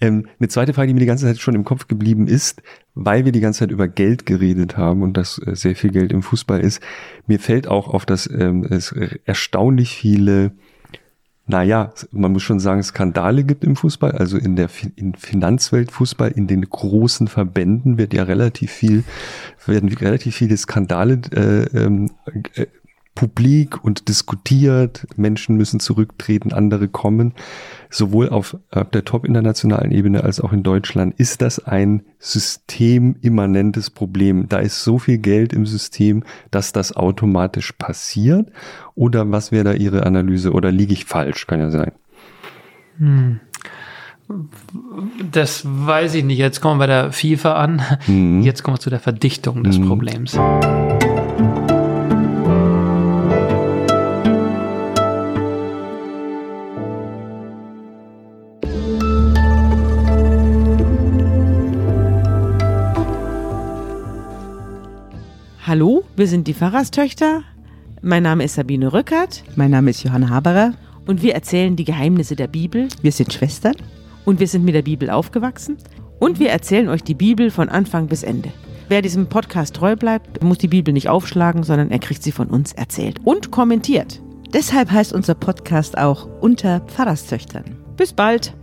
[0.00, 2.62] Ähm, eine zweite Frage, die mir die ganze Zeit schon im Kopf geblieben ist,
[2.94, 6.12] weil wir die ganze Zeit über Geld geredet haben und dass äh, sehr viel Geld
[6.12, 6.80] im Fußball ist.
[7.26, 8.92] Mir fällt auch auf, dass ähm, es
[9.24, 10.52] erstaunlich viele
[11.48, 16.30] naja, man muss schon sagen, Skandale gibt im Fußball, also in der in Finanzwelt Fußball,
[16.30, 19.02] in den großen Verbänden wird ja relativ viel,
[19.64, 22.10] werden relativ viele Skandale äh, ähm,
[22.54, 22.66] äh,
[23.18, 25.04] publik und diskutiert.
[25.16, 27.34] Menschen müssen zurücktreten, andere kommen.
[27.90, 33.90] Sowohl auf, auf der top internationalen Ebene als auch in Deutschland ist das ein systemimmanentes
[33.90, 34.48] Problem.
[34.48, 38.52] Da ist so viel Geld im System, dass das automatisch passiert.
[38.94, 40.52] Oder was wäre da Ihre Analyse?
[40.52, 41.48] Oder liege ich falsch?
[41.48, 41.90] Kann ja sein.
[42.98, 43.40] Hm.
[45.32, 46.38] Das weiß ich nicht.
[46.38, 47.82] Jetzt kommen wir bei der FIFA an.
[48.06, 48.42] Mhm.
[48.42, 49.88] Jetzt kommen wir zu der Verdichtung des mhm.
[49.88, 50.38] Problems.
[65.68, 67.42] Hallo, wir sind die Pfarrerstöchter.
[68.00, 69.44] Mein Name ist Sabine Rückert.
[69.54, 70.72] Mein Name ist Johanna Haberer.
[71.06, 72.88] Und wir erzählen die Geheimnisse der Bibel.
[73.02, 73.74] Wir sind Schwestern.
[74.24, 75.76] Und wir sind mit der Bibel aufgewachsen.
[76.20, 78.50] Und wir erzählen euch die Bibel von Anfang bis Ende.
[78.88, 82.46] Wer diesem Podcast treu bleibt, muss die Bibel nicht aufschlagen, sondern er kriegt sie von
[82.46, 84.22] uns erzählt und kommentiert.
[84.54, 87.76] Deshalb heißt unser Podcast auch Unter Pfarrerstöchtern.
[87.94, 88.54] Bis bald.